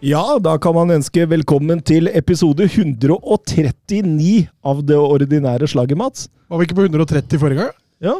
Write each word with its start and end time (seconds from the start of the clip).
Ja, 0.00 0.38
da 0.40 0.54
kan 0.56 0.72
man 0.72 0.88
ønske 0.94 1.26
velkommen 1.28 1.82
til 1.84 2.08
episode 2.16 2.64
139 2.64 4.46
av 4.64 4.78
det 4.88 4.96
ordinære 4.96 5.68
slaget, 5.68 5.98
Mats. 6.00 6.28
Var 6.48 6.56
vi 6.60 6.64
ikke 6.68 6.78
på 6.78 6.86
130 6.88 7.40
forrige 7.42 7.60
gang? 7.60 7.74
Ja. 8.00 8.14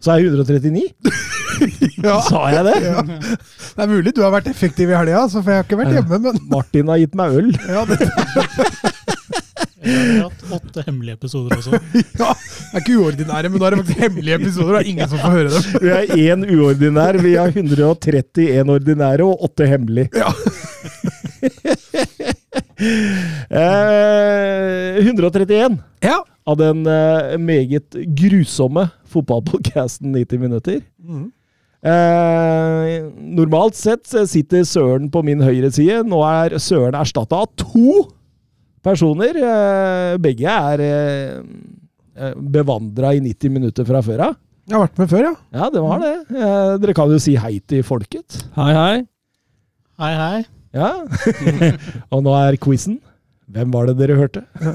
Så 0.00 0.14
er 0.14 0.22
jeg 0.22 0.32
139? 0.32 0.88
Ja. 1.98 2.20
Sa 2.22 2.44
jeg 2.52 2.62
det? 2.68 2.74
Ja. 2.84 3.00
Det 3.02 3.82
er 3.82 3.88
mulig 3.90 4.12
du 4.14 4.20
har 4.22 4.30
vært 4.30 4.46
effektiv 4.46 4.92
i 4.92 4.94
helga, 4.94 5.24
altså, 5.24 5.40
for 5.42 5.50
jeg 5.50 5.58
har 5.58 5.64
ikke 5.66 5.78
vært 5.80 5.96
hjemme, 5.96 6.20
men 6.28 6.36
Martin 6.52 6.92
har 6.92 7.00
gitt 7.02 7.16
meg 7.18 7.34
øl. 7.40 7.48
ja, 7.74 7.82
det, 7.88 7.96
Jeg 9.82 9.96
har 10.22 10.28
hatt 10.28 10.54
åtte 10.54 10.84
hemmelige 10.86 11.18
episoder 11.18 11.56
også. 11.58 11.80
ja, 12.22 12.30
det 12.30 12.78
er 12.78 12.84
ikke 12.84 13.00
uordinære, 13.02 13.50
men 13.50 13.58
nå 13.58 13.66
er 13.66 13.74
det 13.74 13.80
faktisk 13.82 14.04
hemmelige 14.06 14.38
episoder. 14.38 14.70
Det 14.76 14.84
er 14.84 14.92
ingen 14.92 15.10
som 15.10 15.24
får 15.24 15.34
høre 15.34 15.50
dem. 15.56 15.66
Vi 15.82 15.92
er 15.96 16.14
én 16.28 16.46
uordinær, 16.54 17.20
vi 17.26 17.34
har 17.34 17.58
131 17.58 18.74
ordinære 18.78 19.26
og 19.26 19.44
åtte 19.50 19.66
hemmelige. 19.74 20.14
Ja. 20.14 20.30
Eh, 23.50 24.98
131 25.02 25.78
Ja. 26.04 26.24
av 26.46 26.56
den 26.60 26.86
eh, 26.86 27.36
meget 27.38 27.90
grusomme 28.16 28.88
fotballpodcasten 29.10 30.12
90 30.14 30.38
minutter. 30.40 30.80
Eh, 31.82 33.02
normalt 33.38 33.74
sett 33.78 34.06
sitter 34.30 34.64
Søren 34.66 35.10
på 35.10 35.22
min 35.26 35.40
høyre 35.44 35.70
side. 35.74 36.02
Nå 36.08 36.22
er 36.26 36.56
Søren 36.62 36.94
erstatta 36.98 37.42
av 37.44 37.50
to 37.60 38.06
personer. 38.84 39.36
Eh, 39.36 40.16
begge 40.22 40.48
er 40.48 40.84
eh, 40.86 42.34
bevandra 42.34 43.12
i 43.14 43.20
90 43.24 43.50
minutter 43.58 43.84
fra 43.88 44.02
før 44.02 44.24
av. 44.30 44.36
Jeg 44.68 44.76
har 44.76 44.84
vært 44.84 44.98
med 45.00 45.08
før, 45.08 45.22
ja. 45.24 45.34
Ja, 45.56 45.68
det 45.72 45.80
var 45.80 46.02
det. 46.02 46.14
Eh, 46.28 46.72
dere 46.82 46.94
kan 46.96 47.08
jo 47.14 47.18
si 47.22 47.34
hei 47.40 47.54
til 47.64 47.82
folket. 47.88 48.42
Hei, 48.58 48.72
hei. 48.76 48.96
Hei, 49.98 50.14
hei. 50.14 50.42
Ja. 50.76 50.92
Og 52.14 52.22
nå 52.24 52.34
er 52.36 52.58
quizen. 52.60 52.98
Hvem 53.48 53.72
var 53.72 53.88
det 53.88 53.98
dere 54.00 54.18
hørte? 54.18 54.44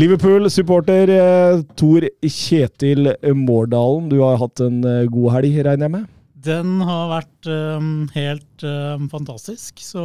Liverpool-supporter 0.00 1.10
eh, 1.10 1.62
Tor 1.78 2.06
Kjetil 2.22 3.10
Mårdalen, 3.34 4.06
du 4.10 4.20
har 4.22 4.38
hatt 4.38 4.62
en 4.62 4.84
eh, 4.86 5.06
god 5.10 5.34
helg, 5.34 5.56
regner 5.66 5.88
jeg 5.88 5.94
med? 5.96 6.04
Den 6.40 6.78
har 6.86 7.10
vært 7.10 7.48
um, 7.50 7.88
helt 8.14 8.64
um, 8.64 9.08
fantastisk, 9.12 9.82
så 9.84 10.04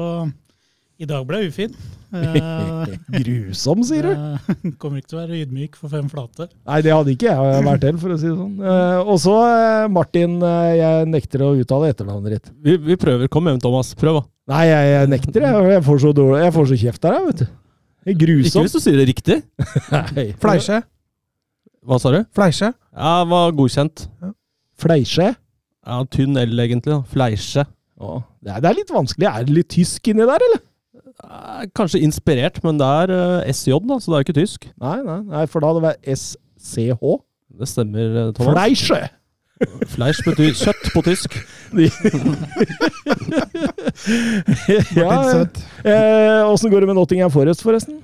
i 1.01 1.05
dag 1.09 1.25
ble 1.27 1.41
jeg 1.43 1.51
ufin. 1.51 1.73
Eh, 2.15 2.93
Grusom, 3.19 3.81
sier 3.83 4.05
du? 4.07 4.11
jeg 4.13 4.75
kommer 4.81 5.01
ikke 5.01 5.11
til 5.11 5.17
å 5.19 5.23
være 5.25 5.39
ydmyk 5.43 5.75
for 5.79 5.91
fem 5.91 6.07
flate. 6.11 6.47
Nei, 6.69 6.77
det 6.85 6.93
hadde 6.95 7.11
ikke 7.15 7.27
jeg 7.33 7.65
vært 7.67 7.83
til, 7.83 7.97
for 7.99 8.13
å 8.15 8.17
si 8.21 8.29
det 8.29 8.37
sånn. 8.37 8.53
Eh, 8.63 9.01
Og 9.11 9.19
så, 9.23 9.33
eh, 9.49 9.87
Martin, 9.91 10.37
eh, 10.45 10.71
jeg 10.79 11.09
nekter 11.11 11.43
å 11.43 11.51
uttale 11.59 11.91
etternavnet 11.91 12.37
ditt. 12.37 12.49
Vi, 12.63 12.77
vi 12.91 12.97
prøver. 13.01 13.27
Kom 13.31 13.49
igjen, 13.51 13.59
Thomas. 13.63 13.91
Prøv, 13.99 14.21
da. 14.21 14.25
Nei, 14.55 14.63
jeg, 14.69 14.89
jeg 14.93 15.11
nekter, 15.15 15.47
jeg. 15.49 15.69
Jeg 15.75 15.85
får 15.89 16.01
så, 16.05 16.13
dårlig, 16.21 16.41
jeg 16.45 16.55
får 16.55 16.67
så 16.71 16.77
kjeft 16.85 17.07
jeg, 17.09 17.23
vet 17.29 17.39
du. 17.43 17.45
Det 18.05 18.13
er 18.13 18.19
grusomt. 18.21 18.51
Ikke 18.53 18.65
hvis 18.67 18.75
du 18.77 18.83
sier 18.85 18.99
det 19.01 19.07
riktig. 19.09 19.37
Fleisje. 20.43 20.77
Hva 21.85 21.97
sa 22.01 22.11
du? 22.13 22.19
Fleisje. 22.37 22.69
Ja, 22.93 23.13
var 23.29 23.51
godkjent. 23.57 24.05
Fleisje. 24.81 25.31
Ja, 25.85 25.97
Tynn 26.13 26.37
L, 26.37 26.53
egentlig. 26.61 26.93
da. 26.93 27.01
Fleisje. 27.11 27.65
Det, 27.97 28.51
er, 28.53 28.61
det 28.61 28.69
er 28.69 28.77
litt 28.79 28.93
vanskelig. 28.93 29.27
Er 29.29 29.45
det 29.47 29.55
litt 29.57 29.69
tysk 29.73 30.07
inni 30.13 30.25
der, 30.29 30.45
eller? 30.47 30.61
Eh, 31.05 31.65
Kanskje 31.77 32.01
inspirert, 32.05 32.61
men 32.65 32.79
det 32.81 32.87
er 32.87 33.13
eh, 33.15 33.51
SJ, 33.53 33.77
da, 33.85 33.99
så 34.01 34.11
det 34.11 34.15
er 34.15 34.23
jo 34.23 34.27
ikke 34.27 34.39
tysk. 34.41 34.65
Nei, 34.81 34.97
nei, 35.05 35.19
nei 35.29 35.45
for 35.51 35.61
da 35.61 35.69
hadde 35.71 35.83
det 35.83 35.89
vært 35.91 36.03
SCH. 36.17 37.03
Det 37.59 37.69
stemmer, 37.69 38.17
eh, 38.23 38.33
Thomas. 38.37 38.55
Fleisje! 38.57 39.01
Fleisch 39.87 40.19
betyr 40.25 40.51
kjøtt 40.51 40.89
på 40.91 41.01
tysk. 41.05 41.37
ja, 44.99 45.13
eh, 45.87 46.41
Åssen 46.43 46.71
går 46.73 46.83
det 46.83 46.89
med 46.89 46.97
Nottingham 46.97 47.31
Forest, 47.31 47.63
forresten? 47.63 48.01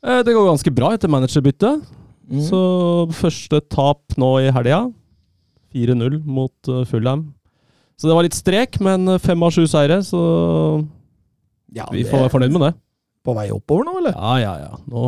Eh, 0.00 0.22
Det 0.24 0.32
går 0.32 0.48
ganske 0.48 0.72
bra 0.72 0.94
etter 0.96 1.12
managerbyttet. 1.12 1.84
Mm. 2.26 2.40
Så 2.48 2.60
første 3.14 3.60
tap 3.70 4.16
nå 4.16 4.30
i 4.46 4.50
helga. 4.50 4.86
4-0 5.76 6.22
mot 6.24 6.70
uh, 6.72 6.84
Fulham. 6.88 7.26
Så 8.00 8.08
det 8.08 8.16
var 8.16 8.24
litt 8.24 8.36
strek, 8.36 8.80
men 8.80 9.18
fem 9.20 9.42
av 9.44 9.52
sju 9.52 9.66
seire, 9.68 10.00
så 10.04 10.20
ja, 11.76 11.86
vi 11.92 12.04
får 12.08 12.24
være 12.24 12.32
fornøyd 12.32 12.56
med 12.56 12.66
det. 12.66 12.72
På 13.26 13.34
vei 13.36 13.46
oppover 13.54 13.86
nå, 13.88 13.96
eller? 14.00 14.14
Ja, 14.16 14.34
ja, 14.40 14.52
ja. 14.66 14.82
Nå, 14.90 15.06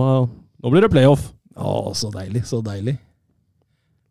nå 0.63 0.73
blir 0.73 0.85
det 0.85 0.91
playoff. 0.93 1.29
Å, 1.59 1.93
så 1.99 2.11
deilig, 2.15 2.45
så 2.47 2.61
deilig. 2.65 2.99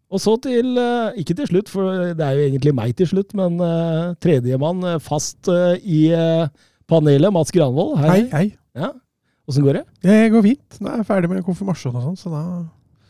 Og 0.07 0.22
så 0.23 0.38
til 0.40 0.78
eh, 0.79 1.17
Ikke 1.19 1.35
til 1.35 1.50
slutt, 1.50 1.72
for 1.72 2.13
det 2.16 2.23
er 2.23 2.38
jo 2.38 2.46
egentlig 2.46 2.73
meg 2.75 2.94
til 2.96 3.09
slutt, 3.09 3.34
men 3.35 3.59
uh, 3.59 4.13
tredjemann 4.23 4.85
eh, 4.88 5.01
fast 5.03 5.50
i 5.84 6.01
panelet, 6.88 7.34
Mats 7.35 7.51
Granvold. 7.56 7.97
Hei, 8.06 8.22
hei. 8.31 8.46
Ja. 8.78 8.94
Åssen 9.47 9.63
går 9.63 9.81
det? 9.81 9.84
Det 10.03 10.17
går 10.31 10.46
fint. 10.46 10.79
Nå 10.79 10.91
er 10.91 11.01
jeg 11.01 11.09
ferdig 11.09 11.31
med 11.31 11.44
konfirmasjon 11.47 11.96
og 11.96 12.07
sånn, 12.09 12.19
så 12.19 12.31
da 12.31 12.44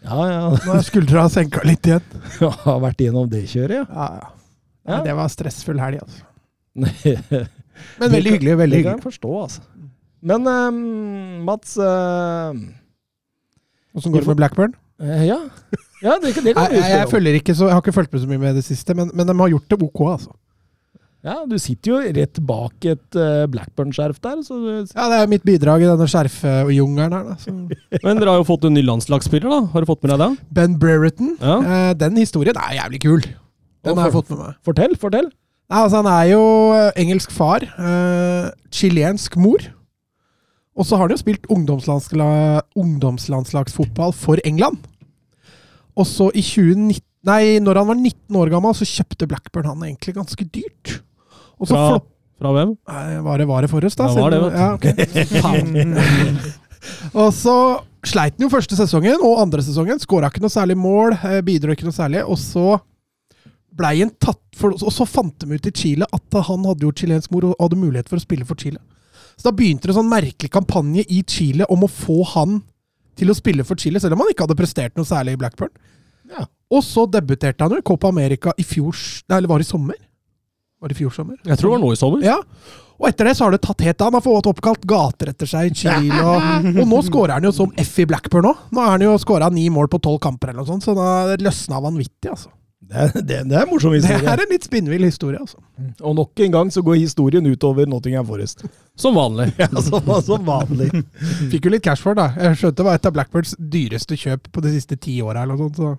Ja, 0.08 0.18
ja. 0.30 0.42
nå 0.54 0.74
er 0.78 0.86
skuldra 0.86 1.28
senka 1.34 1.62
litt 1.66 1.86
igjen. 1.90 2.18
Har 2.66 2.82
vært 2.84 3.06
gjennom 3.06 3.30
det 3.30 3.46
kjøret, 3.50 3.84
ja. 3.84 3.86
Ja, 3.90 4.10
ja. 4.22 4.34
Ja. 4.88 5.02
Det 5.04 5.18
var 5.18 5.32
stressfull 5.34 5.82
helg, 5.84 6.06
altså. 6.06 6.24
det 7.78 8.02
Men 8.04 8.12
veldig 8.16 8.34
hyggelig. 8.38 8.58
veldig 8.64 8.78
kan 8.78 8.84
jeg 8.84 8.90
hyggelig. 8.96 9.06
forstå, 9.08 9.32
altså. 9.44 9.62
Men 10.28 10.48
eh, 10.50 10.72
Mats 11.48 11.78
Åssen 13.98 14.10
uh, 14.10 14.14
går 14.14 14.26
det 14.26 14.32
med 14.34 14.42
Blackburn? 14.42 14.74
Uh, 15.02 15.24
Ja, 15.28 15.40
ja 16.02 16.18
det, 16.18 16.34
det 16.34 16.34
kan 16.36 16.44
vi 16.46 16.54
jeg, 16.56 16.84
jeg, 16.90 17.10
følger 17.12 17.38
ikke 17.38 17.56
så, 17.56 17.70
jeg 17.70 17.78
har 17.78 17.86
ikke 17.86 17.96
fulgt 17.96 18.14
med 18.14 18.22
så 18.24 18.30
mye 18.30 18.42
med 18.42 18.58
det 18.58 18.66
siste, 18.66 18.96
men, 18.98 19.12
men 19.14 19.30
de 19.30 19.38
har 19.38 19.54
gjort 19.54 19.70
det 19.70 19.82
ok, 19.88 20.02
altså. 20.18 20.34
Ja, 21.26 21.42
du 21.50 21.58
sitter 21.60 21.92
jo 21.92 21.98
rett 22.16 22.38
bak 22.46 22.86
et 22.88 23.18
eh, 23.18 23.46
Blackburn-skjerf 23.52 24.20
der, 24.24 24.38
så 24.46 24.58
du 24.62 24.68
Ja, 24.94 25.08
Det 25.10 25.18
er 25.18 25.32
mitt 25.32 25.44
bidrag 25.48 25.82
i 25.84 25.90
denne 25.90 26.06
skjerfjungelen 26.08 27.16
her. 27.16 27.26
da. 27.32 27.36
Så. 27.42 27.52
Men 28.06 28.22
dere 28.22 28.36
har 28.36 28.40
jo 28.44 28.46
fått 28.48 28.68
en 28.70 28.78
ny 28.78 28.84
landslagsspiller, 28.86 29.50
da. 29.50 29.60
Har 29.74 29.84
du 29.84 29.90
fått 29.90 30.06
med 30.06 30.14
deg 30.14 30.22
det? 30.24 30.46
Ben 30.60 30.78
Brereton. 30.80 31.34
Ja. 31.42 31.58
Eh, 31.58 31.92
den 32.00 32.22
historien 32.22 32.56
er 32.62 32.78
jævlig 32.78 33.02
kul. 33.04 33.26
Den 33.88 34.00
har 34.00 34.08
jeg 34.08 34.16
fått 34.20 34.32
med 34.32 34.44
meg. 34.44 34.56
Fortell, 34.68 34.96
fortell. 35.02 35.28
Nei, 35.68 35.82
altså, 35.84 36.00
han 36.00 36.08
er 36.12 36.30
jo 36.32 36.44
eh, 36.76 36.92
engelsk 37.04 37.34
far. 37.36 37.66
Eh, 37.66 38.46
Chilensk 38.72 39.36
mor. 39.42 39.66
Og 40.78 40.86
så 40.86 40.96
har 40.96 41.08
han 41.08 41.16
jo 41.16 41.20
spilt 41.20 41.48
ungdomslandsla 41.52 42.28
ungdomslandslagsfotball 42.78 44.14
for 44.16 44.40
England. 44.48 44.80
Og 45.98 46.08
så 46.08 46.30
i 46.34 46.46
2019 46.46 47.04
Nei, 47.28 47.58
når 47.60 47.82
han 47.82 47.88
var 47.90 47.98
19 47.98 48.38
år 48.40 48.50
gammel, 48.54 48.76
så 48.78 48.86
kjøpte 48.88 49.28
Blackburn 49.28 49.66
han 49.68 49.82
egentlig 49.84 50.14
ganske 50.16 50.46
dyrt. 50.54 50.94
Og 51.58 51.68
så 51.68 51.74
Fra, 51.74 51.88
flopp... 51.90 52.06
fra 52.40 52.52
hvem? 52.56 52.70
Nei, 52.88 53.18
Var 53.26 53.42
det, 53.42 53.48
var 53.50 53.66
det 53.66 53.70
Forrest, 53.72 54.00
da? 54.00 54.08
Ja, 54.08 54.22
var 54.22 54.32
det, 54.32 54.40
vet 54.46 54.54
du. 54.54 54.60
Ja, 54.62 54.70
okay. 54.78 56.54
Og 57.26 57.34
så 57.36 57.56
sleit 58.08 58.38
han 58.38 58.46
jo 58.46 58.52
første 58.54 58.78
sesongen 58.80 59.20
og 59.26 59.42
andre 59.42 59.66
sesongen. 59.66 60.00
Skåra 60.00 60.30
ikke 60.32 60.46
noe 60.46 60.54
særlig 60.54 60.78
mål, 60.80 61.18
eh, 61.18 61.42
bidro 61.44 61.76
ikke 61.76 61.90
noe 61.90 61.98
særlig. 61.98 62.24
Og 62.24 62.40
så 62.40 62.78
blei 63.78 64.00
han 64.02 64.14
tatt 64.22 64.42
for 64.58 64.74
Og 64.74 64.94
så 64.94 65.06
fant 65.06 65.36
de 65.44 65.54
ut 65.54 65.68
i 65.70 65.74
Chile 65.76 66.08
at 66.14 66.38
han 66.48 66.64
hadde 66.66 66.86
jo 66.88 66.94
chilensk 66.98 67.30
mor 67.34 67.52
og 67.52 67.60
hadde 67.62 67.78
mulighet 67.78 68.10
for 68.10 68.18
å 68.18 68.24
spille 68.24 68.48
for 68.48 68.58
Chile. 68.58 68.80
Så 69.38 69.50
da 69.50 69.54
begynte 69.54 69.86
det 69.86 69.94
en 69.94 70.00
sånn 70.00 70.10
merkelig 70.10 70.50
kampanje 70.54 71.04
i 71.14 71.22
Chile 71.30 71.68
om 71.70 71.86
å 71.86 71.92
få 71.92 72.24
han 72.34 72.62
til 73.18 73.30
å 73.30 73.36
spille 73.38 73.66
for 73.66 73.78
Chile, 73.78 74.02
selv 74.02 74.18
om 74.18 74.24
han 74.24 74.32
ikke 74.34 74.48
hadde 74.48 74.58
prestert 74.58 74.98
noe 74.98 75.06
særlig 75.06 75.36
i 75.38 75.42
Blackburn. 75.42 75.74
Ja. 76.34 76.48
Og 76.74 76.84
så 76.86 77.06
debuterte 77.10 77.64
han 77.64 77.74
jo 77.78 77.82
i 77.82 77.86
Copa 77.86 78.10
America 78.12 78.54
i 78.60 78.66
fjor 78.66 78.98
Nei, 79.30 79.38
eller 79.38 79.52
var 79.52 79.62
det 79.62 79.68
i 79.68 79.72
sommer? 79.72 80.02
Var 80.82 80.92
det 80.92 80.98
i 80.98 81.00
fjor 81.00 81.14
sommer? 81.14 81.38
Jeg 81.46 81.58
tror 81.58 81.72
det 81.72 81.78
var 81.78 81.86
nå 81.86 81.94
i 81.94 82.02
sommer. 82.02 82.26
Ja. 82.26 82.38
Og 82.98 83.08
etter 83.10 83.30
det 83.30 83.36
så 83.38 83.46
har 83.46 83.54
det 83.54 83.62
tatt 83.62 83.82
helt 83.86 84.02
av. 84.02 84.10
Han 84.10 84.18
har 84.18 84.26
fått 84.26 84.50
oppkalt 84.50 84.84
gater 84.90 85.32
etter 85.32 85.50
seg 85.50 85.70
i 85.70 85.74
Chile. 85.86 86.18
Og, 86.18 86.68
og 86.82 86.86
nå 86.90 87.02
skårer 87.06 87.38
han 87.38 87.46
jo 87.46 87.54
som 87.54 87.74
F 87.82 87.96
i 88.02 88.06
Blackburn 88.10 88.50
òg. 88.50 88.68
Nå 88.74 88.82
har 88.84 88.96
han 88.96 89.06
jo 89.06 89.16
skåra 89.22 89.50
ni 89.54 89.68
mål 89.74 89.90
på 89.94 90.02
tolv 90.02 90.20
kamper, 90.22 90.52
eller 90.52 90.66
noe 90.66 90.70
sånt, 90.70 90.86
så 90.86 90.94
da 90.98 91.38
løsna 91.42 91.82
vanvittig. 91.82 92.30
altså. 92.34 92.50
Det, 92.88 92.96
er- 93.04 93.14
det, 93.22 93.38
det 93.50 93.56
er 93.58 93.66
en 93.66 93.72
morsom 93.74 93.94
historie. 93.98 94.22
Det 94.24 94.32
er 94.32 94.44
en 94.46 94.52
litt 94.54 94.64
spinnvill 94.68 95.04
historie, 95.04 95.40
altså. 95.44 95.60
Og 96.08 96.16
nok 96.16 96.40
en 96.46 96.54
gang 96.54 96.70
så 96.72 96.82
går 96.86 97.00
historien 97.02 97.46
utover 97.52 97.88
Nottingham 97.90 98.26
Forest. 98.30 98.64
Som 98.96 99.18
vanlig. 99.20 99.50
Ja, 99.62 99.68
som, 99.84 100.08
som 100.24 100.46
vanlig. 100.48 100.90
Fikk 101.52 101.68
jo 101.68 101.74
litt 101.76 101.84
cash 101.84 102.04
for 102.06 102.16
det. 102.16 102.24
da. 102.38 102.48
Jeg 102.50 102.62
skjønte 102.62 102.80
det 102.82 102.88
var 102.88 103.00
et 103.02 103.10
av 103.12 103.16
Blackbirds 103.18 103.56
dyreste 103.60 104.16
kjøp 104.20 104.48
på 104.56 104.64
de 104.64 104.72
siste 104.78 104.96
ti 105.04 105.18
åra. 105.22 105.44
Ja, 105.48 105.96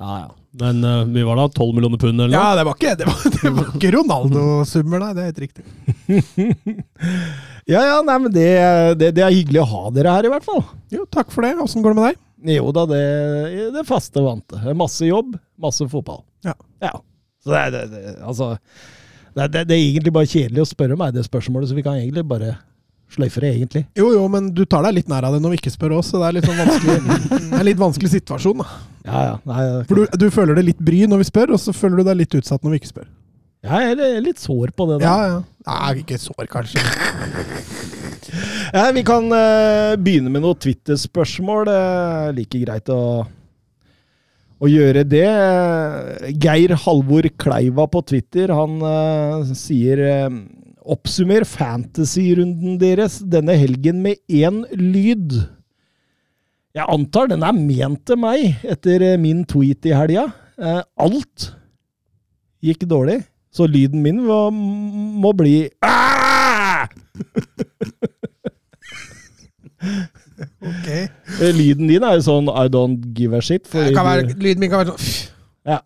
ja. 0.00 0.30
Men 0.60 0.80
uh, 0.82 1.04
vi 1.06 1.22
var 1.22 1.36
da 1.38 1.44
12 1.52 1.76
millioner 1.76 2.00
pund 2.00 2.16
eller 2.24 2.32
noe. 2.32 2.34
Ja, 2.34 2.56
det 2.58 2.64
var 2.66 2.74
ikke, 2.78 2.94
det 2.98 3.06
var, 3.06 3.20
det 3.36 3.50
var 3.54 3.68
ikke 3.76 3.90
Ronaldo-summer, 3.94 5.04
nei. 5.04 5.12
Det 5.14 5.22
er 5.22 5.28
helt 5.30 5.44
riktig. 5.44 5.64
Ja, 7.70 7.84
ja, 7.86 7.98
nei, 8.02 8.16
men 8.18 8.32
det, 8.34 8.46
det, 8.98 9.10
det 9.14 9.22
er 9.22 9.30
hyggelig 9.30 9.60
å 9.62 9.66
ha 9.70 9.82
dere 9.94 10.10
her, 10.16 10.26
i 10.26 10.30
hvert 10.32 10.42
fall. 10.46 10.62
Jo, 10.90 11.04
takk 11.12 11.28
for 11.30 11.44
det. 11.46 11.52
Åssen 11.62 11.84
går 11.84 11.92
det 11.94 12.00
med 12.00 12.08
deg? 12.08 12.16
Jo 12.46 12.70
da, 12.72 12.86
det, 12.88 13.02
det 13.74 13.84
faste 13.88 14.22
vante. 14.24 14.60
Masse 14.78 15.08
jobb, 15.08 15.36
masse 15.60 15.86
fotball. 15.90 16.22
Ja. 16.46 16.54
Så 17.44 17.52
det 17.52 17.66
det, 17.74 17.84
det, 17.92 18.14
altså, 18.24 18.54
det, 19.34 19.46
det, 19.52 19.66
det 19.68 19.76
er 19.76 19.84
egentlig 19.84 20.12
bare 20.12 20.28
kjedelig 20.28 20.64
å 20.64 20.68
spørre 20.68 20.96
meg 21.00 21.14
det 21.16 21.24
spørsmålet, 21.26 21.70
så 21.70 21.76
vi 21.76 21.84
kan 21.84 22.00
egentlig 22.00 22.24
bare 22.28 22.56
sløyfe 23.10 23.42
det, 23.42 23.52
egentlig. 23.56 23.82
Jo, 23.98 24.10
jo, 24.14 24.26
men 24.30 24.50
du 24.54 24.62
tar 24.70 24.84
deg 24.86 25.00
litt 25.00 25.08
nær 25.10 25.26
av 25.26 25.34
det 25.34 25.40
når 25.42 25.54
vi 25.56 25.60
ikke 25.62 25.72
spør 25.74 25.96
oss, 25.98 26.12
så 26.12 26.20
det 26.20 26.28
er 26.28 26.36
litt 26.38 26.46
sånn 26.46 26.60
vanskelig, 26.60 26.98
en 27.58 27.66
litt 27.66 27.80
vanskelig 27.80 28.12
situasjon. 28.12 28.62
da. 28.62 28.68
Ja, 29.08 29.22
ja. 29.30 29.38
Nei, 29.50 29.64
For 29.88 30.02
du, 30.02 30.18
du 30.20 30.28
føler 30.34 30.60
det 30.60 30.66
litt 30.68 30.84
bry 30.90 31.02
når 31.10 31.24
vi 31.24 31.30
spør, 31.32 31.56
og 31.56 31.62
så 31.62 31.74
føler 31.76 32.00
du 32.02 32.10
deg 32.10 32.20
litt 32.22 32.36
utsatt 32.38 32.62
når 32.66 32.76
vi 32.76 32.82
ikke 32.82 32.92
spør. 32.92 33.08
jeg 33.66 33.96
er 33.96 34.20
litt 34.24 34.42
sår 34.42 34.76
på 34.76 34.90
det. 34.92 35.00
da. 35.02 35.08
Ja, 35.08 35.32
ja. 35.34 35.40
Nei, 35.70 36.04
ikke 36.04 36.20
sår, 36.22 36.44
kanskje. 36.52 37.96
Ja, 38.72 38.90
vi 38.94 39.02
kan 39.06 39.26
uh, 39.32 39.96
begynne 40.00 40.30
med 40.32 40.44
noen 40.44 40.58
Twitter-spørsmål. 40.60 41.68
Det 41.68 41.76
er 41.76 42.34
like 42.36 42.62
greit 42.62 42.90
å, 42.92 43.02
å 44.60 44.70
gjøre 44.70 45.04
det. 45.08 45.26
Geir 46.42 46.76
Halvor 46.84 47.28
Kleiva 47.40 47.86
på 47.90 48.02
Twitter, 48.12 48.52
han 48.54 48.78
uh, 48.84 49.54
sier 49.56 50.04
eh, 50.06 50.28
Oppsummer 50.90 51.44
fantasy-runden 51.46 52.78
deres 52.80 53.20
denne 53.30 53.56
helgen 53.58 54.00
med 54.04 54.20
én 54.26 54.62
lyd. 54.74 55.40
Jeg 56.76 56.86
antar 56.86 57.30
den 57.30 57.44
er 57.46 57.56
ment 57.56 58.04
til 58.06 58.20
meg 58.22 58.62
etter 58.62 59.04
min 59.20 59.42
tweet 59.48 59.90
i 59.90 59.94
helga. 59.96 60.28
Alt 61.00 61.50
gikk 62.64 62.86
dårlig, 62.88 63.20
så 63.52 63.66
lyden 63.66 64.04
min 64.04 64.22
må, 64.24 64.40
må 64.52 65.34
bli 65.36 65.54
ah! 65.84 66.19
Ok. 70.60 70.88
Eh, 70.88 71.52
Lyden 71.56 71.88
din 71.88 72.04
er 72.04 72.18
jo 72.18 72.22
sånn 72.26 72.48
I 72.52 72.68
don't 72.72 73.00
give 73.16 73.36
a 73.36 73.40
shit. 73.44 73.64
Det 73.72 73.94
kan 73.96 74.06
være, 74.06 74.34
lyden 74.36 74.60
min 74.60 74.70
kan 74.72 74.82
være 74.82 74.94
sånn 74.94 75.30
ja. 75.70 75.80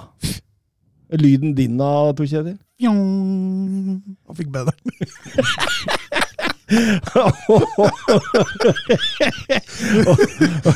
Lyden 1.14 1.54
din 1.54 1.78
da, 1.78 1.90
Tor 2.16 2.26
Kjetil? 2.26 2.56
Han 2.82 4.36
fikk 4.38 4.50
bedre. 4.54 4.72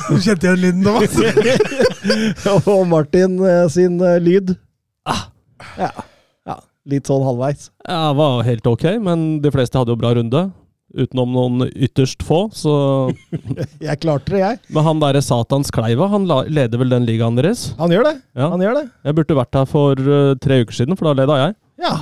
Du 0.08 0.18
kjente 0.20 0.46
igjen 0.46 0.60
lyden, 0.62 0.84
Thomas? 0.84 1.14
Og 2.74 2.84
Martin 2.90 3.38
eh, 3.42 3.64
sin 3.72 3.98
eh, 4.04 4.18
lyd? 4.22 4.54
Ja. 5.08 5.16
ja. 5.80 5.90
Litt 6.88 7.08
sånn 7.10 7.24
halvveis. 7.26 7.68
Ja, 7.84 8.08
det 8.10 8.16
var 8.20 8.46
helt 8.46 8.66
ok, 8.70 8.86
men 9.04 9.28
de 9.44 9.52
fleste 9.52 9.76
hadde 9.76 9.92
jo 9.92 10.00
bra 10.00 10.14
runde. 10.16 10.48
Utenom 10.96 11.34
noen 11.36 11.66
ytterst 11.68 12.22
få, 12.24 12.46
så 12.56 12.72
Jeg 13.84 14.00
klarte 14.00 14.32
det, 14.32 14.40
jeg. 14.40 14.60
Men 14.72 14.86
han 14.86 15.02
derre 15.02 15.20
Satans 15.24 15.68
Kleiva, 15.74 16.08
han 16.08 16.24
leder 16.48 16.80
vel 16.80 16.94
den 16.94 17.04
ligaen 17.08 17.36
deres? 17.36 17.66
Han 17.80 17.92
gjør 17.92 18.08
det. 18.08 18.14
Ja. 18.32 18.48
Han 18.54 18.64
gjør 18.64 18.78
det. 18.80 18.86
Jeg 19.04 19.18
burde 19.20 19.36
vært 19.36 19.60
her 19.60 19.68
for 19.68 20.00
eh, 20.00 20.32
tre 20.40 20.62
uker 20.64 20.80
siden, 20.80 20.96
for 20.96 21.10
da 21.10 21.18
leda 21.20 21.36
jeg. 21.42 21.58
Ja. 21.84 21.92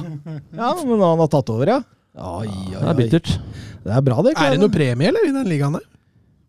ja, 0.55 0.71
men 0.87 1.03
han 1.03 1.25
har 1.25 1.33
tatt 1.35 1.51
over, 1.53 1.75
ja. 1.75 1.81
Oi, 2.17 2.47
oi, 2.47 2.79
Det 2.79 2.87
er 2.87 2.97
bittert. 3.03 3.35
Det 3.85 3.93
er 3.93 4.07
bra, 4.07 4.23
det. 4.25 4.37
Er 4.39 4.55
det 4.55 4.63
noe 4.63 4.73
premie, 4.73 5.11
eller, 5.11 5.27
i 5.27 5.35
den 5.35 5.51
ligaen 5.51 5.75
der? 5.77 5.85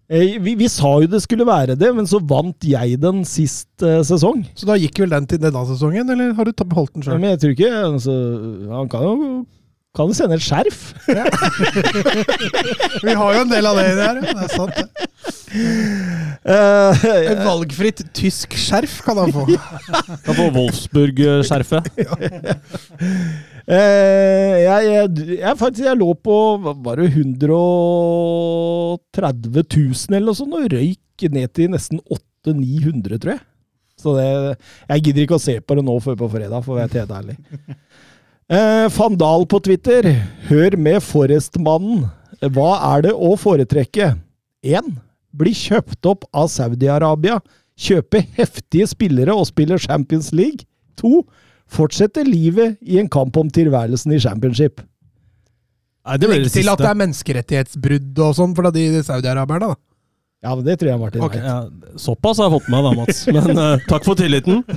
Eh, 0.10 0.38
Vi, 0.40 0.54
vi 0.56 0.68
sa 0.72 0.94
jo 1.04 1.08
det 1.12 1.20
skulle 1.26 1.46
være 1.48 1.76
det, 1.80 1.90
men 1.96 2.08
så 2.08 2.22
vant 2.24 2.64
jeg 2.64 2.96
den 3.04 3.26
sist 3.28 3.68
uh, 3.84 4.00
sesong. 4.08 4.46
Så 4.56 4.70
da 4.70 4.78
gikk 4.80 5.02
vel 5.04 5.12
den 5.12 5.28
til 5.28 5.42
denne 5.44 5.66
sesongen, 5.68 6.08
eller 6.14 6.34
har 6.38 6.48
du 6.48 6.54
beholdt 6.64 6.94
den 6.96 7.04
sjøl? 7.04 7.20
Men 7.20 7.34
jeg 7.36 7.42
tror 7.44 7.56
ikke 7.58 7.72
altså, 7.92 8.16
Han 8.72 8.90
kan 8.92 9.08
jo 9.08 9.16
kan 9.98 10.12
sende 10.14 10.36
et 10.38 10.44
skjerf. 10.46 10.82
Vi 13.06 13.14
har 13.18 13.34
jo 13.34 13.40
en 13.42 13.50
del 13.50 13.66
av 13.66 13.80
det 13.80 13.86
der, 13.98 14.20
ja. 14.22 14.34
Det 14.38 14.44
er 14.46 14.52
sant, 14.54 14.76
det. 14.78 14.88
Eh, 16.54 17.06
Et 17.34 17.42
valgfritt 17.42 18.04
tysk 18.16 18.54
skjerf 18.62 19.00
kan 19.08 19.18
han 19.24 19.34
få. 19.34 19.48
Kan 19.50 20.38
få 20.38 20.46
Wolfsburg-skjerfet. 20.60 21.90
Eh, 21.98 23.57
jeg, 23.68 24.88
jeg, 24.88 25.12
jeg, 25.42 25.56
faktisk, 25.60 25.84
jeg 25.90 26.00
lå 26.00 26.14
på 26.24 26.36
var 26.86 26.96
det 27.02 27.10
130 27.12 29.12
000 29.12 30.16
eller 30.16 30.30
noe 30.30 30.40
sånt, 30.40 30.56
og 30.56 30.72
røyk 30.72 31.20
ned 31.34 31.48
til 31.58 31.68
nesten 31.74 32.00
800-900, 32.48 33.20
tror 33.20 33.32
jeg. 33.36 33.44
Så 33.98 34.14
det, 34.14 34.28
jeg 34.92 35.04
gidder 35.08 35.24
ikke 35.26 35.40
å 35.40 35.42
se 35.42 35.56
på 35.60 35.76
det 35.78 35.84
nå 35.88 35.96
før 36.06 36.16
på 36.20 36.30
fredag, 36.32 36.64
for 36.64 36.72
å 36.76 36.80
være 36.80 37.02
helt 37.02 37.18
ærlig. 37.22 37.38
Eh, 38.48 38.88
Fandal 38.96 39.44
på 39.52 39.60
Twitter. 39.60 40.06
Hør 40.48 40.78
med 40.80 41.04
Forrest-mannen. 41.04 42.06
Hva 42.56 42.70
er 42.94 43.02
det 43.04 43.12
å 43.12 43.34
foretrekke? 43.36 44.14
1. 44.64 44.88
Bli 45.36 45.52
kjøpt 45.52 46.08
opp 46.08 46.24
av 46.32 46.48
Saudi-Arabia. 46.54 47.42
Kjøpe 47.76 48.22
heftige 48.38 48.88
spillere 48.88 49.36
og 49.36 49.50
spille 49.50 49.76
Champions 49.84 50.32
League. 50.32 50.64
2. 50.96 51.28
Fortsette 51.68 52.24
livet 52.24 52.78
i 52.82 53.00
en 53.02 53.10
kamp 53.12 53.36
om 53.38 53.50
tilværelsen 53.52 54.14
i 54.16 54.22
championship. 54.24 54.80
Nei, 56.08 56.16
det 56.22 56.30
Legg 56.32 56.46
det 56.48 56.54
til 56.56 56.72
at 56.72 56.80
det 56.80 56.88
er 56.88 57.00
menneskerettighetsbrudd 57.02 58.24
og 58.24 58.36
sånn 58.38 58.54
for 58.56 58.72
de 58.72 58.86
saudiaraberne, 59.04 59.74
da. 59.74 59.76
Ja, 60.46 60.54
men 60.54 60.64
det 60.68 60.78
tror 60.80 60.92
jeg 60.92 61.00
Martin 61.02 61.24
okay. 61.26 61.42
Ja, 61.42 61.66
såpass 61.98 62.38
har 62.38 62.48
jeg 62.48 62.60
fått 62.60 62.68
med 62.70 62.78
meg 62.78 62.86
da, 62.86 62.92
Mats. 63.02 63.24
Men 63.34 63.58
uh, 63.58 63.88
takk 63.90 64.06
for 64.06 64.20
tilliten. 64.20 64.62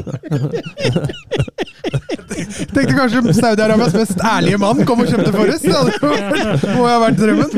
Tenkte 2.72 2.94
kanskje 2.96 3.34
Saudi-Arabias 3.36 3.94
mest 3.94 4.24
ærlige 4.24 4.58
mann 4.62 4.80
kom 4.88 5.04
og 5.04 5.12
kjøpte 5.12 5.34
Forrest. 5.36 5.68
Det 5.68 6.72
må 6.72 6.80
jo 6.80 6.88
ha 6.88 6.98
vært 7.04 7.20
drømmen. 7.20 7.50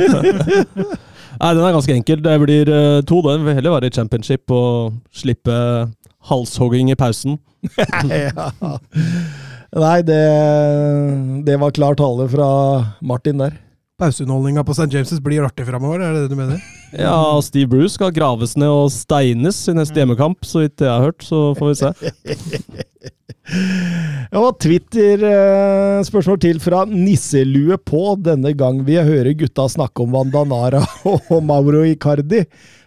Nei, 1.43 1.55
den 1.59 1.65
er 1.67 1.75
ganske 1.75 1.95
enkel. 1.97 2.21
Det 2.23 2.37
blir 2.45 2.71
eh, 2.71 3.01
to. 3.09 3.19
Den 3.27 3.43
vil 3.47 3.57
heller 3.59 3.75
være 3.75 3.91
i 3.91 3.95
championship 3.95 4.53
og 4.55 4.95
slippe 5.11 5.57
halshogging 6.31 6.93
i 6.93 6.99
pausen. 6.99 7.41
ja. 8.11 8.51
Nei, 9.73 9.99
det, 10.07 10.23
det 11.49 11.59
var 11.59 11.75
klar 11.75 11.99
tale 11.99 12.29
fra 12.31 12.49
Martin 13.03 13.43
der. 13.43 13.59
Pauseunderholdninga 14.03 14.63
på 14.67 14.75
St. 14.75 14.89
James' 14.91 15.21
blir 15.23 15.45
artig 15.47 15.67
framover, 15.67 16.01
er 16.03 16.15
det 16.15 16.25
det 16.25 16.33
du 16.33 16.39
mener? 16.39 16.63
Ja, 16.93 17.41
Steve 17.41 17.71
Bruce 17.73 17.95
skal 17.95 18.11
graves 18.13 18.53
ned 18.61 18.69
og 18.69 18.91
steines 18.93 19.63
i 19.71 19.73
neste 19.73 19.97
hjemmekamp, 19.97 20.45
så 20.45 20.61
vidt 20.61 20.83
jeg 20.85 20.91
har 20.93 21.07
hørt. 21.07 21.25
Så 21.25 21.55
får 21.57 21.71
vi 21.71 21.79
se. 21.81 21.93
Ja, 24.33 24.43
Twitter-spørsmål 24.63 26.39
til 26.41 26.61
fra 26.63 26.85
Nisselue 26.89 27.77
på. 27.83 28.15
Denne 28.23 28.53
gang 28.57 28.79
vil 28.87 29.01
jeg 29.01 29.09
høre 29.09 29.35
gutta 29.41 29.67
snakke 29.69 30.05
om 30.05 30.15
Wanda 30.15 30.45
Nara 30.47 30.83
og 31.13 31.43
Mauro 31.45 31.83
Icardi. 31.85 32.45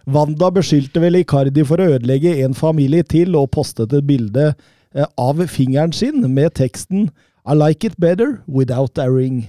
Wanda 0.08 0.48
beskyldte 0.54 1.02
vel 1.02 1.20
Icardi 1.20 1.64
for 1.66 1.82
å 1.82 1.90
ødelegge 1.96 2.38
en 2.46 2.56
familie 2.56 3.04
til, 3.04 3.36
og 3.36 3.50
postet 3.54 3.92
et 3.94 4.08
bilde 4.08 4.48
eh, 4.54 5.06
av 5.20 5.44
fingeren 5.52 5.92
sin 5.94 6.24
med 6.32 6.56
teksten 6.56 7.10
I 7.46 7.54
like 7.54 7.86
it 7.86 8.00
better 8.00 8.40
without 8.48 8.98
a 8.98 9.06
ring. 9.10 9.44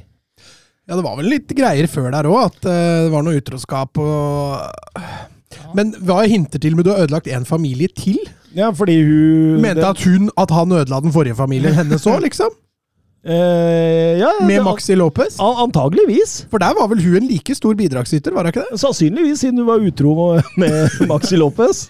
Ja, 0.87 0.95
det 0.95 1.03
var 1.03 1.17
vel 1.19 1.31
litt 1.31 1.51
greier 1.55 1.87
før 1.91 2.11
der 2.13 2.27
òg, 2.29 2.51
at 2.51 2.67
eh, 2.67 3.07
det 3.07 3.13
var 3.15 3.25
noe 3.25 3.39
utroskap 3.39 3.97
og 3.99 5.73
Men 5.75 5.95
hva 6.03 6.21
hinter 6.27 6.61
til 6.61 6.75
med 6.75 6.85
du 6.85 6.91
har 6.91 7.07
ødelagt 7.07 7.31
en 7.31 7.47
familie 7.47 7.89
til? 7.95 8.19
Ja, 8.57 8.71
fordi 8.73 8.95
hun 9.05 9.61
Mente 9.61 9.85
at 9.85 10.01
hun 10.07 10.31
at 10.37 10.49
han 10.55 10.71
ødela 10.79 10.99
den 11.05 11.13
forrige 11.13 11.35
familien 11.37 11.75
hennes 11.77 12.07
òg, 12.09 12.23
liksom? 12.25 12.49
eh, 13.27 14.17
ja, 14.21 14.29
Med 14.47 14.55
det- 14.57 14.63
Maxi 14.65 14.95
Lopez? 14.95 15.35
An- 15.43 15.59
Antageligvis. 15.67 16.45
For 16.49 16.57
der 16.63 16.73
var 16.77 16.87
vel 16.89 17.01
hun 17.03 17.17
en 17.19 17.27
like 17.29 17.53
stor 17.57 17.75
bidragsyter, 17.77 18.33
var 18.33 18.43
det 18.47 18.53
ikke 18.55 18.63
det? 18.71 18.79
Sannsynligvis, 18.81 19.39
siden 19.43 19.59
hun 19.61 19.67
var 19.67 19.83
utro 19.83 20.13
med, 20.61 20.89
Maxi 21.09 21.35
Lopez. 21.37 21.83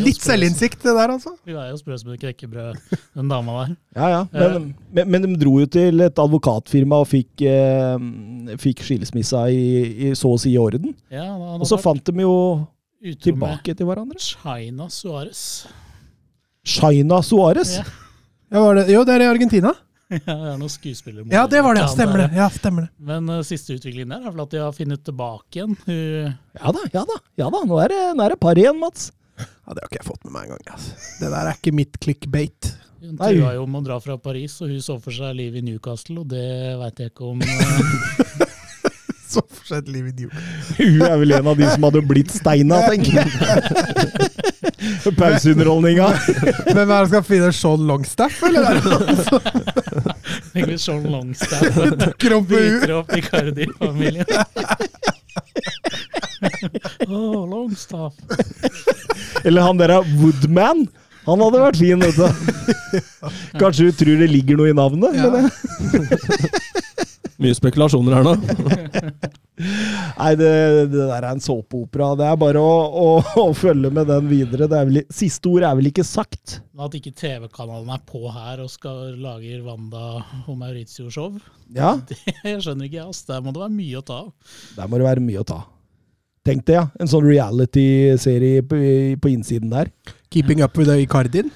Litt 0.00 0.22
selvinnsikt, 0.24 0.80
det 0.86 0.94
der, 0.96 1.12
altså. 1.18 1.34
Hun 1.44 1.56
er 1.60 1.70
jo 1.72 1.78
sprø 1.82 1.98
som 2.00 2.12
et 2.14 2.20
knekkebrød, 2.24 2.80
den 3.20 3.28
dama 3.32 3.58
der. 3.64 3.74
Ja, 3.96 4.08
ja. 4.14 4.24
Men, 4.32 4.74
men, 4.94 5.10
men 5.10 5.28
de 5.28 5.36
dro 5.44 5.58
jo 5.60 5.66
til 5.66 6.00
et 6.08 6.18
advokatfirma 6.24 7.02
og 7.04 7.08
fikk, 7.12 7.44
eh, 7.52 8.56
fikk 8.64 8.84
skilsmissa 8.86 9.44
i, 9.52 9.64
i 10.10 10.14
så 10.16 10.32
å 10.36 10.40
si 10.40 10.54
i 10.54 10.60
orden. 10.62 10.94
Ja, 11.12 11.26
da... 11.36 11.56
Og 11.60 11.66
så 11.68 11.80
fant 11.80 12.04
de 12.08 12.22
jo 12.24 12.36
tilbake 13.20 13.74
til 13.76 13.84
hverandre. 13.90 14.16
China 14.24 14.86
Suárez. 14.88 15.66
Shaina 16.64 17.22
Suárez. 17.22 17.76
Ja. 17.78 17.84
Ja, 18.54 18.60
det? 18.78 18.86
Jo, 18.92 19.02
det 19.04 19.16
er 19.16 19.24
i 19.24 19.30
Argentina. 19.32 19.72
ja, 20.14 20.20
det 20.20 20.52
er 20.52 20.58
noen 20.60 20.70
skuespillere. 20.70 21.24
Ja, 21.32 21.42
det 21.50 21.60
var 21.64 21.74
det. 21.76 21.84
Stemmer 21.90 22.24
det. 22.24 22.28
Ja, 22.38 22.46
stemmer 22.52 22.86
det. 22.86 22.90
Men 23.08 23.28
uh, 23.32 23.40
siste 23.46 23.74
utviklingen 23.76 24.12
der 24.14 24.28
er 24.28 24.34
vel 24.34 24.44
at 24.44 24.52
de 24.54 24.60
har 24.62 24.74
funnet 24.76 25.02
tilbake 25.06 25.58
igjen. 25.60 25.74
Uh, 25.88 26.32
Ja 26.60 26.72
da, 26.76 26.84
ja 26.94 27.02
da. 27.08 27.18
ja 27.40 27.48
da. 27.50 27.62
Nå 27.66 27.80
er 27.82 27.92
det, 27.92 28.00
nå 28.18 28.24
er 28.26 28.34
det 28.36 28.40
par 28.44 28.60
igjen, 28.60 28.78
Mats. 28.80 29.08
Ja, 29.40 29.74
Det 29.74 29.80
har 29.80 29.88
ikke 29.88 30.00
jeg 30.02 30.06
fått 30.06 30.24
med 30.28 30.36
meg 30.36 30.46
engang. 30.48 30.66
Altså. 30.76 30.94
Det 31.20 31.30
der 31.32 31.48
er 31.50 31.58
ikke 31.58 31.74
mitt 31.74 31.98
clickbait. 32.04 32.70
hun 33.04 33.16
trua 33.18 33.54
jo 33.56 33.64
om 33.66 33.74
å 33.80 33.82
dra 33.84 33.98
fra 34.00 34.16
Paris, 34.20 34.54
og 34.62 34.70
hun 34.70 34.80
så 34.84 34.98
for 35.02 35.12
seg 35.16 35.34
liv 35.40 35.56
i 35.58 35.64
Newcastle, 35.66 36.20
og 36.22 36.28
det 36.30 36.46
veit 36.80 37.02
jeg 37.02 37.10
ikke 37.12 37.32
om 37.32 37.42
uh, 37.42 38.44
Så 39.34 39.42
for 39.50 39.66
seg 39.66 39.82
et 39.82 39.90
liv 39.90 40.12
i 40.12 40.14
Newcastle. 40.20 40.78
Hun 40.78 41.02
er 41.08 41.16
vel 41.24 41.34
en 41.40 41.50
av 41.50 41.58
de 41.58 41.66
som 41.72 41.88
hadde 41.88 42.04
blitt 42.06 42.30
steina, 42.36 42.84
tenker 42.92 43.24
jeg. 43.24 44.30
Pauseunderholdninga. 45.20 46.08
Hvem 46.74 46.80
er 46.80 46.88
det 46.88 46.96
som 46.96 47.10
skal 47.10 47.24
finne 47.28 47.50
Sean 47.54 47.86
Longstaff, 47.88 48.42
eller? 48.48 48.80
er 50.54 50.68
hvis 50.70 50.86
Sean 50.86 51.04
Longstaff 51.10 51.78
dukker 52.00 52.36
opp 52.38 52.50
i 52.50 52.54
bryter 52.54 52.94
i 52.94 53.20
Icardi-familien. 53.20 54.26
oh, 57.08 57.44
Longstaff. 57.50 58.14
Eller 59.44 59.66
han 59.66 59.80
derre 59.80 60.02
Woodman. 60.18 60.86
Han 61.24 61.40
hadde 61.40 61.60
vært 61.62 61.80
fin, 61.80 62.02
vet 62.04 62.18
du. 62.18 62.26
Kanskje 63.60 63.88
du 63.88 63.96
tror 63.96 64.18
det 64.20 64.28
ligger 64.28 64.60
noe 64.60 64.72
i 64.72 64.76
navnet? 64.76 65.16
Ja. 65.16 65.30
Men, 65.32 65.48
eh, 65.48 66.93
Mye 67.42 67.54
spekulasjoner 67.56 68.14
her 68.14 68.26
nå. 68.26 68.34
nei, 70.20 70.30
det, 70.38 70.50
det 70.92 71.00
der 71.00 71.16
er 71.24 71.26
en 71.32 71.42
såpeopera. 71.42 72.12
Det 72.18 72.26
er 72.28 72.38
bare 72.38 72.60
å, 72.62 72.74
å, 73.00 73.08
å 73.42 73.46
følge 73.58 73.90
med 73.94 74.06
den 74.10 74.28
videre. 74.30 74.68
Det 74.70 74.78
er 74.78 74.88
vel, 74.90 75.00
siste 75.14 75.50
ord 75.50 75.66
er 75.66 75.76
vel 75.78 75.90
ikke 75.90 76.06
sagt. 76.06 76.60
At 76.78 76.94
ikke 76.98 77.14
TV-kanalen 77.18 77.90
er 77.94 78.02
på 78.06 78.22
her 78.34 78.62
og 78.64 78.70
skal 78.72 79.14
lage 79.22 79.58
Wanda 79.66 80.06
og 80.44 80.56
Mauritio-show, 80.60 81.36
Ja, 81.74 81.96
det 82.08 82.56
skjønner 82.62 82.86
ikke 82.88 83.00
jeg. 83.00 83.08
ass. 83.10 83.24
Der 83.28 83.42
må 83.42 83.54
det 83.54 83.64
være 83.64 83.76
mye 83.78 84.00
å 84.02 84.06
ta 84.06 84.20
av. 84.24 84.32
der 84.78 84.90
må 84.90 85.00
det 85.02 85.08
være 85.10 85.26
mye 85.26 85.42
å 85.42 85.48
ta. 85.54 85.60
Tenk 86.44 86.66
det, 86.68 86.74
ja. 86.76 86.86
En 87.00 87.08
sånn 87.08 87.24
reality-serie 87.24 88.62
på, 88.68 88.76
på 89.22 89.30
innsiden 89.32 89.70
der. 89.72 89.88
Keeping 90.34 90.60
Up 90.66 90.76
With 90.76 90.90
the 90.90 90.98
Icardin. 91.00 91.48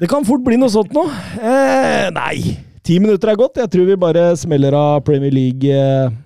Det 0.00 0.08
kan 0.10 0.24
fort 0.26 0.42
bli 0.42 0.56
noe 0.58 0.72
sånt 0.72 0.90
nå. 0.96 1.04
Eh, 1.38 2.08
nei, 2.16 2.56
ti 2.90 2.96
minutter 2.98 3.30
er 3.30 3.38
gått. 3.38 3.58
Jeg 3.60 3.70
tror 3.70 3.86
vi 3.86 3.94
bare 4.02 4.24
smeller 4.34 4.74
av 4.74 5.04
Premier 5.06 5.30
League-introen, 5.30 6.16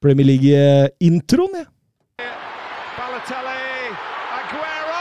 Premier 0.00 0.26
League-introen, 0.28 1.56
jeg. 1.56 1.66
Balotelli, 2.98 3.88
Aguero! 4.36 5.00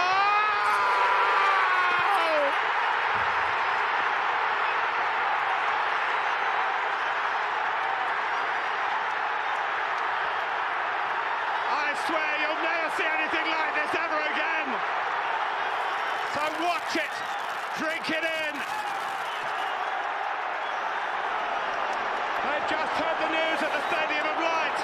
I 11.76 11.92
swear 12.08 12.32
you'll 12.40 12.64
never 12.64 12.90
see 12.96 13.10
anything 13.20 13.48
like 13.52 13.74
this 13.76 13.92
ever 14.00 14.22
again. 14.32 14.68
So 16.36 16.42
watch 16.64 16.96
it, 17.04 17.16
drink 17.84 18.08
it 18.16 18.24
in. 18.24 18.56
They've 22.40 22.70
just 22.72 22.94
heard 23.00 23.18
the 23.20 23.30
news 23.36 23.60
at 23.62 23.72
the 23.76 23.84
Stadium 23.92 24.26
of 24.26 24.38
Light. 24.40 24.80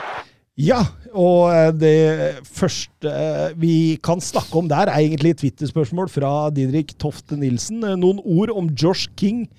Ja, 0.56 0.80
og 1.12 1.50
eh, 1.52 1.70
det 1.76 2.46
første 2.48 3.12
eh, 3.12 3.56
vi 3.60 3.74
kan 4.04 4.22
snakke 4.24 4.56
om 4.56 4.70
der, 4.72 4.88
er 4.88 5.04
egentlig 5.04 5.34
et 5.34 5.42
Twitter-spørsmål 5.42 6.08
fra 6.12 6.50
Didrik 6.56 6.94
Tofte 7.02 7.36
Nilsen. 7.36 7.82
Eh, 7.84 7.98
Noen 8.00 8.22
ord 8.24 8.54
om 8.56 8.70
Josh 8.72 9.10
King 9.20 9.50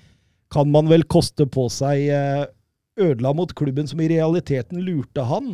kan 0.53 0.71
man 0.73 0.89
vel 0.89 1.05
koste 1.05 1.45
på 1.45 1.67
seg. 1.69 2.07
Ødela 2.97 3.33
mot 3.35 3.51
klubben 3.53 3.85
som 3.85 3.99
i 4.01 4.07
realiteten 4.09 4.79
lurte 4.81 5.25
han. 5.27 5.51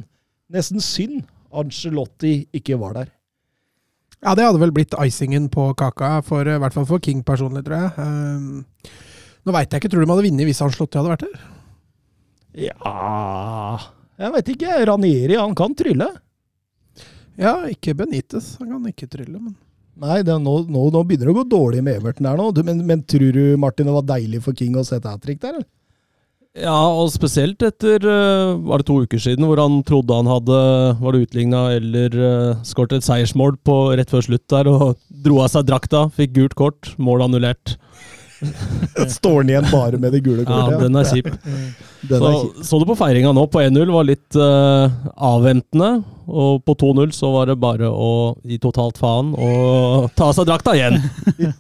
Nesten 0.54 0.80
synd 0.84 1.26
Angelotti 1.52 2.46
ikke 2.56 2.78
var 2.80 2.96
der. 3.02 3.10
Ja, 4.24 4.38
det 4.38 4.46
hadde 4.46 4.62
vel 4.62 4.72
blitt 4.72 4.96
icingen 5.04 5.50
på 5.52 5.66
kaka, 5.76 6.22
for, 6.24 6.48
i 6.48 6.56
hvert 6.62 6.78
fall 6.78 6.88
for 6.88 7.04
King 7.04 7.20
personlig, 7.28 7.66
tror 7.68 7.90
jeg. 7.90 8.94
Nå 9.44 9.58
veit 9.58 9.74
jeg 9.74 9.84
ikke, 9.84 9.92
tror 9.92 10.06
du 10.06 10.08
de 10.08 10.14
hadde 10.14 10.28
vunnet 10.30 10.48
hvis 10.48 10.64
Angelotti 10.64 11.02
hadde 11.02 11.12
vært 11.12 11.28
der? 11.28 11.44
Ja 12.70 13.92
Jeg 14.22 14.34
veit 14.36 14.53
ikke. 14.53 14.79
Ranieri, 14.89 15.38
han 15.39 15.55
kan 15.58 15.75
trylle. 15.77 16.10
Ja, 17.39 17.55
ikke 17.70 17.96
Benitez. 17.98 18.55
Han 18.62 18.75
kan 18.75 18.89
ikke 18.91 19.10
trylle, 19.10 19.39
men 19.39 19.55
Nei, 19.93 20.24
det, 20.25 20.34
er 20.34 20.41
nå, 20.41 20.55
nå, 20.74 20.88
nå 20.89 21.03
begynner 21.05 21.29
det 21.29 21.34
å 21.36 21.38
gå 21.38 21.43
dårlig 21.51 21.84
med 21.86 22.00
Everton 22.00 22.25
her 22.25 22.39
nå. 22.39 22.48
Du, 22.55 22.63
men, 22.65 22.79
men 22.89 23.03
tror 23.05 23.29
du, 23.36 23.43
Martin, 23.62 23.86
det 23.86 23.93
var 23.93 24.08
deilig 24.10 24.39
for 24.41 24.58
King 24.58 24.74
å 24.79 24.86
sette 24.88 25.12
hat 25.12 25.22
trick 25.22 25.38
der? 25.43 25.60
eller? 25.60 25.67
Ja, 26.53 26.74
og 26.74 27.10
spesielt 27.10 27.62
etter 27.65 28.03
eh, 28.05 28.51
var 28.62 28.82
det 28.82 28.86
to 28.86 29.00
uker 29.01 29.22
siden, 29.22 29.46
hvor 29.50 29.58
han 29.58 29.79
trodde 29.86 30.17
han 30.17 30.29
hadde 30.29 30.58
var 31.00 31.15
det 31.15 31.24
utligna 31.27 31.63
eller 31.74 32.17
uh, 32.17 32.60
skåret 32.65 33.00
et 33.00 33.05
seiersmål 33.05 33.55
på 33.65 33.77
rett 33.98 34.13
før 34.13 34.25
slutt 34.27 34.46
der, 34.53 34.70
og 34.70 35.00
dro 35.25 35.39
av 35.41 35.50
seg 35.53 35.65
drakta, 35.70 36.03
fikk 36.13 36.36
gult 36.38 36.58
kort, 36.58 36.91
mål 37.01 37.25
annullert. 37.25 37.74
Står 39.18 39.42
han 39.42 39.52
igjen 39.52 39.68
bare 39.72 40.00
med 40.02 40.14
det 40.16 40.22
gule 40.26 40.46
Ja, 40.48 40.78
den 40.82 40.98
er 41.00 41.08
kjip. 41.10 41.30
Den 42.04 42.20
Så, 42.20 42.28
er 42.28 42.36
kjip. 42.40 42.66
så 42.68 42.80
du 42.82 42.86
på 42.90 42.98
feiringa 43.00 43.32
nå, 43.36 43.46
på 43.52 43.62
1-0 43.64 43.92
var 43.94 44.08
litt 44.08 44.38
uh, 44.40 44.92
avventende, 45.16 45.92
og 46.28 46.62
på 46.68 46.76
2-0 46.80 47.14
så 47.16 47.32
var 47.34 47.50
det 47.52 47.58
bare 47.62 47.90
å 47.92 48.12
gi 48.48 48.60
totalt 48.64 49.00
faen 49.02 49.34
og 49.36 50.10
ta 50.18 50.30
av 50.30 50.38
seg 50.38 50.48
drakta 50.50 50.76
igjen. 50.78 51.00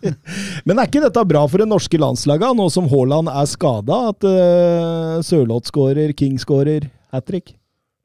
Men 0.67 0.79
er 0.79 0.87
ikke 0.87 1.03
dette 1.03 1.25
bra 1.27 1.45
for 1.47 1.63
det 1.63 1.69
norske 1.71 1.99
landslaget, 1.99 2.55
nå 2.57 2.69
som 2.73 2.87
Haaland 2.91 3.31
er 3.31 3.49
skada? 3.51 3.99
At 4.13 4.27
uh, 4.27 5.19
Sørloth 5.25 5.71
skårer, 5.71 6.15
King 6.17 6.39
skårer, 6.41 6.87
hat 7.13 7.27
trick? 7.29 7.55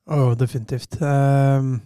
Oh, 0.08 0.32
definitivt. 0.38 0.96
Um, 1.02 1.78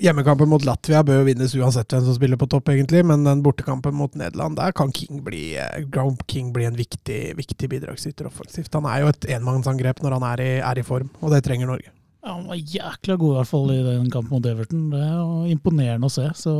hjemmekampen 0.00 0.48
mot 0.50 0.64
Latvia 0.66 1.02
bør 1.06 1.20
jo 1.20 1.26
vinnes 1.30 1.54
uansett 1.56 1.92
hvem 1.92 2.04
som 2.04 2.16
spiller 2.16 2.40
på 2.40 2.48
topp, 2.52 2.70
egentlig, 2.72 3.02
men 3.08 3.24
den 3.26 3.42
bortekampen 3.44 3.96
mot 3.96 4.14
Nederland, 4.18 4.58
der 4.60 4.74
kan 4.76 4.92
King 4.94 5.22
bli, 5.24 5.56
eh, 5.56 5.84
King 6.28 6.52
bli 6.52 6.68
en 6.68 6.78
viktig, 6.78 7.20
viktig 7.38 7.70
bidragsyter 7.72 8.28
offensivt. 8.28 8.72
Han 8.74 8.88
er 8.90 9.04
jo 9.04 9.12
et 9.12 9.28
enmannsangrep 9.38 10.02
når 10.04 10.18
han 10.18 10.28
er 10.32 10.44
i, 10.44 10.52
er 10.60 10.80
i 10.80 10.86
form, 10.86 11.10
og 11.20 11.32
det 11.32 11.44
trenger 11.46 11.70
Norge. 11.72 11.92
Ja, 12.26 12.34
han 12.34 12.48
var 12.50 12.58
jækla 12.58 13.16
god 13.16 13.32
i 13.32 13.36
hvert 13.38 13.52
fall 13.52 13.68
i 13.70 13.82
den 13.86 14.08
kampen 14.10 14.34
mot 14.34 14.46
Everton. 14.50 14.88
Det 14.90 14.98
er 14.98 15.12
jo 15.14 15.44
imponerende 15.52 16.08
å 16.08 16.12
se. 16.12 16.26
Så 16.34 16.54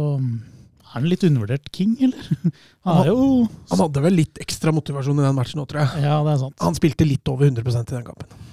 er 0.86 0.92
han 0.94 1.08
litt 1.10 1.24
undervurdert 1.26 1.66
King, 1.74 1.96
eller? 2.06 2.52
Han 2.86 3.08
jo 3.08 3.16
Han 3.72 3.80
hadde 3.82 4.02
vel 4.04 4.14
litt 4.14 4.38
ekstra 4.40 4.70
motivasjon 4.72 5.18
i 5.18 5.24
den 5.26 5.34
matchen 5.34 5.58
nå, 5.58 5.66
tror 5.66 5.82
jeg. 5.82 6.04
Ja, 6.06 6.20
det 6.22 6.36
er 6.36 6.44
sant. 6.44 6.54
Han 6.62 6.78
spilte 6.78 7.08
litt 7.08 7.26
over 7.28 7.50
100% 7.50 7.90
i 7.90 7.96
den 7.98 8.06
kampen. 8.06 8.46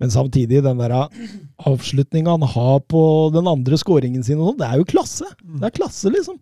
Men 0.00 0.12
samtidig, 0.12 0.62
den 0.64 0.80
der 0.80 0.94
avslutninga 1.68 2.38
han 2.38 2.46
har 2.54 2.78
på 2.88 3.02
den 3.34 3.48
andre 3.50 3.78
skåringen 3.80 4.24
sin, 4.24 4.40
sånn, 4.40 4.56
det 4.60 4.68
er 4.68 4.80
jo 4.80 4.88
klasse! 4.88 5.28
Det 5.60 5.68
er 5.68 5.76
klasse, 5.76 6.12
liksom. 6.12 6.38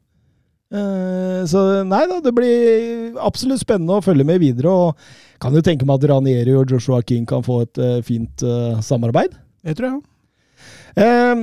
Eh, 0.69 1.47
så 1.49 1.63
nei 1.89 2.03
da, 2.11 2.19
det 2.21 2.33
blir 2.37 3.17
absolutt 3.25 3.63
spennende 3.63 3.97
å 3.97 4.05
følge 4.05 4.27
med 4.29 4.43
videre. 4.43 4.71
Og 4.71 5.43
kan 5.43 5.55
jo 5.57 5.65
tenke 5.65 5.89
meg 5.89 5.99
at 5.99 6.11
Ranieri 6.13 6.55
og 6.59 6.71
Joshua 6.71 7.01
King 7.07 7.27
kan 7.29 7.45
få 7.47 7.63
et 7.65 7.83
eh, 7.83 7.99
fint 8.07 8.45
eh, 8.45 8.79
samarbeid. 8.85 9.35
Det 9.65 9.77
tror 9.79 9.89
jeg 9.89 9.99
òg. 9.99 10.07
Eh, 10.97 11.35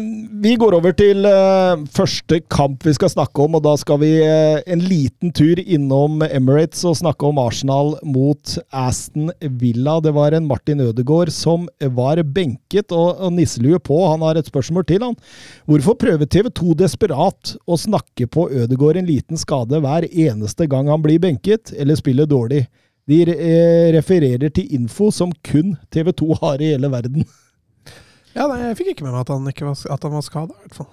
vi 0.42 0.56
går 0.58 0.74
over 0.78 0.94
til 0.98 1.26
eh, 1.30 1.84
første 1.94 2.40
kamp 2.52 2.86
vi 2.86 2.94
skal 2.96 3.12
snakke 3.14 3.44
om, 3.44 3.58
og 3.58 3.64
da 3.66 3.76
skal 3.78 4.00
vi 4.02 4.12
eh, 4.24 4.62
en 4.74 4.82
liten 4.82 5.34
tur 5.36 5.60
innom 5.62 6.24
Emirates 6.26 6.82
og 6.88 6.98
snakke 6.98 7.28
om 7.30 7.40
Arsenal 7.42 7.94
mot 8.02 8.56
Aston 8.74 9.30
Villa. 9.62 10.00
Det 10.02 10.16
var 10.18 10.34
en 10.34 10.48
Martin 10.50 10.82
Ødegaard 10.82 11.32
som 11.36 11.70
var 11.98 12.24
benket, 12.26 12.92
og 12.96 13.22
nisselue 13.36 13.80
på. 13.80 14.00
Han 14.10 14.26
har 14.26 14.40
et 14.40 14.50
spørsmål 14.50 14.88
til, 14.90 15.06
han. 15.06 15.20
Hvorfor 15.70 16.00
prøver 16.02 16.26
TV 16.26 16.50
2 16.50 16.80
desperat 16.82 17.56
å 17.66 17.78
snakke 17.80 18.28
på 18.32 18.50
Ødegaard 18.50 19.00
en 19.00 19.10
liten 19.10 19.40
skade 19.40 19.80
hver 19.84 20.10
eneste 20.10 20.68
gang 20.72 20.90
han 20.92 21.06
blir 21.06 21.22
benket, 21.22 21.76
eller 21.78 22.02
spiller 22.02 22.30
dårlig? 22.30 22.66
De 23.06 23.22
eh, 23.30 23.94
refererer 23.94 24.50
til 24.50 24.72
info 24.74 25.12
som 25.14 25.34
kun 25.46 25.76
TV 25.94 26.10
2 26.18 26.38
har 26.42 26.62
i 26.62 26.74
hele 26.74 26.90
verden. 26.90 27.28
Ja, 28.36 28.46
nei, 28.52 28.60
jeg 28.68 28.78
fikk 28.82 28.90
ikke 28.94 29.06
med 29.08 29.14
meg 29.16 29.22
at 29.24 29.32
han, 29.32 29.46
ikke 29.48 29.66
var, 29.70 29.78
at 29.96 30.04
han 30.04 30.12
var 30.18 30.24
skada, 30.26 30.56
i 30.58 30.66
hvert 30.68 30.76
fall. 30.82 30.90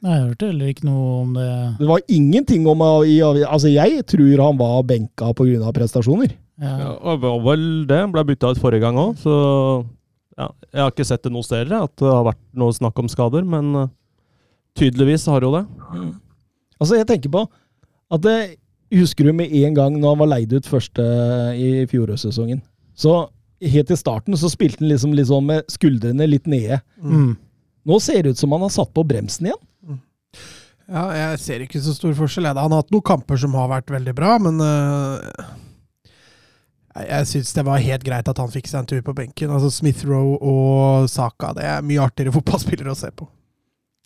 Nei, 0.00 0.12
Jeg 0.16 0.26
hørte 0.30 0.46
heller 0.48 0.68
ikke 0.72 0.86
noe 0.88 1.08
om 1.24 1.32
det. 1.36 1.48
Det 1.80 1.88
var 1.90 2.00
ingenting 2.08 2.66
om 2.70 2.80
Altså, 2.82 3.68
jeg 3.68 4.04
tror 4.08 4.42
han 4.46 4.56
var 4.60 4.82
benka 4.88 5.32
pga. 5.36 5.72
prestasjoner. 5.76 6.30
Ja, 6.60 6.76
Ja. 6.78 6.92
og 7.02 7.42
vel 7.44 7.86
det. 7.88 8.00
Ble 8.12 8.24
bytta 8.24 8.50
ut 8.52 8.58
forrige 8.60 8.80
gang 8.80 8.96
òg, 8.96 9.16
så 9.18 9.84
ja, 10.38 10.48
Jeg 10.72 10.80
har 10.80 10.90
ikke 10.90 11.04
sett 11.06 11.22
det 11.22 11.32
noe 11.32 11.42
sted 11.44 11.70
at 11.72 11.96
det 11.96 12.06
har 12.08 12.24
vært 12.24 12.40
noe 12.54 12.72
snakk 12.72 12.98
om 12.98 13.08
skader, 13.08 13.44
men 13.44 13.74
eh, 13.76 13.88
tydeligvis 14.78 15.26
har 15.26 15.40
jo 15.42 15.50
det. 15.52 15.66
Altså, 16.80 16.96
jeg 16.96 17.06
tenker 17.06 17.30
på 17.30 17.46
at 18.10 18.20
det, 18.22 18.56
Husker 18.90 19.22
du 19.28 19.32
med 19.32 19.52
en 19.52 19.74
gang 19.74 20.00
når 20.00 20.08
han 20.16 20.18
var 20.18 20.26
leid 20.32 20.52
ut 20.52 20.66
første 20.66 21.02
i 21.54 21.86
fjorårssesongen? 21.86 22.60
Så 22.98 23.28
helt 23.60 23.90
i 23.90 23.96
starten 23.96 24.36
så 24.36 24.50
spilte 24.50 24.84
han 24.84 24.92
liksom, 24.92 25.14
liksom 25.16 25.46
med 25.46 25.72
skuldrene 25.72 26.26
litt 26.28 26.46
nede. 26.50 26.80
Mm. 27.02 27.34
Nå 27.88 28.00
ser 28.00 28.22
det 28.22 28.34
ut 28.34 28.38
som 28.40 28.52
han 28.52 28.64
har 28.64 28.72
satt 28.72 28.92
på 28.94 29.04
bremsen 29.04 29.50
igjen. 29.50 29.66
Ja, 30.90 31.04
jeg 31.14 31.38
ser 31.38 31.62
ikke 31.62 31.80
så 31.82 31.94
stor 31.94 32.14
forskjell. 32.18 32.48
Han 32.50 32.72
har 32.72 32.82
hatt 32.82 32.90
noen 32.90 33.06
kamper 33.06 33.38
som 33.38 33.54
har 33.54 33.68
vært 33.70 33.92
veldig 33.94 34.14
bra, 34.18 34.32
men 34.42 34.58
uh, 34.58 35.22
jeg, 36.98 37.28
syns 37.30 37.52
det 37.54 37.64
var 37.68 37.84
helt 37.84 38.06
greit 38.06 38.30
at 38.30 38.40
han 38.42 38.50
fikk 38.50 38.66
seg 38.70 38.82
en 38.82 38.90
tur 38.90 39.04
på 39.06 39.14
benken. 39.20 39.52
Altså 39.54 39.70
Smith 39.70 40.02
Roe 40.08 40.34
og 40.40 41.06
Saka, 41.10 41.52
det 41.56 41.68
er 41.68 41.86
mye 41.86 42.02
artigere 42.02 42.34
fotballspillere 42.38 42.94
å 42.94 42.98
se 42.98 43.12
på. 43.14 43.28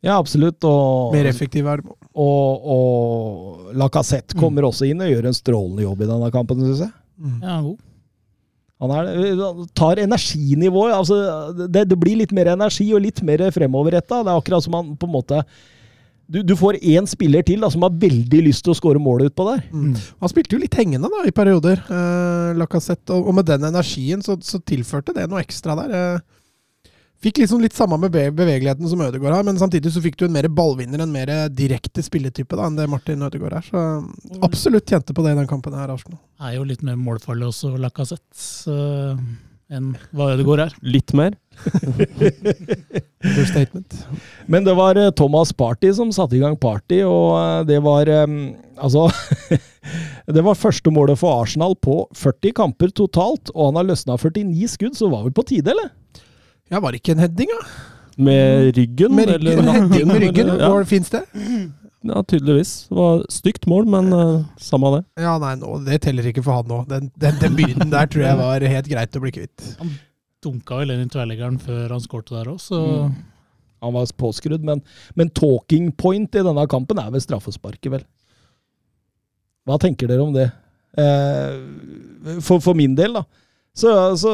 Ja, 0.05 0.19
absolutt. 0.19 0.61
Og, 0.69 1.15
Mer 1.17 1.31
effektiv 1.31 1.71
er 1.73 1.81
det. 1.81 1.95
og, 2.21 2.69
og 2.77 3.73
Lacassette 3.81 4.37
kommer 4.37 4.69
også 4.69 4.85
inn 4.91 5.01
og 5.01 5.09
gjør 5.09 5.31
en 5.31 5.37
strålende 5.37 5.87
jobb 5.87 6.05
i 6.05 6.11
denne 6.11 6.29
kampen, 6.35 6.61
syns 6.67 6.85
jeg. 6.85 6.93
Mm. 7.17 7.39
Ja, 7.41 7.59
god. 7.65 7.81
Han 8.83 8.91
er, 8.91 9.07
tar 9.79 10.01
energinivået. 10.03 10.97
Altså, 10.97 11.21
det, 11.69 11.87
det 11.91 11.99
blir 12.01 12.19
litt 12.21 12.35
mer 12.35 12.53
energi 12.57 12.89
og 12.95 13.05
litt 13.05 13.23
mer 13.27 13.47
fremoverretta. 13.55 14.25
Det 14.25 14.33
er 14.33 14.41
akkurat 14.41 14.67
som 14.67 14.77
han 14.81 14.93
på 14.99 15.09
en 15.09 15.15
måte 15.15 15.45
du, 16.25 16.41
du 16.41 16.55
får 16.57 16.79
én 16.81 17.07
spiller 17.09 17.45
til 17.45 17.61
da, 17.61 17.69
som 17.73 17.85
har 17.85 17.97
veldig 18.01 18.41
lyst 18.47 18.65
til 18.65 18.73
å 18.73 18.79
skåre 18.79 19.01
mål 19.03 19.27
utpå 19.27 19.45
der. 19.51 19.65
Mm. 19.75 19.91
Han 20.25 20.33
spilte 20.33 20.57
jo 20.57 20.63
litt 20.63 20.77
hengende 20.79 21.11
da, 21.13 21.21
i 21.29 21.35
perioder, 21.37 21.83
eh, 21.85 22.55
Lacassette, 22.57 23.13
og, 23.13 23.29
og 23.29 23.37
med 23.37 23.49
den 23.51 23.67
energien 23.69 24.25
så, 24.25 24.39
så 24.41 24.61
tilførte 24.65 25.15
det 25.17 25.27
noe 25.29 25.43
ekstra 25.45 25.77
der. 25.83 25.93
Eh, 25.99 26.34
fikk 27.25 27.41
liksom 27.43 27.63
litt 27.63 27.77
samme 27.77 27.97
med 28.01 28.13
bevegeligheten 28.13 28.89
som 28.91 29.03
Ødegaard 29.05 29.39
har, 29.39 29.47
men 29.47 29.61
samtidig 29.61 29.93
så 29.95 30.03
fikk 30.05 30.19
du 30.21 30.27
en 30.27 30.37
mer 30.37 30.49
ballvinner, 30.53 31.05
en 31.05 31.15
mer 31.15 31.33
direkte 31.53 32.05
spilletype 32.05 32.59
da, 32.59 32.69
enn 32.69 32.79
det 32.79 32.91
Martin 32.91 33.25
Ødegaard 33.25 33.61
er. 33.61 33.71
Så 33.71 33.79
absolutt 34.45 34.91
tjente 34.91 35.17
på 35.17 35.25
det 35.25 35.35
i 35.35 35.41
den 35.41 35.51
kampen 35.51 35.77
her, 35.77 35.93
Arsenal. 35.95 36.21
Er 36.45 36.59
jo 36.59 36.69
litt 36.69 36.85
mer 36.85 36.99
målfarlig 37.01 37.49
også, 37.49 37.75
Lacassette, 37.81 39.17
enn 39.73 39.95
hva 40.13 40.25
Ødegaard 40.35 40.67
er. 40.67 40.73
Litt 40.85 41.15
mer. 41.17 41.33
Men 44.53 44.67
det 44.67 44.75
var 44.77 44.99
eh, 45.01 45.15
Thomas 45.17 45.55
Party 45.57 45.93
som 45.97 46.13
satte 46.13 46.37
i 46.37 46.43
gang 46.43 46.59
Party, 46.61 46.99
og 47.07 47.29
eh, 47.39 47.63
det 47.71 47.79
var 47.85 48.11
eh, 48.11 48.27
Altså 48.75 49.07
Det 50.37 50.43
var 50.43 50.59
første 50.59 50.91
målet 50.91 51.21
for 51.21 51.45
Arsenal 51.45 51.77
på 51.79 52.09
40 52.19 52.57
kamper 52.59 52.91
totalt, 52.91 53.53
og 53.55 53.69
han 53.69 53.79
har 53.79 53.87
løsna 53.93 54.17
49 54.19 54.69
skudd, 54.73 54.97
så 54.99 55.07
var 55.13 55.23
vel 55.27 55.37
på 55.37 55.47
tide, 55.47 55.71
eller? 55.75 55.89
Ja, 56.73 56.81
var 56.81 56.93
det 56.95 57.01
ikke 57.03 57.15
en 57.17 57.23
heading, 57.25 57.51
da? 57.53 57.67
Med 58.25 58.77
ryggen, 58.77 59.15
Med 59.17 59.29
ryggen, 59.29 59.59
eller 59.59 59.73
heading 59.73 60.07
med 60.09 60.21
ryggen, 60.23 60.51
eller- 60.55 60.79
ja. 60.79 60.85
Fins 60.89 61.11
det? 61.11 61.25
Ja, 62.05 62.23
tydeligvis. 62.23 62.73
Det 62.89 62.97
var 62.99 63.23
stygt 63.33 63.67
mål, 63.67 63.87
men 63.89 64.13
uh, 64.13 64.45
samme 64.61 64.91
det. 64.99 65.03
Ja, 65.25 65.39
nei, 65.41 65.55
nå, 65.57 65.79
det 65.87 66.03
teller 66.05 66.27
ikke 66.29 66.43
for 66.45 66.61
han 66.61 66.69
nå. 66.69 66.83
Den, 66.91 67.11
den, 67.21 67.39
den 67.41 67.55
byrden 67.57 67.91
der 67.93 68.07
tror 68.13 68.27
jeg 68.27 68.37
var 68.41 68.61
helt 68.75 68.91
greit 68.93 69.17
å 69.17 69.23
bli 69.25 69.33
kvitt. 69.33 69.65
Dunka 70.45 70.77
vel 70.83 70.93
inn 70.93 71.07
i 71.07 71.09
tverrleggeren 71.09 71.57
før 71.65 71.95
han 71.97 72.05
skårte 72.05 72.37
der 72.37 72.51
òg, 72.53 72.61
så 72.61 72.83
Mm. 72.85 73.15
Han 73.85 73.93
var 73.93 74.07
påskrudd, 74.17 74.63
men, 74.65 74.81
men 75.15 75.29
talking 75.37 75.91
point 75.93 76.33
i 76.39 76.41
denne 76.47 76.63
kampen 76.73 76.97
er 77.03 77.11
vel 77.13 77.21
straffesparket, 77.21 77.91
vel? 77.93 78.05
Hva 79.69 79.77
tenker 79.83 80.09
dere 80.09 80.25
om 80.25 80.33
det? 80.33 80.47
Eh, 80.97 82.39
for, 82.41 82.63
for 82.65 82.73
min 82.79 82.95
del, 82.97 83.13
da. 83.19 83.25
Så, 83.77 83.93
så 84.17 84.33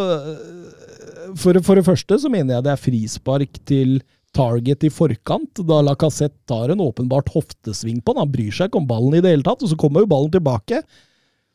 for, 1.39 1.61
for 1.67 1.79
det 1.79 1.87
første 1.87 2.19
så 2.23 2.31
mener 2.33 2.57
jeg 2.57 2.67
det 2.67 2.73
er 2.73 2.81
frispark 2.81 3.61
til 3.69 4.01
target 4.37 4.87
i 4.87 4.91
forkant, 4.95 5.63
da 5.67 5.81
Lacassette 5.83 6.39
tar 6.49 6.71
en 6.71 6.83
åpenbart 6.85 7.33
hoftesving 7.35 7.99
på 8.03 8.15
den. 8.15 8.23
Han 8.23 8.33
bryr 8.33 8.55
seg 8.55 8.71
ikke 8.71 8.81
om 8.83 8.89
ballen 8.91 9.19
i 9.19 9.23
det 9.25 9.33
hele 9.35 9.47
tatt, 9.47 9.63
og 9.65 9.73
så 9.73 9.79
kommer 9.79 10.05
jo 10.05 10.11
ballen 10.11 10.33
tilbake. 10.35 10.83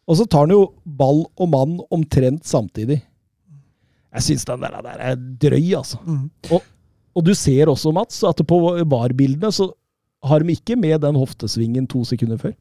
Og 0.05 0.20
så 0.20 0.27
tar 0.29 0.46
han 0.46 0.53
jo 0.53 0.65
ball 0.84 1.24
og 1.41 1.51
mann 1.51 1.77
omtrent 1.94 2.46
samtidig. 2.46 3.00
Jeg 4.15 4.27
syns 4.27 4.46
den 4.48 4.63
der, 4.63 4.75
der 4.86 5.01
er 5.12 5.15
drøy, 5.15 5.72
altså. 5.79 6.00
Mm. 6.05 6.27
Og 7.15 7.24
du 7.24 7.34
ser 7.36 7.72
også, 7.72 7.91
Mats, 7.96 8.22
at 8.27 8.44
på 8.48 8.60
VAR-bildene 8.84 9.51
så 9.55 9.70
har 10.25 10.44
de 10.44 10.55
ikke 10.55 10.77
med 10.79 11.01
den 11.03 11.17
hoftesvingen 11.20 11.88
to 11.88 12.03
sekunder 12.08 12.39
før. 12.41 12.55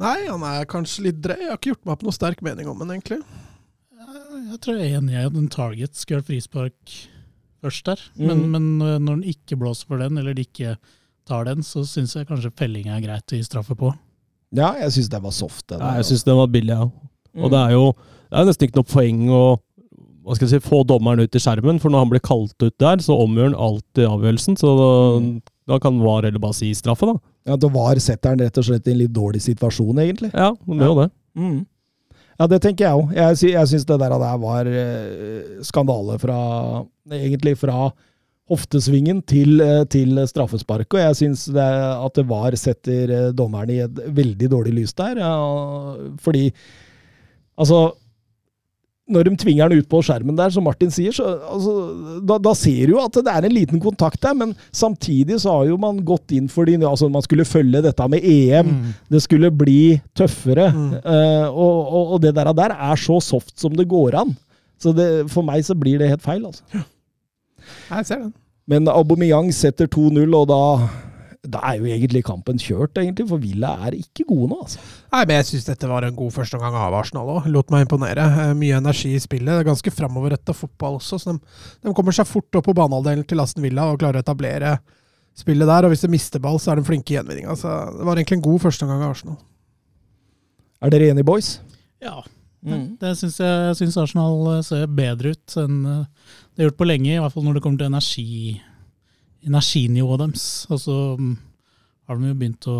Nei, 0.00 0.18
han 0.26 0.42
er 0.48 0.66
kanskje 0.68 1.08
litt 1.08 1.20
drøy. 1.22 1.38
Jeg 1.38 1.50
har 1.52 1.58
ikke 1.60 1.72
gjort 1.72 1.84
meg 1.84 1.96
opp 1.96 2.04
noe 2.06 2.16
sterk 2.16 2.40
mening 2.44 2.68
om 2.70 2.80
den, 2.82 2.96
egentlig. 2.96 3.20
Jeg 4.14 4.60
tror 4.64 4.78
jeg 4.78 4.92
er 4.92 5.00
enig 5.00 5.16
i 5.16 5.26
at 5.26 5.36
en 5.38 5.50
target 5.52 5.98
skal 5.98 6.20
ha 6.20 6.26
frispark 6.26 6.94
først 7.64 7.88
der. 7.88 8.00
Men, 8.20 8.44
mm. 8.44 8.48
men 8.54 8.66
øh, 8.82 8.98
når 9.00 9.20
den 9.20 9.34
ikke 9.34 9.58
blåser 9.60 9.88
for 9.90 10.02
den, 10.02 10.18
eller 10.20 10.36
de 10.36 10.44
ikke 10.46 10.76
tar 11.28 11.46
den, 11.48 11.62
så 11.64 11.84
syns 11.88 12.14
jeg 12.16 12.28
kanskje 12.28 12.52
felling 12.58 12.90
er 12.92 13.02
greit 13.04 13.32
å 13.32 13.38
gi 13.38 13.46
straffe 13.46 13.76
på. 13.78 13.92
Ja, 14.54 14.74
jeg 14.78 14.92
syns 14.94 15.10
den 15.10 15.24
var 15.24 15.34
soft. 15.34 15.66
Den 15.72 15.82
Ja, 15.82 15.94
jeg 15.98 16.10
syns 16.10 16.26
den 16.26 16.38
var 16.38 16.50
billig, 16.52 16.76
ja. 16.76 16.88
Mm. 17.34 17.44
Og 17.44 17.50
det 17.54 17.62
er 17.62 17.74
jo 17.74 17.86
det 17.94 18.40
er 18.40 18.48
nesten 18.48 18.68
ikke 18.68 18.80
noe 18.80 18.90
poeng 18.90 19.24
å 19.30 19.44
hva 20.24 20.32
skal 20.38 20.48
jeg 20.48 20.62
si, 20.62 20.68
få 20.70 20.78
dommeren 20.88 21.20
ut 21.20 21.36
i 21.36 21.40
skjermen, 21.42 21.76
for 21.82 21.92
når 21.92 22.00
han 22.00 22.10
blir 22.14 22.22
kalt 22.24 22.54
ut 22.64 22.74
der, 22.80 23.02
så 23.04 23.12
omgjør 23.26 23.50
han 23.50 23.58
alltid 23.60 24.06
avgjørelsen. 24.08 24.56
Så 24.56 24.70
da, 24.78 24.86
Mm. 25.20 25.42
da 25.68 25.78
kan 25.78 25.98
VAR 26.00 26.24
eller 26.24 26.40
bare 26.40 26.56
si 26.56 26.70
straffe, 26.72 27.04
da. 27.04 27.18
Ja, 27.44 27.56
Da 27.56 27.68
var 27.68 28.00
setter 28.00 28.30
han 28.30 28.38
rett 28.38 28.56
og 28.56 28.64
slett 28.64 28.88
i 28.88 28.92
en 28.92 28.98
litt 28.98 29.12
dårlig 29.12 29.42
situasjon, 29.44 30.00
egentlig. 30.00 30.32
Ja, 30.32 30.52
det 30.52 30.78
gjør 30.80 30.94
jo 30.94 31.00
det. 31.02 31.10
Mm. 31.36 31.66
Ja, 32.38 32.48
det 32.50 32.60
tenker 32.64 32.86
jeg 32.86 32.98
òg. 32.98 33.12
Jeg, 33.14 33.38
sy 33.38 33.52
jeg 33.52 33.70
syns 33.70 33.86
det 33.88 34.00
der, 34.02 34.16
der 34.18 34.40
var 34.42 34.68
eh, 34.70 35.62
skandale 35.66 36.18
fra 36.22 36.40
Egentlig 37.12 37.52
fra 37.60 37.90
hoftesvingen 38.48 39.20
til, 39.28 39.58
eh, 39.60 39.82
til 39.92 40.18
straffesparket. 40.28 40.96
Og 40.96 41.02
jeg 41.02 41.18
syns 41.20 41.46
at 41.54 42.16
det 42.16 42.24
var 42.28 42.56
setter 42.60 43.12
eh, 43.12 43.28
dommeren 43.36 43.72
i 43.72 43.82
et 43.84 44.00
veldig 44.16 44.50
dårlig 44.52 44.74
lys 44.80 44.96
der. 44.98 45.20
Ja, 45.20 45.34
fordi 46.24 46.48
Altså 47.54 47.92
når 49.04 49.26
de 49.28 49.34
tvinger 49.36 49.68
den 49.68 49.82
ut 49.82 49.88
på 49.90 50.00
skjermen 50.04 50.36
der, 50.38 50.52
som 50.54 50.64
Martin 50.64 50.92
sier, 50.92 51.12
så 51.12 51.26
altså, 51.52 51.72
da, 52.24 52.38
da 52.40 52.54
ser 52.56 52.88
du 52.88 52.94
jo 52.94 53.02
at 53.02 53.18
det 53.18 53.32
er 53.34 53.46
en 53.46 53.52
liten 53.52 53.82
kontakt 53.82 54.22
der, 54.24 54.36
men 54.38 54.54
samtidig 54.72 55.36
så 55.42 55.58
har 55.58 55.66
jo 55.68 55.76
man 55.80 55.98
gått 56.08 56.32
inn 56.32 56.46
for 56.48 56.64
de, 56.68 56.78
altså 56.80 57.10
man 57.12 57.24
skulle 57.24 57.44
følge 57.44 57.82
dette 57.84 58.06
med 58.08 58.24
EM. 58.24 58.70
Det 59.12 59.20
skulle 59.26 59.52
bli 59.52 59.98
tøffere. 60.16 60.70
Mm. 60.72 60.94
eh, 61.02 61.46
og, 61.50 61.76
og, 61.84 62.14
og 62.16 62.24
det 62.24 62.32
der, 62.38 62.52
der 62.56 62.72
er 62.72 63.00
så 63.00 63.20
soft 63.20 63.52
som 63.60 63.76
det 63.76 63.90
går 63.90 64.16
an. 64.22 64.32
Så 64.80 64.94
det, 64.96 65.08
for 65.32 65.44
meg 65.46 65.64
så 65.68 65.76
blir 65.78 66.00
det 66.00 66.08
helt 66.10 66.24
feil, 66.24 66.44
altså. 66.48 66.64
Ja. 66.72 66.86
Jeg 67.90 68.08
ser 68.08 68.24
den. 68.24 68.32
Men 68.68 68.88
Aubameyang 68.88 69.50
setter 69.52 69.88
2-0, 69.92 70.24
og 70.32 70.48
da, 70.48 70.62
da 71.54 71.60
er 71.70 71.78
jo 71.80 71.86
egentlig 71.88 72.20
kampen 72.26 72.58
kjørt, 72.60 72.98
egentlig. 73.00 73.28
For 73.30 73.40
Villa 73.42 73.70
er 73.86 73.94
ikke 73.96 74.26
gode 74.28 74.50
nå, 74.50 74.58
altså. 74.66 74.82
Nei, 75.14 75.22
men 75.30 75.38
jeg 75.38 75.46
syns 75.52 75.68
dette 75.70 75.88
var 75.90 76.06
en 76.08 76.18
god 76.18 76.34
førsteomgang 76.34 76.76
av 76.80 76.96
Arsenal 76.98 77.30
òg. 77.36 77.46
Lot 77.54 77.70
meg 77.74 77.86
imponere. 77.86 78.26
Eh, 78.44 78.52
Mye 78.58 78.80
energi 78.82 79.14
i 79.14 79.22
spillet. 79.22 79.52
Det 79.52 79.62
er 79.62 79.70
ganske 79.70 79.94
framoverretta 79.94 80.54
fotball 80.58 80.98
også, 81.00 81.20
så 81.22 81.32
de, 81.36 81.54
de 81.86 81.94
kommer 81.96 82.16
seg 82.16 82.26
fort 82.30 82.58
opp 82.60 82.66
på 82.68 82.76
banehalvdelen 82.76 83.24
til 83.30 83.40
Aston 83.44 83.64
Villa 83.66 83.86
og 83.92 83.98
klarer 84.02 84.20
å 84.20 84.26
etablere 84.26 84.76
spillet 85.38 85.66
der. 85.70 85.86
Og 85.88 85.94
hvis 85.94 86.04
de 86.06 86.12
mister 86.12 86.42
ball, 86.42 86.60
så 86.62 86.74
er 86.74 86.82
de 86.82 86.86
flinke 86.90 87.14
i 87.14 87.18
gjenvinninga. 87.18 87.56
Så 87.58 87.72
det 87.98 88.06
var 88.06 88.18
egentlig 88.20 88.40
en 88.42 88.46
god 88.50 88.62
førsteomgang 88.68 89.02
av 89.06 89.14
Arsenal. 89.16 89.40
Er 90.84 90.92
dere 90.92 91.12
enige, 91.14 91.24
boys? 91.30 91.56
Ja, 92.04 92.20
Mm. 92.64 92.94
det 92.96 93.10
syns 93.20 93.34
jeg, 93.42 93.56
jeg 93.68 93.74
syns 93.76 93.96
Arsenal 94.00 94.38
øh, 94.54 94.60
ser 94.64 94.86
bedre 94.88 95.34
ut 95.34 95.54
enn 95.60 95.82
øh, 95.84 96.04
det 96.56 96.62
har 96.62 96.70
gjort 96.70 96.78
på 96.78 96.86
lenge, 96.88 97.10
i 97.12 97.18
hvert 97.20 97.34
fall 97.34 97.44
når 97.44 97.58
det 97.58 97.62
kommer 97.66 97.82
til 97.82 97.90
energi, 97.90 98.54
energinivået 99.46 100.24
deres. 100.24 100.46
Og 100.70 100.80
så 100.80 100.96
mm, 101.18 101.36
har 102.08 102.18
de 102.18 102.32
jo 102.32 102.38
begynt 102.40 102.68
å, 102.70 102.78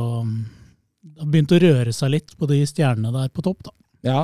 har 1.20 1.30
begynt 1.30 1.54
å 1.54 1.60
røre 1.62 1.94
seg 1.96 2.16
litt 2.16 2.34
på 2.38 2.48
de 2.50 2.60
stjernene 2.68 3.12
der 3.14 3.30
på 3.32 3.44
topp, 3.44 3.62
da. 3.68 3.74
Ja. 4.04 4.20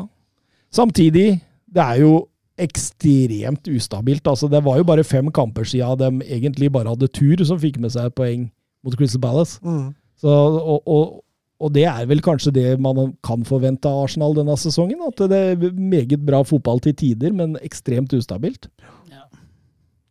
Samtidig, 0.74 1.40
det 1.70 1.82
er 1.84 2.02
jo 2.02 2.12
ekstremt 2.60 3.68
ustabilt. 3.72 4.26
Altså, 4.28 4.48
det 4.52 4.60
var 4.64 4.76
jo 4.78 4.86
bare 4.86 5.06
fem 5.06 5.30
kamper 5.32 5.64
siden 5.64 6.00
de 6.00 6.28
egentlig 6.28 6.68
bare 6.72 6.92
hadde 6.92 7.08
tur 7.08 7.40
som 7.46 7.60
fikk 7.60 7.80
med 7.80 7.94
seg 7.94 8.12
poeng 8.16 8.50
mot 8.84 8.96
Crystal 8.96 9.22
Palace. 9.22 9.58
Mm. 9.64 9.90
Så, 10.20 10.28
og, 10.28 10.82
og, 10.84 11.22
og 11.60 11.72
det 11.72 11.86
er 11.88 12.04
vel 12.08 12.20
kanskje 12.24 12.52
det 12.56 12.66
man 12.82 13.14
kan 13.26 13.46
forvente 13.48 13.88
av 13.88 14.04
Arsenal 14.04 14.36
denne 14.36 14.56
sesongen. 14.60 15.00
At 15.08 15.24
det 15.32 15.40
er 15.54 15.66
meget 15.72 16.20
bra 16.26 16.42
fotball 16.46 16.82
til 16.84 16.96
tider, 16.96 17.32
men 17.36 17.56
ekstremt 17.64 18.12
ustabilt. 18.16 18.68
Ja. 19.12 19.24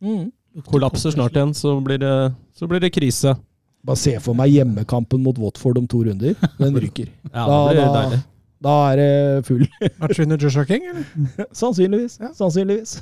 Mm. 0.02 0.30
Kollapser 0.66 1.10
snart 1.14 1.36
igjen, 1.36 1.54
så 1.54 1.76
blir 1.84 1.98
det, 2.02 2.14
så 2.58 2.66
blir 2.66 2.80
det 2.82 2.90
krise. 2.94 3.36
Bare 3.86 3.96
se 3.96 4.16
for 4.20 4.34
meg 4.36 4.50
hjemmekampen 4.52 5.22
mot 5.24 5.38
Watford 5.40 5.78
om 5.78 5.86
to 5.88 6.02
runder. 6.04 6.34
Den 6.58 6.76
ryker. 6.84 7.08
Ja, 7.32 7.46
Da- 7.74 7.92
da-. 8.10 8.22
Da 8.60 8.72
er 8.92 8.98
det 9.00 9.46
full. 9.48 9.62
Matchvinner 10.02 10.40
Joshua 10.40 10.66
King, 10.68 10.84
eller? 10.90 11.46
Sannsynligvis. 11.60 12.18
Ja. 12.20 12.28
Sannsynligvis. 12.36 12.98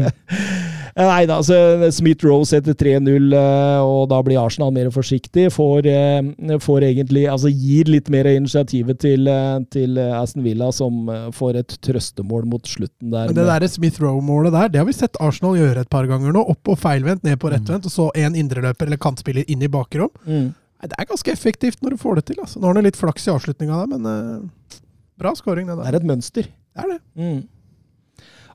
Nei 1.00 1.24
da, 1.26 1.38
så 1.46 1.56
Smith 1.94 2.26
Rose 2.26 2.54
setter 2.54 2.76
3-0, 2.78 3.32
eh, 3.34 3.80
og 3.82 4.04
da 4.12 4.20
blir 4.26 4.38
Arsenal 4.38 4.70
mer 4.74 4.92
forsiktig. 4.94 5.48
Får, 5.54 5.88
eh, 5.90 6.54
får 6.62 6.86
egentlig 6.86 7.26
Altså 7.30 7.50
gir 7.50 7.90
litt 7.90 8.10
mer 8.12 8.28
initiativet 8.30 9.00
til, 9.02 9.26
eh, 9.30 9.58
til 9.74 9.98
Aston 9.98 10.46
Villa, 10.46 10.70
som 10.74 11.10
får 11.34 11.60
et 11.64 11.76
trøstemål 11.82 12.46
mot 12.50 12.62
slutten 12.70 13.10
der. 13.10 13.30
Men 13.30 13.40
det 13.40 13.48
der 13.50 13.68
Smith 13.70 14.02
Rowe-målet 14.02 14.54
der, 14.54 14.70
det 14.70 14.82
har 14.82 14.86
vi 14.86 14.94
sett 14.94 15.18
Arsenal 15.20 15.58
gjøre 15.58 15.82
et 15.82 15.90
par 15.90 16.06
ganger 16.10 16.34
nå. 16.36 16.46
Opp 16.54 16.74
og 16.74 16.78
feilvendt, 16.78 17.26
ned 17.26 17.38
på 17.42 17.50
rettvendt, 17.50 17.90
og 17.90 17.94
så 17.94 18.10
en 18.14 18.38
indreløper 18.38 18.86
eller 18.86 19.02
kantspiller 19.02 19.46
inn 19.50 19.66
i 19.66 19.70
bakrom. 19.70 20.10
Mm. 20.26 20.50
Nei, 20.80 20.88
Det 20.88 20.96
er 20.98 21.08
ganske 21.12 21.32
effektivt 21.32 21.82
når 21.84 21.94
du 21.94 22.00
får 22.00 22.20
det 22.20 22.26
til. 22.30 22.40
Altså. 22.40 22.60
Nå 22.60 22.70
har 22.70 22.78
han 22.78 22.88
litt 22.88 22.98
flaks 22.98 23.28
i 23.28 23.32
avslutninga 23.34 23.82
der, 23.82 23.96
men 23.98 24.08
uh, 24.08 24.80
bra 25.20 25.34
scoring, 25.36 25.68
det 25.68 25.76
Det 25.76 25.88
er 25.90 25.98
et 26.00 26.08
mønster. 26.08 26.48
Det 26.48 26.84
er 26.84 26.94
det. 26.94 27.00
Mm. 27.20 27.40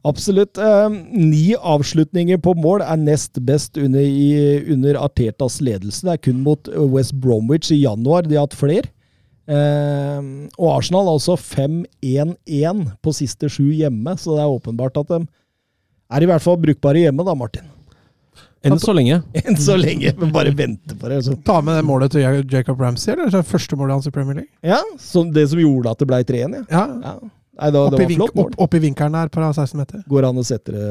Absolutt. 0.06 0.60
Eh, 0.62 0.96
ni 1.18 1.56
avslutninger 1.58 2.38
på 2.46 2.54
mål 2.62 2.84
er 2.86 3.00
nest 3.02 3.40
best 3.46 3.80
under, 3.82 4.06
i, 4.06 4.62
under 4.74 5.00
Artetas 5.02 5.58
ledelse. 5.66 6.04
Det 6.06 6.14
er 6.14 6.22
kun 6.28 6.44
mot 6.46 6.70
West 6.94 7.16
Bromwich 7.18 7.72
i 7.74 7.82
januar 7.82 8.28
de 8.28 8.38
har 8.38 8.46
hatt 8.46 8.58
flere. 8.58 8.92
Eh, 9.50 10.22
og 10.58 10.70
Arsenal 10.76 11.10
har 11.10 11.18
også 11.18 11.38
5-1-1 11.42 12.86
på 13.02 13.16
siste 13.18 13.50
sju 13.50 13.72
hjemme, 13.74 14.14
så 14.18 14.38
det 14.38 14.46
er 14.46 14.54
åpenbart 14.54 15.02
at 15.02 15.16
de 15.16 15.24
er 15.26 16.22
i 16.22 16.30
hvert 16.30 16.44
fall 16.44 16.62
brukbare 16.62 17.02
hjemme, 17.02 17.26
da, 17.26 17.34
Martin. 17.38 17.66
Enn 18.66 18.80
så 18.82 18.94
lenge. 18.98 19.22
Enn 19.46 19.58
så 19.62 19.78
lenge. 19.80 20.12
Men 20.20 20.34
bare 20.36 20.52
vente 20.58 20.98
på 21.00 21.12
det. 21.12 21.22
Så. 21.28 21.38
Ta 21.48 21.60
med 21.62 21.78
det 21.80 21.86
målet 21.88 22.12
til 22.16 22.26
Jacob 22.52 22.82
Ramsey, 22.82 23.14
eller? 23.14 23.32
Det 23.34 23.46
første 23.48 23.78
målet 23.80 24.00
hans 24.00 24.10
i 24.10 24.14
Premier 24.16 24.42
League. 24.42 24.52
Ja, 24.66 24.82
som 25.00 25.32
det 25.36 25.48
som 25.54 25.62
gjorde 25.62 25.94
at 25.96 26.02
det 26.02 26.10
ble 26.12 26.24
3-1, 26.26 26.60
ja. 26.60 26.66
Ja. 26.74 26.86
ja. 27.06 27.16
Nei, 27.56 27.70
da, 27.72 27.86
Opp 27.88 27.94
det 27.96 28.02
i, 28.02 28.04
var 28.04 28.10
vink, 28.12 28.20
flott 28.20 28.36
mål. 28.36 28.52
opp, 28.52 28.62
opp 28.66 28.74
i 28.76 28.80
vinkelen 28.84 29.14
her 29.16 29.30
på 29.32 29.40
16 29.48 29.80
meter. 29.80 30.02
Går 30.12 30.26
an 30.28 30.42
å 30.42 30.44
sette 30.44 30.74
det 30.76 30.88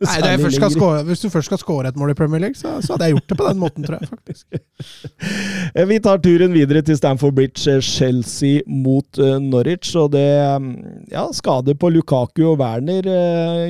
Nei, 0.00 0.14
det 0.24 0.30
først 0.40 0.56
skal 0.56 0.70
score, 0.72 1.00
Hvis 1.04 1.20
du 1.20 1.26
først 1.28 1.50
skal 1.50 1.58
score 1.60 1.90
et 1.90 1.96
mål 2.00 2.14
i 2.14 2.16
Premier 2.16 2.40
League, 2.40 2.56
så, 2.56 2.78
så 2.80 2.94
hadde 2.94 3.10
jeg 3.10 3.18
gjort 3.18 3.26
det 3.28 3.36
på 3.36 3.48
den 3.50 3.58
måten, 3.60 3.84
tror 3.84 3.98
jeg. 4.00 4.08
faktisk. 4.08 4.46
Eh, 5.76 5.84
Vi 5.86 5.98
tar 6.02 6.18
turen 6.24 6.54
videre 6.56 6.80
til 6.82 6.96
Stamford 6.96 7.36
Bridge, 7.36 7.60
eh, 7.70 7.82
Chelsea 7.84 8.62
mot 8.66 9.20
eh, 9.20 9.36
Norwich. 9.44 9.92
Og 10.00 10.08
det 10.16 10.24
mm, 10.64 10.70
Ja, 11.12 11.26
skade 11.36 11.76
på 11.78 11.92
Lukaku 11.92 12.46
og 12.48 12.56
Werner 12.62 13.04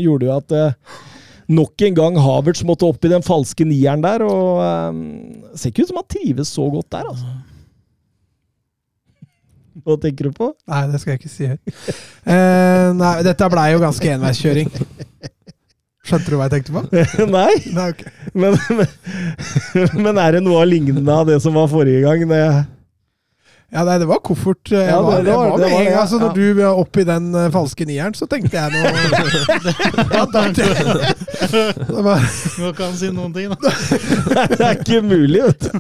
gjorde 0.01 0.31
jo 0.31 0.37
at 0.39 0.55
nok 1.51 1.83
en 1.87 1.99
gang 1.99 2.19
Havertz 2.23 2.63
måtte 2.67 2.89
opp 2.89 3.05
i 3.05 3.13
den 3.13 3.25
falske 3.27 3.67
nieren 3.67 4.03
der. 4.05 4.25
Og 4.27 4.63
eh, 4.65 4.91
ser 5.59 5.73
ikke 5.73 5.87
ut 5.87 5.93
som 5.93 6.03
han 6.03 6.11
trives 6.17 6.49
så 6.57 6.67
godt 6.73 6.91
der, 6.97 7.05
altså. 7.11 7.31
Hva 9.87 9.95
tenker 10.03 10.29
du 10.29 10.33
på? 10.37 10.51
Nei, 10.69 10.81
det 10.91 10.99
skal 11.01 11.15
jeg 11.15 11.21
ikke 11.23 11.33
si. 11.33 11.47
Eh, 11.49 12.89
nei, 12.99 13.13
dette 13.25 13.49
blei 13.53 13.69
jo 13.73 13.83
ganske 13.83 14.11
enveiskjøring. 14.17 14.69
Skjønte 16.11 16.33
du 16.33 16.37
hva 16.37 16.49
jeg 16.49 16.55
tenkte 16.57 16.75
på? 16.75 16.83
Nei, 17.37 17.55
Nei, 17.77 17.87
okay. 17.93 18.11
men, 18.35 18.57
men, 18.75 18.89
men 20.09 20.21
er 20.21 20.37
det 20.37 20.43
noe 20.45 20.63
av 20.63 20.69
lignende 20.69 21.13
av 21.15 21.29
det 21.29 21.39
som 21.45 21.55
var 21.57 21.69
forrige 21.71 22.03
gang? 22.03 22.21
Det, 22.29 22.43
Ja, 23.71 23.85
nei, 23.87 23.99
det 24.03 24.07
var 24.11 24.19
koffert. 24.27 24.73
eh, 24.75 24.89
Ja, 24.89 24.97
det- 24.99 25.05
var, 25.07 25.23
det 25.23 25.33
var- 25.35 25.59
det 25.59 25.71
var 25.71 25.85
det, 25.85 25.95
altså, 25.95 26.19
ja. 26.19 26.27
Når 26.27 26.35
du 26.35 26.55
var 26.59 26.79
opp 26.81 26.97
i 26.99 27.05
den 27.07 27.29
eh, 27.39 27.51
falske 27.55 27.87
nieren, 27.87 28.15
så 28.19 28.27
tenkte 28.27 28.59
jeg 28.59 28.73
noe 28.73 28.83
ja, 30.17 30.25
det, 31.87 32.03
var, 32.03 32.19
Nå 32.59 32.73
kan 32.75 32.87
han 32.91 32.97
si 32.99 33.11
noen 33.15 33.33
ting, 33.37 33.49
da. 33.55 33.57
det 34.57 34.61
er 34.67 34.75
ikke 34.81 35.03
mulig, 35.07 35.43
vet 35.47 35.61
du. 35.61 35.71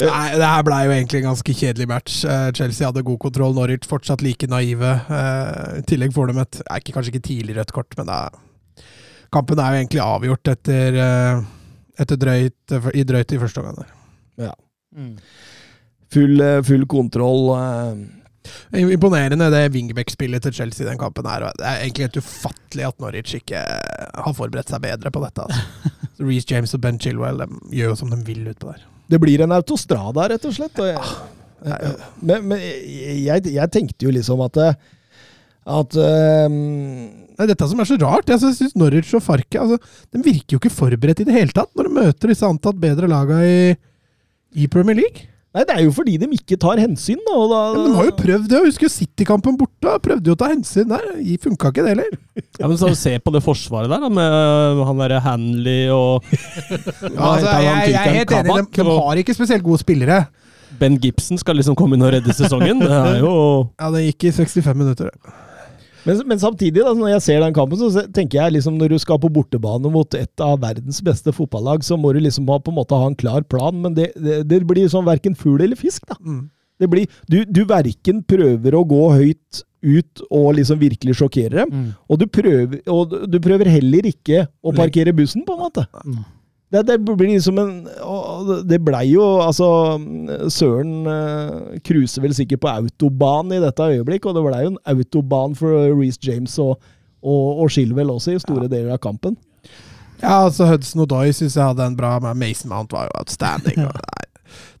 Nei, 0.00 0.26
det 0.38 0.46
her 0.48 0.62
blei 0.64 0.80
jo 0.86 0.92
egentlig 0.94 1.18
en 1.20 1.26
ganske 1.28 1.54
kjedelig 1.60 1.86
match. 1.90 2.20
Eh, 2.24 2.50
Chelsea 2.56 2.86
hadde 2.88 3.02
god 3.06 3.18
kontroll, 3.20 3.54
Norwich 3.56 3.86
fortsatt 3.90 4.22
like 4.24 4.46
naive. 4.50 4.92
I 5.78 5.82
tillegg 5.90 6.14
får 6.16 6.30
de 6.32 6.40
et 6.42 6.60
er 6.64 6.80
ikke, 6.82 6.94
kanskje 6.96 7.12
ikke 7.14 7.26
tidlig 7.28 7.56
rødt 7.58 7.74
kort, 7.76 7.94
men 7.98 8.06
det 8.10 8.16
er, 8.16 8.30
kampen 9.34 9.60
er 9.62 9.74
jo 9.76 9.82
egentlig 9.84 10.02
avgjort 10.04 10.52
etter, 10.56 10.98
etter 12.00 12.16
drøyt, 12.22 12.78
i 12.98 13.04
drøyt 13.06 13.36
i 13.36 13.40
første 13.44 13.62
omgang. 13.62 13.86
Der. 14.94 15.20
Full, 16.10 16.40
eh, 16.40 16.62
full 16.66 16.86
kontroll. 16.90 17.50
eh. 17.58 18.06
Imponerende 18.72 19.50
det 19.52 19.66
wingback-spillet 19.74 20.42
til 20.42 20.52
Chelsea 20.56 20.86
i 20.86 20.88
den 20.90 20.98
kampen. 20.98 21.26
her. 21.28 21.50
Det 21.58 21.66
er 21.66 21.82
egentlig 21.84 22.06
helt 22.08 22.16
ufattelig 22.24 22.86
at 22.88 22.98
Norwich 23.02 23.34
ikke 23.36 23.60
har 23.60 24.34
forberedt 24.34 24.72
seg 24.72 24.80
bedre 24.82 25.10
på 25.12 25.22
dette. 25.22 25.44
Altså. 25.44 25.90
Reece 26.26 26.50
James 26.50 26.74
og 26.74 26.80
Ben 26.80 26.98
Chilwell 26.98 27.38
de 27.44 27.46
gjør 27.76 27.92
jo 27.92 27.98
som 28.00 28.10
de 28.10 28.18
vil 28.26 28.48
utpå 28.50 28.72
der. 28.72 28.86
Det 29.10 29.20
blir 29.20 29.42
en 29.44 29.52
autostrada, 29.52 30.28
rett 30.32 30.44
og 30.48 30.54
slett. 30.56 30.78
Og 30.80 30.88
jeg, 30.88 31.94
men 32.24 32.48
men 32.48 32.58
jeg, 32.62 33.44
jeg 33.52 33.70
tenkte 33.74 34.06
jo 34.08 34.12
liksom 34.16 34.40
at 34.46 34.56
eh, 34.56 34.74
at 35.70 35.96
um 36.00 36.56
Det 37.36 37.44
er 37.44 37.50
dette 37.54 37.66
som 37.68 37.80
er 37.80 37.88
så 37.88 37.96
rart. 38.00 38.28
Jeg 38.28 38.40
syns 38.40 38.74
Norwich 38.76 39.14
og 39.16 39.22
Farke 39.24 39.60
altså, 39.60 39.78
de 40.12 40.20
virker 40.24 40.56
jo 40.56 40.60
ikke 40.60 40.72
forberedt 40.72 41.22
i 41.22 41.24
det 41.28 41.36
hele 41.36 41.54
tatt 41.56 41.70
når 41.76 41.86
de 41.88 41.94
møter 42.00 42.32
disse 42.32 42.44
antatt 42.44 42.76
bedre 42.80 43.08
laga 43.08 43.38
i, 43.44 43.76
i 44.54 44.66
Premier 44.70 44.98
League. 44.98 45.26
Nei, 45.50 45.64
det 45.66 45.74
er 45.74 45.80
jo 45.82 45.90
fordi 45.90 46.12
de 46.22 46.28
ikke 46.36 46.54
tar 46.62 46.78
hensyn, 46.78 47.18
da. 47.26 47.34
Og 47.34 47.48
da 47.50 47.60
Ja, 47.72 47.78
men 47.80 47.90
de 47.90 47.96
har 47.98 48.04
jo 48.06 48.12
prøvd 48.14 48.44
det. 48.46 48.54
Jeg 48.54 48.68
husker 48.68 48.92
City-kampen 48.94 49.56
borte. 49.58 49.96
Prøvde 50.04 50.30
jo 50.30 50.36
å 50.36 50.38
ta 50.38 50.46
hensyn 50.52 50.86
der. 50.92 51.08
Funka 51.42 51.72
ikke 51.72 51.82
det 51.82 51.96
heller. 51.96 52.12
Ja, 52.60 52.68
men 52.68 52.76
så 52.78 52.92
Se 52.94 53.16
på 53.18 53.32
det 53.34 53.42
forsvaret 53.42 53.90
der, 53.90 54.04
da, 54.04 54.10
med 54.14 54.84
han 54.86 55.02
derre 55.02 55.18
Hanley 55.24 55.88
og 55.90 56.22
Ja, 56.30 57.32
altså, 57.32 57.50
jeg, 57.50 57.66
jeg 57.66 57.98
er 57.98 58.18
helt 58.20 58.36
enig. 58.38 58.54
De, 58.62 58.84
de 58.84 58.96
har 59.00 59.22
ikke 59.24 59.34
spesielt 59.34 59.66
gode 59.66 59.82
spillere. 59.82 60.22
Ben 60.78 61.00
Gibson 61.02 61.40
skal 61.40 61.58
liksom 61.58 61.74
komme 61.78 61.98
inn 61.98 62.06
og 62.06 62.14
redde 62.14 62.34
sesongen. 62.36 62.78
Det 62.84 62.94
er 62.94 63.18
jo 63.24 63.34
Ja, 63.74 63.90
Det 63.90 64.06
gikk 64.06 64.30
i 64.30 64.36
65 64.38 64.78
minutter. 64.78 65.10
Men, 66.06 66.20
men 66.30 66.38
samtidig, 66.40 66.80
da, 66.84 66.92
når 66.96 67.12
jeg 67.14 67.22
ser 67.26 67.40
den 67.44 67.54
kampen, 67.56 67.80
så 67.80 68.04
tenker 68.14 68.40
jeg 68.40 68.54
liksom 68.56 68.78
når 68.80 68.94
du 68.94 68.98
skal 69.02 69.18
på 69.22 69.30
bortebane 69.32 69.90
mot 69.92 70.14
et 70.16 70.44
av 70.44 70.60
verdens 70.62 71.00
beste 71.04 71.34
fotballag, 71.36 71.84
så 71.86 71.98
må 72.00 72.12
du 72.16 72.20
liksom 72.24 72.48
ha, 72.48 72.58
på 72.62 72.72
en 72.72 72.78
måte 72.80 72.96
ha 72.96 73.08
en 73.10 73.18
klar 73.18 73.42
plan, 73.44 73.76
men 73.82 73.94
det, 73.98 74.10
det, 74.16 74.40
det 74.48 74.62
blir 74.68 74.88
sånn 74.92 75.04
verken 75.08 75.36
fugl 75.36 75.60
eller 75.66 75.76
fisk, 75.80 76.06
da. 76.08 76.16
Mm. 76.24 76.48
Det 76.80 76.88
blir, 76.88 77.10
du, 77.28 77.42
du 77.44 77.64
verken 77.68 78.22
prøver 78.24 78.74
å 78.78 78.84
gå 78.88 79.02
høyt 79.12 79.64
ut 79.84 80.22
og 80.32 80.54
liksom 80.58 80.80
virkelig 80.80 81.14
sjokkere 81.20 81.62
dem, 81.62 81.70
Mm. 81.72 81.86
og 82.08 82.18
du 82.20 82.26
prøver, 82.28 82.80
og 82.92 83.12
du 83.32 83.38
prøver 83.40 83.68
heller 83.72 84.08
ikke 84.08 84.46
å 84.64 84.72
parkere 84.76 85.12
bussen, 85.16 85.44
på 85.44 85.56
en 85.56 85.62
måte. 85.66 85.84
Mm. 86.04 86.22
Det, 86.70 86.84
det 86.86 86.96
blir 87.02 87.32
liksom 87.32 87.58
en 87.58 87.72
Det 88.68 88.76
blei 88.86 89.08
jo 89.10 89.24
Altså, 89.42 89.98
Søren 90.54 91.08
cruiser 91.82 92.22
vel 92.22 92.36
sikkert 92.36 92.62
på 92.62 92.70
autobahn 92.70 93.50
i 93.56 93.58
dette 93.62 93.90
øyeblikk, 93.96 94.28
og 94.30 94.36
det 94.36 94.44
blei 94.46 94.62
jo 94.64 94.72
en 94.76 94.82
autobahn 94.94 95.58
for 95.58 95.90
Reece 95.98 96.22
James 96.22 96.54
og, 96.62 96.76
og, 97.22 97.64
og 97.64 97.74
Shilwell 97.74 98.14
også 98.14 98.36
i 98.36 98.42
store 98.42 98.70
deler 98.70 98.94
av 98.94 99.02
kampen. 99.02 99.34
Ja, 100.20 100.44
altså 100.44 100.68
Hudson 100.68 101.02
Odoi 101.06 101.30
syns 101.32 101.56
jeg 101.56 101.64
hadde 101.64 101.86
en 101.90 101.96
bra 101.96 102.18
men 102.22 102.38
Mason 102.38 102.70
Mount 102.70 102.92
var 102.92 103.08
jo 103.08 103.18
outstanding. 103.22 103.80
og 103.86 103.96
Nei. 103.96 104.26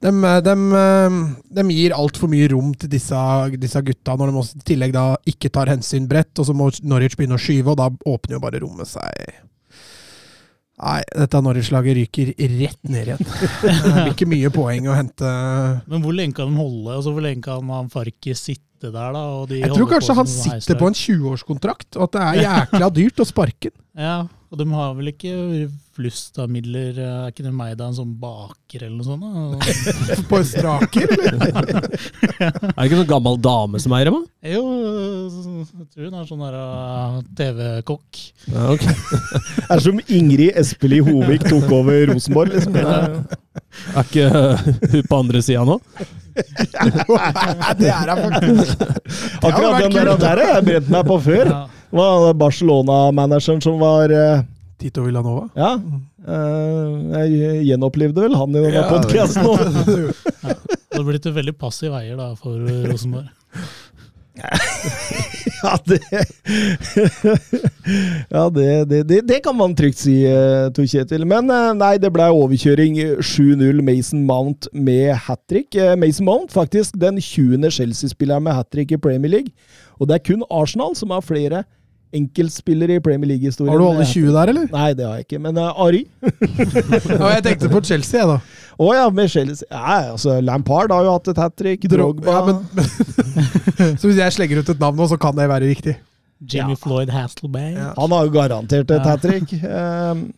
De, 0.00 0.10
de, 0.44 0.54
de 1.56 1.64
gir 1.70 1.94
altfor 1.94 2.30
mye 2.32 2.48
rom 2.52 2.72
til 2.78 2.90
disse, 2.92 3.20
disse 3.60 3.82
gutta, 3.86 4.16
når 4.18 4.32
de 4.32 4.42
i 4.42 4.64
tillegg 4.72 4.94
da 4.96 5.04
ikke 5.28 5.52
tar 5.52 5.70
hensyn 5.70 6.08
bredt. 6.10 6.32
Og 6.40 6.48
så 6.48 6.56
må 6.56 6.70
Norwich 6.82 7.16
begynne 7.18 7.38
å 7.38 7.42
skyve, 7.42 7.74
og 7.74 7.78
da 7.80 7.90
åpner 7.90 8.38
jo 8.38 8.42
bare 8.42 8.62
rommet 8.64 8.90
seg. 8.90 9.38
Nei, 10.80 11.00
dette 11.12 11.40
Norwich-laget 11.44 11.96
ryker 11.98 12.30
rett 12.56 12.78
ned 12.88 13.10
igjen. 13.10 13.18
Det 13.60 13.92
blir 13.92 14.12
ikke 14.14 14.28
mye 14.30 14.50
poeng 14.54 14.86
å 14.88 14.94
hente. 14.96 15.32
Men 15.90 16.00
hvor 16.04 16.16
lenge 16.16 16.38
kan 16.38 16.48
de 16.48 16.56
holde? 16.56 16.94
Altså, 16.96 17.12
hvor 17.12 17.24
lenge 17.26 17.44
kan 17.44 17.68
han 17.74 17.90
Farke 17.92 18.32
sitte 18.38 18.88
der, 18.88 19.12
da? 19.12 19.24
Og 19.42 19.50
de 19.50 19.58
Jeg 19.60 19.74
tror 19.76 19.90
kanskje 19.90 20.14
på 20.14 20.18
han 20.22 20.30
sitter 20.32 20.54
heislag? 20.56 20.78
på 20.80 20.88
en 20.88 20.96
20-årskontrakt, 21.02 21.90
og 22.00 22.06
at 22.08 22.16
det 22.16 22.22
er 22.24 22.40
jækla 22.46 22.88
dyrt 22.96 23.20
å 23.20 23.28
sparke 23.28 23.68
den. 23.74 23.76
Ja, 24.00 24.22
og 24.48 24.56
de 24.56 24.64
har 24.72 24.94
vel 24.96 25.10
ikke 25.12 25.32
flust 26.00 26.38
av 26.40 26.48
midler? 26.50 26.96
Er 26.96 27.30
ikke 27.32 27.44
det 27.44 27.52
meg 27.54 27.74
da, 27.76 27.90
en 27.90 27.96
sånn 27.98 28.12
baker 28.20 28.86
eller 28.86 28.96
noe 28.96 29.06
sånt? 29.06 29.22
da? 29.22 30.22
På 30.30 30.40
Straker, 30.46 31.12
eller? 31.16 31.50
Er 32.40 32.78
det 32.78 32.86
ikke 32.86 33.00
sånn 33.02 33.10
gammel 33.10 33.36
dame 33.42 33.80
som 33.82 33.94
eier 33.96 34.10
dem? 34.10 34.22
Jo, 34.48 34.62
jeg 35.70 35.88
tror 35.92 36.06
hun 36.06 36.16
er 36.16 36.28
sånn 36.28 36.44
der 36.46 36.56
uh, 36.56 37.18
TV-kokk. 37.36 38.22
Ja, 38.48 38.70
ok. 38.72 38.86
Det 39.60 39.76
er 39.76 39.82
som 39.84 40.00
Ingrid 40.08 40.56
Espelid 40.60 41.04
Hovig 41.06 41.44
tok 41.44 41.68
over 41.76 42.06
Rosenborg, 42.10 42.56
liksom. 42.56 42.78
Er 42.80 44.00
ikke 44.02 44.30
uh, 44.32 44.64
hun 44.94 45.04
på 45.10 45.20
andre 45.20 45.44
sida 45.44 45.66
nå? 45.68 45.76
det 47.80 47.90
er 47.90 48.14
hun 48.14 48.38
faktisk. 48.38 48.86
Akkurat 49.42 49.82
den 49.82 49.98
der, 49.98 50.14
der 50.16 50.40
har 50.40 50.56
jeg 50.56 50.66
brent 50.70 50.90
meg 50.94 51.04
på 51.10 51.20
før. 51.26 51.52
Ja. 51.52 51.66
Barcelona-manageren 52.38 53.60
som 53.64 53.80
var 53.82 54.12
eh, 54.14 54.42
Tito 54.80 55.02
Villanova. 55.04 55.44
Ja. 55.58 55.74
eh, 56.24 57.28
jeg 57.28 57.66
gjenopplivde 57.68 58.22
vel 58.26 58.34
han 58.38 58.54
i 58.56 58.62
denne 58.64 58.78
Ja, 58.78 58.86
podkasten 58.88 59.44
nå. 59.44 59.52
Det 59.60 60.96
har 60.96 61.04
blitt 61.10 61.28
veldig 61.36 61.54
passiv 61.60 61.92
eier 62.00 62.16
da, 62.20 62.28
for 62.40 62.56
Rosenborg. 62.88 63.28
Ja, 65.60 65.74
det 65.84 65.98
Ja, 68.30 68.48
det, 68.48 68.84
det, 68.88 69.00
det, 69.08 69.18
det 69.28 69.38
kan 69.44 69.56
man 69.58 69.74
trygt 69.76 69.98
si, 70.00 70.14
eh, 70.24 70.70
Tor 70.72 70.86
Kjetil. 70.88 71.26
Men 71.28 71.50
eh, 71.52 71.72
nei, 71.76 71.90
det 72.00 72.08
ble 72.14 72.30
overkjøring 72.32 72.96
7-0 73.20 73.82
Mason 73.84 74.22
Mount 74.24 74.70
med 74.72 75.12
hat 75.26 75.42
trick. 75.50 75.76
Mason 76.00 76.24
Mount 76.28 76.54
faktisk 76.54 76.96
den 77.02 77.20
20. 77.20 77.68
Chelsea-spilleren 77.76 78.46
med 78.46 78.56
hat 78.56 78.70
trick 78.72 78.94
i 78.96 79.00
Premier 79.02 79.28
League. 79.34 79.52
Og 80.00 80.08
det 80.08 80.16
er 80.16 80.24
kun 80.30 80.46
Arsenal 80.48 80.96
som 80.96 81.12
har 81.12 81.20
flere 81.26 81.60
enkeltspillere 82.16 82.96
i 82.98 83.02
Premier 83.04 83.28
League-historien. 83.32 83.70
Har 83.72 83.78
du 83.78 83.86
alle 83.86 84.06
20 84.06 84.32
der, 84.34 84.50
eller? 84.52 84.66
Nei, 84.72 84.88
det 84.98 85.06
har 85.06 85.20
jeg 85.20 85.26
ikke. 85.28 85.38
Men 85.42 85.58
uh, 85.60 85.82
Ari 85.84 86.00
Ja, 87.20 87.30
jeg 87.36 87.44
tenkte 87.46 87.70
på 87.70 87.82
Chelsea, 87.86 88.18
jeg, 88.20 88.28
da. 88.28 88.38
Å 88.80 88.90
ja, 88.96 89.06
med 89.14 89.30
Chelsea. 89.30 89.68
Ja, 89.70 90.12
altså, 90.14 90.38
Lampard 90.42 90.92
har 90.94 91.06
jo 91.06 91.14
hatt 91.14 91.30
et 91.32 91.40
hat 91.42 91.56
trick. 91.60 91.86
Drogba 91.92 92.34
Ja, 92.34 92.42
men, 92.48 92.62
men, 92.74 92.88
så 94.00 94.10
hvis 94.10 94.18
jeg 94.22 94.36
slenger 94.38 94.62
ut 94.62 94.72
et 94.74 94.82
navn 94.82 94.98
nå, 94.98 95.06
så 95.10 95.18
kan 95.20 95.36
det 95.38 95.46
være 95.50 95.70
riktig. 95.70 95.96
Jamie 96.40 96.78
Floyd 96.80 97.10
Hasselbank. 97.12 97.76
Ja. 97.76 97.90
Han 97.98 98.14
har 98.16 98.26
jo 98.26 98.34
garantert 98.34 98.90
et 98.90 98.96
Ja. 98.96 99.06
hat 99.12 99.22
trick. 99.26 99.52
Um, 99.62 100.30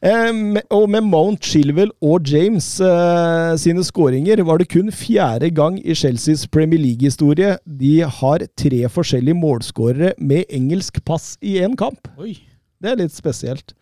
og 0.00 0.86
med 0.88 1.04
Mount 1.04 1.44
Chilwell 1.44 1.90
og 2.00 2.24
James 2.24 2.80
eh, 2.80 3.56
sine 3.60 3.82
skåringer 3.84 4.40
var 4.48 4.58
det 4.58 4.70
kun 4.72 4.88
fjerde 4.92 5.50
gang 5.52 5.76
i 5.84 5.94
Chelseas 5.94 6.46
Premier 6.48 6.80
League-historie 6.80 7.58
de 7.66 8.00
har 8.00 8.46
tre 8.56 8.88
forskjellige 8.88 9.36
målskårere 9.36 10.14
med 10.16 10.48
engelsk 10.48 11.04
pass 11.04 11.36
i 11.42 11.58
én 11.60 11.76
kamp. 11.76 12.08
Oi. 12.16 12.38
Det 12.80 12.94
er 12.94 12.96
litt 13.02 13.12
spesielt. 13.12 13.74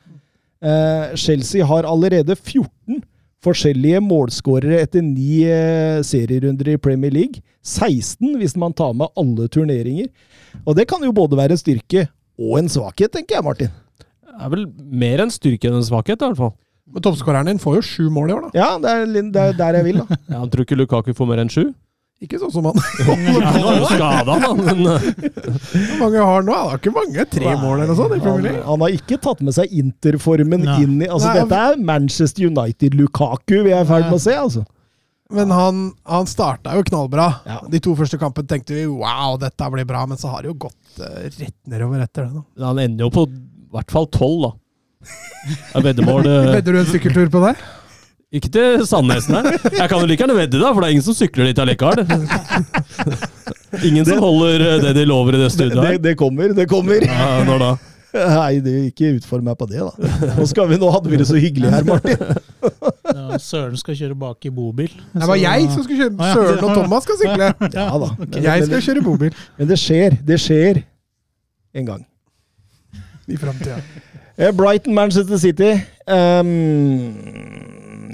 Eh, 0.59 1.14
Chelsea 1.14 1.64
har 1.64 1.87
allerede 1.87 2.35
14 2.35 2.98
forskjellige 3.46 4.02
målskårere 4.02 4.83
etter 4.83 5.04
ni 5.07 5.44
eh, 5.46 6.02
serierunder 6.02 6.74
i 6.74 6.81
Premier 6.83 7.14
League. 7.14 7.44
16 7.62 8.40
hvis 8.40 8.57
man 8.59 8.74
tar 8.74 8.90
med 8.90 9.14
alle 9.14 9.46
turneringer. 9.46 10.11
Og 10.66 10.74
det 10.74 10.88
kan 10.90 11.04
jo 11.04 11.14
både 11.14 11.38
være 11.38 11.54
en 11.54 11.62
styrke 11.62 12.09
og 12.38 12.59
en 12.59 12.70
svakhet, 12.70 13.12
tenker 13.14 13.38
jeg, 13.38 13.46
Martin. 13.46 13.70
Er 14.38 14.55
vel 14.55 14.68
mer 14.79 15.24
en 15.24 15.35
styrke 15.35 15.68
enn 15.68 15.81
en 15.81 15.87
svakhet, 15.87 16.20
i 16.20 16.31
hvert 16.31 16.38
fall. 16.38 16.55
Men 16.88 17.05
toppskåreren 17.05 17.51
din 17.51 17.61
får 17.61 17.81
jo 17.81 17.85
sju 17.85 18.07
mål 18.12 18.31
i 18.31 18.35
år, 18.37 18.46
da. 18.46 18.55
Ja, 18.57 18.70
det 18.81 18.94
er, 18.94 19.11
det 19.35 19.42
er 19.42 19.59
der 19.59 19.79
jeg 19.81 19.88
vil, 19.90 20.01
da. 20.01 20.18
Ja, 20.33 20.40
han 20.40 20.51
tror 20.53 20.64
ikke 20.64 20.79
Lukaku 20.79 21.12
får 21.16 21.29
mer 21.29 21.42
enn 21.44 21.53
sju. 21.53 21.66
Ikke 22.18 22.40
sånn 22.40 22.51
som 22.51 22.64
han 22.66 22.79
skada, 23.92 24.35
da, 24.42 24.48
men 24.59 24.81
eh, 24.90 25.05
Hvor 25.70 26.01
mange 26.01 26.24
har 26.27 26.42
nå? 26.42 26.55
Han 26.57 26.72
har 26.72 26.81
ikke 26.81 26.92
mange. 26.96 27.27
Tre 27.31 27.53
mål 27.61 27.77
eller 27.77 27.92
noe 27.92 27.98
sånt 28.01 28.16
i 28.16 28.18
Premier 28.24 28.57
Han, 28.57 28.64
han 28.72 28.83
har 28.83 28.96
ikke 28.96 29.20
tatt 29.22 29.42
med 29.46 29.55
seg 29.55 29.77
Interformen 29.79 30.64
Nei. 30.66 30.81
inn 30.83 30.96
i 30.98 31.07
altså 31.07 31.29
Nei, 31.31 31.44
Dette 31.44 31.61
er 31.68 31.79
Manchester 31.92 32.48
United-Lukaku 32.48 33.61
vi 33.68 33.70
er 33.70 33.87
i 33.87 33.87
ferd 33.87 34.09
med 34.09 34.18
å 34.18 34.24
se, 34.24 34.35
altså. 34.35 34.64
Men 35.31 35.53
han, 35.53 35.85
han 36.09 36.27
starta 36.27 36.72
jo 36.74 36.83
knallbra. 36.88 37.29
Ja. 37.46 37.61
De 37.70 37.79
to 37.85 37.92
første 37.94 38.18
kampene 38.18 38.48
tenkte 38.51 38.74
vi 38.74 38.88
wow, 38.88 39.37
dette 39.38 39.70
blir 39.77 39.87
bra, 39.87 40.03
men 40.09 40.18
så 40.18 40.33
har 40.33 40.42
det 40.42 40.51
jo 40.51 40.57
gått 40.66 41.03
uh, 41.05 41.27
rett 41.29 41.59
nedover 41.68 42.03
etter 42.03 42.27
det. 42.27 42.40
da. 42.40 42.66
han 42.70 42.81
ender 42.83 43.07
jo 43.07 43.12
på 43.14 43.29
i 43.68 43.74
hvert 43.76 43.92
fall 43.92 44.09
tolv, 44.14 44.46
da. 44.46 44.54
Jeg 45.74 45.85
veddemål 45.85 46.24
Vedder 46.57 46.72
du 46.74 46.78
en 46.81 46.88
sykkeltur 46.88 47.28
på 47.33 47.42
det? 47.46 47.52
Ikke 48.38 48.50
til 48.52 48.83
Sandnesen 48.85 49.38
her. 49.38 49.46
Jeg 49.72 49.88
kan 49.88 50.02
jo 50.02 50.09
like 50.09 50.20
gjerne 50.20 50.35
vedde, 50.37 50.59
da, 50.61 50.72
for 50.74 50.85
det 50.85 50.88
er 50.90 50.96
ingen 50.98 51.04
som 51.07 51.16
sykler 51.16 51.48
dit 51.48 51.61
allikevel. 51.62 52.02
Ingen 53.88 54.04
som 54.04 54.18
holder 54.20 54.64
eh, 54.66 54.81
det 54.83 54.90
de 54.98 55.04
lover 55.09 55.37
i 55.37 55.40
det 55.40 55.46
Det, 55.46 55.54
studioet 55.54 55.87
her. 55.87 56.00
det 56.02 56.12
kommer, 56.20 56.52
det 56.57 56.66
kommer. 56.68 57.07
Ja, 57.09 57.38
når 57.48 57.62
da? 57.62 57.70
Nei, 58.18 58.59
det 58.64 58.74
ikke 58.88 59.14
utfordre 59.18 59.44
meg 59.44 59.57
på 59.61 59.66
det, 59.68 59.81
da. 59.85 60.12
Nå, 60.38 60.44
skal 60.48 60.68
vi, 60.70 60.78
nå 60.81 60.88
hadde 60.92 61.11
vi 61.12 61.18
det 61.20 61.26
så 61.28 61.37
hyggelig 61.40 61.72
her, 61.72 61.85
Martin. 61.88 62.20
Ja, 63.09 63.40
Søren 63.40 63.76
skal 63.81 63.96
kjøre 63.98 64.16
bak 64.18 64.48
i 64.48 64.52
bobil. 64.52 64.92
Det 65.12 65.28
var 65.28 65.40
jeg 65.40 65.68
som 65.74 65.85
skulle 65.85 66.07
kjøre. 66.07 66.31
Søren 66.37 66.64
og 66.64 66.76
Thomas 66.83 67.04
skal 67.09 67.20
sykle. 67.20 67.50
Ja 67.76 67.88
da. 68.00 68.11
Men, 68.16 68.38
Jeg 68.48 68.68
skal 68.70 68.87
kjøre 68.90 69.04
bobil 69.04 69.33
men 69.61 69.68
det 69.72 69.81
skjer. 69.81 70.16
Det 70.24 70.40
skjer 70.40 70.81
en 71.76 71.88
gang. 71.92 72.04
I 73.28 73.40
framtida. 73.40 73.80
Eh, 74.38 74.52
Brighton, 74.54 74.94
Manchester 74.94 75.34
City. 75.42 75.72
Um, 76.06 77.10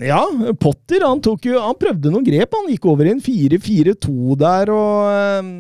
ja, 0.01 0.23
Potter 0.57 1.05
han, 1.05 1.21
tok 1.21 1.45
jo, 1.51 1.59
han 1.61 1.77
prøvde 1.77 2.09
noen 2.09 2.25
grep. 2.25 2.57
Han 2.57 2.71
gikk 2.73 2.89
over 2.89 3.05
i 3.05 3.13
en 3.13 3.21
4-4-2 3.21 4.37
der 4.41 4.73
og 4.73 5.45
um, 5.45 5.51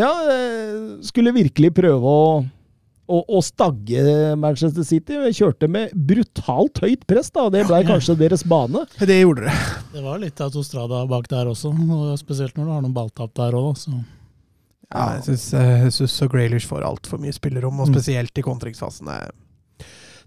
Ja, 0.00 0.08
eh, 0.32 0.78
skulle 1.04 1.34
virkelig 1.36 1.74
prøve 1.76 2.08
å, 2.08 2.40
å, 2.40 3.20
å 3.20 3.44
stagge 3.44 4.32
Manchester 4.40 4.88
City. 4.88 5.20
Kjørte 5.36 5.68
med 5.68 5.92
brutalt 5.92 6.80
høyt 6.80 7.04
press, 7.04 7.28
da. 7.36 7.50
Det 7.52 7.68
ble 7.68 7.84
kanskje 7.92 8.16
deres 8.24 8.48
bane. 8.48 8.86
Det 8.96 9.20
gjorde 9.20 9.44
det. 9.50 9.60
Det 9.92 10.08
var 10.08 10.24
litt 10.24 10.40
autostrada 10.40 11.04
bak 11.12 11.28
der 11.36 11.52
også, 11.52 11.76
og 11.76 12.16
spesielt 12.24 12.56
når 12.56 12.64
du 12.64 12.76
har 12.78 12.86
noen 12.88 12.96
balltap 12.96 13.36
der 13.36 13.60
òg. 13.60 13.76
Ja, 14.94 15.16
jeg 15.16 15.24
syns 15.26 15.46
Jesus 15.84 16.12
og 16.22 16.30
Graylish 16.30 16.68
får 16.70 16.84
altfor 16.86 17.18
mye 17.18 17.34
spillerom, 17.34 17.80
og 17.82 17.88
spesielt 17.90 18.38
i 18.38 18.42
kontringsfasene. 18.46 19.16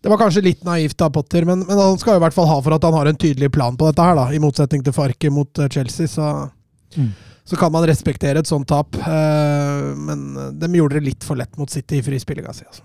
Det- 0.02 0.10
var 0.12 0.18
kanskje 0.20 0.44
litt 0.44 0.64
naivt 0.68 1.02
av 1.02 1.12
Potter, 1.16 1.46
men, 1.46 1.60
men 1.68 1.78
han 1.78 1.98
skal 1.98 2.14
jo 2.16 2.20
i 2.20 2.24
hvert 2.26 2.34
fall 2.36 2.48
ha 2.48 2.60
for 2.62 2.74
at 2.76 2.84
han 2.84 2.94
har 2.94 3.08
en 3.08 3.16
tydelig 3.20 3.52
plan 3.52 3.76
på 3.80 3.88
dette 3.90 4.04
her, 4.04 4.16
da. 4.16 4.28
I 4.32 4.40
motsetning 4.40 4.84
til 4.84 4.94
Farke 4.96 5.32
mot 5.32 5.60
eh, 5.60 5.68
Chelsea, 5.72 6.08
så, 6.08 6.50
Mm. 6.98 7.12
så 7.46 7.56
kan 7.60 7.72
man 7.72 7.84
respektere 7.86 8.40
et 8.40 8.48
sånt 8.48 8.66
tap. 8.68 8.96
Eh, 8.96 9.94
men 9.96 10.34
de 10.60 10.68
gjorde 10.74 10.96
det 11.00 11.04
litt 11.04 11.24
for 11.24 11.36
lett 11.40 11.56
mot 11.58 11.70
City 11.70 12.00
i 12.00 12.02
frispillinga 12.02 12.54
si, 12.56 12.66
altså. 12.66 12.82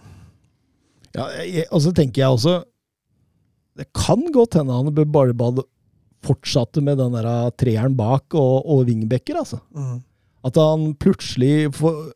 Ja, 1.14 1.28
jeg, 1.42 1.66
og 1.72 1.80
så 1.80 1.92
tenker 1.94 2.22
jeg 2.24 2.28
også 2.34 2.64
Det 3.78 3.86
kan 3.94 4.24
godt 4.34 4.54
hende 4.58 4.74
han 4.74 4.92
bør 4.94 5.06
bare 5.34 5.62
fortsatte 6.24 6.82
med 6.82 6.98
den 6.98 7.12
der 7.14 7.50
treeren 7.58 7.94
bak 7.96 8.34
og, 8.34 8.66
og 8.66 8.86
wingbacker, 8.86 9.36
altså. 9.42 9.58
Mm. 9.74 10.02
At 10.44 10.58
han 10.60 10.90
plutselig 11.00 11.70
for, 11.74 12.10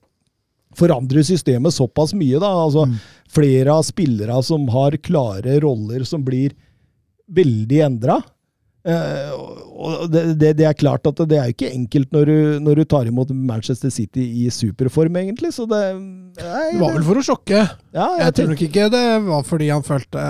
forandrer 0.78 1.24
systemet 1.26 1.72
såpass 1.74 2.12
mye, 2.14 2.38
da. 2.42 2.50
Altså, 2.66 2.86
Mm. 2.88 2.98
Flere 3.28 3.74
av 3.76 3.82
spillere 3.84 4.38
som 4.42 4.62
har 4.72 4.94
klare 5.04 5.58
roller 5.60 6.00
som 6.08 6.22
blir 6.24 6.54
veldig 7.28 7.80
endra. 7.84 8.14
Eh, 8.88 9.32
og 9.36 10.06
det, 10.08 10.22
det, 10.40 10.54
det 10.56 10.64
er 10.64 10.72
klart 10.78 11.04
at 11.10 11.18
det 11.28 11.36
er 11.36 11.50
ikke 11.52 11.68
enkelt 11.74 12.10
når 12.14 12.24
du, 12.30 12.38
når 12.64 12.80
du 12.80 12.84
tar 12.88 13.10
imot 13.10 13.28
Manchester 13.36 13.90
City 13.92 14.24
i 14.46 14.48
superform, 14.54 15.18
egentlig. 15.20 15.50
Så 15.52 15.66
det 15.68 15.82
nei, 15.98 16.70
Det 16.72 16.80
var 16.80 16.94
vel 16.96 17.04
for 17.10 17.20
å 17.20 17.26
sjokke. 17.26 17.60
ja, 17.92 18.06
Jeg 18.16 18.24
jeg 18.24 18.34
tror 18.38 18.48
nok 18.54 18.64
ikke 18.68 18.88
det 18.96 19.04
var 19.28 19.44
fordi 19.50 19.68
han 19.74 19.84
følte 19.84 20.24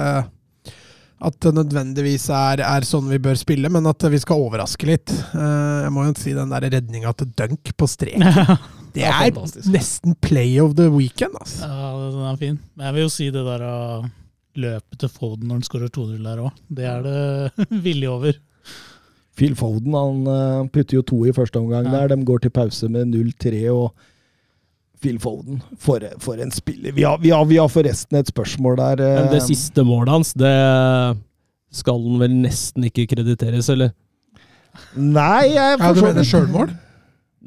at 1.20 1.34
det 1.42 1.50
nødvendigvis 1.56 2.28
er, 2.30 2.60
er 2.62 2.84
sånn 2.86 3.08
vi 3.10 3.18
bør 3.22 3.34
spille, 3.40 3.70
men 3.74 3.86
at 3.90 4.04
vi 4.12 4.20
skal 4.22 4.38
overraske 4.44 4.86
litt. 4.86 5.10
Eh, 5.34 5.82
Jeg 5.84 5.92
må 5.94 6.04
jo 6.06 6.12
si 6.18 6.34
den 6.36 6.52
der 6.52 6.68
redninga 6.70 7.12
til 7.18 7.32
Dunk 7.38 7.72
på 7.76 7.88
strek. 7.90 8.22
Det 8.98 9.04
er 9.04 9.30
nesten 9.70 10.14
play 10.24 10.56
of 10.62 10.72
the 10.78 10.86
weekend, 10.90 11.34
altså. 11.38 11.66
Ja, 11.68 11.90
den 12.10 12.22
er 12.30 12.38
fin. 12.40 12.56
Men 12.74 12.86
jeg 12.88 12.94
vil 12.96 13.02
jo 13.04 13.10
si 13.12 13.26
det 13.34 13.42
der 13.46 13.62
å 13.68 13.74
løpe 14.58 14.98
til 14.98 15.10
Foden 15.12 15.46
når 15.50 15.58
han 15.60 15.66
skårer 15.68 15.90
2-0 15.94 16.22
der 16.24 16.40
òg. 16.42 16.56
Det 16.72 16.86
er 16.88 17.04
det 17.04 17.68
vilje 17.84 18.08
over. 18.10 18.38
Phil 19.38 19.54
Foden 19.60 19.94
han 19.94 20.24
eh, 20.32 20.62
putter 20.74 20.98
jo 20.98 21.04
to 21.06 21.20
i 21.28 21.34
første 21.36 21.60
omgang 21.60 21.86
Ja. 21.86 21.92
der. 22.00 22.14
De 22.16 22.24
går 22.26 22.46
til 22.46 22.54
pause 22.56 22.88
med 22.90 23.12
0-3. 23.12 23.60
og 23.70 23.92
Phil 25.00 25.18
Foden, 25.22 25.60
for, 25.78 26.02
for 26.22 26.40
en 26.42 26.50
spiller. 26.54 26.92
Vi 26.96 27.04
har, 27.06 27.18
vi, 27.22 27.30
har, 27.30 27.44
vi 27.46 27.56
har 27.60 27.68
forresten 27.70 28.18
et 28.18 28.30
spørsmål 28.30 28.76
der. 28.80 29.00
eh, 29.04 29.14
Men 29.22 29.30
det 29.32 29.42
siste 29.46 29.84
målet 29.86 30.10
hans, 30.14 30.32
det 30.38 30.52
skal 31.78 32.00
han 32.02 32.18
vel 32.22 32.34
nesten 32.42 32.86
ikke 32.88 33.06
krediteres, 33.14 33.68
eller? 33.74 33.92
Nei, 34.96 35.48
jeg 35.54 35.78
Ja, 35.80 35.92
du 35.92 36.02
mener 36.04 36.24
sjølmål? 36.26 36.70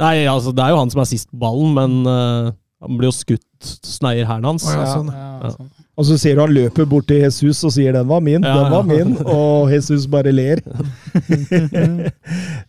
Nei, 0.01 0.15
altså 0.29 0.51
det 0.55 0.63
er 0.63 0.73
jo 0.73 0.79
han 0.81 0.91
som 0.93 1.01
er 1.03 1.09
sist 1.09 1.29
på 1.31 1.39
ballen, 1.41 1.73
men 1.75 1.95
uh, 2.07 2.51
han 2.81 2.97
blir 2.97 3.09
jo 3.11 3.15
skutt, 3.15 3.71
sneier 3.85 4.25
hælen 4.29 4.47
hans. 4.53 4.65
Oh, 4.67 4.73
ja, 4.77 4.85
sånn. 4.95 5.11
Ja, 5.13 5.29
Ja. 5.43 5.51
sånn. 5.57 5.69
Og 6.01 6.07
så 6.09 6.15
ser 6.17 6.33
du 6.33 6.41
han 6.41 6.53
løper 6.55 6.87
bort 6.89 7.05
til 7.11 7.19
Jesus 7.21 7.59
og 7.67 7.75
sier 7.75 7.93
'den 7.93 8.07
var 8.09 8.21
min', 8.25 8.41
Ja, 8.41 8.55
den 8.57 8.71
var 8.73 8.81
min, 8.81 9.11
og 9.21 9.69
Jesus 9.69 10.07
bare 10.07 10.31
ler. 10.33 10.61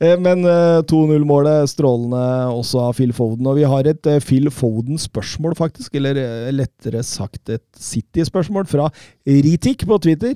Eh, 0.02 0.18
Men 0.18 0.44
eh, 0.44 0.82
2-0-målet 0.82 1.70
strålende 1.70 2.18
også 2.50 2.80
av 2.88 2.94
Phil 2.98 3.12
Foden. 3.14 3.46
Og 3.46 3.56
vi 3.56 3.62
har 3.62 3.86
et 3.86 4.06
eh, 4.06 4.20
Phil 4.20 4.50
Foden-spørsmål, 4.50 5.54
faktisk. 5.54 5.94
Eller 5.94 6.18
eh, 6.18 6.50
lettere 6.50 7.02
sagt 7.06 7.48
et 7.48 7.62
City-spørsmål 7.78 8.66
fra 8.66 8.90
Ritik 9.26 9.86
på 9.86 9.98
Twitter. 10.02 10.34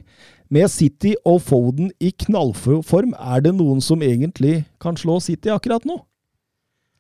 Med 0.51 0.71
City 0.71 1.15
og 1.27 1.43
Foden 1.43 1.91
i 2.01 2.13
knallform, 2.15 3.13
er 3.19 3.41
det 3.41 3.57
noen 3.57 3.81
som 3.83 4.03
egentlig 4.03 4.65
kan 4.81 4.97
slå 4.97 5.19
City 5.21 5.51
akkurat 5.51 5.85
nå? 5.85 5.99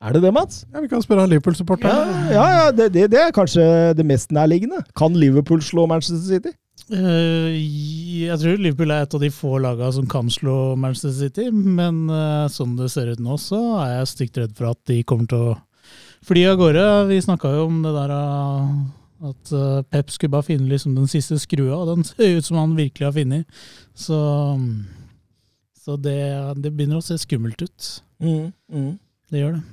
Er 0.05 0.13
det 0.13 0.23
det, 0.23 0.33
Mats? 0.35 0.65
Ja, 0.75 0.83
vi 0.85 0.91
kan 0.91 1.01
spørre 1.03 1.25
han 1.25 1.31
Liverpool-supporteren. 1.33 2.29
Ja, 2.29 2.37
ja, 2.37 2.47
ja 2.67 2.71
det, 2.75 2.91
det, 2.93 3.09
det 3.15 3.21
er 3.23 3.35
kanskje 3.35 3.65
det 3.97 4.05
mest 4.07 4.33
nærliggende. 4.35 4.83
Kan 4.97 5.17
Liverpool 5.17 5.63
slå 5.65 5.87
Manchester 5.89 6.21
City? 6.21 6.53
Uh, 6.93 7.49
Jeg 7.51 8.37
tror 8.39 8.61
Liverpool 8.61 8.93
er 8.95 9.07
et 9.07 9.15
av 9.17 9.23
de 9.23 9.31
få 9.33 9.57
lagene 9.59 9.89
som 9.97 10.07
kan 10.11 10.29
slå 10.31 10.77
Manchester 10.79 11.15
City, 11.17 11.49
men 11.51 12.05
uh, 12.13 12.45
sånn 12.53 12.77
det 12.79 12.91
ser 12.93 13.09
ut 13.11 13.23
nå, 13.25 13.39
så 13.41 13.59
er 13.81 13.95
jeg 13.97 14.11
stygt 14.13 14.39
redd 14.43 14.53
for 14.59 14.71
at 14.71 14.81
de 14.91 15.01
kommer 15.09 15.31
til 15.31 15.49
å 15.49 15.57
fly 16.27 16.45
av 16.51 16.61
gårde. 16.61 16.85
Vi 17.11 17.23
snakka 17.25 17.55
jo 17.57 17.65
om 17.71 17.81
det 17.87 17.95
der 17.97 18.13
uh, 18.13 18.77
at 19.33 19.55
Pep 19.89 20.13
skulle 20.13 20.35
bare 20.37 20.47
finne 20.47 20.69
liksom 20.69 20.93
den 20.95 21.09
siste 21.11 21.41
skrua, 21.41 21.81
og 21.81 21.95
den 21.95 22.05
ser 22.11 22.37
ut 22.37 22.47
som 22.47 22.61
han 22.61 22.77
virkelig 22.77 23.09
har 23.09 23.17
funnet. 23.17 23.65
Så, 23.97 24.21
så 25.81 25.97
det, 25.97 26.21
det 26.61 26.75
begynner 26.77 27.01
å 27.01 27.07
se 27.07 27.17
skummelt 27.25 27.65
ut. 27.65 27.91
Mm, 28.21 28.53
mm. 28.69 28.93
Det 29.33 29.41
gjør 29.41 29.57
det. 29.57 29.65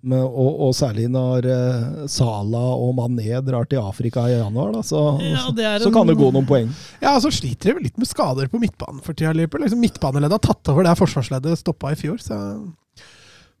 Men, 0.00 0.22
og, 0.24 0.54
og 0.64 0.70
særlig 0.72 1.10
når 1.12 1.44
uh, 1.44 2.06
Sala 2.08 2.62
og 2.72 2.94
Mané 2.96 3.36
drar 3.44 3.66
til 3.68 3.82
Afrika 3.82 4.24
i 4.30 4.38
januar, 4.38 4.72
da, 4.72 4.80
så, 4.86 5.02
Ja, 5.20 5.42
så 5.44 5.90
en- 5.90 5.94
kan 5.98 6.08
det 6.08 6.16
gå 6.16 6.30
noen 6.32 6.48
poeng. 6.48 6.70
Ja, 7.02 7.12
så 7.20 7.28
sliter 7.34 7.76
de 7.76 7.84
litt 7.84 8.00
med 8.00 8.08
skader 8.08 8.48
på 8.48 8.60
midtbanen 8.62 9.02
for 9.04 9.12
tida. 9.12 9.34
Liksom 9.36 9.80
Midtbaneleddet 9.82 10.38
har 10.38 10.44
tatt 10.54 10.72
over 10.72 10.88
der 10.88 10.96
forsvarsleddet 10.96 11.60
stoppa 11.60 11.92
i 11.92 12.00
fjor. 12.00 12.16
Så. 12.24 12.38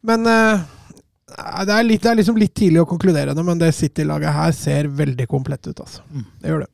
Men 0.08 0.24
uh, 0.24 0.64
det, 1.28 1.76
er 1.76 1.84
litt, 1.84 2.02
det 2.06 2.14
er 2.14 2.20
liksom 2.22 2.40
litt 2.40 2.56
tidlig 2.56 2.86
å 2.86 2.88
konkludere 2.88 3.36
det, 3.36 3.44
men 3.44 3.60
det 3.60 3.74
City-laget 3.76 4.32
her 4.32 4.56
ser 4.56 4.88
veldig 4.88 5.28
komplett 5.28 5.68
ut. 5.68 5.76
Altså. 5.76 6.06
Mm. 6.08 6.24
Det 6.40 6.54
gjør 6.54 6.64
det. 6.64 6.72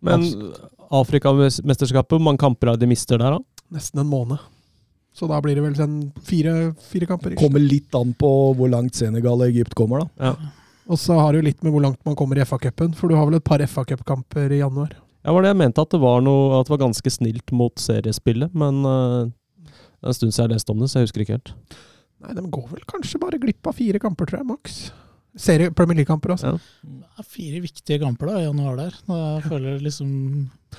Men 0.00 0.22
Afrikamesterskapet, 0.90 2.14
hvor 2.14 2.22
mange 2.24 2.40
kamper 2.40 2.72
har 2.72 2.78
de 2.80 2.88
mister 2.88 3.20
der, 3.20 3.36
da? 3.36 3.66
Nesten 3.76 4.00
en 4.00 4.08
måned. 4.10 4.40
Så 5.16 5.26
da 5.28 5.40
blir 5.42 5.58
det 5.58 5.64
vel 5.64 5.76
sånn 5.76 5.98
fire, 6.24 6.72
fire 6.86 7.08
kamper. 7.10 7.34
Ikke? 7.34 7.42
Kommer 7.42 7.62
litt 7.62 7.94
an 7.98 8.14
på 8.18 8.30
hvor 8.56 8.70
langt 8.72 8.96
Senegal 8.98 9.42
og 9.42 9.50
Egypt 9.50 9.74
kommer, 9.78 10.04
da. 10.04 10.30
Ja. 10.30 10.54
Og 10.90 10.98
så 10.98 11.18
har 11.18 11.32
det 11.32 11.40
jo 11.42 11.46
litt 11.50 11.64
med 11.66 11.74
hvor 11.74 11.84
langt 11.84 12.00
man 12.06 12.16
kommer 12.18 12.38
i 12.38 12.44
FA-cupen, 12.46 12.94
for 12.98 13.10
du 13.10 13.18
har 13.18 13.28
vel 13.28 13.38
et 13.38 13.46
par 13.46 13.62
FA-cupkamper 13.62 14.54
i 14.54 14.62
januar. 14.62 14.94
Ja, 15.20 15.34
var 15.34 15.44
det 15.44 15.52
jeg 15.52 15.60
mente 15.60 15.82
at 15.84 15.92
det 15.92 16.00
var 16.00 16.22
noe 16.24 16.56
At 16.56 16.64
det 16.64 16.72
var 16.72 16.86
ganske 16.86 17.10
snilt 17.12 17.52
mot 17.52 17.74
seriespillet, 17.76 18.54
men 18.56 18.78
uh, 18.88 19.28
det 19.68 20.08
er 20.08 20.14
en 20.14 20.16
stund 20.16 20.32
siden 20.32 20.48
jeg 20.48 20.54
leste 20.54 20.72
om 20.72 20.80
det, 20.80 20.88
så 20.88 21.00
jeg 21.00 21.10
husker 21.10 21.24
ikke 21.26 21.36
helt. 21.36 21.52
Nei, 22.20 22.36
de 22.36 22.44
går 22.56 22.70
vel 22.72 22.86
kanskje 22.88 23.20
bare 23.20 23.40
glipp 23.40 23.68
av 23.68 23.76
fire 23.76 24.00
kamper, 24.00 24.28
tror 24.28 24.40
jeg, 24.40 24.48
maks. 24.48 24.78
Serie 25.40 25.70
Premier 25.76 26.00
League-kamper, 26.00 26.34
altså. 26.34 26.54
Ja. 26.56 26.94
Det 27.04 27.22
er 27.22 27.28
fire 27.36 27.60
viktige 27.62 28.00
kamper 28.02 28.32
da, 28.32 28.40
i 28.40 28.46
januar 28.48 28.80
der. 28.80 28.96
Da 29.06 29.20
føler 29.44 29.74
jeg 29.74 29.84
liksom 29.86 30.08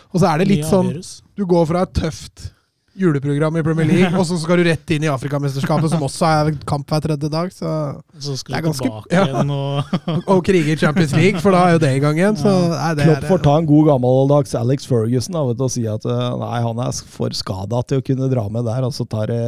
Og 0.10 0.18
så 0.18 0.26
er 0.32 0.42
det 0.42 0.50
litt 0.50 0.68
sånn. 0.68 0.92
Du 1.38 1.46
går 1.50 1.70
fra 1.70 1.86
et 1.86 1.94
tøft 2.02 2.50
juleprogram 2.98 3.56
i 3.58 3.64
Premier 3.64 3.88
League, 3.88 4.12
og 4.20 4.26
så 4.28 4.36
skal 4.42 4.58
du 4.60 4.64
rett 4.68 4.92
inn 4.96 5.04
i 5.06 5.10
Afrikamesterskapet, 5.12 5.90
som 5.94 6.02
også 6.04 6.26
er 6.28 6.50
kamp 6.68 6.90
hver 6.92 7.02
tredje 7.06 7.30
dag. 7.32 7.48
Så, 7.56 7.70
Så 8.20 8.36
skal 8.42 8.54
Det 8.54 8.58
er 8.58 8.62
du 8.62 8.68
ganske- 8.70 8.88
tilbake 8.90 9.16
ja. 9.16 9.24
igjen 9.30 9.50
og 9.56 9.84
og 10.36 10.40
krige 10.46 10.72
i 10.74 10.76
Champions 10.82 11.14
League, 11.16 11.40
for 11.44 11.52
da 11.56 11.60
er 11.70 11.74
jo 11.78 11.82
det 11.86 11.92
i 11.96 12.02
gang 12.04 12.16
igjen. 12.20 12.38
Så, 12.42 12.52
nei, 12.74 12.92
det 13.00 13.06
Klopp 13.08 13.26
får 13.32 13.40
ta 13.48 13.54
en 13.62 13.70
god 13.70 13.86
gammeldags 13.94 14.52
Alex 14.60 14.80
Ferguson 14.90 15.34
da, 15.38 15.42
vet 15.50 15.58
du, 15.62 15.66
og 15.68 15.72
si 15.74 15.84
at 15.90 16.04
eh, 16.10 16.28
nei, 16.44 16.58
han 16.68 16.78
er 16.84 16.92
for 17.16 17.30
skada 17.38 17.78
til 17.88 17.98
å 18.02 18.06
kunne 18.12 18.28
dra 18.34 18.46
med 18.52 18.64
der. 18.68 18.82
Og 18.90 18.94
så 18.98 19.04
tar 19.10 19.26
det 19.32 19.42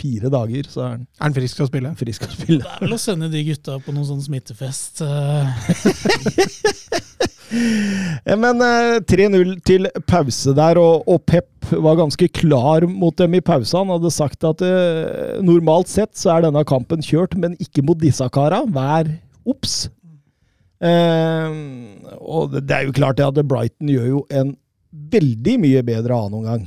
fire 0.00 0.28
dager, 0.32 0.64
så 0.72 0.78
er 0.86 0.90
han 0.96 1.02
er 1.06 1.24
han 1.28 1.34
frisk 1.36 1.54
til 1.60 1.66
å 1.66 1.68
spille? 1.72 1.90
frisk 1.98 2.20
å 2.24 2.26
spille. 2.32 2.62
Det 2.64 2.72
er 2.78 2.82
vel 2.86 2.94
å 2.96 3.00
sende 3.02 3.26
de 3.32 3.40
gutta 3.50 3.72
på 3.84 3.90
noen 3.96 4.06
sånn 4.08 4.24
smittefest. 4.24 5.02
eh, 7.52 8.08
Eh, 8.28 8.36
Men 8.36 8.62
eh, 8.64 8.98
3-0 9.08 9.54
til 9.66 9.88
pause 10.08 10.54
der, 10.56 10.80
og, 10.80 11.06
og 11.08 11.22
Pep 11.28 11.70
var 11.70 11.98
ganske 11.98 12.28
klar 12.32 12.86
mot 12.88 13.16
dem 13.18 13.36
i 13.38 13.44
pausa. 13.44 13.82
Han 13.82 13.92
hadde 13.92 14.12
sagt 14.14 14.44
at 14.46 14.62
uh, 14.64 15.36
normalt 15.44 15.90
sett 15.90 16.14
så 16.16 16.36
er 16.36 16.46
denne 16.46 16.62
kampen 16.68 17.02
kjørt, 17.04 17.36
men 17.36 17.58
ikke 17.60 17.84
mot 17.84 17.98
disse 18.00 18.24
kara. 18.32 18.62
Vær 18.72 19.10
obs! 19.48 19.88
Uh, 20.78 21.50
og 22.22 22.54
det, 22.54 22.64
det 22.70 22.76
er 22.76 22.86
jo 22.86 22.96
klart 22.96 23.20
at 23.20 23.40
Brighton 23.50 23.90
gjør 23.90 24.08
jo 24.14 24.24
en 24.30 24.54
veldig 25.12 25.56
mye 25.60 25.84
bedre 25.84 26.16
annen 26.16 26.38
omgang. 26.40 26.66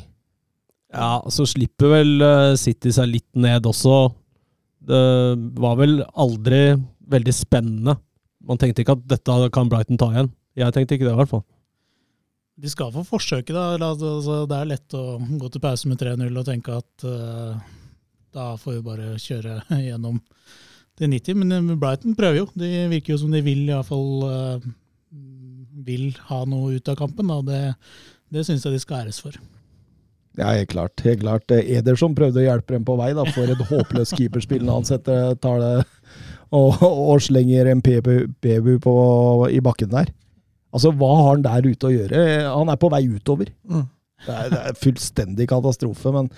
Ja, 0.91 1.21
så 1.31 1.45
slipper 1.47 1.93
vel 1.93 2.09
eh, 2.19 2.57
City 2.59 2.91
seg 2.91 3.07
litt 3.07 3.29
ned 3.39 3.63
også. 3.65 4.09
Det 4.83 4.99
var 5.63 5.77
vel 5.79 6.01
aldri 6.19 6.75
veldig 7.13 7.33
spennende. 7.33 7.95
Man 8.43 8.59
tenkte 8.59 8.83
ikke 8.83 8.97
at 8.97 9.05
dette 9.13 9.37
kan 9.55 9.71
Brighton 9.71 9.99
ta 10.01 10.09
igjen. 10.11 10.29
Jeg 10.57 10.75
tenkte 10.75 10.97
ikke 10.97 11.07
det, 11.07 11.13
i 11.15 11.19
hvert 11.21 11.31
fall. 11.31 11.43
De 12.61 12.69
skal 12.69 12.91
få 12.93 13.03
forsøke, 13.07 13.53
da. 13.55 13.77
Altså, 13.79 14.41
det 14.49 14.57
er 14.57 14.73
lett 14.73 14.97
å 14.97 15.05
gå 15.19 15.49
til 15.49 15.63
pause 15.63 15.89
med 15.89 16.01
3-0 16.01 16.27
og 16.27 16.47
tenke 16.47 16.75
at 16.81 17.05
uh, 17.07 17.55
da 18.35 18.51
får 18.59 18.77
vi 18.77 18.83
bare 18.85 19.15
kjøre 19.21 19.61
gjennom 19.87 20.19
til 20.99 21.11
90. 21.11 21.39
Men 21.41 21.55
eh, 21.55 21.79
Brighton 21.79 22.17
prøver 22.17 22.43
jo. 22.43 22.49
De 22.57 22.69
virker 22.91 23.15
jo 23.15 23.21
som 23.23 23.33
de 23.33 23.43
vil 23.45 23.65
i 23.65 23.73
hvert 23.73 23.89
fall 23.89 24.27
eh, 24.27 24.69
vil 25.87 26.11
ha 26.29 26.43
noe 26.49 26.77
ut 26.77 26.91
av 26.91 26.99
kampen. 26.99 27.31
Da. 27.31 27.41
Det, 27.47 27.63
det 28.37 28.45
syns 28.47 28.67
jeg 28.67 28.75
de 28.75 28.83
skal 28.83 29.05
æres 29.05 29.21
for. 29.23 29.35
Ja, 30.39 30.53
helt 30.53 30.71
klart. 30.71 31.01
helt 31.03 31.23
klart. 31.23 31.51
Eh, 31.51 31.77
Ederson 31.79 32.15
prøvde 32.17 32.43
å 32.43 32.47
hjelpe 32.47 32.77
dem 32.77 32.87
på 32.87 32.95
vei 32.99 33.11
da, 33.17 33.27
for 33.35 33.51
et 33.51 33.65
håpløst 33.71 34.15
keeperspill 34.19 34.63
når 34.63 34.79
han 34.79 34.89
setter, 34.93 35.35
tar 35.43 35.59
det 35.63 35.73
og, 36.55 36.79
og 36.83 37.19
slenger 37.23 37.71
en 37.71 37.83
PBU 37.83 38.73
på, 38.83 38.95
i 39.51 39.59
bakken 39.63 39.91
der. 39.91 40.11
Altså, 40.71 40.93
Hva 40.95 41.09
har 41.19 41.33
han 41.35 41.45
der 41.45 41.67
ute 41.67 41.89
å 41.89 41.93
gjøre? 41.93 42.21
Han 42.49 42.71
er 42.71 42.79
på 42.79 42.91
vei 42.93 43.03
utover. 43.11 43.51
Mm. 43.67 43.87
Det 44.21 44.35
er, 44.35 44.51
det 44.53 44.61
er 44.69 44.77
fullstendig 44.77 45.47
katastrofe. 45.49 46.13
Men, 46.13 46.29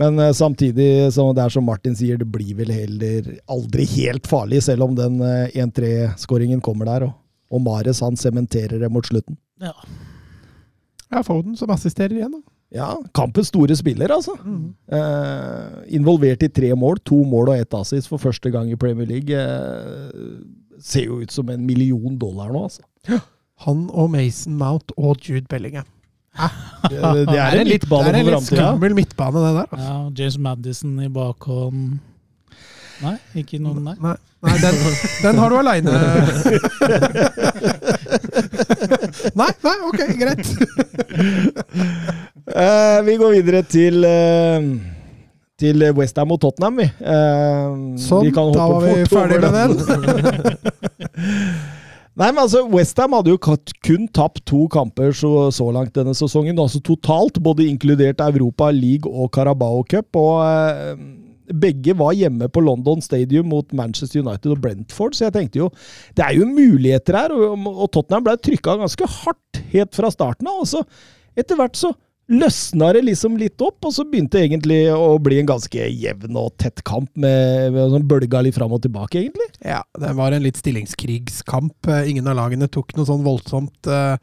men 0.00 0.22
eh, 0.22 0.32
samtidig, 0.36 0.88
som 1.14 1.32
det 1.34 1.44
er 1.44 1.54
som 1.54 1.66
Martin 1.66 1.96
sier, 1.98 2.18
det 2.20 2.28
blir 2.30 2.54
vel 2.60 2.70
heller 2.74 3.32
aldri 3.50 3.86
helt 3.96 4.28
farlig, 4.30 4.62
selv 4.66 4.86
om 4.86 4.96
den 4.98 5.20
eh, 5.24 5.60
1-3-skåringen 5.64 6.62
kommer 6.64 6.90
der. 6.90 7.08
Og, 7.08 7.16
og 7.54 7.64
Mares 7.66 8.02
han 8.04 8.18
sementerer 8.20 8.80
det 8.82 8.90
mot 8.92 9.06
slutten. 9.06 9.38
Ja. 9.62 9.74
Ja, 11.10 11.22
Foden 11.26 11.58
som 11.58 11.70
assisterer 11.74 12.16
igjen, 12.16 12.38
da. 12.38 12.42
Ja, 12.74 12.88
kampens 13.14 13.52
store 13.52 13.76
spiller, 13.78 14.10
altså. 14.10 14.34
Eh, 14.90 15.74
involvert 15.94 16.42
i 16.42 16.50
tre 16.50 16.72
mål. 16.74 16.98
To 17.06 17.20
mål 17.28 17.52
og 17.52 17.60
ett 17.60 17.76
assist 17.78 18.10
for 18.10 18.22
første 18.22 18.50
gang 18.50 18.70
i 18.72 18.78
Premier 18.78 19.06
League. 19.06 19.30
Eh, 19.30 20.80
ser 20.82 21.06
jo 21.06 21.20
ut 21.22 21.30
som 21.30 21.50
en 21.54 21.62
million 21.66 22.18
dollar 22.18 22.50
nå, 22.50 22.64
altså. 22.66 22.82
Han 23.64 23.86
og 23.92 24.10
Mason 24.12 24.54
Mount 24.60 24.92
og 24.96 25.16
Jude 25.24 25.46
Bellingham. 25.50 25.84
Det, 26.90 26.98
det 27.28 27.38
er 27.38 27.50
en 27.60 27.68
midtbane 27.68 28.04
det 28.10 28.10
er 28.10 28.16
en 28.18 28.26
litt 28.26 28.42
skummel 28.48 28.94
midtbane, 28.96 29.38
det 29.38 29.52
der. 29.54 29.66
Altså. 29.70 29.86
ja, 29.86 30.10
James 30.18 30.38
Madison 30.38 31.00
i 31.00 31.08
bakhånd. 31.14 31.98
Nei, 33.04 33.16
ikke 33.38 33.58
noen, 33.62 33.84
nei. 33.84 33.94
Nei, 34.02 34.16
nei 34.46 34.56
den, 34.62 34.74
den 35.22 35.38
har 35.42 35.48
du 35.50 35.56
aleine. 35.58 35.90
nei, 39.40 39.50
nei, 39.66 39.76
ok, 39.90 40.00
greit. 40.18 40.46
uh, 42.50 42.98
vi 43.06 43.12
går 43.20 43.30
videre 43.34 43.62
til 43.66 44.04
uh, 44.06 44.62
til 45.60 45.76
Westham 45.94 46.30
og 46.34 46.40
Tottenham, 46.42 46.74
vi. 46.82 46.86
Eh, 46.90 47.68
Sånn, 48.02 48.24
vi 48.26 48.30
da 48.34 48.42
var 48.50 48.82
vi 48.82 49.06
fort 49.06 49.14
ferdig 49.14 49.38
med 49.44 49.52
den. 49.54 49.70
Nei, 52.14 52.28
men 52.30 52.44
altså, 52.44 52.62
Westham 52.70 53.16
hadde 53.16 53.32
jo 53.32 53.40
kun 53.82 54.06
tapt 54.14 54.44
to 54.46 54.68
kamper 54.70 55.10
så, 55.18 55.48
så 55.54 55.66
langt 55.74 55.96
denne 55.96 56.14
sesongen. 56.14 56.60
Altså 56.62 56.78
totalt, 56.84 57.40
både 57.42 57.66
inkludert 57.66 58.22
Europa 58.22 58.70
League 58.70 59.10
og 59.10 59.32
Carabao 59.34 59.82
Cup. 59.90 60.14
Og 60.20 60.44
eh, 60.46 61.02
begge 61.64 61.96
var 61.98 62.14
hjemme 62.14 62.46
på 62.48 62.62
London 62.62 63.02
Stadium 63.02 63.50
mot 63.50 63.74
Manchester 63.74 64.22
United 64.22 64.54
og 64.54 64.62
Brentford, 64.62 65.18
så 65.18 65.26
jeg 65.26 65.34
tenkte 65.34 65.60
jo 65.60 65.68
Det 66.16 66.24
er 66.24 66.38
jo 66.38 66.46
muligheter 66.48 67.18
her, 67.18 67.34
og, 67.34 67.66
og 67.74 67.90
Tottenham 67.92 68.24
ble 68.28 68.38
trykka 68.38 68.78
ganske 68.80 69.10
hardt 69.18 69.62
helt 69.74 69.98
fra 69.98 70.12
starten 70.14 70.48
av. 70.48 70.62
Og 70.62 70.70
så 70.70 70.84
etter 71.34 71.58
hvert 71.58 71.76
så 71.78 71.90
løsna 72.32 72.92
det 72.96 73.02
liksom 73.04 73.36
litt 73.36 73.60
opp, 73.64 73.84
og 73.84 73.92
så 73.92 74.04
begynte 74.08 74.38
det 74.38 74.46
egentlig 74.48 74.78
å 74.94 75.18
bli 75.22 75.40
en 75.42 75.48
ganske 75.50 75.88
jevn 75.92 76.38
og 76.40 76.54
tett 76.60 76.80
kamp 76.86 77.10
med, 77.20 77.74
med 77.74 77.92
sånn 77.92 78.06
bølga 78.08 78.40
litt 78.44 78.56
fram 78.56 78.72
og 78.72 78.80
tilbake, 78.84 79.20
egentlig. 79.20 79.48
Ja, 79.60 79.82
det 80.00 80.14
var 80.16 80.32
en 80.32 80.44
litt 80.46 80.58
stillingskrigskamp. 80.60 81.90
Eh, 81.92 82.10
Ingen 82.14 82.28
av 82.30 82.38
lagene 82.38 82.68
tok 82.72 82.94
noe 82.96 83.08
sånn 83.08 83.24
voldsomt 83.26 83.90
eh, 83.90 84.16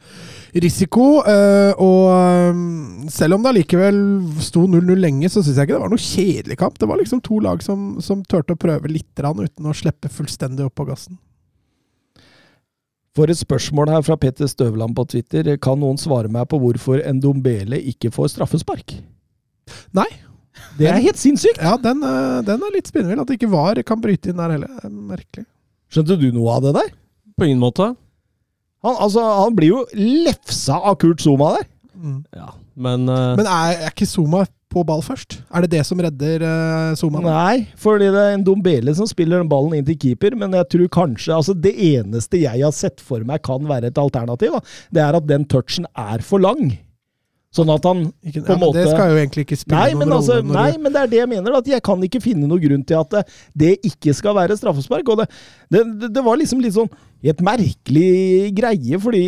risiko. 0.66 1.22
eh, 1.30 1.72
og 1.78 2.10
eh, 2.16 3.10
selv 3.14 3.38
om 3.38 3.46
det 3.46 3.54
allikevel 3.54 4.02
sto 4.42 4.66
0-0 4.66 4.98
lenge, 5.02 5.30
så 5.30 5.44
syns 5.44 5.58
jeg 5.60 5.70
ikke 5.70 5.78
det 5.78 5.84
var 5.86 5.94
noe 5.94 6.06
kjedelig 6.06 6.62
kamp. 6.62 6.80
Det 6.82 6.90
var 6.90 7.02
liksom 7.02 7.22
to 7.26 7.42
lag 7.44 7.62
som, 7.66 7.92
som 8.02 8.26
turte 8.26 8.58
å 8.58 8.62
prøve 8.62 8.90
litt 8.92 9.10
uten 9.22 9.68
å 9.70 9.76
slippe 9.78 10.10
fullstendig 10.10 10.66
opp 10.66 10.80
på 10.80 10.88
gassen. 10.90 11.20
For 13.18 13.28
et 13.28 13.40
spørsmål 13.40 13.90
her 13.92 14.04
fra 14.08 14.16
Petter 14.16 14.48
Støvland 14.48 14.96
på 14.96 15.04
Twitter. 15.12 15.50
Kan 15.60 15.82
noen 15.82 16.00
svare 16.00 16.32
meg 16.32 16.48
på 16.52 16.60
hvorfor 16.62 17.02
en 17.04 17.20
dombele 17.24 17.82
ikke 17.92 18.12
får 18.14 18.36
straffespark? 18.38 18.96
Nei. 19.96 20.08
Det 20.80 20.88
er 20.88 21.02
helt 21.04 21.20
sinnssykt! 21.20 21.60
Ja, 21.64 21.76
den, 21.80 22.04
eh, 22.06 22.40
den 22.48 22.64
er 22.64 22.76
litt 22.76 22.88
spinnvill. 22.88 23.20
At 23.20 23.28
det 23.28 23.40
ikke 23.40 23.52
var 23.52 23.80
kan 23.88 24.00
bryte 24.04 24.32
inn 24.32 24.40
der 24.40 24.56
heller. 24.56 24.72
Er 24.80 24.92
Merkelig. 24.92 25.46
Skjønte 25.92 26.16
du 26.20 26.30
noe 26.32 26.56
av 26.56 26.64
det 26.64 26.74
der? 26.78 26.94
På 27.36 27.48
ingen 27.48 27.60
måte. 27.60 27.92
Han, 28.86 28.96
altså, 28.96 29.24
han 29.44 29.56
blir 29.58 29.74
jo 29.74 29.84
lefsa 29.98 30.80
av 30.80 30.98
Kurt 31.02 31.22
Zuma 31.24 31.58
der. 31.58 31.68
Mm. 32.02 32.22
Ja, 32.34 32.54
men, 32.76 33.10
uh... 33.12 33.36
Men 33.38 33.46
er, 33.46 33.76
er 33.76 33.92
ikke 33.92 34.08
Zuma 34.10 34.46
på 34.72 34.84
ball 34.88 35.04
først? 35.06 35.40
Er 35.52 35.66
det 35.66 35.72
det 35.76 35.84
som 35.88 36.00
redder 36.02 36.44
uh, 36.48 36.96
Zuma? 37.00 37.22
Nei, 37.26 37.68
fordi 37.80 38.08
det 38.16 38.22
er 38.26 38.38
en 38.38 38.46
Dombele 38.48 38.96
som 38.98 39.10
spiller 39.10 39.44
den 39.44 39.52
ballen 39.52 39.76
inn 39.78 39.88
til 39.88 40.00
keeper, 40.02 40.36
men 40.40 40.56
jeg 40.58 40.70
tror 40.74 40.92
kanskje 41.02 41.36
altså 41.38 41.54
Det 41.56 41.76
eneste 41.92 42.40
jeg 42.42 42.64
har 42.66 42.74
sett 42.76 43.04
for 43.04 43.24
meg 43.28 43.44
kan 43.46 43.68
være 43.70 43.92
et 43.92 44.00
alternativ, 44.02 44.56
da, 44.58 44.64
det 44.96 45.04
er 45.10 45.20
at 45.22 45.28
den 45.30 45.46
touchen 45.52 45.86
er 45.98 46.24
for 46.26 46.42
lang. 46.44 46.72
Sånn 47.52 47.68
at 47.68 47.84
han 47.84 48.06
Ikke, 48.24 48.46
på 48.48 48.54
ja, 48.54 48.56
en 48.56 48.62
men 48.62 48.70
det 48.78 48.84
skal 48.88 49.10
jo 49.12 49.16
egentlig 49.20 49.44
ikke 49.44 49.58
spille 49.60 49.76
Nei, 49.76 49.88
noen 49.92 50.00
men, 50.06 50.14
altså, 50.16 50.38
rolle. 50.40 50.54
nei, 50.56 50.70
du- 50.72 50.78
men 50.86 50.94
det 50.96 51.00
er 51.02 51.10
det 51.12 51.18
jeg 51.20 51.30
mener. 51.34 51.58
At 51.58 51.66
jeg 51.68 51.84
kan 51.84 52.06
ikke 52.08 52.22
finne 52.24 52.48
noen 52.48 52.62
grunn 52.64 52.86
til 52.88 52.96
at 53.02 53.10
det, 53.12 53.24
det 53.60 53.72
ikke 53.90 54.14
skal 54.16 54.38
være 54.38 54.56
straffespark. 54.56 55.12
Og 55.12 55.20
det, 55.20 55.26
det, 55.68 55.82
det, 56.00 56.10
det 56.16 56.24
var 56.24 56.40
liksom 56.40 56.64
litt 56.64 56.78
sånn 56.78 56.88
et 57.28 57.44
merkelig 57.44 58.54
greie, 58.56 58.98
fordi 59.04 59.26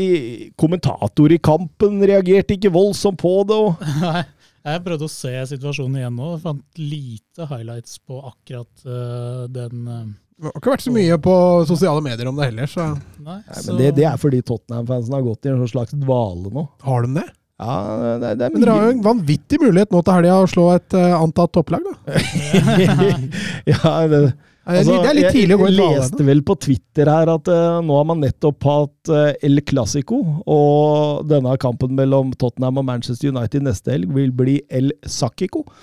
kommentator 0.57 1.35
i 1.35 1.41
kampen 1.43 1.99
reagerte 2.07 2.55
ikke 2.55 2.71
voldsomt 2.73 3.19
på 3.19 3.33
det. 3.51 3.59
og 3.59 3.83
Nei, 4.05 4.23
jeg 4.63 4.83
prøvde 4.85 5.07
å 5.07 5.11
se 5.11 5.31
situasjonen 5.53 5.99
igjen 5.99 6.15
nå. 6.15 6.33
Jeg 6.33 6.43
fant 6.45 6.81
lite 6.81 7.47
highlights 7.49 7.97
på 8.03 8.19
akkurat 8.31 8.85
uh, 8.87 9.45
den 9.51 9.87
Uh, 10.33 10.49
Det 10.49 10.49
har 10.49 10.59
ikke 10.59 10.71
vært 10.73 10.85
så 10.85 10.91
mye 10.95 11.17
på 11.21 11.33
sosiale 11.69 12.01
medier 12.03 12.27
om 12.27 12.39
det 12.39 12.47
heller, 12.49 12.67
så 12.67 12.87
Nei, 13.21 13.37
Nei, 13.37 13.59
så 13.61 13.75
det, 13.77 13.91
det 13.99 14.07
er 14.09 14.17
fordi 14.19 14.39
Tottenham-fansen 14.41 15.13
har 15.13 15.25
gått 15.25 15.45
i 15.45 15.51
en 15.51 15.59
sånn 15.61 15.71
slags 15.75 15.93
dvale 15.99 16.49
nå. 16.51 16.63
har 16.87 17.05
de 17.05 17.19
det? 17.19 17.27
Ja, 17.61 17.75
det, 18.19 18.31
det 18.39 18.47
er 18.47 18.55
Men 18.55 18.63
dere 18.63 18.75
har 18.75 18.87
jo 18.87 18.95
en 18.95 19.03
vanvittig 19.05 19.59
mulighet 19.61 19.93
nå 19.93 20.01
til 20.01 20.17
helga 20.17 20.39
å 20.41 20.49
slå 20.49 20.65
et 20.73 20.97
uh, 20.97 21.13
antatt 21.19 21.53
topplag, 21.53 21.85
da. 21.85 22.23
ja, 23.71 23.93
det, 24.09 24.23
altså, 24.63 24.95
det 25.03 25.09
er 25.09 25.17
litt 25.17 25.35
tidlig 25.35 25.55
å 25.57 25.61
gå 25.61 25.67
i 25.67 25.73
Jeg 25.75 25.97
leste 25.97 26.25
vel 26.27 26.41
på 26.47 26.55
Twitter 26.63 27.09
her 27.11 27.31
at 27.33 27.49
uh, 27.51 27.81
nå 27.83 27.97
har 27.99 28.07
man 28.07 28.21
nettopp 28.23 28.67
hatt 28.69 29.11
uh, 29.11 29.33
El 29.43 29.59
Clásico, 29.67 30.21
og 30.47 31.25
denne 31.27 31.55
kampen 31.61 31.95
mellom 31.97 32.31
Tottenham 32.39 32.79
og 32.79 32.87
Manchester 32.87 33.33
United 33.33 33.67
neste 33.67 33.95
helg 33.95 34.13
vil 34.15 34.31
bli 34.35 34.59
El 34.71 34.93
Sakico. 35.03 35.65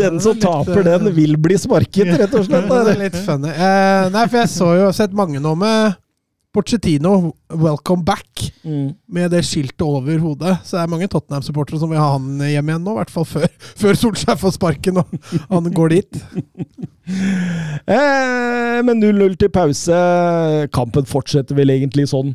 den 0.00 0.18
som 0.20 0.34
litt, 0.34 0.42
taper 0.42 0.82
eh, 0.82 0.90
den, 0.90 1.12
vil 1.16 1.38
bli 1.40 1.58
sparket, 1.60 2.12
rett 2.18 2.34
og 2.34 2.46
slett. 2.48 2.68
Det 2.88 2.92
er 2.96 3.00
litt 3.06 3.22
funny. 3.22 3.54
Uh, 3.54 4.10
nei, 4.14 4.26
for 4.26 4.42
jeg 4.42 4.52
så 4.52 4.74
jo 4.82 4.92
sett 4.96 5.16
mange 5.16 5.42
nå 5.42 5.54
med 5.58 5.98
Pochettino, 6.58 7.32
'welcome 7.54 8.02
back', 8.04 8.50
Mm. 8.64 8.94
med 9.08 9.30
det 9.30 9.44
skiltet 9.46 9.80
over 9.86 10.18
hodet. 10.18 10.58
Så 10.64 10.74
det 10.76 10.82
er 10.82 10.90
mange 10.90 11.06
Tottenham-supportere 11.08 11.78
som 11.78 11.88
vil 11.90 11.98
ha 11.98 12.12
han 12.18 12.38
hjem 12.38 12.66
igjen 12.72 12.82
nå, 12.84 12.92
i 12.96 12.98
hvert 12.98 13.10
fall 13.14 13.24
før, 13.24 13.46
før 13.80 13.94
Solskjær 13.94 14.36
får 14.40 14.52
sparken 14.58 14.98
og 14.98 15.06
han 15.48 15.70
går 15.72 15.88
dit. 15.94 16.22
Eh, 17.88 18.82
men 18.84 19.00
0-0 19.00 19.36
til 19.40 19.48
pause. 19.48 19.96
Kampen 20.76 21.06
fortsetter 21.08 21.56
vel 21.56 21.70
egentlig 21.72 22.04
sånn. 22.10 22.34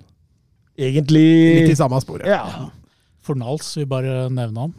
Litt 0.80 1.12
i 1.70 1.76
samme 1.78 2.00
sporet. 2.02 2.26
Ja. 2.26 2.70
Fornals, 3.22 3.70
vi 3.78 3.86
bare 3.86 4.30
nevne 4.34 4.66
han. 4.66 4.74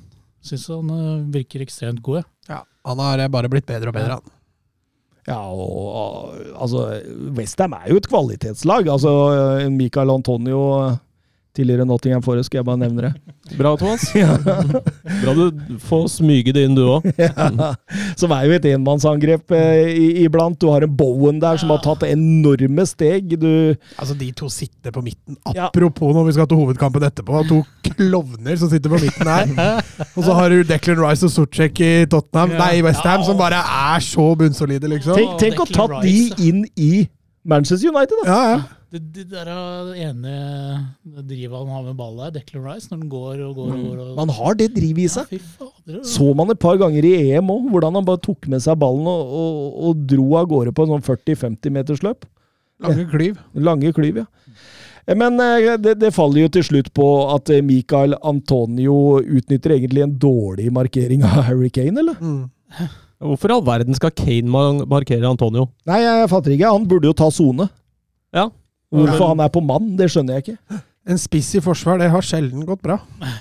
Syns 0.44 0.66
han 0.72 0.90
eh, 0.90 1.22
virker 1.38 1.62
ekstremt 1.62 2.02
god, 2.02 2.24
jeg. 2.24 2.26
Ja, 2.50 2.58
han 2.90 2.98
har 3.06 3.22
eh, 3.22 3.30
bare 3.30 3.48
blitt 3.52 3.68
bedre 3.70 3.92
og 3.92 3.94
bedre, 3.94 4.18
han. 4.18 4.33
Ja, 5.24 5.38
og 5.40 6.34
altså 6.60 7.00
Westham 7.36 7.72
er 7.72 7.90
jo 7.90 7.96
et 7.96 8.08
kvalitetslag. 8.08 8.88
Altså 8.92 9.12
Michael 9.72 10.10
Antonio, 10.12 10.60
tidligere 11.54 11.84
Nottingham 11.86 12.22
Forest, 12.24 12.48
skal 12.50 12.58
jeg 12.60 12.66
bare 12.66 12.80
nevne 12.82 13.06
det. 13.06 13.12
Bra, 13.60 13.74
Thomas. 13.78 14.04
Bra 15.22 15.34
du 15.38 15.76
får 15.84 16.06
smyge 16.16 16.52
det 16.56 16.64
inn, 16.68 16.74
du 16.78 16.82
òg. 16.96 17.06
Ja, 17.24 17.72
som 18.18 18.32
er 18.34 18.46
jo 18.48 18.54
et 18.56 18.66
enmannsangrep 18.72 19.52
eh, 19.54 19.94
iblant. 20.24 20.58
Du 20.60 20.68
har 20.72 20.84
en 20.86 20.94
Bowen 20.96 21.38
der 21.42 21.58
som 21.60 21.70
har 21.72 21.82
tatt 21.84 22.04
enorme 22.08 22.86
steg. 22.88 23.34
Du 23.40 23.48
Altså, 24.00 24.16
de 24.18 24.30
to 24.36 24.48
sitter 24.52 24.92
på 24.94 25.02
midten. 25.04 25.36
Ja. 25.54 25.68
Apropos 25.70 26.14
når 26.16 26.28
vi 26.28 26.36
skal 26.36 26.48
til 26.50 26.60
hovedkampen 26.60 27.04
etterpå. 27.06 27.42
To 27.50 27.62
klovner 27.94 28.58
som 28.60 28.70
sitter 28.72 28.92
på 28.92 29.00
midten 29.02 29.30
her. 29.30 29.82
Og 30.14 30.22
så 30.26 30.34
har 30.36 30.50
du 30.52 30.62
Declan 30.66 31.00
Rice 31.02 31.26
og 31.28 31.34
Sortsjek 31.34 31.80
i 31.84 31.92
Tottenham, 32.10 32.54
Ja. 32.54 32.58
nei, 32.66 32.82
Westham, 32.86 33.20
Ja. 33.20 33.26
som 33.26 33.38
bare 33.38 33.60
er 33.62 34.00
så 34.04 34.34
bunnsolide, 34.38 34.88
liksom. 34.90 35.14
Tenk, 35.18 35.38
tenk 35.40 35.60
å 35.62 35.66
tatt 35.70 36.00
de 36.02 36.08
Rice, 36.10 36.34
ja. 36.34 36.48
inn 36.48 36.64
i 36.76 37.08
Manchester 37.44 37.88
United, 37.92 38.16
da! 38.24 38.30
Ja, 38.30 38.40
ja. 38.56 38.62
Det, 38.94 39.00
det 39.10 39.24
der 39.32 39.48
er 39.50 39.88
det 39.88 40.02
ene 40.06 40.32
drivet 41.26 41.56
han 41.56 41.70
har 41.74 41.82
med 41.82 41.96
ball 41.98 42.14
der, 42.20 42.36
Declan 42.36 42.62
Rice, 42.62 42.86
når 42.92 43.00
den 43.00 43.08
går 43.10 43.40
og 43.42 43.56
går 43.56 43.72
og 43.72 43.80
går. 43.88 43.96
Og, 44.04 44.12
Man 44.20 44.30
har 44.36 44.54
det 44.60 44.68
drivet 44.76 45.02
i 45.02 45.08
seg. 45.10 45.32
Ja, 45.34 45.40
fader. 45.58 45.96
Så 46.06 46.28
man 46.38 46.52
et 46.54 46.60
par 46.62 46.78
ganger 46.78 47.08
i 47.08 47.10
EM 47.32 47.50
òg, 47.50 47.66
hvordan 47.72 47.98
han 47.98 48.06
bare 48.06 48.22
tok 48.22 48.46
med 48.52 48.62
seg 48.62 48.78
ballen 48.78 49.08
og, 49.10 49.34
og, 49.40 49.74
og 49.88 50.06
dro 50.14 50.28
av 50.38 50.46
gårde 50.52 50.76
på 50.76 50.86
en 50.86 50.94
sånn 50.94 51.06
40-50 51.10 51.74
meters 51.74 52.06
løp. 52.06 52.22
Lange 52.84 53.08
klyv. 53.10 53.42
Lange 53.66 53.92
klyv, 53.98 54.22
ja. 54.22 54.26
Eh, 55.06 55.18
Men 55.18 55.42
eh, 55.42 55.74
det, 55.82 55.98
det 55.98 56.14
faller 56.14 56.44
jo 56.46 56.54
til 56.54 56.70
slutt 56.70 56.94
på 56.94 57.10
at 57.34 57.50
eh, 57.50 57.64
Michael 57.66 58.14
Antonio 58.22 59.18
utnytter 59.20 59.74
egentlig 59.74 60.06
en 60.06 60.18
dårlig 60.22 60.70
markering 60.74 61.26
av 61.26 61.48
Harry 61.50 61.70
Kane, 61.74 61.98
eller? 61.98 62.18
Mm. 62.22 62.92
Hvorfor 63.24 63.50
i 63.50 63.54
all 63.58 63.66
verden 63.66 63.96
skal 63.98 64.14
Kane 64.14 64.68
markere 64.86 65.26
Antonio? 65.26 65.72
Nei, 65.88 66.02
jeg 66.04 66.30
fatter 66.30 66.54
ikke. 66.54 66.70
Han 66.78 66.86
burde 66.86 67.10
jo 67.10 67.16
ta 67.16 67.30
sone. 67.32 67.72
Ja. 68.34 68.50
Hvorfor 68.94 69.32
han 69.32 69.42
er 69.44 69.52
på 69.52 69.62
mann, 69.64 69.94
det 69.98 70.10
skjønner 70.12 70.38
jeg 70.38 70.46
ikke. 70.46 70.80
En 71.04 71.20
spiss 71.20 71.50
i 71.58 71.60
forsvar, 71.60 71.98
det 72.00 72.08
har 72.12 72.24
sjelden 72.24 72.64
gått 72.64 72.80
bra. 72.84 72.96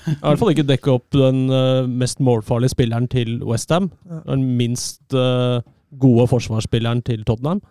I 0.10 0.18
hvert 0.20 0.41
fall 0.41 0.51
ikke 0.51 0.68
dekke 0.68 0.95
opp 0.97 1.16
den 1.16 1.45
eh, 1.47 1.86
mest 1.88 2.20
målfarlige 2.20 2.74
spilleren 2.74 3.08
til 3.12 3.38
Westham. 3.47 3.91
Den 4.28 4.47
minst 4.60 5.16
eh, 5.16 5.62
gode 6.01 6.28
forsvarsspilleren 6.32 7.04
til 7.08 7.24
Tottenham. 7.28 7.62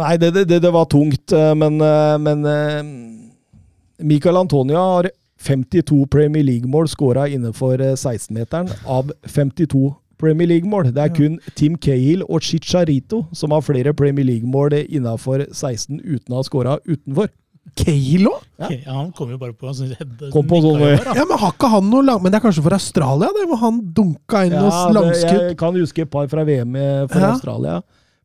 Nei, 0.00 0.16
det, 0.20 0.34
det, 0.34 0.58
det 0.64 0.72
var 0.74 0.88
tungt, 0.90 1.32
eh, 1.32 1.52
men, 1.56 1.78
men 2.24 2.48
Michael 4.02 4.42
Antonia 4.42 4.82
har 4.82 5.10
52 5.44 6.06
Premier 6.10 6.42
League-mål 6.42 6.88
skåra 6.88 7.28
innenfor 7.28 7.80
eh, 7.80 7.94
16-meteren 7.94 8.70
av 8.86 9.12
52 9.26 9.92
Premier 10.24 10.50
League-mål. 10.50 10.90
Det 10.96 11.04
er 11.04 11.14
kun 11.14 11.38
Tim 11.58 11.76
Cahill 11.76 12.24
og 12.26 12.42
Chicharito 12.44 13.24
som 13.36 13.54
har 13.54 13.64
flere 13.66 13.94
Premier 13.96 14.26
League-mål 14.32 14.80
innenfor 14.84 15.46
16 15.52 16.00
uten 16.02 16.34
å 16.34 16.40
ha 16.40 16.46
skåra 16.48 16.78
utenfor. 16.88 17.30
Kalo? 17.74 18.30
Ja. 18.60 18.68
ja, 18.70 18.92
han 18.92 19.10
kom 19.16 19.32
jo 19.32 19.38
bare 19.40 19.54
på 19.56 19.66
en 19.66 19.74
sånn, 19.74 19.94
eh, 19.96 20.04
da. 20.04 21.14
Ja, 21.16 21.24
men 21.26 21.40
har 21.40 21.54
ikke 21.56 21.70
han 21.72 21.88
noe 21.90 22.04
lang... 22.06 22.20
Men 22.22 22.30
det 22.30 22.38
er 22.38 22.44
kanskje 22.44 22.62
for 22.62 22.76
Australia, 22.76 23.30
det, 23.34 23.46
hvor 23.50 23.60
han 23.64 23.80
dunka 23.96 24.44
inn 24.46 24.54
noe 24.54 24.70
det, 24.70 24.94
langskudd. 24.98 25.40
jeg 25.48 25.56
kan 25.58 25.78
huske 25.80 26.04
et 26.04 26.12
par 26.12 26.28
fra 26.30 26.44
VM 26.46 26.76
for 27.10 27.24
Ja. 27.24 27.32
Australia. 27.32 27.78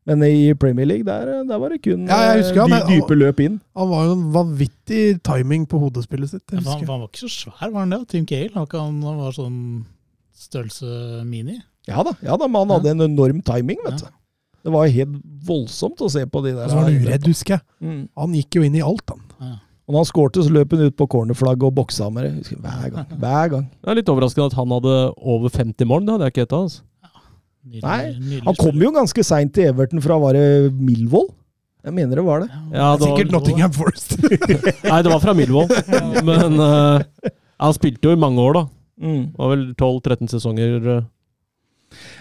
Men 0.08 0.22
i 0.24 0.52
Premier 0.58 0.86
League, 0.88 1.04
der, 1.04 1.42
der 1.48 1.58
var 1.60 1.72
det 1.74 1.82
kun 1.84 2.06
Ja, 2.08 2.20
jeg 2.30 2.44
husker 2.44 2.68
de 2.68 2.78
han, 2.78 2.86
dype 2.88 3.16
løp 3.18 3.40
inn. 3.44 3.58
Han 3.76 3.90
var 3.90 4.06
jo 4.08 4.14
en 4.16 4.28
vanvittig 4.34 5.02
timing 5.26 5.66
på 5.70 5.80
hodespillet 5.82 6.32
sitt. 6.32 6.44
Ja, 6.54 6.62
han, 6.64 6.84
han 6.86 7.02
var 7.02 7.08
ikke 7.10 7.24
så 7.26 7.32
svær, 7.34 7.66
var 7.72 7.84
han 7.84 7.96
det? 7.96 8.00
Tim 8.12 8.28
Cale? 8.28 8.52
Han 8.54 8.70
han 8.70 9.18
var 9.20 9.36
sånn 9.36 9.58
størrelse 10.40 11.24
mini? 11.28 11.58
Ja 11.88 12.02
da, 12.06 12.12
ja 12.22 12.36
da, 12.36 12.46
men 12.46 12.60
han 12.66 12.74
hadde 12.76 12.90
en 12.92 13.00
enorm 13.08 13.40
timing, 13.46 13.78
vet 13.86 14.00
Ja. 14.02 14.08
du. 14.10 14.16
Det 14.60 14.72
var 14.74 14.90
helt 14.92 15.14
voldsomt 15.48 16.02
å 16.04 16.10
se 16.12 16.26
på 16.28 16.42
de 16.44 16.50
der. 16.52 16.66
Og 16.66 16.70
så 16.70 16.76
var 16.76 16.90
han 16.90 17.00
uredd, 17.00 17.24
husker 17.30 17.54
jeg. 17.56 17.62
Mm. 17.80 18.00
Han 18.20 18.34
gikk 18.36 18.58
jo 18.58 18.62
inn 18.66 18.74
i 18.76 18.82
alt, 18.84 19.08
han. 19.08 19.22
Ja. 19.40 19.54
Og 19.88 19.94
når 19.94 20.02
han 20.04 20.08
skårte, 20.10 20.42
så 20.44 20.52
løp 20.52 20.70
han 20.76 20.82
ut 20.84 20.96
på 21.00 21.06
cornerflagget 21.10 21.64
og 21.64 21.74
boksa 21.78 22.10
med 22.12 22.26
det. 22.26 22.32
Husker, 22.42 22.58
hver 22.60 22.90
gang. 22.92 23.06
Hver 23.24 23.48
gang. 23.54 23.64
Det 23.80 23.88
er 23.90 23.96
litt 23.98 24.12
overraskende 24.12 24.50
at 24.52 24.58
han 24.60 24.74
hadde 24.76 24.92
over 25.16 25.48
50 25.54 25.88
mål. 25.88 26.04
Det 26.04 26.12
hadde 26.14 26.28
jeg 26.28 26.34
ikke 26.34 26.42
gjetta. 26.44 26.60
Altså. 26.66 26.82
Nydelig, 27.60 27.82
Nei, 27.84 28.04
nydelig 28.20 28.44
Han 28.46 28.56
kom 28.60 28.84
jo 28.84 28.90
ganske 28.94 29.24
seint 29.26 29.52
til 29.56 29.66
Everton 29.72 30.00
fra 30.04 30.16
var 30.20 30.36
det 30.36 30.44
Milvold? 30.76 31.32
Jeg 31.84 31.92
mener 31.96 32.20
det 32.20 32.24
var 32.24 32.40
det. 32.44 32.48
Ja, 32.76 32.90
det 33.00 33.08
Sikkert 33.08 33.32
var, 33.32 33.40
Nottingham 33.40 33.72
Forest. 33.72 34.14
nei, 34.92 35.00
det 35.04 35.12
var 35.12 35.20
fra 35.24 35.32
Milvold. 35.36 35.72
Men 36.28 36.60
uh, 36.60 37.30
han 37.64 37.74
spilte 37.76 38.04
jo 38.08 38.12
i 38.12 38.20
mange 38.20 38.44
år, 38.44 38.60
da. 38.60 38.62
Mm. 39.00 39.22
Det 39.32 39.40
var 39.40 39.52
vel 39.54 39.64
12-13 39.80 40.30
sesonger. 40.36 40.76
eh. 40.98 41.02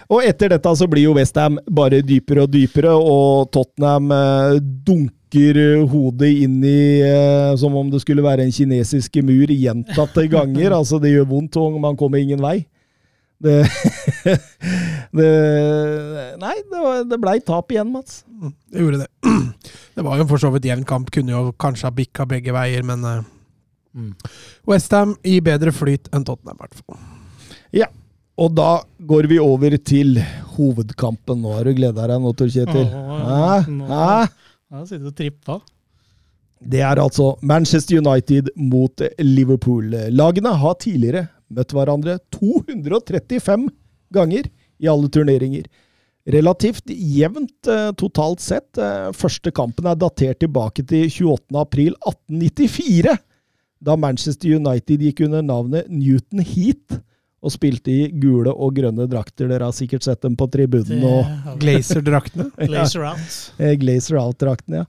Og 0.09 0.25
etter 0.25 0.49
dette 0.55 0.71
så 0.73 0.87
blir 0.89 1.05
jo 1.05 1.13
Westham 1.17 1.59
bare 1.69 2.01
dypere 2.05 2.47
og 2.47 2.53
dypere, 2.53 2.95
og 2.97 3.51
Tottenham 3.53 4.09
eh, 4.15 4.57
dunker 4.87 5.59
eh, 5.61 5.83
hodet 5.91 6.31
inn 6.45 6.57
i 6.65 6.81
eh, 7.05 7.53
som 7.61 7.77
om 7.77 7.91
det 7.93 8.01
skulle 8.01 8.25
være 8.25 8.47
en 8.47 8.53
kinesisk 8.55 9.21
mur 9.25 9.53
gjentatte 9.53 10.25
ganger. 10.31 10.73
altså 10.79 10.97
Det 11.01 11.13
gjør 11.13 11.29
vondt, 11.29 11.61
og 11.61 11.77
man 11.83 11.99
kommer 11.99 12.21
ingen 12.23 12.41
vei. 12.41 12.63
Det, 13.39 13.61
det 15.15 15.29
Nei, 16.41 16.55
det, 16.73 16.85
det 17.11 17.21
blei 17.21 17.37
tap 17.45 17.69
igjen, 17.71 17.93
Mats. 17.93 18.23
Det 18.73 18.81
gjorde 18.81 19.05
det. 19.05 19.11
Det 19.99 20.03
var 20.05 20.15
jo 20.15 20.25
for 20.29 20.39
så 20.39 20.47
vidt 20.53 20.63
jevn 20.63 20.85
kamp. 20.87 21.09
Kunne 21.11 21.33
jo 21.33 21.49
kanskje 21.59 21.89
ha 21.89 21.91
bikka 21.91 22.23
begge 22.29 22.53
veier, 22.55 22.85
men 22.87 23.01
uh, 23.03 23.17
Mm. 23.95 24.13
Westham 24.69 25.15
i 25.25 25.39
bedre 25.41 25.73
flyt 25.73 26.09
enn 26.13 26.25
Tottenham, 26.25 26.59
i 26.59 26.63
hvert 26.63 26.81
fall. 26.81 26.99
Og 28.39 28.53
da 28.55 28.69
går 29.03 29.27
vi 29.27 29.39
over 29.43 29.73
til 29.83 30.19
hovedkampen. 30.55 31.41
Nå 31.43 31.55
har 31.57 31.67
du 31.67 31.73
gleda 31.75 32.05
deg 32.07 32.21
nå, 32.23 32.31
Tor 32.39 32.51
Kjetil. 32.53 32.85
Åh, 32.87 33.65
Hæ? 33.65 34.29
nå- 34.69 34.85
sitter 34.87 35.03
du 35.03 35.09
og 35.11 35.17
tripper. 35.17 35.59
Det 36.59 36.81
er 36.83 36.99
altså 36.99 37.33
Manchester 37.41 37.99
United 38.01 38.49
mot 38.59 39.01
Liverpool. 39.23 39.93
Lagene 40.11 40.51
har 40.59 40.75
tidligere 40.79 41.27
møtt 41.55 41.71
hverandre 41.73 42.17
235 42.35 43.69
ganger 44.13 44.49
i 44.79 44.87
alle 44.91 45.09
turneringer. 45.11 45.65
Relativt 46.29 46.91
jevnt 46.91 47.67
eh, 47.71 47.89
totalt 47.97 48.43
sett. 48.43 48.77
Eh, 48.77 49.09
første 49.17 49.51
kampen 49.55 49.87
er 49.89 49.95
datert 49.97 50.39
tilbake 50.43 50.83
til 50.85 51.07
28. 51.09 51.55
april 51.57 51.95
1894, 52.05 53.15
da 53.81 53.95
Manchester 53.95 54.57
United 54.59 55.01
gikk 55.07 55.23
under 55.25 55.41
navnet 55.41 55.87
Newton 55.89 56.43
Heat 56.43 56.99
og 57.41 57.53
spilte 57.53 57.91
i 57.93 58.09
gule 58.19 58.51
og 58.51 58.73
grønne 58.75 59.05
drakter. 59.09 59.47
Dere 59.47 59.69
har 59.69 59.75
sikkert 59.75 60.03
sett 60.03 60.21
dem 60.25 60.35
på 60.39 60.47
tribunen. 60.51 61.03
og. 61.07 61.57
Glazer-draktene. 61.61 62.49
Glazer 62.69 63.05
out. 63.11 63.39
Eh, 63.59 63.75
Glazer 63.79 64.19
Out-draktene, 64.19 64.83
ja. 64.83 64.85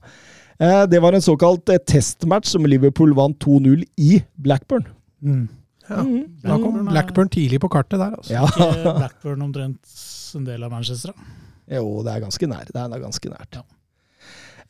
Eh, 0.61 0.83
Det 0.91 0.99
var 1.01 1.13
en 1.17 1.23
såkalt 1.25 1.69
eh, 1.73 1.79
testmatch 1.87 2.51
som 2.51 2.65
Liverpool 2.67 3.13
vant 3.17 3.39
2-0 3.41 3.85
i 3.97 4.21
Blackburn. 4.35 4.85
Mm. 5.23 5.47
Ja. 5.89 6.03
Mhm. 6.03 6.23
Da 6.43 6.57
kom 6.61 6.85
Blackburn 6.87 7.29
tidlig 7.33 7.59
på 7.63 7.69
kartet 7.71 7.99
der, 7.99 8.13
altså. 8.19 8.33
Ja. 8.35 8.45
Ikke 8.47 8.95
Blackburn 9.01 9.41
omtrent 9.47 9.97
en 10.37 10.45
del 10.47 10.63
av 10.63 10.71
Manchester, 10.71 11.15
da. 11.15 11.37
Jo, 11.77 12.01
det 12.03 12.11
er 12.17 12.21
ganske 12.25 12.47
nær. 12.51 12.67
Det 12.67 12.81
er 12.83 12.99
ganske 13.01 13.29
nært. 13.31 13.57
Ja. 13.61 13.63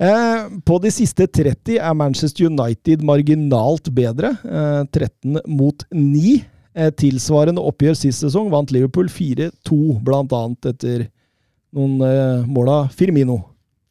Eh, 0.01 0.47
på 0.65 0.79
de 0.81 0.89
siste 0.93 1.27
30 1.29 1.75
er 1.77 1.93
Manchester 1.97 2.47
United 2.49 3.03
marginalt 3.05 3.89
bedre. 3.93 4.31
Eh, 4.45 4.81
13 4.93 5.41
mot 5.49 5.85
9. 5.93 6.39
Eh, 6.71 6.91
tilsvarende 6.95 7.63
oppgjør 7.67 7.97
sist 7.99 8.23
sesong 8.23 8.47
vant 8.53 8.71
Liverpool 8.71 9.09
4-2, 9.11 9.99
blant 10.05 10.31
annet 10.31 10.69
etter 10.71 11.09
noen 11.75 11.99
eh, 12.07 12.47
mål 12.47 12.71
av 12.71 12.95
Firmino. 12.95 13.41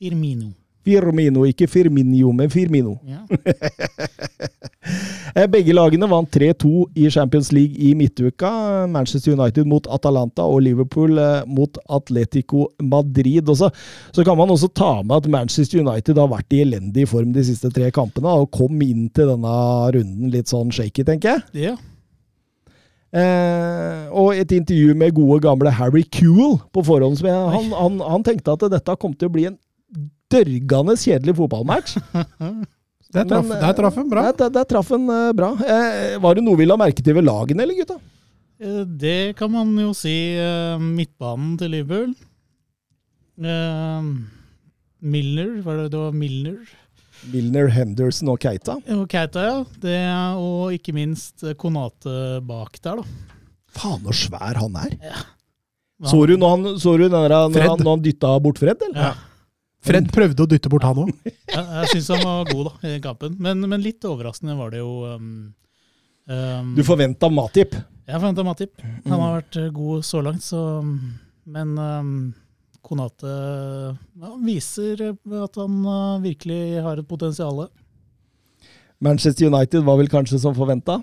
Firmino. 0.01 0.55
Firmino, 0.81 1.43
ikke 1.45 1.69
Firminio, 1.69 2.31
men 2.33 2.53
Firmino. 2.53 2.97
Ja. 3.09 3.25
Eh, 5.31 5.45
Begge 5.47 5.71
lagene 5.77 6.09
vant 6.11 6.27
3-2 6.35 6.71
i 6.99 7.05
Champions 7.13 7.53
League 7.55 7.77
i 7.79 7.93
midtuka. 7.95 8.49
Manchester 8.91 9.37
United 9.37 9.69
mot 9.69 9.85
Atalanta 9.87 10.43
og 10.43 10.65
Liverpool 10.65 11.21
eh, 11.23 11.45
mot 11.47 11.79
Atletico 11.87 12.65
Madrid. 12.83 13.47
Også. 13.47 13.69
så 14.11 14.25
kan 14.27 14.41
man 14.41 14.51
også 14.51 14.73
ta 14.75 14.89
med 15.05 15.21
at 15.21 15.29
Manchester 15.31 15.85
United 15.85 16.19
har 16.19 16.33
vært 16.33 16.57
i 16.57 16.65
elendig 16.65 17.07
form 17.13 17.31
de 17.37 17.45
siste 17.47 17.71
tre 17.71 17.93
kampene, 17.95 18.33
og 18.43 18.51
kom 18.57 18.83
inn 18.83 19.07
til 19.15 19.31
denne 19.31 19.55
runden 19.95 20.35
litt 20.35 20.51
sånn 20.51 20.75
shaky, 20.75 21.07
tenker 21.07 21.37
jeg. 21.37 21.69
ja. 21.69 21.77
Eh, 23.11 24.03
og 24.15 24.37
et 24.39 24.53
intervju 24.55 24.95
med 24.95 25.15
gode, 25.17 25.41
gamle 25.43 25.73
Harry 25.75 26.05
Kewell 26.15 26.59
på 26.71 26.85
forhånd. 26.87 27.19
Som 27.19 27.27
jeg, 27.31 27.39
han, 27.57 27.73
han, 27.75 27.97
han 28.07 28.27
tenkte 28.27 28.55
at 28.55 28.69
dette 28.71 28.95
kom 29.03 29.17
til 29.19 29.31
å 29.31 29.35
bli 29.35 29.49
en 29.51 29.57
dørgende 30.31 30.95
kjedelig 31.01 31.35
fotballmatch. 31.41 31.97
Der 33.11 33.25
traff, 33.27 33.49
der 33.59 33.73
traff 33.75 33.97
han 33.99 34.07
bra. 34.07 34.23
Der, 34.39 34.53
der, 34.55 34.67
traff 34.71 34.93
han 34.95 35.09
eh, 35.11 35.33
bra. 35.35 35.49
Eh, 35.67 36.13
var 36.23 36.37
det 36.39 36.45
noe 36.47 36.55
vi 36.61 36.63
la 36.69 36.77
merke 36.79 37.03
til 37.03 37.17
ved 37.17 37.25
lagene, 37.27 37.65
eller 37.65 37.75
gutta? 37.81 37.97
Eh, 38.63 38.85
Det 38.87 39.35
kan 39.35 39.51
man 39.51 39.73
jo 39.83 39.89
si. 39.99 40.13
eh, 40.39 40.79
Midtbanen 40.79 41.57
til 41.59 41.73
Liverpool. 41.75 42.13
Eh, 43.43 44.07
Milner, 45.03 45.51
var 45.67 45.81
det, 45.81 45.89
det 45.91 45.99
var 46.05 46.15
Milner 46.15 46.61
Milner, 47.29 47.69
Henderson 47.73 48.31
og 48.33 48.41
Keita. 48.41 48.79
og 48.97 49.05
Keita, 49.11 49.45
ja. 49.45 49.59
Det, 49.83 49.99
og 50.41 50.73
ikke 50.77 50.95
minst 50.97 51.45
eh, 51.45 51.57
Konate 51.59 52.41
bak 52.47 52.81
der, 52.81 53.03
da. 53.03 53.37
Faen, 53.77 54.03
så 54.09 54.17
svær 54.27 54.59
han 54.59 54.79
er. 54.81 54.97
Ja. 55.05 55.21
Så 56.09 56.23
du, 56.27 56.37
når 56.41 56.55
han, 56.55 56.79
så 56.81 56.95
du 56.97 57.05
når, 57.13 57.35
han, 57.35 57.53
når 57.53 57.91
han 57.91 58.03
dytta 58.05 58.33
bort 58.43 58.61
Fred, 58.61 58.81
eller? 58.89 59.11
Ja. 59.11 59.13
Fred 59.85 60.11
prøvde 60.13 60.45
å 60.45 60.49
dytte 60.49 60.71
bort 60.73 60.85
han 60.85 61.07
òg. 61.07 61.13
Ja, 61.51 61.63
jeg 61.81 61.97
syns 61.97 62.11
han 62.15 62.21
var 62.23 62.51
god 62.51 62.69
da, 62.69 62.73
i 62.89 63.01
kampen, 63.03 63.35
men, 63.43 63.65
men 63.69 63.83
litt 63.83 64.05
overraskende 64.07 64.55
var 64.59 64.71
det 64.71 64.83
jo 64.83 64.91
um, 65.17 65.31
um, 66.31 66.69
Du 66.77 66.85
forventa 66.87 67.31
Matip. 67.33 67.75
Jeg 68.07 68.21
forventa 68.21 68.45
Matip. 68.47 68.77
Han 69.09 69.17
har 69.17 69.41
vært 69.41 69.59
eh, 69.61 69.73
god 69.75 70.07
så 70.07 70.23
langt, 70.25 70.45
så 70.47 70.61
Men 71.51 71.75
um, 71.75 72.13
Konate 72.85 73.31
ja, 73.31 74.31
viser 74.45 75.03
at 75.13 75.59
han 75.61 75.81
uh, 75.85 76.23
virkelig 76.23 76.81
har 76.85 77.01
et 77.01 77.09
potensial. 77.09 77.67
Manchester 79.01 79.49
United 79.49 79.85
var 79.87 79.99
vel 80.01 80.11
kanskje 80.13 80.41
som 80.43 80.57
forventa? 80.57 81.01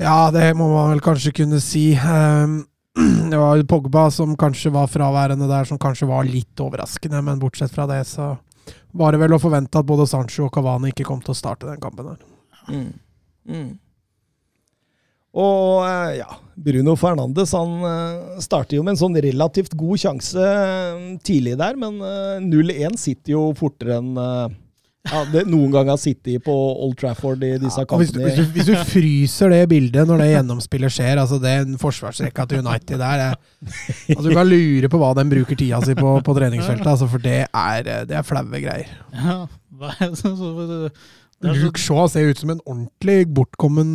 Ja, 0.00 0.30
det 0.34 0.48
må 0.58 0.66
man 0.72 0.90
vel 0.94 1.02
kanskje 1.04 1.34
kunne 1.42 1.60
si. 1.62 1.92
Ehm, 1.94 2.62
Det 3.32 3.38
var 3.38 3.62
Pogba 3.64 4.10
som 4.12 4.34
kanskje 4.36 4.72
var 4.74 4.90
fraværende 4.90 5.46
der, 5.48 5.64
som 5.64 5.78
kanskje 5.80 6.08
var 6.10 6.26
litt 6.28 6.60
overraskende. 6.60 7.22
Men 7.24 7.40
bortsett 7.40 7.72
fra 7.72 7.86
det, 7.88 8.02
så 8.10 8.34
var 8.92 9.14
det 9.14 9.22
vel 9.22 9.36
å 9.36 9.40
forvente 9.40 9.78
at 9.78 9.88
både 9.88 10.08
Sancho 10.10 10.48
og 10.48 10.52
Cavani 10.54 10.92
ikke 10.92 11.06
kom 11.08 11.22
til 11.24 11.32
å 11.32 11.38
starte 11.38 11.70
den 11.70 11.80
kampen. 11.80 12.10
her. 12.12 12.26
Mm. 12.68 12.90
Mm. 13.48 13.70
Og 15.32 15.84
eh, 15.86 16.18
ja, 16.20 16.28
Bruno 16.60 16.92
Fernandes 17.00 17.54
han 17.56 17.78
eh, 17.88 18.40
starter 18.44 18.76
jo 18.76 18.82
med 18.84 18.94
en 18.96 19.00
sånn 19.00 19.16
relativt 19.24 19.72
god 19.80 20.02
sjanse 20.02 20.42
eh, 20.42 21.06
tidlig 21.24 21.54
der, 21.60 21.78
men 21.80 21.96
eh, 22.04 22.42
0-1 22.44 22.98
sitter 23.00 23.36
jo 23.36 23.46
fortere 23.56 23.96
enn 24.02 24.12
ja, 25.02 25.24
det 25.32 25.40
noen 25.50 25.72
gang 25.74 25.88
har 25.90 25.98
sittet 25.98 26.44
på 26.44 26.52
Old 26.54 26.94
Trafford 27.00 27.40
i 27.42 27.56
disse 27.58 27.80
Ja, 27.82 27.88
kampene. 27.90 28.22
hvis, 28.22 28.36
du, 28.36 28.44
hvis, 28.44 28.52
hvis 28.54 28.68
du 28.68 28.92
fryser 28.92 29.50
det 29.50 29.64
bildet 29.72 30.06
når 30.06 30.22
det 30.22 30.28
gjennomspillet 30.28 30.94
skjer, 30.94 31.18
altså 31.18 31.40
den 31.42 31.74
forsvarsrekka 31.80 32.46
til 32.52 32.62
United 32.62 33.02
der 33.02 33.24
er, 33.24 33.40
altså 34.12 34.28
Du 34.28 34.36
kan 34.36 34.46
lure 34.46 34.92
på 34.92 35.00
hva 35.02 35.10
den 35.18 35.32
bruker 35.32 35.58
tida 35.58 35.80
si 35.82 35.96
på, 35.98 36.12
på 36.22 36.36
treningsfeltet, 36.38 36.86
altså, 36.92 37.08
for 37.10 37.24
det 37.24 37.40
er, 37.48 37.90
det 38.06 38.20
er 38.20 38.28
flaue 38.28 38.62
greier. 38.62 38.94
Ja, 39.16 39.40
hva 39.80 39.90
er 39.96 40.12
det, 40.12 40.20
så, 40.22 40.36
så, 40.38 40.52
det 40.62 41.50
er 41.50 41.58
så, 41.58 41.64
Luke 41.64 41.82
Shaw 41.82 42.06
ser 42.12 42.30
ut 42.30 42.44
som 42.44 42.54
en 42.54 42.62
ordentlig 42.62 43.24
bortkommen 43.34 43.90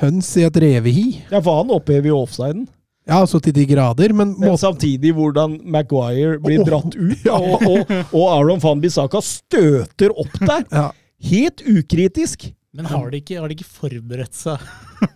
høns 0.00 0.28
i 0.40 0.44
et 0.48 0.60
revehi. 0.62 1.08
Ja, 1.30 1.40
for 1.40 1.60
han 1.60 1.72
opphever 1.74 2.12
jo 2.12 2.22
offsiden. 2.24 2.68
Ja, 3.08 3.24
så 3.26 3.40
til 3.42 3.54
de 3.56 3.64
grader, 3.66 4.12
men 4.12 4.34
Men 4.36 4.52
måten 4.52 4.60
samtidig 4.60 5.14
hvordan 5.16 5.58
Maguire 5.64 6.38
blir 6.42 6.60
oh, 6.60 6.66
dratt 6.68 6.94
ut, 6.94 7.26
og, 7.38 7.66
og, 7.66 7.92
og 8.12 8.24
Aron 8.36 8.62
van 8.62 8.80
Bissaka 8.82 9.22
støter 9.24 10.14
opp 10.14 10.40
der. 10.40 10.64
ja. 10.70 10.88
Helt 11.20 11.60
ukritisk. 11.68 12.46
men 12.72 12.86
har 12.86 13.10
de, 13.10 13.18
ikke, 13.18 13.36
har 13.36 13.50
de 13.50 13.56
ikke 13.58 13.66
forberedt 13.66 14.36
seg? 14.36 14.62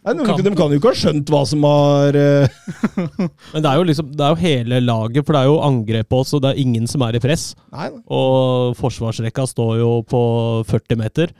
Nei, 0.02 0.12
de, 0.18 0.42
de 0.42 0.52
kan 0.58 0.72
jo 0.72 0.80
ikke 0.80 0.90
ha 0.90 0.98
skjønt 0.98 1.30
hva 1.30 1.40
som 1.46 1.62
har 1.64 2.18
uh... 2.18 2.56
Men 3.54 3.62
det 3.62 3.70
er 3.70 3.78
jo 3.78 3.86
liksom, 3.88 4.10
det 4.10 4.26
er 4.26 4.34
jo 4.34 4.40
hele 4.42 4.80
laget, 4.82 5.22
for 5.22 5.36
det 5.36 5.40
er 5.44 5.48
jo 5.48 5.62
angrep 5.64 6.10
på 6.10 6.20
oss, 6.24 6.34
og 6.34 6.42
det 6.44 6.50
er 6.50 6.60
ingen 6.60 6.90
som 6.90 7.04
er 7.06 7.16
i 7.16 7.22
press. 7.22 7.52
Nei, 7.72 7.88
nei. 7.94 8.02
Og 8.12 8.74
forsvarsrekka 8.80 9.46
står 9.48 9.78
jo 9.80 9.90
på 10.10 10.22
40 10.68 11.00
meter. 11.00 11.32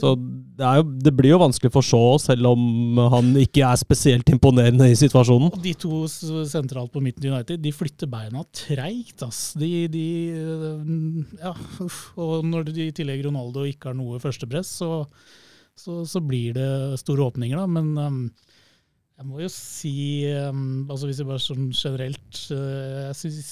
Så 0.00 0.12
det, 0.16 0.70
jo, 0.78 0.84
det 1.04 1.12
blir 1.16 1.34
jo 1.34 1.40
vanskelig 1.42 1.70
for 1.74 1.84
Shaw, 1.84 2.16
selv 2.22 2.48
om 2.52 3.00
han 3.12 3.32
ikke 3.42 3.64
er 3.66 3.76
spesielt 3.80 4.28
imponerende 4.32 4.88
i 4.90 4.96
situasjonen. 4.98 5.52
De 5.62 5.74
to 5.78 6.04
sentralt 6.08 6.92
på 6.94 7.02
midten 7.04 7.28
i 7.28 7.32
United 7.32 7.60
de 7.64 7.72
flytter 7.76 8.10
beina 8.10 8.44
treigt. 8.56 9.22
ass. 9.26 9.52
De, 9.58 9.70
de 9.92 10.06
øh, 10.32 11.24
Ja. 11.42 11.54
Og 12.16 12.44
når 12.46 12.70
de 12.70 12.88
i 12.88 12.94
tillegg 12.96 13.24
Ronaldo 13.26 13.66
ikke 13.68 13.90
har 13.90 13.98
noe 13.98 14.20
førstepress, 14.22 14.76
så, 14.80 14.90
så, 15.76 16.02
så 16.08 16.22
blir 16.24 16.56
det 16.56 17.00
store 17.02 17.28
åpninger, 17.30 17.60
da. 17.60 17.66
Men 17.66 18.30
jeg 19.16 19.24
må 19.24 19.38
jo 19.40 19.48
si, 19.48 19.94
um, 20.44 20.84
altså 20.92 21.08
hvis 21.08 21.22
jeg 21.22 21.28
bare 21.28 21.40
sånn 21.40 21.70
generelt 21.72 22.40
uh, 22.52 23.06
Jeg 23.06 23.16
syns 23.16 23.48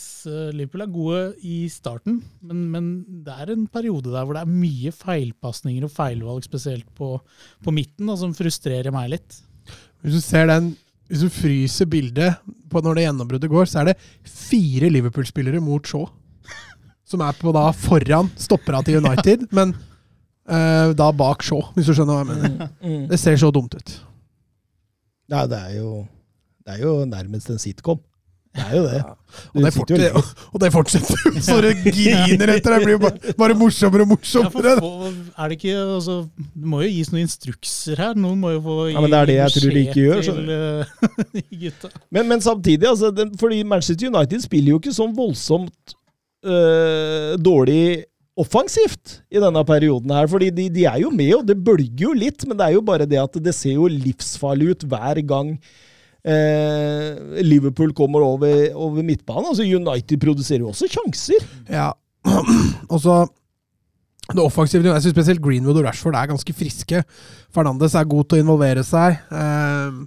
Liverpool 0.53 0.85
er 0.85 0.93
gode 0.93 1.23
i 1.41 1.57
starten, 1.73 2.19
men, 2.45 2.67
men 2.75 2.91
det 3.25 3.33
er 3.33 3.53
en 3.55 3.65
periode 3.73 4.13
der 4.13 4.27
hvor 4.27 4.37
det 4.37 4.43
er 4.45 4.53
mye 4.53 4.93
feilpasninger 4.93 5.87
og 5.87 5.95
feilvalg, 5.95 6.45
spesielt 6.45 6.85
på, 6.99 7.17
på 7.65 7.75
midten, 7.75 8.11
da, 8.11 8.19
som 8.21 8.37
frustrerer 8.37 8.93
meg 8.93 9.15
litt. 9.17 9.41
Hvis 10.05 10.19
du 10.19 10.21
ser 10.21 10.51
den 10.53 10.75
Hvis 11.09 11.25
du 11.25 11.33
fryser 11.33 11.89
bildet 11.89 12.45
på 12.73 12.81
når 12.85 12.97
det 12.97 13.09
gjennombruddet 13.09 13.53
går, 13.53 13.69
så 13.69 13.81
er 13.83 13.93
det 13.93 13.99
fire 14.29 14.93
Liverpool-spillere 14.93 15.65
mot 15.65 15.85
Shaw. 15.85 16.07
Som 17.09 17.25
er 17.25 17.37
på 17.41 17.53
da 17.57 17.71
foran 17.77 18.31
stoppera 18.41 18.85
til 18.85 19.01
United, 19.01 19.49
men 19.57 19.73
uh, 19.73 20.93
da 20.97 21.13
bak 21.13 21.45
Shaw, 21.45 21.71
hvis 21.77 21.89
du 21.89 21.97
skjønner 21.97 22.21
hva 22.21 22.25
jeg 22.25 22.35
mener. 22.35 22.75
Mm. 22.85 23.07
Det 23.13 23.21
ser 23.21 23.41
så 23.41 23.53
dumt 23.53 23.77
ut. 23.77 24.01
Nei, 25.33 25.47
det 25.49 25.59
er 25.59 25.77
jo 25.79 25.93
Det 26.67 26.75
er 26.75 26.83
jo 26.85 27.05
nærmest 27.09 27.51
en 27.53 27.59
sitcom. 27.61 27.99
Det 28.55 28.63
er 28.71 28.77
jo 28.77 28.83
det. 28.87 28.99
Og 29.03 29.57
det, 29.59 29.63
Du 29.63 29.65
jo 29.65 29.71
fortsetter, 29.75 30.29
og 30.55 30.61
det 30.63 30.69
fortsetter 30.73 31.23
jo 31.27 31.41
så 31.43 31.57
det 31.65 31.73
griner 31.83 32.53
etter! 32.55 32.77
Det 32.79 32.87
blir 32.87 33.01
bare, 33.03 33.33
bare 33.41 33.57
morsommere 33.59 34.05
og 34.07 34.13
Ja, 34.13 34.15
for, 34.15 34.63
morsommere. 34.63 34.75
få- 34.79 35.43
er 35.43 35.49
det 35.51 35.57
ikke, 35.59 35.75
altså, 35.97 36.15
det 36.55 36.71
må 36.71 36.81
jo 36.85 36.89
gis 36.93 37.11
noen 37.11 37.25
instrukser 37.27 37.99
her. 37.99 38.15
Noen 38.15 38.39
må 38.39 38.53
jo 38.55 38.61
få 38.63 38.77
gi 38.89 38.95
Ja, 38.95 39.01
men 39.03 39.11
det 39.11 39.19
er 39.19 39.27
det 39.33 39.37
jeg 39.41 39.57
tror 39.57 39.75
de 39.75 39.83
ikke 39.83 40.05
gjør, 40.05 40.23
til 40.23 40.55
uh, 40.55 41.43
gutta. 41.65 41.91
Men, 42.15 42.29
men 42.31 42.41
samtidig, 42.47 42.87
altså, 42.93 43.11
den, 43.11 43.35
fordi 43.43 43.63
Manchester 43.67 44.09
United 44.15 44.47
spiller 44.47 44.77
jo 44.77 44.79
ikke 44.79 44.95
sånn 44.95 45.17
voldsomt 45.19 45.97
øh, 46.47 47.35
dårlig 47.43 48.05
offensivt 48.41 49.21
i 49.31 49.39
denne 49.43 49.63
perioden 49.67 50.11
her. 50.11 50.27
fordi 50.31 50.51
de, 50.51 50.69
de 50.73 50.87
er 50.91 51.01
jo 51.05 51.11
med, 51.15 51.33
og 51.39 51.47
det 51.47 51.59
bølger 51.65 52.09
jo 52.09 52.15
litt, 52.19 52.47
men 52.49 52.59
det 52.59 52.67
er 52.67 52.77
jo 52.77 52.85
bare 52.87 53.07
det 53.07 53.21
at 53.21 53.39
det 53.43 53.55
ser 53.55 53.77
jo 53.79 53.91
livsfarlig 53.91 54.73
ut 54.75 54.87
hver 54.91 55.21
gang 55.29 55.53
eh, 56.25 57.43
Liverpool 57.45 57.95
kommer 57.95 58.25
over, 58.27 58.73
over 58.75 59.07
midtbanen. 59.07 59.53
Altså 59.53 59.67
United 59.67 60.21
produserer 60.23 60.65
jo 60.65 60.73
også 60.73 60.91
sjanser. 60.91 61.47
Ja, 61.71 61.93
og 62.93 62.99
så 63.01 63.25
det 64.25 64.41
offensive, 64.41 64.89
Jeg 64.89 65.05
syns 65.05 65.13
spesielt 65.13 65.43
Greenwood 65.45 65.83
og 65.83 65.85
Rashford 65.85 66.17
er 66.17 66.31
ganske 66.31 66.53
friske. 66.57 67.03
Fernandes 67.53 67.95
er 67.95 68.09
god 68.09 68.25
til 68.25 68.41
å 68.41 68.45
involvere 68.47 68.85
seg. 68.87 69.21
Eh, 69.29 70.03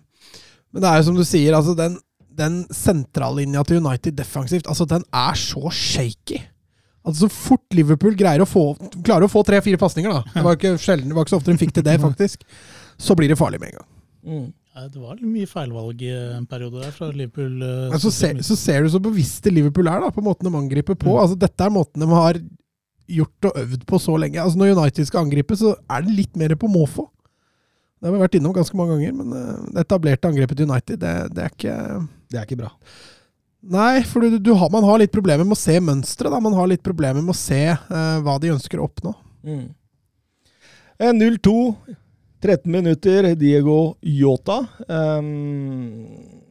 men 0.73 0.83
det 0.83 0.89
er 0.89 0.99
jo 0.99 1.07
som 1.11 1.19
du 1.19 1.23
sier, 1.23 1.53
altså 1.55 1.77
den, 1.77 1.99
den 2.37 2.63
sentrallinja 2.73 3.61
til 3.63 3.79
United 3.85 4.17
defensivt, 4.17 4.67
altså 4.67 4.89
den 4.89 5.05
er 5.15 5.37
så 5.37 5.69
shaky. 5.69 6.41
Altså 7.07 7.25
Så 7.25 7.29
fort 7.31 7.75
Liverpool 7.75 8.17
greier 8.19 8.43
å 8.43 8.47
få, 8.49 8.69
klarer 8.99 9.27
å 9.27 9.31
få 9.31 9.43
tre-fire 9.47 9.79
pasninger, 9.79 10.11
da 10.11 10.35
Det 10.35 10.43
var 10.43 10.59
ikke 10.59 10.75
sjelden, 10.83 11.07
det 11.09 11.17
var 11.17 11.25
ikke 11.25 11.37
så 11.37 11.41
ofte 11.41 11.53
de 11.53 11.61
fikk 11.61 11.75
til 11.77 11.85
det, 11.87 11.97
faktisk. 12.03 12.43
Så 12.99 13.15
blir 13.15 13.31
det 13.31 13.39
farlig 13.39 13.61
med 13.63 13.71
en 13.71 13.79
gang. 13.79 13.89
Mm. 14.27 14.47
Det 14.77 15.01
var 15.01 15.17
mye 15.25 15.49
feilvalg 15.49 16.01
i 16.05 16.11
en 16.13 16.45
periode 16.45 16.83
der 16.83 16.91
fra 16.93 17.07
Liverpool. 17.09 17.63
uh, 17.63 17.87
Men 17.95 18.01
så, 18.01 18.11
ser, 18.13 18.37
så 18.45 18.57
ser 18.59 18.83
du 18.83 18.91
så 18.93 19.01
bevisste 19.01 19.49
Liverpool 19.49 19.89
er 19.89 20.03
da, 20.03 20.11
på 20.13 20.21
måten 20.21 20.45
de 20.45 20.59
angriper 20.59 20.93
på. 20.93 21.15
Mm. 21.15 21.21
Altså 21.23 21.37
Dette 21.41 21.65
er 21.65 21.73
måten 21.73 22.03
de 22.03 22.09
har 22.11 22.37
gjort 23.17 23.49
og 23.49 23.59
øvd 23.63 23.85
på 23.89 23.99
så 24.03 24.17
lenge. 24.21 24.41
Altså 24.43 24.59
Når 24.59 24.75
United 24.77 25.09
skal 25.09 25.25
angripe, 25.25 25.57
så 25.57 25.73
er 25.89 26.05
det 26.05 26.17
litt 26.19 26.37
mer 26.37 26.53
på 26.59 26.69
måfå. 26.69 27.07
Det 27.97 28.05
har 28.05 28.13
vi 28.13 28.21
vært 28.21 28.37
innom 28.37 28.53
ganske 28.53 28.77
mange 28.77 28.93
ganger, 28.93 29.13
men 29.17 29.33
eh, 29.33 29.61
det 29.73 29.85
etablerte 29.87 30.29
angrepet 30.29 30.59
til 30.59 30.69
United, 30.69 30.99
det, 31.01 31.13
det 31.33 31.45
er 31.45 31.55
ikke 31.55 31.77
Det 32.27 32.37
er 32.37 32.45
ikke 32.45 32.59
bra. 32.59 32.69
Nei, 33.67 33.99
for 34.07 34.23
du, 34.23 34.37
du 34.39 34.53
har, 34.55 34.71
man 34.71 34.85
har 34.87 35.01
litt 35.01 35.11
problemer 35.11 35.43
med 35.43 35.57
å 35.57 35.59
se 35.59 35.75
mønsteret. 35.83 36.39
Man 36.43 36.55
har 36.55 36.69
litt 36.71 36.83
problemer 36.85 37.19
med 37.19 37.33
å 37.33 37.37
se 37.37 37.63
eh, 37.73 38.17
hva 38.23 38.37
de 38.39 38.53
ønsker 38.53 38.79
å 38.79 38.87
oppnå. 38.87 39.11
Mm. 39.43 39.65
Eh, 40.97 41.13
0-2, 41.13 41.55
13 42.43 42.71
minutter, 42.71 43.27
Diego 43.35 43.97
Yota. 44.01 44.61
Um, 44.87 46.05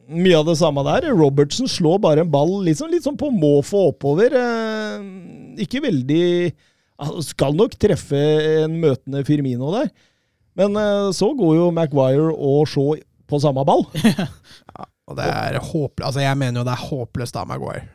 mye 0.07 0.37
av 0.37 0.45
det 0.47 0.57
samme 0.59 0.83
der. 0.87 1.09
Robertsen 1.17 1.69
slår 1.71 1.99
bare 2.03 2.23
en 2.23 2.31
ball 2.31 2.59
liksom, 2.67 2.91
litt 2.93 3.07
sånn 3.07 3.17
på 3.19 3.31
måfå 3.33 3.87
oppover. 3.91 4.35
Eh, 4.37 5.63
ikke 5.65 5.81
veldig 5.87 6.27
altså, 7.01 7.25
Skal 7.31 7.57
nok 7.57 7.73
treffe 7.81 8.21
en 8.63 8.77
møtende 8.83 9.25
Firmino 9.27 9.73
der. 9.73 9.89
Men 10.57 10.77
eh, 10.79 11.09
så 11.17 11.31
går 11.37 11.57
jo 11.59 11.73
Maguire 11.73 12.29
og 12.33 12.69
Shaw 12.69 12.93
på 13.27 13.41
samme 13.43 13.65
ball. 13.67 13.87
Og 15.07 15.17
det 15.19 15.27
er 15.27 15.59
håpløst. 15.63 16.05
Altså, 16.09 16.23
jeg 16.23 16.37
mener 16.39 16.61
jo 16.61 16.65
det 16.67 16.73
er 16.73 16.87
håpløst 16.89 17.39
av 17.39 17.47
Maguire. 17.49 17.85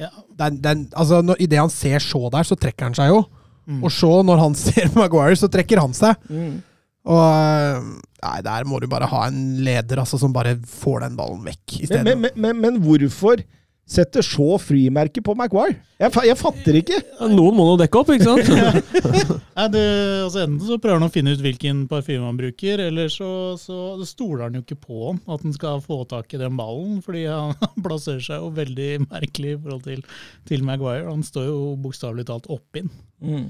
Ja, 0.00 0.10
Den, 0.38 0.58
den, 0.64 0.86
altså, 0.92 1.22
når, 1.24 1.38
Idet 1.40 1.60
han 1.60 1.72
ser 1.72 2.02
Shaw 2.04 2.28
der, 2.32 2.44
så 2.48 2.56
trekker 2.60 2.88
han 2.90 2.96
seg 2.96 3.12
jo. 3.12 3.22
Mm. 3.66 3.82
Og 3.84 3.92
Shaw, 3.92 4.22
når 4.26 4.40
han 4.42 4.56
ser 4.66 4.90
Maguire, 4.96 5.36
så 5.40 5.50
trekker 5.52 5.80
han 5.82 5.96
seg. 5.96 6.28
Og 7.06 7.22
øh, 7.22 7.88
Nei, 8.26 8.38
der 8.42 8.64
må 8.66 8.80
du 8.82 8.88
bare 8.90 9.06
ha 9.06 9.26
en 9.28 9.60
leder 9.62 10.00
altså, 10.02 10.18
som 10.18 10.32
bare 10.34 10.56
får 10.66 11.04
den 11.04 11.18
ballen 11.18 11.44
vekk. 11.46 11.76
Men, 11.92 12.08
men, 12.08 12.24
men, 12.24 12.40
men, 12.42 12.62
men 12.64 12.78
hvorfor 12.82 13.44
setter 13.86 14.24
så 14.26 14.56
frimerke 14.58 15.22
på 15.22 15.34
Maguire? 15.38 15.78
Jeg, 16.00 16.10
jeg 16.26 16.36
fatter 16.36 16.76
ikke. 16.80 16.98
Noen 17.30 17.54
må 17.56 17.64
nå 17.68 17.76
dekke 17.80 18.00
opp, 18.00 18.10
ikke 18.12 18.26
sant? 18.26 18.50
Nei, 19.56 19.66
det, 19.72 19.84
altså 20.26 20.42
Enten 20.42 20.64
så 20.66 20.78
prøver 20.82 20.98
han 20.98 21.06
å 21.06 21.12
finne 21.14 21.36
ut 21.36 21.44
hvilken 21.44 21.84
parfyme 21.90 22.26
han 22.26 22.40
bruker, 22.40 22.82
eller 22.88 23.12
så, 23.12 23.28
så 23.60 23.94
stoler 24.08 24.48
han 24.48 24.58
jo 24.58 24.64
ikke 24.64 24.80
på 24.82 24.98
han, 25.06 25.20
at 25.30 25.46
han 25.46 25.54
skal 25.54 25.80
få 25.84 26.02
tak 26.10 26.34
i 26.34 26.42
den 26.42 26.58
ballen. 26.58 26.98
Fordi 27.06 27.24
han 27.30 27.54
plasserer 27.86 28.24
seg 28.26 28.42
jo 28.42 28.50
veldig 28.58 28.90
merkelig 29.06 29.54
i 29.54 29.60
forhold 29.60 29.86
til, 29.86 30.02
til 30.50 30.66
Maguire. 30.66 31.06
Han 31.06 31.24
står 31.26 31.48
jo 31.48 31.60
bokstavelig 31.86 32.26
talt 32.28 32.50
oppinn. 32.52 32.90
Eh, 33.22 33.46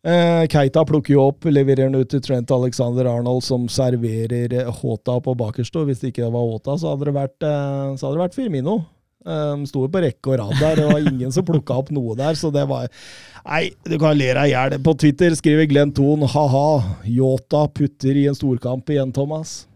Keita 0.00 0.84
plukker 0.88 1.12
jo 1.12 1.26
opp, 1.28 1.44
leverer 1.44 1.90
den 1.90 1.98
ut 2.00 2.08
til 2.08 2.22
Trent 2.24 2.50
Alexander 2.54 3.08
Arnold, 3.10 3.42
som 3.44 3.66
serverer 3.68 4.54
eh, 4.56 4.70
Håta 4.80 5.18
på 5.20 5.34
bakerst. 5.36 5.76
Hvis 5.76 6.00
det 6.00 6.14
ikke 6.14 6.30
var 6.30 6.46
Håta, 6.54 6.78
så 6.80 6.94
hadde 6.94 7.10
det 7.10 7.16
vært, 7.18 7.36
eh, 7.44 7.92
så 7.98 8.06
hadde 8.06 8.16
det 8.16 8.24
vært 8.24 8.38
Firmino. 8.38 8.78
Um, 9.20 9.66
Sto 9.68 9.82
jo 9.84 9.90
på 9.92 10.00
rekke 10.00 10.30
og 10.32 10.38
rad 10.40 10.54
der, 10.56 10.78
det 10.78 10.84
var 10.88 11.08
ingen 11.10 11.32
som 11.34 11.44
plukka 11.44 11.74
opp 11.82 11.90
noe 11.92 12.14
der. 12.16 12.38
Så 12.38 12.48
det 12.54 12.62
var 12.70 12.86
Nei, 13.44 13.66
du 13.84 13.98
kan 14.00 14.16
le 14.16 14.30
deg 14.32 14.48
i 14.48 14.54
hjel. 14.54 14.78
På 14.84 14.94
Twitter 14.96 15.36
skriver 15.36 15.68
Glenn 15.68 15.92
Thon 15.96 16.24
ha-ha, 16.24 16.68
Yota 17.04 17.66
putter 17.68 18.16
i 18.16 18.26
en 18.30 18.38
storkamp 18.38 18.88
igjen, 18.88 19.12
Thomas. 19.12 19.66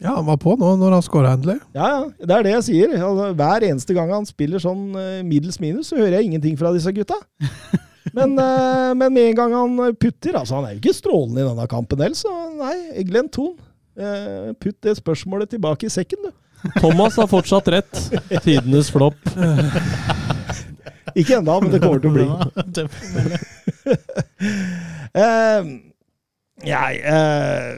Ja, 0.00 0.14
han 0.18 0.26
var 0.28 0.36
på 0.40 0.52
nå 0.60 0.74
når 0.76 0.98
han 0.98 1.04
skåra 1.04 1.34
endelig. 1.36 1.56
Ja, 1.76 1.86
ja, 1.88 2.00
det 2.20 2.34
er 2.36 2.44
det 2.44 2.54
jeg 2.56 2.64
sier. 2.66 2.96
Altså, 2.96 3.30
hver 3.36 3.64
eneste 3.68 3.96
gang 3.96 4.12
han 4.12 4.28
spiller 4.28 4.60
sånn 4.60 4.90
eh, 5.00 5.22
middels 5.24 5.60
minus, 5.60 5.88
så 5.88 6.00
hører 6.00 6.18
jeg 6.18 6.30
ingenting 6.30 6.56
fra 6.60 6.72
disse 6.74 6.92
gutta. 6.96 7.16
Men, 8.14 8.38
eh, 8.38 8.94
men 8.94 9.12
med 9.12 9.30
en 9.32 9.34
gang 9.38 9.52
han 9.56 9.94
putter 9.98 10.36
Altså, 10.38 10.54
han 10.60 10.64
er 10.68 10.74
jo 10.76 10.80
ikke 10.84 10.94
strålende 10.94 11.42
i 11.42 11.48
denne 11.48 11.66
kampen 11.70 11.98
heller, 12.04 12.14
så 12.18 12.30
nei, 12.58 13.02
Glenn 13.08 13.28
Thon. 13.34 13.56
eh, 13.98 14.52
putt 14.60 14.76
det 14.86 14.96
spørsmålet 15.00 15.50
tilbake 15.56 15.88
i 15.88 15.92
sekken, 15.92 16.28
du. 16.28 16.30
Thomas 16.80 17.16
har 17.20 17.26
fortsatt 17.30 17.66
rett. 17.74 17.98
Tidenes 18.44 18.88
flopp. 18.94 19.18
Ikke 21.16 21.38
ennå, 21.38 21.58
men 21.62 21.70
det 21.72 21.80
kommer 21.82 22.00
til 22.02 22.10
å 22.10 22.14
bli. 22.16 22.26
Får 22.92 23.28
vi- 23.30 23.42
Eh, 25.16 25.68
jeg, 26.66 26.98
eh, 27.04 27.76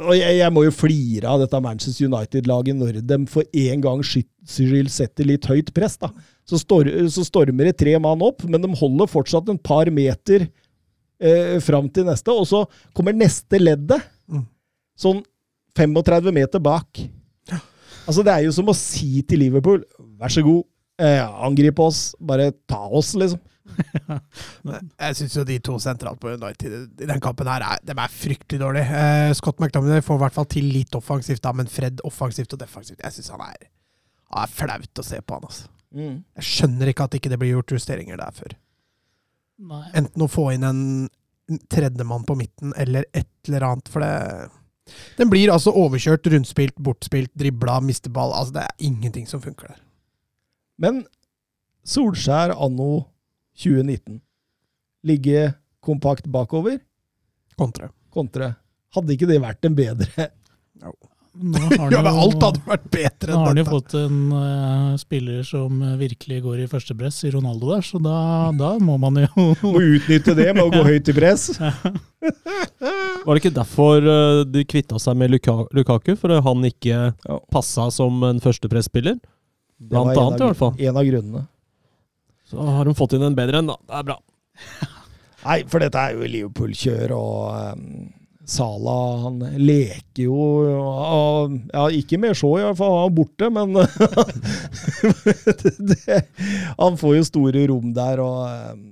og 0.00 0.10
jeg, 0.16 0.36
jeg 0.40 0.52
må 0.52 0.64
jo 0.66 0.72
flire 0.74 1.30
av 1.30 1.40
dette 1.40 1.60
Manchester 1.64 2.08
United-laget 2.10 2.76
når 2.76 2.98
de 3.06 3.18
for 3.30 3.44
en 3.54 3.80
gangs 3.84 4.10
skyld 4.12 4.90
setter 4.92 5.24
litt 5.28 5.46
høyt 5.48 5.72
press. 5.76 5.96
da. 6.02 6.10
Så, 6.44 6.58
stor, 6.60 6.84
så 7.08 7.24
stormer 7.24 7.70
det 7.70 7.78
tre 7.80 7.94
mann 7.98 8.20
opp, 8.26 8.42
men 8.44 8.60
de 8.60 8.68
holder 8.76 9.08
fortsatt 9.08 9.48
en 9.48 9.58
par 9.58 9.88
meter 9.94 10.44
eh, 11.20 11.56
fram 11.64 11.88
til 11.88 12.04
neste. 12.04 12.28
Og 12.34 12.44
så 12.50 12.64
kommer 12.96 13.16
neste 13.16 13.60
leddet, 13.62 14.10
Mm. 14.28 14.46
sånn 14.96 15.18
35 15.76 16.32
meter 16.32 16.60
bak. 16.64 17.00
Altså 18.06 18.22
Det 18.24 18.32
er 18.32 18.44
jo 18.46 18.52
som 18.52 18.68
å 18.68 18.74
si 18.76 19.22
til 19.28 19.40
Liverpool 19.40 19.82
vær 20.20 20.28
så 20.32 20.42
god, 20.44 20.64
eh, 21.00 21.20
angrip 21.44 21.78
oss, 21.80 22.14
bare 22.20 22.50
ta 22.68 22.82
oss, 22.88 23.14
liksom. 23.14 23.40
Jeg 25.00 25.16
syns 25.18 25.36
jo 25.38 25.44
de 25.48 25.58
to 25.64 25.76
sentralt 25.80 26.20
på 26.20 26.34
United 26.36 26.74
i 27.00 27.08
den 27.08 27.20
kampen 27.24 27.48
her 27.48 27.64
er, 27.64 27.80
de 27.84 27.92
er 27.96 28.12
fryktelig 28.12 28.60
dårlige. 28.60 28.98
Eh, 29.00 29.32
Scott 29.36 29.60
McDominay 29.60 30.02
får 30.04 30.18
i 30.18 30.22
hvert 30.24 30.36
fall 30.36 30.48
til 30.52 30.68
litt 30.72 30.96
offensivt, 30.98 31.42
da, 31.44 31.52
men 31.56 31.68
Fred 31.72 32.00
offensivt 32.04 32.52
og 32.56 32.60
defensivt. 32.60 33.00
Jeg 33.04 33.16
syns 33.18 33.32
han 33.34 33.44
er, 33.48 33.68
han 34.32 34.44
er 34.44 34.52
flaut 34.52 35.00
å 35.00 35.06
se 35.06 35.20
på 35.24 35.38
han. 35.38 35.48
altså. 35.48 35.68
Jeg 35.94 36.46
skjønner 36.48 36.90
ikke 36.90 37.06
at 37.06 37.14
ikke 37.18 37.30
det 37.30 37.38
blir 37.38 37.54
gjort 37.54 37.74
justeringer 37.76 38.18
der 38.18 38.34
før. 38.34 38.56
Nei. 39.64 39.84
Enten 39.94 40.24
å 40.24 40.30
få 40.30 40.48
inn 40.54 40.66
en 40.66 40.82
tredjemann 41.70 42.24
på 42.26 42.34
midten, 42.38 42.72
eller 42.80 43.06
et 43.14 43.28
eller 43.48 43.66
annet, 43.68 43.90
for 43.92 44.02
det 44.02 44.50
Den 45.16 45.30
blir 45.32 45.52
altså 45.52 45.72
overkjørt, 45.72 46.26
rundspilt, 46.28 46.76
bortspilt, 46.76 47.30
dribla, 47.38 47.78
mister 47.80 48.10
ball. 48.12 48.34
Altså, 48.36 48.52
det 48.58 48.64
er 48.66 48.86
ingenting 48.90 49.26
som 49.30 49.40
funker 49.40 49.70
der. 49.70 49.78
Men 50.76 51.04
Solskjær 51.88 52.52
anno 52.52 53.06
2019. 53.60 54.18
Ligge 55.04 55.54
kompakt 55.84 56.26
bakover, 56.32 56.80
Kontre. 57.56 57.90
kontre. 58.10 58.54
Hadde 58.96 59.14
ikke 59.14 59.28
det 59.30 59.40
vært 59.40 59.64
en 59.68 59.76
bedre 59.78 60.30
Nå 61.34 61.58
har 61.80 61.90
Ja, 61.90 62.00
men 62.06 62.14
jo- 62.14 62.20
alt 62.24 62.44
hadde 62.46 62.60
vært 62.68 62.84
bedre 62.94 63.32
Nå 63.34 63.38
har 63.48 63.58
jo 63.58 63.64
fått 63.66 63.94
en 63.98 64.18
uh, 64.30 64.92
spiller 65.00 65.40
som 65.48 65.80
virkelig 65.98 66.38
går 66.44 66.60
i 66.62 66.68
første 66.70 66.94
press 66.98 67.18
i 67.26 67.32
Ronaldo 67.34 67.72
der, 67.72 67.82
så 67.82 67.98
da, 68.02 68.18
da 68.54 68.68
må 68.78 68.94
man 69.02 69.18
jo 69.24 69.46
Må 69.64 69.72
utnytte 69.82 70.36
det 70.38 70.50
med 70.54 70.62
å 70.62 70.70
gå 70.70 70.84
høyt 70.86 71.10
i 71.10 71.16
press. 71.16 71.48
Var 73.24 73.30
det 73.34 73.40
ikke 73.42 73.54
derfor 73.56 74.04
eh, 74.08 74.40
de 74.48 74.62
kvitta 74.68 74.98
seg 75.02 75.16
med 75.20 75.32
Lukaku? 75.34 76.14
For 76.20 76.32
han 76.46 76.64
ikke 76.68 77.10
passa 77.52 77.88
som 77.94 78.22
en 78.28 78.40
førstepresspiller? 78.44 79.18
Blant 79.84 80.14
annet, 80.14 80.38
av- 80.38 80.40
i 80.40 80.50
hvert 80.52 80.60
fall. 80.60 80.74
En 80.78 80.96
av 81.00 81.06
grunnene. 81.08 81.44
Så 82.48 82.60
har 82.78 82.84
de 82.88 82.94
fått 82.96 83.16
inn 83.16 83.24
en 83.26 83.36
bedre 83.36 83.60
en, 83.60 83.72
da. 83.72 83.76
Det 83.88 83.98
er 84.00 84.06
bra. 84.12 84.18
Nei, 85.44 85.58
for 85.68 85.82
dette 85.84 86.00
er 86.00 86.14
jo 86.16 86.28
Liverpool-kjør, 86.30 87.12
og 87.16 87.74
um, 87.76 88.04
Salah 88.44 89.22
han 89.24 89.38
leker 89.56 90.26
jo 90.26 90.36
og, 90.76 91.54
Ja, 91.72 91.86
ikke 91.88 92.18
med 92.20 92.36
Shaw, 92.36 92.58
i 92.58 92.62
hvert 92.66 92.76
fall. 92.76 92.98
Han 92.98 93.08
er 93.08 93.14
borte, 93.16 93.48
men 93.52 93.74
det, 95.90 96.18
Han 96.78 96.98
får 97.00 97.12
jo 97.16 97.24
store 97.30 97.62
rom 97.70 97.94
der, 97.96 98.20
og 98.24 98.38
um, 98.74 98.82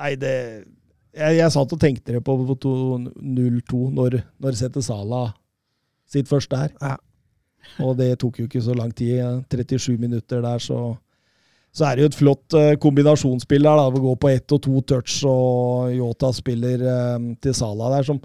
Nei, 0.00 0.14
det 0.18 0.34
Jeg, 1.14 1.36
jeg 1.38 1.52
satt 1.54 1.74
og 1.76 1.82
tenkte 1.82 2.12
det 2.16 2.22
på 2.26 2.32
0-2 2.40 3.84
når, 3.94 4.10
når 4.42 4.52
setter 4.58 4.82
Sala 4.84 5.22
sitt 6.10 6.26
første 6.26 6.58
her. 6.58 6.72
Ja. 6.82 6.96
Og 7.86 7.94
det 7.98 8.18
tok 8.18 8.38
jo 8.40 8.44
ikke 8.48 8.62
så 8.62 8.74
lang 8.74 8.90
tid. 8.96 9.44
37 9.50 9.98
minutter 9.98 10.40
der, 10.42 10.58
så 10.58 10.96
så 11.70 11.86
er 11.86 11.96
det 11.96 12.02
jo 12.02 12.10
et 12.10 12.18
flott 12.18 12.54
eh, 12.58 12.72
kombinasjonsspill 12.82 13.62
der. 13.62 13.78
da, 13.78 13.86
Å 13.86 14.02
gå 14.02 14.14
på 14.18 14.30
ett 14.32 14.52
og 14.56 14.62
to 14.64 14.80
touch, 14.82 15.20
og 15.28 15.92
Yota 15.94 16.32
spiller 16.34 16.82
eh, 16.82 17.28
til 17.42 17.54
Sala 17.54 17.92
der 17.94 18.08
som 18.08 18.18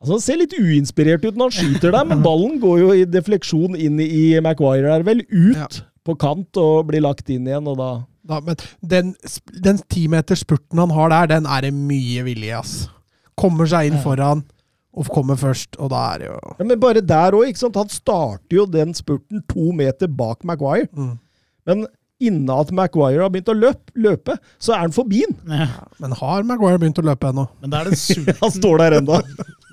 altså 0.00 0.12
Han 0.16 0.20
ser 0.24 0.36
litt 0.42 0.54
uinspirert 0.58 1.24
ut 1.24 1.36
når 1.38 1.50
han 1.50 1.56
skyter 1.58 1.92
der, 1.94 2.04
men 2.08 2.22
ballen 2.24 2.58
går 2.62 2.78
jo 2.82 2.90
i 2.94 3.04
defleksjon 3.08 3.76
inn 3.80 4.00
i 4.02 4.38
Maguire 4.44 4.90
der, 4.92 5.02
vel 5.06 5.22
ut 5.30 5.56
Ja. 5.56 5.68
på 6.06 6.14
kant 6.20 6.56
og 6.60 6.86
blir 6.90 7.00
lagt 7.02 7.30
inn 7.30 7.46
igjen, 7.48 7.66
og 7.72 7.78
da 7.80 7.90
Da, 8.26 8.40
men 8.42 8.56
den, 8.82 9.14
den 9.62 9.78
timeterspurten 9.88 10.78
han 10.82 10.90
har 10.90 11.08
der, 11.12 11.26
den 11.36 11.46
er 11.46 11.60
det 11.62 11.72
mye 11.74 12.24
vilje 12.26 12.56
ass. 12.58 12.72
Kommer 13.38 13.66
seg 13.70 13.86
inn 13.92 14.00
foran 14.02 14.40
og 14.96 15.06
kommer 15.14 15.36
først, 15.38 15.76
og 15.78 15.90
da 15.92 16.00
er 16.14 16.18
det 16.24 16.26
jo 16.32 16.38
ja, 16.58 16.64
Men 16.64 16.80
bare 16.80 17.02
der 17.04 17.36
òg, 17.36 17.46
ikke 17.52 17.60
sant. 17.60 17.76
Han 17.78 17.88
starter 17.92 18.56
jo 18.56 18.64
den 18.66 18.94
spurten 18.98 19.44
to 19.46 19.70
meter 19.76 20.08
bak 20.08 20.42
Maguire. 20.42 20.88
mm. 20.96 21.14
Men 21.66 21.86
innen 22.22 22.48
at 22.54 22.70
Maguire 22.72 23.20
har 23.26 23.32
begynt 23.32 23.50
å 23.52 23.56
løpe, 23.56 23.92
løpe 24.00 24.38
så 24.62 24.72
er 24.76 24.86
han 24.86 24.94
forbi 24.96 25.20
han. 25.26 25.36
ja. 25.52 25.68
Men 26.00 26.14
har 26.16 26.46
Maguire 26.48 26.80
begynt 26.80 27.00
å 27.02 27.04
løpe 27.06 27.28
ennå? 27.32 27.44
Men 27.60 27.72
det 27.74 27.78
er 27.82 27.90
den 27.90 28.00
sulten, 28.00 28.38
Han 28.40 28.54
står 28.54 28.82
der 28.82 28.96
ennå. 29.02 29.20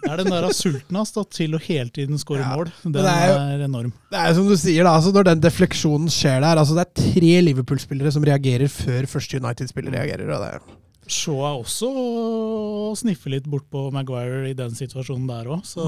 det 0.04 0.12
er 0.12 0.20
den 0.20 0.34
der 0.34 0.50
sulten 0.58 1.00
hans 1.00 1.16
til 1.16 1.56
å 1.56 1.62
hele 1.64 1.90
tiden 1.96 2.20
skåre 2.20 2.44
Ja, 2.44 2.52
mål. 2.58 2.72
Den 2.84 2.98
det 2.98 3.08
er 3.08 3.34
er, 3.38 3.66
enorm. 3.70 3.94
Det 4.12 4.20
er 4.20 4.36
som 4.36 4.48
du 4.52 4.56
sier, 4.60 4.84
da. 4.84 4.98
altså 4.98 5.14
Når 5.16 5.30
den 5.32 5.44
defleksjonen 5.46 6.12
skjer 6.12 6.42
der 6.44 6.60
altså 6.60 6.76
Det 6.76 6.84
er 6.88 6.96
tre 7.00 7.34
Liverpool-spillere 7.48 8.12
som 8.12 8.26
reagerer 8.28 8.68
før 8.72 9.08
første 9.08 9.40
United-spiller 9.40 9.96
reagerer. 9.96 10.34
Og 10.36 10.44
det, 10.44 10.80
Shaw 11.14 11.42
er 11.44 11.58
også 11.60 11.88
å 11.92 12.92
sniffe 12.96 13.32
litt 13.32 13.48
bort 13.52 13.66
på 13.72 13.90
Maguire 13.92 14.46
i 14.50 14.56
den 14.56 14.72
situasjonen 14.76 15.28
der 15.28 15.50
òg, 15.52 15.64
så 15.68 15.84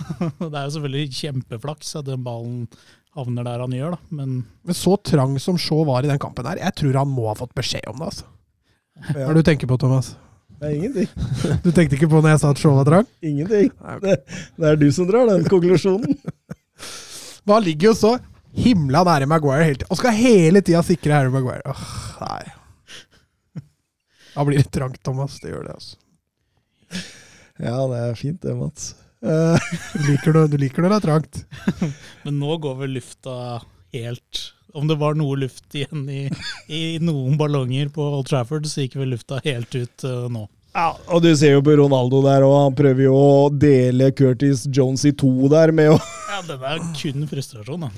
det 0.42 0.50
er 0.54 0.64
jo 0.66 0.72
selvfølgelig 0.74 1.18
kjempeflaks 1.20 1.92
at 2.00 2.08
den 2.08 2.24
ballen 2.26 2.64
havner 3.16 3.46
der 3.46 3.62
han 3.64 3.74
gjør, 3.74 3.96
da. 3.96 3.98
Men 4.18 4.36
men 4.66 4.76
så 4.76 4.96
trang 5.00 5.36
som 5.42 5.58
Shaw 5.60 5.84
var 5.88 6.04
i 6.04 6.10
den 6.10 6.20
kampen 6.22 6.46
her, 6.48 6.60
jeg 6.60 6.76
tror 6.78 7.00
han 7.00 7.10
må 7.12 7.28
ha 7.30 7.34
fått 7.38 7.54
beskjed 7.56 7.86
om 7.90 8.00
det. 8.02 8.10
altså. 8.12 8.28
Hva 9.10 9.26
er 9.26 9.34
det 9.34 9.42
du 9.42 9.48
tenker 9.50 9.70
på, 9.70 9.78
Thomas? 9.80 10.14
Det 10.56 10.68
er 10.70 10.76
ingenting. 10.78 11.08
Du 11.64 11.68
tenkte 11.72 11.98
ikke 11.98 12.08
på 12.08 12.20
når 12.22 12.34
jeg 12.34 12.42
sa 12.42 12.52
at 12.54 12.60
Shaw 12.62 12.76
var 12.78 12.88
trang? 12.88 13.08
Ingenting. 13.24 13.72
Det, 14.04 14.16
det 14.56 14.70
er 14.70 14.78
du 14.80 14.86
som 14.94 15.08
drar 15.08 15.28
den 15.28 15.44
konklusjonen. 15.50 16.16
Men 17.46 17.54
han 17.58 17.66
ligger 17.66 17.90
jo 17.92 17.96
så 17.98 18.12
himla 18.56 19.02
nære 19.04 19.28
Maguire 19.28 19.66
hele 19.66 19.78
tida, 19.82 19.90
og 19.92 20.00
skal 20.00 20.16
hele 20.16 20.62
tida 20.64 20.80
sikre 20.86 21.12
Harry 21.12 21.32
Maguire. 21.34 21.62
Åh, 21.68 21.84
nei. 22.24 23.64
Da 24.36 24.44
blir 24.44 24.60
det 24.60 24.70
trangt, 24.72 25.02
Thomas. 25.04 25.36
Det 25.40 25.52
gjør 25.52 25.68
det, 25.68 25.76
altså. 25.76 25.96
Ja, 27.56 27.76
det 27.88 28.00
er 28.00 28.16
fint 28.18 28.42
det, 28.44 28.56
Mats. 28.56 28.90
Eh, 29.22 29.70
Du 29.94 30.02
liker 30.10 30.36
det, 30.36 30.44
du 30.52 30.58
liker 30.60 30.82
det 30.86 31.00
trangt. 31.04 31.44
Men 32.24 32.38
nå 32.40 32.58
går 32.62 32.76
vel 32.82 32.96
lufta 32.98 33.62
helt 33.94 34.42
Om 34.76 34.90
det 34.90 34.98
var 35.00 35.16
noe 35.16 35.38
luft 35.40 35.74
igjen 35.78 36.04
i, 36.12 36.26
i 36.68 36.82
noen 37.00 37.38
ballonger 37.40 37.88
på 37.94 38.04
Old 38.18 38.28
Trafford, 38.28 38.66
så 38.68 38.84
gikk 38.84 38.98
vel 39.00 39.14
lufta 39.14 39.40
helt 39.46 39.72
ut 39.72 40.04
uh, 40.04 40.26
nå. 40.28 40.42
ja, 40.76 40.90
og 41.08 41.22
du 41.24 41.30
ser 41.38 41.54
jo 41.54 41.62
på 41.64 41.78
Ronaldo 41.80 42.20
der, 42.26 42.44
og 42.44 42.56
han 42.58 42.76
prøver 42.76 43.06
jo 43.06 43.14
å 43.16 43.46
dele 43.48 44.10
Curtis 44.12 44.66
Jones 44.68 45.06
i 45.08 45.14
to 45.16 45.30
der 45.48 45.72
med 45.72 45.94
å 45.94 45.96
Ja, 46.34 46.42
den 46.44 46.66
er 46.68 46.84
kun 46.98 47.24
frustrasjon, 47.30 47.86
da. 47.86 47.90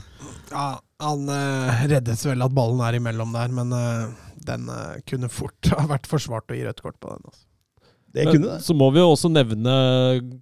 Ja, 0.53 0.69
han 1.03 1.27
uh, 1.27 1.83
reddes 1.91 2.23
vel 2.29 2.47
at 2.47 2.55
ballen 2.55 2.85
er 2.87 3.01
imellom 3.01 3.35
der, 3.35 3.51
men 3.59 3.75
uh, 3.75 4.15
den 4.47 4.71
uh, 4.71 5.01
kunne 5.09 5.33
fort 5.33 5.73
ha 5.75 5.83
vært 5.91 6.07
forsvart 6.07 6.55
å 6.55 6.61
gi 6.61 6.63
rødt 6.69 6.85
kort 6.85 7.01
på 7.03 7.11
den. 7.11 7.27
Altså. 7.27 7.48
Det 8.15 8.25
Men 8.25 8.35
kunne 8.35 8.55
det. 8.55 8.63
Så 8.65 8.77
må 8.77 8.89
vi 8.95 9.03
jo 9.03 9.11
også 9.13 9.31
nevne 9.33 9.75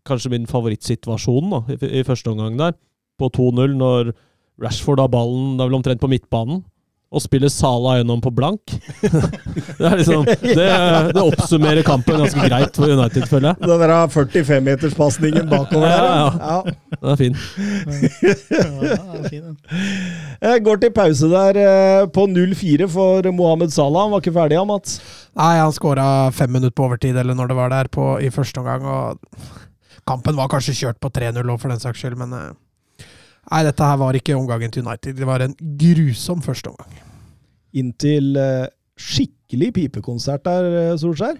kanskje 0.06 0.32
min 0.32 0.46
favorittsituasjon 0.50 1.50
da, 1.52 1.62
i, 1.74 1.78
i 2.00 2.06
første 2.06 2.30
omgang 2.32 2.58
der. 2.60 2.76
På 3.18 3.30
2-0, 3.32 3.74
når 3.78 4.12
Rashford 4.62 5.02
har 5.02 5.12
ballen 5.12 5.56
det 5.56 5.64
er 5.64 5.70
vel 5.70 5.78
omtrent 5.80 6.02
på 6.02 6.10
midtbanen. 6.10 6.62
Og 7.16 7.22
spiller 7.24 7.50
Sala 7.52 7.96
gjennom 7.98 8.20
på 8.24 8.30
blank. 8.36 8.60
det, 9.78 9.86
er 9.88 9.96
liksom, 10.00 10.26
det, 10.26 10.68
det 11.16 11.22
oppsummerer 11.22 11.86
kampen 11.86 12.20
ganske 12.20 12.48
greit 12.48 12.76
for 12.76 12.92
United, 12.92 13.24
føler 13.30 13.54
jeg. 13.54 13.70
Den 13.70 13.82
der 13.82 13.94
45-meterspasningen 14.12 15.48
bakover 15.50 15.88
der. 15.88 16.10
Ja, 16.10 16.26
Ja. 16.46 16.58
Den 16.96 17.10
er 17.12 17.16
fin. 17.20 17.34
Ja, 18.86 19.22
fin, 19.28 19.42
den. 19.42 19.56
Jeg 20.42 20.64
går 20.64 20.80
til 20.82 20.92
pause 20.96 21.28
der 21.32 21.58
eh, 21.60 22.06
på 22.12 22.26
0-4 22.30 22.88
for 22.92 23.30
Mohammed 23.32 23.72
Salah. 23.74 24.06
Han 24.06 24.14
var 24.14 24.24
ikke 24.24 24.36
ferdig, 24.36 24.58
han, 24.60 24.68
Mats? 24.70 24.98
Nei, 25.36 25.54
han 25.60 25.74
skåra 25.76 26.06
fem 26.36 26.52
minutter 26.52 26.76
på 26.76 26.86
overtid, 26.88 27.16
eller 27.16 27.36
når 27.36 27.52
det 27.52 27.58
var 27.58 27.72
der, 27.72 27.90
på, 27.92 28.14
i 28.20 28.30
første 28.32 28.62
omgang. 28.62 28.86
Og 28.86 30.04
kampen 30.08 30.38
var 30.38 30.52
kanskje 30.52 30.76
kjørt 30.82 31.00
på 31.02 31.12
3-0 31.12 31.42
òg, 31.42 31.58
for 31.60 31.72
den 31.72 31.82
saks 31.82 32.04
skyld, 32.04 32.18
men 32.20 32.36
eh, 32.36 32.54
Nei, 33.46 33.62
dette 33.62 33.86
her 33.86 33.98
var 34.00 34.16
ikke 34.18 34.34
omgangen 34.34 34.72
til 34.74 34.82
United. 34.82 35.14
Det 35.20 35.26
var 35.28 35.44
en 35.44 35.52
grusom 35.78 36.40
første 36.42 36.72
omgang. 37.66 37.84
Inntil 37.84 38.36
eh, 38.36 38.66
skikkelig 38.96 39.72
pipekonsert 39.74 40.44
der, 40.44 40.64
eh, 40.92 40.96
Solskjær. 40.96 41.36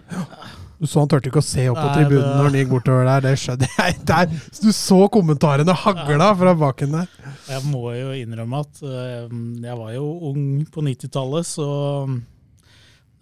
Du 0.79 0.85
så 0.85 0.99
han 1.01 1.07
turte 1.09 1.31
ikke 1.31 1.41
å 1.41 1.43
se 1.43 1.63
opp 1.71 1.79
på 1.79 1.87
Nei, 1.87 1.93
tribunen 1.95 2.21
det- 2.21 2.35
når 2.37 2.43
han 2.43 2.53
gikk 2.59 2.69
bortover 2.69 3.05
der. 3.05 3.21
Det 3.21 3.39
skjønner 3.41 3.67
jeg. 3.79 3.95
Der, 4.05 4.25
du 4.61 4.71
så 4.71 5.09
kommentarene 5.09 5.73
hagla 5.73 6.27
fra 6.37 6.53
baken 6.53 6.91
der. 6.91 7.07
Jeg 7.49 7.63
må 7.65 7.95
jo 7.97 8.11
innrømme 8.13 8.59
at 8.61 8.81
eh, 8.83 9.27
jeg 9.65 9.77
var 9.79 9.93
jo 9.95 10.05
ung 10.29 10.65
på 10.69 10.83
90-tallet, 10.85 11.45
så 11.49 12.05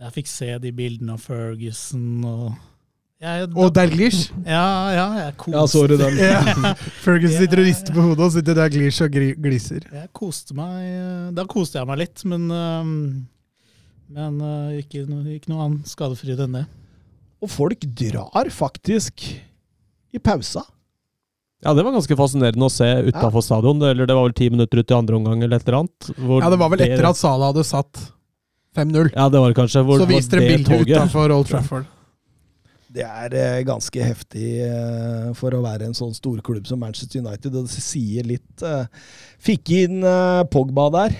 jeg 0.02 0.12
fikk 0.18 0.28
se 0.28 0.50
de 0.60 0.72
bildene 0.76 1.14
av 1.16 1.22
Ferguson 1.24 2.26
og 2.28 2.58
jeg, 3.22 3.48
Og 3.56 3.72
Dalglish. 3.74 4.32
Ja, 4.46 4.66
ja, 4.96 5.06
jeg 5.26 5.38
koste, 5.38 5.56
Ja, 5.56 5.66
sorry, 5.72 5.98
den? 6.00 6.18
Ja. 6.26 6.74
Ferguson 7.04 7.38
sitter 7.40 7.62
og 7.64 7.66
rister 7.70 7.96
på 7.96 8.04
hodet, 8.10 8.26
og 8.28 8.34
sitter 8.36 8.58
Dalglish 8.60 9.02
og 9.06 9.14
gri- 9.16 9.36
gliser. 9.40 9.88
jeg 9.92 10.10
koste 10.16 10.56
meg 10.58 10.84
eh, 10.84 11.32
Da 11.38 11.46
koste 11.50 11.80
jeg 11.80 11.88
meg 11.90 12.02
litt, 12.04 12.26
men 12.28 12.46
eh, 12.52 12.92
Men 14.20 14.40
eh, 14.42 14.80
ikke, 14.84 15.06
ikke 15.40 15.50
noe 15.52 15.66
annet 15.66 15.90
skadefri 15.90 16.36
enn 16.38 16.60
det. 16.60 16.66
Og 17.44 17.50
folk 17.52 17.82
drar 17.98 18.50
faktisk 18.54 19.24
i 20.16 20.20
pausa. 20.24 20.62
Ja, 21.66 21.74
det 21.74 21.82
var 21.84 21.96
ganske 21.96 22.16
fascinerende 22.18 22.68
å 22.68 22.72
se 22.72 22.86
utafor 23.10 23.42
stadion. 23.44 23.82
Eller 23.84 24.06
det 24.06 24.14
var 24.16 24.28
vel 24.28 24.36
ti 24.38 24.48
minutter 24.54 24.80
ut 24.84 24.92
i 24.92 24.96
andre 24.96 25.18
omgang 25.18 25.42
eller 25.44 25.58
et 25.58 25.66
eller 25.68 25.80
annet. 25.82 26.12
hvor 26.20 26.44
Ja, 26.44 26.50
det 26.54 26.60
var 26.62 26.70
vel 26.72 26.84
etter 26.86 27.08
at 27.10 27.18
Salah 27.20 27.50
hadde 27.52 27.64
satt 27.66 28.00
5-0. 28.78 29.10
Ja, 29.16 29.26
det 29.34 29.42
var 29.42 29.50
det 29.52 29.58
kanskje. 29.58 29.82
Hvor 29.88 30.00
Så 30.04 30.08
viste 30.10 30.38
de 30.38 30.46
det 30.46 30.62
bildet 30.68 30.94
utafor 30.94 31.34
Old 31.34 31.50
Trafford. 31.50 31.90
Det 32.96 33.04
er 33.04 33.34
eh, 33.36 33.62
ganske 33.68 34.06
heftig 34.08 34.50
eh, 34.64 35.32
for 35.36 35.52
å 35.58 35.64
være 35.66 35.90
en 35.90 35.98
sånn 35.98 36.14
storklubb 36.16 36.68
som 36.70 36.80
Manchester 36.80 37.20
United, 37.20 37.52
og 37.52 37.68
det 37.68 37.84
sier 37.84 38.24
litt 38.28 38.64
eh, 38.64 38.86
Fikk 39.46 39.70
inn 39.76 40.00
Pogba 40.50 40.86
der. 40.94 41.16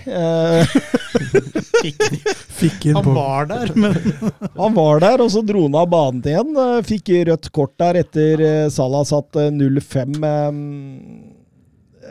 Fikk, 2.56 2.86
inn 2.88 2.96
Pogba. 2.96 3.02
han 3.02 3.12
var 3.12 3.50
der, 3.52 3.74
men 3.76 3.92
han 4.62 4.76
var 4.78 5.04
der, 5.04 5.22
og 5.22 5.30
så 5.34 5.44
dro 5.46 5.66
han 5.66 5.76
av 5.78 5.90
banen 5.92 6.24
igjen. 6.24 6.56
Fikk 6.88 7.12
rødt 7.28 7.50
kort 7.54 7.76
der 7.82 8.00
etter 8.02 8.46
Salah 8.72 9.04
satt 9.06 9.36
eh, 9.36 9.50
0-5. 9.52 10.16
eh, 10.26 10.52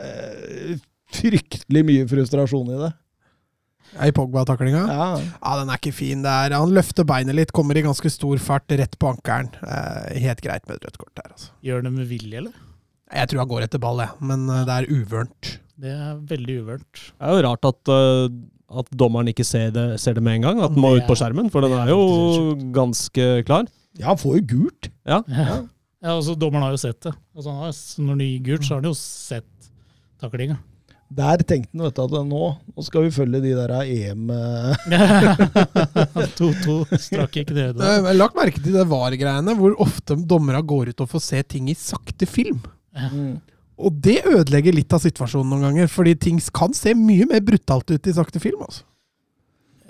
eh, 0.05 0.75
Fryktelig 1.15 1.83
mye 1.87 2.07
frustrasjon 2.09 2.71
i 2.75 2.79
det. 2.81 2.91
I 4.03 4.11
Pogba-taklinga. 4.15 4.83
Ja. 4.91 5.07
Ja, 5.21 5.51
den 5.59 5.71
er 5.71 5.79
ikke 5.79 5.95
fin. 5.95 6.23
Det 6.25 6.31
er, 6.31 6.55
han 6.57 6.73
løfter 6.75 7.07
beinet 7.07 7.37
litt, 7.37 7.53
kommer 7.55 7.77
i 7.77 7.83
ganske 7.85 8.11
stor 8.11 8.41
fart 8.43 8.71
rett 8.75 8.97
på 8.99 9.11
ankelen. 9.13 9.51
Eh, 9.63 10.17
helt 10.25 10.43
greit 10.43 10.65
med 10.67 10.79
et 10.79 10.89
rødt 10.89 10.99
kort 11.01 11.13
der, 11.19 11.29
altså. 11.31 11.53
gjør 11.65 11.85
det 11.85 11.93
med 11.95 12.09
vilje, 12.09 12.41
eller? 12.43 12.65
Jeg 13.15 13.31
tror 13.31 13.43
han 13.43 13.51
går 13.51 13.67
etter 13.67 13.81
ball, 13.81 14.01
jeg, 14.03 14.17
men 14.25 14.49
eh, 14.49 14.65
det 14.67 14.75
er 14.75 14.89
uvørent. 14.91 15.53
Det 15.85 15.93
er 15.93 16.19
veldig 16.31 16.57
uvørent. 16.63 17.01
Det 17.05 17.29
er 17.29 17.35
jo 17.35 17.45
rart 17.45 17.67
at, 17.67 17.91
uh, 17.91 18.79
at 18.79 18.91
dommeren 18.95 19.31
ikke 19.31 19.45
ser 19.47 19.73
det, 19.75 19.87
ser 20.01 20.15
det 20.17 20.23
med 20.23 20.39
en 20.39 20.47
gang. 20.47 20.61
At 20.63 20.75
den 20.75 20.83
må 20.83 20.93
ut 20.95 21.07
på 21.07 21.15
er- 21.15 21.21
skjermen, 21.21 21.51
for 21.51 21.65
den 21.65 21.75
er 21.75 21.91
jo 21.91 22.55
ganske 22.75 23.31
klar. 23.47 23.67
ja, 23.99 24.07
han 24.11 24.21
får 24.21 24.39
jo 24.39 24.45
gult. 24.55 24.91
Ja. 25.07 25.21
Ja, 25.27 25.59
ja 26.05 26.15
altså 26.15 26.35
Dommeren 26.39 26.67
har 26.67 26.75
jo 26.75 26.79
sett 26.83 27.01
det. 27.03 27.13
Altså, 27.35 27.99
når 28.03 28.21
det 28.21 28.29
gir 28.31 28.47
gult, 28.51 28.67
så 28.67 28.75
har 28.75 28.83
han 28.83 28.91
jo 28.91 28.95
sett 28.99 29.69
taklinga. 30.23 30.57
Der 31.15 31.37
tenkte 31.45 31.69
han 31.77 31.83
vet 31.85 31.95
du, 31.95 32.01
at 32.01 32.25
nå, 32.27 32.43
nå 32.75 32.83
skal 32.83 33.03
vi 33.05 33.11
følge 33.13 33.39
de 33.43 33.51
der 33.53 33.73
EM 33.85 34.29
eh, 34.33 34.75
2-2 36.39 36.77
strakk 36.99 37.37
ikke 37.43 37.53
det. 37.55 37.65
Jeg 37.77 38.17
lagt 38.17 38.37
merke 38.37 38.61
til 38.63 38.73
det 38.75 38.85
VAR-greiene, 38.89 39.53
hvor 39.59 39.75
ofte 39.85 40.17
dommere 40.27 40.63
går 40.65 40.91
ut 40.93 41.03
og 41.05 41.11
får 41.11 41.23
se 41.27 41.43
ting 41.55 41.69
i 41.71 41.77
sakte 41.77 42.25
film. 42.29 42.61
mm. 42.97 43.35
Og 43.75 43.91
det 43.99 44.21
ødelegger 44.23 44.71
litt 44.71 44.93
av 44.95 45.01
situasjonen 45.03 45.49
noen 45.51 45.65
ganger, 45.67 45.89
fordi 45.91 46.13
ting 46.15 46.37
kan 46.55 46.71
se 46.73 46.93
mye 46.95 47.25
mer 47.27 47.41
brutalt 47.43 47.89
ut 47.91 48.07
i 48.07 48.13
sakte 48.15 48.39
film. 48.39 48.61
altså. 48.63 48.85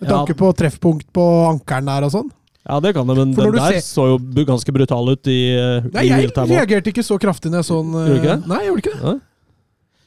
Med 0.02 0.10
Ja. 0.10 0.16
tanke 0.18 0.34
på 0.36 0.50
treffpunkt 0.58 1.06
på 1.14 1.26
ankelen 1.52 1.86
der 1.86 2.04
og 2.08 2.12
sånn. 2.12 2.32
Ja, 2.66 2.80
det 2.82 2.96
kan 2.98 3.06
det, 3.06 3.16
men 3.16 3.32
den 3.38 3.52
der 3.54 3.78
ser- 3.78 3.86
så 3.86 4.08
jo 4.18 4.18
ganske 4.44 4.74
brutal 4.74 5.08
ut 5.14 5.28
i, 5.30 5.54
i 5.54 5.82
Nei, 5.94 6.08
jeg 6.10 6.34
reagerte 6.34 6.90
ikke 6.90 7.06
så 7.06 7.20
kraftig 7.22 7.52
når 7.54 7.62
jeg 7.62 7.68
så 7.70 7.78
den. 7.86 7.94
eh, 7.94 8.08
Gjorde 8.10 8.18
ikke 8.24 8.34
det? 8.42 8.48
Nei, 8.50 8.58
jeg 8.58 8.68
gjorde 8.72 8.82
ikke 8.82 8.96
det. 8.98 9.04
Ja. 9.06 9.20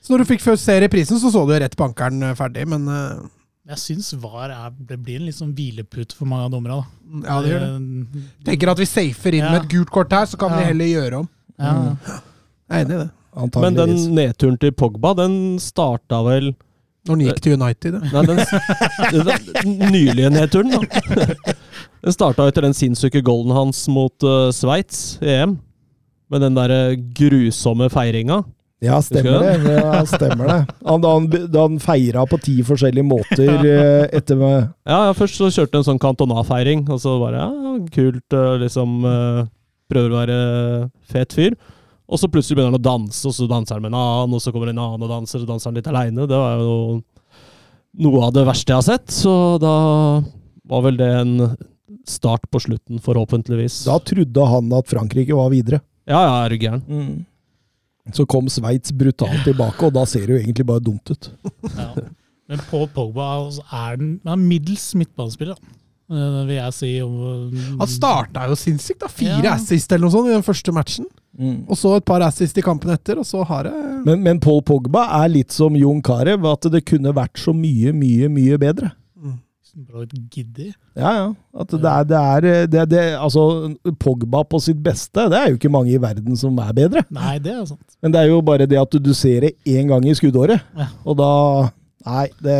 Så 0.08 0.14
når 0.14 0.22
du 0.24 0.28
fikk 0.30 0.40
først 0.40 0.64
se 0.64 0.74
reprisen, 0.80 1.18
så 1.20 1.28
så 1.28 1.42
du 1.44 1.52
rett 1.60 1.74
på 1.76 1.84
ankelen 1.84 2.22
eh, 2.24 2.36
ferdig, 2.38 2.62
men 2.72 2.86
eh, 2.88 3.18
Jeg 3.74 3.80
syns 3.82 4.06
VAR 4.22 4.48
er, 4.54 4.70
det 4.88 4.96
blir 5.04 5.18
en 5.20 5.26
litt 5.28 5.36
sånn 5.36 5.50
hvilepute 5.52 6.16
for 6.16 6.24
mange 6.30 6.46
av 6.48 6.54
dommerne. 6.54 6.78
ja, 7.26 7.34
det 7.44 7.50
gjør 7.52 7.66
det. 7.66 7.68
det. 8.14 8.22
Tenker 8.48 8.70
at 8.72 8.80
vi 8.80 8.86
safer 8.88 9.36
inn 9.36 9.44
Ja. 9.44 9.50
med 9.52 9.66
et 9.66 9.68
gult 9.74 9.92
kort 9.92 10.14
her, 10.16 10.24
så 10.30 10.40
kan 10.40 10.54
vi 10.56 10.64
heller 10.70 10.88
gjøre 10.88 11.20
om. 11.20 11.28
Ja. 11.60 11.74
Jeg 12.08 12.80
er 12.80 12.86
enig 12.86 12.96
i 12.96 13.02
det. 13.04 13.10
Men 13.60 13.76
den 13.76 13.92
nedturen 14.16 14.56
til 14.58 14.72
Pogba, 14.72 15.12
den 15.14 15.58
starta 15.60 16.22
vel 16.26 16.54
Når 17.06 17.14
den 17.20 17.26
gikk 17.28 17.42
til 17.44 17.58
United. 17.60 18.00
ja. 18.00 18.08
Nei, 18.16 18.24
den, 18.32 18.40
den 19.68 19.92
nylige 19.92 20.30
nedturen, 20.32 20.72
da. 20.72 21.36
Den 22.02 22.14
starta 22.16 22.48
etter 22.48 22.64
den 22.64 22.74
sinnssyke 22.74 23.20
golden 23.26 23.52
hans 23.54 23.84
mot 23.92 24.24
uh, 24.24 24.48
Sveits 24.54 25.18
i 25.20 25.28
EM. 25.42 25.58
Med 26.32 26.40
den 26.44 26.56
der 26.56 26.96
grusomme 27.20 27.88
feiringa. 27.92 28.42
Ja, 28.84 29.00
stemmer 29.02 29.42
det. 29.42 29.72
Ja, 29.74 30.02
stemmer 30.06 30.46
det. 30.46 30.58
Han, 30.86 31.00
da, 31.02 31.14
han, 31.16 31.26
da 31.50 31.64
han 31.64 31.78
feira 31.82 32.22
på 32.30 32.38
ti 32.42 32.60
forskjellige 32.66 33.06
måter 33.06 33.48
eh, 33.72 34.04
etter 34.14 34.38
med 34.38 34.68
Ja, 34.86 35.08
ja, 35.08 35.14
først 35.18 35.40
så 35.40 35.50
kjørte 35.50 35.74
han 35.74 35.82
en 35.82 35.88
sånn 35.88 36.02
Cantona-feiring, 36.02 36.84
og 36.86 37.00
så 37.02 37.16
bare 37.18 37.42
ja, 37.42 37.74
kult, 37.94 38.26
uh, 38.36 38.54
liksom 38.62 39.00
uh, 39.02 39.42
Prøver 39.88 40.12
å 40.12 40.20
være 40.20 40.38
fet 41.08 41.32
fyr. 41.32 41.54
Og 42.08 42.20
så 42.20 42.28
plutselig 42.28 42.58
begynner 42.58 42.74
han 42.74 42.80
å 42.80 42.84
danse, 42.84 43.22
og 43.28 43.32
så 43.32 43.46
danser 43.48 43.76
han 43.76 43.84
med 43.86 43.94
en 43.94 43.98
annen, 44.00 44.34
og 44.36 44.42
så 44.44 44.52
kommer 44.52 44.68
en 44.68 44.80
annen 44.80 45.04
og 45.06 45.10
danser, 45.12 45.42
og 45.42 45.48
danser 45.48 45.70
han 45.70 45.78
litt 45.80 45.88
aleine. 45.88 46.26
Det 46.28 46.40
var 46.40 46.60
jo 46.60 46.76
noe 48.04 48.26
av 48.26 48.34
det 48.36 48.44
verste 48.48 48.72
jeg 48.72 48.82
har 48.82 48.86
sett, 48.86 49.08
så 49.12 49.32
da 49.60 49.72
var 50.68 50.84
vel 50.84 51.00
det 51.00 51.08
en 51.22 51.32
start 52.08 52.44
på 52.52 52.60
slutten, 52.64 53.00
forhåpentligvis. 53.04 53.80
Da 53.88 53.96
trodde 54.04 54.46
han 54.52 54.68
at 54.76 54.92
Frankrike 54.92 55.36
var 55.36 55.48
videre. 55.52 55.80
Ja, 56.08 56.20
ja, 56.20 56.36
er 56.44 56.52
du 56.52 56.60
gæren. 56.60 56.84
Så 58.12 58.26
kom 58.26 58.48
Sveits 58.48 58.92
brutalt 58.92 59.44
tilbake, 59.44 59.82
og 59.88 59.92
da 59.94 60.04
ser 60.08 60.26
det 60.26 60.36
jo 60.36 60.40
egentlig 60.42 60.66
bare 60.66 60.80
dumt 60.80 61.10
ut. 61.12 61.30
Ja. 61.76 61.90
Men 62.48 62.58
Paul 62.70 62.86
Pogba 62.88 63.26
er 63.72 63.98
er 64.00 64.36
middels 64.40 64.94
midtbanespiller, 64.96 65.54
da. 65.58 65.74
Eh, 66.10 66.46
vil 66.48 66.54
jeg 66.56 66.72
si. 66.72 67.00
om- 67.02 67.52
Han 67.78 67.86
starta 67.86 68.46
jo 68.48 68.54
sinnssykt. 68.56 69.00
da, 69.00 69.08
Fire 69.08 69.42
Ja. 69.44 69.54
assist 69.54 69.92
eller 69.92 70.06
noe 70.06 70.10
sånt 70.10 70.28
i 70.30 70.32
den 70.32 70.42
første 70.42 70.72
matchen. 70.72 71.04
Og 71.68 71.76
så 71.76 71.96
et 71.98 72.04
par 72.04 72.20
assist 72.22 72.56
i 72.58 72.62
kampen 72.62 72.90
etter, 72.90 73.18
og 73.18 73.24
så 73.24 73.44
har 73.46 73.64
det 73.64 73.72
Men, 74.06 74.22
men 74.22 74.40
Paul 74.40 74.60
Pogba 74.62 75.04
er 75.22 75.28
litt 75.28 75.52
som 75.52 75.76
Jon 75.76 76.00
Carew, 76.02 76.50
at 76.50 76.62
det 76.72 76.84
kunne 76.86 77.12
vært 77.14 77.34
så 77.36 77.52
mye, 77.54 77.92
mye, 77.92 78.28
mye 78.28 78.58
bedre. 78.58 78.92
Bra 79.78 80.00
litt 80.02 80.24
giddy. 80.34 80.72
Ja, 80.98 81.10
ja. 81.14 81.26
At 81.62 81.70
det 81.70 81.86
er, 81.86 82.06
det 82.10 82.18
er 82.18 82.46
det, 82.66 82.82
det, 82.90 83.02
Altså, 83.14 83.42
Pogba 84.02 84.40
på 84.50 84.58
sitt 84.62 84.80
beste, 84.82 85.28
det 85.30 85.38
er 85.38 85.52
jo 85.52 85.58
ikke 85.60 85.70
mange 85.70 85.92
i 85.94 86.00
verden 86.02 86.34
som 86.40 86.56
er 86.58 86.72
bedre. 86.74 87.04
Nei, 87.14 87.36
det 87.42 87.52
er 87.54 87.60
sant. 87.68 87.84
Men 88.02 88.14
det 88.14 88.24
er 88.24 88.32
jo 88.32 88.40
bare 88.42 88.66
det 88.66 88.80
at 88.80 88.90
du, 88.90 88.98
du 88.98 89.12
ser 89.14 89.46
det 89.46 89.52
én 89.70 89.86
gang 89.90 90.02
i 90.08 90.16
skuddåret, 90.18 90.64
Ja. 90.78 90.88
og 91.06 91.18
da 91.20 91.30
Nei, 92.08 92.28
det 92.40 92.58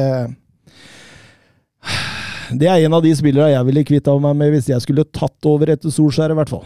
Det 2.58 2.68
er 2.68 2.84
en 2.86 2.94
av 2.96 3.02
de 3.04 3.10
spillerne 3.16 3.52
jeg 3.52 3.66
ville 3.68 3.84
kvitta 3.90 4.14
meg 4.22 4.36
med 4.38 4.54
hvis 4.54 4.70
jeg 4.70 4.84
skulle 4.84 5.04
tatt 5.12 5.48
over 5.48 5.74
etter 5.74 5.92
Solskjær, 5.92 6.32
i 6.32 6.38
hvert 6.38 6.52
fall. 6.52 6.64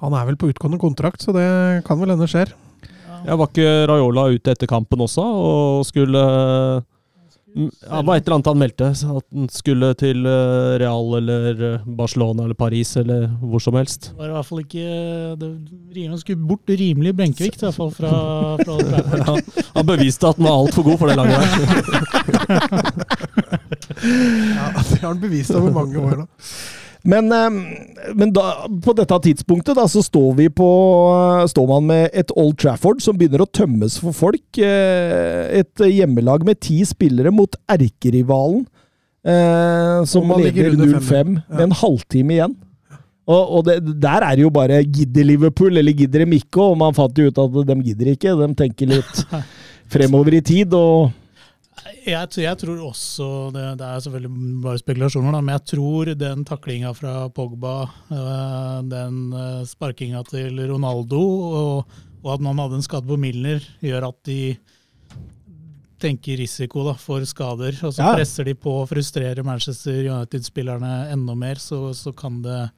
Han 0.00 0.14
er 0.16 0.28
vel 0.28 0.38
på 0.40 0.48
utgående 0.52 0.78
kontrakt, 0.80 1.24
så 1.24 1.32
det 1.36 1.46
kan 1.88 1.98
vel 2.00 2.12
hende 2.14 2.28
skjer. 2.30 2.52
Ja, 3.26 3.36
var 3.36 3.50
ikke 3.50 3.86
Raiola 3.90 4.28
ute 4.32 4.52
etter 4.54 4.68
kampen 4.70 5.02
også 5.04 5.24
og 5.24 5.82
skulle 5.88 6.22
Det 7.50 8.02
var 8.06 8.16
et 8.16 8.22
eller 8.26 8.36
annet 8.36 8.48
han 8.50 8.58
meldte, 8.60 8.88
at 8.94 9.24
han 9.34 9.48
skulle 9.50 9.88
til 9.98 10.26
eh, 10.28 10.78
Real 10.82 11.16
eller 11.18 11.62
eh, 11.74 11.86
Barcelona 11.98 12.44
eller 12.46 12.54
Paris 12.58 12.92
eller 13.00 13.26
hvor 13.42 13.58
som 13.64 13.74
helst. 13.74 14.10
Det 14.12 14.20
var 14.20 14.28
i 14.30 14.34
hvert 14.36 14.48
fall 14.50 14.62
ikke 14.62 14.84
det, 15.40 15.50
Han 16.06 16.20
skulle 16.20 16.46
bort 16.52 16.70
rimelig 16.70 17.14
benkevikt, 17.18 17.58
i 17.62 17.66
hvert 17.66 17.74
fall 17.74 17.90
fra, 17.96 18.12
fra 18.62 18.74
Ja, 19.24 19.34
han 19.74 19.88
beviste 19.88 20.30
at 20.30 20.38
han 20.38 20.46
var 20.46 20.60
altfor 20.62 20.86
god 20.86 20.98
for 21.00 21.06
det 21.10 21.16
laget 21.18 21.34
der. 21.34 21.48
Ja, 24.00 24.70
Det 24.80 25.00
har 25.00 25.08
han 25.08 25.20
bevist 25.20 25.50
over 25.50 25.70
mange 25.74 25.98
år. 25.98 26.22
da. 26.22 26.26
Men, 27.04 27.30
eh, 27.32 28.12
men 28.14 28.32
da, 28.36 28.66
på 28.84 28.92
dette 28.98 29.16
tidspunktet 29.24 29.76
da, 29.78 29.86
så 29.88 30.02
står, 30.04 30.34
vi 30.36 30.48
på, 30.52 30.66
står 31.48 31.68
man 31.70 31.86
med 31.88 32.10
et 32.12 32.32
Old 32.36 32.58
Trafford 32.60 33.00
som 33.00 33.16
begynner 33.16 33.40
å 33.44 33.48
tømmes 33.48 33.96
for 34.02 34.12
folk. 34.16 34.42
Eh, 34.60 35.60
Et 35.62 35.84
hjemmelag 35.86 36.44
med 36.44 36.60
ti 36.60 36.82
spillere 36.84 37.32
mot 37.32 37.56
erkerivalen, 37.72 38.66
eh, 39.24 40.04
som 40.08 40.28
leder 40.36 40.76
0-5 40.76 41.36
Ja. 41.40 41.56
med 41.56 41.64
en 41.70 41.78
halvtime 41.80 42.36
igjen. 42.36 42.56
Og, 43.30 43.42
og 43.58 43.64
det, 43.64 43.78
der 44.02 44.24
er 44.26 44.34
det 44.36 44.42
jo 44.42 44.50
bare 44.50 44.82
gidder 44.84 45.24
Liverpool, 45.24 45.76
eller 45.78 45.92
gidder 45.94 46.24
dem 46.24 46.32
ikke? 46.34 46.58
Og 46.64 46.76
man 46.80 46.94
fant 46.96 47.14
jo 47.16 47.28
ut 47.30 47.38
at 47.38 47.58
de 47.68 47.76
gidder 47.86 48.12
ikke. 48.16 48.32
De 48.40 48.48
tenker 48.58 48.90
litt 48.90 49.20
fremover 49.92 50.34
i 50.34 50.40
tid. 50.42 50.74
og 50.74 51.12
Jeg, 52.06 52.28
jeg 52.42 52.58
tror 52.60 52.80
også, 52.90 53.26
det, 53.54 53.62
det 53.80 53.86
er 53.86 54.02
selvfølgelig 54.04 54.62
bare 54.64 54.80
spekulasjoner, 54.82 55.32
da, 55.36 55.40
men 55.44 55.54
jeg 55.56 55.64
tror 55.72 56.10
den 56.20 56.44
taklinga 56.48 56.92
fra 56.96 57.14
Pogba, 57.32 57.74
øh, 58.12 58.80
den 58.90 59.20
øh, 59.32 59.62
sparkinga 59.68 60.22
til 60.28 60.60
Ronaldo, 60.70 61.20
og, 61.50 61.94
og 62.22 62.34
at 62.34 62.44
man 62.44 62.58
hadde 62.60 62.80
en 62.80 62.84
skade 62.86 63.08
på 63.08 63.16
Milner, 63.20 63.64
gjør 63.84 64.08
at 64.10 64.20
de 64.28 64.40
tenker 66.00 66.38
risiko 66.40 66.84
da, 66.86 66.94
for 66.96 67.24
skader. 67.28 67.76
Og 67.84 67.92
så 67.92 68.00
Ja. 68.04 68.14
presser 68.16 68.44
de 68.48 68.54
på 68.56 68.72
å 68.80 68.86
frustrere 68.88 69.44
Manchester 69.44 69.98
United-spillerne 70.08 71.10
enda 71.12 71.34
mer, 71.36 71.60
så, 71.60 71.90
så 71.96 72.12
kan 72.16 72.40
det 72.44 72.70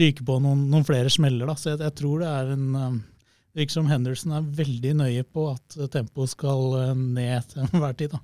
ryke 0.00 0.24
på 0.24 0.38
noen, 0.40 0.70
noen 0.72 0.84
flere 0.88 1.12
smeller. 1.12 1.46
Da. 1.46 1.56
Så 1.60 1.74
jeg, 1.74 1.82
jeg 1.84 1.94
tror 2.00 2.22
det 2.24 2.30
er 2.32 2.52
en 2.56 2.68
det 2.72 3.11
virker 3.56 3.74
som 3.76 3.86
Henderson 3.90 4.32
er 4.36 4.44
veldig 4.56 4.94
nøye 5.02 5.22
på 5.28 5.50
at 5.52 5.76
tempoet 5.92 6.32
skal 6.32 6.76
øh, 6.78 6.92
ned 6.96 7.42
til 7.52 7.64
enhver 7.68 7.96
tid. 7.98 8.14
da. 8.14 8.20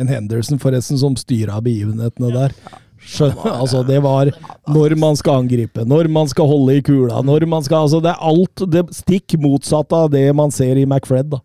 En 0.00 0.08
Henderson 0.08 0.58
forresten 0.62 0.98
som 1.00 1.16
styra 1.20 1.60
begivenhetene 1.64 2.32
der. 2.34 2.54
Skjø- 3.02 3.34
altså 3.50 3.80
det 3.82 3.98
var 4.04 4.28
når 4.70 4.94
man 5.00 5.16
skal 5.18 5.40
angripe, 5.42 5.82
når 5.84 6.06
man 6.12 6.28
skal 6.30 6.46
holde 6.46 6.76
i 6.78 6.84
kula, 6.86 7.18
når 7.26 7.46
man 7.50 7.64
skal 7.66 7.82
altså 7.88 7.98
Det 8.04 8.12
er 8.12 8.20
alt 8.30 8.62
det 8.70 8.84
stikk 8.94 9.34
motsatte 9.42 9.96
av 10.04 10.12
det 10.12 10.28
man 10.38 10.52
ser 10.54 10.78
i 10.78 10.84
McFred. 10.86 11.32
da. 11.34 11.40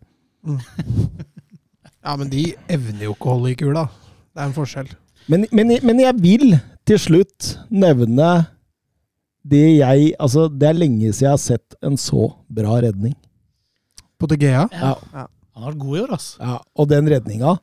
Ja, 2.08 2.14
men 2.16 2.30
de 2.32 2.54
evner 2.72 3.02
jo 3.08 3.12
ikke 3.12 3.26
å 3.28 3.34
holde 3.36 3.50
i 3.52 3.56
kula. 3.58 3.82
Det 4.32 4.40
er 4.40 4.46
en 4.48 4.54
forskjell. 4.56 4.86
Men, 5.28 5.42
men, 5.52 5.74
men 5.84 5.98
jeg 6.00 6.14
vil 6.22 6.54
til 6.88 7.00
slutt 7.02 7.48
nevne 7.68 8.28
det 9.48 9.64
jeg 9.78 10.12
Altså, 10.20 10.46
det 10.52 10.68
er 10.68 10.76
lenge 10.76 11.12
siden 11.12 11.26
jeg 11.28 11.34
har 11.34 11.42
sett 11.42 11.76
en 11.84 11.96
så 12.00 12.28
bra 12.52 12.78
redning. 12.84 13.14
På 14.18 14.26
De 14.30 14.36
Gea. 14.40 14.66
Ja. 14.72 14.94
Han 15.14 15.64
har 15.64 15.72
vært 15.72 15.80
god 15.82 15.96
i 15.96 16.02
år, 16.04 16.12
altså. 16.16 16.36
Ja, 16.42 16.56
og 16.78 16.88
den 16.90 17.08
redninga, 17.10 17.56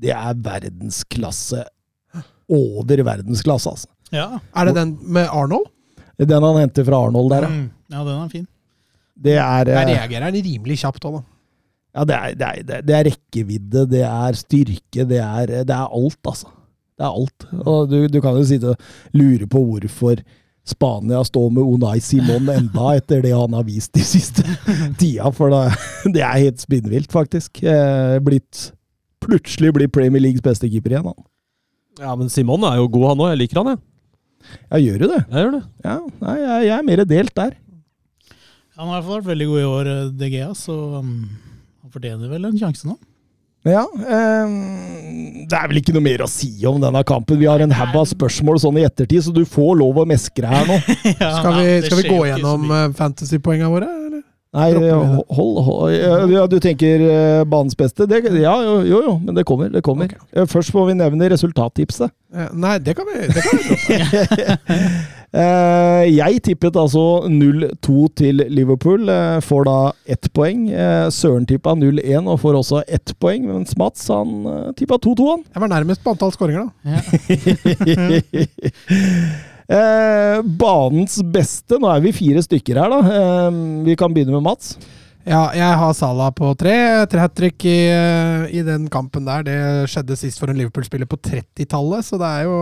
det 0.00 0.12
er 0.14 0.34
verdensklasse. 0.44 1.64
Over 2.52 3.02
verdensklasse, 3.06 3.70
altså. 3.70 3.88
Ja. 4.12 4.26
Er 4.56 4.68
det 4.68 4.74
den 4.76 4.96
med 5.02 5.28
Arnold? 5.32 5.68
Den 6.20 6.44
han 6.44 6.58
henter 6.60 6.84
fra 6.86 6.98
Arnold 7.06 7.30
der, 7.32 7.46
ja. 7.46 7.50
Mm. 7.52 7.68
ja, 7.92 8.02
den 8.06 8.18
er 8.22 8.28
fin. 8.32 8.46
Det 9.22 9.36
er 9.40 9.64
Der 9.68 9.86
reagerer 9.88 10.26
han 10.28 10.34
rimelig 10.44 10.78
kjapt 10.82 11.04
òg, 11.08 11.16
da. 11.20 11.22
Ja, 11.92 12.04
det 12.08 12.14
er, 12.16 12.34
det, 12.34 12.46
er, 12.48 12.62
det 12.68 12.74
er- 12.76 12.84
det 12.88 12.94
er 12.96 13.04
rekkevidde, 13.10 13.82
det 13.90 14.02
er 14.08 14.36
styrke, 14.38 15.04
det 15.08 15.18
er, 15.20 15.46
det 15.64 15.74
er 15.76 15.88
alt, 15.96 16.18
altså. 16.26 16.48
Det 16.96 17.04
er 17.08 17.16
alt. 17.18 17.46
Og 17.66 17.88
du, 17.90 17.96
du 18.08 18.20
kan 18.24 18.36
jo 18.36 18.44
sitte 18.48 18.72
og 18.72 18.76
lure 19.16 19.46
på 19.50 19.60
hvorfor 19.64 20.20
Spania 20.64 21.24
står 21.26 21.48
med 21.50 21.66
Unai 21.66 21.98
Simon 22.00 22.46
enda 22.52 22.92
etter 22.94 23.22
det 23.24 23.32
han 23.34 23.54
har 23.56 23.64
vist 23.66 23.92
de 23.96 24.04
siste 24.06 24.44
tida, 25.00 25.30
for 25.34 25.50
da, 25.50 25.64
det 26.14 26.22
er 26.22 26.38
helt 26.44 26.62
spinnvilt, 26.62 27.10
faktisk. 27.12 27.62
Eh, 27.66 28.18
blitt, 28.22 28.68
plutselig 29.24 29.72
blir 29.74 29.90
Premier 29.90 30.22
Leagues 30.22 30.44
beste 30.44 30.70
keeper 30.70 30.94
igjen, 30.94 31.10
han. 31.10 31.26
Ja, 32.00 32.14
men 32.16 32.30
Simon 32.32 32.62
er 32.64 32.78
jo 32.78 32.88
god, 32.92 33.10
han 33.10 33.24
òg. 33.24 33.32
Jeg 33.34 33.42
liker 33.42 33.62
han, 33.62 33.74
jeg. 33.74 33.82
Ja, 34.70 34.78
gjør 34.80 35.02
du 35.02 35.06
det? 35.10 35.20
Jeg 35.26 35.44
gjør 35.44 35.52
det. 35.56 35.62
Ja, 35.84 35.98
nei, 36.22 36.36
jeg, 36.40 36.66
jeg 36.68 36.74
er 36.76 36.86
mer 36.88 37.04
delt 37.10 37.34
der. 37.38 37.56
Han 38.78 38.88
har 38.88 38.94
i 38.94 38.96
hvert 38.96 39.08
fall 39.08 39.18
vært 39.18 39.30
veldig 39.32 39.48
god 39.50 39.60
i 39.60 39.68
år, 39.68 39.90
DGA, 40.16 40.20
DG, 40.22 40.38
så 40.62 40.76
um, 41.02 41.16
han 41.82 41.92
fortjener 41.92 42.30
vel 42.30 42.48
en 42.48 42.58
sjanse 42.58 42.88
nå. 42.88 42.96
Ja, 43.62 43.84
eh, 43.86 44.54
det 45.46 45.54
er 45.54 45.68
vel 45.70 45.78
ikke 45.78 45.94
noe 45.94 46.02
mer 46.02 46.24
å 46.24 46.30
si 46.30 46.50
om 46.66 46.80
denne 46.82 47.02
kampen. 47.06 47.38
Vi 47.38 47.46
har 47.46 47.62
en 47.62 47.74
haug 47.78 47.98
av 48.00 48.08
spørsmål 48.10 48.58
sånn 48.62 48.80
i 48.80 48.86
ettertid, 48.88 49.22
så 49.26 49.34
du 49.34 49.44
får 49.46 49.76
lov 49.78 50.02
å 50.02 50.06
meskre 50.08 50.50
her 50.50 50.66
nå. 50.66 50.78
Skal 51.38 51.58
vi, 51.60 51.66
skal 51.86 52.00
vi 52.00 52.08
gå 52.08 52.20
gjennom 52.26 52.66
uh, 52.72 52.88
fantasypoengene 52.98 53.70
våre? 53.70 53.86
Eller? 53.86 54.22
Nei, 54.52 54.66
hold, 54.76 55.22
hold, 55.32 55.60
hold 55.64 55.92
ja, 55.94 56.16
ja, 56.28 56.42
Du 56.50 56.58
tenker 56.60 57.00
eh, 57.00 57.44
banens 57.48 57.76
beste? 57.78 58.04
Det, 58.04 58.18
ja, 58.36 58.52
jo, 58.60 58.74
jo, 58.84 58.98
jo, 59.06 59.14
men 59.22 59.38
det 59.38 59.46
kommer. 59.48 59.70
det 59.72 59.80
kommer. 59.86 60.12
Okay. 60.12 60.44
Først 60.50 60.74
må 60.76 60.84
vi 60.90 60.98
nevne 60.98 61.30
resultattipset. 61.32 62.12
Eh, 62.36 62.50
Nei, 62.52 62.74
det 62.84 62.92
kan 62.98 63.08
vi, 63.08 63.22
det 63.32 63.46
kan 63.46 63.62
vi. 63.62 63.96
Eh, 63.96 65.16
jeg 65.32 66.42
tippet 66.44 66.76
altså 66.76 67.24
0-2 67.30 68.08
til 68.20 68.42
Liverpool. 68.52 69.08
Eh, 69.08 69.40
får 69.40 69.64
da 69.64 69.92
ett 70.04 70.28
poeng. 70.36 70.68
Eh, 70.68 71.08
Søren 71.14 71.46
tippa 71.48 71.72
0-1 71.78 72.28
og 72.28 72.40
får 72.42 72.54
også 72.58 72.82
ett 72.84 73.14
poeng, 73.22 73.46
mens 73.48 73.72
Mats 73.80 74.08
han 74.12 74.46
eh, 74.46 74.72
tippa 74.76 74.98
2-2, 75.00 75.30
han. 75.30 75.44
Jeg 75.54 75.62
var 75.64 75.68
nærmest 75.72 76.04
på 76.04 76.10
antall 76.12 76.32
skåringer, 76.34 76.68
da. 76.68 76.72
eh, 79.78 80.38
banens 80.42 81.22
beste 81.32 81.78
Nå 81.80 81.88
er 81.92 82.00
vi 82.04 82.12
fire 82.16 82.42
stykker 82.44 82.76
her, 82.82 82.88
da. 82.92 83.00
Eh, 83.22 83.50
vi 83.88 83.94
kan 83.96 84.12
begynne 84.12 84.34
med 84.36 84.44
Mats. 84.50 84.66
Ja, 85.22 85.52
jeg 85.54 85.76
har 85.78 85.92
Salah 85.94 86.32
på 86.34 86.48
tre. 86.58 87.06
Tre 87.06 87.20
hat 87.22 87.36
trick 87.38 87.62
i, 87.64 87.86
eh, 87.88 88.58
i 88.58 88.62
den 88.66 88.88
kampen 88.90 89.24
der. 89.24 89.42
Det 89.46 89.86
skjedde 89.88 90.16
sist 90.18 90.40
for 90.42 90.50
en 90.50 90.58
Liverpool-spiller 90.58 91.06
på 91.06 91.16
30-tallet, 91.22 92.04
så 92.04 92.18
det 92.18 92.26
er 92.40 92.44
jo 92.50 92.56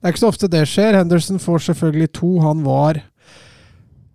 Det 0.00 0.08
er 0.08 0.14
ikke 0.14 0.22
så 0.24 0.30
ofte 0.32 0.48
det 0.48 0.62
skjer. 0.68 0.96
Henderson 0.96 1.38
får 1.42 1.58
selvfølgelig 1.68 2.12
to. 2.16 2.38
Han 2.40 2.62
var 2.64 3.02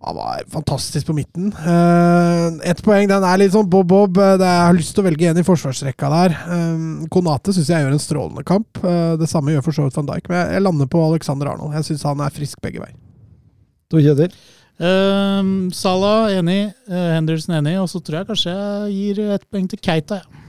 han 0.06 0.14
var 0.14 0.42
fantastisk 0.52 1.06
på 1.08 1.14
midten. 1.16 1.48
Uh, 1.56 2.60
Ett 2.68 2.78
poeng, 2.84 3.08
den 3.10 3.24
er 3.26 3.40
litt 3.40 3.54
sånn 3.54 3.66
bob-bob. 3.70 4.18
Er- 4.22 4.38
Jeg 4.38 4.66
har 4.68 4.76
lyst 4.76 4.92
til 4.94 5.02
å 5.02 5.06
velge 5.08 5.30
en 5.30 5.40
i 5.40 5.42
forsvarsrekka 5.42 6.10
der. 6.12 6.34
Eh, 6.46 7.06
Konate 7.10 7.50
syns 7.56 7.66
jeg 7.72 7.82
gjør 7.82 7.96
en 7.96 8.02
strålende 8.04 8.44
kamp. 8.46 8.78
Eh, 8.84 9.16
det 9.18 9.26
samme 9.28 9.50
gjør 9.50 9.64
for 9.64 9.72
så 9.74 9.82
vidt 9.86 9.96
van 9.98 10.06
Dijk, 10.06 10.28
men 10.30 10.52
jeg, 10.52 10.62
lander 10.62 10.86
på 10.86 11.02
Alexander 11.08 11.50
Arnold. 11.50 11.74
Jeg 11.74 11.88
syns 11.88 12.04
han 12.06 12.20
er 12.22 12.30
frisk 12.30 12.60
begge 12.62 12.78
veier. 12.84 12.94
To 13.90 13.98
kjeder. 13.98 14.30
Um, 14.78 15.70
Salah 15.72 16.28
enig, 16.36 16.72
eh, 16.86 17.10
Henderson 17.16 17.56
enig, 17.56 17.74
og 17.80 17.88
så 17.88 17.98
tror 18.04 18.20
jeg 18.20 18.28
kanskje 18.28 18.54
jeg 18.54 18.92
gir 19.16 19.32
ett 19.32 19.50
poeng 19.50 19.66
til 19.68 19.78
Keita. 19.82 20.20
Ja. 20.22 20.45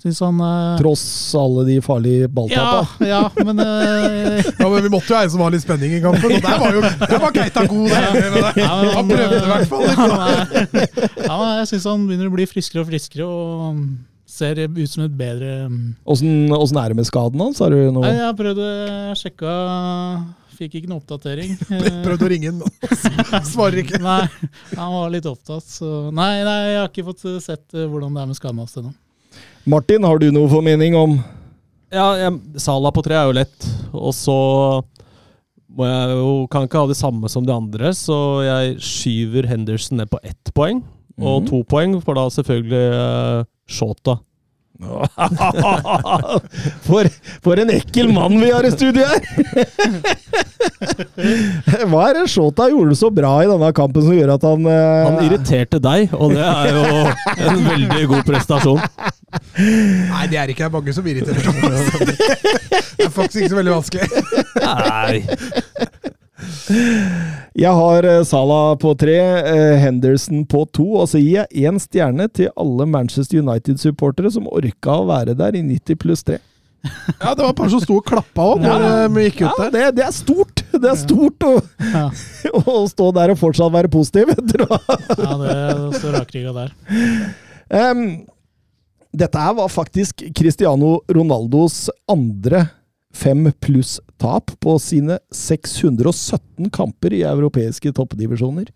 Han 0.00 0.40
uh... 0.40 0.78
Tross 0.80 1.04
alle 1.36 1.66
de 1.68 1.76
farlige 1.84 2.24
ja, 2.24 2.30
balltapa. 2.32 3.04
ja, 3.04 3.22
men 3.36 3.60
uh... 3.60 4.40
Ja, 4.58 4.68
men 4.68 4.82
Vi 4.86 4.92
måtte 4.92 5.12
jo 5.12 5.18
ha 5.18 5.24
en 5.26 5.32
som 5.34 5.42
var 5.44 5.52
litt 5.54 5.64
spenning 5.64 5.96
i 5.98 6.02
kampen, 6.04 6.36
og 6.38 6.46
der 6.46 6.62
var 6.62 6.76
jo 6.78 6.84
der 6.84 7.16
var 7.20 7.34
Keita 7.36 7.66
god. 7.68 7.88
Der. 7.92 8.52
ja, 8.62 8.70
men 8.80 8.94
Han 8.96 9.10
prøvde 9.12 9.40
i 9.40 9.50
hvert 9.52 9.68
fall. 9.70 9.86
Ja, 9.90 10.06
ja, 11.26 11.34
men 11.36 11.52
jeg 11.60 11.70
syns 11.74 11.88
han 11.90 12.08
begynner 12.08 12.30
å 12.30 12.34
bli 12.38 12.48
friskere 12.48 12.84
og 12.84 12.90
friskere, 12.90 13.28
og 13.28 13.68
um, 13.74 13.84
ser 14.30 14.62
ut 14.64 14.90
som 14.90 15.04
et 15.04 15.14
bedre 15.16 15.54
um, 15.68 15.78
Åssen 16.08 16.52
er 16.54 16.92
det 16.92 16.98
med 17.00 17.08
skaden 17.08 17.42
hans? 17.42 17.60
Har 17.60 17.74
du 17.74 17.90
noe 17.90 18.04
Nei, 18.06 18.18
Jeg 18.20 18.36
prøvde, 18.38 18.68
å 19.10 19.16
sjekke 19.18 19.54
Fikk 20.60 20.74
ikke 20.76 20.90
noe 20.90 21.00
oppdatering. 21.00 21.54
Eh, 21.72 21.84
Prøvde 22.04 22.26
å 22.26 22.28
ringe 22.28 22.50
den, 22.52 22.90
svarer 23.52 23.80
ikke. 23.80 24.00
Nei, 24.04 24.26
han 24.74 24.92
var 24.92 25.12
litt 25.12 25.28
opptatt, 25.28 25.64
så 25.64 26.10
Nei, 26.12 26.42
nei 26.44 26.58
jeg 26.66 26.82
har 26.82 26.90
ikke 26.90 27.06
fått 27.06 27.24
eh, 27.30 27.38
sett 27.40 27.78
eh, 27.78 27.86
hvordan 27.88 28.12
det 28.12 28.20
er 28.20 28.28
med 28.28 28.36
skaden 28.36 28.60
hans 28.60 28.76
ennå. 28.76 28.92
Martin, 29.64 30.04
har 30.04 30.18
du 30.18 30.30
noe 30.32 30.48
formening 30.50 30.96
om 30.96 31.18
Ja, 31.92 32.30
Sala 32.60 32.92
på 32.94 33.02
tre 33.04 33.18
er 33.18 33.28
jo 33.28 33.36
lett, 33.36 33.66
og 33.92 34.14
så 34.16 34.38
må 35.70 35.86
jeg 35.86 36.16
jo, 36.18 36.30
kan 36.50 36.66
ikke 36.66 36.80
ha 36.82 36.88
det 36.90 36.98
samme 36.98 37.28
som 37.30 37.44
de 37.46 37.52
andre, 37.54 37.92
så 37.94 38.42
jeg 38.46 38.80
skyver 38.82 39.46
Henderson 39.50 40.00
ned 40.00 40.10
på 40.10 40.18
ett 40.26 40.50
poeng. 40.56 40.82
Og 41.20 41.42
mm. 41.42 41.46
to 41.50 41.62
poeng 41.68 41.94
for 42.02 42.16
da 42.16 42.26
selvfølgelig 42.32 42.84
uh, 42.96 43.44
Shota. 43.70 44.16
for, 46.86 47.04
for 47.44 47.60
en 47.60 47.68
ekkel 47.74 48.08
mann 48.16 48.38
vi 48.40 48.48
har 48.48 48.64
i 48.64 48.70
studio 48.72 49.04
her! 49.04 49.20
Hva 51.90 52.06
er 52.06 52.14
det 52.16 52.30
Shota 52.32 52.70
gjorde 52.72 52.96
så 52.96 53.10
bra 53.12 53.34
i 53.44 53.50
denne 53.50 53.70
kampen 53.76 54.06
som 54.06 54.16
gjør 54.16 54.32
at 54.38 54.46
han 54.48 54.64
uh... 54.64 55.04
Han 55.10 55.20
irriterte 55.26 55.78
deg, 55.84 56.14
og 56.16 56.32
det 56.32 56.46
er 56.46 56.72
jo 56.72 56.84
en 57.50 57.60
veldig 57.68 58.04
god 58.14 58.24
prestasjon. 58.30 58.80
Nei, 60.10 60.24
det 60.30 60.38
er 60.42 60.50
ikke 60.52 60.70
mange 60.74 60.92
som 60.96 61.06
irriterer 61.06 61.40
seg. 61.44 61.54
Det 62.98 63.06
er 63.06 63.12
faktisk 63.14 63.40
ikke 63.44 63.52
så 63.52 63.58
veldig 63.60 63.74
vanskelig. 63.76 64.08
Nei. 64.64 65.24
Jeg 67.60 67.72
har 67.76 68.06
eh, 68.08 68.22
Salah 68.24 68.74
på 68.80 68.92
tre, 68.98 69.16
eh, 69.20 69.74
Henderson 69.82 70.44
på 70.48 70.62
to, 70.74 70.86
og 71.02 71.08
så 71.10 71.20
gir 71.20 71.42
jeg 71.42 71.66
én 71.68 71.80
stjerne 71.82 72.26
til 72.32 72.48
alle 72.58 72.86
Manchester 72.88 73.42
United-supportere 73.42 74.30
som 74.32 74.46
orka 74.50 74.94
å 75.02 75.08
være 75.10 75.34
der 75.38 75.58
i 75.58 75.62
90 75.66 75.98
pluss 76.00 76.24
3. 76.26 76.38
Ja, 77.20 77.34
det 77.36 77.42
var 77.44 77.50
et 77.52 77.58
par 77.58 77.68
som 77.68 77.82
sto 77.82 77.98
og 78.00 78.06
klappa 78.08 78.46
òg 78.54 78.62
når 78.64 78.80
Ja. 78.86 78.90
eh, 79.04 79.08
vi 79.12 79.24
gikk 79.26 79.42
ut 79.44 79.58
der. 79.60 79.70
det, 79.74 79.84
det 79.98 80.04
er 80.06 80.14
stort! 80.16 80.62
Det 80.72 80.88
er 80.88 80.96
stort 80.96 81.44
å, 81.44 81.50
Ja, 81.92 82.06
å 82.72 82.86
stå 82.88 83.10
der 83.18 83.34
og 83.34 83.40
fortsatt 83.42 83.74
være 83.74 83.90
positiv 83.92 84.30
etter 84.32 84.64
å 84.64 84.78
ja 84.80 85.32
det 85.42 85.56
står 85.98 86.14
rakrygga 86.16 86.54
der. 86.56 86.70
Em, 87.68 88.04
Dette 89.12 89.38
her 89.42 89.54
var 89.58 89.68
faktisk 89.72 90.22
Cristiano 90.38 91.00
Ronaldos 91.10 91.88
andre 92.10 92.68
fem 93.14 93.48
pluss 93.58 93.96
tap 94.22 94.52
på 94.62 94.76
sine 94.78 95.16
617 95.34 96.68
kamper 96.70 97.16
i 97.18 97.24
europeiske 97.26 97.90
toppdivisjoner. 97.96 98.68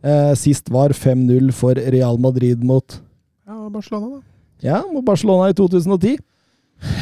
Eh, 0.00 0.32
sist 0.40 0.70
var 0.72 0.94
5-0 0.96 1.52
for 1.52 1.74
Real 1.76 2.16
Madrid 2.22 2.62
mot 2.64 3.00
Ja, 3.48 3.68
Barcelona, 3.68 4.16
da. 4.16 4.22
ja, 4.64 4.80
mot 4.92 5.04
Barcelona 5.04 5.50
i 5.50 5.54
2010. 5.58 6.16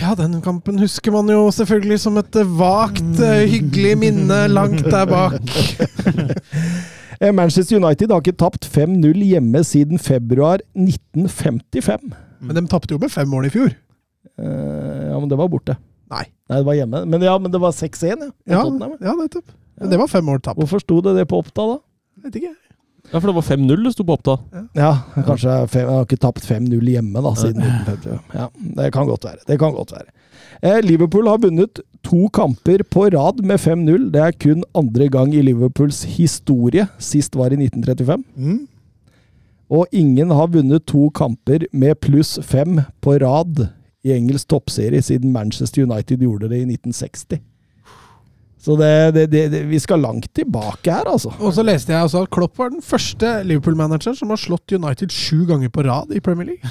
Ja, 0.00 0.14
den 0.16 0.38
kampen 0.40 0.78
husker 0.80 1.12
man 1.12 1.28
jo 1.28 1.50
selvfølgelig 1.52 2.00
som 2.00 2.16
et 2.18 2.36
eh, 2.40 2.48
vagt, 2.58 3.20
eh, 3.20 3.44
hyggelig 3.52 3.94
minne 4.00 4.42
langt 4.50 4.84
der 4.90 5.06
bak. 5.06 5.40
Eh, 7.16 7.30
Manchester 7.32 7.78
United 7.80 8.10
har 8.12 8.20
ikke 8.20 8.36
tapt 8.36 8.66
5-0 8.68 9.22
hjemme 9.24 9.62
siden 9.64 9.96
februar 9.96 10.60
1955. 10.76 12.10
Men 12.40 12.58
de 12.58 12.66
tapte 12.70 12.94
jo 12.94 13.00
med 13.02 13.12
fem 13.12 13.28
mål 13.30 13.48
i 13.48 13.52
fjor. 13.54 13.72
Uh, 14.36 15.12
ja, 15.12 15.18
men 15.18 15.28
det 15.30 15.38
var 15.38 15.50
borte. 15.52 15.78
Nei. 16.12 16.26
Nei, 16.50 16.60
det 16.60 16.66
var 16.68 16.78
hjemme. 16.78 17.02
Men 17.08 17.24
ja, 17.24 17.34
men 17.42 17.52
det 17.52 17.60
var 17.62 17.74
6-1, 17.74 18.06
ja. 18.06 18.30
Ja, 18.46 18.62
ja. 19.00 19.16
nettopp. 19.18 19.50
Men 19.80 19.92
det 19.92 19.98
var 20.00 20.08
fem 20.08 20.24
mål 20.24 20.40
tap. 20.44 20.58
Hvorfor 20.60 20.80
sto 20.80 21.00
det 21.04 21.16
det 21.18 21.26
på 21.28 21.40
Oppda, 21.42 21.66
da? 21.74 21.78
Vet 22.26 22.38
ikke. 22.40 22.54
Ja, 23.12 23.20
for 23.20 23.28
det 23.28 23.36
var 23.36 23.46
5-0 23.46 23.82
det 23.84 23.92
sto 23.94 24.06
på 24.06 24.16
Oppda. 24.16 24.36
Ja, 24.74 24.92
kanskje 25.14 25.56
fem, 25.70 25.84
Jeg 25.84 25.94
har 25.94 26.06
ikke 26.06 26.22
tapt 26.22 26.46
5-0 26.46 26.90
hjemme 26.90 27.22
da, 27.22 27.32
siden 27.38 27.62
1950. 27.62 28.22
Ja, 28.34 28.46
det 28.80 28.92
kan 28.94 29.10
godt 29.10 29.26
være. 29.28 29.42
Det 29.46 29.58
kan 29.62 29.76
godt 29.76 29.92
være. 29.94 30.10
Eh, 30.62 30.80
Liverpool 30.82 31.28
har 31.30 31.42
vunnet 31.42 31.82
to 32.06 32.28
kamper 32.34 32.82
på 32.90 33.08
rad 33.14 33.42
med 33.46 33.60
5-0. 33.62 34.08
Det 34.14 34.22
er 34.22 34.38
kun 34.40 34.64
andre 34.74 35.10
gang 35.12 35.34
i 35.34 35.44
Liverpools 35.44 36.02
historie. 36.16 36.88
Sist 36.98 37.36
var 37.36 37.54
i 37.54 37.60
1935. 37.60 38.24
Mm. 38.34 38.64
Og 39.72 39.86
ingen 39.90 40.30
har 40.30 40.52
vunnet 40.52 40.86
to 40.86 41.08
kamper 41.10 41.66
med 41.72 41.98
pluss 42.04 42.36
fem 42.46 42.80
på 43.02 43.16
rad 43.22 43.66
i 44.06 44.14
engelsk 44.14 44.48
toppserie 44.52 45.02
siden 45.02 45.32
Manchester 45.34 45.82
United 45.82 46.22
gjorde 46.22 46.50
det 46.52 46.62
i 46.62 46.68
1960. 46.68 47.40
Så 48.66 48.74
det, 48.78 49.12
det, 49.14 49.24
det, 49.30 49.40
det, 49.52 49.60
vi 49.70 49.78
skal 49.78 50.00
langt 50.02 50.26
tilbake 50.34 50.90
her, 50.90 51.06
altså. 51.06 51.30
Og 51.38 51.52
så 51.54 51.62
leste 51.62 51.92
jeg 51.94 52.02
også 52.02 52.24
at 52.24 52.30
Klopp 52.34 52.58
var 52.58 52.72
den 52.74 52.82
første 52.82 53.28
Liverpool-manageren 53.46 54.16
som 54.18 54.32
har 54.34 54.40
slått 54.42 54.74
United 54.74 55.14
sju 55.14 55.44
ganger 55.46 55.70
på 55.70 55.84
rad 55.86 56.10
i 56.10 56.22
Premier 56.22 56.48
League. 56.48 56.70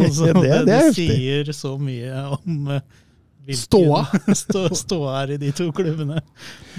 Altså, 0.00 0.26
det, 0.26 0.34
det, 0.42 0.58
det, 0.68 0.74
er 0.76 0.92
sier 0.96 1.52
så 1.56 1.72
mye 1.80 2.26
om 2.36 2.74
eh, 2.76 2.84
hvilken- 3.46 3.62
Ståa. 3.62 4.02
stå, 4.42 4.66
ståa 4.76 5.14
er 5.22 5.34
i 5.36 5.40
de 5.46 5.54
to 5.56 5.70
klubbene. 5.72 6.20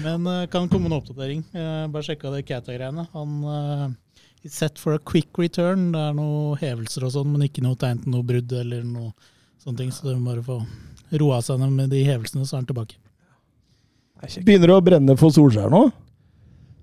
Men 0.04 0.30
uh, 0.30 0.44
kan 0.52 0.70
komme 0.70 0.86
en 0.86 0.98
oppdatering. 1.00 1.42
Jeg 1.50 1.90
bare 1.90 2.06
sjekka 2.06 2.30
det 2.36 2.46
Cata-greiene. 2.46 3.08
Han 3.16 3.34
is 4.42 4.54
set 4.54 4.78
for 4.78 4.96
a 4.96 4.98
quick 4.98 5.38
return. 5.38 5.90
Det 5.94 6.00
er 6.00 6.16
noen 6.16 6.58
hevelser 6.60 7.06
og 7.06 7.14
sånn, 7.14 7.30
men 7.34 7.46
ikke 7.46 7.64
noe 7.64 7.78
tegn 7.78 8.02
til 8.02 8.14
noe 8.14 8.26
brudd 8.26 8.52
eller 8.58 8.84
noe 8.86 9.12
sånne 9.62 9.82
ting. 9.82 9.92
Så 9.94 10.08
det 10.08 10.16
må 10.18 10.32
bare 10.32 10.44
få 10.46 10.60
roa 11.22 11.40
seg 11.44 11.60
ned 11.60 11.74
med 11.76 11.92
de 11.92 12.04
hevelsene, 12.06 12.46
så 12.46 12.56
er 12.56 12.62
han 12.62 12.70
tilbake. 12.70 12.98
Begynner 14.46 14.70
det 14.70 14.78
å 14.78 14.84
brenne 14.86 15.18
for 15.18 15.34
Solskjær 15.34 15.72
nå? 15.72 15.86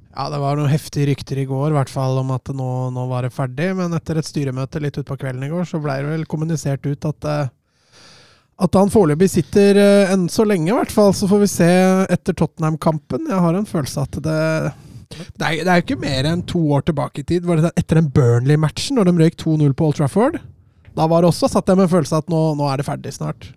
Ja, 0.10 0.26
det 0.34 0.39
var 0.41 0.57
noen 0.57 0.72
heftige 0.72 1.07
rykter 1.12 1.39
i 1.39 1.45
går, 1.47 1.70
i 1.72 1.78
hvert 1.78 1.91
fall 1.91 2.18
om 2.20 2.34
at 2.36 2.49
nå, 2.51 2.70
nå 2.91 3.05
var 3.07 3.24
det 3.24 3.32
ferdig. 3.32 3.70
Men 3.78 3.93
etter 3.95 4.20
et 4.20 4.28
styremøte 4.28 4.82
litt 4.84 4.97
utpå 4.99 5.16
kvelden 5.22 5.45
i 5.47 5.51
går, 5.51 5.68
så 5.70 5.80
ble 5.84 5.95
det 6.01 6.12
vel 6.12 6.28
kommunisert 6.28 6.84
ut 6.89 7.07
at 7.07 7.30
eh, 7.30 7.47
at 8.60 8.76
han 8.76 8.91
foreløpig 8.91 9.30
sitter 9.32 9.78
eh, 9.80 10.12
enn 10.12 10.26
så 10.32 10.43
lenge, 10.47 10.68
i 10.68 10.76
hvert 10.76 10.91
fall. 10.91 11.14
Så 11.16 11.30
får 11.32 11.43
vi 11.45 11.49
se 11.51 11.70
etter 12.12 12.36
Tottenham-kampen. 12.36 13.30
Jeg 13.32 13.43
har 13.45 13.55
en 13.55 13.70
følelse 13.70 14.03
at 14.03 14.20
det 14.26 14.41
Det 15.10 15.41
er, 15.41 15.64
det 15.66 15.72
er 15.74 15.80
jo 15.80 15.86
ikke 15.88 15.99
mer 16.03 16.28
enn 16.30 16.43
to 16.47 16.62
år 16.76 16.84
tilbake 16.86 17.24
i 17.24 17.26
tid. 17.26 17.45
Var 17.49 17.64
det 17.64 17.72
etter 17.82 17.97
den 17.99 18.12
Burnley-matchen, 18.14 18.99
når 18.99 19.10
de 19.10 19.16
røyk 19.24 19.38
2-0 19.41 19.74
på 19.78 19.89
Old 19.89 19.97
Trafford? 19.97 20.38
Da 20.97 21.07
var 21.10 21.24
det 21.24 21.32
også 21.32 21.49
satt 21.49 21.70
jeg 21.70 21.80
med 21.80 21.88
en 21.88 21.93
følelse 21.95 22.20
at 22.22 22.30
nå, 22.32 22.41
nå 22.60 22.68
er 22.70 22.82
det 22.82 22.86
ferdig 22.88 23.14
snart. 23.16 23.49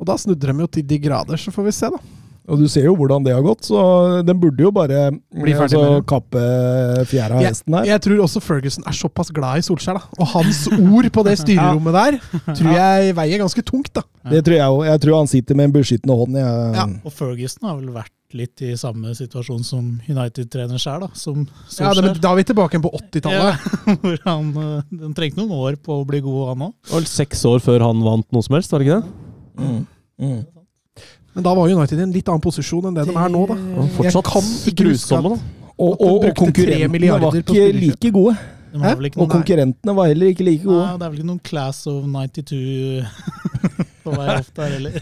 Og 0.00 0.08
da 0.08 0.16
snudde 0.18 0.48
de 0.48 0.64
jo 0.64 0.70
til 0.78 0.86
de 0.88 0.98
grader, 1.04 1.36
så 1.40 1.52
får 1.54 1.68
vi 1.68 1.74
se, 1.76 1.90
da. 1.92 2.00
Og 2.44 2.60
du 2.60 2.66
ser 2.68 2.84
jo 2.84 2.92
hvordan 2.98 3.24
det 3.24 3.32
har 3.32 3.40
gått, 3.44 3.62
så 3.64 3.78
den 4.26 4.36
burde 4.40 4.60
jo 4.66 4.68
bare 4.74 5.06
Bli 5.32 5.54
ferdig 5.56 5.78
altså, 5.78 6.02
kappe 6.10 6.40
fjæra 7.08 7.38
av 7.38 7.46
hesten 7.46 7.76
her. 7.78 7.86
jeg 7.88 8.02
tror 8.04 8.18
også 8.26 8.42
Ferguson 8.44 8.84
er 8.84 8.96
såpass 8.98 9.30
glad 9.32 9.62
i 9.62 9.64
Solskjær, 9.64 9.96
da. 9.96 10.18
Og 10.20 10.28
hans 10.34 10.60
ord 10.74 11.08
på 11.14 11.24
det 11.24 11.38
styrerommet 11.44 11.96
der 11.96 12.18
tror 12.50 12.68
jeg 12.74 13.14
veier 13.16 13.40
ganske 13.46 13.64
tungt, 13.64 13.94
da. 13.96 14.04
Det 14.28 14.42
tror 14.44 14.58
jeg 14.58 14.74
òg. 14.76 14.82
Jeg 14.90 15.04
tror 15.06 15.16
han 15.22 15.30
sitter 15.32 15.56
med 15.60 15.70
en 15.70 15.76
beskyttende 15.78 16.18
hånd. 16.20 16.36
Jeg, 16.40 16.68
Ja. 16.76 16.84
Og 17.00 17.16
Ferguson 17.16 17.68
har 17.70 17.80
vel 17.80 17.94
vært 17.96 18.12
litt 18.34 18.62
i 18.64 18.72
samme 18.78 19.12
situasjon 19.14 19.64
som 19.66 19.90
United-trener 20.08 20.80
sjøl, 20.80 21.04
da. 21.04 21.08
Som 21.18 21.44
Ja, 21.44 21.90
det, 21.92 22.00
Solskjær. 22.00 22.20
da 22.22 22.32
er 22.32 22.38
vi 22.40 22.46
tilbake 22.48 22.80
på 22.82 22.90
80-tallet. 22.98 23.66
Ja, 23.84 23.96
hvor 24.02 24.16
han, 24.24 24.48
eh, 24.64 24.96
den 25.04 25.14
trengte 25.14 25.42
noen 25.42 25.54
år 25.58 25.76
på 25.76 26.00
å 26.00 26.06
bli 26.08 26.22
god, 26.24 26.40
han 26.54 26.66
òg. 26.68 26.74
Det 26.80 26.94
var 26.94 27.04
vel 27.04 27.10
seks 27.12 27.44
år 27.50 27.62
før 27.64 27.86
han 27.86 28.02
vant 28.06 28.26
noe 28.34 28.46
som 28.46 28.56
helst, 28.58 28.72
var 28.72 28.82
det 28.82 28.88
ikke 28.88 29.00
det? 29.00 29.14
Mm. 29.60 29.86
Mm. 30.24 30.42
Men 31.34 31.46
da 31.46 31.54
var 31.58 31.70
United 31.70 31.98
i 31.98 32.06
en 32.06 32.14
litt 32.14 32.28
annen 32.30 32.42
posisjon 32.42 32.88
enn 32.88 32.96
det 32.96 33.08
de 33.10 33.14
er 33.18 33.30
nå, 33.34 33.44
da. 33.50 33.58
Og 33.82 33.94
fortsatt 33.98 34.74
grusomme, 34.78 35.34
da. 35.34 35.62
Og, 35.74 35.94
og, 35.98 36.28
og 36.28 36.36
konkurrentene 36.38 37.16
var 37.18 37.40
ikke 37.40 37.70
like 37.74 38.10
gode. 38.14 38.36
Og 38.74 39.30
konkurrentene 39.30 39.94
var 39.94 40.10
heller 40.10 40.30
ikke 40.30 40.46
like 40.46 40.64
gode. 40.66 40.82
nei, 40.82 40.98
det 40.98 41.06
er 41.06 41.10
vel 41.12 41.20
ikke 41.20 41.30
noen 41.30 41.42
class 41.46 41.84
of 41.90 42.06
92 42.06 43.04
på 44.04 44.10
vei 44.14 44.26
opp 44.36 44.50
der 44.58 44.68
heller. 44.76 44.92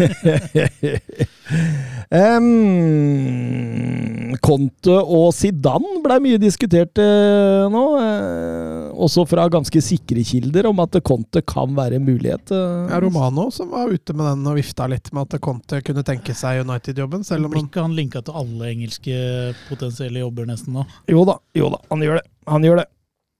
um, 2.12 4.36
Conte 4.42 4.96
og 5.02 5.32
Zidane 5.36 6.00
ble 6.04 6.16
mye 6.24 6.38
diskutert 6.42 6.98
uh, 7.02 7.66
nå. 7.72 7.82
Uh, 7.98 9.02
også 9.02 9.22
fra 9.28 9.48
ganske 9.52 9.80
sikre 9.84 10.22
kilder 10.26 10.64
om 10.70 10.78
at 10.84 10.92
Conte 11.06 11.40
kan 11.46 11.74
være 11.76 11.94
en 11.98 12.06
mulighet. 12.06 12.46
Uh, 12.54 12.60
Ja, 12.92 12.96
Romano 13.02 13.44
som 13.54 13.66
var 13.72 13.86
ute 13.92 14.12
med 14.16 14.24
den 14.28 14.46
og 14.48 14.54
vifta 14.58 14.84
litt 14.90 15.08
med 15.14 15.22
at 15.28 15.32
Conte 15.44 15.76
kunne 15.84 16.04
tenke 16.06 16.32
seg 16.36 16.62
United-jobben, 16.66 17.22
selv 17.26 17.42
om 17.46 17.50
Blir 17.52 17.60
han 17.64 17.68
ikke 17.70 17.84
han 17.86 17.96
linka 17.98 18.18
til 18.24 18.34
alle 18.42 18.62
engelske 18.72 19.14
potensielle 19.68 20.18
jobber 20.22 20.44
nesten 20.48 20.72
nå? 20.76 20.82
Jo 21.10 21.20
da, 21.28 21.34
jo 21.58 21.66
da, 21.72 21.78
han 21.90 22.00
gjør 22.04 22.16
det. 22.20 22.26
Han 22.50 22.62
gjør 22.66 22.76
det. 22.82 22.86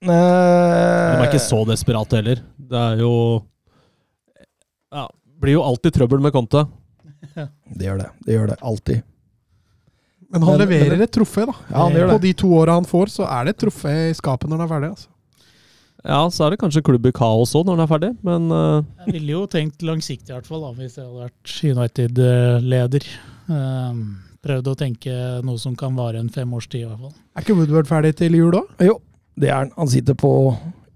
De 0.03 0.07
er 0.13 1.25
ikke 1.29 1.43
så 1.43 1.59
desperate 1.69 2.15
heller. 2.19 2.39
Det 2.59 2.79
er 2.79 2.97
jo 3.03 3.13
ja, 4.93 5.05
Blir 5.43 5.57
jo 5.59 5.63
alltid 5.67 5.97
trøbbel 5.99 6.23
med 6.23 6.33
Conte. 6.35 6.67
Det 7.35 7.87
gjør 7.89 7.99
det. 8.03 8.11
Det 8.27 8.37
gjør 8.37 8.51
det. 8.53 8.59
Alltid. 8.63 9.03
Men 10.33 10.43
han 10.43 10.59
Men- 10.59 10.61
leverer 10.65 10.91
men- 10.97 11.03
et 11.03 11.13
trofé, 11.13 11.45
da. 11.47 11.55
Ja, 11.71 11.77
han 11.85 11.93
gjør 11.93 12.07
det. 12.09 12.15
På 12.17 12.23
de 12.23 12.33
to 12.33 12.49
åra 12.57 12.73
han 12.79 12.85
får, 12.89 13.07
så 13.13 13.27
er 13.29 13.45
det 13.45 13.57
et 13.57 13.63
trofé 13.67 13.95
i 14.11 14.15
skapet 14.17 14.49
når 14.49 14.59
han 14.63 14.67
er 14.67 14.73
ferdig. 14.75 14.91
altså. 14.91 15.09
Ja, 16.05 16.27
så 16.35 16.47
er 16.47 16.51
det 16.51 16.59
kanskje 16.59 16.83
klubb 16.83 17.05
i 17.07 17.13
kaos 17.15 17.53
òg 17.55 17.65
når 17.67 17.77
han 17.77 17.85
er 17.85 17.91
ferdig, 17.93 18.17
men 18.27 18.51
uh... 18.51 18.83
Jeg 19.07 19.13
ville 19.15 19.35
jo 19.37 19.47
tenkt 19.47 19.83
langsiktig, 19.87 20.31
i 20.31 20.35
hvert 20.35 20.47
fall, 20.49 20.63
da, 20.65 20.73
hvis 20.75 20.97
jeg 20.99 21.05
hadde 21.07 21.29
vært 21.29 21.53
United-leder. 21.63 23.07
Um, 23.47 24.01
prøvd 24.43 24.67
å 24.73 24.75
tenke 24.81 25.15
noe 25.47 25.59
som 25.63 25.77
kan 25.79 25.95
vare 25.95 26.19
en 26.19 26.29
fem 26.33 26.51
års 26.55 26.67
tid, 26.67 26.83
i 26.83 26.89
hvert 26.89 26.99
fall. 27.05 27.15
Er 27.37 27.45
ikke 27.45 27.55
Woodward 27.61 27.87
ferdig 27.87 28.17
til 28.19 28.35
jul 28.35 28.57
òg? 28.59 28.73
Jo, 28.83 28.97
det 29.39 29.51
er 29.53 29.61
han. 29.61 29.71
Han 29.77 29.87
sitter 29.93 30.15
på 30.19 30.33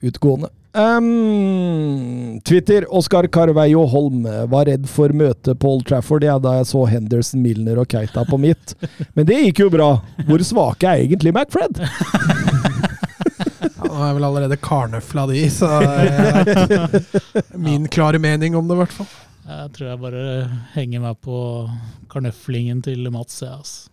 utgående. 0.02 0.50
Em, 0.76 2.40
Twitter. 2.44 2.84
Oskar 2.92 3.26
Carveio 3.32 3.86
Holm 3.88 4.26
var 4.50 4.68
redd 4.68 4.84
for 4.90 5.12
møtet 5.16 5.58
på 5.62 5.70
Old 5.72 5.86
Trafford 5.88 6.26
ja, 6.26 6.36
da 6.42 6.58
jeg 6.58 6.68
så 6.68 6.84
Henderson, 6.90 7.40
Milner 7.44 7.80
og 7.80 7.88
Keita 7.88 8.26
på 8.28 8.38
mitt. 8.40 8.74
Men 9.16 9.28
det 9.28 9.40
gikk 9.46 9.64
jo 9.64 9.70
bra. 9.72 9.90
Hvor 10.28 10.44
svake 10.44 10.90
er 10.90 11.06
egentlig 11.06 11.32
McFred? 11.32 11.80
Han 13.86 14.02
er 14.10 14.16
vel 14.18 14.26
allerede 14.28 14.58
karnøfla 14.60 15.24
de, 15.30 15.42
så 15.52 15.68
eh, 15.80 16.96
Min 17.56 17.86
klare 17.92 18.20
mening 18.20 18.56
om 18.58 18.68
det, 18.68 18.76
i 18.76 18.80
hvert 18.82 18.96
fall. 18.96 19.08
Jeg 19.46 19.70
tror 19.76 19.88
jeg 19.88 20.00
bare 20.02 20.22
henger 20.74 21.04
meg 21.04 21.20
på 21.22 21.38
karnøflingen 22.12 22.82
til 22.84 23.06
Mats. 23.14 23.38
Ja, 23.44 23.56
altså. 23.60 23.88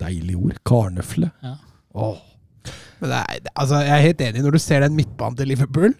Deilig 0.00 0.36
ord. 0.38 0.60
Karnøfle. 0.68 1.30
Ja. 1.42 1.56
Åh. 1.96 2.20
Men 3.00 3.12
det 3.14 3.18
er, 3.18 3.50
altså, 3.54 3.80
jeg 3.80 3.96
er 3.96 4.06
helt 4.06 4.22
enig. 4.28 4.44
Når 4.44 4.56
du 4.56 4.60
ser 4.62 4.84
den 4.84 4.96
midtbanen 4.98 5.38
til 5.40 5.48
Liverpool, 5.50 5.96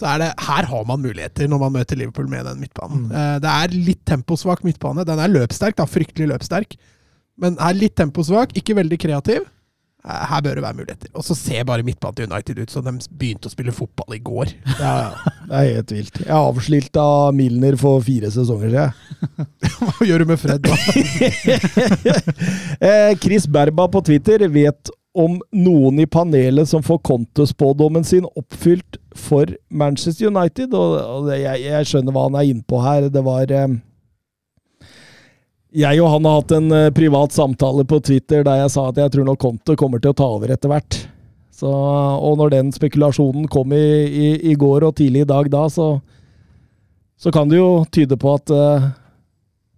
så 0.00 0.08
er 0.14 0.18
det 0.24 0.30
her 0.46 0.64
har 0.70 0.84
man 0.88 1.02
muligheter 1.04 1.44
når 1.50 1.58
man 1.66 1.74
møter 1.78 1.94
Liverpool 2.00 2.28
med 2.32 2.42
den 2.48 2.62
midtbanen. 2.64 3.00
Mm. 3.10 3.12
Eh, 3.12 3.36
Det 3.44 3.52
er 3.52 3.68
litt 3.90 4.02
temposvak 4.08 4.60
midtbane. 4.64 5.04
Den 5.08 5.20
er 5.20 5.28
løpssterk, 5.32 5.76
da, 5.76 5.84
fryktelig 5.88 6.28
løpssterk. 6.32 6.70
Men 7.40 7.56
er 7.60 7.76
litt 7.76 7.96
temposvak, 8.00 8.52
ikke 8.56 8.76
veldig 8.80 8.96
kreativ. 9.00 9.40
Eh, 10.00 10.22
Her 10.30 10.40
bør 10.44 10.54
det 10.56 10.62
være 10.64 10.76
muligheter. 10.78 11.08
Og 11.12 11.20
så 11.24 11.34
ser 11.36 11.64
bare 11.68 11.84
midtbanen 11.84 12.16
til 12.16 12.28
United 12.32 12.56
ut 12.64 12.72
som 12.72 12.84
de 12.86 12.92
begynte 13.20 13.48
å 13.48 13.52
spille 13.52 13.72
fotball 13.76 14.16
i 14.16 14.22
går. 14.24 14.46
Ja, 14.80 14.92
ja. 15.04 15.10
Det 15.50 15.56
er 15.60 15.68
helt 15.74 15.92
vilt. 15.92 16.16
Jeg 16.22 16.30
er 16.30 16.48
avslilt 16.48 16.96
av 17.02 17.34
Milner 17.36 17.76
for 17.80 18.00
fire 18.06 18.30
sesonger 18.32 18.70
siden. 18.72 18.92
Hva 19.80 20.06
gjør 20.08 20.18
du 20.24 20.30
med 20.32 20.40
Fred, 20.40 20.60
da? 20.64 20.72
Eh, 22.80 23.12
Chris 23.20 23.44
Berba 23.46 23.88
på 23.92 24.00
Twitter 24.06 24.46
vet 24.48 24.88
om 25.12 25.40
noen 25.50 25.98
i 25.98 26.06
panelet 26.06 26.68
som 26.68 26.82
får 26.82 26.98
Conte-spådommen 27.06 28.04
sin 28.06 28.26
oppfylt 28.38 28.98
for 29.16 29.50
Manchester 29.68 30.30
United. 30.30 30.74
Og, 30.74 30.98
og 31.00 31.30
jeg, 31.34 31.62
jeg 31.66 31.88
skjønner 31.88 32.14
hva 32.14 32.26
han 32.28 32.38
er 32.38 32.50
inne 32.52 32.66
på 32.66 32.82
her. 32.84 33.08
Det 33.10 33.22
var 33.26 33.50
eh, 33.50 33.78
Jeg 35.82 36.02
og 36.02 36.12
han 36.14 36.28
har 36.28 36.38
hatt 36.38 36.54
en 36.54 36.76
eh, 36.76 36.92
privat 36.94 37.34
samtale 37.34 37.86
på 37.90 37.98
Twitter 38.06 38.46
der 38.46 38.62
jeg 38.62 38.74
sa 38.76 38.88
at 38.90 39.00
jeg 39.02 39.16
tror 39.16 39.26
nok 39.26 39.40
Conte 39.42 39.78
kommer 39.78 40.02
til 40.02 40.14
å 40.14 40.18
ta 40.20 40.28
over 40.30 40.54
etter 40.54 40.70
hvert. 40.70 41.00
Så, 41.60 41.68
og 41.68 42.38
når 42.40 42.54
den 42.54 42.70
spekulasjonen 42.72 43.50
kom 43.52 43.74
i, 43.76 43.84
i, 44.06 44.28
i 44.52 44.54
går 44.56 44.86
og 44.86 44.94
tidlig 44.96 45.26
i 45.26 45.28
dag 45.28 45.50
da, 45.52 45.66
så, 45.68 45.98
så 47.20 47.32
kan 47.34 47.50
det 47.50 47.58
jo 47.58 47.82
tyde 47.92 48.16
på 48.16 48.32
at 48.38 48.54
eh, 48.54 48.86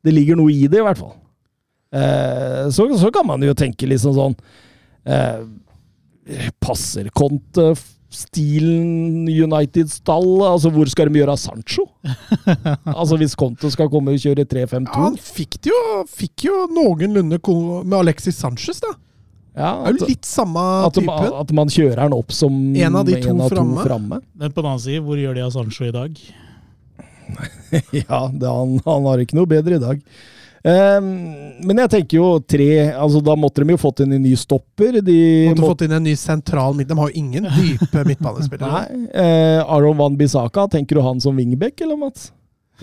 Det 0.05 0.13
ligger 0.13 0.37
noe 0.39 0.53
i 0.53 0.69
det, 0.69 0.83
i 0.83 0.85
hvert 0.85 1.01
fall. 1.01 1.17
Eh, 1.97 2.69
så, 2.69 2.87
så 3.01 3.11
kan 3.15 3.27
man 3.27 3.43
jo 3.43 3.57
tenke 3.57 3.89
liksom 3.89 4.15
sånn 4.19 4.37
eh, 5.07 6.49
Passer 6.63 7.11
Conte 7.15 7.73
stilen 8.13 9.25
United-stall? 9.29 10.43
Altså, 10.45 10.71
hvor 10.73 10.89
skal 10.93 11.09
de 11.09 11.23
gjøre 11.23 11.35
av 11.35 11.41
Sancho? 11.41 11.87
altså, 12.99 13.17
hvis 13.21 13.37
Conte 13.39 13.71
skal 13.73 13.91
komme 13.93 14.15
og 14.15 14.21
kjøre 14.23 14.45
3-5-2? 14.49 14.85
Ja, 14.85 15.07
han 15.07 15.17
fikk 15.17 15.59
det 15.65 15.73
jo, 15.73 15.81
fikk 16.11 16.47
jo 16.49 16.67
noenlunde 16.73 17.41
med 17.41 17.97
Alexis 18.03 18.39
Sanchez, 18.41 18.83
da. 18.85 18.93
Ja, 19.53 19.73
Det 19.85 19.91
er 19.91 19.99
jo 19.99 20.07
litt 20.09 20.25
samme 20.25 20.61
at, 20.87 20.95
type. 20.97 21.13
At, 21.13 21.35
at 21.43 21.51
man 21.57 21.69
kjører 21.73 22.07
han 22.07 22.15
opp 22.17 22.33
som 22.33 22.55
En 22.73 22.95
av 22.97 23.05
de 23.05 23.19
to 23.21 23.35
framme. 23.53 23.83
framme. 23.85 24.21
Men 24.33 24.53
på 24.55 24.63
den 24.63 24.71
annen 24.71 24.81
side, 24.81 25.03
hvor 25.05 25.21
gjør 25.21 25.37
de 25.37 25.45
av 25.45 25.53
Sancho 25.57 25.89
i 25.89 25.93
dag? 25.95 26.23
Ja, 27.97 28.27
det, 28.29 28.45
han, 28.49 28.77
han 28.85 29.07
har 29.09 29.21
ikke 29.23 29.37
noe 29.39 29.49
bedre 29.49 29.79
i 29.79 29.81
dag. 29.81 30.01
Ehm, 30.65 31.07
men 31.67 31.81
jeg 31.83 31.91
tenker 31.91 32.17
jo 32.21 32.27
tre 32.47 32.69
altså 32.95 33.19
Da 33.25 33.35
måtte 33.35 33.65
de 33.65 33.75
jo 33.75 33.81
fått 33.83 34.05
inn 34.05 34.13
en 34.15 34.23
ny 34.23 34.37
stopper. 34.39 35.01
De 35.03 35.17
Måtte 35.49 35.63
må- 35.65 35.71
fått 35.73 35.83
inn 35.89 35.97
en 35.97 36.05
ny 36.07 36.13
sentral 36.19 36.77
midt. 36.79 36.89
De 36.93 36.99
har 36.99 37.11
jo 37.11 37.19
ingen 37.19 37.49
dype 37.57 38.05
midtbanespillere. 38.11 38.85
Nei, 38.93 39.09
eh, 39.25 39.59
Aron 39.67 39.99
Van 39.99 40.17
Bissaka, 40.21 40.69
tenker 40.71 41.01
du 41.01 41.03
han 41.03 41.21
som 41.21 41.35
wingback, 41.37 41.81
eller 41.83 41.99
Mats? 41.99 42.31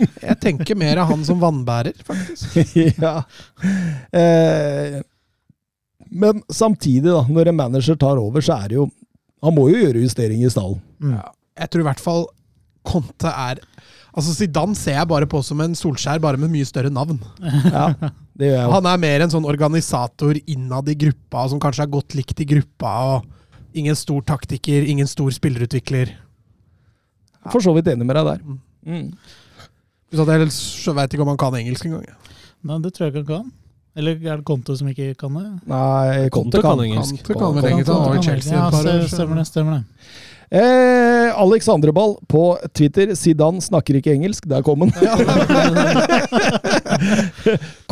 Jeg 0.00 0.36
tenker 0.40 0.76
mer 0.80 1.00
av 1.02 1.10
han 1.12 1.24
som 1.24 1.40
vannbærer, 1.40 1.96
faktisk. 2.04 2.60
ja. 3.04 3.18
Eh, 4.16 5.00
men 6.10 6.40
samtidig, 6.50 7.06
da, 7.10 7.24
når 7.28 7.48
en 7.52 7.58
manager 7.58 7.96
tar 8.00 8.18
over, 8.20 8.42
så 8.44 8.56
er 8.64 8.68
det 8.72 8.76
jo 8.80 8.88
Han 9.44 9.54
må 9.56 9.68
jo 9.70 9.78
gjøre 9.80 10.02
justeringer 10.04 10.50
i 10.50 10.52
stallen. 10.52 10.80
Ja. 11.00 11.22
Jeg 11.60 11.70
tror 11.72 11.80
i 11.84 11.88
hvert 11.88 12.00
fall 12.04 12.26
Conte 12.84 13.28
er 13.32 13.60
Altså 14.10 14.34
Zidane 14.34 14.74
ser 14.78 14.96
jeg 14.98 15.08
bare 15.10 15.28
på 15.30 15.40
som 15.46 15.60
en 15.62 15.76
Solskjær, 15.78 16.20
bare 16.22 16.40
med 16.40 16.50
mye 16.52 16.66
større 16.66 16.90
navn. 16.92 17.20
Ja, 17.70 17.90
det 18.40 18.48
gjør 18.48 18.56
jeg 18.56 18.64
også. 18.64 18.74
Han 18.78 18.88
er 18.90 19.02
mer 19.04 19.24
en 19.24 19.34
sånn 19.34 19.46
organisator 19.48 20.40
innad 20.40 20.88
i 20.90 20.96
gruppa, 20.98 21.44
som 21.52 21.60
kanskje 21.62 21.84
er 21.86 21.92
godt 21.92 22.16
likt 22.18 22.42
i 22.42 22.48
gruppa. 22.54 22.94
og 23.14 23.76
Ingen 23.78 23.98
stor 23.98 24.24
taktiker, 24.26 24.82
ingen 24.88 25.06
stor 25.06 25.30
spillerutvikler. 25.34 26.16
For 27.52 27.62
så 27.64 27.72
vidt 27.76 27.88
enig 27.92 28.08
med 28.08 28.18
deg 28.18 28.26
der. 28.32 28.42
Mm. 28.88 29.06
Så 30.10 30.26
jeg 30.26 30.96
veit 30.96 31.14
ikke 31.14 31.22
om 31.22 31.30
han 31.30 31.40
kan 31.40 31.56
engelsk 31.60 31.86
engang. 31.86 32.08
Nei, 32.66 32.80
det 32.82 32.92
tror 32.96 33.06
jeg 33.06 33.14
ikke 33.14 33.22
han 33.22 33.30
kan. 33.30 33.52
Eller 33.98 34.18
er 34.22 34.38
det 34.38 34.46
Conte 34.46 34.76
som 34.78 34.88
ikke 34.90 35.14
kan 35.18 35.34
det? 35.34 35.46
Nei, 35.70 36.28
Conte 36.30 36.60
kan. 36.62 36.76
kan 36.76 36.84
engelsk. 36.86 37.22
Conte 37.26 37.38
kan 37.40 37.56
vel 37.56 37.70
engelsk, 37.72 37.90
han 37.90 38.04
var 38.06 38.18
i 38.18 38.26
Chelsea 38.26 38.54
ja, 38.54 38.66
et 38.66 38.76
par 38.76 38.90
år. 38.92 39.08
Stemmer 39.10 39.40
det. 39.40 39.46
stemmer 39.50 39.80
det. 39.80 39.84
Eh, 40.50 41.38
Alex 41.38 41.68
Andreball 41.68 42.16
på 42.26 42.58
Twitter. 42.74 43.14
Zidane 43.14 43.62
snakker 43.62 43.98
ikke 44.00 44.14
engelsk. 44.14 44.48
Der 44.50 44.64
kom 44.66 44.82
han. 44.82 44.90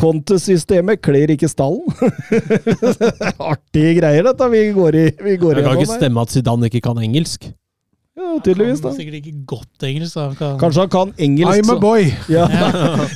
Kontesystemet 0.01 0.99
kler 1.03 1.31
ikke 1.35 1.47
stallen. 1.51 1.87
Artige 3.51 3.95
greier, 4.01 4.27
dette 4.27 4.51
vi 4.51 4.65
går 4.75 4.99
i. 4.99 5.07
Vi 5.23 5.37
går 5.39 5.59
Det 5.59 5.67
kan 5.67 5.79
ikke 5.79 5.99
stemme 5.99 6.27
at 6.27 6.35
Zidane 6.35 6.67
ikke 6.67 6.83
kan 6.89 6.99
engelsk. 6.99 7.47
Ja, 8.19 8.33
tydeligvis, 8.43 8.81
da. 8.83 8.89
Han 8.89 8.97
kan 8.97 8.99
sikkert 8.99 9.17
ikke 9.21 9.45
godt 9.47 9.83
engelsk. 9.87 10.15
Da. 10.17 10.23
Han 10.27 10.35
kan, 10.35 10.57
Kanskje 10.59 10.81
han 10.83 10.89
kan 10.95 11.13
engelsk. 11.17 11.53
I'm 11.55 11.69
a 11.71 11.75
så- 11.75 11.79
boy! 11.79 12.01
Ja, 12.35 12.47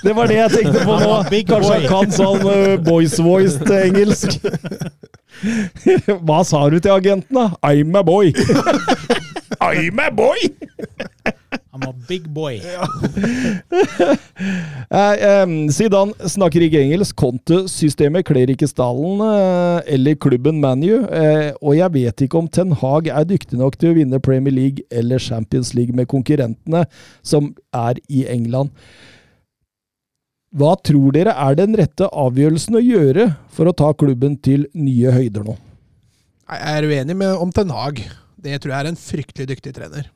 det 0.03 0.13
var 0.15 0.31
det 0.31 0.37
jeg 0.37 0.51
tenkte 0.53 0.85
på 0.87 0.95
nå. 1.01 1.17
Big 1.33 1.47
Kanskje 1.49 1.73
han 1.73 1.87
kan 1.91 2.15
sånn 2.15 2.45
uh, 2.47 2.77
boys-voiced 2.87 3.73
engelsk. 3.83 4.37
Hva 6.27 6.39
sa 6.47 6.61
du 6.71 6.79
til 6.79 6.93
agenten, 6.95 7.35
da? 7.35 7.49
I'm 7.67 7.91
a 7.99 8.03
boy. 8.07 8.31
I'm 9.67 9.99
a 9.99 10.09
boy! 10.11 10.39
Han 11.73 11.85
var 11.85 11.93
big 12.07 12.29
boy. 12.33 12.59
Eh, 14.93 15.23
em, 15.25 15.53
Zidane 15.73 16.29
snakker 16.29 16.61
ikke 16.65 16.81
engelsk. 16.83 17.15
Conte-systemet 17.17 18.25
kler 18.27 18.51
ikke 18.53 18.67
stallen 18.69 19.21
eh, 19.25 19.93
eller 19.95 20.17
klubben 20.21 20.59
ManU. 20.61 21.05
Eh, 21.07 21.49
og 21.61 21.77
jeg 21.77 21.93
vet 21.95 22.23
ikke 22.25 22.37
om 22.41 22.49
Ten 22.51 22.75
Hag 22.77 23.09
er 23.09 23.25
dyktig 23.29 23.57
nok 23.61 23.77
til 23.81 23.93
å 23.93 23.97
vinne 23.97 24.21
Premier 24.21 24.53
League 24.53 24.85
eller 24.93 25.21
Champions 25.23 25.73
League 25.77 25.95
med 25.97 26.09
konkurrentene 26.11 26.83
som 27.25 27.53
er 27.73 28.01
i 28.05 28.25
England. 28.29 28.73
Hva 30.53 30.75
tror 30.85 31.15
dere 31.15 31.33
er 31.41 31.57
den 31.57 31.73
rette 31.79 32.05
avgjørelsen 32.05 32.77
å 32.77 32.83
gjøre 32.83 33.31
for 33.53 33.69
å 33.69 33.77
ta 33.77 33.89
klubben 33.97 34.35
til 34.45 34.67
nye 34.77 35.13
høyder 35.15 35.47
nå? 35.47 35.57
Jeg 36.53 36.75
er 36.75 36.85
uenig 36.91 37.15
med 37.17 37.39
om 37.41 37.53
Ten 37.55 37.73
Hag. 37.73 38.03
Det 38.43 38.59
tror 38.61 38.75
jeg 38.75 38.83
er 38.83 38.91
en 38.91 38.99
fryktelig 38.99 39.49
dyktig 39.55 39.73
trener. 39.73 40.11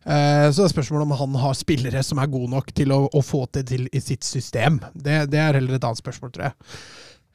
Eh, 0.00 0.46
det 0.48 0.64
er 0.64 0.72
spørsmålet 0.72 1.04
om 1.04 1.16
han 1.18 1.36
har 1.42 1.56
spillere 1.58 2.02
som 2.06 2.20
er 2.22 2.30
gode 2.32 2.50
nok 2.54 2.72
til 2.76 2.92
å, 2.94 3.02
å 3.12 3.22
få 3.24 3.44
det 3.56 3.66
til 3.72 3.86
i 3.92 4.00
sitt 4.00 4.24
system. 4.24 4.80
Det, 4.94 5.26
det 5.32 5.40
er 5.42 5.58
heller 5.58 5.76
et 5.76 5.86
annet 5.86 6.00
spørsmål, 6.00 6.32
tror 6.34 6.50
jeg. 6.50 6.76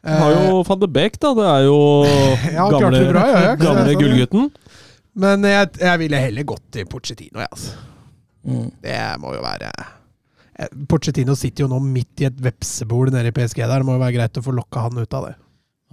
Han 0.05 0.21
har 0.21 0.35
jo 0.35 0.61
van 0.67 0.81
de 0.81 0.89
Beek, 0.93 1.17
da. 1.21 1.33
Det 1.37 1.45
er 1.49 1.65
jo 1.65 1.77
Ja, 2.57 2.69
gamle, 2.69 3.03
bra, 3.09 3.25
ja, 3.29 3.43
ja. 3.49 3.53
gamle 3.61 3.89
sånn. 3.89 4.01
gullgutten. 4.01 4.49
Men 5.15 5.45
jeg, 5.47 5.69
jeg 5.81 6.01
ville 6.01 6.23
heller 6.27 6.47
gått 6.47 6.65
til 6.75 6.89
Pochettino, 6.89 7.41
jeg, 7.41 7.51
altså. 7.51 7.77
Mm. 8.45 8.67
Det 8.83 8.97
må 9.23 9.31
jo 9.33 9.41
være 9.41 9.71
Porcetino 9.73 10.85
Pochettino 10.87 11.33
sitter 11.35 11.65
jo 11.65 11.69
nå 11.71 11.79
midt 11.83 12.21
i 12.21 12.27
et 12.29 12.37
vepsebol 12.39 13.09
nede 13.11 13.31
i 13.31 13.35
PSG 13.35 13.63
der. 13.63 13.81
Det 13.81 13.87
må 13.87 13.97
jo 13.97 14.03
være 14.03 14.15
greit 14.15 14.37
å 14.39 14.43
få 14.45 14.53
lokka 14.55 14.85
han 14.85 15.01
ut 15.01 15.17
av 15.17 15.25
det. 15.27 15.33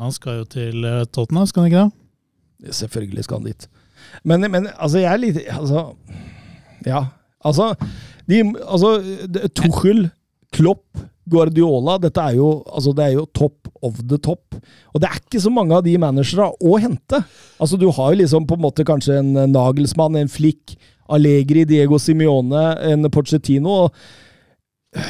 Han 0.03 0.15
skal 0.15 0.43
jo 0.43 0.45
til 0.53 0.87
eh, 0.87 1.01
Tottenham, 1.11 1.49
skal 1.51 1.65
han 1.65 1.73
ikke 1.73 1.87
det? 1.89 2.75
Selvfølgelig 2.79 3.25
skal 3.27 3.41
han 3.41 3.49
dit. 3.49 3.67
Men, 4.29 4.47
men 4.53 4.69
altså, 4.77 5.01
jeg 5.03 5.11
er 5.11 5.21
litt 5.21 5.41
Altså 5.51 5.83
Ja. 6.89 7.07
Altså, 7.43 7.73
de, 8.31 8.43
altså 8.63 8.97
Tuchel, 9.59 10.07
Klopp, 10.55 10.85
Guardiola 11.33 11.97
Dette 12.03 12.23
er 12.23 12.37
jo, 12.37 12.49
altså, 12.71 12.93
det 12.95 13.05
er 13.05 13.13
jo 13.17 13.27
top 13.35 13.69
of 13.83 13.99
the 14.09 14.19
top. 14.23 14.57
Og 14.95 15.03
det 15.03 15.09
er 15.11 15.21
ikke 15.21 15.43
så 15.43 15.51
mange 15.55 15.75
av 15.75 15.85
de 15.87 15.97
managere 15.99 16.49
å 16.61 16.79
hente. 16.83 17.23
Altså, 17.59 17.79
du 17.79 17.89
har 17.91 18.13
jo 18.13 18.21
liksom 18.23 18.47
på 18.47 18.59
en 18.59 18.65
måte 18.65 18.87
kanskje 18.87 19.19
en 19.21 19.33
Nagelsmann, 19.51 20.19
en 20.21 20.31
Flick, 20.31 20.77
Allegri, 21.13 21.65
Diego 21.69 21.99
Simione, 21.99 22.63
en 22.91 23.11
Pochettino. 23.11 23.87
og 23.87 25.03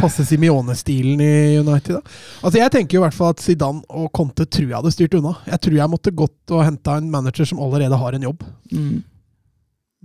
Passe 0.00 0.24
Simione-stilen 0.24 1.20
i 1.20 1.32
United, 1.60 1.98
da. 1.98 2.14
Altså, 2.42 2.58
jeg 2.58 2.72
tenker 2.72 2.96
jo 2.96 3.02
i 3.02 3.04
hvert 3.04 3.16
fall 3.16 3.34
at 3.34 3.42
Zidane 3.44 3.82
og 3.92 4.08
Conte 4.16 4.46
tror 4.48 4.70
jeg 4.70 4.78
hadde 4.78 4.94
styrt 4.94 5.16
unna. 5.18 5.34
Jeg 5.50 5.60
tror 5.66 5.76
jeg 5.76 5.92
måtte 5.92 6.14
gått 6.16 6.54
og 6.56 6.64
henta 6.64 6.96
en 6.98 7.10
manager 7.12 7.50
som 7.50 7.60
allerede 7.62 7.98
har 8.00 8.16
en 8.16 8.24
jobb. 8.30 8.46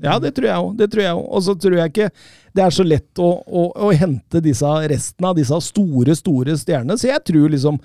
Ja, 0.04 0.16
det 0.22 0.32
tror 0.38 0.48
jeg 0.48 0.64
òg. 0.64 0.70
Det 0.80 0.88
tror 0.94 1.04
jeg 1.04 1.18
òg. 1.18 1.26
Og 1.28 1.44
så 1.44 1.56
tror 1.60 1.76
jeg 1.80 1.92
ikke 1.92 2.10
det 2.56 2.64
er 2.66 2.74
så 2.74 2.86
lett 2.88 3.22
å, 3.22 3.30
å, 3.46 3.66
å 3.88 3.92
hente 3.96 4.42
disse, 4.44 4.70
resten 4.92 5.28
av 5.28 5.36
disse 5.38 5.60
store, 5.66 6.16
store 6.18 6.56
stjernene. 6.60 6.98
Så 7.00 7.12
jeg 7.12 7.24
tror 7.28 7.52
liksom, 7.54 7.78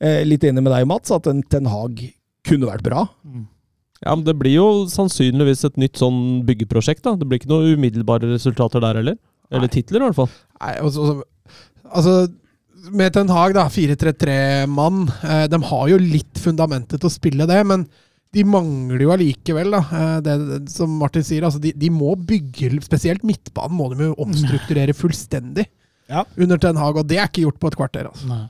eh, 0.00 0.24
litt 0.26 0.46
enig 0.48 0.64
med 0.64 0.72
deg, 0.74 0.88
Mats, 0.90 1.12
at 1.14 1.28
en 1.30 1.44
Ten 1.46 1.68
Hag 1.70 2.02
kunne 2.48 2.70
vært 2.70 2.86
bra. 2.86 3.04
Ja, 4.02 4.14
men 4.14 4.24
Det 4.26 4.36
blir 4.38 4.56
jo 4.56 4.68
sannsynligvis 4.90 5.66
et 5.68 5.78
nytt 5.80 6.00
sånn 6.00 6.42
byggeprosjekt. 6.48 7.04
da. 7.04 7.16
Det 7.18 7.28
blir 7.28 7.40
ikke 7.42 7.52
noen 7.52 7.78
umiddelbare 7.78 8.30
resultater 8.32 8.82
der 8.84 9.00
heller. 9.02 9.18
Eller 9.50 9.70
titler, 9.72 10.02
i 10.02 10.08
hvert 10.08 10.18
fall. 10.18 10.30
Nei, 10.60 10.74
altså, 10.82 11.22
altså 11.88 12.28
Med 12.94 13.12
Ten 13.12 13.28
Hag, 13.32 13.54
da, 13.56 13.66
4-3-3-mann, 13.68 15.08
eh, 15.24 15.46
de 15.50 15.58
har 15.70 15.88
jo 15.90 15.98
litt 16.00 16.38
fundamentet 16.40 17.00
til 17.00 17.08
å 17.08 17.12
spille 17.12 17.46
det, 17.48 17.58
men 17.66 17.88
de 18.36 18.42
mangler 18.44 19.00
jo 19.06 19.10
allikevel, 19.14 19.70
da, 19.72 19.78
eh, 19.98 20.16
det, 20.26 20.34
som 20.74 20.90
Martin 21.00 21.24
sier. 21.24 21.46
Altså, 21.48 21.60
de, 21.62 21.72
de 21.72 21.88
må 21.90 22.12
bygge 22.28 22.74
Spesielt 22.84 23.22
midtbanen 23.24 23.76
må 23.78 23.86
de 23.94 24.10
jo 24.10 24.14
omstrukturere 24.20 24.92
fullstendig 24.96 25.64
Ja. 26.08 26.24
under 26.36 26.56
Ten 26.60 26.76
Hag, 26.76 26.96
og 26.96 27.06
det 27.08 27.18
er 27.18 27.28
ikke 27.28 27.46
gjort 27.46 27.58
på 27.60 27.68
et 27.72 27.76
kvarter. 27.76 28.06
Altså. 28.10 28.28
Nei. 28.28 28.42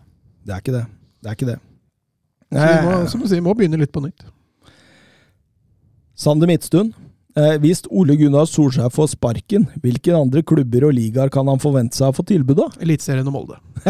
Det 0.47 0.55
er 0.55 0.63
ikke 0.65 0.75
det. 0.79 0.85
Det 1.23 1.31
er 1.31 1.39
ikke 1.39 1.51
det. 1.53 1.59
Så 2.49 2.65
vi 2.65 2.87
må, 2.89 2.93
Eh, 3.03 3.07
som 3.13 3.21
du 3.23 3.29
sier, 3.29 3.43
må 3.45 3.55
begynne 3.55 3.79
litt 3.79 3.93
på 3.93 4.01
nytt. 4.03 4.25
Sander 6.19 6.49
Midtstuen. 6.51 6.93
Eh, 7.39 7.55
hvis 7.63 7.85
Ole 7.95 8.17
Gunnar 8.19 8.49
Solskjær 8.51 8.91
får 8.91 9.13
sparken, 9.13 9.69
hvilke 9.83 10.15
andre 10.17 10.43
klubber 10.43 10.89
og 10.89 10.95
ligaer 10.97 11.31
kan 11.31 11.47
han 11.47 11.61
forvente 11.63 11.99
seg 11.99 12.11
å 12.11 12.17
få 12.17 12.25
tilbud 12.27 12.65
av? 12.65 12.79
Eliteserien 12.83 13.29
og 13.31 13.37
Molde. 13.37 13.59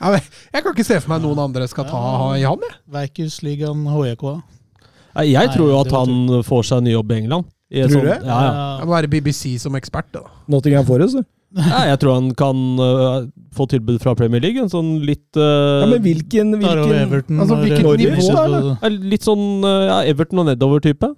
Jeg 0.00 0.64
kan 0.64 0.72
ikke 0.72 0.86
se 0.86 0.98
for 0.98 1.12
meg 1.12 1.22
noen 1.22 1.38
andre 1.44 1.68
skal 1.70 1.86
ta 1.86 2.00
i 2.34 2.42
han, 2.42 2.64
jeg. 2.64 2.78
Verkusligaen 2.90 3.84
HJK. 3.86 4.24
Jeg 5.28 5.52
tror 5.54 5.70
jo 5.70 5.78
at 5.78 5.92
han 5.94 6.42
får 6.46 6.66
seg 6.66 6.80
en 6.80 6.88
ny 6.88 6.94
jobb 6.96 7.12
i 7.12 7.18
England. 7.20 7.50
I 7.70 7.84
Tror 7.86 8.02
du 8.02 8.08
det? 8.10 8.18
Ja, 8.26 8.38
ja. 8.42 8.54
Jeg 8.80 8.88
må 8.88 8.96
være 8.96 9.10
BBC 9.12 9.54
som 9.62 9.76
ekspert. 9.78 10.08
da. 10.14 10.24
Nottingham 10.50 10.86
Forest? 10.88 11.20
du. 11.20 11.58
ja, 11.58 11.84
jeg 11.90 11.98
tror 12.02 12.16
han 12.18 12.28
kan 12.38 12.58
uh, 12.78 13.26
få 13.54 13.66
tilbud 13.70 13.98
fra 14.02 14.16
Premier 14.18 14.42
League. 14.42 14.58
En 14.58 14.70
sånn 14.70 14.96
litt 15.06 15.38
uh, 15.38 15.82
Ja, 15.84 15.88
men 15.90 16.02
hvilken, 16.02 16.56
hvilken 16.58 16.94
Everton. 17.04 17.42
altså, 17.42 17.58
hvilket 17.62 18.02
nivå 18.02 18.26
da, 18.34 18.44
eller? 18.48 18.70
er 18.86 18.98
Litt 19.14 19.26
sånn 19.26 19.44
uh, 19.62 19.86
ja, 19.86 19.98
Everton 20.10 20.42
og 20.42 20.50
nedover-type. 20.50 21.14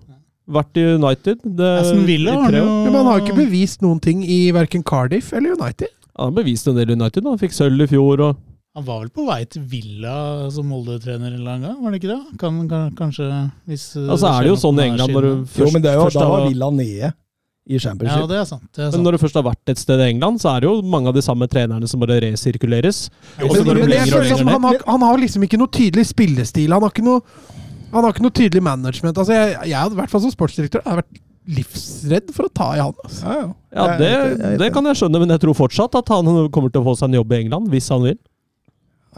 Vært 0.50 0.78
i 0.80 0.84
United. 0.98 1.42
Det, 1.44 1.72
Aston 1.84 2.06
Villa 2.06 2.32
i 2.32 2.38
har 2.40 2.50
tre 2.50 2.62
år. 2.62 2.66
jo 2.66 2.78
Men 2.84 2.96
man 2.98 3.10
har 3.10 3.20
ikke 3.22 3.36
bevist 3.36 3.82
noen 3.84 4.00
ting 4.02 4.24
i 4.26 4.50
verken 4.54 4.82
Cardiff 4.82 5.32
eller 5.32 5.54
United. 5.54 5.92
Han 6.18 6.32
har 6.32 6.42
bevist 6.42 6.66
en 6.68 6.76
del 6.76 6.90
i 6.90 6.96
United. 6.98 7.24
Han 7.24 7.38
fikk 7.40 7.54
sølv 7.56 7.86
i 7.86 7.88
fjor. 7.94 8.20
og 8.20 8.36
Han 8.74 8.84
var 8.84 9.02
vel 9.04 9.10
på 9.14 9.24
vei 9.28 9.40
til 9.46 9.62
Villa 9.68 10.50
som 10.50 10.68
Molde-trener 10.68 11.38
en 11.38 11.66
gang, 11.66 11.78
var 11.78 11.92
det 11.92 12.02
ikke 12.02 12.12
det? 12.12 12.38
Kan, 12.40 12.62
kan, 12.68 12.92
kanskje 12.98 13.28
hvis 13.68 13.96
eh, 13.96 14.08
Altså 14.08 14.30
er 14.32 14.46
det 14.46 14.52
jo 14.54 14.60
sånn 14.60 14.80
i 14.80 14.86
England 14.88 15.12
når 15.12 15.26
du 15.26 15.32
først, 15.44 15.58
Jo, 15.60 15.72
men 15.74 15.84
det 15.84 15.90
er 15.92 15.98
jo, 16.00 16.06
først 16.08 16.20
da 16.20 16.30
var 16.30 16.46
Villa 16.48 16.70
nede 16.72 17.12
i 17.62 17.78
Ja, 17.78 17.92
det 18.26 18.38
er 18.40 18.46
sant. 18.48 18.64
Det 18.74 18.82
er 18.82 18.90
Men 18.90 19.04
når 19.06 19.14
du 19.14 19.18
først 19.22 19.36
har 19.38 19.44
vært 19.46 19.70
et 19.70 19.78
sted 19.78 20.00
i 20.02 20.08
England, 20.10 20.40
så 20.42 20.56
er 20.56 20.64
det 20.64 20.66
jo 20.66 20.80
mange 20.82 21.12
av 21.12 21.14
de 21.14 21.22
samme 21.22 21.46
trenerne 21.46 21.86
som 21.86 22.00
bare 22.02 22.18
resirkuleres. 22.24 23.04
Jo, 23.38 23.46
Og 23.46 23.56
så 23.56 23.62
Men, 23.62 23.78
men 23.78 23.92
jeg 23.92 24.08
lenger 24.10 24.24
lenger 24.26 24.50
han, 24.50 24.64
har, 24.66 24.78
han 24.88 25.04
har 25.06 25.20
liksom 25.22 25.44
ikke 25.46 25.60
noe 25.60 25.70
tydelig 25.70 26.08
spillestil. 26.10 26.72
Han 26.74 26.82
har 26.82 26.90
ikke 26.90 27.06
noe, 27.06 27.22
han 27.92 28.06
har 28.06 28.14
ikke 28.14 28.24
noe 28.24 28.34
tydelig 28.34 28.62
management. 28.64 29.18
Altså, 29.20 29.36
jeg, 29.36 29.54
jeg 29.70 29.78
hadde 29.78 29.96
i 29.96 30.00
hvert 30.00 30.12
fall 30.12 30.24
som 30.24 30.32
sportsdirektør 30.32 30.82
jeg 30.82 30.90
hadde 30.90 31.04
vært 31.04 31.22
livsredd 31.52 32.28
for 32.34 32.46
å 32.46 32.52
ta 32.54 32.68
i 32.76 32.82
han. 32.82 32.92
Altså. 33.02 33.22
Ja, 33.26 33.38
ja. 33.38 33.48
Ja, 33.72 33.86
det, 33.98 34.58
det 34.60 34.68
kan 34.74 34.86
jeg 34.86 35.00
skjønne, 35.00 35.22
men 35.22 35.32
jeg 35.34 35.42
tror 35.42 35.56
fortsatt 35.58 35.96
at 35.98 36.12
han 36.12 36.28
kommer 36.54 36.70
til 36.72 36.82
å 36.82 36.86
få 36.86 36.94
seg 36.98 37.10
en 37.10 37.18
jobb 37.18 37.34
i 37.34 37.40
England, 37.42 37.70
hvis 37.72 37.88
han 37.92 38.04
vil. 38.06 38.18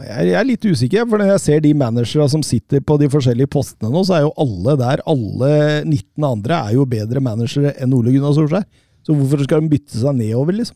Jeg 0.03 0.25
jeg 0.27 0.35
er 0.35 0.47
litt 0.47 0.65
usikker, 0.67 1.05
for 1.07 1.21
når 1.21 1.29
jeg 1.35 1.43
ser 1.45 1.61
de 1.63 1.71
managerne 1.77 2.27
som 2.33 2.41
sitter 2.43 2.81
på 2.83 2.97
de 2.99 3.07
forskjellige 3.13 3.51
postene 3.53 3.91
nå, 3.93 4.01
så 4.03 4.17
er 4.17 4.25
jo 4.25 4.33
alle 4.43 4.73
der, 4.81 5.03
alle 5.07 5.51
19 5.85 6.25
andre 6.27 6.57
er 6.65 6.73
jo 6.75 6.87
bedre 6.89 7.21
managere 7.23 7.71
enn 7.79 7.93
Ole 7.95 8.11
Gunnar 8.11 8.35
Solskjær. 8.35 8.65
Så 9.05 9.15
hvorfor 9.15 9.45
skal 9.45 9.61
de 9.63 9.71
bytte 9.71 10.01
seg 10.01 10.17
nedover, 10.17 10.57
liksom? 10.57 10.75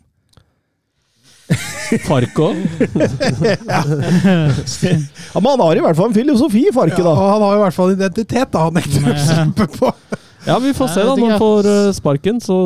Farko. 2.05 2.51
Ja, 3.69 5.39
Men 5.41 5.51
han 5.51 5.63
har 5.63 5.79
i 5.79 5.83
hvert 5.83 5.97
fall 5.97 6.09
en 6.09 6.15
filosofi, 6.17 6.65
Farke, 6.75 6.99
Ja, 7.01 7.05
da. 7.07 7.13
og 7.13 7.29
han 7.33 7.45
har 7.45 7.57
i 7.57 7.61
hvert 7.65 7.77
fall 7.77 7.93
identitet, 7.95 8.49
da. 8.53 8.65
Han 8.67 8.77
nekter 8.77 9.09
å 9.09 9.15
kjempe 9.27 9.69
på. 9.75 9.93
Ja, 10.47 10.55
vi 10.63 10.71
får 10.73 10.87
se 10.93 11.03
da. 11.03 11.15
Når 11.19 11.33
han 11.33 11.41
får 11.41 11.67
eh, 11.69 11.89
sparken, 11.97 12.39
så 12.41 12.57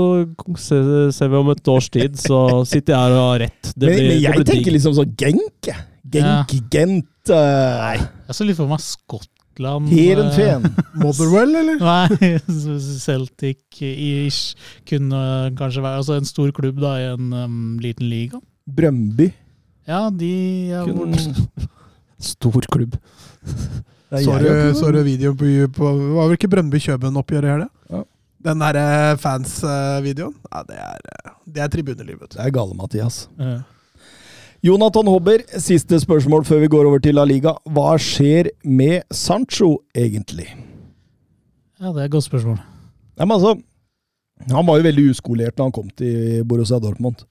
ser, 0.61 0.89
ser 1.15 1.31
vi 1.33 1.39
om 1.39 1.49
et 1.53 1.71
års 1.73 1.89
tid, 1.93 2.19
så 2.21 2.39
sitter 2.69 2.93
jeg 2.93 2.99
her 3.01 3.15
og 3.17 3.23
har 3.31 3.41
rett. 3.47 3.71
Det 3.73 3.87
Men, 3.89 3.95
blir, 3.97 4.09
men 4.11 4.21
jeg 4.21 4.37
blir 4.37 4.49
tenker 4.51 4.75
liksom 4.77 4.95
sånn 4.99 5.15
Genk. 5.19 5.71
Genk, 6.13 6.51
Genk, 6.53 6.53
Gent 6.69 7.31
uh, 7.33 7.95
Jeg 7.95 8.35
så 8.37 8.45
litt 8.45 8.59
for 8.59 8.69
meg 8.69 8.81
Skottland 8.83 9.89
Heerenveen. 9.89 10.67
Motherwell, 11.01 11.55
eller? 11.63 11.81
Nei, 11.81 12.33
Celtic-ish 13.07 14.53
kunne 14.89 15.21
kanskje 15.57 15.81
være 15.85 16.03
Altså 16.03 16.19
en 16.19 16.29
stor 16.29 16.53
klubb 16.55 16.81
da 16.83 16.93
i 17.01 17.07
en 17.15 17.33
um, 17.33 17.61
liten 17.81 18.11
liga. 18.11 18.37
Brøndby. 18.67 19.29
Ja, 19.87 20.07
de 20.09 20.31
ja, 20.71 20.85
Stor 22.33 22.63
klubb. 22.71 22.95
Så 24.13 24.91
du 24.93 24.99
videoen 25.03 25.35
på, 25.35 25.47
på 25.73 25.91
Var 26.15 26.27
vel 26.29 26.37
ikke 26.37 26.49
Brøndby-Kjøben-oppgjøret 26.53 27.49
i 27.49 27.53
helga? 27.55 27.69
Ja. 27.89 28.03
Den 28.43 28.61
derre 28.61 29.17
fans-videoen? 29.19 30.35
Ja, 30.51 30.61
det 30.67 30.77
er, 30.79 31.05
eh, 31.15 31.31
det 31.55 31.63
er 31.63 31.71
tribunelivet. 31.73 32.21
vet 32.21 32.35
du. 32.35 32.37
Det 32.37 32.45
er 32.45 32.53
gale-Mathias. 32.55 33.17
Ja. 33.39 33.61
Jonathan 34.63 35.09
Hobber, 35.11 35.41
siste 35.59 35.97
spørsmål 35.99 36.45
før 36.47 36.61
vi 36.63 36.69
går 36.71 36.87
over 36.87 37.01
til 37.03 37.17
La 37.17 37.25
Liga. 37.27 37.51
Hva 37.67 37.97
skjer 37.99 38.53
med 38.63 39.03
Sancho, 39.11 39.81
egentlig? 39.95 40.47
Ja, 41.81 41.91
det 41.91 41.97
er 41.97 42.05
et 42.05 42.13
godt 42.13 42.29
spørsmål. 42.29 42.61
Nei, 43.17 43.25
men 43.25 43.33
altså, 43.35 43.57
han 44.47 44.67
var 44.67 44.79
jo 44.79 44.85
veldig 44.87 45.09
uskolert 45.11 45.57
da 45.57 45.67
han 45.67 45.75
kom 45.75 45.89
til 45.99 46.45
Borussia 46.47 46.79
Dortmund. 46.79 47.25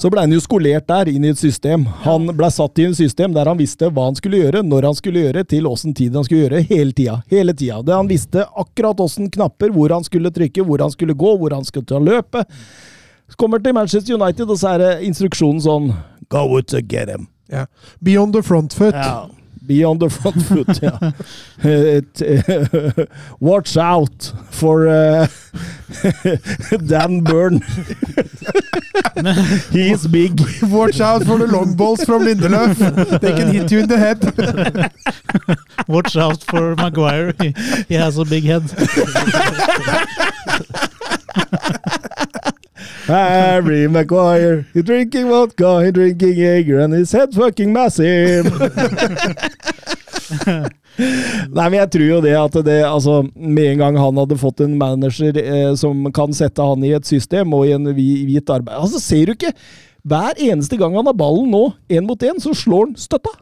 Så 0.00 0.08
ble 0.08 0.22
han 0.24 0.32
jo 0.32 0.40
skolert 0.40 0.86
der, 0.88 1.10
inn 1.12 1.26
i 1.28 1.30
et 1.34 1.38
system. 1.38 1.82
Han 2.06 2.30
ble 2.32 2.48
satt 2.48 2.80
i 2.80 2.86
et 2.88 2.96
system 2.96 3.34
der 3.36 3.50
han 3.50 3.58
visste 3.58 3.90
hva 3.92 4.06
han 4.06 4.16
skulle 4.16 4.38
gjøre, 4.40 4.62
når 4.64 4.86
han 4.88 4.96
skulle 4.96 5.26
gjøre, 5.26 5.42
til 5.50 5.68
åssen 5.68 5.92
tid 5.96 6.16
han 6.16 6.24
skulle 6.24 6.46
gjøre, 6.46 6.62
hele 6.70 6.94
tida. 6.96 7.18
Hele 7.28 7.52
tida. 7.52 7.82
Det 7.84 7.98
Han 7.98 8.08
visste 8.08 8.46
akkurat 8.48 9.02
åssen 9.04 9.28
knapper, 9.30 9.74
hvor 9.74 9.92
han 9.92 10.06
skulle 10.06 10.32
trykke, 10.32 10.64
hvor 10.64 10.80
han 10.80 10.94
skulle 10.94 11.12
gå, 11.12 11.34
hvor 11.42 11.52
han 11.52 11.68
skulle 11.68 11.84
ta 11.90 12.00
løpet. 12.00 12.48
Så 13.28 13.36
kommer 13.36 13.60
til 13.60 13.76
Manchester 13.76 14.16
United, 14.16 14.48
og 14.48 14.58
så 14.58 14.72
er 14.72 14.80
det 14.80 15.10
instruksjonen 15.10 15.60
sånn 15.62 15.92
Go 16.30 16.46
out 16.46 16.70
to 16.70 16.80
get 16.80 17.10
him. 17.10 17.28
Ja. 17.50 17.66
Beyond 18.00 18.32
the 18.38 18.42
front 18.46 18.72
foot. 18.72 18.96
Ja. 18.96 19.26
Be 19.70 19.84
on 19.84 19.98
the 19.98 20.10
front 20.10 20.42
foot, 20.48 20.82
ja. 20.82 21.12
It, 21.62 22.20
uh, 22.20 23.06
Watch 23.38 23.76
out 23.76 24.32
for 24.50 24.88
uh, 24.88 25.28
Dan 26.86 27.22
Burn. 27.22 27.60
He's 29.70 30.08
big. 30.08 30.40
Watch 30.62 31.00
out 31.00 31.22
for 31.22 31.38
the 31.38 31.46
long 31.46 31.76
balls 31.76 32.02
from 32.02 32.22
Lindelöf. 32.24 33.20
They 33.20 33.32
can 33.32 33.52
hit 33.52 33.70
you 33.70 33.78
in 33.78 33.88
the 33.88 33.98
head. 33.98 34.18
Watch 35.86 36.16
out 36.16 36.42
for 36.42 36.74
Maguire. 36.74 37.32
He 37.86 37.94
has 37.94 38.18
a 38.18 38.24
big 38.24 38.42
head. 38.42 38.64
Harry 43.06 43.86
Maguire, 43.88 44.64
he 44.74 44.82
drinking 44.82 45.28
vodka, 45.28 45.80
he 45.84 45.90
drinking 45.90 46.36
Jager, 46.38 46.80
and 46.80 46.94
his 46.94 47.12
head 47.12 47.34
fucking 47.34 47.72
massive. 47.72 48.46
Nei, 51.50 51.66
men 51.70 51.78
jeg 51.78 51.90
tror 51.94 52.06
jo 52.06 52.18
det 52.24 52.34
at 52.36 52.56
det 52.66 52.78
Altså, 52.84 53.20
med 53.34 53.72
en 53.72 53.80
gang 53.82 53.98
han 53.98 54.18
hadde 54.20 54.38
fått 54.40 54.60
en 54.64 54.76
manager 54.78 55.38
eh, 55.40 55.72
som 55.78 56.04
kan 56.14 56.34
sette 56.36 56.62
han 56.64 56.84
i 56.86 56.92
et 56.96 57.08
system 57.08 57.54
og 57.56 57.66
i 57.66 57.74
en 57.76 57.88
hvit 57.96 58.52
arbeid 58.52 58.76
Altså, 58.76 59.00
ser 59.02 59.30
du 59.30 59.34
ikke? 59.34 59.54
Hver 60.06 60.38
eneste 60.40 60.78
gang 60.80 60.94
han 60.96 61.08
har 61.08 61.16
ballen 61.16 61.50
nå, 61.52 61.64
én 61.92 62.06
mot 62.08 62.22
én, 62.24 62.38
så 62.40 62.54
slår 62.56 62.86
han 62.86 62.96
støtta. 63.00 63.32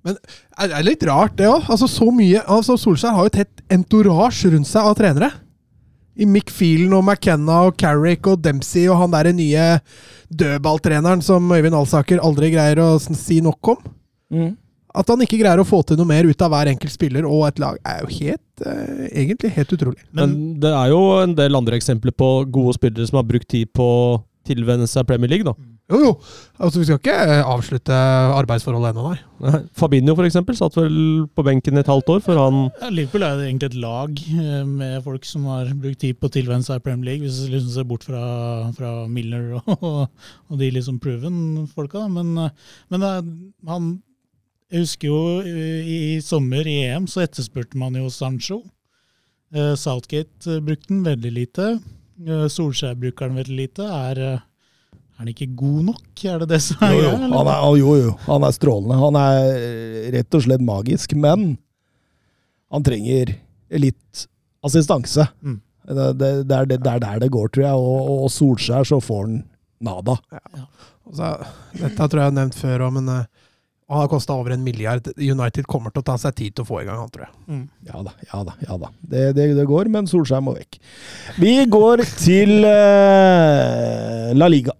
Men 0.00 0.16
det 0.16 0.72
er 0.78 0.86
litt 0.86 1.02
rart, 1.04 1.34
det 1.36 1.48
òg. 1.50 1.66
Altså, 1.68 1.88
så 1.90 2.08
mye 2.14 2.40
altså, 2.48 2.78
Solskjær 2.80 3.16
har 3.16 3.26
jo 3.26 3.32
et 3.34 3.40
helt 3.42 3.64
entourage 3.76 4.48
rundt 4.54 4.68
seg 4.70 4.88
av 4.88 4.96
trenere. 4.96 5.28
I 6.20 6.26
Mick 6.28 6.50
Phelan 6.52 6.92
og 6.98 7.04
McKenna 7.06 7.62
og 7.70 7.78
Carrick 7.80 8.26
og 8.28 8.42
Dempsey 8.44 8.86
og 8.92 8.98
han 9.00 9.12
derre 9.14 9.32
nye 9.32 9.68
dødballtreneren 10.30 11.22
som 11.24 11.48
Øyvind 11.50 11.74
Alsaker 11.78 12.20
aldri 12.22 12.52
greier 12.54 12.78
å 12.84 12.90
si 13.00 13.40
nok 13.44 13.72
om. 13.74 13.80
At 14.90 15.06
han 15.08 15.22
ikke 15.22 15.38
greier 15.38 15.60
å 15.62 15.66
få 15.66 15.80
til 15.86 15.96
noe 16.00 16.08
mer 16.10 16.26
ut 16.26 16.42
av 16.42 16.50
hver 16.50 16.66
enkelt 16.72 16.92
spiller 16.92 17.26
og 17.26 17.44
et 17.46 17.60
lag, 17.62 17.76
er 17.86 18.00
jo 18.02 18.08
helt, 18.18 18.64
eh, 18.66 19.04
egentlig 19.22 19.52
helt 19.54 19.72
utrolig. 19.76 20.00
Men 20.12 20.60
det 20.60 20.72
er 20.74 20.88
jo 20.90 21.00
en 21.22 21.34
del 21.38 21.54
andre 21.56 21.78
eksempler 21.78 22.10
på 22.12 22.30
gode 22.50 22.74
spillere 22.74 23.06
som 23.06 23.20
har 23.20 23.28
brukt 23.28 23.48
tid 23.48 23.70
på 23.72 23.86
å 23.86 24.22
tilvenne 24.44 24.88
seg 24.90 25.06
Premier 25.06 25.30
League, 25.30 25.46
da. 25.46 25.54
Jo, 25.90 25.98
jo. 26.04 26.10
Altså, 26.62 26.78
vi 26.78 26.84
skal 26.86 26.98
ikke 27.00 27.14
eh, 27.18 27.40
avslutte 27.50 27.96
arbeidsforholdet 28.36 28.92
ennå, 28.92 29.10
nei. 29.10 29.60
Fabinho 29.74 30.12
for 30.14 30.26
eksempel 30.28 30.54
satt 30.58 30.76
vel 30.76 30.98
på 31.34 31.44
benken 31.46 31.80
et 31.80 31.88
halvt 31.90 32.12
år 32.14 32.20
før 32.24 32.38
han 32.44 32.58
Ja, 32.82 32.90
Liverpool 32.92 33.24
er 33.26 33.40
egentlig 33.46 33.70
et 33.72 33.78
lag 33.82 34.20
eh, 34.28 34.60
med 34.68 34.98
folk 35.06 35.24
som 35.26 35.46
har 35.50 35.70
brukt 35.80 36.00
tid 36.04 36.18
på 36.20 36.28
å 36.28 36.34
tilvenne 36.34 36.62
seg 36.66 36.82
Premier 36.84 37.10
League, 37.12 37.24
hvis 37.26 37.40
du 37.46 37.54
liksom 37.56 37.72
ser 37.74 37.88
bort 37.90 38.04
fra, 38.06 38.22
fra 38.76 38.92
Milner 39.10 39.56
og, 39.60 40.04
og 40.12 40.60
de 40.60 40.68
liksom 40.76 41.00
proven-folka. 41.02 42.04
Men, 42.12 42.34
eh, 42.46 42.76
men 42.92 43.04
det 43.06 43.10
er- 43.16 43.32
han 43.72 43.90
Jeg 44.70 44.84
husker 44.84 45.08
jo 45.10 45.22
i, 45.42 45.96
i 46.14 46.20
sommer 46.22 46.68
i 46.70 46.76
EM 46.92 47.08
så 47.10 47.24
etterspurte 47.24 47.74
man 47.80 47.96
jo 47.98 48.06
Sancho. 48.14 48.60
Southgate 49.76 50.60
brukte 50.62 50.92
den 50.92 51.00
veldig 51.02 51.32
lite. 51.34 51.64
Solskjær 52.54 52.94
bruker 53.00 53.26
den 53.26 53.40
veldig 53.40 53.56
lite. 53.58 53.82
Er, 53.90 54.20
er 55.20 55.26
han 55.26 55.34
ikke 55.34 55.50
god 55.52 55.80
nok? 55.90 56.22
Er 56.24 56.38
det 56.40 56.46
det 56.48 56.62
som 56.64 56.80
er 56.86 56.94
Jo, 56.96 57.00
jo. 57.04 57.16
Han 57.28 57.48
er, 57.52 57.64
jo, 57.76 57.94
jo. 58.00 58.12
Han 58.24 58.44
er 58.46 58.54
strålende. 58.56 58.96
Han 58.96 59.18
er 59.20 59.40
eh, 59.52 60.06
rett 60.14 60.36
og 60.38 60.46
slett 60.46 60.64
magisk. 60.64 61.12
Men 61.12 61.58
han 62.72 62.86
trenger 62.86 63.34
litt 63.84 64.22
assistanse. 64.64 65.26
Mm. 65.44 65.58
Det, 65.90 66.06
det, 66.16 66.30
det, 66.48 66.56
er 66.56 66.70
det, 66.70 66.80
det 66.80 66.94
er 66.94 67.04
der 67.04 67.20
det 67.20 67.28
går, 67.36 67.52
tror 67.52 67.66
jeg. 67.66 67.84
Og, 67.84 68.24
og 68.24 68.32
Solskjær 68.32 68.88
så 68.88 69.02
får 69.04 69.26
han 69.26 69.36
nada. 69.84 70.16
Altså, 71.04 71.34
dette 71.76 72.00
tror 72.00 72.16
jeg 72.16 72.24
jeg 72.24 72.30
har 72.30 72.40
nevnt 72.40 72.56
før 72.56 72.88
òg, 72.88 72.96
men 72.96 73.12
eh, 73.12 73.46
han 73.90 74.04
har 74.04 74.10
kosta 74.12 74.40
over 74.40 74.54
en 74.54 74.64
milliard. 74.64 75.08
United 75.18 75.68
kommer 75.68 75.92
til 75.92 76.04
å 76.04 76.08
ta 76.12 76.16
seg 76.22 76.36
tid 76.38 76.56
til 76.56 76.64
å 76.64 76.68
få 76.68 76.80
i 76.80 76.88
gang 76.88 77.00
han, 77.02 77.12
tror 77.12 77.26
jeg. 77.26 77.34
Mm. 77.50 77.64
Ja 77.92 78.04
da, 78.06 78.16
ja 78.28 78.42
da. 78.46 78.58
ja 78.64 78.76
da. 78.86 78.92
Det, 79.02 79.24
det, 79.36 79.48
det 79.58 79.68
går, 79.68 79.90
men 79.92 80.08
Solskjær 80.08 80.44
må 80.46 80.54
vekk. 80.56 80.78
Vi 81.42 81.56
går 81.68 82.04
til 82.22 82.62
uh, 82.64 84.30
La 84.38 84.48
Liga. 84.48 84.79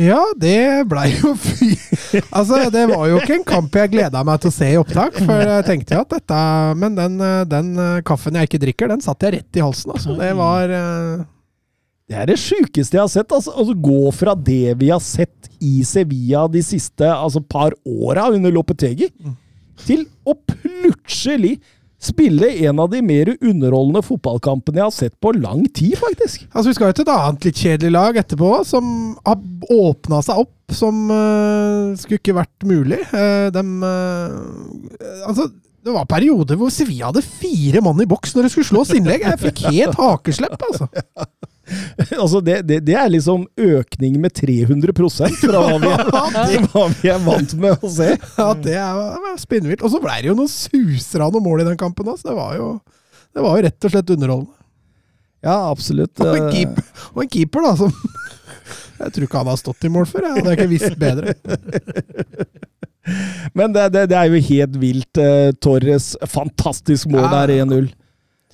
Ja, 0.00 0.22
det 0.40 0.86
blei 0.88 1.10
jo 1.18 1.34
fy 1.44 1.74
Altså, 2.32 2.62
det 2.72 2.86
var 2.88 3.04
jo 3.10 3.18
ikke 3.20 3.36
en 3.38 3.44
kamp 3.48 3.76
jeg 3.76 3.92
gleda 3.92 4.22
meg 4.24 4.40
til 4.40 4.48
å 4.48 4.54
se 4.54 4.70
i 4.72 4.78
opptak, 4.80 5.18
for 5.20 5.42
jeg 5.44 5.66
tenkte 5.68 5.96
jo 5.96 6.04
at 6.04 6.14
dette 6.14 6.38
Men 6.80 6.96
den, 6.96 7.20
den 7.50 7.70
kaffen 8.08 8.38
jeg 8.38 8.48
ikke 8.48 8.62
drikker, 8.62 8.92
den 8.92 9.04
satt 9.04 9.24
jeg 9.26 9.36
rett 9.36 9.60
i 9.60 9.64
halsen, 9.64 9.92
altså. 9.96 10.16
Det 10.16 10.30
var 10.38 10.72
eh, 10.72 11.26
Det 12.08 12.18
er 12.22 12.32
det 12.32 12.38
sjukeste 12.40 12.98
jeg 12.98 13.04
har 13.04 13.12
sett. 13.12 13.32
Altså, 13.32 13.52
altså 13.52 13.76
Gå 13.88 14.14
fra 14.16 14.34
det 14.36 14.78
vi 14.80 14.90
har 14.92 15.02
sett 15.04 15.52
i 15.60 15.84
Sevilla 15.86 16.46
de 16.52 16.64
siste 16.64 17.08
altså, 17.08 17.44
par 17.44 17.76
åra 17.84 18.30
under 18.32 18.52
Lopetegi, 18.54 19.10
til 19.82 20.04
å 20.28 20.34
plutselig 20.36 21.56
spille 22.02 22.50
en 22.66 22.80
av 22.82 22.90
de 22.90 23.00
mer 23.04 23.30
underholdende 23.38 24.02
fotballkampene 24.04 24.80
jeg 24.80 24.88
har 24.88 24.94
sett 24.94 25.14
på 25.22 25.32
lang 25.36 25.64
tid, 25.70 25.94
faktisk. 26.00 26.46
Altså, 26.50 26.70
Vi 26.70 26.76
skal 26.78 26.90
jo 26.90 26.98
til 26.98 27.06
et 27.06 27.14
annet 27.14 27.46
litt 27.46 27.62
kjedelig 27.62 27.92
lag 27.94 28.18
etterpå, 28.22 28.52
som 28.66 28.88
har 29.22 29.38
åpna 29.70 30.22
seg 30.26 30.42
opp, 30.42 30.56
som 30.72 31.04
uh, 31.12 31.92
skulle 32.00 32.18
ikke 32.18 32.38
vært 32.40 32.66
mulig. 32.66 33.02
Uh, 33.12 33.52
dem 33.54 33.82
uh, 33.84 35.28
Altså, 35.28 35.46
det 35.82 35.94
var 35.94 36.06
perioder 36.10 36.58
hvor 36.58 36.70
Sevilla 36.74 37.10
hadde 37.10 37.24
fire 37.26 37.82
mann 37.84 38.00
i 38.02 38.08
boks 38.08 38.34
når 38.36 38.46
det 38.46 38.52
skulle 38.54 38.70
slås 38.70 38.92
innlegg. 38.96 39.26
Jeg 39.26 39.42
fikk 39.42 39.64
helt 39.70 39.98
hakeslepp, 39.98 40.58
altså. 40.70 40.90
altså 42.22 42.40
det, 42.44 42.60
det, 42.68 42.80
det, 42.86 42.94
er 42.98 43.10
liksom 43.12 43.44
økning 43.60 44.18
med 44.22 44.34
300 44.36 44.94
fra 44.94 45.62
hva 45.62 45.76
vi, 45.82 45.92
er, 45.92 46.66
hva 46.72 46.86
vi 46.94 47.12
er 47.12 47.22
vant 47.24 47.54
med 47.60 47.76
å 47.76 47.92
se. 47.92 48.12
Ja, 48.38 48.48
det 48.54 48.78
er, 48.78 49.28
spinnvilt. 49.40 49.84
Og 49.84 49.94
så 49.94 50.02
ble 50.02 50.18
det 50.20 50.32
jo 50.32 50.38
noen 50.38 50.52
susere 50.52 51.28
av 51.28 51.34
noen 51.34 51.46
mål 51.46 51.64
i 51.64 51.68
den 51.70 51.80
kampen. 51.80 52.08
Altså. 52.08 52.30
Det, 52.30 52.36
var 52.38 52.58
jo, 52.58 52.72
det 53.32 53.46
var 53.46 53.58
jo 53.58 53.68
rett 53.68 53.88
og 53.88 53.94
slett 53.94 54.12
underholdende. 54.16 54.58
Ja, 55.42 55.56
absolutt. 55.72 56.14
Og 56.22 56.36
en 56.38 56.52
keeper, 56.54 57.06
og 57.12 57.24
en 57.24 57.32
keeper 57.32 57.64
da, 57.66 57.72
som 57.80 57.94
Jeg 59.02 59.14
tror 59.14 59.24
ikke 59.26 59.40
han 59.40 59.48
har 59.50 59.58
stått 59.58 59.88
i 59.88 59.90
mål 59.90 60.04
før. 60.06 60.28
Jeg 60.28 60.36
hadde 60.36 60.52
ikke 60.54 60.70
visst 60.70 61.00
bedre. 61.00 61.34
Men 63.58 63.72
det, 63.74 63.88
det, 63.96 64.04
det, 64.12 64.18
er 64.18 64.30
jo 64.30 64.44
helt 64.46 64.76
vilt. 64.78 65.18
Uh, 65.18 65.50
Torres, 65.58 66.12
fantastisk 66.30 67.10
mål 67.10 67.26
ja. 67.26 67.32
der, 67.40 67.54
1-0. 67.66 67.90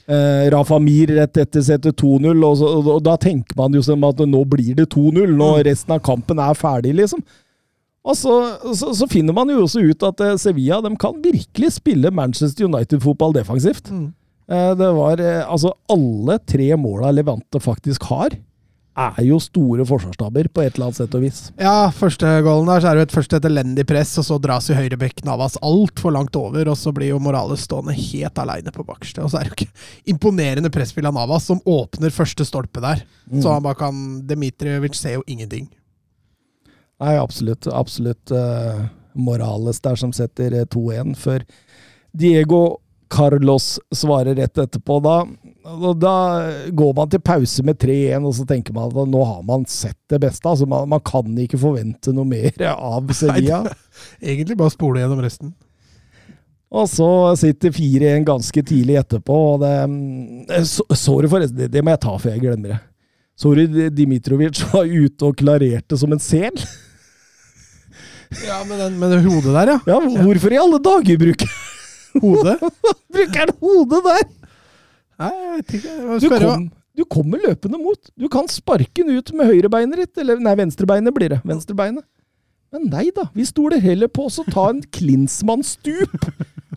Uh, 0.08 0.48
Rafa 0.54 0.78
Mir 0.80 1.10
rett 1.18 1.36
etter 1.36 1.64
setter 1.64 1.92
2-0, 1.92 2.30
og, 2.32 2.62
og, 2.64 2.86
og, 2.94 3.02
da 3.04 3.18
tenker 3.20 3.58
man 3.58 3.74
jo 3.76 3.82
som 3.84 4.06
at 4.08 4.22
nå 4.24 4.40
blir 4.48 4.72
det 4.78 4.88
2-0 4.94 5.34
når 5.36 5.58
mm. 5.58 5.66
resten 5.68 5.94
av 5.98 6.00
kampen 6.06 6.40
er 6.40 6.56
ferdig, 6.56 6.94
liksom. 6.96 7.20
Og 8.08 8.16
så, 8.16 8.34
så, 8.72 8.94
så, 8.96 9.08
finner 9.10 9.36
man 9.36 9.50
jo 9.52 9.66
også 9.66 9.82
ut 9.84 10.06
at 10.08 10.22
uh, 10.24 10.36
Sevilla 10.40 10.80
de 10.84 10.94
kan 10.96 11.18
virkelig 11.20 11.74
spille 11.76 12.14
Manchester 12.14 12.70
United-fotball 12.70 13.36
defensivt. 13.36 13.92
Mm. 13.92 14.08
Eh, 14.48 14.70
det 14.80 14.86
var 14.96 15.20
altså 15.44 15.74
alle 15.92 16.38
tre 16.48 16.70
måla 16.80 17.10
Levante 17.12 17.60
faktisk 17.60 18.06
har 18.08 18.32
er 18.98 19.22
jo 19.26 19.38
store 19.42 19.84
forsvarsstaber 19.86 20.48
på 20.50 20.62
et 20.64 20.74
eller 20.74 20.88
annet 20.88 20.98
sett 20.98 21.14
og 21.14 21.22
vis. 21.22 21.40
Ja, 21.60 21.88
første 21.94 22.32
goalen 22.44 22.70
der 22.70 22.82
så 22.82 22.90
er 22.90 22.98
det 22.98 23.04
jo 23.04 23.08
et 23.08 23.14
først 23.14 23.36
et 23.38 23.48
elendig 23.48 23.84
press, 23.88 24.16
og 24.20 24.26
så 24.26 24.38
dras 24.42 24.68
jo 24.70 24.76
høyrebekk 24.78 25.22
Navas 25.28 25.58
altfor 25.64 26.14
langt 26.16 26.36
over, 26.38 26.70
og 26.72 26.78
så 26.80 26.92
blir 26.96 27.12
jo 27.12 27.20
Morales 27.22 27.66
stående 27.68 27.94
helt 27.96 28.42
aleine 28.42 28.74
på 28.74 28.86
bakerste. 28.88 29.22
Og 29.24 29.32
så 29.32 29.40
er 29.40 29.46
det 29.46 29.54
jo 29.54 29.58
ikke 29.60 30.12
imponerende 30.14 30.72
presspill 30.74 31.08
av 31.08 31.16
Navas 31.16 31.46
som 31.48 31.62
åpner 31.68 32.14
første 32.14 32.46
stolpe 32.48 32.82
der. 32.84 33.04
Mm. 33.30 33.40
Så 33.42 33.54
han 33.54 33.64
bare 33.64 33.78
kan 33.78 34.04
Dmitrijevic 34.28 34.98
ser 34.98 35.18
jo 35.18 35.26
ingenting. 35.30 35.70
Nei, 36.98 37.14
absolutt. 37.14 37.68
Absolutt 37.70 38.34
uh, 38.34 38.88
Morales 39.14 39.78
der 39.84 39.98
som 40.00 40.14
setter 40.14 40.64
2-1 40.66 41.14
før 41.18 41.46
Diego 42.18 42.80
Carlos 43.08 43.78
svarer 43.94 44.34
rett 44.34 44.58
etterpå. 44.58 44.98
Da, 45.04 45.22
da 46.00 46.14
går 46.72 46.92
man 46.96 47.10
til 47.12 47.22
pause 47.24 47.62
med 47.66 47.78
3-1, 47.82 48.24
og 48.24 48.34
så 48.36 48.44
tenker 48.48 48.74
man 48.76 48.90
at 48.90 49.10
nå 49.10 49.22
har 49.26 49.40
man 49.46 49.66
sett 49.68 49.98
det 50.10 50.20
beste. 50.22 50.48
Altså, 50.48 50.66
man, 50.68 50.88
man 50.88 51.02
kan 51.04 51.28
ikke 51.44 51.60
forvente 51.60 52.14
noe 52.16 52.28
mer 52.28 52.54
av 52.74 53.08
Sevilla. 53.18 53.64
Egentlig 54.22 54.58
bare 54.58 54.74
spole 54.74 55.02
gjennom 55.02 55.22
resten. 55.24 55.54
Og 56.68 56.84
så 56.90 57.08
sitter 57.40 57.72
4-1 57.72 58.26
ganske 58.28 58.62
tidlig 58.70 58.98
etterpå. 59.00 59.38
og 59.54 59.62
det, 59.64 59.72
eh, 60.52 60.66
Sorry, 60.96 61.28
forresten. 61.30 61.56
Det, 61.62 61.70
det 61.72 61.84
må 61.84 61.94
jeg 61.94 62.02
ta 62.04 62.16
før 62.20 62.34
jeg 62.34 62.44
glemmer 62.44 62.74
det. 62.74 62.82
Sorry, 63.38 63.68
Dimitrovic 63.94 64.60
var 64.72 64.88
ute 64.88 65.28
og 65.28 65.38
klarerte 65.38 65.98
som 65.98 66.12
en 66.12 66.22
sel. 66.22 66.54
Ja, 68.44 68.58
med, 68.68 68.76
den, 68.76 68.98
med 69.00 69.08
det 69.08 69.22
hodet 69.24 69.54
der, 69.54 69.70
ja. 69.72 69.76
ja 69.88 69.98
hvorfor 70.20 70.52
i 70.52 70.58
alle 70.60 70.76
dager 70.84 71.16
bruker 71.16 71.52
Hodet? 72.20 72.58
Bruker 73.14 73.40
han 73.40 73.54
hodet 73.62 74.02
der?! 74.04 74.26
Nei, 75.18 75.32
jeg 75.34 75.54
vet 75.56 75.74
ikke. 75.78 75.94
Jeg 75.98 76.20
du, 76.22 76.28
kom, 76.30 76.68
du 77.00 77.04
kommer 77.10 77.42
løpende 77.42 77.80
mot. 77.80 78.12
Du 78.14 78.28
kan 78.32 78.48
sparke 78.50 79.02
den 79.02 79.18
ut 79.18 79.32
med 79.34 79.50
høyrebeinet 79.50 80.04
ditt. 80.04 80.14
Eller 80.22 80.40
nei, 80.42 80.54
venstrebeinet 80.60 81.14
blir 81.16 81.34
det. 81.34 81.40
Venstrebeinet. 81.48 82.06
Men 82.74 82.88
nei 82.92 83.08
da, 83.16 83.24
vi 83.32 83.46
stoler 83.48 83.80
heller 83.80 84.10
på 84.12 84.26
å 84.28 84.44
ta 84.52 84.66
en 84.74 84.82
Klinsmann-stup 84.92 86.26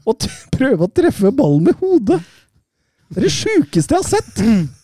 og 0.08 0.28
prøve 0.54 0.88
å 0.88 0.92
treffe 0.92 1.34
ballen 1.36 1.68
med 1.68 1.82
hodet. 1.82 2.22
Det 3.12 3.20
er 3.20 3.28
det 3.28 3.34
sjukeste 3.36 3.98
jeg 3.98 4.06
har 4.06 4.08
sett! 4.08 4.78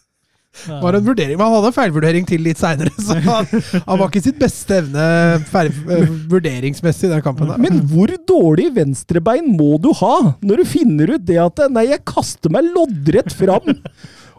Var 0.66 0.98
en 0.98 1.06
vurdering, 1.06 1.38
men 1.38 1.46
Han 1.46 1.56
hadde 1.58 1.72
en 1.72 1.76
feilvurdering 1.78 2.28
til 2.30 2.44
litt 2.46 2.62
seinere, 2.62 2.94
så 3.08 3.18
han, 3.24 3.50
han, 3.52 3.94
var 4.00 4.06
ikke 4.08 4.24
sitt 4.26 4.40
beste 4.42 4.80
evne 4.82 5.08
feil, 5.52 5.72
eh, 5.94 6.14
vurderingsmessig 6.32 7.10
i 7.10 7.14
den 7.16 7.24
kampen. 7.26 7.52
Der. 7.52 7.62
Men 7.62 7.84
hvor 7.92 8.14
dårlig 8.30 8.70
venstrebein 8.78 9.50
må 9.58 9.76
du 9.82 9.92
ha 10.02 10.16
når 10.42 10.64
du 10.64 10.72
finner 10.78 11.16
ut 11.16 11.28
det 11.28 11.40
at 11.42 11.66
Nei, 11.74 11.88
jeg 11.90 12.06
kaster 12.08 12.52
meg 12.54 12.68
loddrett 12.74 13.34
fram 13.36 13.74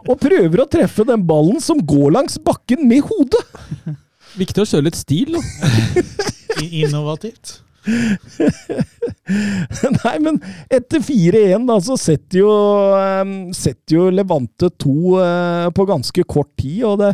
og 0.09 0.19
prøver 0.21 0.63
å 0.63 0.67
treffe 0.71 1.05
den 1.07 1.23
ballen 1.27 1.59
som 1.63 1.81
går 1.85 2.13
langs 2.15 2.39
bakken 2.43 2.85
med 2.89 3.03
hodet! 3.07 3.43
Viktig 4.39 4.63
å 4.63 4.67
kjøre 4.69 4.87
litt 4.87 4.99
stil, 4.99 5.35
da. 5.35 5.71
Innovativt. 6.81 7.59
Nei, 10.03 10.15
men 10.23 10.39
etter 10.69 11.01
4-1 11.05 11.67
da, 11.69 11.77
så 11.83 11.97
setter 11.99 12.41
jo, 12.41 12.53
um, 12.95 13.33
setter 13.55 13.97
jo 13.97 14.07
Levante 14.13 14.69
2 14.71 14.93
uh, 14.93 15.19
eh, 15.23 15.67
på 15.75 15.85
ganske 15.89 16.25
kort 16.29 16.51
tid. 16.59 16.83
og 16.87 17.03
det 17.03 17.13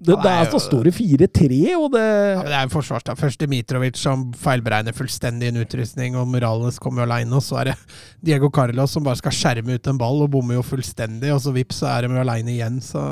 det, 0.00 0.14
ja, 0.16 0.38
er 0.40 0.46
så 0.48 0.56
står 0.62 0.86
det 0.88 0.94
4-3, 0.96 1.56
og 1.76 1.90
det 1.92 2.00
ja, 2.00 2.44
Det 2.46 2.54
er 2.56 2.64
en 2.64 2.72
forsvarsdag. 2.72 3.18
Først 3.20 3.42
Dmitrovic 3.42 3.98
som 4.00 4.30
feilberegner 4.32 4.96
fullstendig 4.96 5.50
en 5.50 5.60
utrustning, 5.60 6.16
og 6.16 6.30
Morales 6.32 6.80
kommer 6.80 7.02
jo 7.02 7.08
aleine. 7.10 7.36
Og 7.36 7.44
så 7.44 7.58
er 7.60 7.70
det 7.70 7.76
Diego 8.24 8.48
Carlos 8.48 8.96
som 8.96 9.04
bare 9.04 9.20
skal 9.20 9.34
skjerme 9.36 9.76
ut 9.76 9.90
en 9.92 10.00
ball, 10.00 10.24
og 10.24 10.32
bommer 10.32 10.56
jo 10.56 10.64
fullstendig. 10.64 11.34
Og 11.34 11.42
så 11.44 11.52
vips, 11.52 11.82
så 11.82 11.90
er 11.92 12.06
de 12.06 12.16
jo 12.16 12.24
aleine 12.24 12.54
igjen, 12.54 12.80
så 12.84 13.04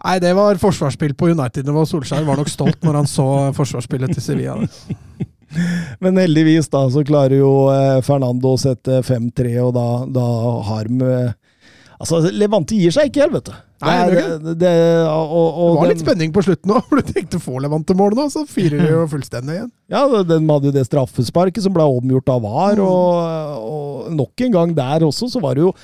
Nei, 0.00 0.14
det 0.16 0.30
var 0.32 0.56
forsvarsspill 0.56 1.12
på 1.12 1.28
United-nivå. 1.34 1.82
Solskjær 1.84 2.24
var 2.24 2.38
nok 2.40 2.48
stolt 2.48 2.86
når 2.86 3.02
han 3.02 3.08
så 3.08 3.26
forsvarsspillet 3.52 4.14
til 4.16 4.24
Sevilla. 4.24 4.54
Men 6.02 6.20
heldigvis 6.20 6.70
da 6.72 6.84
så 6.92 7.04
klarer 7.06 7.40
jo 7.40 7.52
eh, 7.72 7.98
Fernando 8.06 8.54
å 8.54 8.60
sette 8.60 9.02
5-3, 9.06 9.54
og 9.64 9.74
da, 9.76 9.86
da 10.10 10.26
har 10.70 10.90
de 10.90 11.12
Altså, 12.00 12.30
Levante 12.32 12.78
gir 12.80 12.94
seg 12.94 13.10
ikke 13.10 13.26
helt, 13.26 13.34
vet 13.34 13.48
du. 13.50 13.56
Nei, 13.84 13.96
det, 14.08 14.22
det, 14.40 14.52
det, 14.62 14.72
og, 15.04 15.32
og, 15.32 15.66
det 15.74 15.80
var 15.80 15.90
litt 15.90 16.02
spenning 16.02 16.30
på 16.32 16.44
slutten 16.46 16.72
òg, 16.72 16.84
for 16.88 17.00
du 17.00 17.10
tenkte 17.12 17.40
få 17.40 17.60
Levante-mål 17.60 18.16
nå, 18.16 18.24
så 18.32 18.46
firer 18.48 18.80
de 18.80 18.88
jo 18.88 19.02
fullstendig 19.12 19.58
igjen. 19.58 19.72
Ja, 19.92 20.06
den 20.24 20.48
hadde 20.48 20.70
jo 20.70 20.76
det 20.76 20.86
straffesparket 20.88 21.64
som 21.64 21.74
ble 21.76 21.84
omgjort 21.84 22.32
av 22.32 22.44
VAR, 22.46 22.80
mm. 22.80 22.86
og, 22.86 23.66
og, 23.68 24.14
nok 24.16 24.46
en 24.46 24.56
gang 24.56 24.72
der 24.76 25.04
også 25.04 25.28
så 25.32 25.42
var 25.44 25.58
det 25.58 25.66
jo 25.66 25.74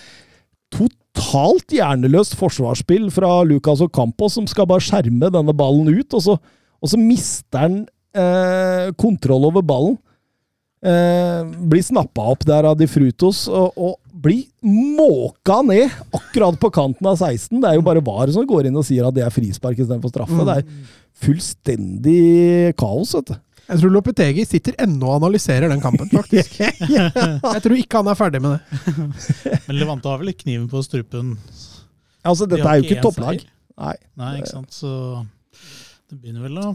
totalt 0.73 1.77
hjerneløst 1.77 2.37
forsvarsspill 2.41 3.11
fra 3.13 3.39
Lucas 3.49 3.85
og 3.85 3.93
Campos, 3.97 4.39
som 4.39 4.49
skal 4.49 4.69
bare 4.73 4.85
skjerme 4.85 5.29
denne 5.33 5.57
ballen 5.57 5.93
ut, 5.93 6.17
og 6.17 6.25
så, 6.25 6.39
og 6.81 6.93
så 6.93 7.01
mister 7.01 7.67
han 7.67 7.79
eh, 8.17 8.91
kontroll 8.99 9.49
over 9.51 9.65
ballen. 9.67 9.97
Eh, 10.87 11.45
blir 11.67 11.83
snappa 11.83 12.27
opp 12.33 12.45
der 12.47 12.67
av 12.69 12.77
De 12.79 12.87
Frutos 12.87 13.47
og, 13.49 13.73
og 13.81 13.97
blir 14.23 14.45
måka 14.63 15.63
ned 15.67 15.91
akkurat 16.15 16.59
på 16.61 16.71
kanten 16.75 17.09
av 17.09 17.17
16. 17.17 17.59
Det 17.63 17.71
er 17.71 17.79
jo 17.79 17.87
bare 17.87 18.05
VAR 18.05 18.31
som 18.35 18.47
går 18.47 18.69
inn 18.69 18.77
og 18.79 18.87
sier 18.87 19.09
at 19.09 19.17
det 19.17 19.25
er 19.25 19.35
frispark 19.35 19.81
istedenfor 19.81 20.13
straffe. 20.13 20.37
Mm. 20.37 20.47
Det 20.47 20.57
er 20.61 20.95
fullstendig 21.27 22.21
kaos, 22.79 23.17
vet 23.17 23.33
du. 23.33 23.37
Jeg 23.67 23.81
tror 23.81 23.91
Lopetegi 23.97 24.45
sitter 24.47 24.77
ennå 24.85 25.09
og 25.09 25.17
analyserer 25.17 25.73
den 25.73 25.81
kampen, 25.83 26.07
faktisk. 26.13 26.61
Jeg 27.57 27.63
tror 27.65 27.75
ikke 27.81 27.99
han 27.99 28.13
er 28.13 28.19
ferdig 28.19 28.41
med 28.45 28.55
det. 28.55 28.93
Men 29.67 29.81
Levante 29.81 30.13
har 30.13 30.21
vel 30.21 30.31
ikke 30.31 30.45
kniven 30.45 30.69
på 30.71 30.85
strupen? 30.87 31.33
Altså, 32.23 32.47
dette 32.47 32.63
de 32.63 32.69
er 32.71 32.79
jo 32.79 32.87
ikke 32.87 33.03
topplag. 33.09 33.43
Nei. 33.75 33.97
Nei, 34.21 34.31
ikke 34.39 34.53
sant. 34.53 34.71
Så 34.77 34.93
det 36.07 36.21
begynner 36.21 36.47
vel 36.47 36.63
å 36.63 36.71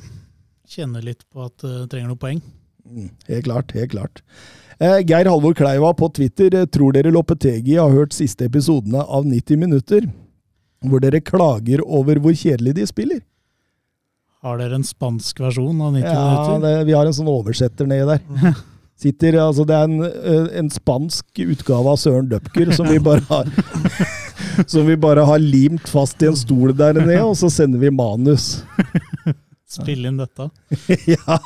kjenne 0.72 1.04
litt 1.04 1.26
på 1.30 1.46
at 1.46 1.58
det 1.64 1.78
uh, 1.84 1.88
trenger 1.92 2.14
noen 2.14 2.22
poeng. 2.22 2.42
Mm, 2.88 3.10
helt 3.28 3.46
klart, 3.46 3.74
helt 3.78 3.92
klart. 3.92 4.22
Eh, 4.82 5.00
Geir 5.06 5.30
Halvor 5.30 5.54
Kleiva 5.54 5.94
på 5.94 6.10
Twitter 6.10 6.56
eh, 6.58 6.66
tror 6.66 6.96
dere 6.96 7.12
Loppetegi 7.14 7.76
har 7.78 7.92
hørt 7.94 8.16
siste 8.18 8.48
episodene 8.50 9.04
av 9.04 9.28
90 9.30 9.60
minutter, 9.62 10.08
hvor 10.82 11.04
dere 11.04 11.22
klager 11.22 11.84
over 11.86 12.18
hvor 12.24 12.34
kjedelig 12.34 12.74
de 12.80 12.88
spiller? 12.90 13.22
Har 14.42 14.58
dere 14.58 14.80
en 14.80 14.86
spansk 14.88 15.44
versjon 15.44 15.84
av 15.86 15.94
90 15.94 16.08
ja, 16.08 16.24
minutter? 16.26 16.74
Ja, 16.80 16.86
vi 16.88 16.96
har 16.98 17.06
en 17.06 17.14
sånn 17.14 17.30
oversetter 17.30 17.90
nedi 17.90 18.08
der. 18.10 18.56
Sitter, 19.02 19.38
altså 19.42 19.64
Det 19.66 19.78
er 19.78 19.86
en, 19.86 20.02
eh, 20.06 20.50
en, 20.62 20.74
spansk 20.74 21.44
utgave 21.46 21.94
av 21.94 22.02
Søren 22.02 22.28
Dupker 22.30 22.74
som 22.78 22.90
vi 22.90 23.00
bare 23.02 23.22
har 23.30 23.50
Som 24.70 24.90
vi 24.90 24.98
bare 24.98 25.24
har 25.26 25.42
limt 25.42 25.90
fast 25.90 26.22
i 26.22 26.30
en 26.30 26.38
stol 26.38 26.74
der 26.78 26.98
nede, 26.98 27.22
og 27.24 27.38
så 27.40 27.50
sender 27.54 27.82
vi 27.82 27.90
manus. 27.94 28.64
Spill 29.72 30.06
inn 30.06 30.18
dette. 30.20 30.50
ja, 31.14 31.38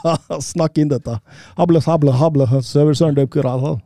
snakk 0.42 0.80
inn 0.82 0.90
dette. 0.90 1.20
Hable, 1.60 1.82
hable, 1.86 2.16
hable, 2.18 2.48
Søren 2.66 3.18
Dupker. 3.18 3.46
Altså. 3.46 3.78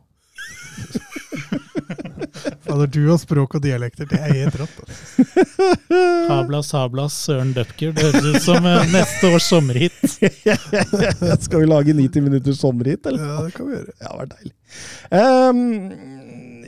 Fader, 2.64 2.86
du 2.86 3.02
har 3.08 3.18
språk 3.20 3.54
og 3.58 3.62
dialekter. 3.64 4.06
Det 4.08 4.18
er 4.20 4.32
helt 4.38 4.56
rått. 4.60 4.76
Altså. 4.80 5.74
Hablas, 6.30 6.70
hablas, 6.76 7.16
Søren 7.26 7.52
Dupker. 7.56 7.92
Det 7.96 8.06
høres 8.06 8.24
ut 8.36 8.44
som 8.44 8.66
eh, 8.68 8.92
neste 8.94 9.32
års 9.34 9.48
sommerhit. 9.50 9.98
Skal 10.06 11.64
vi 11.64 11.68
lage 11.68 11.96
90 11.96 12.26
minutters 12.28 12.60
sommerhit, 12.62 13.06
eller? 13.10 13.26
Ja, 13.26 13.38
det 13.44 13.54
kan 13.56 13.68
vi 13.68 13.76
gjøre. 13.76 13.96
Ja, 13.98 14.08
det 14.08 14.18
var 14.20 14.32
deilig. 14.36 14.54
Um, 15.10 16.19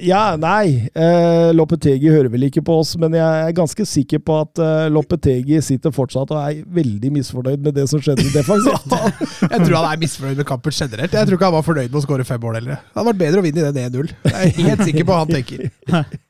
Ja, 0.02 0.34
nei. 0.40 0.88
Eh, 0.98 1.50
Loppetegi 1.54 2.10
hører 2.10 2.30
vel 2.32 2.48
ikke 2.48 2.62
på 2.66 2.80
oss, 2.82 2.96
men 2.98 3.14
jeg 3.14 3.44
er 3.46 3.54
ganske 3.54 3.84
sikker 3.86 4.22
på 4.26 4.40
at 4.42 4.62
eh, 4.62 4.88
Loppetegi 4.90 5.60
sitter 5.62 5.94
fortsatt 5.94 6.32
og 6.34 6.40
er 6.40 6.64
veldig 6.74 7.12
misfornøyd 7.14 7.62
med 7.62 7.76
det 7.78 7.86
som 7.90 8.02
skjedde 8.02 8.26
i 8.26 8.32
defensivt. 8.34 8.96
Jeg 9.52 9.62
tror 9.62 9.76
han 9.78 9.88
er 9.92 10.02
misfornøyd 10.02 10.42
med 10.42 10.48
kampen 10.48 10.74
generelt. 10.74 11.14
Jeg 11.14 11.28
tror 11.28 11.38
ikke 11.38 11.48
han 11.50 11.56
var 11.58 11.66
fornøyd 11.66 11.92
med 11.92 12.00
å 12.00 12.04
skåre 12.04 12.26
fem 12.26 12.42
mål 12.42 12.58
heller. 12.58 12.82
Det 12.82 12.98
hadde 12.98 13.08
vært 13.12 13.22
bedre 13.22 13.42
å 13.42 13.46
vinne 13.46 13.62
i 13.62 13.66
den 13.68 13.88
1-0. 13.92 14.12
Jeg 14.26 14.34
er 14.50 14.68
helt 14.72 14.84
sikker 14.88 15.06
på 15.06 15.14
hva 15.14 15.22
han 15.24 15.34
tenker. 15.38 15.66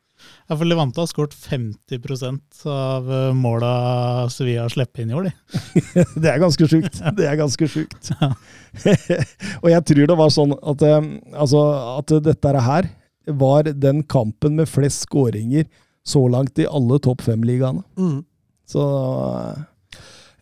Ja, 0.50 0.56
for 0.58 0.66
Levante 0.66 0.98
har 0.98 1.06
skåret 1.06 1.32
50% 1.38 2.64
av 2.68 3.06
eh, 3.08 3.28
måla 3.38 3.68
Sevilla 4.30 4.64
slipper 4.70 5.04
inn 5.04 5.12
i 5.12 5.16
år, 5.16 5.28
de. 5.28 5.82
Det 6.22 6.28
er 6.28 6.40
ganske 6.42 6.66
sjukt. 6.68 6.98
Det 7.16 7.28
er 7.30 7.38
ganske 7.38 7.68
sjukt. 7.70 8.10
og 9.62 9.68
jeg 9.70 9.84
tror 9.88 10.10
det 10.10 10.16
var 10.18 10.34
sånn 10.34 10.52
at, 10.58 10.82
eh, 10.84 11.06
altså, 11.32 11.62
at 12.02 12.14
dette 12.26 12.64
her 12.66 12.90
var 13.26 13.62
den 13.72 14.02
kampen 14.02 14.56
med 14.58 14.68
flest 14.68 15.06
skåringer 15.06 15.66
så 16.04 16.24
langt 16.30 16.58
i 16.58 16.66
alle 16.66 16.98
topp 16.98 17.20
fem-ligaene. 17.22 17.82
Mm. 17.98 18.24
Så 18.66 18.82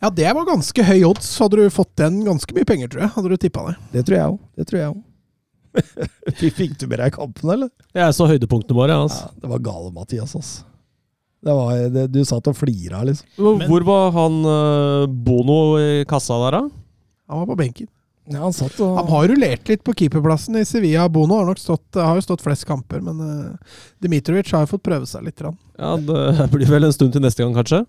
Ja, 0.01 0.09
det 0.11 0.31
var 0.33 0.47
ganske 0.49 0.85
høy 0.87 1.03
odds. 1.05 1.29
Hadde 1.43 1.59
du 1.61 1.67
fått 1.71 1.93
den 2.01 2.23
ganske 2.25 2.55
mye 2.57 2.65
penger, 2.65 2.89
tror 2.89 3.03
jeg. 3.05 3.13
Hadde 3.17 3.29
du 3.29 3.37
tippa 3.37 3.67
det. 3.69 3.77
det 3.93 4.05
tror 4.09 4.17
jeg 4.17 4.31
òg. 4.33 4.39
Det 4.57 4.67
tror 4.71 4.81
jeg 4.81 4.95
òg. 4.95 5.01
Fikk 6.57 6.79
du 6.81 6.87
med 6.91 6.99
deg 7.03 7.13
kampen, 7.15 7.53
eller? 7.53 7.69
Jeg 7.95 8.17
så 8.17 8.27
høydepunktene 8.31 8.79
våre. 8.81 8.97
Altså. 9.05 9.29
Ja, 9.29 9.43
det 9.45 9.51
var 9.53 9.63
gale, 9.69 9.93
Mathias. 9.95 10.33
Altså. 10.39 10.65
Det 11.45 11.53
var, 11.57 11.85
det, 11.93 12.07
du 12.13 12.19
satt 12.29 12.49
og 12.51 12.57
flira, 12.57 13.03
liksom. 13.07 13.29
Men- 13.61 13.69
Hvor 13.71 13.85
var 13.87 14.11
han 14.17 14.41
eh, 14.55 15.05
Bono 15.29 15.61
i 15.81 16.05
kassa 16.09 16.37
der, 16.47 16.57
da? 16.59 16.63
Han 17.31 17.43
var 17.45 17.47
på 17.53 17.59
benken. 17.61 17.89
Ja, 18.31 18.43
han 18.45 18.53
satt 18.55 18.77
og 18.85 18.99
Han 18.99 19.09
har 19.11 19.29
rullert 19.31 19.71
litt 19.73 19.81
på 19.83 19.95
keeperplassen 19.97 20.59
i 20.61 20.65
Sevilla. 20.69 21.07
Bono 21.11 21.39
har 21.41 21.49
nok 21.49 21.59
stått, 21.59 21.97
har 21.97 22.15
jo 22.19 22.23
stått 22.23 22.45
flest 22.45 22.67
kamper, 22.69 23.01
men 23.03 23.19
uh, 23.25 23.81
Dmitrovic 24.05 24.53
har 24.55 24.67
jo 24.67 24.71
fått 24.75 24.85
prøve 24.87 25.09
seg 25.09 25.25
litt. 25.27 25.39
grann. 25.41 25.57
Ja, 25.81 25.97
Det 25.97 26.47
blir 26.55 26.69
vel 26.71 26.87
en 26.87 26.95
stund 26.95 27.17
til 27.17 27.25
neste 27.25 27.43
gang, 27.43 27.57
kanskje? 27.57 27.81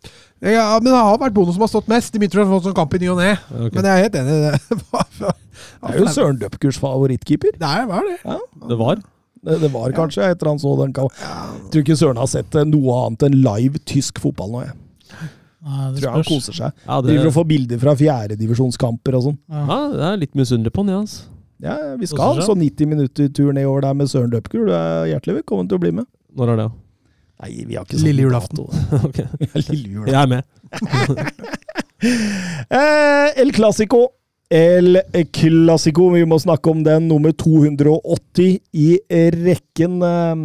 Ja, 0.42 0.66
men 0.80 0.90
det 0.90 0.98
har 0.98 1.20
vært 1.22 1.36
Bono 1.36 1.54
som 1.54 1.62
har 1.66 1.70
stått 1.74 1.92
mest. 1.92 2.16
Dmitrovic 2.16 2.48
har 2.48 2.56
fått 2.58 2.70
sånn 2.72 2.78
kamp 2.80 2.96
i 2.98 3.04
ny 3.04 3.12
og 3.14 3.22
ne. 3.22 3.36
Okay. 3.52 3.76
Men 3.76 3.90
jeg 3.90 3.94
er 3.94 4.06
helt 4.08 4.20
enig 4.24 4.38
i 4.38 4.44
det. 4.48 5.32
Det 5.82 5.90
er 5.92 5.98
jo 6.00 6.10
Søren 6.10 6.38
Døpkurs 6.42 6.78
favorittkeeper. 6.82 7.54
Det 7.62 7.74
var 7.90 8.06
det. 8.08 8.18
Det 8.70 8.78
var? 8.80 9.02
Det, 9.42 9.58
det 9.62 9.70
var 9.74 9.94
kanskje 9.98 10.26
etter 10.30 10.50
han 10.50 10.60
så 10.62 10.74
den 10.80 10.94
kampen. 10.94 11.18
Jeg 11.22 11.70
tror 11.74 11.84
ikke 11.86 11.98
Søren 11.98 12.20
har 12.22 12.30
sett 12.30 12.58
eh, 12.58 12.66
noe 12.70 12.98
annet 13.08 13.26
enn 13.28 13.38
live 13.42 13.82
tysk 13.90 14.22
fotball 14.22 14.52
nå. 14.54 14.64
Jeg 14.66 14.78
Nei, 15.62 15.88
Tror 15.94 16.02
jeg 16.08 16.14
han 16.16 16.24
koser 16.26 16.56
seg. 16.58 16.78
Ja, 16.88 16.96
det, 17.02 17.12
Driver 17.12 17.28
og 17.30 17.36
får 17.36 17.46
bilder 17.52 17.82
fra 17.84 17.94
fjerdedivisjonskamper 18.00 19.18
og 19.20 19.28
sånn. 19.28 19.36
Ja. 19.52 19.66
ja, 19.70 19.80
det 19.94 20.08
er 20.08 20.22
litt 20.24 20.38
misunnelig 20.40 20.74
på 20.74 20.82
han, 20.82 20.90
ja. 20.96 21.02
Altså. 21.04 21.28
Ja, 21.62 21.76
vi 22.02 22.08
skal 22.10 22.24
ha 22.26 22.40
en 22.40 22.48
sånn 22.48 22.64
90 22.64 22.90
minutter-tur 22.90 23.52
nedover 23.54 23.84
der 23.86 23.94
med 24.00 24.10
Søren 24.10 24.32
Døpkul, 24.34 24.64
Du 24.66 24.74
er 24.74 25.12
hjertelig 25.12 25.44
velkommen 25.44 25.70
til 25.70 25.78
å 25.78 25.84
bli 25.84 25.92
med. 26.00 26.08
Når 26.34 26.54
er 26.56 26.62
det? 26.64 26.70
Nei, 27.42 27.52
vi 27.70 27.78
har 27.78 27.86
ikke 27.86 28.00
sånn 28.00 28.08
Lille 28.10 28.26
julaften. 28.26 28.66
Ja, 29.22 29.28
Lille 29.70 29.94
julaften. 29.94 30.14
Jeg 30.14 30.22
er 30.22 30.32
med. 30.34 30.44
Eh, 32.02 33.28
El 33.38 33.52
Clásico. 33.54 34.08
El 34.50 34.98
Clásico, 35.32 36.08
vi 36.16 36.24
må 36.26 36.40
snakke 36.42 36.72
om 36.74 36.80
den, 36.84 37.06
nummer 37.08 37.30
280 37.38 38.56
i 38.74 38.88
rekken. 39.38 40.00
Eh, 40.02 40.42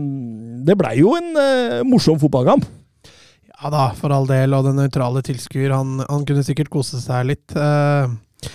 Det 0.69 0.77
blei 0.77 0.99
jo 1.01 1.15
en 1.17 1.31
eh, 1.41 1.81
morsom 1.89 2.21
fotballkamp. 2.21 2.67
Ja 3.63 3.71
da, 3.73 3.89
for 3.97 4.13
all 4.13 4.29
del. 4.29 4.55
Og 4.57 4.67
den 4.69 4.79
nøytrale 4.81 5.23
tilskuer, 5.25 5.73
han, 5.73 6.01
han 6.05 6.27
kunne 6.29 6.45
sikkert 6.47 6.71
kose 6.73 7.01
seg 7.03 7.31
litt. 7.31 7.57
Eh, 7.57 8.51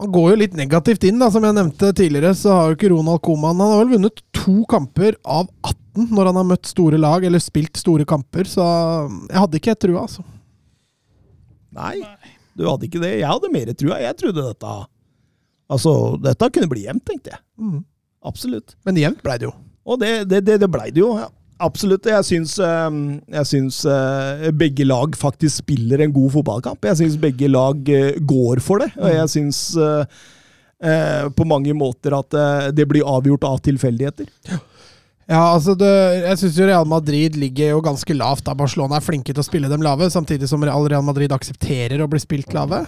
man 0.00 0.12
går 0.14 0.30
jo 0.32 0.40
litt 0.40 0.56
negativt 0.56 1.04
inn, 1.08 1.20
da. 1.20 1.28
Som 1.32 1.44
jeg 1.44 1.56
nevnte 1.58 1.92
tidligere, 1.96 2.32
så 2.38 2.56
har 2.56 2.70
jo 2.70 2.78
ikke 2.78 2.92
Ronald 2.94 3.20
Koman 3.26 3.60
Han 3.60 3.74
har 3.74 3.82
vel 3.82 3.94
vunnet 3.98 4.22
to 4.36 4.62
kamper 4.70 5.18
av 5.28 5.50
18 5.60 6.12
når 6.14 6.30
han 6.30 6.38
har 6.38 6.46
møtt 6.48 6.70
store 6.70 7.00
lag, 7.00 7.24
eller 7.26 7.42
spilt 7.42 7.76
store 7.76 8.06
kamper, 8.08 8.46
så 8.46 8.62
jeg 9.26 9.36
hadde 9.36 9.58
ikke 9.58 9.74
trua, 9.74 10.04
altså. 10.06 10.22
Nei, 11.74 11.96
du 12.56 12.64
hadde 12.68 12.86
ikke 12.86 13.02
det. 13.02 13.10
Jeg 13.20 13.28
hadde 13.28 13.50
mer 13.52 13.72
trua. 13.74 13.98
Jeg 14.02 14.16
trodde 14.18 14.46
dette 14.46 14.78
Altså, 15.70 15.92
dette 16.18 16.48
kunne 16.50 16.66
bli 16.66 16.80
jevnt, 16.82 17.04
tenkte 17.06 17.30
jeg. 17.30 17.38
Mm. 17.62 17.82
Absolutt. 18.26 18.72
Men 18.82 18.96
jevnt 18.98 19.20
blei 19.22 19.36
det 19.38 19.46
jo. 19.46 19.52
Og 19.86 20.00
det, 20.02 20.08
det, 20.26 20.40
det, 20.48 20.56
det 20.64 20.68
blei 20.70 20.88
det 20.90 20.98
jo. 20.98 21.12
Ja. 21.20 21.28
Absolutt. 21.60 22.08
Jeg 22.08 22.24
syns, 22.24 22.56
eh, 22.64 22.98
jeg 23.36 23.48
syns 23.50 23.82
eh, 23.88 24.48
begge 24.56 24.86
lag 24.88 25.16
faktisk 25.18 25.60
spiller 25.60 26.00
en 26.00 26.14
god 26.14 26.32
fotballkamp. 26.38 26.88
Jeg 26.88 27.02
syns 27.02 27.20
begge 27.20 27.50
lag 27.52 27.92
eh, 27.92 28.16
går 28.16 28.62
for 28.64 28.80
det. 28.80 28.90
Og 28.96 29.12
jeg 29.12 29.32
syns 29.34 29.60
eh, 29.76 31.28
på 31.36 31.44
mange 31.44 31.74
måter 31.76 32.16
at 32.16 32.32
det 32.72 32.86
blir 32.88 33.04
avgjort 33.04 33.44
av 33.44 33.58
tilfeldigheter. 33.60 34.30
Ja, 35.30 35.42
altså 35.52 35.74
det, 35.78 35.90
jeg 36.24 36.38
syns 36.40 36.56
Real 36.64 36.88
Madrid 36.88 37.36
ligger 37.38 37.74
jo 37.74 37.82
ganske 37.84 38.16
lavt. 38.16 38.46
da 38.48 38.56
Barcelona 38.56 38.96
er 38.96 39.04
flinke 39.04 39.34
til 39.34 39.42
å 39.42 39.46
spille 39.46 39.68
dem 39.70 39.84
lave, 39.84 40.08
samtidig 40.10 40.48
som 40.48 40.64
Real, 40.64 41.04
Madrid 41.04 41.30
aksepterer 41.36 42.00
å 42.00 42.08
bli 42.10 42.22
spilt 42.24 42.56
lave. 42.56 42.80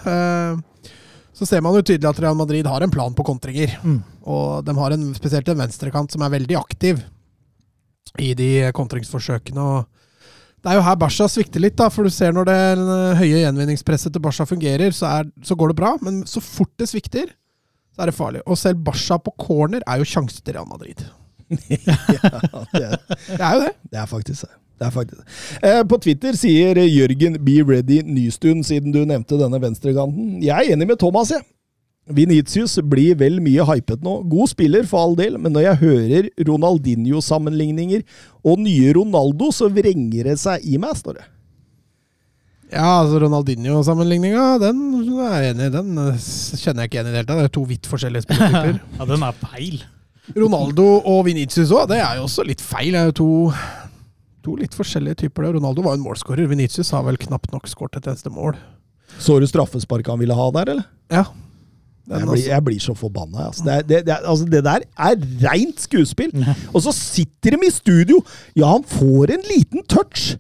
Så 1.37 1.47
ser 1.47 1.61
man 1.63 1.77
jo 1.77 1.85
tydelig 1.85 2.09
at 2.09 2.25
Real 2.25 2.41
Madrid 2.41 2.67
har 2.67 2.83
en 2.83 2.91
plan 2.91 3.13
på 3.15 3.29
kontringer. 3.29 3.77
Mm. 3.85 4.01
Og 4.25 4.65
de 4.65 4.75
har 4.81 4.97
en, 4.97 5.11
spesielt 5.15 5.53
en 5.53 5.61
venstrekant 5.61 6.17
som 6.17 6.25
er 6.25 6.33
veldig 6.33 6.59
aktiv 6.65 7.05
i 8.21 8.33
de 8.39 8.49
kontringsforsøkene. 8.77 9.63
og 9.63 9.87
Det 10.63 10.71
er 10.73 10.79
jo 10.79 10.87
her 10.87 10.99
Basha 11.01 11.29
svikter 11.31 11.63
litt, 11.65 11.77
da, 11.81 11.89
for 11.91 12.07
du 12.07 12.13
ser 12.13 12.35
når 12.37 12.49
det 12.51 12.59
høye 13.21 13.43
gjenvinningspresset 13.45 14.13
til 14.15 14.23
Basha 14.25 14.47
fungerer, 14.49 14.93
så, 14.95 15.07
er, 15.21 15.31
så 15.43 15.57
går 15.59 15.73
det 15.73 15.79
bra. 15.81 15.95
Men 16.05 16.23
så 16.29 16.43
fort 16.45 16.73
det 16.79 16.91
svikter, 16.91 17.33
så 17.95 18.05
er 18.05 18.13
det 18.13 18.17
farlig. 18.19 18.43
Og 18.47 18.59
selv 18.61 18.83
Basha 18.85 19.19
på 19.19 19.35
corner 19.41 19.85
er 19.87 20.03
jo 20.03 20.09
sjanse 20.09 20.43
til 20.43 20.59
Real 20.59 20.69
Madrid. 20.71 21.05
Ja, 21.53 22.39
det, 22.73 22.87
Det 23.29 23.41
er 23.45 23.55
jo 23.55 23.61
det. 23.67 23.73
det 23.93 23.99
er 24.01 24.07
faktisk 24.09 24.47
det. 24.47 24.55
det, 24.79 24.87
er 24.87 24.91
faktisk 24.95 25.19
det. 25.21 25.27
Eh, 25.69 25.83
på 25.85 25.99
Twitter 26.01 26.39
sier 26.39 26.79
Jørgen 26.87 27.37
Be 27.45 27.59
Ready 27.69 27.99
Nystuen, 28.09 28.63
siden 28.65 28.95
du 28.95 29.03
nevnte 29.05 29.37
denne 29.37 29.61
venstrekanten. 29.61 30.39
Jeg 30.41 30.57
er 30.57 30.73
enig 30.73 30.89
med 30.89 30.97
Thomas, 31.03 31.35
jeg. 31.35 31.45
Vinicius 32.11 32.79
blir 32.83 33.15
vel 33.21 33.39
mye 33.45 33.63
hypet 33.69 34.03
nå. 34.03 34.17
God 34.31 34.51
spiller, 34.51 34.87
for 34.91 35.05
all 35.07 35.15
del, 35.19 35.37
men 35.39 35.55
når 35.55 35.69
jeg 35.69 35.81
hører 35.85 36.31
Ronaldinho-sammenligninger 36.49 38.03
og 38.43 38.59
nye 38.65 38.91
Ronaldo, 38.97 39.53
så 39.55 39.69
vrenger 39.71 40.33
det 40.33 40.41
seg 40.43 40.67
i 40.67 40.81
meg, 40.83 40.97
står 40.99 41.21
det. 41.21 41.29
Ja, 42.73 43.03
altså 43.03 43.21
Ronaldinho-sammenligninga, 43.21 44.45
den 44.63 44.79
er 45.21 45.43
jeg 45.45 45.53
enig 45.53 45.67
i. 45.69 45.73
Den 45.75 45.91
eh, 46.01 46.29
kjenner 46.57 46.87
jeg 46.87 46.91
ikke 46.91 46.99
igjen 46.99 47.11
i 47.11 47.13
det 47.13 47.19
hele 47.21 47.29
tatt. 47.29 47.41
Det 47.43 47.49
er 47.51 47.55
to 47.59 47.65
vidt 47.69 47.89
forskjellige 47.91 48.27
spillertyper. 48.27 48.79
Ja, 48.99 49.09
den 49.13 49.27
er 49.29 49.39
feil. 49.45 49.83
Ronaldo 50.39 50.87
og 51.11 51.25
Vinicius 51.27 51.73
òg, 51.75 51.89
det 51.91 51.99
er 52.01 52.17
jo 52.19 52.25
også 52.27 52.47
litt 52.49 52.63
feil. 52.65 52.95
Det 52.95 53.03
er 53.03 53.11
jo 53.11 53.17
to, 53.21 53.29
to 54.47 54.57
litt 54.59 54.75
forskjellige 54.79 55.21
typer. 55.27 55.45
det. 55.45 55.55
Ronaldo 55.59 55.85
var 55.85 55.95
jo 55.95 56.01
en 56.01 56.07
målskårer. 56.09 56.49
Vinicius 56.49 56.95
har 56.97 57.05
vel 57.07 57.21
knapt 57.21 57.53
nok 57.53 57.69
skåret 57.71 58.01
et 58.01 58.09
eneste 58.09 58.33
mål. 58.33 58.57
Så 59.21 59.37
du 59.43 59.47
straffesparket 59.51 60.09
han 60.15 60.23
ville 60.23 60.35
ha 60.39 60.49
der, 60.57 60.73
eller? 60.73 60.89
Ja. 61.13 61.27
Jeg 62.11 62.27
blir, 62.27 62.41
jeg 62.49 62.65
blir 62.67 62.81
så 62.83 62.95
forbanna. 62.99 63.47
Altså. 63.49 63.65
Det, 63.67 63.77
det, 63.89 64.01
det, 64.09 64.17
altså, 64.25 64.49
det 64.51 64.65
der 64.67 64.87
er 64.99 65.21
reint 65.45 65.85
skuespill! 65.85 66.33
Og 66.73 66.83
så 66.83 66.95
sitter 66.97 67.55
de 67.57 67.69
i 67.69 67.71
studio! 67.71 68.19
Ja, 68.59 68.73
han 68.75 68.87
får 68.89 69.37
en 69.37 69.47
liten 69.51 69.87
touch! 69.89 70.35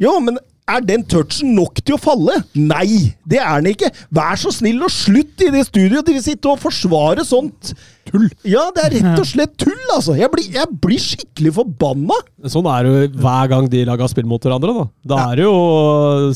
Jo, 0.00 0.14
men 0.22 0.38
er 0.70 0.84
den 0.86 1.02
touchen 1.10 1.54
nok 1.56 1.80
til 1.82 1.96
å 1.96 2.00
falle? 2.00 2.36
Nei, 2.54 3.16
det 3.28 3.40
er 3.42 3.58
den 3.58 3.72
ikke! 3.72 3.90
Vær 4.14 4.38
så 4.40 4.52
snill 4.54 4.82
og 4.86 4.92
slutt 4.94 5.42
i 5.42 5.50
det 5.52 5.64
studioet 5.66 6.06
Dere 6.06 6.22
sitter 6.24 6.54
og 6.54 6.62
forsvarer 6.62 7.26
sånt 7.26 7.72
tull! 8.10 8.26
Ja, 8.46 8.66
det 8.76 8.82
er 8.84 8.94
rett 8.98 9.22
og 9.22 9.28
slett 9.32 9.54
tull, 9.60 9.78
altså! 9.94 10.14
Jeg 10.18 10.30
blir, 10.32 10.46
jeg 10.54 10.78
blir 10.84 11.00
skikkelig 11.02 11.52
forbanna! 11.56 12.16
Sånn 12.50 12.66
er 12.72 12.86
det 12.86 12.92
jo 12.92 13.22
hver 13.22 13.50
gang 13.52 13.68
de 13.72 13.82
lager 13.88 14.10
spill 14.12 14.28
mot 14.28 14.42
hverandre. 14.44 14.74
Da 15.04 15.10
Da 15.14 15.18
er 15.32 15.40
det 15.40 15.46
jo 15.46 15.54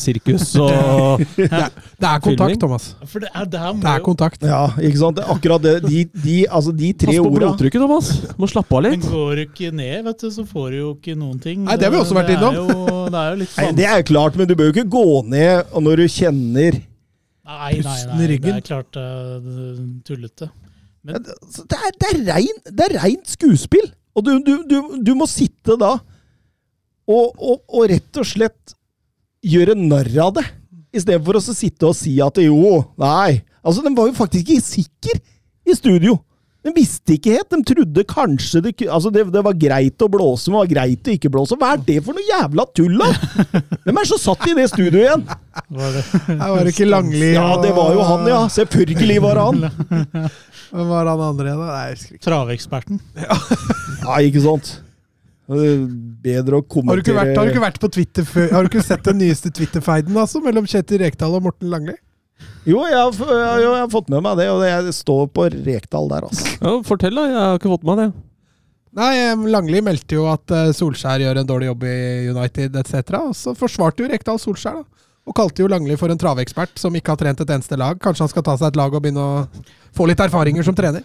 sirkus 0.00 0.50
og 0.60 1.22
Det 1.38 1.48
er, 1.48 1.70
det 1.74 2.08
er 2.08 2.22
kontakt, 2.24 2.40
Filming. 2.44 2.60
Thomas. 2.62 2.88
For 3.10 3.24
det 3.24 3.30
er, 3.32 3.46
det 3.50 3.60
her 3.64 3.72
må 3.74 3.82
Det 3.84 3.90
er 3.92 4.00
jo 4.00 4.06
kontakt. 4.08 4.46
Ja, 4.48 4.62
ikke 4.78 5.00
sant? 5.02 5.18
Det 5.18 5.24
er 5.26 5.34
Akkurat 5.34 5.64
det. 5.64 5.74
De, 5.88 6.04
de, 6.24 6.36
altså, 6.48 6.72
de 6.76 6.92
tre 7.04 7.14
Pass 7.16 7.26
på 7.26 7.34
blodtrykket, 7.38 7.82
Thomas. 7.84 8.10
Må 8.40 8.48
slappe 8.50 8.78
av 8.78 8.84
Men 8.86 8.96
litt. 8.98 9.08
går 9.10 9.34
du 9.40 9.44
ikke 9.48 9.70
ned, 9.74 9.96
vet 10.08 10.24
du, 10.24 10.28
så 10.38 10.46
får 10.48 10.66
du 10.74 10.78
jo 10.80 10.90
ikke 10.96 11.16
noen 11.18 11.38
ting. 11.42 11.62
Nei, 11.66 11.76
det 11.80 11.88
har 11.88 11.94
vi 11.94 12.00
også 12.02 12.16
vært 12.16 12.32
er 12.34 12.38
innom. 12.38 12.58
Det 13.10 13.20
er 13.22 13.30
jo 13.34 13.38
litt 13.42 13.56
Nei. 13.60 13.70
Det 13.80 13.86
er 13.90 14.00
jo 14.02 14.08
klart, 14.14 14.38
men 14.40 14.50
du 14.50 14.54
bør 14.58 14.70
jo 14.70 14.76
ikke 14.76 14.88
gå 14.94 15.06
ned 15.32 15.74
når 15.84 16.04
du 16.04 16.10
kjenner 16.20 16.80
Nei, 17.44 17.72
nei, 17.84 17.96
nei, 18.08 18.26
det 18.40 18.52
er 18.54 18.62
klart 18.64 18.96
uh, 18.96 19.36
tullete. 20.08 20.46
Men 21.04 21.22
det- 21.22 21.36
er, 21.76 21.92
det 22.00 22.08
er, 22.10 22.20
rein, 22.32 22.60
det 22.70 22.86
er 22.88 22.98
reint 23.02 23.28
skuespill! 23.36 23.90
Og 24.14 24.24
du, 24.24 24.32
du, 24.46 24.52
du, 24.70 24.76
du 25.02 25.12
må 25.18 25.26
sitte 25.26 25.74
da 25.80 25.96
og, 27.04 27.32
og, 27.36 27.56
og 27.68 27.88
rett 27.90 28.20
og 28.20 28.24
slett 28.28 28.74
gjøre 29.44 29.74
narr 29.76 30.08
av 30.24 30.36
det. 30.38 30.44
Istedenfor 30.94 31.36
å 31.36 31.42
sitte 31.44 31.90
og 31.90 31.96
si 31.98 32.14
at 32.24 32.38
jo, 32.40 32.78
nei. 33.02 33.42
Altså, 33.60 33.82
Den 33.84 33.96
var 33.98 34.06
jo 34.08 34.14
faktisk 34.16 34.54
ikke 34.54 34.64
sikker 34.64 35.18
i 35.68 35.76
studio. 35.76 36.14
De 36.64 36.72
visste 36.72 37.18
ikke 37.18 37.34
helt. 37.34 37.50
De 37.52 37.58
trodde 37.74 38.04
kanskje 38.08 38.62
det, 38.64 38.72
altså 38.88 39.10
det, 39.12 39.26
det 39.34 39.42
var 39.44 39.58
greit 39.60 40.00
å 40.00 40.08
blåse, 40.08 40.48
men 40.48 40.56
det 40.56 40.62
var 40.62 40.70
greit 40.72 41.10
å 41.10 41.16
ikke 41.18 41.32
blåse. 41.34 41.58
Hva 41.60 41.74
er 41.74 41.82
det 41.84 41.98
for 42.06 42.16
noe 42.16 42.24
jævla 42.24 42.64
tull, 42.72 42.94
da?! 43.02 43.10
Hvem 43.84 44.00
er 44.00 44.08
som 44.08 44.22
satt 44.22 44.46
i 44.48 44.54
det 44.56 44.70
studioet 44.72 45.02
igjen? 45.02 45.26
var 45.76 45.92
det 45.98 46.04
var 46.40 46.64
det 46.64 46.72
ikke 46.72 46.88
Langli 46.88 47.34
Ja, 47.34 47.50
det 47.60 47.74
var 47.76 47.92
jo 47.98 48.06
han, 48.08 48.24
ja. 48.32 48.40
Selvfølgelig 48.54 49.20
var 49.26 49.36
det 49.42 49.44
han. 49.50 50.30
Hvem 50.70 50.90
var 50.90 51.10
han 51.10 51.22
andre 51.28 51.50
igjen? 51.50 51.60
da? 51.60 51.68
Nei, 51.70 51.84
jeg 51.90 51.98
husker 51.98 52.16
ikke. 52.16 52.24
traveksperten. 52.28 53.00
Ja, 53.20 54.18
ikke 54.30 54.42
sant? 54.44 54.72
Bedre 55.44 56.56
å 56.56 56.64
Har 56.64 56.96
du, 56.96 57.02
ikke 57.02 57.16
vært, 57.18 57.34
har 57.36 57.44
du 57.44 57.52
ikke 57.52 57.64
vært 57.66 57.80
på 57.82 57.90
Twitter 57.92 58.24
før? 58.24 58.48
Har 58.54 58.64
du 58.64 58.70
ikke 58.72 58.84
sett 58.86 59.04
den 59.04 59.18
nyeste 59.20 59.52
Twitter-feiden 59.52 60.16
altså, 60.16 60.40
mellom 60.44 60.64
Kjetil 60.68 61.02
Rekdal 61.04 61.36
og 61.36 61.44
Morten 61.44 61.68
Langli? 61.72 61.98
Jo, 62.64 62.80
jeg 62.88 62.96
har, 62.96 63.12
jo, 63.60 63.72
jeg 63.74 63.82
har 63.82 63.90
fått 63.92 64.08
med 64.12 64.24
meg 64.24 64.38
det, 64.40 64.46
og 64.52 64.62
det 64.64 64.70
jeg 64.70 64.94
står 64.96 65.26
på 65.36 65.44
Rekdal 65.52 66.08
der, 66.10 66.30
altså. 66.30 66.54
Ja, 66.64 66.72
fortell, 66.88 67.18
da. 67.20 67.26
Jeg 67.28 67.42
har 67.42 67.60
ikke 67.60 67.74
fått 67.74 67.84
med 67.84 67.92
meg 67.92 68.06
det. 68.06 68.24
Nei, 68.94 69.12
Langli 69.50 69.82
meldte 69.84 70.16
jo 70.16 70.24
at 70.30 70.52
eh, 70.54 70.72
Solskjær 70.76 71.22
gjør 71.24 71.40
en 71.40 71.48
dårlig 71.48 71.68
jobb 71.68 71.86
i 71.90 71.96
United 72.30 72.76
etc. 72.80 73.00
Og 73.20 73.32
så 73.36 73.54
forsvarte 73.58 74.04
jo 74.04 74.10
Rekdal 74.10 74.40
Solskjær, 74.40 74.80
da. 74.80 75.08
Og 75.24 75.36
kalte 75.36 75.64
jo 75.64 75.68
Langli 75.72 75.96
for 75.96 76.12
en 76.12 76.20
travekspert 76.20 76.76
som 76.80 76.94
ikke 76.96 77.14
har 77.14 77.20
trent 77.20 77.40
et 77.40 77.52
eneste 77.52 77.78
lag. 77.80 77.98
Kanskje 78.00 78.26
han 78.26 78.32
skal 78.32 78.44
ta 78.44 78.56
seg 78.60 78.70
et 78.70 78.78
lag 78.80 78.92
og 78.92 79.04
begynne 79.04 79.24
å 79.24 79.44
få 79.94 80.08
litt 80.10 80.20
erfaringer 80.20 80.66
som 80.66 80.76
trener. 80.76 81.04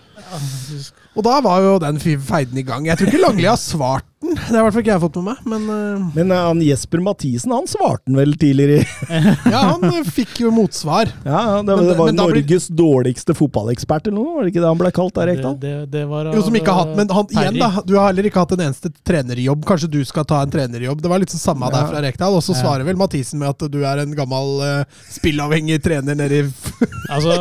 Og 1.18 1.26
da 1.26 1.40
var 1.46 1.64
jo 1.66 1.78
den 1.82 2.00
feiden 2.02 2.58
i 2.58 2.66
gang. 2.66 2.88
Jeg 2.90 3.00
tror 3.00 3.12
ikke 3.12 3.22
Langli 3.24 3.48
har 3.50 3.60
svart 3.60 4.09
den. 4.22 4.36
Det 4.36 4.54
har 4.54 4.62
i 4.62 4.66
hvert 4.66 4.76
fall 4.76 4.84
ikke 4.84 4.94
jeg 4.94 5.04
fått 5.04 5.18
med 5.20 5.28
meg. 5.30 5.42
Men, 5.54 5.68
uh... 5.70 6.08
men 6.16 6.34
uh, 6.34 6.40
han 6.50 6.62
Jesper 6.64 7.04
Mathisen 7.04 7.54
han 7.56 7.68
svarte 7.70 8.06
den 8.10 8.18
vel 8.20 8.36
tidligere 8.40 8.82
i 8.82 8.86
Ja, 9.54 9.62
han 9.74 9.86
eh, 9.90 10.08
fikk 10.08 10.42
jo 10.44 10.52
motsvar. 10.54 11.12
Ja, 11.26 11.60
Det, 11.64 11.76
men, 11.76 11.88
det 11.88 11.98
var 12.00 12.12
men, 12.12 12.20
Norges 12.20 12.68
blir... 12.70 12.78
dårligste 12.82 13.36
fotballekspert 13.38 14.10
eller 14.10 14.18
noe, 14.18 14.36
var 14.38 14.46
det 14.46 14.54
ikke 14.54 14.64
det 14.64 14.72
han 14.72 14.82
ble 14.82 14.92
kalt 14.96 15.16
der, 15.18 15.32
Rekdal? 15.34 15.58
Det, 15.62 15.74
det, 15.94 16.04
var, 16.10 16.32
jo, 16.36 16.44
som 16.46 16.60
ikke 16.60 16.76
har 16.76 16.86
hatt, 16.86 16.96
men 17.00 17.14
han, 17.16 17.30
igjen 17.36 17.60
da, 17.62 17.72
du 17.86 17.96
har 17.98 18.10
heller 18.12 18.30
ikke 18.30 18.44
hatt 18.44 18.56
en 18.56 18.66
eneste 18.68 18.92
trenerjobb. 19.08 19.66
Kanskje 19.70 19.92
du 19.92 20.00
skal 20.08 20.28
ta 20.30 20.42
en 20.44 20.54
trenerjobb? 20.54 21.04
Det 21.04 21.12
var 21.12 21.22
litt 21.22 21.34
sånn 21.34 21.44
samme 21.44 21.70
ja. 21.70 21.78
der 21.78 21.90
fra 21.92 22.04
Rekdal. 22.04 22.38
Og 22.38 22.46
så 22.46 22.56
ja. 22.56 22.62
svarer 22.64 22.88
vel 22.88 23.00
Mathisen 23.00 23.42
med 23.42 23.52
at 23.54 23.68
du 23.72 23.80
er 23.88 24.04
en 24.04 24.16
gammel 24.18 24.56
uh, 24.64 25.04
spillavhengig 25.14 25.80
trener 25.86 26.18
nede 26.20 26.44
i 26.44 26.48
Altså, 27.14 27.36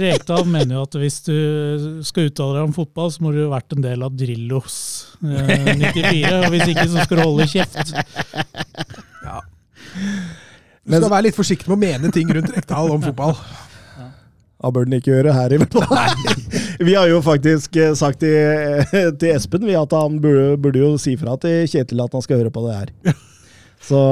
Rekdal 0.00 0.46
mener 0.48 0.78
jo 0.78 0.84
at 0.86 0.96
hvis 1.00 1.20
du 1.26 1.36
skal 2.06 2.30
uttale 2.30 2.58
deg 2.58 2.68
om 2.68 2.74
fotball, 2.76 3.10
så 3.12 3.24
må 3.24 3.34
du 3.34 3.42
ha 3.44 3.50
vært 3.56 3.74
en 3.76 3.84
del 3.84 4.06
av 4.06 4.14
Drillos. 4.18 4.80
Uh, 5.20 5.36
90, 5.76 6.09
fire, 6.10 6.36
og 6.42 6.52
hvis 6.54 6.68
ikke 6.74 6.86
så 6.90 7.06
skal 7.06 7.20
du 7.20 7.24
holde 7.24 7.48
kjeft. 7.50 7.94
Ja. 9.24 9.40
Du 10.90 10.96
skal 10.96 11.10
være 11.10 11.26
litt 11.28 11.38
forsiktig 11.38 11.70
med 11.70 11.78
å 11.78 11.82
mene 11.82 12.12
ting 12.14 12.30
rundt 12.34 12.54
Rektal 12.54 12.94
om 12.94 13.02
fotball. 13.04 13.36
Da 14.60 14.68
ja, 14.68 14.72
bør 14.76 14.84
den 14.84 14.98
ikke 14.98 15.14
gjøre 15.14 15.32
her, 15.32 15.52
i 15.54 15.58
hvert. 15.62 15.76
Vi 16.86 16.92
har 16.92 17.08
jo 17.08 17.22
faktisk 17.24 17.78
eh, 17.80 17.94
sagt 17.96 18.20
til, 18.20 18.34
eh, 18.36 19.08
til 19.16 19.30
Espen 19.32 19.64
at 19.72 19.94
han 19.96 20.18
burde, 20.20 20.58
burde, 20.60 20.82
jo 20.82 20.98
si 21.00 21.14
fra 21.16 21.38
til 21.40 21.64
Kjetil 21.64 22.04
at 22.04 22.12
han 22.12 22.24
skal 22.26 22.42
høre 22.42 22.52
på 22.52 22.66
det 22.66 22.76
her. 22.76 23.14
Så 23.80 24.02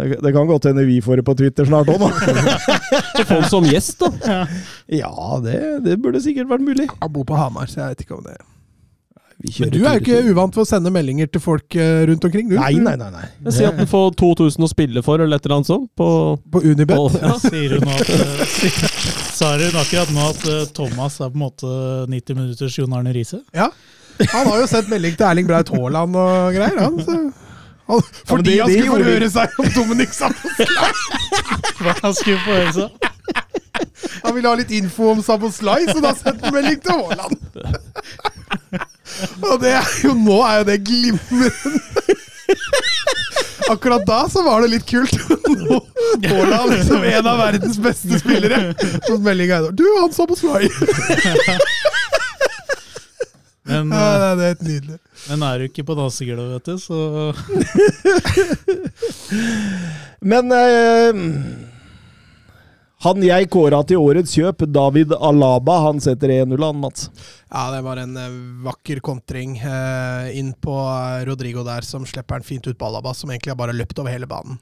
eh, 0.00 0.16
det 0.24 0.32
kan 0.32 0.48
godt 0.48 0.70
hende 0.70 0.86
vi 0.88 1.02
får 1.04 1.20
det 1.20 1.26
på 1.28 1.36
Twitter 1.36 1.68
snart 1.68 1.92
òg, 1.92 2.00
da. 2.00 3.20
Få 3.28 3.42
som 3.52 3.68
gjest, 3.68 4.00
da. 4.00 4.40
Ja, 4.88 5.12
det, 5.44 5.60
det, 5.84 6.00
burde 6.00 6.24
sikkert 6.24 6.48
vært 6.54 6.64
mulig. 6.64 6.88
Han 7.02 7.12
bor 7.12 7.28
på 7.28 7.36
Hamar, 7.36 7.68
så 7.68 7.82
jeg 7.82 7.92
vet 7.92 8.06
ikke 8.08 8.16
om 8.22 8.24
det 8.24 8.40
men 9.44 9.70
du 9.74 9.78
er 9.84 9.98
jo 9.98 10.00
ikke 10.00 10.20
uvant 10.32 10.54
for 10.56 10.64
å 10.64 10.68
sende 10.68 10.88
meldinger 10.94 11.28
til 11.28 11.42
folk 11.44 11.74
eh, 11.76 12.04
rundt 12.08 12.24
omkring, 12.24 12.46
du? 12.48 12.54
Nei, 12.56 12.72
nei, 12.80 12.94
nei. 12.96 13.10
nei. 13.12 13.24
Jeg 13.44 13.56
sier 13.58 13.68
at 13.72 13.80
den 13.80 13.88
får 13.90 14.14
2000 14.20 14.64
å 14.64 14.68
spille 14.70 15.02
for, 15.04 15.20
eller 15.20 15.36
et 15.36 15.44
eller 15.44 15.58
annet 15.58 15.68
sånt. 15.68 15.90
På, 16.00 16.08
På 16.54 16.62
Unibet? 16.64 16.94
på 16.96 17.10
ja. 17.20 17.34
Sier 17.42 17.74
hun 17.76 17.90
at 17.92 18.08
eh, 18.14 18.44
Sa 19.38 19.50
hun 19.60 19.76
akkurat 19.82 20.12
nå 20.16 20.28
at 20.30 20.46
eh, 20.48 20.62
Thomas 20.76 21.18
er 21.20 21.28
på 21.34 21.36
en 21.36 21.44
måte 21.44 21.74
90 22.08 22.38
minutters 22.40 22.78
Jon 22.80 22.96
Arne 22.96 23.12
Riise? 23.12 23.42
Ja. 23.52 23.68
Han 24.32 24.46
har 24.48 24.60
jo 24.62 24.66
sett 24.70 24.88
melding 24.88 25.16
til 25.18 25.26
Erling 25.28 25.48
Braut 25.50 25.72
Haaland 25.74 26.16
og 26.16 26.54
greier. 26.56 26.80
Han, 26.80 27.00
så. 27.04 27.18
Han, 27.90 28.00
fordi 28.30 28.54
det- 28.54 28.60
han 28.64 28.72
skulle 28.72 28.96
få 28.96 29.10
høre 29.10 29.30
seg 29.34 29.60
om 29.60 29.72
Dominic 29.76 30.16
Saboslai! 30.16 30.92
Han 32.00 32.14
skulle 32.16 32.40
få 32.46 32.56
høre 32.62 32.72
seg? 32.78 33.10
Han 34.24 34.32
ville 34.38 34.48
ha 34.48 34.56
litt 34.56 34.70
info 34.72 35.10
om 35.12 35.20
Saboslai, 35.26 35.82
så 35.90 36.00
da 36.00 36.14
sendte 36.16 36.48
han 36.48 36.54
melding 36.56 36.80
til 36.80 37.02
Haaland. 37.04 37.36
Og 39.44 39.60
det 39.62 39.72
er 39.78 39.90
jo 40.04 40.14
nå 40.16 40.38
er 40.48 40.60
jo 40.62 40.64
det 40.70 40.78
glimrende. 40.86 41.50
Akkurat 43.72 44.02
da 44.06 44.18
så 44.28 44.42
var 44.44 44.60
det 44.64 44.70
litt 44.74 44.86
kult. 44.88 45.14
Nå- 45.64 45.80
Haaland 46.28 46.82
som 46.86 47.02
en 47.04 47.26
av 47.30 47.38
verdens 47.40 47.78
beste 47.82 48.18
spillere. 48.20 48.74
Så 49.06 49.16
melding 49.24 49.50
er 49.56 49.70
Du, 49.72 49.84
han 50.00 50.12
så 50.12 50.26
på 50.28 50.36
Sly! 50.36 50.68
Men, 53.64 53.88
Ja, 53.88 53.96
eh, 53.96 54.36
det 54.36 54.44
er- 54.44 54.48
helt 54.50 54.62
nydelig. 54.68 54.98
men 55.30 55.42
er 55.42 55.58
du 55.58 55.64
ikke 55.70 55.84
på 55.88 55.94
dansegulvet, 55.96 56.50
vet 56.52 56.64
du, 56.68 56.76
så 56.76 57.32
Men 60.34 60.52
eh, 60.52 61.12
han 63.04 63.24
jeg 63.24 63.48
kåra 63.52 63.82
til 63.84 64.00
årets 64.00 64.32
kjøp, 64.32 64.64
David 64.72 65.12
Alaba, 65.12 65.76
han 65.88 66.00
setter 66.00 66.32
1-0, 66.32 66.56
han, 66.56 66.78
Mats. 66.80 67.10
Ja, 67.50 67.66
det 67.74 67.82
var 67.84 68.00
en 68.00 68.16
eh, 68.16 68.36
vakker 68.64 69.02
kontring 69.04 69.58
eh, 69.60 70.30
inn 70.38 70.54
på 70.56 70.72
eh, 70.72 71.24
Rodrigo 71.28 71.64
der, 71.66 71.84
som 71.84 72.06
slipper 72.08 72.40
den 72.40 72.48
fint 72.48 72.66
ut 72.66 72.78
på 72.80 72.88
Alaba, 72.88 73.12
som 73.16 73.32
egentlig 73.32 73.52
har 73.52 73.60
bare 73.60 73.76
løpt 73.76 74.00
over 74.00 74.14
hele 74.14 74.28
banen. 74.30 74.56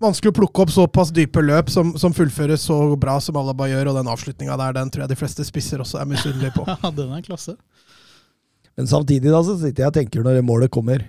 Vanskelig 0.00 0.34
å 0.34 0.36
plukke 0.36 0.64
opp 0.64 0.72
såpass 0.72 1.12
dype 1.16 1.40
løp 1.44 1.70
som, 1.72 1.94
som 2.00 2.12
fullføres 2.16 2.66
så 2.68 2.78
bra 3.00 3.16
som 3.24 3.36
Alaba 3.40 3.68
gjør, 3.68 3.92
og 3.92 4.00
den 4.00 4.10
avslutninga 4.12 4.56
der, 4.60 4.74
den 4.76 4.92
tror 4.92 5.06
jeg 5.06 5.12
de 5.12 5.20
fleste 5.20 5.44
spisser 5.48 5.84
også 5.84 6.00
er 6.00 6.08
misunnelige 6.08 6.56
på. 6.56 6.66
ja, 6.72 6.92
den 6.96 7.14
er 7.16 7.24
klasse. 7.24 7.56
Men 8.76 8.88
samtidig 8.88 9.32
da, 9.32 9.40
så 9.44 9.56
sitter 9.60 9.86
jeg 9.86 9.92
og 9.92 9.96
tenker 9.96 10.24
når 10.24 10.40
det 10.40 10.44
målet 10.44 10.72
kommer 10.72 11.06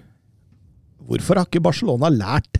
Hvorfor 1.08 1.40
har 1.40 1.48
ikke 1.48 1.64
Barcelona 1.64 2.10
lært? 2.12 2.60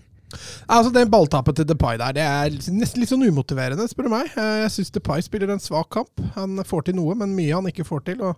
Altså, 0.68 0.92
Den 0.94 1.10
balltappet 1.10 1.56
til 1.62 1.66
Depay 1.70 1.98
der, 2.02 2.12
det 2.18 2.24
er 2.26 2.50
nesten 2.76 3.00
litt 3.00 3.10
sånn 3.14 3.24
umotiverende, 3.24 3.88
spør 3.88 4.10
du 4.10 4.14
meg. 4.18 4.34
Eh, 4.36 4.58
Jeg 4.66 4.74
syns 4.76 4.92
Depay 4.98 5.24
spiller 5.24 5.54
en 5.54 5.64
svak 5.64 5.90
kamp. 5.96 6.12
Han 6.36 6.60
får 6.68 6.90
til 6.90 6.98
noe, 7.00 7.16
men 7.16 7.36
mye 7.38 7.56
han 7.56 7.70
ikke 7.72 7.88
får 7.88 8.04
til. 8.12 8.22
og 8.22 8.36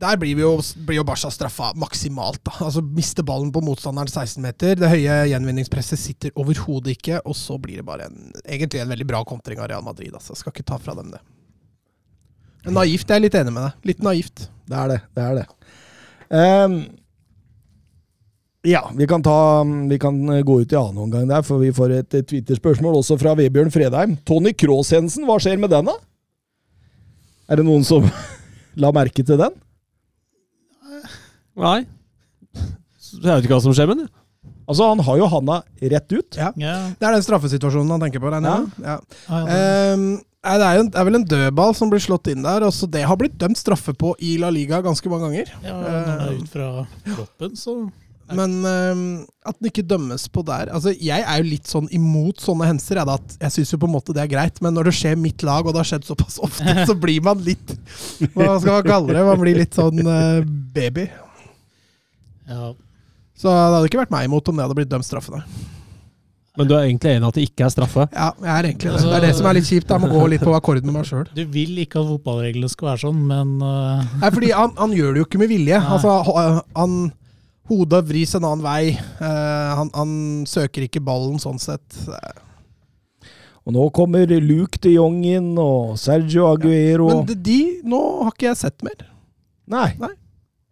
der 0.00 0.16
blir, 0.18 0.34
jo, 0.42 0.56
blir 0.88 0.96
jo 0.98 1.04
Barca 1.06 1.28
straffa 1.30 1.68
maksimalt. 1.78 2.40
da. 2.44 2.52
Altså 2.66 2.82
Mister 2.82 3.22
ballen 3.22 3.52
på 3.54 3.60
motstanderen 3.62 4.10
16 4.10 4.42
meter. 4.42 4.74
Det 4.74 4.88
høye 4.90 5.20
gjenvinningspresset 5.30 6.00
sitter 6.00 6.34
overhodet 6.34 6.96
ikke. 6.96 7.20
Og 7.24 7.36
så 7.38 7.54
blir 7.62 7.78
det 7.78 7.86
bare 7.86 8.08
en, 8.10 8.32
egentlig 8.42 8.80
en 8.82 8.90
veldig 8.90 9.06
bra 9.06 9.22
kontring 9.24 9.60
av 9.62 9.70
Real 9.70 9.84
Madrid. 9.86 10.10
altså. 10.12 10.34
Skal 10.34 10.50
ikke 10.52 10.66
ta 10.66 10.80
fra 10.82 10.96
dem 10.98 11.12
det. 11.14 11.20
Men 12.64 12.74
naivt, 12.80 13.06
jeg 13.06 13.14
er 13.16 13.22
litt 13.22 13.38
enig 13.38 13.52
med 13.54 13.68
deg. 13.68 13.86
Litt 13.92 14.02
naivt. 14.02 14.48
Det 14.66 14.76
er 14.82 14.88
det. 14.88 15.00
Det 15.14 15.24
er 15.28 15.34
det. 15.38 15.46
Ehm, 16.40 16.76
ja, 18.64 18.80
vi 18.96 19.06
kan, 19.10 19.22
ta, 19.24 19.36
vi 19.90 19.98
kan 20.00 20.16
gå 20.44 20.56
ut 20.62 20.72
i 20.72 20.78
annen 20.78 21.02
omgang 21.04 21.28
der, 21.28 21.42
for 21.44 21.60
vi 21.60 21.70
får 21.74 21.92
et 21.98 22.16
Twitter-spørsmål 22.30 22.96
også 23.02 23.18
fra 23.20 23.34
Vebjørn 23.38 23.72
Fredheim. 23.74 24.16
Tony 24.26 24.54
Cross-hendelsen, 24.56 25.26
hva 25.28 25.36
skjer 25.42 25.60
med 25.60 25.72
den, 25.74 25.90
da? 25.90 25.96
Er 27.52 27.60
det 27.60 27.66
noen 27.68 27.84
som 27.84 28.06
la 28.80 28.90
merke 28.96 29.20
til 29.24 29.36
den? 29.40 29.56
Nei. 31.60 31.84
Så 32.98 33.20
Jeg 33.20 33.30
vet 33.30 33.44
ikke 33.46 33.54
hva 33.58 33.64
som 33.68 33.74
skjer 33.76 33.90
med 33.90 34.00
den. 34.04 34.12
Altså, 34.64 34.86
han 34.88 35.02
har 35.04 35.18
jo 35.20 35.26
handa 35.28 35.58
rett 35.92 36.14
ut. 36.14 36.38
Ja. 36.40 36.48
Det 36.56 37.04
er 37.04 37.12
den 37.18 37.24
straffesituasjonen 37.26 37.92
han 37.94 38.06
tenker 38.06 38.22
på. 38.22 38.30
Ja. 38.32 38.54
ja, 38.80 38.94
ja, 39.28 39.40
Ehm, 39.52 40.06
nei, 40.40 40.54
det, 40.56 40.64
er 40.70 40.78
jo 40.78 40.84
en, 40.86 40.88
det 40.94 41.00
er 41.02 41.08
vel 41.10 41.18
en 41.18 41.26
dødball 41.28 41.76
som 41.76 41.92
blir 41.92 42.00
slått 42.02 42.30
inn 42.32 42.40
der. 42.46 42.64
Også 42.64 42.88
det 42.90 43.04
har 43.04 43.18
blitt 43.20 43.36
dømt 43.40 43.60
straffe 43.60 43.92
på 43.92 44.14
i 44.24 44.38
La 44.40 44.48
Liga 44.54 44.80
ganske 44.84 45.12
mange 45.12 45.28
ganger. 45.28 45.52
ja, 45.68 45.74
når 45.76 46.08
det 46.08 46.14
er 46.16 46.40
ut 46.40 46.54
fra 46.56 46.70
kroppen, 47.12 47.52
så 47.60 47.76
Men 48.32 48.54
uh, 48.64 49.24
at 49.44 49.58
den 49.58 49.68
ikke 49.68 49.84
dømmes 49.84 50.22
på 50.32 50.40
der 50.48 50.70
Altså, 50.72 50.94
Jeg 50.96 51.20
er 51.20 51.42
jo 51.42 51.48
litt 51.50 51.68
sånn 51.68 51.90
imot 51.92 52.40
sånne 52.40 52.70
hendelser. 52.70 53.02
Jeg, 53.02 53.08
da, 53.10 53.36
jeg 53.44 53.56
syns 53.58 53.74
jo 53.74 53.80
på 53.82 53.90
en 53.90 53.94
måte 53.96 54.16
det 54.16 54.24
er 54.24 54.32
greit, 54.32 54.62
men 54.64 54.72
når 54.76 54.88
det 54.88 54.96
skjer 54.96 55.20
mitt 55.20 55.44
lag, 55.44 55.66
og 55.66 55.74
det 55.74 55.82
har 55.82 55.90
skjedd 55.92 56.08
såpass 56.08 56.40
ofte, 56.44 56.76
så 56.88 56.96
blir 56.96 57.20
man 57.24 57.42
litt 57.44 57.76
Hva 58.32 58.56
skal 58.62 58.78
man 58.78 58.88
kalle 58.88 59.12
det? 59.12 59.26
Man 59.28 59.42
blir 59.42 59.60
litt 59.60 59.76
sånn 59.76 60.00
uh, 60.08 60.40
baby. 60.74 61.10
ja. 62.48 62.72
Så 63.34 63.50
det 63.50 63.62
hadde 63.74 63.88
ikke 63.88 63.98
vært 63.98 64.12
meg 64.14 64.28
imot 64.28 64.46
om 64.48 64.56
det 64.56 64.62
hadde 64.62 64.76
blitt 64.78 64.90
dømt 64.92 65.04
straffende. 65.04 65.42
Men 66.54 66.68
du 66.70 66.74
er 66.76 66.84
egentlig 66.84 67.16
enig 67.16 67.26
i 67.26 67.28
at 67.32 67.36
det 67.36 67.44
ikke 67.48 67.64
er 67.66 67.72
straffe? 67.74 68.04
Ja, 68.14 68.28
jeg 68.38 68.52
er 68.52 68.68
egentlig 68.68 68.92
det. 68.92 69.00
Det 69.02 69.16
er 69.16 69.24
det 69.26 69.32
som 69.34 69.48
er 69.50 69.56
litt 69.56 69.66
kjipt. 69.66 69.90
Jeg 69.90 70.02
må 70.04 70.10
gå 70.12 70.20
litt 70.30 70.44
på 70.46 70.52
akkord 70.54 70.84
med 70.86 70.94
meg 70.94 71.08
sjøl. 71.08 71.24
Du 71.34 71.42
vil 71.50 71.80
ikke 71.82 71.98
at 71.98 72.12
fotballreglene 72.12 72.70
skal 72.70 72.92
være 72.92 73.02
sånn, 73.08 73.24
men 73.26 73.56
uh... 73.58 74.04
Nei, 74.20 74.30
fordi 74.36 74.52
han, 74.54 74.70
han 74.78 74.94
gjør 74.94 75.16
det 75.16 75.24
jo 75.24 75.26
ikke 75.26 75.40
med 75.42 75.50
vilje. 75.50 75.80
Nei. 75.82 75.96
Altså, 75.96 76.62
han 76.78 76.94
Hodet 77.70 78.02
vris 78.08 78.34
en 78.36 78.44
annen 78.44 78.64
vei. 78.64 78.92
Eh, 78.94 79.70
han, 79.78 79.90
han 79.94 80.16
søker 80.48 80.84
ikke 80.84 81.02
ballen 81.04 81.40
sånn 81.40 81.60
sett. 81.62 81.96
Og 83.64 83.72
nå 83.72 83.86
kommer 83.96 84.28
Luke 84.44 84.80
de 84.84 84.98
Jong 84.98 85.22
inn, 85.24 85.54
og 85.56 85.94
Sergio 86.00 86.50
Aguero 86.50 87.08
Men 87.08 87.24
de, 87.30 87.38
de 87.40 87.60
nå 87.88 88.02
har 88.26 88.34
ikke 88.34 88.50
jeg 88.50 88.60
sett 88.60 88.84
mer. 88.84 89.06
Nei. 89.70 89.88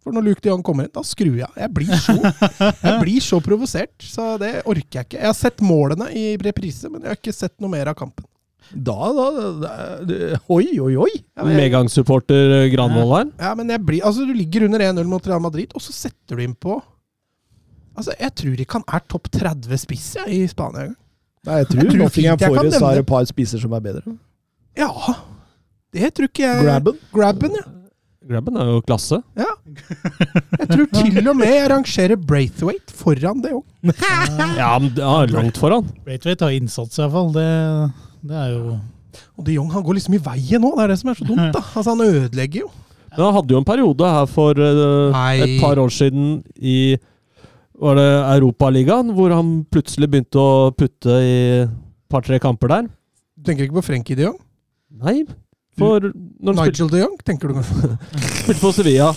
For 0.03 0.13
når 0.13 0.27
Luke 0.27 0.43
de 0.43 0.51
Jong 0.51 0.61
kommer 0.65 0.85
inn, 0.85 0.93
da 0.93 1.01
skrur 1.07 1.39
jeg 1.39 1.47
av. 1.47 1.55
Jeg 1.57 1.71
blir 1.73 1.95
så, 1.95 2.15
jeg 2.85 2.99
blir 3.01 3.23
så 3.23 3.39
provosert, 3.41 3.95
så 4.03 4.33
det 4.41 4.51
orker 4.61 4.99
jeg 4.99 5.07
ikke. 5.07 5.21
Jeg 5.21 5.29
har 5.31 5.37
sett 5.39 5.63
målene 5.65 6.11
i 6.13 6.25
reprise, 6.43 6.91
men 6.91 7.01
jeg 7.01 7.13
har 7.15 7.21
ikke 7.21 7.35
sett 7.35 7.55
noe 7.63 7.71
mer 7.73 7.89
av 7.89 7.97
kampen. 7.97 8.27
Da, 8.71 8.95
da, 9.17 9.25
da 9.35 9.73
da 10.07 10.39
Oi, 10.53 10.79
oi, 10.79 10.93
oi! 11.03 11.11
Ja, 11.35 11.43
Medgangssupporter 11.45 12.55
eh, 12.61 12.69
Granvoll 12.73 13.11
her. 13.17 13.27
ja, 13.43 13.51
men 13.59 13.69
jeg 13.73 13.83
blir, 13.85 14.01
altså, 14.07 14.25
du 14.25 14.33
ligger 14.33 14.65
under 14.69 14.79
1-0 14.87 15.03
mot 15.11 15.27
Real 15.27 15.43
Madrid, 15.43 15.75
og 15.75 15.83
så 15.83 15.93
setter 15.95 16.39
du 16.39 16.45
inn 16.47 16.55
på 16.55 16.79
Altså, 17.93 18.15
Jeg 18.17 18.33
tror 18.39 18.61
ikke 18.63 18.79
han 18.79 18.87
er 18.97 19.03
topp 19.11 19.27
30 19.35 19.77
spiss 19.83 20.07
ja, 20.17 20.23
i 20.25 20.39
Spania 20.49 20.87
engang. 20.87 20.97
Nei, 21.45 21.59
jeg 21.59 21.67
tror, 21.69 21.83
Jeg 21.83 21.91
tror 21.91 22.01
Nottingham 22.05 22.39
jeg 22.39 22.39
kan 22.47 22.55
Forest 22.57 22.81
har 22.87 22.99
et 23.03 23.09
par 23.11 23.25
spisser 23.29 23.61
som 23.61 23.73
er 23.77 23.83
bedre. 23.85 24.15
Ja, 24.79 24.89
det 25.93 26.09
tror 26.17 26.29
ikke 26.31 26.45
jeg 26.47 26.63
Grabben? 26.65 26.95
Grabben, 27.13 27.57
ja. 27.59 27.65
Grabben 28.23 28.55
er 28.57 28.69
jo 28.71 28.79
klasse. 28.87 29.19
Ja. 29.35 29.49
Jeg 29.67 30.67
tror 30.71 30.85
til 30.95 31.27
og 31.27 31.35
med 31.35 31.51
jeg 31.51 31.69
rangerer 31.73 32.15
Braithwaite 32.31 32.95
foran 32.95 33.43
det 33.43 33.51
òg. 33.57 33.65
Ja, 34.57 34.71
men 34.79 34.93
ja, 34.95 35.13
langt 35.27 35.59
foran. 35.59 35.89
Braithwaite 36.07 36.47
har 36.47 36.55
innsats, 36.55 36.97
iallfall. 37.01 37.33
Det, 37.35 37.45
det 38.23 38.35
er 38.39 38.49
jo 38.53 38.77
Og 39.37 39.45
de 39.45 39.55
Jong 39.57 39.69
han 39.73 39.83
går 39.85 39.97
liksom 39.99 40.15
i 40.17 40.21
veien 40.25 40.61
nå, 40.63 40.71
det 40.77 40.83
er 40.85 40.93
det 40.93 40.99
som 41.01 41.11
er 41.11 41.17
så 41.19 41.25
dumt. 41.27 41.49
da. 41.53 41.61
Altså 41.77 41.89
Han 41.93 42.01
ødelegger 42.07 42.63
jo. 42.65 42.69
Men 43.13 43.25
han 43.27 43.35
hadde 43.35 43.53
jo 43.53 43.59
en 43.61 43.67
periode 43.67 44.09
her 44.15 44.25
for 44.31 44.57
eh, 44.57 45.11
Nei. 45.13 45.33
et 45.45 45.55
par 45.61 45.77
år 45.81 45.91
siden 45.93 46.39
i 46.57 46.95
var 47.83 47.97
det 47.99 48.09
Europaligaen, 48.37 49.09
hvor 49.17 49.33
han 49.33 49.47
plutselig 49.69 50.07
begynte 50.09 50.39
å 50.39 50.71
putte 50.77 51.15
i 51.19 51.33
et 51.65 51.71
par-tre 52.09 52.37
kamper 52.39 52.69
der. 52.71 52.85
Du 53.35 53.43
tenker 53.49 53.65
ikke 53.67 53.79
på 53.81 53.83
Frenkie 53.89 54.15
de 54.17 54.27
Jong? 54.27 54.37
Nei, 55.03 55.23
for 55.77 55.99
når 56.05 56.53
han 56.53 56.59
spilte, 56.61 56.85
Nigel 56.85 56.91
de 56.93 57.01
Jong, 57.01 57.15
tenker 57.27 57.49
du 57.51 57.57
kanskje? 57.57 57.97
spilte 58.43 58.61
på 58.61 58.71
Sevilla 58.77 59.09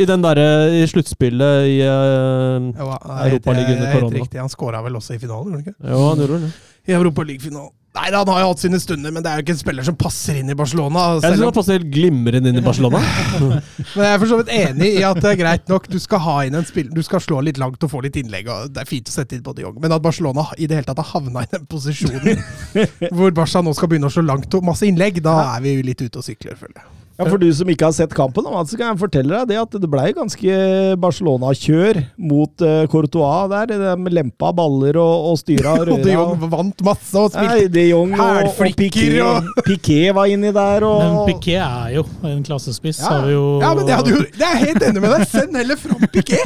i 0.00 0.06
den 0.06 0.22
derre 0.22 0.46
i 0.78 0.84
sluttspillet 0.90 1.66
i 1.66 1.76
eh, 1.82 2.68
Ja, 2.78 2.98
Europaligaen 3.26 3.76
under 3.80 3.90
helt 3.90 3.98
korona. 3.98 4.16
riktig. 4.22 4.38
Han 4.40 4.52
skåra 4.54 4.82
vel 4.86 4.96
også 5.00 5.18
i 5.18 5.20
finalen, 5.22 5.50
gjorde 5.58 5.60
han 5.60 5.66
ikke? 5.66 5.90
Jo, 5.90 6.00
han 6.08 6.22
gjorde 6.24 6.40
det. 6.46 6.52
I 6.86 6.96
Europaligafinalen. 6.98 7.74
Nei, 7.90 8.06
han 8.14 8.28
har 8.30 8.44
jo 8.44 8.50
hatt 8.52 8.60
sine 8.62 8.78
stunder, 8.78 9.10
men 9.10 9.24
det 9.24 9.30
er 9.32 9.40
jo 9.40 9.42
ikke 9.42 9.54
en 9.56 9.58
spiller 9.58 9.86
som 9.86 9.96
passer 9.98 10.36
inn 10.38 10.52
i 10.52 10.54
Barcelona. 10.54 11.08
Jeg 11.16 11.24
synes 11.24 11.40
han 11.48 11.56
passer 11.56 11.74
helt 11.80 11.88
glimrende 11.90 12.52
inn 12.52 12.60
i 12.60 12.62
Barcelona. 12.62 13.00
men 13.40 14.04
jeg 14.04 14.12
er 14.12 14.20
for 14.22 14.30
så 14.30 14.38
vidt 14.38 14.52
enig 14.54 14.92
i 15.00 15.02
at 15.08 15.18
det 15.18 15.32
er 15.32 15.40
greit 15.40 15.72
nok. 15.72 15.88
Du 15.90 15.98
skal 16.02 16.22
ha 16.22 16.36
inn 16.46 16.58
en 16.60 16.68
spiller, 16.68 16.94
du 16.94 17.02
skal 17.02 17.24
slå 17.24 17.40
litt 17.42 17.58
langt 17.58 17.82
og 17.82 17.90
få 17.90 18.04
litt 18.06 18.20
innlegg. 18.20 18.46
og 18.46 18.70
Det 18.76 18.84
er 18.84 18.90
fint 18.92 19.10
å 19.10 19.16
sette 19.16 19.34
inn 19.34 19.42
på 19.46 19.56
de 19.58 19.66
men 19.80 19.96
at 19.96 20.06
Barcelona 20.06 20.46
i 20.56 20.70
det 20.70 20.78
hele 20.78 20.86
tatt 20.86 21.02
har 21.02 21.10
havna 21.16 21.42
i 21.42 21.50
den 21.50 21.66
posisjonen 21.70 22.38
hvor 23.16 23.34
Barca 23.34 23.62
nå 23.64 23.74
skal 23.74 23.90
begynne 23.90 24.10
å 24.10 24.14
slå 24.14 24.22
langt 24.28 24.54
og 24.54 24.70
masse 24.70 24.86
innlegg, 24.86 25.18
da 25.24 25.56
er 25.56 25.66
vi 25.66 25.74
jo 25.74 25.86
litt 25.90 26.06
ute 26.06 26.22
og 26.22 26.26
sykler, 26.26 26.58
føler 26.58 26.78
jeg. 26.78 26.99
Ja, 27.18 27.26
For 27.28 27.36
du 27.42 27.48
som 27.52 27.68
ikke 27.68 27.84
har 27.84 27.92
sett 27.92 28.14
kampen, 28.16 28.46
så 28.64 28.76
kan 28.78 28.94
jeg 28.94 28.98
fortelle 29.02 29.40
deg 29.42 29.50
det 29.50 29.56
at 29.60 29.74
det 29.82 29.88
ble 29.92 30.06
ganske 30.16 30.54
Barcelona-kjør 31.02 31.98
mot 32.30 32.62
uh, 32.64 32.86
Courtois 32.88 33.50
der. 33.52 33.74
De 33.76 34.14
lempa 34.14 34.52
baller 34.56 34.96
og, 35.00 35.26
og 35.32 35.36
styra 35.42 35.74
og 35.82 35.90
Og 35.98 36.04
de. 36.06 36.14
Jong 36.14 36.46
vant 36.52 36.84
masse 36.86 37.12
og 37.20 37.36
Nei, 37.36 37.44
spilte 37.50 37.74
De 37.74 37.84
Jong 37.90 38.14
og, 38.16 38.40
og 38.48 38.62
Piqué, 38.78 39.08
og- 39.26 39.50
Piqué 39.66 40.00
var 40.16 40.32
inni 40.32 40.52
der, 40.56 40.86
Men 40.86 41.18
Piqué 41.28 41.36
Piquet 41.40 41.60
er 41.60 41.94
jo 41.98 42.06
en 42.30 42.42
klassespiss. 42.46 43.02
Ja. 43.02 43.12
Har 43.18 43.26
vi 43.28 43.34
jo 43.36 43.44
Ja, 43.60 43.74
men 43.76 43.86
det 43.88 43.98
hadde 44.00 44.14
jo, 44.16 44.22
det 44.24 44.46
er 44.46 44.56
jeg 44.56 44.66
helt 44.70 44.88
enig 44.88 45.04
med 45.04 45.14
deg. 45.18 45.26
Send 45.30 45.56
heller 45.60 45.80
fram 45.80 46.08
Piqué 46.14 46.40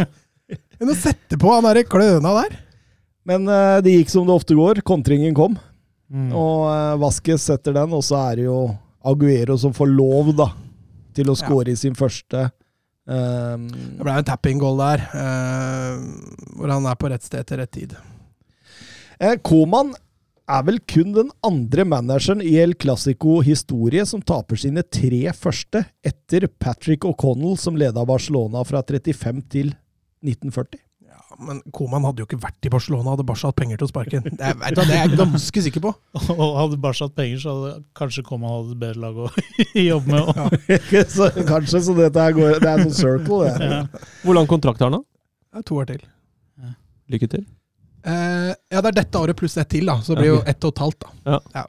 enn 0.83 0.91
å 0.91 0.95
sette 0.99 1.39
på 1.41 1.53
han 1.55 1.65
derre 1.65 1.85
kløna 1.87 2.35
der. 2.43 2.57
Men 3.25 3.47
eh, 3.49 3.79
det 3.87 3.95
gikk 3.95 4.11
som 4.13 4.27
det 4.29 4.35
ofte 4.35 4.57
går. 4.59 4.83
Kontringen 4.85 5.37
kom, 5.39 5.55
Mm. 6.15 6.29
og 6.37 6.67
uh, 6.69 6.99
Vaskes 7.01 7.43
setter 7.49 7.73
den, 7.75 7.95
og 7.97 8.03
så 8.05 8.19
er 8.29 8.37
det 8.37 8.45
jo 8.45 8.59
Aguero 9.05 9.57
som 9.61 9.75
får 9.77 9.91
lov, 9.93 10.35
da, 10.37 10.51
til 11.15 11.31
å 11.31 11.39
score 11.39 11.73
i 11.73 11.79
sin 11.79 11.97
første 11.99 12.49
Um, 13.05 13.67
Det 13.69 14.01
ble 14.01 14.15
en 14.17 14.25
tapping-goal 14.25 14.79
der, 14.81 15.03
uh, 15.13 15.99
hvor 16.57 16.73
han 16.73 16.87
er 16.89 16.97
på 16.97 17.11
rett 17.13 17.27
sted 17.27 17.45
til 17.45 17.61
rett 17.61 17.73
tid. 17.77 17.93
Eh, 19.21 19.37
Koman 19.45 19.93
er 20.49 20.65
vel 20.65 20.81
kun 20.89 21.13
den 21.13 21.31
andre 21.45 21.85
manageren 21.89 22.41
i 22.45 22.55
El 22.61 22.73
Clásico-historie 22.81 24.05
som 24.09 24.25
taper 24.25 24.61
sine 24.61 24.85
tre 24.89 25.21
første 25.37 25.85
etter 26.05 26.49
Patrick 26.49 27.05
O'Connell, 27.09 27.59
som 27.61 27.77
leda 27.77 28.07
Barcelona 28.09 28.65
fra 28.65 28.83
35 28.83 29.45
til 29.53 29.75
1940. 30.25 30.81
Ja, 31.35 31.45
men 31.49 31.59
Koman 31.75 32.05
hadde 32.07 32.23
jo 32.23 32.27
ikke 32.29 32.39
vært 32.45 32.67
i 32.69 32.71
Barcelona, 32.71 33.11
hadde 33.17 33.25
Barca 33.27 33.49
hatt 33.51 33.57
penger 33.59 33.81
til 33.81 33.89
å 33.89 33.91
sparke 33.91 34.19
inn. 34.21 34.27
Det, 34.29 34.39
er- 34.39 34.75
det 34.77 34.85
er 34.85 34.93
jeg 35.09 35.17
ganske 35.19 35.63
sikker 35.67 35.83
på. 35.83 35.93
Og 36.37 36.53
hadde 36.61 36.79
Barca 36.85 37.09
hatt 37.09 37.17
penger, 37.19 37.41
så 37.43 37.55
hadde 37.57 37.73
kanskje 37.99 38.23
Koman 38.29 38.53
hatt 38.55 38.71
et 38.75 38.81
bedre 38.85 39.03
lag 39.03 39.19
å 39.19 39.29
jobbe 39.91 40.15
med. 40.15 40.69
Ja. 40.95 41.03
så, 41.11 41.29
kanskje 41.49 41.81
så 41.89 41.95
dette 41.99 42.23
her 42.23 42.35
går 42.37 42.61
Det 42.63 42.71
er 42.71 42.85
sånn 42.87 42.95
circle, 43.01 43.41
det. 43.51 43.69
Ja. 43.73 44.07
Hvor 44.23 44.39
lang 44.39 44.47
kontrakt 44.51 44.81
har 44.85 44.93
han, 44.95 45.03
da? 45.03 45.65
To 45.67 45.81
år 45.83 45.91
til. 45.91 46.03
Lykke 47.11 47.29
til. 47.35 47.45
Eh, 48.05 48.51
ja, 48.73 48.81
det 48.85 48.91
er 48.93 48.97
dette 49.03 49.21
året 49.21 49.37
pluss 49.39 49.57
ett 49.61 49.69
til, 49.75 49.87
da. 49.91 49.99
Så 50.05 50.15
det 50.15 50.23
blir 50.23 50.35
jo 50.37 50.41
ett 50.49 50.65
og 50.69 50.73
et 50.77 50.83
halvt, 50.85 51.05
da. 51.27 51.39
Ja. 51.59 51.65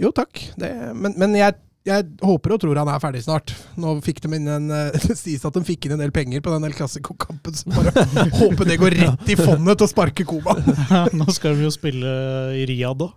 Jo, 0.00 0.10
takk. 0.16 0.40
Det, 0.60 0.70
men 0.96 1.14
men 1.20 1.34
jeg, 1.36 1.56
jeg 1.90 2.06
håper 2.24 2.54
og 2.54 2.60
tror 2.62 2.78
han 2.80 2.90
er 2.92 3.02
ferdig 3.02 3.22
snart. 3.24 3.52
Nå 3.80 3.96
fikk 4.04 4.22
de 4.24 4.32
inn 4.36 4.48
en, 4.50 4.68
eh, 4.74 4.98
Det 5.10 5.16
sies 5.18 5.44
at 5.46 5.56
de 5.56 5.62
fikk 5.66 5.88
inn 5.88 5.96
en 5.96 6.02
del 6.04 6.12
penger 6.14 6.42
på 6.44 6.52
den 6.54 6.66
El 6.68 6.76
Clásico-kampen, 6.76 7.56
så 7.56 7.72
bare 7.74 8.04
håper 8.40 8.68
det 8.68 8.80
går 8.80 8.98
rett 9.02 9.32
i 9.32 9.38
fondet 9.38 9.80
til 9.80 9.88
å 9.88 9.90
sparke 9.90 10.26
Koman. 10.28 10.62
Ja, 10.90 11.06
Nå 11.20 11.28
skal 11.34 11.56
vi 11.58 11.66
jo 11.66 11.72
spille 11.74 12.14
i 12.58 12.66
Riyadh 12.70 13.08
òg, 13.08 13.16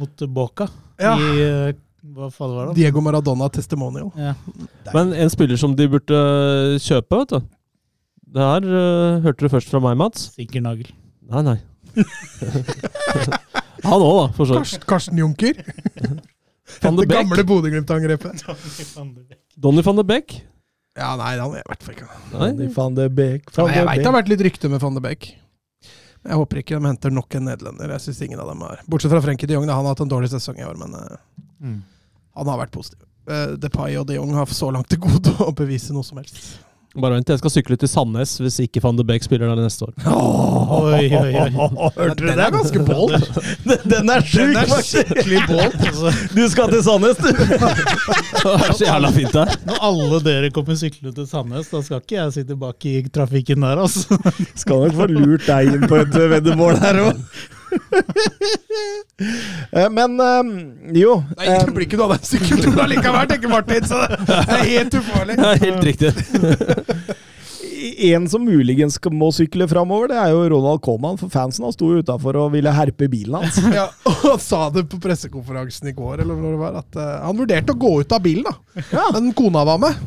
mot 0.00 0.26
Boca. 0.30 0.68
Ja. 1.00 1.16
I 1.16 1.46
eh, 1.46 1.78
hva 2.14 2.30
faen 2.32 2.54
var 2.56 2.70
det? 2.70 2.78
Diego 2.78 3.02
Maradona 3.04 3.50
testimonial. 3.52 4.08
Ja. 4.16 4.32
Men 4.94 5.12
en 5.12 5.32
spiller 5.32 5.60
som 5.60 5.74
de 5.76 5.88
burde 5.92 6.20
kjøpe, 6.80 7.18
vet 7.22 7.34
du. 7.34 7.50
Det 8.30 8.46
her 8.46 8.64
uh, 8.64 9.20
hørte 9.24 9.44
du 9.44 9.52
først 9.52 9.68
fra 9.72 9.82
meg, 9.84 9.98
Mats. 10.00 10.30
Sikker 10.36 10.62
nagel. 10.64 10.88
Nei, 11.30 11.42
nei. 11.44 11.58
Han 13.84 14.04
òg, 14.04 14.14
da, 14.16 14.26
for 14.36 14.46
så 14.46 14.54
vidt. 14.54 14.62
Karsten, 14.62 14.86
Karsten 14.88 15.20
Junker. 15.20 15.60
Van 16.82 16.96
de 16.96 17.04
Det 17.06 17.14
gamle 17.16 17.44
Bodø-Glimt-angrepet. 17.44 18.44
Donny 19.60 19.82
van 19.86 19.96
de 20.00 20.04
Beek. 20.04 20.40
Ja, 20.98 21.12
nei, 21.16 21.36
han 21.38 21.52
er 21.54 21.62
i 21.62 21.68
hvert 21.70 21.84
fall 21.86 21.94
ikke 21.94 22.08
Nei. 22.08 22.38
Van 22.40 22.72
Van 22.74 22.94
de 22.98 23.04
Beek 23.14 23.50
Van 23.54 23.66
Nei, 23.68 23.74
de 23.74 23.78
Jeg 23.78 23.86
veit 23.86 24.00
det 24.00 24.06
har 24.06 24.12
Beek. 24.12 24.18
vært 24.20 24.28
litt 24.32 24.42
rykte 24.48 24.70
med 24.72 24.80
van 24.82 24.94
de 24.98 25.02
Beek. 25.04 25.28
Jeg 26.26 26.36
håper 26.36 26.58
ikke 26.60 26.76
de 26.80 26.86
henter 26.90 27.10
nok 27.14 27.34
en 27.38 27.46
nederlender. 27.48 27.92
Jeg 27.94 28.00
synes 28.04 28.22
ingen 28.26 28.40
av 28.42 28.48
dem 28.50 28.62
er 28.66 28.82
Bortsett 28.90 29.12
fra 29.14 29.22
Frenkie 29.24 29.48
de 29.48 29.54
Jong, 29.56 29.66
da. 29.70 29.76
han 29.78 29.86
har 29.86 29.94
hatt 29.94 30.02
en 30.04 30.10
dårlig 30.10 30.28
sesong 30.32 30.58
i 30.60 30.66
år, 30.66 30.76
men 30.82 30.94
eh, 30.98 31.16
Mm. 31.60 31.82
han 32.36 32.46
har 32.48 32.56
vært 32.56 32.70
positiv. 32.72 33.04
Uh, 33.28 33.52
Depay 33.60 33.96
og 34.00 34.06
de 34.08 34.14
Jong 34.16 34.30
har 34.34 34.46
så 34.48 34.70
langt 34.72 34.88
til 34.88 34.98
gode 34.98 35.32
å 35.44 35.50
bevise 35.54 35.92
noe 35.92 36.02
som 36.04 36.16
helst. 36.16 36.58
Bare 36.98 37.14
vent, 37.14 37.28
jeg 37.30 37.38
skal 37.38 37.52
sykle 37.54 37.76
til 37.78 37.86
Sandnes 37.86 38.32
hvis 38.42 38.56
ikke 38.64 38.80
van 38.82 38.96
de 38.98 39.04
Beek 39.06 39.22
spiller 39.22 39.46
der 39.52 39.60
neste 39.62 39.86
år. 39.86 39.92
Oi, 40.10 41.04
oi, 41.14 41.28
oi. 41.38 41.50
Hørte 42.00 42.16
du 42.18 42.24
Den 42.26 42.40
er 42.42 42.50
ganske 42.50 42.82
bold. 42.88 43.14
Den 43.86 44.10
er 44.10 44.24
sjuk, 44.26 44.56
faktisk! 44.58 44.88
skikkelig 44.90 45.44
bold. 45.46 45.76
Altså, 45.86 46.10
Du 46.34 46.42
skal 46.50 46.74
til 46.74 46.82
Sandnes, 46.88 47.20
du! 47.22 47.30
Det 48.40 48.56
er 48.56 48.74
så 48.74 48.88
jævla 48.88 49.12
fint 49.14 49.34
der. 49.36 49.54
når 49.68 49.80
alle 49.90 50.20
dere 50.26 50.50
kommer 50.56 50.74
syklende 50.80 51.14
til 51.20 51.30
Sandnes, 51.30 51.70
da 51.70 51.82
skal 51.86 52.02
ikke 52.02 52.18
jeg 52.18 52.34
sitte 52.40 52.58
bak 52.58 52.88
i 52.90 52.96
trafikken 53.14 53.62
der, 53.68 53.84
altså. 53.86 54.18
Skal 54.58 54.82
nok 54.88 54.98
få 54.98 55.06
lurt 55.14 55.46
deg 55.46 55.70
inn 55.76 55.86
på 55.90 56.02
et 56.02 56.18
veddemål 56.34 56.80
her 56.82 57.02
òg. 57.06 57.22
Men 59.90 60.20
um, 60.20 60.52
jo 60.96 61.16
Nei, 61.36 61.46
eh, 61.46 61.64
det 61.64 61.74
blir 61.74 61.86
ikke 61.86 61.98
noe 62.00 62.10
av 62.10 62.16
den 62.16 62.28
sykkelturen 62.28 62.84
allikevel, 62.86 63.26
tenker 63.30 63.52
Martin. 63.52 63.86
Så 63.86 64.00
det 64.06 64.38
er 64.38 64.64
helt 64.74 64.96
ufarlig. 65.00 65.36
Ja, 65.40 65.54
helt 65.66 65.84
riktig. 65.90 66.14
En 67.80 68.26
som 68.28 68.44
muligens 68.44 68.98
må 69.12 69.30
sykle 69.32 69.66
framover, 69.68 70.10
det 70.12 70.18
er 70.20 70.32
jo 70.34 70.42
Ronald 70.52 70.82
Coman. 70.84 71.16
For 71.20 71.32
fansen 71.32 71.64
han 71.64 71.72
sto 71.74 71.88
utafor 72.00 72.36
og 72.40 72.52
ville 72.54 72.72
herpe 72.76 73.08
bilen 73.12 73.40
hans. 73.40 73.60
Ja, 73.76 73.86
og 74.08 74.24
han 74.24 74.40
sa 74.42 74.66
det 74.74 74.86
på 74.90 75.00
pressekonferansen 75.00 75.88
i 75.92 75.94
går, 75.96 76.20
eller 76.24 76.36
når 76.36 76.56
det 76.56 76.60
var, 76.60 76.78
at 76.82 76.98
uh, 77.00 77.06
han 77.26 77.38
vurderte 77.38 77.74
å 77.76 77.80
gå 77.80 77.92
ut 78.02 78.12
av 78.16 78.24
bilen, 78.24 78.44
da. 78.48 79.04
Men 79.14 79.30
kona 79.36 79.64
var 79.68 79.80
med, 79.80 80.00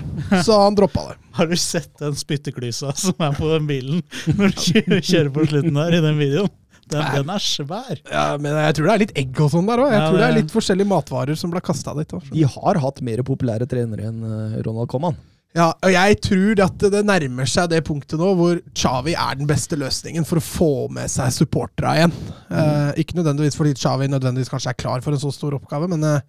så 0.45 0.59
han 0.65 0.77
droppa 0.77 1.07
det. 1.11 1.17
Har 1.33 1.49
du 1.49 1.55
sett 1.57 1.93
den 2.01 2.13
spytteklysa 2.17 2.93
som 2.99 3.23
er 3.25 3.33
på 3.37 3.49
den 3.49 3.65
bilen 3.69 4.03
når 4.37 4.53
du 4.53 4.59
kjører, 4.67 4.99
kjører 5.01 5.31
på 5.33 5.47
slutten 5.49 5.79
der 5.79 5.97
i 5.97 6.03
den 6.03 6.19
videoen? 6.21 6.51
Den, 6.93 7.09
den 7.19 7.33
er 7.35 7.43
svær. 7.43 7.99
Ja, 8.11 8.25
Men 8.37 8.55
jeg 8.61 8.75
tror 8.77 8.87
det 8.89 8.93
er 8.95 9.03
litt 9.03 9.13
egg 9.23 9.41
og 9.43 9.51
sånn 9.53 9.67
der 9.69 9.81
òg. 9.83 9.91
Jeg 9.91 9.99
Ja, 10.01 10.07
tror 10.09 10.17
det 10.21 10.25
er 10.29 10.33
det- 10.33 10.41
litt 10.43 10.53
forskjellige 10.55 10.87
matvarer 10.93 11.37
som 11.37 11.51
ble 11.51 11.61
kasta 11.61 11.93
dit. 11.97 12.07
også. 12.13 12.31
De 12.33 12.43
har 12.55 12.79
hatt 12.85 13.01
mer 13.01 13.23
populære 13.27 13.67
trenere 13.67 14.07
enn 14.11 14.23
eh, 14.23 14.61
Ronald 14.65 14.89
Coman. 14.93 15.15
Ja, 15.53 15.67
og 15.85 15.91
jeg 15.93 16.15
tror 16.25 16.59
at 16.65 16.77
det 16.79 17.03
nærmer 17.05 17.45
seg 17.45 17.67
det 17.69 17.83
punktet 17.85 18.17
nå 18.17 18.31
hvor 18.35 18.57
Chavi 18.73 19.13
er 19.13 19.35
den 19.37 19.45
beste 19.45 19.77
løsningen 19.77 20.25
for 20.25 20.39
å 20.41 20.41
få 20.41 20.69
med 20.89 21.05
seg 21.13 21.29
supportera 21.35 21.91
igjen. 21.99 22.13
Eh, 22.49 22.93
ikke 23.03 23.13
nødvendigvis 23.19 23.55
fordi 23.59 23.75
Chavi 23.77 24.07
nødvendigvis 24.09 24.49
kanskje 24.49 24.71
er 24.73 24.79
klar 24.81 25.03
for 25.05 25.13
en 25.13 25.19
så 25.21 25.29
stor 25.31 25.53
oppgave, 25.59 25.87
men 25.93 26.03
eh, 26.03 26.21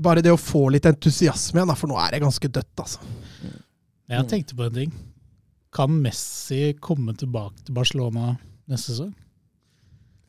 bare 0.00 0.22
det 0.24 0.32
å 0.32 0.40
få 0.40 0.70
litt 0.72 0.86
entusiasme 0.88 1.60
igjen, 1.60 1.76
for 1.76 1.86
nå 1.92 1.98
er 2.00 2.16
det 2.16 2.22
ganske 2.24 2.48
dødt, 2.48 2.72
altså. 2.80 2.98
Jeg 4.08 4.26
tenkte 4.28 4.56
på 4.56 4.64
en 4.66 4.74
ting. 4.80 4.92
Kan 5.74 5.90
Messi 6.02 6.72
komme 6.80 7.12
tilbake 7.18 7.60
til 7.66 7.74
Barcelona 7.76 8.38
neste 8.70 8.94
sesong? 8.94 9.12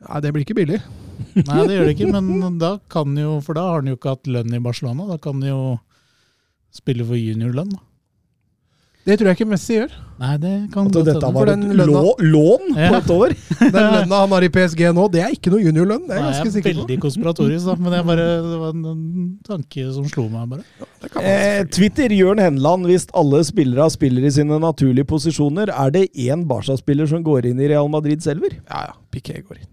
Ja, 0.08 0.20
det 0.22 0.34
blir 0.34 0.46
ikke 0.46 0.56
billig. 0.58 0.82
Nei, 1.36 1.62
det 1.68 1.76
gjør 1.78 1.86
det 1.90 1.96
ikke, 1.98 2.12
men 2.12 2.58
da 2.60 2.74
kan 2.92 3.16
jo 3.18 3.40
For 3.44 3.56
da 3.56 3.62
har 3.70 3.80
han 3.82 3.88
jo 3.88 3.96
ikke 3.96 4.14
hatt 4.18 4.28
lønn 4.28 4.54
i 4.56 4.60
Barcelona. 4.64 5.08
Da 5.08 5.18
kan 5.18 5.42
han 5.42 5.50
jo 5.50 5.80
spille 6.76 7.06
for 7.08 7.16
juniorlønn. 7.16 7.70
da. 7.72 7.80
Det 9.06 9.20
tror 9.20 9.28
jeg 9.30 9.38
ikke 9.38 9.46
Messi 9.52 9.76
gjør. 9.78 9.92
Nei, 10.18 10.32
det 10.42 10.52
kan 10.74 10.88
At 10.90 10.96
dette 11.06 11.30
var 11.36 11.50
et 11.52 11.60
lønna- 11.78 12.16
lån 12.26 12.64
på 12.74 12.80
Ja. 12.82 12.98
et 12.98 13.12
år. 13.14 13.36
Den 13.60 13.86
lønna 13.94 14.20
han 14.24 14.32
har 14.34 14.42
i 14.42 14.50
PSG 14.50 14.82
nå, 14.98 15.04
det 15.14 15.22
er 15.22 15.30
ikke 15.36 15.52
noe 15.54 15.62
juniorlønn. 15.62 16.08
Det 16.08 16.16
er 16.16 16.18
jeg 16.18 16.26
Nei, 16.26 16.32
ganske 16.34 16.48
er 16.50 16.56
sikker 16.56 16.74
på. 16.74 16.80
veldig 16.88 16.98
konspiratorisk, 17.04 17.66
da, 17.70 17.76
men 17.76 17.94
jeg 17.94 18.06
bare, 18.10 18.26
det 18.50 18.58
var 18.64 18.74
en, 18.74 18.86
en 18.90 19.40
tanke 19.46 19.86
som 19.94 20.08
slo 20.10 20.26
meg. 20.28 20.50
bare. 20.50 20.64
Ja, 20.82 21.22
Eh. 21.22 21.64
Twitter 21.70 22.10
Jørn 22.10 22.40
Henland, 22.42 22.88
hvis 22.90 23.06
alle 23.14 23.44
spillere 23.46 23.86
spiller 23.94 24.26
i 24.26 24.32
sine 24.34 24.58
naturlige 24.60 25.06
posisjoner, 25.06 25.70
er 25.70 25.92
det 25.92 26.10
én 26.18 26.48
Barca-spiller 26.50 27.06
som 27.08 27.24
går 27.24 27.46
inn 27.46 27.60
i 27.62 27.68
Real 27.70 27.88
Madrid 27.88 28.24
selver? 28.26 28.58
Ja, 28.68 28.88
ja. 28.90 28.94
Piqué 29.14 29.38
går 29.46 29.62
inn. 29.62 29.70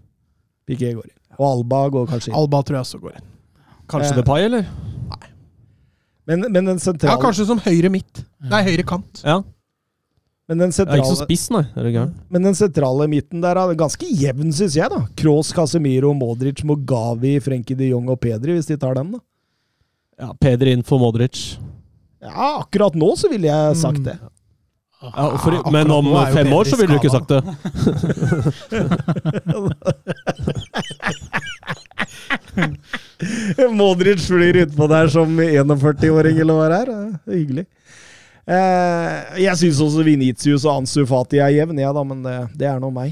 Piqué 0.69 0.93
går 0.95 1.05
inn. 1.09 1.19
Og 1.39 1.45
Alba 1.49 1.83
går 1.93 2.09
kanskje 2.11 2.31
inn. 2.31 2.37
Alba 2.39 2.61
tror 2.63 2.79
jeg 2.79 2.87
også 2.87 3.01
går 3.03 3.17
inn. 3.17 3.29
Kanskje 3.89 4.11
Eh. 4.13 4.19
Depay, 4.21 4.45
eller? 4.47 4.67
Men, 6.25 6.45
men 6.51 6.65
den 6.65 6.79
Ja, 6.79 7.17
kanskje 7.19 7.45
som 7.49 7.59
høyre 7.59 7.89
midt. 7.91 8.23
Nei, 8.47 8.61
høyre 8.63 8.85
kant. 8.87 9.23
Ja. 9.25 9.41
men 10.47 10.57
den 10.57 10.69
Det 10.71 10.87
er 10.87 10.97
ikke 11.01 11.15
så 11.15 11.25
spiss, 11.25 11.49
nei. 11.51 11.63
Er 11.75 12.11
men 12.29 12.43
den 12.43 12.55
sentrale 12.55 13.07
midten 13.07 13.41
der 13.41 13.57
er 13.59 13.75
ganske 13.75 14.07
jevn, 14.07 14.51
syns 14.55 14.75
jeg. 14.75 14.89
da. 14.89 15.05
Kroos, 15.15 15.51
Casemiro, 15.51 16.13
Modric, 16.13 16.63
Mogavi, 16.63 17.39
Frenkie 17.43 17.75
de 17.75 17.89
Jong 17.89 18.09
og 18.09 18.19
Pedri, 18.19 18.53
hvis 18.53 18.67
de 18.67 18.77
tar 18.77 18.95
den. 18.95 19.11
da. 19.11 19.19
Ja, 20.19 20.33
Pedri 20.39 20.71
inn 20.71 20.83
for 20.83 20.99
Modric. 20.99 21.57
Ja, 22.21 22.59
akkurat 22.61 22.95
nå 22.95 23.15
så 23.19 23.29
ville 23.31 23.47
jeg 23.49 23.75
sagt 23.75 24.03
det. 24.03 24.15
Ja, 25.03 25.37
for, 25.37 25.71
men 25.71 25.91
om 25.91 26.05
fem 26.33 26.53
år 26.55 26.63
så 26.69 26.75
ville 26.79 26.93
du 26.95 26.99
ikke 27.01 27.11
sagt 27.11 27.29
det. 27.29 27.43
Modric 33.73 34.21
flyr 34.27 34.61
utpå 34.63 34.87
der 34.91 35.07
som 35.11 35.39
41-åring, 35.39 36.39
eller 36.39 36.53
hva 36.57 36.67
det 36.71 36.79
er. 36.83 36.87
Det 37.25 37.33
hyggelig. 37.41 37.65
Eh, 38.43 39.11
jeg 39.43 39.57
syns 39.59 39.79
også 39.83 40.03
Vinicius 40.03 40.65
og 40.67 40.73
Ansu 40.81 41.05
Fati 41.07 41.37
er 41.39 41.49
jevn, 41.55 41.79
ja, 41.79 41.91
da, 41.95 42.01
men 42.07 42.23
det, 42.25 42.37
det 42.59 42.67
er 42.67 42.79
nå 42.83 42.89
meg. 42.93 43.09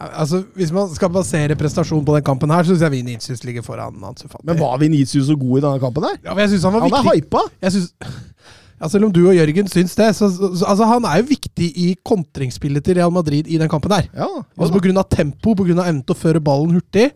Altså, 0.00 0.42
Hvis 0.56 0.72
man 0.72 0.88
skal 0.96 1.10
basere 1.12 1.56
prestasjonen 1.60 2.06
på 2.08 2.14
den 2.16 2.24
kampen 2.24 2.50
her, 2.52 2.62
så 2.64 2.68
syns 2.72 2.84
jeg 2.86 2.94
Vinicius 2.96 3.42
ligger 3.44 3.62
foran 3.64 4.04
Ansu 4.04 4.26
Fati. 4.28 4.44
Men 4.48 4.60
var 4.60 4.78
Vinicius 4.80 5.26
så 5.28 5.36
god 5.36 5.58
i 5.58 5.62
denne 5.66 5.80
kampen 5.82 6.02
her? 6.08 6.16
ja, 6.24 6.30
men 6.34 6.40
jeg 6.46 6.50
synes 6.54 6.64
han 6.68 6.74
var 6.76 6.82
viktig. 6.86 7.02
Han 7.04 7.12
er 7.12 7.16
hypa! 7.20 7.42
Jeg 7.64 7.70
synes, 7.76 7.88
ja, 8.80 8.88
selv 8.88 9.08
om 9.08 9.12
du 9.12 9.20
og 9.26 9.34
Jørgen 9.36 9.68
syns 9.68 9.92
det, 9.98 10.08
så, 10.16 10.30
så, 10.32 10.52
så 10.56 10.68
altså, 10.72 10.86
han 10.88 11.04
er 11.04 11.20
jo 11.20 11.28
viktig 11.30 11.66
i 11.76 11.90
kontringsspillet 12.06 12.84
til 12.86 12.96
Real 12.96 13.12
Madrid 13.12 13.48
i 13.50 13.58
den 13.60 13.68
kampen 13.68 13.92
der. 13.92 14.08
Ja, 14.16 14.28
Altså 14.56 14.72
På 14.72 14.80
grunn 14.80 15.00
av 15.00 15.08
tempo, 15.12 15.52
av 15.52 15.68
evnen 15.68 16.00
til 16.04 16.16
å 16.16 16.18
føre 16.18 16.40
ballen 16.40 16.72
hurtig. 16.78 17.10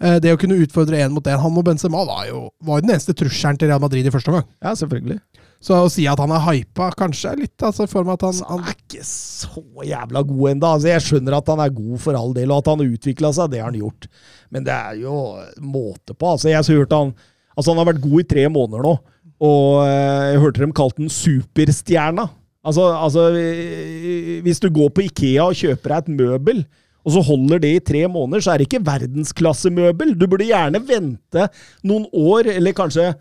eh, 0.00 0.18
Det 0.22 0.32
å 0.32 0.38
kunne 0.38 0.60
utfordre 0.62 1.00
én 1.02 1.10
mot 1.10 1.26
én. 1.26 1.40
Han 1.42 1.58
og 1.58 1.64
Benzema 1.66 2.04
var 2.06 2.28
jo 2.28 2.44
var 2.62 2.78
jo 2.78 2.86
den 2.86 2.94
eneste 2.94 3.16
trusselen 3.18 3.58
til 3.58 3.68
Real 3.68 3.82
Madrid 3.82 4.06
i 4.06 4.14
første 4.14 4.30
omgang. 4.30 4.46
ja 4.62 4.74
selvfølgelig. 4.78 5.18
Så 5.58 5.74
å 5.74 5.88
si 5.90 6.04
at 6.06 6.20
han 6.22 6.30
er 6.30 6.44
hypa, 6.44 6.92
kanskje 6.94 7.32
litt 7.40 7.62
altså, 7.66 7.88
for 7.90 8.06
meg 8.06 8.14
at 8.20 8.28
han, 8.28 8.36
han 8.46 8.60
han 8.60 8.68
er 8.70 8.76
ikke 8.78 9.02
så 9.02 9.64
jævla 9.82 10.22
god 10.28 10.50
ennå. 10.52 10.68
Altså, 10.70 10.88
jeg 10.92 11.02
skjønner 11.02 11.34
at 11.40 11.50
han 11.50 11.64
er 11.64 11.74
god 11.74 12.04
for 12.04 12.14
all 12.14 12.30
del, 12.36 12.52
og 12.54 12.62
at 12.62 12.70
han 12.70 12.78
har 12.84 12.92
utvikla 12.94 13.32
seg. 13.34 13.50
Det 13.50 13.58
har 13.58 13.72
han 13.72 13.80
gjort. 13.80 14.06
Men 14.54 14.68
det 14.68 14.76
er 14.76 15.00
jo 15.02 15.16
måte 15.58 16.14
på. 16.14 16.30
Altså, 16.36 16.52
jeg 16.52 16.78
hørte 16.78 17.02
han 17.02 17.12
Altså, 17.58 17.72
han 17.72 17.80
har 17.80 17.88
vært 17.88 18.04
god 18.04 18.20
i 18.22 18.26
tre 18.30 18.44
måneder 18.54 18.84
nå, 18.86 18.90
og 19.38 19.86
eh, 19.86 20.32
jeg 20.32 20.42
hørte 20.42 20.64
dem 20.64 20.74
kalt 20.74 20.98
den 20.98 21.12
superstjerna. 21.12 22.26
Altså, 22.66 22.88
altså 22.90 23.28
eh, 23.38 24.38
Hvis 24.44 24.60
du 24.60 24.68
går 24.74 24.90
på 24.94 25.06
Ikea 25.06 25.46
og 25.46 25.58
kjøper 25.58 25.94
deg 25.94 25.98
et 25.98 26.20
møbel, 26.20 26.64
og 27.06 27.14
så 27.14 27.22
holder 27.24 27.62
det 27.62 27.70
i 27.72 27.84
tre 27.92 28.02
måneder, 28.10 28.42
så 28.44 28.52
er 28.52 28.60
det 28.60 28.66
ikke 28.68 28.84
verdensklassemøbel. 28.84 30.12
Du 30.18 30.26
burde 30.28 30.48
gjerne 30.48 30.82
vente 30.84 31.46
noen 31.86 32.04
år, 32.12 32.50
eller 32.58 32.74
kanskje 32.76 33.12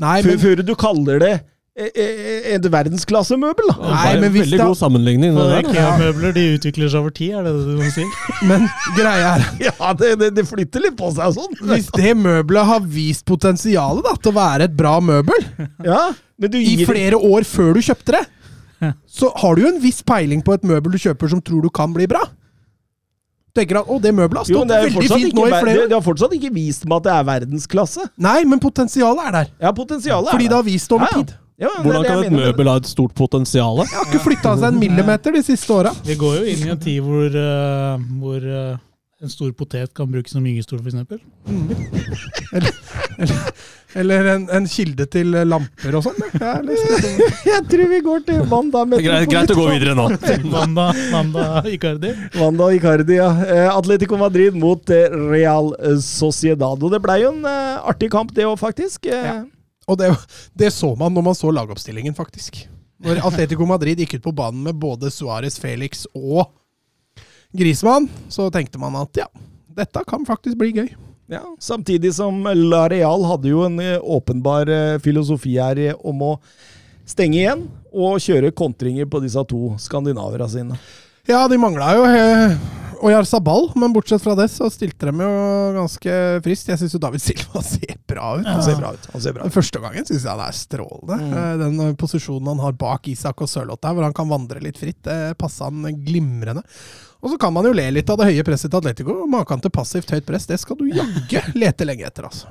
Nei, 0.00 0.20
før, 0.22 0.30
men, 0.30 0.40
før 0.40 0.62
du 0.64 0.72
kaller 0.78 1.20
det 1.20 1.34
et 1.74 2.66
verdensklassemøbel, 2.70 3.66
da. 3.72 3.74
Nei, 3.90 4.10
men 4.22 4.30
hvis 4.30 4.44
Veldig 4.44 4.58
det- 4.60 4.66
god 4.68 4.76
sammenligning. 4.78 5.34
Det 5.34 5.46
der. 5.50 5.64
IKEA-møbler 5.72 6.34
de 6.36 6.44
utvikler 6.58 6.88
seg 6.92 7.00
over 7.00 7.10
tid, 7.10 7.32
er 7.34 7.42
det 7.48 7.54
det 7.54 7.74
du 7.80 7.90
sier? 7.90 8.12
men 8.50 8.68
greia 8.94 9.32
er 9.34 9.46
Ja, 9.66 9.92
det, 9.98 10.12
det, 10.20 10.28
det 10.36 10.44
flytter 10.46 10.84
litt 10.86 10.96
på 11.00 11.10
seg 11.16 11.32
og 11.32 11.34
sånn. 11.40 11.56
Hvis 11.72 11.88
det 11.98 12.12
møbelet 12.16 12.68
har 12.70 12.80
vist 12.86 13.24
potensialet 13.26 14.06
da, 14.06 14.14
til 14.22 14.30
å 14.30 14.36
være 14.38 14.68
et 14.70 14.76
bra 14.78 15.00
møbel 15.02 15.42
Ja, 15.82 16.12
men 16.38 16.50
du 16.54 16.58
i 16.60 16.76
gir 16.76 16.86
flere 16.86 17.18
år 17.18 17.42
før 17.48 17.74
du 17.74 17.82
kjøpte 17.82 18.20
det, 18.20 18.24
så 19.10 19.32
har 19.42 19.54
du 19.58 19.62
jo 19.64 19.68
en 19.74 19.82
viss 19.82 20.02
peiling 20.06 20.42
på 20.46 20.54
et 20.54 20.62
møbel 20.66 20.92
du 20.94 20.98
kjøper 21.00 21.30
som 21.34 21.40
tror 21.42 21.62
du 21.66 21.70
kan 21.74 21.90
bli 21.94 22.06
bra. 22.10 22.20
Tenker 23.54 23.78
at, 23.82 23.86
å, 23.90 24.00
det 24.02 24.10
møbelet 24.14 24.40
har 24.42 24.50
jo, 24.50 24.56
stått 24.58 24.68
det, 24.70 24.74
er 24.76 24.82
veldig 24.88 24.96
fortsatt 24.98 25.18
fint 25.20 25.28
ikke, 25.30 25.38
nå 25.38 25.44
i 25.46 25.50
ver- 25.52 25.62
flere 25.62 25.74
det, 25.78 25.82
år. 25.84 25.88
det 25.92 25.94
har 25.98 26.02
fortsatt 26.06 26.32
ikke 26.38 26.50
vist 26.56 26.86
meg 26.90 26.96
at 26.98 27.04
det 27.06 27.12
er 27.14 27.26
verdensklasse. 27.28 28.06
Nei, 28.26 28.40
men 28.50 28.62
potensialet 28.62 29.28
er 29.28 29.34
der. 29.40 29.52
Ja, 29.62 29.70
potensialet 29.74 30.26
er 30.30 30.34
Fordi 30.38 30.48
det 30.50 30.56
har 30.58 30.66
vist 30.66 30.94
over 30.96 31.06
Ja, 31.06 31.10
ja. 31.14 31.22
tid. 31.22 31.34
Ja, 31.60 31.68
er 31.70 31.84
Hvordan 31.84 32.02
det 32.02 32.08
kan 32.10 32.18
et 32.24 32.32
mener. 32.32 32.48
møbel 32.50 32.68
ha 32.72 32.76
et 32.80 32.88
stort 32.90 33.12
potensial? 33.14 33.76
Jeg 33.84 33.92
har 33.94 34.08
ikke 34.10 34.24
flytta 34.24 34.56
seg 34.58 34.72
en 34.72 34.80
millimeter 34.80 35.36
de 35.36 35.42
siste 35.46 35.70
åra. 35.70 35.92
Vi 36.04 36.16
går 36.18 36.40
jo 36.40 36.48
inn 36.50 36.64
i 36.66 36.72
en 36.74 36.80
tid 36.82 36.98
hvor, 37.06 37.30
uh, 37.30 38.02
hvor 38.18 38.42
uh, 38.42 38.74
en 39.22 39.30
stor 39.30 39.52
potet 39.54 39.92
kan 39.94 40.10
brukes 40.10 40.34
som 40.34 40.42
gyngestol, 40.44 40.82
f.eks. 40.82 41.22
Eller 43.94 44.26
en, 44.32 44.48
en 44.50 44.64
kilde 44.66 45.06
til 45.06 45.30
lamper 45.46 45.94
og 45.94 46.02
sånn. 46.08 46.18
Å- 46.42 46.54
Jeg 47.52 47.62
tror 47.70 47.86
vi 47.92 48.00
går 48.02 48.24
til 48.26 48.40
Wanda 48.50 48.82
Greit, 48.90 49.28
greit 49.30 49.52
å 49.54 49.58
gå 49.60 49.68
videre 49.70 49.94
nå. 49.94 50.08
Wanda, 50.54 50.88
Wanda 51.14 51.44
Icardi. 51.70 52.10
Wanda 52.34 52.72
Icardi, 52.74 53.20
ja. 53.20 53.30
Eh, 53.46 53.68
Atletico 53.70 54.18
Madrid 54.18 54.58
mot 54.58 54.90
eh, 54.90 55.06
Real 55.30 55.70
Sociedad. 56.02 56.82
Og 56.82 56.90
det 56.96 56.98
blei 57.06 57.20
jo 57.22 57.30
en 57.36 57.46
eh, 57.46 57.78
artig 57.86 58.10
kamp, 58.12 58.34
det 58.34 58.48
òg, 58.50 58.58
faktisk. 58.66 59.06
Eh, 59.06 59.22
Ja. 59.30 59.40
Og 59.90 59.98
det, 60.00 60.10
det 60.56 60.72
så 60.72 60.94
man 60.98 61.14
når 61.14 61.28
man 61.28 61.38
så 61.38 61.52
lagoppstillingen, 61.52 62.16
faktisk. 62.16 62.64
Når 63.04 63.20
Atletico 63.26 63.66
Madrid 63.68 64.00
gikk 64.00 64.18
ut 64.18 64.28
på 64.28 64.34
banen 64.36 64.62
med 64.64 64.78
både 64.80 65.10
Suárez, 65.12 65.58
Felix 65.60 66.06
og 66.14 66.46
Grismann, 67.54 68.08
så 68.32 68.48
tenkte 68.54 68.80
man 68.82 68.96
at 68.98 69.24
ja, 69.24 69.26
dette 69.76 70.04
kan 70.08 70.24
faktisk 70.26 70.58
bli 70.58 70.72
gøy. 70.74 70.88
Ja, 71.30 71.42
Samtidig 71.60 72.14
som 72.14 72.42
La 72.44 72.84
Real 72.92 73.24
hadde 73.24 73.48
jo 73.48 73.62
en 73.64 73.78
eh, 73.80 73.96
åpenbar 73.96 74.68
eh, 74.68 74.98
filosofi 75.00 75.54
her 75.56 75.78
eh, 75.80 75.96
om 76.04 76.20
å 76.20 76.32
stenge 77.08 77.38
igjen 77.38 77.64
og 77.94 78.20
kjøre 78.20 78.52
kontringer 78.56 79.08
på 79.08 79.22
disse 79.24 79.40
to 79.48 79.72
skandinaverne 79.80 80.48
sine. 80.52 80.80
Ja, 81.28 81.46
de 81.48 81.56
mangla 81.60 81.94
jo 81.96 82.04
eh, 83.10 83.14
Jarzabal, 83.14 83.70
men 83.80 83.94
bortsett 83.94 84.22
fra 84.22 84.34
det 84.38 84.48
så 84.52 84.68
stilte 84.72 85.10
de 85.10 85.24
jo 85.24 85.30
ganske 85.76 86.18
friskt. 86.44 86.70
Jeg 86.72 86.80
syns 86.82 86.96
jo 86.96 87.00
David 87.02 87.22
Silva 87.24 87.62
ser 87.74 87.96
bra 88.10 88.34
ut. 88.40 88.48
Han 88.48 88.62
ser 88.66 88.80
bra 88.80 88.92
ut. 88.96 89.08
han 89.12 89.24
ser 89.24 89.36
bra 89.36 89.46
ut. 89.46 89.54
første 89.54 89.82
gangen 89.82 90.08
syns 90.08 90.26
jeg 90.26 90.30
han 90.30 90.44
er 90.44 90.58
strålende. 90.58 91.18
Mm. 91.22 91.64
Den 91.64 91.80
eh, 91.86 91.96
posisjonen 92.00 92.52
han 92.54 92.62
har 92.64 92.78
bak 92.80 93.08
Isak 93.12 93.44
og 93.44 93.50
Sørloth 93.50 93.82
der, 93.84 93.96
hvor 93.96 94.08
han 94.08 94.16
kan 94.16 94.30
vandre 94.30 94.62
litt 94.64 94.80
fritt, 94.80 95.02
det 95.06 95.36
passa 95.40 95.70
han 95.70 96.04
glimrende. 96.04 96.64
Og 97.24 97.32
så 97.32 97.38
kan 97.40 97.54
man 97.56 97.64
jo 97.64 97.72
le 97.72 97.86
litt 97.94 98.10
av 98.12 98.18
det 98.20 98.28
høye 98.28 98.44
presset 98.44 98.68
til 98.68 98.82
Atletico. 98.82 99.22
Maken 99.32 99.62
til 99.64 99.72
passivt 99.72 100.12
høyt 100.12 100.26
press, 100.28 100.44
det 100.50 100.58
skal 100.60 100.76
du 100.76 100.84
jaggu 100.92 101.56
lete 101.56 101.86
lenge 101.88 102.04
etter, 102.04 102.28
altså. 102.28 102.50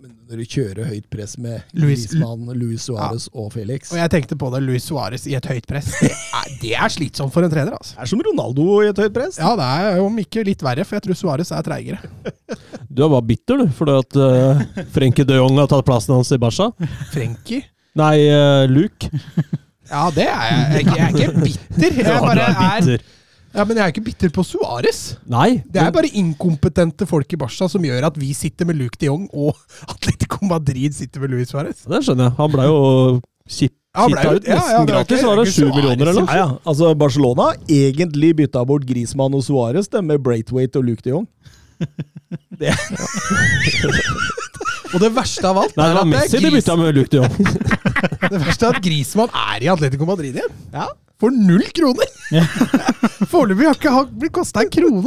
Ja, 0.00 0.06
men 0.06 0.14
når 0.30 0.38
du 0.40 0.44
kjører 0.48 0.86
høyt 0.88 1.06
press 1.12 1.34
med 1.36 1.60
Luis- 1.76 2.06
Griezmann, 2.08 2.46
Luis 2.56 2.86
Suárez 2.88 3.26
og 3.36 3.50
Felix 3.52 3.90
Og 3.92 3.98
jeg 3.98 4.10
tenkte 4.14 4.36
på 4.40 4.48
det, 4.54 4.62
Luis 4.64 4.86
Suárez 4.88 5.26
i 5.28 5.34
et 5.36 5.44
høyt 5.44 5.66
press. 5.68 5.90
Det 6.00 6.08
er, 6.14 6.46
det 6.62 6.70
er 6.72 6.88
slitsomt 6.94 7.34
for 7.34 7.44
en 7.44 7.52
trener, 7.52 7.74
altså. 7.76 7.98
Det 7.98 8.06
er 8.06 8.10
som 8.14 8.22
Ronaldo 8.24 8.66
i 8.80 8.88
et 8.88 9.02
høyt 9.02 9.12
press. 9.12 9.36
Ja, 9.42 9.50
det 9.60 9.66
er 9.66 10.00
om 10.00 10.16
ikke 10.22 10.44
litt 10.48 10.64
verre, 10.64 10.86
for 10.88 10.96
jeg 10.96 11.04
tror 11.04 11.18
Suárez 11.20 11.52
er 11.52 11.66
treigere. 11.66 12.00
Du 12.90 13.04
er 13.04 13.12
bare 13.12 13.22
bitter, 13.28 13.60
du, 13.60 13.68
fordi 13.76 13.92
at 14.00 14.16
uh, 14.18 14.84
Frenkie 14.90 15.22
de 15.28 15.36
Jong 15.36 15.60
har 15.60 15.68
tatt 15.70 15.84
plassen 15.86 16.16
hans 16.16 16.32
i 16.34 16.40
Barca. 16.42 16.70
Frenkie? 17.12 17.60
Nei, 18.00 18.16
uh, 18.32 18.64
Luke. 18.72 19.12
Ja, 19.90 20.08
det 20.16 20.26
er 20.26 20.48
jeg. 20.48 20.88
Jeg 20.88 21.04
er 21.04 21.14
ikke 21.14 21.44
bitter. 21.44 21.94
Jeg 22.00 22.06
Ja, 22.08 22.16
du 22.16 22.26
bare 22.26 22.48
er 22.48 22.56
er 22.56 22.80
bitter. 22.80 23.04
Ja, 23.50 23.64
Men 23.66 23.80
jeg 23.80 23.82
er 23.82 23.92
ikke 23.92 24.04
bitter 24.06 24.30
på 24.34 24.44
Suárez. 24.46 25.00
Det 25.26 25.82
er 25.82 25.90
bare 25.94 26.10
inkompetente 26.14 27.06
folk 27.08 27.32
i 27.34 27.38
Barca 27.40 27.66
som 27.70 27.82
gjør 27.82 28.06
at 28.10 28.18
vi 28.20 28.30
sitter 28.36 28.68
med 28.68 28.78
Luke 28.78 28.98
de 29.00 29.10
Jong, 29.10 29.26
og 29.34 29.58
Atletico 29.92 30.44
Madrid 30.46 30.94
sitter 30.94 31.24
med 31.24 31.34
Luis 31.34 31.50
Suárez. 31.50 31.82
Det 31.82 32.02
skjønner 32.06 32.30
jeg. 32.30 32.36
Han 32.38 32.54
ble 32.54 32.68
jo 32.70 32.80
kjipp 33.50 33.76
Ja, 33.90 34.04
ble 34.06 34.22
ut 34.38 34.44
ja, 34.46 34.54
ja, 34.54 34.54
nesten 34.54 34.70
det 34.70 34.78
var 34.78 34.86
gratis. 34.92 35.24
Var 35.26 35.40
det 35.40 35.46
sju 35.50 35.64
millioner 35.66 36.12
eller 36.12 36.20
noe? 36.20 36.30
Ja, 36.30 36.44
ja. 36.44 36.50
Altså, 36.62 36.92
Barcelona 36.94 37.48
egentlig 37.66 38.36
bytta 38.38 38.62
bort 38.68 38.86
Grismann 38.86 39.34
og 39.34 39.42
Suárez 39.42 39.90
med 39.98 40.22
Braithwaite 40.22 40.78
og 40.78 40.86
Luke 40.86 41.02
de 41.02 41.16
Jong. 41.16 41.26
Det. 42.60 42.70
Og 44.90 44.98
det 44.98 45.10
verste 45.14 45.46
av 45.46 45.58
alt 45.60 45.76
Nei, 45.78 45.86
det 45.86 45.96
var 46.00 46.08
Messi 46.10 46.38
de 46.42 46.50
bytta 46.50 46.74
med 46.78 46.96
Luke 46.96 47.10
de 47.12 47.20
Jong. 47.20 47.34
det 48.32 48.40
verste 48.42 48.66
er 48.66 48.78
at 48.78 48.82
Grismann 48.82 49.30
er 49.54 49.66
i 49.66 49.70
Atletico 49.70 50.08
Madrid 50.08 50.34
igjen. 50.34 50.56
Ja. 50.74 50.88
For 51.20 51.34
null 51.34 51.66
kroner! 51.76 52.08
Foreløpig 53.30 53.66
har 53.66 53.76
ikke 53.76 54.20
blitt 54.22 54.32
kosta 54.34 54.62
en 54.64 54.70
krone 54.72 55.02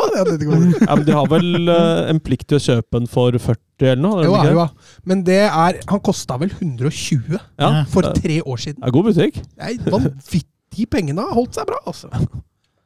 Ja, 0.84 0.98
men 0.98 1.06
De 1.08 1.16
har 1.18 1.30
vel 1.32 1.70
uh, 1.72 2.10
en 2.12 2.20
plikt 2.24 2.50
til 2.52 2.60
å 2.60 2.64
kjøpe 2.64 3.00
den 3.00 3.10
for 3.10 3.34
40 3.34 3.88
eller 3.94 4.04
noe? 4.04 4.20
det 4.22 4.28
Jo, 4.30 4.36
jo, 4.46 4.60
ja. 4.62 5.00
Men 5.10 5.24
det 5.28 5.40
er 5.48 5.80
Han 5.90 6.04
kosta 6.06 6.38
vel 6.42 6.54
120 6.54 7.38
Ja, 7.40 7.72
for 7.90 8.14
tre 8.18 8.42
år 8.42 8.62
siden. 8.62 8.82
Det 8.82 8.92
er 8.92 8.96
god 8.98 9.10
butikk. 9.10 9.42
Nei, 9.62 9.74
vanvittig 9.88 10.46
De 10.74 10.86
pengene 10.90 11.26
har 11.26 11.36
holdt 11.38 11.58
seg 11.58 11.68
bra, 11.70 11.82
altså. 11.90 12.10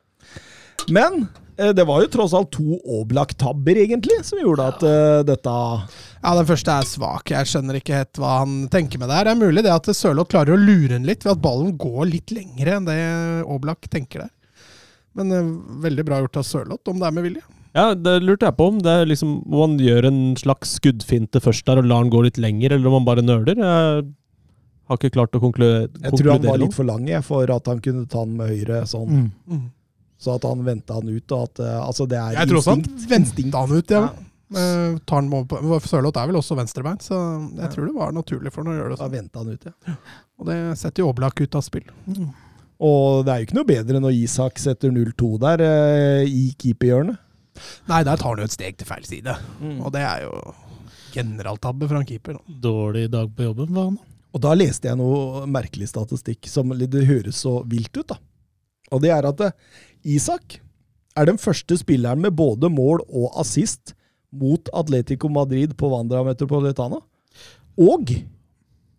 Men 0.95 1.27
det 1.57 1.85
var 1.89 2.03
jo 2.03 2.09
tross 2.13 2.35
alt 2.37 2.51
to 2.53 2.77
Oblak-tabber, 2.99 3.79
egentlig, 3.81 4.19
som 4.25 4.37
gjorde 4.41 4.67
at 4.73 4.83
uh, 4.85 5.25
dette 5.25 5.53
Ja, 6.21 6.33
Den 6.37 6.47
første 6.49 6.75
er 6.75 6.85
svak. 6.89 7.33
Jeg 7.33 7.49
skjønner 7.49 7.79
ikke 7.79 7.97
helt 7.97 8.21
hva 8.21 8.39
han 8.43 8.67
tenker 8.73 9.01
med 9.01 9.09
det 9.09 9.17
her. 9.17 9.29
Det 9.29 9.33
er 9.33 9.41
mulig 9.41 9.63
det 9.65 9.73
at 9.73 9.89
Sørloth 9.89 10.29
klarer 10.33 10.53
å 10.53 10.61
lure 10.61 10.93
den 10.93 11.07
litt 11.09 11.25
ved 11.25 11.33
at 11.33 11.43
ballen 11.43 11.73
går 11.79 12.11
litt 12.11 12.33
lengre 12.35 12.77
enn 12.77 12.89
det 12.89 12.97
Oblak 13.49 13.89
tenker 13.89 14.27
der. 14.27 14.33
Men 15.17 15.33
uh, 15.33 15.53
veldig 15.85 16.05
bra 16.05 16.21
gjort 16.21 16.41
av 16.43 16.45
Sørloth, 16.45 16.93
om 16.93 17.01
det 17.01 17.09
er 17.09 17.17
med 17.17 17.25
vilje. 17.31 17.45
Ja, 17.77 17.91
Det 17.93 18.19
lurte 18.23 18.47
jeg 18.47 18.57
på 18.57 18.69
om 18.71 18.77
det 18.81 18.93
er 19.01 19.09
liksom, 19.09 19.33
om 19.49 19.63
han 19.65 19.75
gjør 19.81 20.07
en 20.09 20.21
slags 20.39 20.77
skuddfinte 20.79 21.41
først 21.43 21.65
der 21.67 21.81
og 21.81 21.89
lar 21.89 22.05
den 22.05 22.13
gå 22.13 22.23
litt 22.25 22.39
lenger, 22.41 22.73
eller 22.73 22.89
om 22.89 22.99
han 22.99 23.07
bare 23.07 23.25
nøler. 23.25 23.57
Jeg 23.57 24.05
har 24.89 25.01
ikke 25.01 25.13
klart 25.17 25.35
å 25.37 25.41
konkludere. 25.43 25.89
Jeg 26.05 26.21
tror 26.21 26.31
han 26.35 26.45
var 26.47 26.61
litt 26.61 26.77
for 26.77 26.87
lang 26.87 27.09
jeg, 27.09 27.25
for 27.27 27.49
at 27.53 27.69
han 27.69 27.81
kunne 27.83 28.05
ta 28.09 28.23
den 28.25 28.37
med 28.39 28.53
høyre, 28.53 28.81
sånn. 28.89 29.27
Mm. 29.49 29.65
Så 30.17 30.35
at 30.35 30.47
han 30.49 30.63
venta 30.65 30.97
han 30.97 31.09
ut. 31.09 31.31
Og 31.31 31.43
at, 31.49 31.59
eh, 31.61 31.77
altså 31.81 32.07
det 32.09 32.17
er 32.17 32.39
Jeg 32.39 32.49
tror 32.49 32.61
også 32.63 32.75
han 32.77 32.83
venta 33.11 33.61
han 33.65 33.77
ut, 33.77 33.93
ja. 33.93 34.01
Ja. 34.07 34.23
Eh, 34.47 34.97
på- 35.03 35.79
Sørloth 35.83 36.21
er 36.21 36.27
vel 36.29 36.39
også 36.39 36.55
venstrebeint, 36.55 37.03
så 37.03 37.17
jeg 37.59 37.69
tror 37.73 37.85
det 37.89 37.95
var 37.95 38.13
naturlig 38.15 38.53
for 38.53 38.63
han 38.63 38.73
å 38.73 38.77
gjøre 38.79 38.89
det 38.93 38.97
Da 38.97 39.05
sånn. 39.05 39.15
venta 39.17 39.39
han 39.43 39.49
ut, 39.53 39.65
ja. 39.65 39.95
Og 40.39 40.45
det 40.47 40.77
setter 40.79 41.03
jo 41.03 41.09
Oblak 41.11 41.41
ut 41.41 41.55
av 41.55 41.61
spill. 41.65 41.89
Og 42.79 43.25
det 43.25 43.33
er 43.33 43.39
jo 43.41 43.45
ikke 43.47 43.57
noe 43.57 43.65
bedre 43.67 43.99
når 43.99 44.13
Isak 44.23 44.59
setter 44.61 44.91
0-2 44.93 45.39
der 45.41 45.63
uh, 45.65 46.23
i 46.23 46.53
keeperhjørnet. 46.61 47.17
Nei, 47.89 48.03
der 48.05 48.15
tar 48.21 48.35
han 48.35 48.37
jo 48.37 48.45
et 48.45 48.53
steg 48.53 48.77
til 48.77 48.85
feil 48.85 49.03
side. 49.03 49.33
Mm. 49.59 49.79
Og 49.81 49.91
det 49.95 50.03
er 50.05 50.27
jo 50.27 50.53
generaltabbe 51.15 51.89
fra 51.89 52.03
en 52.03 52.05
keeper. 52.05 52.37
Da. 52.37 52.57
Dårlig 52.67 53.07
dag 53.11 53.31
på 53.33 53.47
jobben 53.49 53.73
var 53.73 53.89
han. 53.89 53.97
Og 54.35 54.43
da 54.43 54.53
leste 54.53 54.91
jeg 54.91 54.99
noe 54.99 55.47
merkelig 55.49 55.89
statistikk 55.89 56.45
som 56.51 56.69
det 56.77 57.07
høres 57.09 57.39
så 57.41 57.57
vilt 57.65 57.97
ut, 57.97 58.13
da. 58.13 58.19
Og 58.93 59.01
det 59.03 59.09
er 59.11 59.25
at 59.27 59.41
Isak 60.07 60.61
er 61.17 61.27
den 61.27 61.39
første 61.41 61.75
spilleren 61.79 62.21
med 62.23 62.35
både 62.37 62.69
mål 62.71 63.03
og 63.07 63.33
assist 63.41 63.93
mot 64.31 64.69
Atletico 64.75 65.29
Madrid 65.31 65.73
på 65.77 65.89
Wanda 65.91 66.21
Metropolitana. 66.23 67.01
Og 67.77 68.13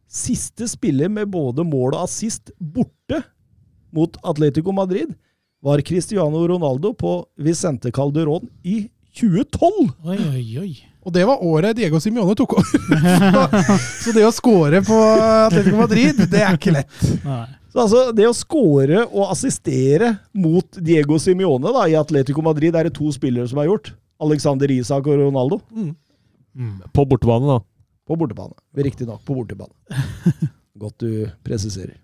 siste 0.08 0.68
spiller 0.68 1.10
med 1.12 1.30
både 1.32 1.64
mål 1.64 1.94
og 1.94 2.04
assist 2.04 2.52
borte 2.58 3.22
mot 3.94 4.16
Atletico 4.24 4.72
Madrid 4.72 5.14
var 5.64 5.82
Cristiano 5.82 6.44
Ronaldo 6.48 6.92
på 6.94 7.18
Vicente 7.40 7.90
Calderón 7.90 8.46
i 8.62 8.84
2012! 9.18 9.88
Oi, 10.04 10.18
oi, 10.18 10.44
oi. 10.62 10.72
Og 11.08 11.14
det 11.14 11.24
var 11.24 11.40
året 11.42 11.76
Diego 11.78 11.98
Simione 12.02 12.34
tok 12.36 12.58
over. 12.58 12.68
så 14.02 14.12
det 14.12 14.26
å 14.28 14.34
score 14.34 14.82
på 14.84 14.98
Atletico 15.48 15.80
Madrid, 15.80 16.20
det 16.28 16.42
er 16.44 16.58
ikke 16.58 16.74
lett. 16.76 16.98
Nei. 17.24 17.46
Så 17.68 17.80
altså, 17.84 18.02
Det 18.16 18.26
å 18.28 18.34
score 18.36 19.04
og 19.06 19.30
assistere 19.32 20.14
mot 20.32 20.78
Diego 20.80 21.18
Simione 21.20 21.72
da, 21.74 21.86
i 21.90 21.96
Atletico 21.98 22.44
Madrid 22.44 22.76
er 22.78 22.88
det 22.88 22.94
to 22.96 23.10
spillere 23.14 23.48
som 23.50 23.60
har 23.60 23.68
gjort. 23.68 23.92
Alexander 24.24 24.70
Isak 24.72 25.06
og 25.06 25.20
Ronaldo. 25.20 25.60
På 26.96 27.04
bortebane, 27.06 27.58
da. 27.58 27.58
På 28.08 28.16
bortebane. 28.18 28.56
Riktignok 28.74 29.20
på 29.28 29.36
bortebane. 29.36 29.74
Godt 30.82 31.04
du 31.04 31.28
presiserer. 31.46 31.98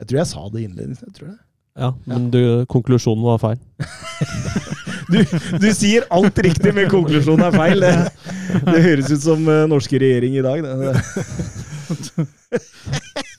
Jeg 0.00 0.08
tror 0.08 0.18
jeg 0.22 0.30
sa 0.32 0.48
det 0.52 0.64
innledningsvis. 0.66 1.06
jeg 1.10 1.18
tror. 1.20 1.34
Ja, 1.76 1.90
Men 2.08 2.30
du, 2.32 2.64
konklusjonen 2.72 3.24
var 3.26 3.42
feil. 3.42 3.60
Du, 5.06 5.20
du 5.62 5.68
sier 5.70 6.02
alt 6.10 6.34
riktig, 6.42 6.72
men 6.74 6.88
konklusjonen 6.90 7.44
er 7.46 7.52
feil. 7.54 7.84
Det, 7.84 7.92
det 8.66 8.80
høres 8.82 9.12
ut 9.12 9.22
som 9.22 9.44
eh, 9.52 9.60
norske 9.70 10.00
regjering 10.02 10.34
i 10.34 10.42
dag. 10.42 10.64
Det. 10.66 10.94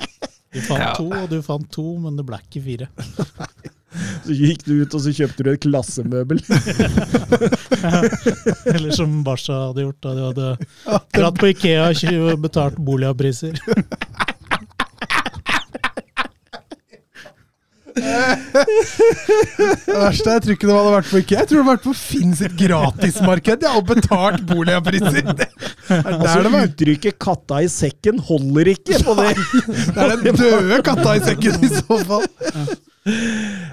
Du 0.54 0.62
fant 0.64 0.96
to, 0.96 1.10
og 1.12 1.30
du 1.32 1.42
fant 1.44 1.68
to, 1.74 1.98
men 2.02 2.16
det 2.20 2.26
ble 2.28 2.38
ikke 2.44 2.64
fire. 2.64 2.88
Så 4.28 4.32
gikk 4.36 4.66
du 4.68 4.74
ut 4.84 4.94
og 4.94 5.02
så 5.02 5.10
kjøpte 5.16 5.44
du 5.46 5.50
et 5.54 5.62
klassemøbel. 5.64 6.38
Eller 8.74 8.92
som 8.94 9.24
Barca 9.26 9.56
hadde 9.70 9.86
gjort 9.88 10.02
da 10.04 10.10
de 10.14 10.22
hadde 10.28 10.48
dratt 11.16 11.40
på 11.40 11.48
Ikea 11.54 11.86
og 12.20 12.42
betalt 12.44 12.78
boligpriser. 12.84 13.56
Det 17.98 19.96
verste 19.98 20.30
er, 20.30 20.34
jeg 20.38 20.44
tror 20.44 20.56
ikke 20.56 20.68
det 20.70 20.76
hadde 20.78 20.94
vært 20.94 21.10
på 21.12 21.22
IKEA. 21.22 21.40
Jeg 21.40 21.50
tror 21.50 21.58
det 21.58 21.64
hadde 21.64 21.72
vært 21.72 21.86
på 21.88 21.96
Finn 21.98 22.36
sitt 22.38 22.58
gratismarked 22.60 23.66
ja, 23.68 23.74
og 23.80 23.88
betalt 23.92 24.44
boligpriser. 24.50 25.24
Er 25.28 25.48
Altså. 25.88 26.64
Uttrykket 26.68 27.16
'katta 27.22 27.62
i 27.64 27.70
sekken' 27.72 28.20
holder 28.28 28.74
ikke 28.74 29.00
på 29.06 29.16
det. 29.22 29.34
Det 29.96 30.04
er 30.04 30.16
den 30.20 30.36
døde 30.36 30.82
katta 30.84 31.16
i 31.16 31.24
sekken 31.24 31.64
i 31.64 31.70
så 31.72 32.00
fall. 32.08 32.28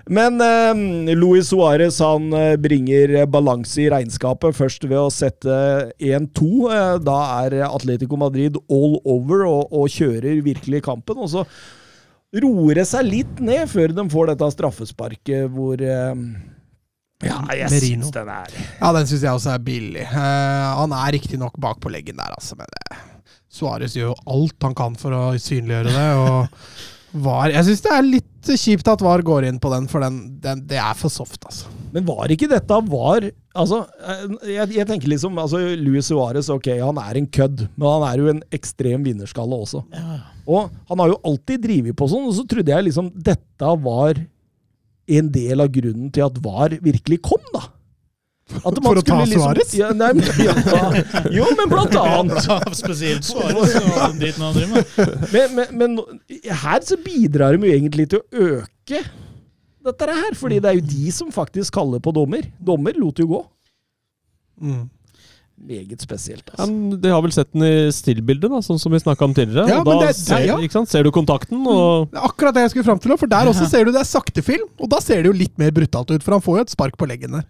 Men 0.07 0.41
eh, 0.45 1.15
Luis 1.17 1.51
Suárez 1.51 1.99
han 2.05 2.33
eh, 2.39 2.57
bringer 2.61 3.25
balanse 3.31 3.83
i 3.83 3.89
regnskapet 3.91 4.55
først 4.57 4.87
ved 4.87 5.01
å 5.01 5.13
sette 5.13 5.57
1-2. 5.99 6.51
Eh, 6.71 6.93
da 7.05 7.19
er 7.43 7.65
Atletico 7.67 8.19
Madrid 8.21 8.61
all 8.69 9.01
over 9.03 9.47
og, 9.49 9.75
og 9.75 9.91
kjører 9.91 10.45
virkelig 10.45 10.85
kampen. 10.87 11.19
Og 11.19 11.33
så 11.35 11.47
roer 12.43 12.81
det 12.81 12.87
seg 12.91 13.07
litt 13.07 13.41
ned 13.45 13.69
før 13.71 13.95
de 13.95 14.05
får 14.11 14.33
dette 14.33 14.49
straffesparket 14.57 15.47
hvor 15.55 15.81
eh, 15.85 16.15
Ja, 17.25 17.39
jeg 17.55 17.71
Merino. 17.71 18.05
syns 18.09 18.15
den 18.17 18.31
er 18.35 18.57
Ja, 18.81 18.91
den 18.97 19.07
syns 19.11 19.23
jeg 19.23 19.31
også 19.39 19.53
er 19.55 19.63
billig. 19.65 20.07
Uh, 20.11 20.73
han 20.81 20.97
er 20.99 21.15
riktignok 21.15 21.55
bak 21.63 21.79
på 21.81 21.93
leggen 21.95 22.19
der, 22.21 22.35
altså, 22.35 22.59
men 22.59 22.67
uh, 22.91 23.05
Suárez 23.55 23.95
gjør 23.95 24.11
jo 24.11 24.19
alt 24.35 24.67
han 24.67 24.75
kan 24.75 24.99
for 24.99 25.15
å 25.15 25.23
synliggjøre 25.39 25.95
det. 25.95 26.09
og 26.19 26.49
var, 27.29 27.55
Jeg 27.55 27.69
syns 27.71 27.85
det 27.87 27.95
er 27.95 28.09
litt 28.09 28.53
kjipt 28.59 28.91
at 28.91 29.05
VAR 29.05 29.23
går 29.25 29.47
inn 29.49 29.61
på 29.63 29.71
den, 29.73 29.87
for 29.89 30.03
den, 30.05 30.19
den, 30.43 30.65
det 30.69 30.81
er 30.83 30.99
for 30.99 31.13
soft, 31.13 31.45
altså. 31.47 31.71
Men 31.95 32.07
var 32.09 32.33
ikke 32.35 32.51
dette 32.51 32.79
var 32.91 33.29
Altså, 33.55 33.85
eh, 34.03 34.23
jeg, 34.51 34.71
jeg 34.81 34.87
tenker 34.89 35.13
liksom 35.13 35.37
altså, 35.39 35.61
Luis 35.79 36.09
Suárez, 36.11 36.49
ok, 36.51 36.73
han 36.81 36.99
er 36.99 37.21
en 37.21 37.29
kødd, 37.31 37.69
men 37.79 37.87
han 37.87 38.07
er 38.09 38.19
jo 38.19 38.33
en 38.33 38.41
ekstrem 38.57 39.05
vinnerskalle 39.07 39.55
også. 39.63 39.85
Og 40.51 40.73
han 40.91 41.03
har 41.05 41.13
jo 41.13 41.21
alltid 41.31 41.63
drevet 41.63 41.95
på 41.95 42.09
sånn, 42.11 42.27
og 42.27 42.35
så 42.35 42.43
trodde 42.51 42.75
jeg 42.75 42.89
liksom 42.89 43.13
dette 43.15 43.77
var 43.85 44.19
en 45.15 45.31
del 45.31 45.63
av 45.63 45.71
grunnen 45.71 46.11
til 46.11 46.27
at 46.27 46.43
VAR 46.43 46.75
virkelig 46.83 47.21
kom, 47.31 47.47
da. 47.55 47.63
At 48.61 48.77
man 48.77 48.91
For 48.91 49.01
å 49.01 49.05
ta 49.07 49.21
liksom, 49.23 49.41
Suárez? 49.41 49.71
Ja, 49.79 49.89
ja, 49.95 51.25
jo, 51.33 51.47
men 51.57 51.71
blant 51.71 51.95
annet. 51.97 52.45
Ja, 52.45 52.59
spesielt 52.77 53.25
Suárez 53.25 53.79
og 53.81 54.19
den 54.21 54.43
han 54.43 54.59
driver 54.59 54.75
med. 54.75 55.31
Men, 55.31 55.55
men, 55.55 55.79
men 55.79 56.51
her 56.65 56.83
så 56.85 56.99
bidrar 57.01 57.55
de 57.57 57.71
jo 57.71 57.79
egentlig 57.79 58.11
til 58.13 58.21
å 58.21 58.49
øke 58.51 59.01
dette 59.85 60.09
her, 60.19 60.35
fordi 60.39 60.59
det 60.65 60.71
er 60.73 60.79
jo 60.81 60.87
de 60.91 61.13
som 61.15 61.31
faktisk 61.35 61.75
kaller 61.77 62.01
på 62.03 62.13
dommer. 62.17 62.47
Dommer 62.61 62.97
lot 62.99 63.19
jo 63.23 63.27
gå. 63.31 63.41
Mm. 64.65 64.85
Meget 65.65 66.01
spesielt, 66.03 66.49
altså. 66.51 66.67
Ja, 66.67 66.97
de 67.05 67.11
har 67.15 67.23
vel 67.23 67.33
sett 67.33 67.53
den 67.55 67.63
i 67.63 67.75
stillbildet, 67.95 68.51
da, 68.51 68.59
sånn 68.65 68.81
som 68.83 68.93
vi 68.93 68.99
snakka 68.99 69.25
om 69.29 69.35
tidligere. 69.37 69.69
Ja, 69.71 69.79
og 69.81 69.87
men 69.87 70.01
da 70.03 70.09
det- 70.11 70.17
ser, 70.19 70.43
ja. 70.49 70.57
ikke 70.59 70.73
sant? 70.81 70.91
ser 70.91 71.05
du 71.07 71.11
kontakten, 71.15 71.61
og 71.67 72.11
Det 72.11 72.19
er 72.19 72.27
akkurat 72.29 72.55
det 72.55 72.65
jeg 72.67 72.71
skulle 72.75 72.89
fram 72.91 72.99
til, 72.99 73.17
for 73.17 73.31
der 73.31 73.47
også 73.53 73.69
ser 73.71 73.85
du 73.87 73.93
det 73.95 74.01
er 74.03 74.11
sakte 74.11 74.43
film, 74.43 74.67
og 74.81 74.91
da 74.91 74.99
ser 75.01 75.23
det 75.23 75.31
jo 75.31 75.39
litt 75.39 75.57
mer 75.59 75.71
brutalt 75.71 76.11
ut, 76.11 76.23
for 76.27 76.33
han 76.33 76.43
får 76.43 76.59
jo 76.59 76.65
et 76.67 76.75
spark 76.75 76.97
på 76.99 77.07
leggen 77.09 77.39
der. 77.39 77.45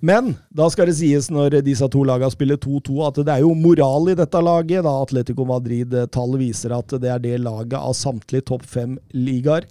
Men 0.00 0.36
da 0.56 0.68
skal 0.72 0.86
det 0.88 0.96
sies, 0.96 1.28
når 1.28 1.58
disse 1.64 1.84
to 1.92 2.00
lagene 2.08 2.30
spiller 2.32 2.56
2-2, 2.56 2.94
at 3.08 3.18
det 3.26 3.28
er 3.34 3.42
jo 3.44 3.52
moral 3.54 4.08
i 4.08 4.14
dette 4.16 4.40
laget. 4.40 4.82
da 4.84 4.94
Atletico 5.02 5.44
Madrid-tall 5.44 6.38
viser 6.40 6.72
at 6.78 6.88
det 7.00 7.10
er 7.12 7.18
det 7.18 7.40
laget 7.40 7.74
av 7.76 7.92
samtlige 7.92 8.46
topp 8.48 8.62
fem-ligaer 8.64 9.66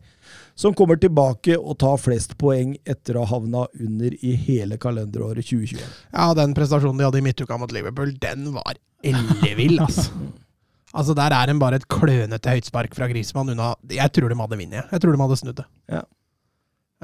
som 0.60 0.76
kommer 0.76 1.00
tilbake 1.00 1.56
og 1.56 1.78
tar 1.80 1.96
flest 2.02 2.36
poeng 2.42 2.74
etter 2.84 3.16
å 3.16 3.24
ha 3.24 3.30
havna 3.32 3.64
under 3.80 4.16
i 4.26 4.34
hele 4.36 4.76
kalenderåret 4.82 5.48
2021. 5.48 5.80
Ja, 6.12 6.34
den 6.36 6.56
prestasjonen 6.58 7.00
de 7.00 7.08
hadde 7.08 7.22
i 7.22 7.24
midtuka 7.24 7.58
mot 7.58 7.72
Liverpool, 7.72 8.12
den 8.20 8.52
var 8.58 8.80
ellevill, 9.04 9.80
altså. 9.86 10.12
Altså, 10.90 11.14
Der 11.14 11.30
er 11.30 11.52
en 11.52 11.60
bare 11.62 11.78
et 11.78 11.84
klønete 11.86 12.50
høytspark 12.50 12.96
fra 12.98 13.06
Grismann 13.12 13.52
unna 13.54 13.76
Jeg 13.94 14.10
tror 14.10 14.32
de 14.32 14.38
hadde 14.40 14.58
vunnet. 14.58 14.88
Jeg 14.90 15.04
tror 15.04 15.14
de 15.14 15.22
hadde 15.22 15.38
snudd 15.38 15.60
det. 15.60 15.66
Ja. 15.94 16.00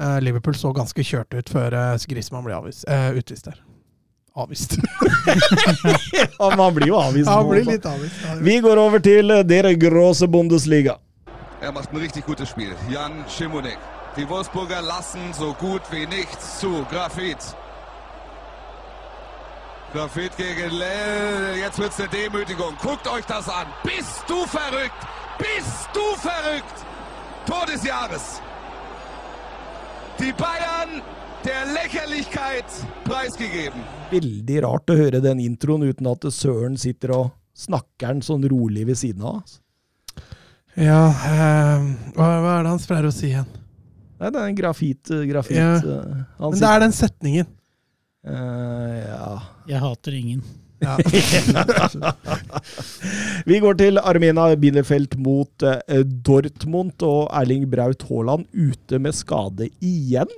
Uh, 0.02 0.16
Liverpool 0.18 0.56
så 0.58 0.72
ganske 0.74 1.04
kjørt 1.06 1.36
ut 1.38 1.52
før 1.54 1.76
uh, 1.78 2.06
Grismann 2.10 2.42
ble 2.44 2.56
avvist, 2.56 2.82
uh, 2.90 3.14
utvist 3.14 3.46
der. 3.46 3.62
Avvist. 4.34 4.74
Ja, 6.38 6.50
Man 6.58 6.74
blir 6.74 6.90
jo 6.90 6.98
avvist. 6.98 7.30
Han 7.30 7.46
blir 7.46 7.62
altså. 7.62 7.76
litt 7.76 7.86
avvist. 7.88 8.26
Vi 8.42 8.58
går 8.66 8.82
over 8.82 9.06
til 9.06 9.30
eh, 9.32 9.46
dere 9.46 9.72
gråse 9.80 10.26
Bundesliga. 10.28 10.98
Er 11.66 11.72
macht 11.72 11.92
ein 11.92 11.96
richtig 11.96 12.24
gutes 12.24 12.48
Spiel. 12.48 12.76
Jan 12.88 13.24
Schimonek. 13.28 13.78
Die 14.16 14.28
Wolfsburger 14.28 14.80
lassen 14.82 15.32
so 15.32 15.52
gut 15.52 15.82
wie 15.90 16.06
nichts 16.06 16.60
zu. 16.60 16.86
Grafit. 16.88 17.38
Grafit 19.92 20.36
gegen 20.36 20.70
Lell. 20.70 21.56
Jetzt 21.58 21.80
wird's 21.80 21.98
eine 21.98 22.08
Demütigung. 22.08 22.76
Guckt 22.80 23.08
euch 23.08 23.24
das 23.24 23.48
an. 23.48 23.66
Bist 23.82 24.22
du 24.28 24.46
verrückt? 24.46 25.02
Bist 25.38 25.88
du 25.92 26.06
verrückt? 26.20 26.86
Tor 27.46 27.66
des 27.66 27.82
Jahres. 27.82 28.40
Die 30.20 30.32
Bayern 30.34 31.02
der 31.44 31.66
Lächerlichkeit 31.74 32.66
preisgegeben. 33.02 33.82
Veldig 34.12 34.62
rart 34.62 34.88
å 34.88 35.00
høre 35.02 35.20
den 35.20 35.42
introen 35.42 35.90
uten 35.90 36.06
at 36.14 36.30
Søren 36.30 36.78
sitter 36.78 37.18
og 37.18 37.30
snakker 37.58 38.14
den 38.14 38.22
sånn 38.22 38.46
rolig 38.54 38.86
ved 38.86 39.02
siden 39.02 39.26
av. 39.34 39.42
Ja, 40.76 41.06
eh, 41.08 41.84
hva, 42.16 42.26
hva 42.44 42.50
er 42.58 42.66
det 42.66 42.72
han 42.74 42.82
pleier 42.84 43.06
å 43.08 43.12
si 43.14 43.30
igjen? 43.30 43.46
Nei, 44.20 44.28
det 44.32 44.40
er 44.40 44.50
en 44.50 44.58
grafit... 44.58 45.10
eh, 45.12 45.24
grafit 45.28 45.56
Ja. 45.56 45.70
eh, 45.80 46.22
Men 46.40 46.58
det 46.60 46.68
er 46.70 46.82
den 46.84 46.94
setningen. 46.96 47.48
Uh, 48.26 48.96
ja. 49.06 49.28
Jeg 49.70 49.80
hater 49.84 50.16
ingen. 50.18 50.42
Ja. 50.82 50.96
Vi 53.48 53.60
går 53.64 53.78
til 53.80 54.00
Armina 54.02 54.48
Bielefeld 54.60 55.14
mot 55.22 55.64
eh, 55.64 56.02
Dortmund 56.26 57.00
og 57.06 57.30
Erling 57.32 57.64
Braut 57.72 58.02
Haaland 58.10 58.44
ute 58.52 58.98
med 59.00 59.16
skade 59.16 59.70
igjen. 59.80 60.28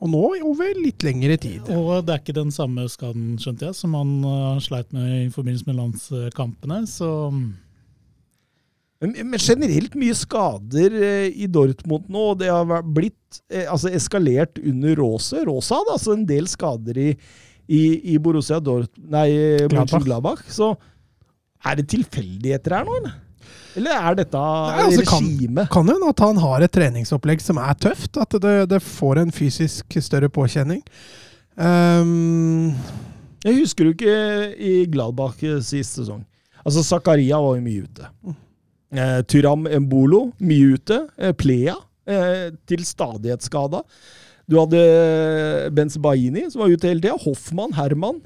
Og 0.00 0.08
nå 0.12 0.22
over 0.44 0.72
litt 0.80 1.04
lengre 1.04 1.36
tid. 1.40 1.68
Og 1.72 2.04
det 2.06 2.14
er 2.14 2.20
ikke 2.22 2.36
den 2.36 2.52
samme 2.54 2.84
skaden, 2.92 3.36
skjønte 3.40 3.68
jeg, 3.70 3.76
som 3.78 3.94
han 3.96 4.10
uh, 4.24 4.56
sleit 4.64 4.90
med 4.96 5.06
i 5.26 5.30
forbindelse 5.32 5.68
med 5.68 5.78
landskampene. 5.80 6.82
Så 6.90 7.08
Men, 9.04 9.36
generelt 9.36 9.92
mye 9.98 10.14
skader 10.16 10.94
eh, 10.96 11.26
i 11.36 11.48
Dortmund 11.52 12.06
nå. 12.08 12.22
og 12.32 12.38
Det 12.40 12.48
har 12.48 12.80
blitt 12.82 13.40
eh, 13.52 13.66
altså 13.68 13.90
eskalert 13.92 14.56
under 14.62 14.96
Rose. 14.96 15.42
Rosa 15.44 15.82
hadde 15.82 15.96
altså 15.98 16.14
en 16.16 16.24
del 16.28 16.48
skader 16.48 16.96
i, 17.02 17.10
i, 17.68 17.82
i 18.14 18.16
Borussia 18.22 18.60
Dort... 18.62 18.92
Nei, 18.96 19.28
Gladbach. 19.66 19.76
Mönchengladbach, 19.76 20.42
så 20.48 20.72
er 21.66 21.80
det 21.80 21.88
tilfeldigheter 21.92 22.78
her 22.78 22.88
nå, 22.88 22.96
eller? 23.02 23.22
Eller 23.76 23.92
er 23.92 24.16
dette 24.22 24.40
Nei, 24.40 24.86
altså, 24.86 25.04
kan- 25.10 25.26
regime? 25.28 25.66
Kan 25.72 25.90
jo 25.90 25.98
hende 25.98 26.14
at 26.14 26.22
han 26.24 26.40
har 26.40 26.64
et 26.64 26.72
treningsopplegg 26.72 27.42
som 27.44 27.60
er 27.60 27.76
tøft. 27.76 28.16
At 28.16 28.32
det, 28.40 28.54
det 28.72 28.80
får 28.80 29.20
en 29.20 29.34
fysisk 29.34 29.98
større 30.00 30.32
påkjenning. 30.32 30.80
Um... 31.60 32.72
Jeg 33.44 33.60
husker 33.60 33.86
jo 33.86 33.92
ikke 33.94 34.14
i 34.56 34.72
Gladbach 34.90 35.44
eh, 35.44 35.60
sist 35.62 36.00
sesong. 36.00 36.24
Altså, 36.64 36.82
Zakaria 36.82 37.38
var 37.38 37.58
jo 37.58 37.62
mye 37.62 37.84
ute. 37.84 38.08
Eh, 38.96 39.22
Tyram 39.28 39.66
Mbolo, 39.68 40.32
mye 40.40 40.76
ute. 40.76 41.02
Eh, 41.18 41.32
Plea, 41.36 41.74
eh, 42.08 42.50
til 42.66 42.84
stadighetsskada. 42.86 43.82
Du 44.48 44.60
hadde 44.60 44.78
Benz 45.74 45.98
Baini, 45.98 46.50
som 46.50 46.62
var 46.62 46.70
ute 46.70 46.88
hele 46.88 47.02
tida. 47.02 47.16
Hoffmann, 47.24 47.74
Herman. 47.76 48.20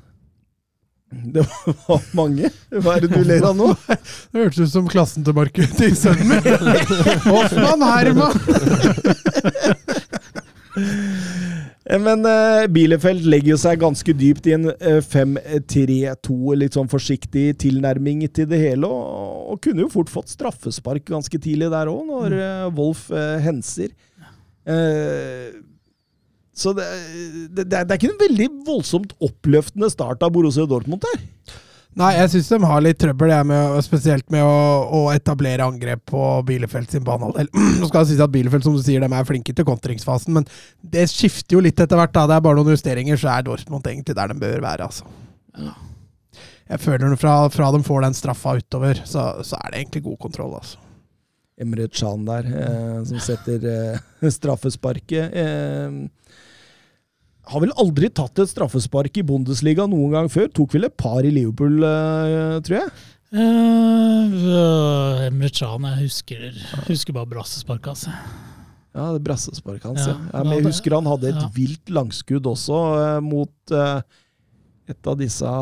Det 1.10 1.42
var 1.88 2.02
mange. 2.14 2.50
Hva 2.70 2.96
er 2.96 3.00
det 3.02 3.10
du 3.16 3.24
ler 3.26 3.42
av 3.48 3.56
nå? 3.58 3.72
det 4.30 4.44
hørtes 4.44 4.68
ut 4.68 4.74
som 4.76 4.86
klassen 4.90 5.24
til 5.26 5.34
Markus 5.34 5.72
til 5.74 5.96
sønnen 5.98 6.28
min. 6.30 6.42
Hoffmann 7.26 7.82
Herman! 7.82 8.34
Eh, 11.90 11.98
Men 11.98 12.22
uh, 12.26 12.66
Bielefeld 12.70 13.26
legger 13.26 13.54
jo 13.54 13.60
seg 13.60 13.80
ganske 13.82 14.14
dypt 14.16 14.46
i 14.50 14.54
en 14.56 14.68
uh, 14.70 15.00
5-3-2, 15.02 16.36
litt 16.60 16.78
sånn 16.78 16.90
forsiktig 16.90 17.48
tilnærming 17.64 18.22
til 18.30 18.46
det 18.50 18.60
hele, 18.62 18.86
og, 18.86 19.50
og 19.54 19.64
kunne 19.64 19.84
jo 19.86 19.90
fort 19.92 20.12
fått 20.12 20.30
straffespark 20.32 21.08
ganske 21.10 21.42
tidlig 21.42 21.72
der 21.72 21.90
òg, 21.90 22.04
når 22.10 22.38
uh, 22.38 22.68
Wolf 22.76 23.08
eh, 23.10 23.40
henser. 23.42 23.90
Eh, 24.70 25.50
så 26.60 26.74
det, 26.76 26.84
det, 27.56 27.64
det 27.64 27.80
det 27.88 27.94
er 27.94 27.96
ikke 27.96 28.10
en 28.10 28.20
veldig 28.20 28.48
voldsomt 28.66 29.14
oppløftende 29.24 29.88
start 29.90 30.22
av 30.26 30.32
Borussia 30.34 30.66
Dortmund 30.68 31.06
her. 31.08 31.22
Nei, 31.98 32.12
jeg 32.14 32.30
syns 32.30 32.48
de 32.52 32.58
har 32.70 32.82
litt 32.84 33.00
trøbbel, 33.02 33.32
jeg, 33.32 33.46
med, 33.50 33.78
spesielt 33.82 34.28
med 34.30 34.44
å, 34.46 34.58
å 34.94 35.00
etablere 35.10 35.66
angrep 35.66 36.04
på 36.12 36.20
Bielefeld 36.46 36.92
sin 36.92 37.02
banehalvdel. 37.06 37.50
Nå 37.80 37.88
skal 37.88 38.04
det 38.04 38.12
sies 38.12 38.22
at 38.22 38.30
Bielefeld 38.30 38.66
som 38.66 38.76
du 38.76 38.82
sier, 38.84 39.02
de 39.02 39.10
er 39.10 39.26
flinke 39.26 39.54
til 39.56 39.66
kontringsfasen, 39.66 40.36
men 40.38 40.46
det 40.94 41.08
skifter 41.10 41.58
jo 41.58 41.64
litt 41.66 41.82
etter 41.82 41.98
hvert. 41.98 42.14
da. 42.14 42.28
Det 42.30 42.36
er 42.36 42.44
bare 42.46 42.60
noen 42.60 42.76
justeringer, 42.76 43.18
så 43.18 43.32
er 43.34 43.48
Dortmund 43.48 43.90
egentlig 43.90 44.14
der 44.16 44.30
de 44.30 44.38
bør 44.38 44.62
være. 44.68 44.86
altså. 44.86 45.74
Jeg 46.70 46.84
føler 46.84 47.18
fra, 47.18 47.34
fra 47.50 47.72
de 47.74 47.82
får 47.82 48.06
den 48.06 48.14
straffa 48.14 48.54
utover, 48.60 49.02
så, 49.02 49.26
så 49.42 49.58
er 49.58 49.72
det 49.72 49.82
egentlig 49.82 50.04
god 50.06 50.20
kontroll. 50.28 50.54
altså. 50.60 50.78
Emre 51.60 51.88
Can 51.92 52.22
der, 52.24 52.46
eh, 52.46 53.00
som 53.10 53.18
setter 53.20 53.66
eh, 53.66 54.30
straffesparket. 54.38 55.34
Eh, 55.42 56.38
har 57.50 57.62
vel 57.64 57.72
aldri 57.82 58.10
tatt 58.14 58.38
et 58.42 58.50
straffespark 58.50 59.16
i 59.20 59.24
Bundesliga 59.26 59.86
noen 59.90 60.14
gang 60.14 60.28
før. 60.32 60.50
Tok 60.54 60.76
vel 60.76 60.86
et 60.88 60.96
par 61.00 61.26
i 61.26 61.32
Liverpool, 61.34 61.80
eh, 61.86 62.58
tror 62.66 62.78
jeg. 62.80 62.92
Uh, 63.30 65.26
Emre 65.28 65.50
Chan, 65.54 65.84
jeg 65.86 66.06
husker, 66.08 66.46
husker 66.88 67.14
bare 67.14 67.30
brassesparket, 67.30 67.92
altså. 67.92 68.14
Ja, 68.90 69.12
det 69.14 69.22
brassesparket 69.22 69.86
hans. 69.86 70.02
Ja. 70.02 70.16
Ja, 70.32 70.42
men 70.42 70.56
jeg 70.56 70.66
husker 70.66 70.96
han 70.96 71.06
hadde 71.06 71.30
et 71.30 71.38
ja. 71.38 71.46
vilt 71.54 71.92
langskudd 71.94 72.48
også, 72.50 72.80
eh, 72.98 73.20
mot 73.22 73.74
eh, 73.76 74.00
et 74.90 75.10
av 75.12 75.18
disse 75.20 75.52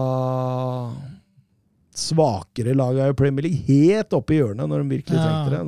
svakere 1.99 2.73
lagene 2.79 3.13
i 3.13 3.19
Premier 3.19 3.51
League. 3.51 3.61
Helt 3.69 4.17
oppe 4.17 4.33
i 4.33 4.41
hjørnet 4.41 4.71
når 4.71 4.81
de 4.81 4.97
virkelig 4.97 5.21
trengte 5.21 5.53
det. 5.53 5.63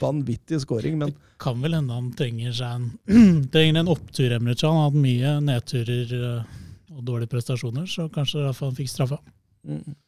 Vanvittig 0.00 0.62
scoring, 0.62 0.98
men 1.00 1.14
Kan 1.40 1.60
vel 1.62 1.74
hende 1.76 1.96
han 1.96 2.10
trenger 2.16 2.54
seg 2.56 2.78
en, 2.78 2.86
trenger 3.52 3.82
en 3.82 3.92
opptur, 3.92 4.32
Emrich. 4.36 4.64
Han 4.66 4.78
har 4.78 4.88
hatt 4.90 5.00
mye 5.00 5.34
nedturer 5.44 6.14
eh, 6.18 6.54
og 6.96 7.04
dårlige 7.06 7.32
prestasjoner, 7.32 7.86
så 7.88 8.08
kanskje 8.12 8.44
derfor 8.44 8.70
han 8.70 8.78
fikk 8.78 8.92
straffa. 8.92 9.20
mm. 9.68 9.98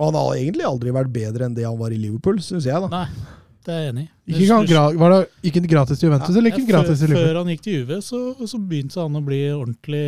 Og 0.00 0.08
han 0.08 0.16
har 0.18 0.38
egentlig 0.40 0.64
aldri 0.66 0.92
vært 0.94 1.12
bedre 1.14 1.46
enn 1.46 1.54
det 1.54 1.62
han 1.68 1.78
var 1.78 1.92
i 1.94 1.98
Liverpool, 2.00 2.40
syns 2.42 2.64
jeg. 2.66 2.80
da. 2.82 2.88
Nei, 2.90 3.42
det 3.62 3.74
er 3.74 3.82
jeg 3.84 3.92
enig 3.92 4.02
i. 4.02 4.32
Ikke 4.42 4.80
var 4.98 5.12
det, 5.14 5.20
gikk 5.46 5.58
han 5.60 5.68
gratis 5.70 6.00
til 6.00 6.08
Juventus, 6.08 6.38
eller 6.38 6.50
gikk 6.50 6.58
han 6.58 6.70
gratis 6.72 7.02
til 7.02 7.12
Liverpool? 7.12 7.28
før 7.28 7.38
han 7.38 7.52
gikk 7.52 7.62
til 7.66 7.76
Juve, 7.76 7.98
så, 8.02 8.22
så 8.50 8.58
begynte 8.58 8.98
han 9.04 9.20
å 9.20 9.22
bli 9.28 9.40
ordentlig, 9.54 10.06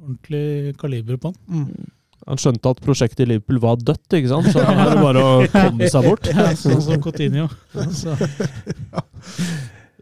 ordentlig 0.00 0.46
kaliber 0.80 1.20
på 1.20 1.34
han. 1.34 1.66
Mm. 1.66 1.90
Han 2.24 2.40
skjønte 2.40 2.70
at 2.72 2.78
prosjektet 2.84 3.26
i 3.26 3.28
Liverpool 3.34 3.58
var 3.60 3.76
dødt, 3.84 4.16
ikke 4.16 4.30
sant? 4.30 4.48
så 4.54 4.62
han 4.64 4.78
var 4.80 4.94
det 4.94 5.02
bare 5.04 5.24
å 5.24 5.32
komme 5.52 5.88
seg 5.92 6.06
bort. 6.08 6.28
Ja, 6.32 6.46
sånn 6.56 6.80
som 6.84 7.02
Coutinho. 7.04 7.50
Så, 7.92 8.14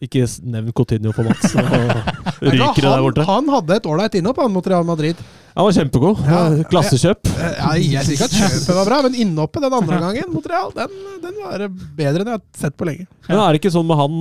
Ikke 0.03 0.24
nevn 0.51 0.73
Coutinho 0.74 1.12
for 1.15 1.27
Mats, 1.27 1.53
så 1.53 1.62
ryker 1.62 2.81
det 2.81 2.82
der 2.82 2.90
han, 2.90 3.05
borte. 3.07 3.27
han 3.28 3.51
hadde 3.55 3.77
et 3.78 3.85
ålreit 3.90 4.16
innhopp 4.19 4.40
han 4.43 4.55
mot 4.55 4.66
Real 4.70 4.86
Madrid. 4.86 5.19
Han 5.53 5.66
var 5.69 5.77
kjempegod. 5.77 6.23
Ja. 6.27 6.40
Klassekjøp. 6.70 7.28
Ja, 7.36 7.74
jeg 7.77 8.07
sier 8.07 8.16
ikke 8.16 8.27
at 8.31 8.35
kjøpet 8.39 8.78
var 8.78 8.89
bra, 8.89 9.01
men 9.07 9.19
innhoppet 9.27 9.66
den 9.66 9.77
andre 9.78 9.99
gangen 10.03 10.32
mot 10.32 10.47
Real, 10.51 10.73
den, 10.78 10.97
den 11.23 11.36
var 11.43 11.66
bedre 11.99 12.24
enn 12.24 12.32
jeg 12.32 12.39
har 12.39 12.65
sett 12.65 12.78
på 12.78 12.89
lenge. 12.89 13.07
Men 13.28 13.43
er 13.44 13.53
det 13.55 13.62
ikke 13.62 13.74
sånn 13.74 13.86
med 13.90 14.01
han 14.01 14.16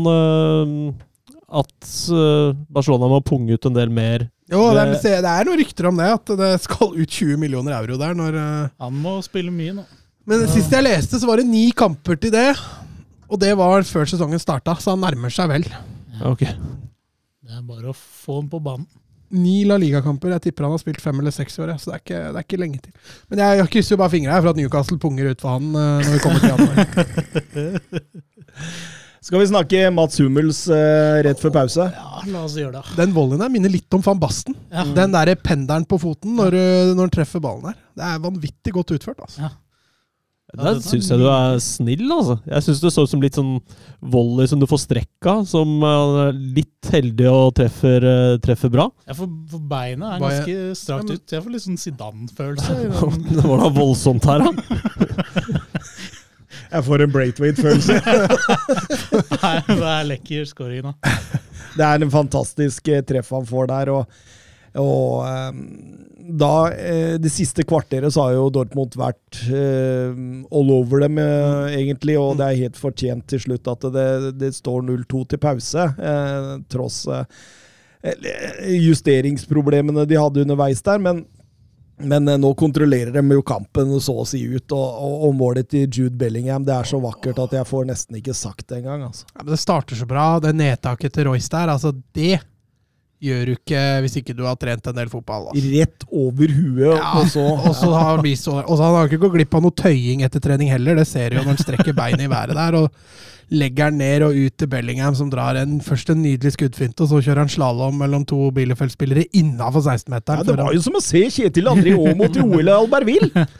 at 1.52 1.88
øh, 2.16 2.54
Barcelona 2.72 3.10
må 3.12 3.20
punge 3.28 3.54
ut 3.58 3.66
en 3.68 3.76
del 3.76 3.90
mer? 3.92 4.28
Jo, 4.52 4.66
det, 4.76 4.86
Det- 5.02 5.12
er, 5.18 5.22
det 5.24 5.32
er 5.32 5.48
noen 5.48 5.60
rykter 5.62 5.88
om 5.90 5.98
det, 6.00 6.08
at 6.18 6.32
det 6.40 6.52
skal 6.64 6.94
ut 6.96 7.10
20 7.18 7.38
millioner 7.40 7.76
euro 7.80 7.98
der. 8.00 8.14
Når, 8.18 8.38
eh, 8.40 8.70
han 8.86 8.94
må 9.04 9.18
spille 9.26 9.52
mye 9.52 9.74
nå. 9.80 9.86
men 10.28 10.48
sist 10.52 10.72
jeg 10.72 10.84
leste, 10.86 11.20
så 11.20 11.28
var 11.28 11.38
det 11.42 11.48
ni 11.50 11.70
kamper 11.72 12.16
til 12.20 12.32
det. 12.36 12.50
Og 13.32 13.40
det 13.40 13.54
var 13.60 13.84
før 13.88 14.06
sesongen 14.12 14.40
starta, 14.44 14.76
så 14.80 14.92
han 14.96 15.04
nærmer 15.06 15.32
seg 15.32 15.48
vel. 15.52 15.64
Ok. 16.28 16.44
Det 16.44 17.54
er 17.58 17.62
bare 17.68 17.92
å 17.92 17.96
få 17.96 18.42
ham 18.42 18.50
på 18.52 18.60
banen. 18.64 18.88
Ni 19.32 19.62
La 19.64 19.78
Liga-kamper. 19.80 20.34
Jeg 20.36 20.42
tipper 20.50 20.66
han 20.68 20.74
har 20.76 20.82
spilt 20.82 21.00
fem 21.00 21.16
eller 21.22 21.32
seks 21.32 21.56
i 21.56 21.62
år, 21.64 21.72
så 21.80 21.94
det 21.94 21.96
er, 21.96 22.02
ikke, 22.04 22.20
det 22.34 22.40
er 22.42 22.46
ikke 22.50 22.60
lenge 22.60 22.82
til. 22.84 22.92
Men 23.32 23.40
jeg, 23.40 23.62
jeg 23.62 23.72
krysser 23.72 23.96
jo 23.96 24.00
bare 24.02 24.12
fingra 24.12 24.42
for 24.44 24.52
at 24.52 24.60
Newcastle 24.60 25.00
punger 25.00 25.32
ut 25.32 25.40
for 25.44 25.56
han 25.56 25.70
eh, 25.72 26.04
når 26.04 26.12
vi 26.12 26.20
kommer 26.26 26.40
til 26.44 26.52
januar. 26.52 26.76
Skal 29.22 29.38
vi 29.38 29.46
snakke 29.52 29.82
Mats 29.94 30.18
Hummels 30.18 30.64
uh, 30.72 31.20
rett 31.22 31.38
før 31.38 31.52
pause? 31.60 31.86
Ja, 31.94 32.22
la 32.34 32.40
oss 32.48 32.56
gjøre 32.58 32.80
det. 32.80 32.96
Den 32.98 33.12
volleyen 33.14 33.44
der 33.44 33.52
minner 33.54 33.70
litt 33.70 33.94
om 33.94 34.02
van 34.02 34.18
Basten. 34.22 34.56
Ja. 34.74 34.82
Den 34.98 35.14
derre 35.14 35.36
pendelen 35.38 35.86
på 35.86 36.00
foten 36.02 36.34
når, 36.40 36.56
eh, 36.58 36.94
når 36.96 37.06
han 37.06 37.14
treffer 37.14 37.44
ballen 37.44 37.68
der. 37.70 37.76
Det 38.02 38.08
er 38.08 38.24
vanvittig 38.24 38.74
godt 38.74 38.96
utført. 38.98 39.22
altså. 39.22 39.44
Ja. 39.46 39.52
Der 40.58 40.80
syns 40.84 41.08
jeg 41.08 41.22
du 41.22 41.28
er 41.32 41.60
snill, 41.64 42.02
altså. 42.12 42.40
Jeg 42.50 42.66
syns 42.66 42.82
det 42.84 42.90
så 42.92 43.06
ut 43.06 43.12
som 43.14 43.22
litt 43.24 43.38
sånn 43.38 43.52
volley 44.12 44.50
som 44.52 44.60
du 44.60 44.66
får 44.68 44.82
strekk 44.88 45.30
av, 45.32 45.46
som 45.48 45.78
er 45.88 46.34
litt 46.58 46.90
heldig 46.92 47.30
og 47.30 47.54
treffer, 47.62 48.08
treffer 48.44 48.74
bra. 48.74 48.88
Ja, 49.08 49.16
for, 49.16 49.30
for 49.54 49.62
beina 49.72 50.16
er 50.18 50.26
ganske 50.26 50.58
strakt 50.82 51.06
Ja, 51.06 51.14
men- 51.14 51.22
ut. 51.22 51.36
Jeg 51.38 51.46
får 51.46 51.54
litt 51.56 51.68
sånn 51.70 51.80
Zidane-følelse. 51.86 52.80
Det 53.38 53.46
var 53.46 53.64
da 53.64 53.70
voldsomt 53.78 54.28
her, 54.28 54.50
da. 54.50 54.52
Jeg 56.72 56.86
får 56.88 57.04
en 57.04 57.12
Braithwaite-følelse. 57.12 57.98
Det 59.68 59.88
er 59.92 60.06
lekker 60.08 60.46
scoring 60.48 60.86
nå. 60.86 60.94
Det 61.78 61.88
er 61.88 62.04
en 62.04 62.12
fantastisk 62.12 62.88
eh, 62.92 63.04
treff 63.08 63.32
han 63.36 63.48
får 63.48 63.68
der. 63.72 63.92
og, 63.92 64.22
og 64.80 65.26
eh, 65.28 65.60
da, 66.42 66.54
eh, 66.72 67.16
Det 67.20 67.32
siste 67.34 67.66
kvarteret 67.68 68.14
så 68.14 68.28
har 68.28 68.38
jo 68.38 68.50
Dortmund 68.56 68.96
vært 69.00 69.42
eh, 69.52 70.16
all 70.52 70.72
over 70.78 71.04
dem, 71.04 71.20
egentlig. 71.20 72.16
Og 72.20 72.40
det 72.40 72.48
er 72.48 72.62
helt 72.66 72.80
fortjent 72.80 73.28
til 73.32 73.44
slutt 73.48 73.68
at 73.72 73.90
det, 73.92 74.08
det 74.40 74.54
står 74.56 74.88
0-2 74.88 75.26
til 75.34 75.44
pause, 75.44 75.90
tross 76.72 77.04
justeringsproblemene 78.66 80.08
de 80.10 80.18
hadde 80.18 80.42
underveis 80.48 80.82
der. 80.82 81.04
men 81.04 81.26
men 82.04 82.28
eh, 82.28 82.40
nå 82.42 82.54
kontrollerer 82.60 83.14
de 83.16 83.38
jo 83.38 83.44
kampen 83.46 83.94
så 84.02 84.18
å 84.22 84.28
si 84.28 84.42
ut, 84.46 84.68
og, 84.76 84.86
og, 84.86 85.16
og 85.28 85.36
målet 85.40 85.72
til 85.72 85.88
Jude 85.88 86.18
Bellingham 86.20 86.66
det 86.68 86.76
er 86.76 86.90
så 86.90 87.02
vakkert 87.04 87.40
at 87.44 87.56
jeg 87.60 87.70
får 87.70 87.90
nesten 87.90 88.20
ikke 88.20 88.36
sagt 88.38 88.68
det 88.70 88.82
engang. 88.82 89.08
Altså. 89.10 89.28
Ja, 89.34 89.44
men 89.44 89.54
det 89.54 89.62
starter 89.62 90.00
så 90.00 90.08
bra. 90.10 90.26
Det 90.44 90.54
nedtaket 90.58 91.16
til 91.16 91.30
Royce 91.30 91.52
der, 91.54 91.74
altså 91.76 91.94
det 92.18 92.42
gjør 93.22 93.46
du 93.46 93.52
ikke 93.54 93.82
hvis 94.02 94.16
ikke 94.22 94.34
du 94.38 94.44
har 94.48 94.56
trent 94.62 94.88
en 94.90 94.96
del 94.98 95.10
fotball. 95.12 95.50
Da. 95.52 95.64
Rett 95.76 96.06
over 96.10 96.54
huet, 96.58 96.96
Ja, 96.98 97.12
og 97.22 97.28
så 97.30 97.44
og 97.70 97.76
så 97.78 97.92
har 97.94 98.16
han 98.18 98.26
så- 98.36 98.62
og 98.66 98.78
så 98.80 98.84
har 98.96 99.08
ikke 99.12 99.22
gått 99.26 99.36
glipp 99.40 99.54
av 99.60 99.62
noe 99.68 99.78
tøying 99.78 100.24
etter 100.26 100.42
trening 100.42 100.72
heller. 100.74 100.96
Det 101.02 101.08
ser 101.10 101.30
du 101.30 101.38
jo 101.38 101.44
når 101.44 101.54
han 101.56 101.62
strekker 101.66 101.94
beinet 101.98 102.26
i 102.26 102.32
været 102.32 102.58
der. 102.58 102.80
og 102.84 102.90
Legger 103.52 103.90
den 103.92 103.98
ned 104.00 104.24
og 104.24 104.32
ut 104.32 104.54
til 104.58 104.68
Bellingham, 104.72 105.12
som 105.14 105.28
drar 105.30 105.58
en, 105.60 105.82
først 105.84 106.08
en 106.14 106.22
nydelig 106.24 106.54
skuddfinte, 106.56 107.04
og 107.04 107.10
så 107.12 107.18
kjører 107.20 107.42
han 107.44 107.50
slalåm 107.52 107.98
mellom 108.00 108.24
to 108.26 108.46
Bielefeld-spillere 108.56 109.26
innafor 109.36 109.84
16-meteren. 109.84 110.40
Ja, 110.40 110.44
det 110.48 110.56
var 110.64 110.72
jo 110.78 110.80
som 110.86 110.96
å 110.96 111.02
se 111.04 111.26
Kjetil 111.36 111.68
André 111.68 111.92
Aamodt 111.92 112.40
i 112.40 112.46
OL 112.46 112.70
i 112.72 112.78
Albertville! 112.78 113.46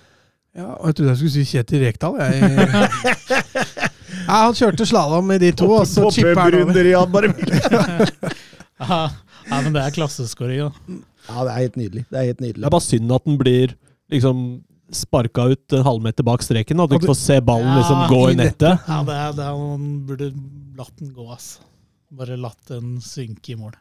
Ja, 0.52 0.66
og 0.76 0.90
jeg 0.90 0.96
trodde 0.98 1.12
jeg 1.14 1.20
skulle 1.22 1.32
si 1.32 1.44
Kjetil 1.48 1.84
Rekdal. 1.86 2.18
Jeg... 2.20 2.32
Ja, 4.28 4.40
han 4.46 4.56
kjørte 4.56 4.84
slalåm 4.88 5.30
i 5.32 5.38
de 5.40 5.52
to, 5.56 5.70
og 5.80 5.86
så 5.88 6.10
chipper 6.12 6.40
han 6.44 6.58
over. 6.62 6.88
i 6.88 6.96
Albertville! 7.00 7.60
Ja, 9.48 9.56
ja, 9.58 9.62
men 9.66 9.76
det 9.76 9.84
er 9.86 9.96
klasseskåring, 9.96 10.60
da. 10.68 11.00
Ja, 11.28 11.46
det 11.46 11.52
er 11.54 11.58
helt 11.60 11.80
nydelig. 11.80 12.04
Det 12.10 12.20
er 12.20 12.28
helt 12.32 12.44
nydelig. 12.44 12.62
Det 12.64 12.70
er 12.70 12.76
bare 12.76 12.88
synd 12.88 13.16
at 13.16 13.28
den 13.28 13.40
blir 13.42 13.76
liksom 14.12 14.44
sparka 14.92 15.46
ut 15.54 15.76
en 15.78 15.86
halvmeter 15.88 16.26
bak 16.28 16.44
streken. 16.44 16.82
At 16.84 16.92
du 16.92 16.98
ikke 16.98 17.12
får 17.14 17.20
se 17.22 17.38
ballen 17.48 17.70
Ja, 17.72 17.78
liksom 17.80 18.02
gå 18.12 18.22
i 18.30 18.34
i 18.34 18.40
nettet. 18.42 18.88
Ja, 18.90 18.98
det 19.08 19.16
er, 19.18 19.38
det 19.38 19.46
er, 19.46 19.62
Man 19.62 19.94
burde 20.10 20.32
latt 20.78 20.98
den 21.00 21.14
gå, 21.16 21.28
ass. 21.32 21.54
Bare 22.12 22.36
latt 22.40 22.60
den 22.68 22.98
synke 23.06 23.54
i 23.54 23.60
mål. 23.60 23.78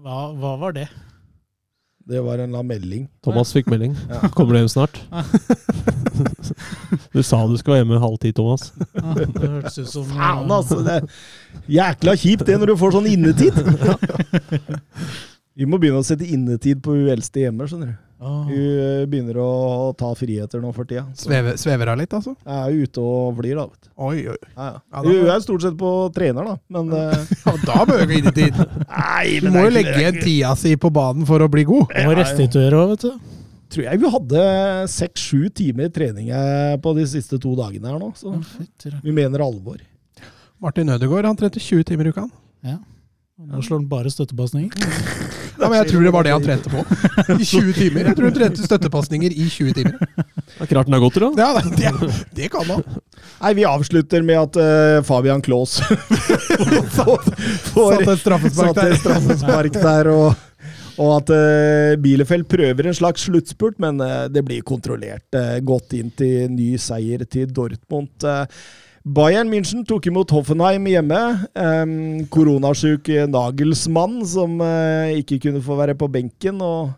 Hva, 0.00 0.30
hva 0.36 0.54
var 0.60 0.76
det? 0.76 0.88
Det 2.06 2.20
var 2.22 2.38
en 2.38 2.52
la 2.54 2.60
melding. 2.62 3.08
Thomas 3.26 3.50
fikk 3.50 3.66
melding. 3.66 3.96
Kommer 4.36 4.54
du 4.54 4.60
hjem 4.60 4.68
snart? 4.70 5.00
du 7.14 7.18
sa 7.26 7.40
du 7.50 7.56
skulle 7.58 7.74
være 7.74 7.82
hjemme 7.82 7.98
halv 7.98 8.20
ti, 8.22 8.30
Thomas. 8.36 8.68
Ja, 8.94 9.14
det 9.18 9.42
hørtes 9.42 9.80
ut 9.80 9.90
som 9.90 10.04
Faen, 10.12 10.46
altså! 10.54 10.78
Det 10.86 11.00
er 11.00 11.08
jækla 11.80 12.14
kjipt 12.22 12.46
det 12.46 12.60
når 12.62 12.70
du 12.70 12.76
får 12.78 12.94
sånn 12.94 13.10
innetid. 13.10 13.58
Vi 15.58 15.66
må 15.66 15.82
begynne 15.82 16.04
å 16.04 16.06
sette 16.06 16.28
innetid 16.30 16.78
på 16.84 16.94
hun 16.94 17.10
eldste 17.10 17.42
hjemme, 17.42 17.66
skjønner 17.66 17.96
du. 17.96 18.05
Åh. 18.18 18.36
Hun 18.48 18.52
eh, 18.56 19.02
begynner 19.12 19.36
å 19.42 19.48
ta 19.98 20.08
friheter 20.16 20.62
nå 20.64 20.70
for 20.72 20.88
tida. 20.88 21.02
Så 21.12 21.26
Svever, 21.28 21.58
svever 21.60 21.90
hun 21.92 22.00
litt, 22.00 22.14
altså? 22.16 22.32
jeg 22.46 22.56
er 22.80 22.86
ute 22.86 23.02
og 23.04 23.36
flyr, 23.36 23.58
da. 23.58 23.66
vet 23.68 23.82
du. 23.84 23.90
Oi, 24.06 24.22
oi. 24.32 24.36
Ja, 24.56 24.66
ja. 24.70 24.80
Ja, 24.80 25.02
da- 25.02 25.08
Hun 25.10 25.30
er 25.34 25.42
stort 25.44 25.66
sett 25.66 25.76
på 25.80 25.90
trener, 26.16 26.48
da. 26.48 26.56
Men 26.72 26.92
eh, 26.96 27.34
Ja, 27.44 27.54
da 27.68 27.84
bør 27.90 28.06
vi 28.08 28.20
inn 28.22 28.30
i 28.30 28.34
tid. 28.38 28.56
Nei, 28.88 29.40
Du 29.44 29.50
må 29.52 29.66
jo 29.66 29.74
legge 29.76 29.96
igjen 30.00 30.20
tida 30.22 30.54
si 30.56 30.72
på 30.80 30.88
banen 30.96 31.28
for 31.28 31.44
å 31.44 31.50
bli 31.52 31.66
god. 31.68 31.92
Du 31.92 32.08
må 32.08 32.16
restituere 32.16 32.80
òg, 32.80 32.94
vet 32.96 33.04
du. 33.10 33.34
tror 33.76 33.84
jeg 33.90 34.00
vi 34.00 34.10
hadde 34.16 34.42
seks-sju 34.96 35.48
timer 35.60 35.92
trening 35.92 36.30
eh, 36.32 36.76
på 36.80 36.96
de 36.96 37.04
siste 37.10 37.36
to 37.42 37.52
dagene 37.58 37.92
her 37.92 38.00
nå. 38.00 38.12
Så 38.16 38.32
vi 39.02 39.12
mener 39.12 39.44
alvor. 39.44 39.76
Martin 40.62 40.88
Ødegaard 40.88 41.26
han 41.28 41.36
trente 41.36 41.60
20 41.60 41.84
timer 41.92 42.08
i 42.08 42.14
uka. 42.16 42.24
Ja. 42.64 42.78
Nå 43.36 43.60
slår 43.62 43.82
han 43.82 43.88
bare 43.88 44.08
støttepasninger. 44.10 44.72
Ja, 45.60 45.68
men 45.68 45.74
jeg 45.76 45.90
tror 45.90 46.04
det 46.06 46.12
var 46.14 46.24
det 46.24 46.30
han 46.32 46.44
trente 46.44 46.70
på. 46.72 46.80
I 47.36 47.44
20 47.44 47.74
timer. 47.76 48.06
Jeg 48.08 48.16
tror 48.16 48.30
han 48.30 48.36
trente 48.38 48.64
støttepasninger 48.64 49.34
i 49.36 49.44
20 49.52 49.74
timer. 49.76 49.98
Det 50.16 50.64
er 50.64 50.70
klart 50.70 50.88
den 50.88 50.96
er 50.96 51.02
godt, 51.04 51.18
da. 51.20 51.28
Ja, 51.36 51.50
det, 51.76 51.92
det 52.38 52.48
kan 52.54 52.64
han. 52.70 52.80
Nei, 53.42 53.52
vi 53.58 53.66
avslutter 53.68 54.24
med 54.24 54.40
at 54.40 54.56
uh, 54.56 55.04
Fabian 55.04 55.44
Klaas 55.44 55.76
satte 56.96 57.36
Satt 57.36 58.08
et 58.08 58.22
straffespark 58.22 58.72
satt 58.72 58.80
der. 58.80 58.96
straffespark 59.02 59.76
der. 59.84 60.10
Og, 60.14 60.46
og 60.96 61.12
at 61.18 61.34
uh, 61.36 61.92
Bielefeld 62.00 62.48
prøver 62.48 62.88
en 62.88 62.96
slags 62.96 63.28
sluttspurt, 63.28 63.76
men 63.84 64.00
uh, 64.00 64.24
det 64.32 64.46
blir 64.48 64.64
kontrollert. 64.64 65.28
uh, 65.36 65.58
godt 65.60 65.92
inn 66.00 66.08
til 66.16 66.48
ny 66.56 66.72
seier 66.80 67.28
til 67.28 67.52
Dortmund. 67.52 68.16
Eh, 68.24 68.46
Bayern 69.06 69.46
München 69.46 69.84
tok 69.86 70.08
imot 70.10 70.32
Hoffenheim 70.34 70.86
hjemme. 70.90 71.20
Koronasjuk 72.34 73.06
Nagelsmann, 73.30 74.18
som 74.26 74.58
eh, 74.60 75.20
ikke 75.20 75.38
kunne 75.46 75.62
få 75.62 75.76
være 75.78 75.94
på 75.94 76.08
benken. 76.10 76.58
og 76.58 76.90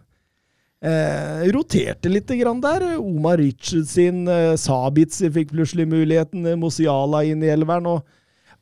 Eh, 0.78 1.50
roterte 1.50 2.10
litt 2.10 2.30
grann 2.38 2.60
der. 2.62 2.98
Omar 2.98 3.38
Richardson, 3.38 4.28
eh, 4.30 4.54
Sabitz 4.56 5.18
fikk 5.18 5.50
plutselig 5.50 5.88
muligheten. 5.90 6.46
Mosiala 6.58 7.24
inn 7.26 7.42
i 7.42 7.50
elveren. 7.50 7.86
Og, 7.86 8.04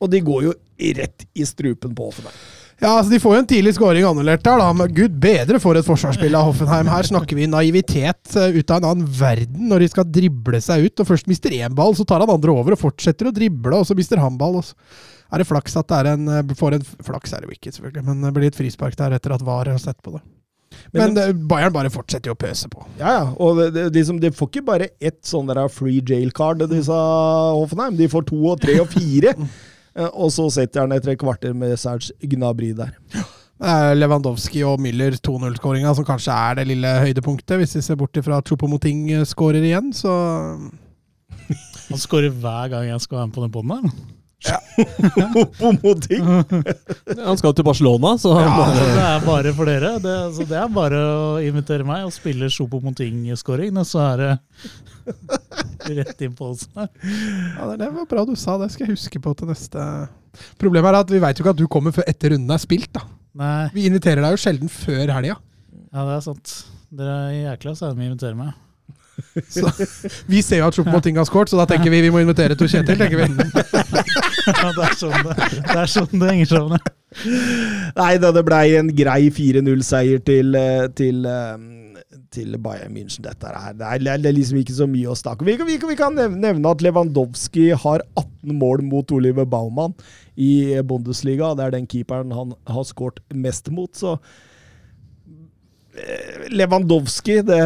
og 0.00 0.10
de 0.10 0.22
går 0.24 0.46
jo 0.48 0.54
rett 0.96 1.26
i 1.34 1.44
strupen 1.44 1.94
på 1.94 2.08
Hoffenheim. 2.08 2.55
Ja, 2.76 2.90
altså 2.98 3.08
De 3.14 3.20
får 3.22 3.34
jo 3.34 3.40
en 3.40 3.48
tidlig 3.48 3.72
scoring 3.76 4.04
annullert 4.04 4.44
der, 4.44 4.60
da. 4.60 4.68
Men 4.76 4.92
gud 4.94 5.16
bedre 5.22 5.60
for 5.62 5.78
et 5.78 5.86
forsvarsspill 5.86 6.36
av 6.36 6.50
Hoffenheim. 6.50 6.90
Her 6.92 7.08
snakker 7.08 7.38
vi 7.38 7.48
naivitet 7.48 8.36
eh, 8.36 8.58
ut 8.58 8.70
av 8.70 8.82
en 8.82 8.88
annen 8.90 9.10
verden 9.16 9.70
når 9.70 9.84
de 9.84 9.90
skal 9.94 10.08
drible 10.12 10.60
seg 10.64 10.84
ut. 10.84 11.00
og 11.00 11.08
Først 11.08 11.30
mister 11.30 11.54
én 11.56 11.76
ball, 11.76 11.96
så 11.96 12.04
tar 12.08 12.24
han 12.24 12.32
andre 12.34 12.52
over 12.52 12.76
og 12.76 12.82
fortsetter 12.82 13.30
å 13.30 13.34
drible, 13.34 13.72
og 13.80 13.88
så 13.88 13.96
mister 13.96 14.20
han 14.20 14.36
ball. 14.40 14.60
og 14.60 14.68
så 14.68 14.76
er 15.32 15.42
det 15.42 15.48
flaks 15.48 15.74
at 15.80 15.88
det 15.90 16.00
er 16.02 16.12
en 16.12 16.28
eh, 16.30 16.56
får 16.56 16.76
en 16.76 16.88
Flaks 17.06 17.32
er 17.34 17.42
det 17.42 17.48
jo 17.50 17.56
ikke, 17.56 17.72
selvfølgelig, 17.74 18.04
men 18.06 18.26
det 18.26 18.34
blir 18.36 18.50
et 18.52 18.58
frispark 18.58 18.98
der 18.98 19.16
etter 19.16 19.34
at 19.34 19.44
VAR 19.46 19.72
har 19.72 19.80
sett 19.82 19.98
på 20.04 20.14
det. 20.14 20.22
Men, 20.92 21.14
Men 21.14 21.22
eh, 21.22 21.32
Bayern 21.48 21.74
bare 21.74 21.90
fortsetter 21.90 22.30
jo 22.30 22.36
å 22.36 22.38
pøse 22.38 22.68
på. 22.70 22.84
Ja, 23.00 23.14
ja. 23.14 23.24
Og 23.40 23.56
det, 23.58 23.70
det, 23.78 23.88
liksom, 23.96 24.20
de 24.22 24.30
får 24.36 24.52
ikke 24.52 24.66
bare 24.68 24.90
ett 25.00 25.22
sånn 25.26 25.48
der 25.48 25.64
free 25.72 26.04
jail 26.04 26.28
card, 26.36 26.62
disse 26.70 26.92
Hoffenheim. 26.92 27.96
De 27.98 28.10
får 28.12 28.28
to 28.28 28.42
og 28.52 28.60
tre 28.62 28.78
og 28.84 28.92
fire. 28.92 29.34
Eh, 29.96 30.10
og 30.12 30.32
så 30.34 30.48
setter 30.52 30.84
han 30.84 30.94
etter 30.96 31.14
et 31.14 31.20
kvarter 31.20 31.56
med 31.56 31.76
Serge 31.80 32.14
Gnabry 32.22 32.72
der. 32.76 32.94
Er 33.56 33.94
Lewandowski 33.96 34.60
og 34.68 34.82
Müller 34.84 35.16
2-0-skåringa 35.16 35.94
som 35.96 36.04
kanskje 36.04 36.34
er 36.34 36.58
det 36.58 36.66
lille 36.68 36.90
høydepunktet, 37.00 37.56
hvis 37.56 37.78
vi 37.78 37.84
ser 37.86 37.96
bort 37.96 38.18
ifra 38.20 38.42
at 38.42 38.50
Choupo-Moting 38.50 39.08
skårer 39.24 39.64
igjen, 39.64 39.94
så 39.96 40.12
Han 41.86 42.02
skårer 42.02 42.34
hver 42.34 42.68
gang 42.72 42.88
jeg 42.90 43.00
skal 43.00 43.20
være 43.20 43.30
med 43.30 43.34
på 43.36 43.44
den 43.44 43.52
poden 43.54 43.72
her. 43.72 44.15
Homoting! 45.60 46.24
Han 47.26 47.38
skal 47.40 47.54
til 47.56 47.64
Barcelona, 47.66 48.12
så 48.20 48.34
ja, 48.36 48.50
Altså, 48.52 48.84
det 48.92 49.06
er 49.06 49.24
bare 49.26 49.52
for 49.56 49.70
dere. 49.70 49.92
Det, 50.02 50.12
altså, 50.28 50.46
det 50.50 50.58
er 50.60 50.68
bare 50.76 51.00
å 51.00 51.24
invitere 51.42 51.86
meg 51.88 52.04
og 52.06 52.12
spille 52.14 52.50
Chopomoting-scoring, 52.52 53.78
og 53.80 53.88
så 53.88 54.02
er 54.04 54.22
det 54.22 54.30
rett 56.00 56.22
inn 56.26 56.34
på 56.36 56.50
oss 56.52 56.66
her. 56.76 56.90
Ja, 57.00 57.70
det, 57.70 57.78
det 57.84 57.90
var 57.96 58.08
bra 58.10 58.26
du 58.28 58.34
sa 58.38 58.58
det. 58.60 58.70
Skal 58.74 58.88
jeg 58.90 58.96
huske 58.98 59.22
på 59.22 59.34
til 59.38 59.50
neste 59.52 59.88
Problemet 60.60 60.90
er 60.92 60.98
at 61.00 61.10
vi 61.14 61.20
veit 61.22 61.38
jo 61.40 61.46
ikke 61.46 61.54
at 61.54 61.60
du 61.62 61.66
kommer 61.72 61.94
før 61.96 62.04
etter 62.10 62.34
runden 62.34 62.52
er 62.52 62.60
spilt. 62.60 62.90
da. 62.92 63.06
Nei, 63.40 63.70
Vi 63.72 63.86
inviterer 63.88 64.20
deg 64.24 64.34
jo 64.36 64.40
sjelden 64.42 64.68
før 64.72 65.14
helga. 65.16 65.38
ja, 65.40 66.02
det 66.04 66.14
er 66.18 66.24
sant. 66.26 66.52
Dere 66.96 67.14
er 67.30 67.36
jækla 67.54 67.72
seine 67.78 67.96
med 67.96 68.04
å 68.04 68.10
invitere 68.12 68.36
meg. 68.36 68.52
Så 69.52 69.70
vi 70.30 70.40
ser 70.42 70.62
jo 70.62 70.68
at 70.70 70.76
Choupo-Moting 70.78 71.18
har 71.20 71.26
skåret, 71.28 71.50
så 71.52 71.58
da 71.60 71.66
tenker 71.70 71.90
vi 71.92 72.00
vi 72.06 72.10
må 72.14 72.22
invitere 72.24 72.56
Tor 72.58 72.70
Kjetil. 72.72 72.96
tenker 73.00 73.22
vi. 73.24 73.26
Ja, 74.46 74.68
det 74.70 74.84
er 74.86 74.92
sånn 74.94 75.14
det, 75.26 75.32
det, 75.66 75.74
er 75.74 75.88
sånn 75.90 76.12
det 76.22 76.26
henger 76.30 76.46
sammen. 76.52 76.82
Nei 77.96 78.12
da, 78.22 78.28
det 78.36 78.42
blei 78.46 78.76
en 78.78 78.92
grei 78.94 79.24
4-0-seier 79.34 80.20
til, 80.22 80.54
eh, 80.54 80.84
til, 80.94 81.24
eh, 81.26 81.56
til 82.30 82.54
Bayern 82.62 82.94
München. 82.94 83.24
Dette 83.26 83.50
her. 83.50 83.74
Det 83.74 83.88
er, 83.90 84.04
det 84.22 84.30
er 84.30 84.36
liksom 84.36 84.60
ikke 84.60 84.76
så 84.76 84.86
mye 84.86 85.10
å 85.10 85.16
snakke 85.18 85.42
om. 85.42 85.50
Vi, 85.50 85.56
kan- 85.58 85.66
vi, 85.66 85.80
vi 85.82 85.98
kan 85.98 86.14
nevne 86.14 86.38
nevne 86.46 86.70
at 86.76 86.84
Lewandowski 86.86 87.72
har 87.74 88.04
18 88.22 88.54
mål 88.60 88.84
mot 88.86 89.10
Oliver 89.18 89.48
Baumann 89.50 89.96
i 90.38 90.78
Bundesliga. 90.86 91.50
Det 91.58 91.66
er 91.66 91.74
den 91.80 91.90
keeperen 91.90 92.30
han 92.38 92.54
har 92.70 92.86
skåret 92.86 93.18
mest 93.34 93.66
mot, 93.74 93.90
så 93.98 94.14
eh, 95.98 96.46
Lewandowski, 96.54 97.40
det 97.50 97.60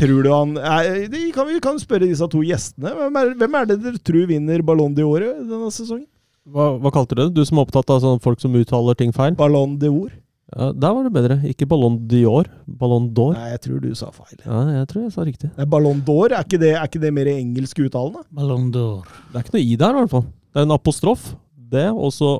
Tror 0.00 0.22
du 0.24 0.30
han 0.32 0.54
nei, 0.56 1.30
kan 1.36 1.46
Vi 1.50 1.58
kan 1.60 1.76
spørre 1.82 2.08
disse 2.08 2.26
to 2.32 2.40
gjestene. 2.46 2.94
Hvem 2.96 3.18
er, 3.20 3.34
hvem 3.42 3.58
er 3.60 3.68
det 3.68 3.76
dere 3.84 4.00
tror 4.00 4.26
vinner 4.30 4.62
Ballon 4.64 4.94
d'Or 4.96 5.20
denne 5.20 5.68
sesongen? 5.74 6.06
hva, 6.50 6.70
hva 6.80 6.90
kalte 6.94 7.14
du 7.14 7.20
det? 7.26 7.34
Du 7.36 7.44
som 7.46 7.58
er 7.60 7.66
opptatt 7.68 7.90
av 7.92 8.00
sånne 8.02 8.22
folk 8.24 8.40
som 8.42 8.54
uttaler 8.58 8.96
ting 8.98 9.12
feil? 9.14 9.36
Ballon 9.38 9.76
d'Or? 9.78 10.08
Ja, 10.50 10.72
der 10.74 10.94
var 10.96 11.04
det 11.06 11.12
bedre. 11.14 11.36
Ikke 11.46 11.68
Ballon 11.70 11.98
d'Or. 12.10 12.48
Ballon 12.66 13.04
d'Or. 13.14 13.36
Nei, 13.36 13.50
jeg 13.52 13.60
tror 13.68 13.82
du 13.84 13.90
sa 13.94 14.08
feil. 14.10 14.40
Ja, 14.42 14.62
jeg 14.80 14.88
tror 14.90 15.04
jeg 15.04 15.12
sa 15.14 15.26
riktig. 15.28 15.50
Nei, 15.60 15.66
Ballon 15.70 16.00
d'Or, 16.08 16.32
er, 16.32 16.42
ikke 16.42 16.58
det- 16.58 16.72
er 16.74 16.88
ikke 16.88 17.00
det 17.04 17.12
mer 17.14 17.30
engelsk 17.30 17.78
uttalende? 17.84 18.24
Ballon 18.34 18.66
d'Or. 18.74 19.04
Det 19.30 19.36
er 19.38 19.44
ikke 19.44 19.54
noe 19.54 19.62
i 19.62 19.76
der, 19.76 19.94
i 19.94 20.00
hvert 20.00 20.10
fall. 20.16 20.26
Det 20.50 20.58
er 20.58 20.66
en 20.66 20.74
apostrof. 20.74 21.28
Det, 21.70 21.86
og 21.94 22.10
så 22.16 22.32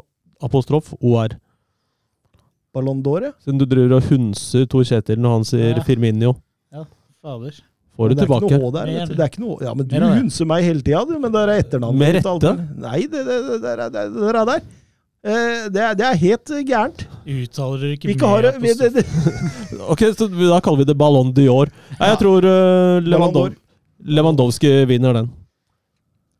apostrof 0.43 0.91
OR. 0.99 1.37
Ballon 2.75 3.03
d'Or, 3.03 3.23
ja. 3.29 3.33
Siden 3.45 3.59
du 3.61 3.67
driver 3.67 3.97
og 4.01 4.09
hunser 4.11 4.67
Tor 4.71 4.83
Kjetil 4.87 5.19
når 5.23 5.37
han 5.37 5.45
sier 5.47 5.77
Ja. 5.77 5.83
Firminio. 5.87 6.35
Fader. 7.23 7.57
Får 7.97 8.09
du 8.09 8.15
det 8.15 8.23
er 8.23 8.27
ikke 8.27 8.39
tilbake. 8.41 8.59
noe 8.61 8.71
H 8.71 8.75
der, 8.77 8.91
vet 8.91 9.09
du. 9.11 9.15
Det 9.19 9.25
er 9.25 9.31
ikke 9.33 9.43
noe, 9.45 9.57
ja, 9.67 9.73
men 9.77 9.87
du 9.91 9.97
hunser 10.01 10.47
meg 10.49 10.65
hele 10.65 10.81
tida, 10.87 11.01
du. 11.05 11.17
Men 11.21 11.33
det 11.35 11.41
er 11.43 11.51
etternavnet 11.61 12.01
Med 12.01 12.15
rette? 12.17 12.53
Nei, 12.81 13.01
det, 13.13 13.25
det, 13.27 13.39
det, 13.49 13.57
det, 13.65 13.73
er- 13.75 13.91
det, 13.91 14.05
er- 14.05 14.15
det 14.15 14.31
er 14.31 14.47
der. 14.51 14.63
Eh, 15.21 15.67
Det 15.75 15.83
er, 15.85 15.95
det 15.99 16.07
er 16.07 16.15
helt 16.23 16.51
eh, 16.57 16.63
gærent. 16.65 17.03
Uttaler 17.29 17.83
dere 17.83 17.97
ikke 17.99 18.09
Vi 18.09 18.15
ikke 18.15 18.31
mer 18.31 18.47
det, 18.47 18.53
vi, 18.63 18.73
det, 18.79 18.89
det. 18.95 19.05
Ok, 19.93 20.05
så 20.17 20.31
da 20.33 20.61
kaller 20.65 20.81
vi 20.81 20.89
det 20.89 20.97
Ballon 20.97 21.35
d'Or. 21.37 21.69
Nei, 21.99 22.09
jeg 22.09 22.21
tror 22.23 22.47
uh. 22.49 23.03
Lewandov 23.05 23.51
Lewandowski 24.01 24.71
vinner 24.89 25.13
den. 25.19 25.29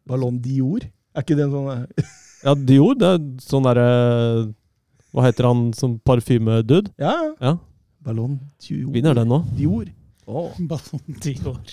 Ballon 0.09 0.39
d'Or? 0.41 0.87
Er 1.13 1.21
ikke 1.27 1.37
det 1.37 1.45
en 1.45 1.53
sånn 1.53 1.87
Ja, 2.47 2.55
Dior, 2.57 2.95
det 2.97 3.05
er 3.19 3.19
sånn 3.45 3.67
derre 3.69 3.85
Hva 5.13 5.27
heter 5.27 5.45
han 5.51 5.67
som 5.77 5.99
parfymedude? 6.01 6.89
Ja, 6.97 7.13
ja. 7.21 7.33
Ja, 7.51 7.53
Ballon 8.07 8.39
d'Or. 8.65 8.87
vinner 8.95 9.13
den 9.19 9.29
nå. 9.29 9.43
Dior. 9.59 9.91
Åh. 10.31 10.51
ti 11.25 11.35
år. 11.45 11.61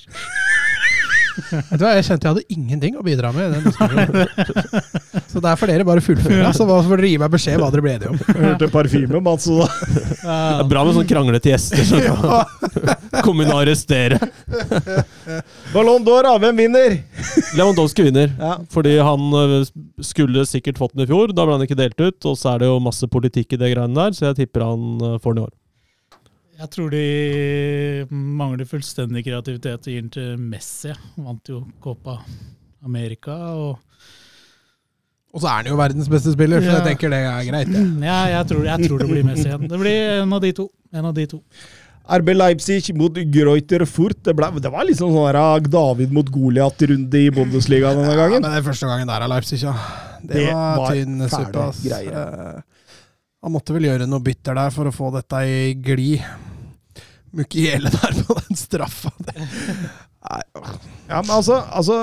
Vet 1.37 1.77
du 1.77 1.83
hva, 1.83 1.91
Jeg 1.93 2.05
kjente 2.07 2.25
jeg 2.25 2.31
hadde 2.33 2.53
ingenting 2.55 2.95
å 2.97 3.03
bidra 3.05 3.29
med. 3.29 3.45
i 3.45 3.53
den 3.53 3.67
diskusjonen. 3.67 4.25
Så 5.31 5.41
der 5.43 5.59
får 5.59 5.69
dere 5.69 5.85
bare 5.85 6.01
fullføre. 6.01 6.47
Så 6.57 6.65
får 6.65 6.95
dere 6.97 7.11
gi 7.11 7.19
meg 7.21 7.29
beskjed 7.35 7.59
hva 7.61 7.67
dere 7.73 7.83
ble 7.85 7.91
enige 7.93 8.09
om. 8.09 8.17
Hørte 8.41 8.69
parfyme, 8.73 9.19
Mats. 9.21 9.45
da. 9.45 9.67
Det 10.23 10.63
er 10.63 10.71
bra 10.71 10.81
med 10.87 10.97
sånn 10.97 11.05
kranglete 11.11 11.51
gjester 11.51 11.83
som 11.85 12.01
kan 12.01 13.21
komme 13.27 13.45
inn 13.45 13.53
og 13.53 13.61
arrestere. 13.61 14.17
Ballon 15.75 16.07
d'Or. 16.07 16.25
Hvem 16.41 16.63
vinner? 16.63 16.97
Lewandowski 17.59 18.07
vinner. 18.09 18.33
Ja. 18.41 18.55
Fordi 18.73 18.97
han 18.97 19.29
skulle 20.09 20.47
sikkert 20.49 20.81
fått 20.81 20.97
den 20.97 21.05
i 21.05 21.09
fjor, 21.11 21.35
da 21.37 21.45
ble 21.45 21.59
han 21.59 21.67
ikke 21.67 21.77
delt 21.77 22.01
ut. 22.01 22.17
Og 22.31 22.33
så 22.39 22.55
er 22.55 22.63
det 22.65 22.71
jo 22.71 22.81
masse 22.81 23.05
politikk 23.13 23.53
i 23.53 23.61
det 23.61 23.75
greiene 23.75 23.93
der, 23.99 24.17
så 24.17 24.31
jeg 24.31 24.41
tipper 24.41 24.65
han 24.71 24.89
ø, 25.03 25.13
får 25.21 25.37
den 25.37 25.43
i 25.43 25.47
år. 25.51 25.53
Jeg 26.57 26.69
tror 26.73 26.89
de 26.89 27.01
mangler 28.09 28.65
fullstendig 28.65 29.21
kreativitet 29.27 29.83
og 29.85 29.91
gir 29.93 30.01
den 30.01 30.13
til 30.13 30.37
Messi. 30.41 30.89
Han 31.15 31.27
vant 31.29 31.51
jo 31.51 31.59
Copa 31.83 32.15
America. 32.85 33.35
og 33.53 33.77
Og 35.35 35.43
så 35.43 35.47
er 35.51 35.59
han 35.61 35.69
jo 35.69 35.77
verdens 35.77 36.09
beste 36.09 36.31
spiller, 36.33 36.61
så 36.61 36.71
Ja. 36.71 36.77
jeg 36.79 36.95
tenker 36.97 37.09
det 37.13 37.19
er 37.19 37.43
greit. 37.51 37.67
ja, 38.09 38.19
jeg, 38.33 38.47
tror, 38.49 38.63
jeg 38.65 38.87
tror 38.87 38.97
det 39.03 39.09
blir 39.11 39.23
Messi 39.27 39.45
igjen. 39.45 39.67
Det 39.69 39.79
blir 39.79 40.21
en 40.23 40.33
av 40.33 40.41
de 40.41 40.51
to. 40.53 40.69
En 40.93 41.05
av 41.05 41.13
de 41.13 41.25
to. 41.27 41.43
RB 42.07 42.29
Leipzig 42.33 42.95
mot 42.95 43.13
Greuter 43.13 43.83
Furt. 43.85 44.17
Det, 44.23 44.33
ble, 44.33 44.47
det 44.63 44.71
var 44.71 44.87
liksom 44.87 45.11
sånn 45.13 45.27
der 45.35 45.67
David 45.69 46.13
mot 46.15 46.25
Goliat-runde 46.31 47.19
i 47.19 47.29
Bundesliga 47.35 47.91
denne 47.93 48.15
gangen. 48.15 48.39
Ja, 48.39 48.47
men 48.47 48.55
det 48.55 48.61
er 48.63 48.69
første 48.69 48.87
gangen 48.89 49.11
der 49.11 49.25
av 49.27 49.29
Leipzig, 49.29 49.61
ja. 49.61 49.75
Det, 50.23 50.33
Det 50.33 50.45
var, 50.47 50.77
var 50.79 50.95
tynn 50.95 51.29
suppe. 51.29 51.65
Eh, 51.99 52.61
Han 53.43 53.53
måtte 53.53 53.75
vel 53.75 53.85
gjøre 53.91 54.07
noe 54.09 54.23
bytter 54.23 54.55
der 54.57 54.71
for 54.73 54.89
å 54.89 54.95
få 54.95 55.11
dette 55.13 55.43
i 55.45 55.73
glid. 55.75 56.23
Mukiele 57.35 57.91
der 57.91 58.15
på 58.27 58.37
den 58.39 58.57
straffa. 58.59 59.11
Ja, 61.07 61.21
men 61.21 61.31
altså, 61.31 61.61
altså 61.71 61.95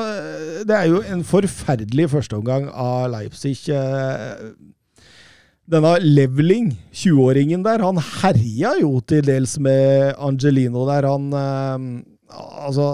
Det 0.64 0.72
er 0.76 0.86
jo 0.88 1.02
en 1.12 1.24
forferdelig 1.28 2.06
førsteomgang 2.12 2.70
av 2.70 3.10
Leipzig. 3.12 3.56
eh, 3.68 4.54
Denne 5.64 5.94
Leveling, 6.00 6.74
20-åringen 6.92 7.62
der, 7.64 7.80
han 7.84 8.00
herja 8.20 8.74
jo 8.82 8.98
til 9.00 9.24
dels 9.24 9.56
med 9.58 10.14
Angelino 10.20 10.84
der. 10.88 11.08
Han 11.08 11.30
eh, 11.32 11.86
Altså 12.68 12.88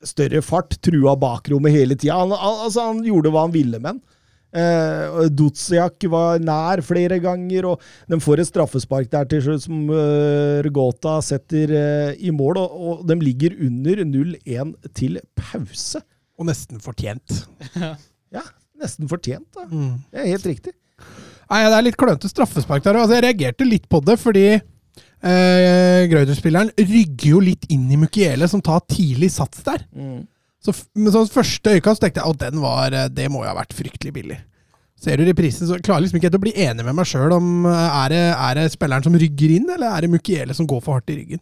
Større 0.00 0.40
fart, 0.40 0.78
trua 0.80 1.12
bakrommet 1.20 1.74
hele 1.74 1.92
tida. 1.96 2.16
Han, 2.22 2.32
altså, 2.32 2.86
han 2.88 3.02
gjorde 3.04 3.32
hva 3.34 3.42
han 3.44 3.52
ville 3.52 3.76
med 3.76 3.90
den. 3.90 3.98
Eh, 4.50 5.28
Dutsiak 5.30 6.02
var 6.10 6.40
nær 6.42 6.82
flere 6.82 7.20
ganger, 7.22 7.68
og 7.70 7.84
de 8.10 8.18
får 8.22 8.42
et 8.42 8.50
straffespark 8.50 9.10
der 9.12 9.28
til 9.30 9.44
slutt 9.44 9.66
som 9.66 9.92
eh, 9.94 10.58
Rgota 10.66 11.18
setter 11.22 11.74
eh, 11.76 12.18
i 12.18 12.32
mål, 12.34 12.58
og, 12.58 12.80
og 12.80 13.04
de 13.08 13.18
ligger 13.22 13.54
under 13.66 14.02
0-1 14.02 14.74
til 14.96 15.20
pause. 15.38 16.02
Og 16.40 16.48
nesten 16.48 16.80
fortjent. 16.82 17.42
Ja, 18.30 18.44
nesten 18.78 19.08
fortjent, 19.10 19.48
da. 19.56 19.64
Mm. 19.66 19.96
Det 20.10 20.20
er 20.22 20.28
helt 20.30 20.44
riktig. 20.46 20.74
Nei, 21.50 21.64
det 21.66 21.74
er 21.74 21.82
litt 21.82 21.96
klønete 21.98 22.28
straffespark 22.30 22.84
der. 22.84 22.98
Altså, 23.00 23.16
jeg 23.16 23.24
reagerte 23.26 23.66
litt 23.66 23.88
på 23.90 23.98
det, 24.06 24.14
fordi 24.22 24.44
eh, 24.54 26.02
Greuter-spilleren 26.12 26.70
rygger 26.78 27.32
jo 27.32 27.40
litt 27.42 27.66
inn 27.74 27.88
i 27.90 27.98
Mukiele, 27.98 28.46
som 28.50 28.62
tar 28.62 28.84
tidlig 28.86 29.32
sats 29.34 29.64
der. 29.66 29.82
Så, 30.60 30.74
med 31.00 31.14
sånn 31.14 31.30
første 31.32 31.72
øyekast 31.78 32.02
tenkte 32.04 32.20
jeg 32.20 32.34
at 32.36 32.42
den 32.50 32.60
var, 32.60 32.92
eh, 32.92 33.08
det 33.08 33.30
må 33.32 33.44
jo 33.44 33.48
ha 33.48 33.56
vært 33.56 33.72
fryktelig 33.76 34.12
billig. 34.12 34.36
Ser 35.00 35.16
du 35.16 35.24
reprisen, 35.24 35.64
så 35.64 35.78
klarer 35.80 36.02
jeg 36.02 36.08
liksom 36.10 36.18
ikke 36.20 36.28
helt 36.28 36.36
å 36.36 36.42
bli 36.44 36.52
enig 36.66 36.84
med 36.84 36.98
meg 36.98 37.08
sjøl 37.08 37.32
om 37.32 37.64
eh, 37.64 37.96
er 38.02 38.12
det, 38.12 38.24
er 38.36 38.58
det 38.60 38.66
spilleren 38.74 39.06
som 39.06 39.16
rygger 39.16 39.54
inn, 39.56 39.70
eller 39.72 39.94
er 39.96 40.04
det 40.04 40.10
Mukiele 40.12 40.56
som 40.56 40.68
går 40.68 40.82
for 40.84 40.98
hardt 40.98 41.08
i 41.14 41.16
ryggen. 41.22 41.40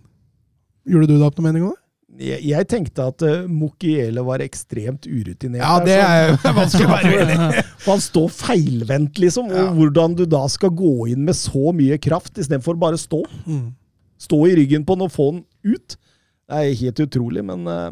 Gjorde 0.88 1.10
du 1.10 1.16
deg 1.16 1.26
opp 1.26 1.40
noen 1.40 1.48
mening 1.50 1.66
om 1.66 1.74
det? 1.74 1.82
Jeg, 2.18 2.40
jeg 2.48 2.66
tenkte 2.70 3.04
at 3.12 3.22
uh, 3.22 3.42
Mukiele 3.52 4.22
var 4.26 4.40
ekstremt 4.42 5.04
urutinert. 5.06 5.60
Ja, 5.60 5.74
det 5.84 5.98
er 6.00 6.32
er 6.32 6.54
vanskelig 6.56 6.86
å 6.88 6.94
være 6.94 7.10
uenig. 7.18 7.60
For 7.84 7.92
han 7.92 8.00
står 8.02 8.30
feilvendt, 8.34 9.20
liksom. 9.22 9.50
Og 9.52 9.58
Ja. 9.60 9.66
hvordan 9.76 10.16
du 10.18 10.24
da 10.26 10.40
skal 10.50 10.72
gå 10.74 10.94
inn 11.12 11.26
med 11.28 11.36
så 11.38 11.70
mye 11.76 11.98
kraft 12.02 12.40
istedenfor 12.40 12.78
bare 12.80 12.98
stå. 12.98 13.20
Mm. 13.46 13.68
Stå 14.18 14.40
i 14.48 14.56
ryggen 14.58 14.86
på 14.88 14.96
den 14.96 15.06
og 15.06 15.12
få 15.14 15.28
den 15.34 15.44
ut. 15.76 15.98
Det 16.48 16.62
er 16.62 16.80
helt 16.80 17.04
utrolig, 17.04 17.44
men 17.46 17.68
eh, 17.70 17.90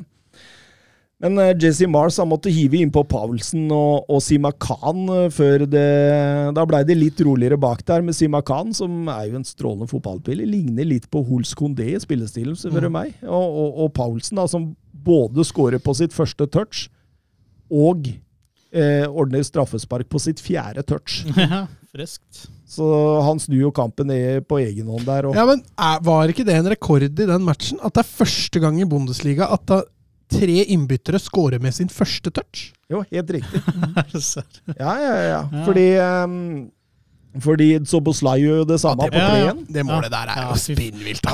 men 1.23 1.39
eh, 1.41 1.55
Jesse 1.63 1.87
Mars 1.89 2.19
han 2.21 2.29
måtte 2.29 2.53
hive 2.53 2.77
innpå 2.83 3.03
Paulsen 3.09 3.71
og, 3.73 4.05
og 4.13 4.21
Sima 4.25 4.51
Khan 4.53 5.07
eh, 5.15 5.29
før 5.33 5.65
det 5.65 5.85
Da 6.57 6.65
blei 6.69 6.83
det 6.85 6.99
litt 6.99 7.23
roligere 7.25 7.57
bak 7.61 7.81
der 7.89 8.05
med 8.05 8.17
Sima 8.19 8.43
Khan, 8.45 8.75
som 8.77 9.09
er 9.09 9.31
jo 9.31 9.39
en 9.41 9.47
strålende 9.49 9.89
fotballspiller. 9.91 10.49
Ligner 10.49 10.89
litt 10.89 11.09
på 11.13 11.25
Hols 11.25 11.55
Kondé 11.57 11.89
i 11.95 12.03
spillestilen, 12.03 12.59
spør 12.59 12.89
du 12.89 12.93
meg. 12.93 13.17
Og, 13.25 13.33
og, 13.47 13.81
og 13.87 13.95
Paulsen, 13.97 14.37
da, 14.41 14.45
som 14.51 14.75
både 15.07 15.47
scorer 15.47 15.81
på 15.81 15.95
sitt 15.97 16.13
første 16.17 16.49
touch 16.53 16.87
og 17.73 18.11
eh, 18.77 19.07
ordner 19.09 19.43
straffespark 19.47 20.11
på 20.13 20.21
sitt 20.23 20.43
fjerde 20.45 20.85
touch. 20.87 21.23
Ja, 21.41 21.65
friskt. 21.97 22.47
Så 22.69 22.85
han 23.25 23.39
snur 23.41 23.69
jo 23.69 23.73
kampen 23.73 24.11
ned 24.11 24.45
på 24.51 24.59
egen 24.61 24.89
hånd 24.91 25.07
der. 25.07 25.29
Og, 25.31 25.37
Ja, 25.39 25.47
men 25.49 25.63
er, 25.81 26.01
Var 26.05 26.33
ikke 26.33 26.45
det 26.45 26.57
en 26.59 26.69
rekord 26.75 27.07
i 27.07 27.09
den 27.09 27.45
matchen? 27.47 27.79
At 27.81 27.95
det 27.97 28.03
er 28.05 28.17
første 28.19 28.61
gang 28.61 28.77
i 28.83 28.89
Bundesliga 28.91 29.49
at 29.55 29.65
da 29.71 29.79
tre 30.33 30.63
innbyttere 30.75 31.21
scorer 31.23 31.63
med 31.63 31.75
sin 31.77 31.91
første 31.93 32.33
touch? 32.35 32.71
Jo, 32.91 33.03
helt 33.11 33.31
riktig. 33.39 33.63
Det? 33.67 34.79
Ja, 34.79 34.95
ja, 35.01 35.15
ja. 35.27 35.43
Fordi 35.67 35.87
um, 35.99 36.41
fordi 37.43 37.69
Soboslai 37.89 38.39
gjør 38.41 38.63
jo 38.63 38.67
det 38.71 38.79
samme 38.81 39.09
Ja, 39.09 39.13
på 39.13 39.21
ja, 39.21 39.49
ja. 39.51 39.55
Det 39.77 39.85
målet 39.87 40.13
der 40.13 40.33
er 40.33 40.43
jo 40.47 40.55
ja, 40.55 40.61
spinnvilt. 40.61 41.27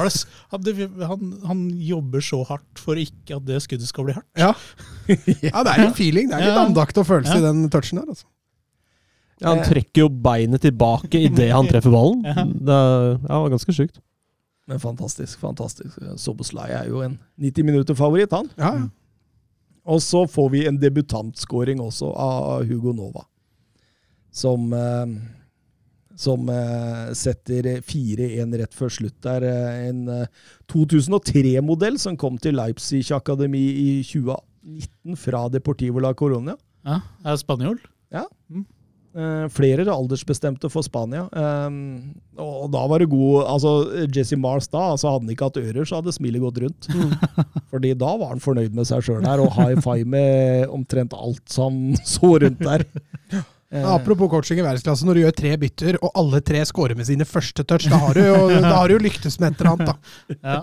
Han, 1.06 1.26
han, 1.46 1.64
jobber 1.78 2.24
så 2.24 2.42
hardt 2.48 2.80
for 2.80 2.98
ikke 2.98 3.38
at 3.38 3.46
det 3.46 3.60
skuddet 3.62 3.88
skal 3.88 4.08
bli 4.08 4.16
hardt. 4.16 4.28
Ja. 4.38 4.52
ja, 5.46 5.62
det 5.62 5.74
er 5.74 5.84
litt 5.84 5.98
feeling. 5.98 6.30
Det 6.30 6.38
er 6.38 6.48
litt 6.48 6.62
andakt 6.64 6.98
og 6.98 7.06
følelse 7.08 7.38
Ja. 7.38 7.42
i 7.42 7.46
den 7.46 7.68
touchen 7.72 8.00
der. 8.00 8.08
Altså. 8.08 8.26
Ja, 9.42 9.50
han 9.50 9.64
trekker 9.66 10.04
jo 10.04 10.08
beinet 10.22 10.62
tilbake 10.62 11.18
idet 11.18 11.50
han 11.50 11.68
treffer 11.70 11.90
ballen. 11.94 12.22
Det 12.66 12.74
er, 12.74 13.06
ja, 13.16 13.26
det 13.26 13.40
var 13.44 13.54
ganske 13.56 13.74
sjukt. 13.74 14.02
Men 14.70 14.80
fantastisk, 14.80 15.40
fantastisk. 15.42 15.98
Soboslai 16.22 16.70
er 16.70 16.88
jo 16.90 17.00
en 17.02 17.16
90 17.42 17.66
minutter-favoritt, 17.66 18.34
han. 18.34 18.50
Ja, 18.58 18.74
ja. 18.78 18.88
Og 19.90 19.98
så 20.04 20.22
får 20.30 20.50
vi 20.52 20.60
en 20.70 20.76
debutantskåring 20.78 21.80
også 21.82 22.12
av 22.14 22.62
Hugo 22.68 22.92
Nova. 22.94 23.24
Som, 24.30 24.68
eh, 24.72 25.16
som 26.14 26.46
eh, 26.48 27.10
setter 27.18 27.80
4-1 27.82 28.54
rett 28.60 28.76
før 28.78 28.92
slutt 28.94 29.18
der. 29.26 29.42
Eh, 29.42 29.88
En 29.88 30.04
eh, 30.08 30.26
2003-modell 30.70 31.98
som 31.98 32.16
kom 32.16 32.38
til 32.38 32.54
Leipzig 32.54 33.02
Akademi 33.12 33.64
i 33.82 33.88
2019 34.06 35.18
fra 35.18 35.48
Deportivo 35.50 35.98
la 36.00 36.14
Coronia. 36.14 36.54
Ja, 36.86 37.00
er 37.24 37.36
det 37.36 37.78
Ja. 38.12 38.24
Eh, 38.54 38.62
flere 39.52 39.84
aldersbestemte 39.92 40.70
for 40.72 40.84
Spania. 40.86 41.26
Eh, 41.28 41.70
og 42.40 42.68
da 42.72 42.82
var 42.88 43.02
det 43.02 43.10
god 43.12 43.44
altså 43.44 43.72
Jesse 44.08 44.38
Mars 44.40 44.70
da, 44.72 44.86
altså 44.94 45.12
hadde 45.12 45.26
han 45.26 45.34
ikke 45.34 45.48
hatt 45.50 45.60
ører, 45.60 45.84
så 45.88 46.00
hadde 46.00 46.14
smilet 46.16 46.44
gått 46.44 46.60
rundt. 46.64 46.88
Fordi 47.72 47.94
da 47.98 48.12
var 48.20 48.32
han 48.34 48.44
fornøyd 48.44 48.76
med 48.76 48.88
seg 48.88 49.04
sjøl 49.04 49.24
der, 49.24 49.42
og 49.44 49.52
high 49.56 49.80
five 49.84 50.08
med 50.08 50.68
omtrent 50.72 51.16
alt 51.16 51.44
som 51.52 51.90
så 52.14 52.36
rundt 52.44 52.62
der. 52.64 52.86
Ja, 53.72 53.94
Apropos 53.94 54.28
coaching 54.28 54.58
i 54.60 54.64
verdensklasse, 54.64 55.06
når 55.08 55.16
du 55.16 55.22
gjør 55.22 55.36
tre 55.38 55.54
bytter, 55.60 55.96
og 56.04 56.12
alle 56.20 56.42
tre 56.44 56.60
scorer 56.68 56.96
med 56.98 57.08
sine 57.08 57.24
første 57.24 57.64
touch, 57.64 57.88
da 57.88 57.96
har 58.02 58.18
du 58.18 58.24
jo, 58.26 58.40
da 58.60 58.74
har 58.74 58.90
du 58.90 58.98
jo 58.98 59.04
lyktes 59.06 59.38
med 59.40 59.54
et 59.54 59.62
eller 59.62 59.72
annet, 59.72 59.88
da. 59.88 59.96
Ja. 60.44 60.60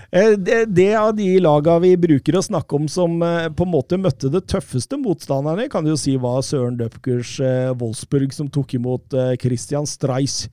Eh, 0.11 0.33
Det, 0.67 0.95
av 0.95 1.15
de 1.15 1.39
laga 1.39 1.77
vi 1.79 1.93
bruker 1.97 2.35
å 2.35 2.43
snakke 2.43 2.75
om 2.75 2.87
som 2.91 3.21
eh, 3.23 3.47
på 3.47 3.63
en 3.63 3.71
måte 3.71 3.99
møtte 3.99 4.31
det 4.31 4.43
tøffeste 4.51 4.99
motstanderne, 4.99 5.69
kan 5.71 5.85
du 5.85 5.93
jo 5.93 5.99
si 5.99 6.17
var 6.19 6.41
Søren 6.43 6.75
Døpkers 6.79 7.37
eh, 7.39 7.71
Wolfsburg, 7.79 8.33
som 8.35 8.49
tok 8.51 8.75
imot 8.75 9.15
Christian 9.41 9.87
Streich. 9.87 10.49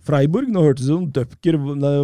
Freiburg. 0.00 0.48
Nå 0.48 0.62
hørtes 0.64 0.86
det 0.88 0.94
ut 0.94 0.96
som 0.96 1.08
Døpker 1.12 1.58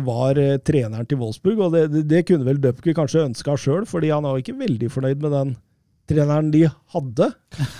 var 0.04 0.38
treneren 0.68 1.06
til 1.08 1.16
Wolfsburg, 1.18 1.62
og 1.64 1.72
det, 1.72 2.02
det 2.06 2.26
kunne 2.28 2.44
vel 2.44 2.60
Døpker 2.60 2.94
kanskje 2.94 3.24
ønska 3.24 3.56
sjøl, 3.58 3.86
fordi 3.88 4.10
han 4.12 4.26
var 4.28 4.36
ikke 4.38 4.54
veldig 4.60 4.90
fornøyd 4.92 5.24
med 5.24 5.32
den 5.32 5.54
treneren 6.08 6.50
de 6.54 6.64
hadde. 6.94 7.28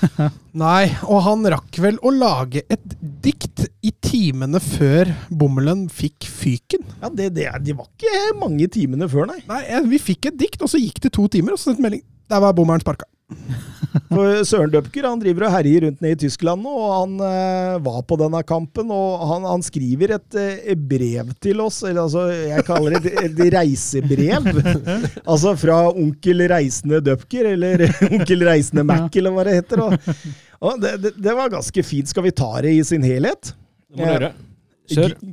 Nei, 0.62 0.84
og 1.06 1.22
han 1.26 1.46
rakk 1.56 1.80
vel 1.82 1.98
å 2.04 2.12
lage 2.14 2.64
et 2.72 2.96
dikt 3.24 3.66
i 3.86 3.92
timene 4.04 4.60
før 4.62 5.12
bommelen 5.30 5.86
fikk 5.92 6.28
fyken. 6.30 6.86
Ja, 7.02 7.10
det, 7.10 7.32
det, 7.38 7.48
De 7.66 7.76
var 7.78 7.90
ikke 7.90 8.38
mange 8.40 8.68
timene 8.72 9.08
før, 9.10 9.28
nei. 9.30 9.42
Nei, 9.48 9.62
eh, 9.66 9.84
vi 9.88 10.00
fikk 10.02 10.30
et 10.30 10.40
dikt, 10.40 10.62
og 10.62 10.72
så 10.72 10.80
gikk 10.80 11.02
det 11.04 11.14
to 11.16 11.26
timer, 11.32 11.54
og 11.54 11.60
så 11.60 11.70
sendte 11.70 11.86
melding. 11.86 12.04
Der 12.30 12.42
var 12.42 12.56
bommelen 12.56 12.82
sparka. 12.82 13.08
For 14.10 14.44
Søren 14.46 14.70
Døpker 14.70 15.06
han 15.08 15.20
driver 15.20 15.46
og 15.48 15.54
herjer 15.56 15.86
rundt 15.86 16.02
ned 16.04 16.14
i 16.14 16.18
Tyskland 16.26 16.62
nå, 16.62 16.70
og 16.70 16.92
han 16.92 17.14
eh, 17.26 17.78
var 17.82 18.00
på 18.06 18.18
denne 18.20 18.42
kampen. 18.46 18.90
og 18.94 19.24
Han, 19.32 19.46
han 19.48 19.64
skriver 19.66 20.16
et 20.18 20.38
eh, 20.40 20.74
brev 20.78 21.32
til 21.42 21.62
oss, 21.64 21.80
eller 21.82 22.04
altså 22.04 22.26
jeg 22.30 22.66
kaller 22.68 22.96
det 22.96 23.12
et, 23.12 23.38
et 23.40 23.54
reisebrev. 23.56 24.50
altså 25.32 25.56
fra 25.58 25.80
onkel 25.90 26.46
Reisende 26.52 27.02
Døpker, 27.04 27.50
eller 27.56 27.86
onkel 28.12 28.46
Reisende 28.46 28.86
Mac, 28.86 29.10
eller 29.16 29.34
hva 29.34 29.46
det 29.48 29.56
heter. 29.60 29.84
Og, 29.86 30.12
og 30.60 30.82
det, 30.82 30.96
det, 31.02 31.16
det 31.28 31.38
var 31.38 31.54
ganske 31.56 31.86
fint. 31.86 32.12
Skal 32.12 32.28
vi 32.28 32.36
ta 32.36 32.52
det 32.64 32.76
i 32.76 32.84
sin 32.86 33.06
helhet? 33.06 33.54
Det 33.90 33.98
må 33.98 34.06
du 34.06 34.28
gjøre. 34.28 34.34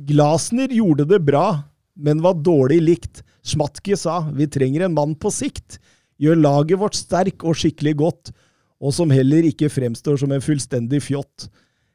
Glasner 0.08 0.72
gjorde 0.74 1.06
det 1.12 1.20
bra, 1.22 1.46
men 1.94 2.24
var 2.24 2.40
dårlig 2.42 2.80
likt. 2.82 3.22
Schmatke 3.44 3.96
sa 4.00 4.22
vi 4.32 4.48
trenger 4.50 4.86
en 4.86 4.96
mann 4.96 5.12
på 5.20 5.30
sikt. 5.30 5.78
Gjør 6.22 6.38
laget 6.38 6.80
vårt 6.80 6.98
sterk 6.98 7.44
og 7.44 7.58
skikkelig 7.58 7.96
godt, 8.00 8.32
og 8.82 8.94
som 8.94 9.12
heller 9.14 9.46
ikke 9.48 9.70
fremstår 9.72 10.18
som 10.20 10.34
en 10.34 10.44
fullstendig 10.44 11.00
fjott. 11.06 11.48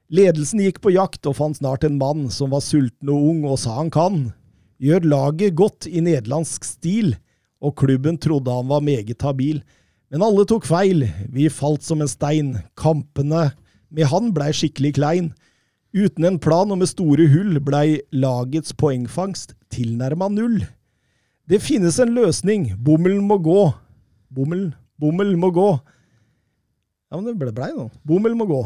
Ledelsen 0.09 0.63
gikk 0.63 0.79
på 0.81 0.93
jakt 0.95 1.27
og 1.29 1.37
fant 1.37 1.59
snart 1.59 1.85
en 1.85 1.99
mann 1.99 2.27
som 2.33 2.49
var 2.53 2.63
sulten 2.65 3.11
og 3.13 3.27
ung 3.31 3.43
og 3.45 3.59
sa 3.61 3.77
han 3.77 3.91
kan. 3.93 4.21
Gjør 4.81 5.05
laget 5.11 5.57
godt 5.59 5.85
i 5.89 6.01
nederlandsk 6.01 6.65
stil, 6.65 7.13
og 7.61 7.75
klubben 7.77 8.17
trodde 8.17 8.51
han 8.51 8.69
var 8.71 8.81
meget 8.83 9.21
habil. 9.21 9.59
Men 10.09 10.23
alle 10.25 10.45
tok 10.49 10.65
feil, 10.65 11.05
vi 11.29 11.51
falt 11.53 11.85
som 11.85 12.01
en 12.01 12.09
stein, 12.09 12.55
kampene 12.79 13.51
med 13.93 14.09
han 14.09 14.31
blei 14.33 14.49
skikkelig 14.55 14.95
klein. 14.97 15.29
Uten 15.93 16.25
en 16.25 16.39
plan 16.41 16.69
og 16.69 16.79
med 16.81 16.89
store 16.89 17.27
hull 17.31 17.59
blei 17.65 17.99
lagets 18.13 18.73
poengfangst 18.77 19.55
tilnærma 19.73 20.29
null. 20.33 20.61
Det 21.49 21.61
finnes 21.65 21.97
en 22.01 22.13
løsning, 22.13 22.71
bommelen 22.77 23.23
må 23.25 23.39
gå. 23.41 23.61
Bommel, 24.29 24.69
bommel 25.01 25.35
må 25.39 25.49
gå. 25.55 25.69
Ja, 27.09 27.17
men 27.17 27.25
det 27.25 27.37
ble 27.41 27.51
blei 27.55 27.71
nå. 27.73 27.87
Bommel 28.05 28.35
må 28.37 28.45
gå. 28.49 28.61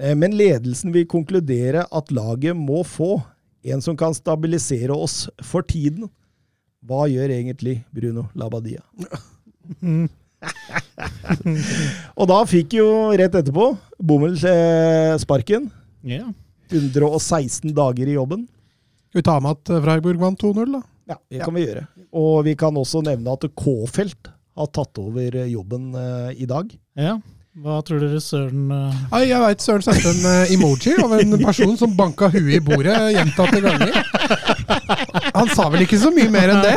Eh, 0.00 0.14
Men 0.16 0.32
ledelsen 0.38 0.92
vil 0.94 1.06
konkludere 1.10 1.84
at 1.92 2.12
laget 2.14 2.56
må 2.56 2.82
få 2.88 3.18
en 3.62 3.82
som 3.84 3.96
kan 3.96 4.14
stabilisere 4.16 4.94
oss 4.94 5.26
for 5.44 5.62
tiden. 5.62 6.08
Hva 6.82 7.04
gjør 7.10 7.30
egentlig 7.30 7.82
Bruno 7.94 8.24
Labadia? 8.34 8.80
Og 12.18 12.26
da 12.26 12.40
fikk 12.48 12.74
jo 12.80 12.86
rett 13.14 13.36
etterpå 13.38 13.68
Bommel 14.02 14.34
eh, 14.48 15.14
sparken. 15.22 15.68
Ja. 16.02 16.26
116 16.72 17.70
dager 17.76 18.08
i 18.08 18.16
jobben. 18.16 18.46
Skal 19.12 19.20
vi 19.20 19.26
ta 19.28 19.36
med 19.44 19.58
at 19.58 19.72
Freiburg 19.84 20.18
vant 20.22 20.40
2-0, 20.40 20.72
da? 20.72 20.80
Ja, 21.12 21.16
det 21.30 21.42
kan 21.44 21.54
vi 21.54 21.66
gjøre. 21.66 21.84
Og 22.16 22.44
vi 22.46 22.54
kan 22.58 22.76
også 22.80 23.02
nevne 23.04 23.34
at 23.36 23.44
K-felt 23.58 24.30
har 24.58 24.72
tatt 24.74 24.98
over 25.00 25.38
jobben 25.46 25.94
eh, 25.94 26.42
i 26.44 26.48
dag. 26.48 26.72
Ja. 26.98 27.16
Hva 27.52 27.82
tror 27.84 27.98
dere 28.00 28.16
Søren 28.24 28.70
uh... 28.72 29.00
Ai, 29.12 29.26
jeg 29.28 29.36
veit 29.42 29.60
Søren 29.60 29.82
sendte 29.84 30.08
en 30.08 30.22
eh, 30.24 30.52
emoji 30.54 30.94
av 31.04 31.10
en 31.18 31.34
person 31.42 31.74
som 31.76 31.90
banka 31.98 32.30
huet 32.32 32.54
i 32.56 32.60
bordet 32.64 32.94
gjentatte 33.12 33.60
ganger. 33.60 33.98
Han 35.36 35.50
sa 35.52 35.66
vel 35.74 35.84
ikke 35.84 35.98
så 36.00 36.08
mye 36.16 36.30
mer 36.32 36.48
enn 36.54 36.62
det? 36.64 36.72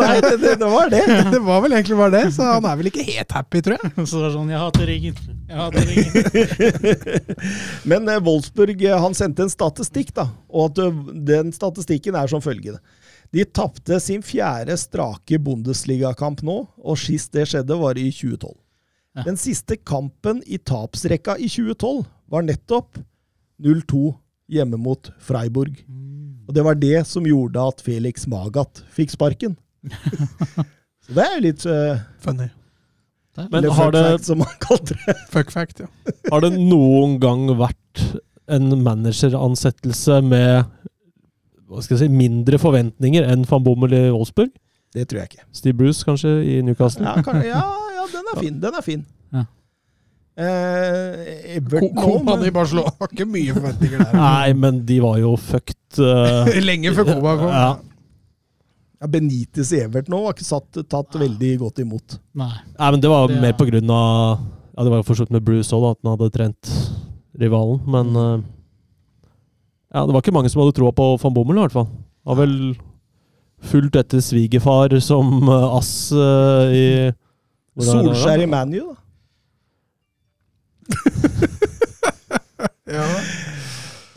Nei, 0.00 0.14
det, 0.24 0.30
det, 0.40 0.54
det 0.62 0.70
var 0.72 0.88
det. 0.92 1.02
Det 1.34 1.40
var 1.44 1.60
vel 1.66 1.76
egentlig 1.76 1.98
bare 1.98 2.14
det, 2.14 2.22
så 2.32 2.48
han 2.48 2.64
er 2.70 2.78
vel 2.80 2.88
ikke 2.88 3.04
helt 3.10 3.36
happy, 3.36 3.60
tror 3.66 3.76
jeg. 3.76 3.92
Så 4.08 4.22
var 4.22 4.24
det 4.24 4.32
sånn 4.38 4.54
Jeg 4.54 4.62
hater 4.62 4.88
ringen. 4.88 5.20
Jeg 5.50 5.60
hater 5.60 5.90
ringen. 5.90 7.04
Men 7.92 8.08
eh, 8.08 8.22
Wolfsburg 8.24 8.86
han 9.04 9.16
sendte 9.18 9.44
en 9.44 9.52
statistikk, 9.52 10.14
da. 10.16 10.30
Og 10.48 10.70
at 10.70 10.80
den 11.28 11.52
statistikken 11.52 12.16
er 12.16 12.32
som 12.32 12.40
følgende. 12.44 12.80
De 13.30 13.44
tapte 13.46 14.00
sin 14.02 14.24
fjerde 14.26 14.74
strake 14.78 15.38
Bundesligakamp 15.38 16.42
nå, 16.46 16.64
og 16.78 16.98
sist 16.98 17.32
det 17.36 17.46
skjedde, 17.50 17.76
var 17.78 17.98
i 17.98 18.08
2012. 18.10 18.56
Ja. 19.18 19.24
Den 19.26 19.38
siste 19.38 19.76
kampen 19.76 20.42
i 20.46 20.58
tapsrekka 20.58 21.36
i 21.38 21.48
2012 21.50 22.04
var 22.30 22.46
nettopp 22.46 22.98
0-2 23.62 24.12
hjemme 24.50 24.78
mot 24.82 25.10
Freiburg. 25.22 25.78
Og 26.48 26.54
det 26.54 26.64
var 26.66 26.78
det 26.78 27.04
som 27.06 27.26
gjorde 27.26 27.66
at 27.72 27.82
Felix 27.86 28.26
Magath 28.30 28.82
fikk 28.94 29.14
sparken. 29.14 29.54
Så 31.04 31.14
det 31.14 31.26
er 31.26 31.36
jo 31.36 31.44
litt 31.44 31.66
uh, 31.66 32.00
Funny. 32.22 32.50
Men 33.50 33.68
har 33.72 33.92
det, 33.94 34.02
som 34.26 34.42
man 34.42 34.58
kalte 34.60 34.96
det. 35.06 35.14
Fuck 35.32 35.52
fact, 35.54 35.80
ja. 35.80 35.88
har 36.32 36.42
det 36.44 36.50
noen 36.58 37.16
gang 37.22 37.46
vært 37.58 38.02
en 38.50 38.74
manageransettelse 38.82 40.18
med 40.26 40.66
hva 41.70 41.82
skal 41.84 41.96
jeg 41.96 42.08
si, 42.08 42.10
mindre 42.12 42.58
forventninger 42.58 43.26
enn 43.30 43.44
van 43.46 43.62
Bommel 43.62 43.94
i 43.94 44.02
Wolfsburg? 44.10 44.50
Det 44.90 45.04
tror 45.06 45.20
jeg 45.22 45.30
ikke. 45.30 45.44
Steve 45.54 45.76
Bruce 45.78 46.02
kanskje 46.06 46.32
i 46.42 46.56
Newcastle? 46.66 47.06
Ja, 47.06 47.22
kan, 47.22 47.38
ja, 47.46 47.60
ja 47.94 48.06
den 48.10 48.30
er 48.32 48.40
fin. 48.42 48.56
Den 48.64 48.74
er 48.80 48.82
fin. 48.82 49.04
Ja. 49.30 49.44
Eh, 50.40 51.54
Everton 51.60 51.92
Koman 51.94 52.42
i 52.46 52.50
Barcelona 52.54 52.90
har 53.00 53.12
ikke 53.12 53.26
mye 53.28 53.54
forventninger 53.54 54.02
der. 54.02 54.16
Nei, 54.18 54.52
men 54.58 54.82
de 54.88 54.98
var 55.04 55.20
jo 55.22 55.36
fucked. 55.38 55.78
Uh, 56.00 56.50
Lenge 56.68 56.94
før 56.96 57.06
Koman 57.12 57.42
kom. 57.44 57.52
Ja. 57.54 57.68
ja, 58.98 59.10
Benitez 59.14 59.70
i 59.76 59.82
Everton 59.84 60.14
nå 60.16 60.24
var 60.26 60.34
ikke 60.34 60.48
satt, 60.48 60.80
tatt 60.90 61.18
veldig 61.22 61.52
godt 61.62 61.82
imot. 61.84 62.18
Nei. 62.40 62.52
Nei, 62.78 62.90
men 62.96 63.02
det 63.04 63.12
var 63.12 63.28
Det- 63.30 63.42
mer 63.46 63.54
på 63.58 63.68
grunn 63.70 63.94
av 63.94 64.40
Ja, 64.74 64.84
det 64.86 64.90
var 64.94 65.02
jo 65.02 65.06
for 65.10 65.18
så 65.18 65.26
vidt 65.26 65.34
med 65.34 65.44
Bruce 65.44 65.76
òg, 65.76 65.90
at 65.92 65.98
han 66.02 66.14
hadde 66.16 66.32
trent 66.34 66.74
rivalen. 67.38 67.80
Men 67.90 68.16
eh, 68.16 68.48
ja, 69.90 70.04
det 70.06 70.14
var 70.14 70.22
ikke 70.22 70.34
mange 70.34 70.50
som 70.52 70.62
hadde 70.62 70.76
troa 70.78 70.92
på 70.94 71.06
van 71.22 71.34
Bommel, 71.34 71.58
i 71.58 71.64
hvert 71.64 71.74
fall. 71.74 71.88
Har 72.28 72.36
vel 72.38 72.54
fulgt 73.70 73.98
etter 74.00 74.22
svigerfar 74.24 74.94
som 75.04 75.26
eh, 75.44 75.76
ass 75.76 75.92
uh, 76.14 76.70
i? 76.72 77.12
Solskjær 77.80 78.42
i 78.44 78.50
ManU, 78.50 78.80
da. 78.90 78.96
Ja. 82.90 83.06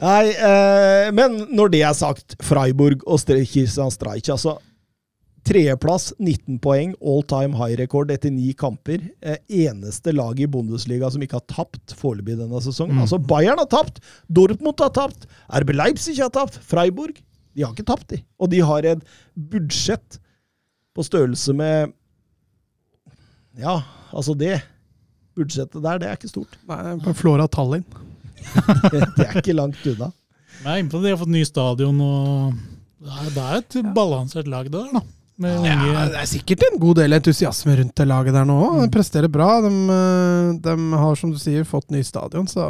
Nei, 0.04 0.34
eh, 0.34 1.12
men 1.16 1.36
når 1.54 1.70
det 1.72 1.82
er 1.86 1.94
sagt, 1.96 2.34
Freiburg 2.44 3.04
og 3.06 3.22
Kristian 3.24 3.92
Streich, 3.94 4.32
altså 4.34 4.58
Tredjeplass, 5.44 6.14
19 6.24 6.56
poeng, 6.64 6.94
all 7.04 7.24
time 7.28 7.58
high-rekord 7.60 8.12
etter 8.14 8.32
ni 8.32 8.54
kamper. 8.56 9.02
Eh, 9.20 9.38
eneste 9.66 10.14
lag 10.16 10.40
i 10.40 10.48
Bundesliga 10.48 11.10
som 11.12 11.24
ikke 11.26 11.42
har 11.42 11.48
tapt 11.52 11.96
foreløpig 12.00 12.38
denne 12.40 12.62
sesongen. 12.64 13.02
Altså 13.04 13.20
Bayern 13.20 13.60
har 13.60 13.68
tapt, 13.72 14.00
Dortmund 14.32 14.80
har 14.80 14.94
tapt, 14.96 15.28
RB 15.52 15.74
Leipzig 15.76 16.16
har 16.22 16.32
tapt, 16.34 16.56
Freiburg 16.64 17.20
De 17.54 17.62
har 17.66 17.74
ikke 17.76 17.86
tapt, 17.86 18.08
de. 18.14 18.22
Og 18.40 18.50
de 18.50 18.62
har 18.66 18.88
et 18.88 19.04
budsjett 19.36 20.16
på 20.96 21.04
størrelse 21.06 21.54
med 21.54 21.92
Ja, 23.60 23.82
altså 24.14 24.34
det 24.34 24.62
budsjettet 25.38 25.84
der, 25.84 26.00
det 26.02 26.08
er 26.08 26.18
ikke 26.18 26.32
stort. 26.32 26.56
Nei, 26.70 26.96
på 27.04 27.14
Flora 27.18 27.46
Tallinn. 27.52 27.86
Det 28.94 29.24
er 29.24 29.38
ikke 29.40 29.56
langt 29.56 29.80
unna. 29.88 30.10
Men 30.64 30.66
jeg 30.68 30.74
er 30.74 30.82
inne 30.82 30.92
på 30.92 31.00
at 31.00 31.06
de 31.06 31.12
har 31.14 31.20
fått 31.22 31.32
ny 31.34 31.44
stadion, 31.48 32.00
og 32.04 32.58
det 33.04 33.12
er, 33.14 33.30
det 33.36 33.44
er 33.44 33.60
et 33.62 33.94
balansert 33.96 34.50
lag 34.52 34.68
det 34.68 34.76
der, 34.76 34.92
da. 34.98 35.02
Med 35.42 35.66
Ja, 35.66 35.74
unge 35.74 36.04
det 36.14 36.20
er 36.22 36.30
sikkert 36.30 36.64
en 36.68 36.78
god 36.82 37.00
del 37.02 37.16
entusiasme 37.18 37.74
rundt 37.80 37.96
det 37.98 38.06
laget 38.06 38.36
der 38.36 38.46
nå 38.46 38.58
òg. 38.68 38.76
De 38.84 38.92
presterer 38.94 39.32
bra. 39.34 39.50
De, 39.66 39.72
eh, 39.96 40.50
de 40.68 40.76
har, 41.02 41.16
som 41.18 41.32
du 41.34 41.40
sier, 41.42 41.66
fått 41.66 41.90
ny 41.94 42.04
stadion, 42.06 42.46
så 42.50 42.68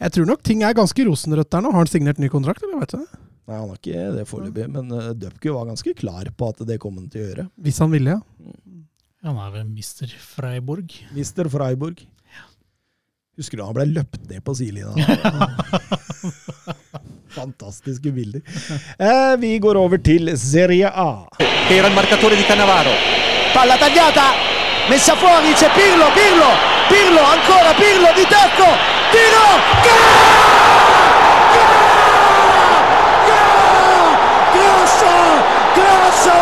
jeg 0.00 0.14
tror 0.16 0.28
nok 0.30 0.42
ting 0.46 0.64
er 0.64 0.76
ganske 0.76 1.04
rosenrødt 1.08 1.50
der 1.52 1.64
nå. 1.64 1.72
Har 1.74 1.84
han 1.84 1.92
signert 1.92 2.22
ny 2.22 2.30
kontrakt, 2.32 2.64
eller 2.64 2.80
veit 2.80 2.94
du 2.94 3.02
det? 3.02 3.20
Nei, 3.44 3.58
han 3.58 3.68
har 3.68 3.76
ikke 3.76 4.06
det 4.14 4.24
foreløpig, 4.30 4.70
men 4.72 4.88
uh, 4.88 5.10
Dupke 5.12 5.52
var 5.52 5.68
ganske 5.68 5.92
klar 5.98 6.30
på 6.32 6.48
at 6.48 6.64
det 6.64 6.78
kom 6.80 6.96
han 6.96 7.10
til 7.12 7.20
å 7.20 7.26
gjøre. 7.28 7.46
Hvis 7.66 7.80
han 7.84 7.92
ville, 7.92 8.16
ja. 8.16 8.54
Han 9.24 9.40
er 9.40 9.52
vel 9.52 9.68
Mr. 9.68 10.08
Freiburg. 10.20 10.96
Mister 11.16 11.48
Freiburg. 11.52 12.00
Husker 13.36 13.58
du 13.58 13.64
han 13.66 13.76
ble 13.76 13.88
løpt 13.90 14.24
ned 14.30 14.44
på 14.46 14.54
sidelinja? 14.56 14.94
Fantastiske 17.34 18.12
bilder. 18.12 18.40
Eh, 18.98 19.40
vi 19.40 19.58
går 19.58 19.76
over 19.76 19.96
til 19.96 20.32
Serie 20.38 20.88
A. 20.88 21.26
che 21.66 21.76
era 21.76 21.86
il 21.86 21.94
marcatore 21.94 22.36
di 22.36 22.44
Cannavaro. 22.44 22.90
Palla 23.52 23.76
tagliata, 23.76 24.34
messa 24.88 25.14
fuori, 25.16 25.52
c'è 25.52 25.70
Pirlo, 25.72 26.10
Pirlo, 26.12 26.50
Pirlo, 26.88 27.22
ancora 27.22 27.72
Pirlo 27.72 28.12
di 28.14 28.26
tacco, 28.28 28.68
tiro, 29.10 29.48
gol! 29.84 30.04
Grosso, 34.52 35.12
grosso, 35.74 36.36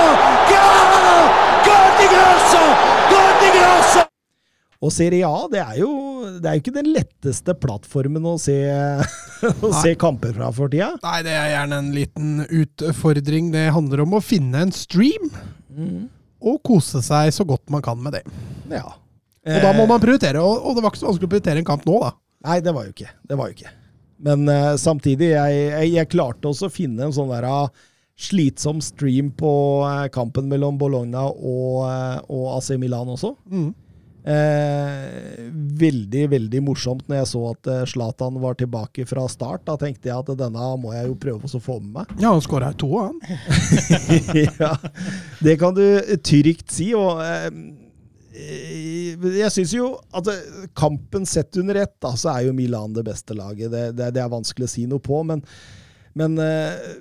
gol! 0.51 1.31
Gol 1.63 1.91
di 1.99 2.07
Grosso, 2.09 2.63
gol 3.09 3.33
di 3.39 3.59
Grosso! 3.59 4.07
Og 4.81 4.91
Serie 4.91 5.25
A 5.25 5.47
det 5.51 5.61
er 5.61 5.79
jo 5.79 6.12
det 6.41 6.49
er 6.49 6.57
jo 6.57 6.63
ikke 6.63 6.75
den 6.79 6.91
letteste 6.95 7.55
plattformen 7.61 8.27
å 8.31 8.37
se, 8.41 8.57
å 9.67 9.73
se 9.83 9.93
kamper 10.01 10.33
fra 10.39 10.49
for 10.57 10.73
tida. 10.73 10.95
Nei, 11.05 11.21
det 11.27 11.37
er 11.37 11.53
gjerne 11.57 11.83
en 11.83 11.93
liten 11.97 12.33
utfordring. 12.47 13.53
Det 13.55 13.69
handler 13.77 14.05
om 14.07 14.19
å 14.19 14.25
finne 14.25 14.67
en 14.67 14.75
stream 14.75 15.31
og 16.43 16.59
kose 16.67 17.03
seg 17.05 17.31
så 17.35 17.47
godt 17.49 17.71
man 17.73 17.85
kan 17.85 18.01
med 18.03 18.19
det. 18.19 18.25
Ja. 18.73 18.97
Og 19.43 19.63
da 19.63 19.73
må 19.75 19.85
Eh, 19.87 19.91
man 19.91 20.03
prioritere, 20.03 20.43
og, 20.43 20.63
og 20.63 20.77
det 20.77 20.85
var 20.85 20.93
ikke 20.93 21.03
så 21.03 21.09
vanskelig 21.09 21.29
å 21.29 21.33
prioritere 21.33 21.63
en 21.63 21.69
kamp 21.69 21.87
nå, 21.89 21.97
da. 22.03 22.13
Nei, 22.47 22.59
det 22.63 22.75
var 22.75 22.87
jo 22.87 22.95
ikke. 22.95 23.11
Det 23.27 23.39
var 23.39 23.51
jo 23.51 23.57
ikke. 23.57 23.73
Men 24.23 24.45
uh, 24.47 24.75
samtidig, 24.79 25.33
jeg, 25.33 25.63
jeg, 25.73 25.89
jeg 25.97 26.11
klarte 26.13 26.51
også 26.51 26.69
å 26.69 26.73
finne 26.73 27.09
en 27.09 27.15
sånn 27.15 27.31
der 27.33 27.47
uh, 27.47 27.89
slitsom 28.23 28.79
stream 28.85 29.33
på 29.35 29.53
uh, 29.83 30.07
kampen 30.15 30.47
mellom 30.51 30.79
Bologna 30.79 31.25
og, 31.27 31.83
og 32.31 32.45
AC 32.57 32.75
Milan 32.79 33.11
også. 33.11 33.35
Mm. 33.51 33.73
Eh, 34.23 35.49
veldig, 35.83 36.29
veldig 36.31 36.61
morsomt 36.63 37.09
når 37.11 37.17
jeg 37.23 37.29
så 37.33 37.41
at 37.51 37.71
eh, 37.73 37.81
Zlatan 37.91 38.37
var 38.43 38.55
tilbake 38.59 39.07
fra 39.09 39.25
start. 39.31 39.65
Da 39.67 39.75
tenkte 39.81 40.11
jeg 40.11 40.15
at 40.15 40.31
denne 40.39 40.69
må 40.79 40.93
jeg 40.95 41.09
jo 41.11 41.17
prøve 41.19 41.51
å 41.51 41.63
få 41.63 41.81
med 41.83 41.97
meg. 41.97 42.13
Ja, 42.23 42.31
han 42.31 42.45
skåra 42.45 42.71
to, 42.79 42.91
han. 43.01 43.19
ja, 44.63 44.77
det 45.43 45.57
kan 45.63 45.75
du 45.75 45.85
trygt 46.23 46.71
si. 46.71 46.93
Og 46.95 47.19
eh, 47.27 47.49
jeg 49.43 49.51
syns 49.57 49.75
jo 49.75 49.89
at 50.15 50.31
eh, 50.31 50.69
kampen 50.79 51.27
sett 51.29 51.59
under 51.59 51.83
ett, 51.83 51.97
da, 52.03 52.15
så 52.15 52.37
er 52.37 52.47
jo 52.47 52.55
Milan 52.57 52.95
det 52.95 53.05
beste 53.11 53.35
laget. 53.35 53.73
Det, 53.75 53.89
det, 53.99 54.13
det 54.15 54.23
er 54.23 54.31
vanskelig 54.33 54.71
å 54.71 54.75
si 54.77 54.87
noe 54.91 55.03
på, 55.03 55.19
men, 55.27 55.43
men 56.15 56.39
eh, 56.47 56.95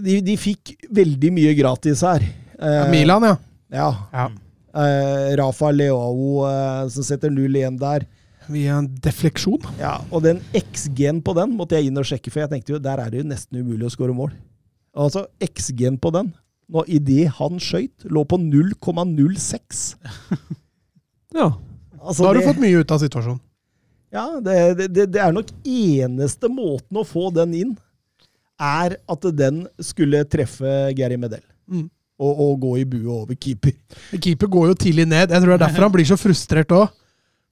de, 0.00 0.18
de 0.24 0.40
fikk 0.40 0.78
veldig 0.96 1.34
mye 1.36 1.52
gratis 1.60 2.02
her. 2.08 2.24
Eh, 2.56 2.80
Ja, 2.80 2.88
Milan, 2.88 3.28
ja. 3.28 3.36
Ja. 3.76 3.92
ja. 4.16 4.26
Eh, 4.76 5.36
Rafa 5.40 5.70
Leao 5.72 6.44
eh, 6.44 6.88
som 6.92 7.06
setter 7.06 7.32
0-1 7.32 7.78
der. 7.80 8.06
Via 8.52 8.76
en 8.78 8.88
defleksjon. 9.02 9.64
Ja, 9.80 9.96
og 10.14 10.22
den 10.22 10.42
XG-en 10.54 11.22
på 11.24 11.34
den 11.34 11.56
måtte 11.58 11.78
jeg 11.78 11.88
inn 11.88 11.98
og 11.98 12.06
sjekke, 12.06 12.30
for 12.30 12.44
jeg 12.44 12.52
tenkte 12.52 12.76
jo 12.76 12.82
der 12.82 13.00
er 13.02 13.10
det 13.10 13.24
jo 13.24 13.30
nesten 13.32 13.58
umulig 13.58 13.88
å 13.88 13.94
skåre 13.94 14.14
mål. 14.14 14.34
Altså, 14.96 15.24
XG-en 15.42 15.98
på 16.00 16.12
den, 16.14 16.30
nå 16.72 16.84
idet 16.86 17.32
han 17.40 17.58
skøyt, 17.62 18.06
lå 18.10 18.22
på 18.28 18.38
0,06. 18.42 19.88
Ja. 21.34 21.50
Altså, 22.00 22.22
Da 22.22 22.28
har 22.30 22.38
du 22.38 22.46
fått 22.46 22.60
mye 22.62 22.78
ut 22.80 22.92
av 22.94 23.00
situasjonen. 23.02 23.40
Ja, 24.14 24.22
det, 24.40 24.86
det, 24.94 25.08
det 25.12 25.20
er 25.20 25.34
nok 25.34 25.50
eneste 25.66 26.48
måten 26.48 26.96
å 26.96 27.04
få 27.04 27.26
den 27.34 27.52
inn, 27.58 27.72
er 28.62 28.94
at 29.10 29.26
den 29.36 29.64
skulle 29.84 30.22
treffe 30.30 30.70
Gary 30.96 31.18
Medel. 31.20 31.42
Mm. 31.68 31.90
Og, 32.16 32.32
og 32.32 32.52
gå 32.62 32.70
i 32.80 32.86
bue 32.88 33.12
over 33.12 33.36
keeper. 33.36 33.74
Keeper 34.16 34.48
går 34.48 34.70
jo 34.70 34.76
tidlig 34.86 35.04
ned. 35.08 35.34
Jeg 35.34 35.42
tror 35.42 35.52
det 35.52 35.58
er 35.58 35.66
derfor 35.66 35.84
han 35.84 35.92
blir 35.92 36.08
så 36.08 36.16
frustrert 36.16 36.72
òg. 36.72 36.94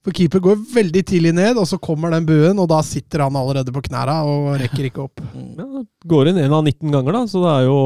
For 0.05 0.13
keeper 0.13 0.41
går 0.41 0.57
veldig 0.73 1.01
tidlig 1.05 1.31
ned, 1.33 1.57
og 1.57 1.65
så 1.69 1.79
kommer 1.81 2.13
den 2.13 2.25
buen, 2.25 2.59
og 2.61 2.67
da 2.69 2.77
sitter 2.85 3.23
han 3.25 3.37
allerede 3.37 3.73
på 3.73 3.81
knærne 3.87 4.19
og 4.29 4.51
rekker 4.61 4.89
ikke 4.89 5.05
opp. 5.07 5.21
ja. 5.59 5.81
Går 6.05 6.29
inn 6.29 6.41
én 6.43 6.53
av 6.53 6.61
19 6.65 6.93
ganger, 6.93 7.17
da, 7.17 7.23
så 7.29 7.41
det 7.41 7.53
er 7.53 7.69
jo 7.69 7.79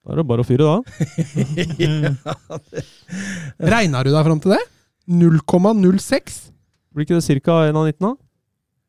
da 0.00 0.14
er 0.14 0.18
det 0.22 0.26
bare 0.30 0.42
å 0.42 0.48
fyre, 0.48 0.64
da. 0.64 0.80
Regna 3.74 4.00
du 4.02 4.10
deg 4.10 4.24
fram 4.26 4.40
til 4.42 4.54
det? 4.56 4.62
0,06? 5.10 6.40
Blir 6.94 7.06
ikke 7.06 7.18
det 7.20 7.38
ca. 7.44 7.58
1 7.68 7.76
av 7.76 7.86
19, 7.90 8.06
da? 8.06 8.12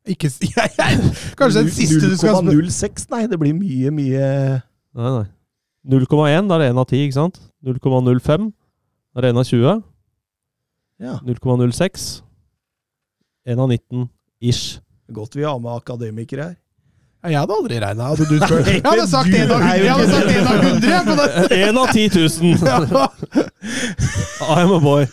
Ikke 0.10 0.32
ja, 0.48 0.66
jeg, 0.80 1.12
Kanskje 1.38 1.62
den 1.62 1.74
siste 1.76 2.00
du 2.02 2.16
skal 2.16 2.40
spørre 2.40 2.56
0,06? 2.64 3.06
Nei, 3.14 3.26
det 3.30 3.38
blir 3.42 3.54
mye, 3.54 3.92
mye 3.94 4.24
Nei, 4.98 5.12
nei. 5.20 5.28
0,1, 5.88 6.48
da 6.50 6.56
er 6.58 6.62
det 6.66 6.70
1 6.72 6.78
av 6.82 6.88
10, 6.90 7.06
ikke 7.08 7.18
sant? 7.18 7.40
0,05, 7.66 8.52
da 9.14 9.22
er 9.22 9.26
det 9.28 9.32
1 9.34 9.42
av 9.42 9.48
20. 9.50 9.84
Ja. 11.02 11.16
0,06. 11.26 12.10
1 13.50 13.60
av 13.60 13.70
19 13.72 14.10
ish. 14.42 14.80
Godt 15.12 15.36
vi 15.36 15.44
har 15.44 15.58
med 15.60 15.74
akademikere 15.74 16.52
her. 16.52 16.58
Ja, 17.22 17.30
Jeg 17.30 17.40
hadde 17.44 17.54
aldri 17.54 17.80
regna. 17.82 18.04
Hadde 18.12 18.26
du 18.26 18.38
spurt? 18.42 18.68
Jeg 18.70 18.82
hadde 18.86 19.08
sagt 19.10 19.30
Du 19.30 19.38
en 19.38 19.52
av 19.52 19.58
sagt 20.10 20.30
en 20.34 20.48
av 20.50 20.58
hundre. 20.66 21.26
1 21.54 21.76
10 21.94 22.10
000! 22.42 22.62
I'm 24.50 24.72
a 24.74 24.80
boy. 24.82 25.06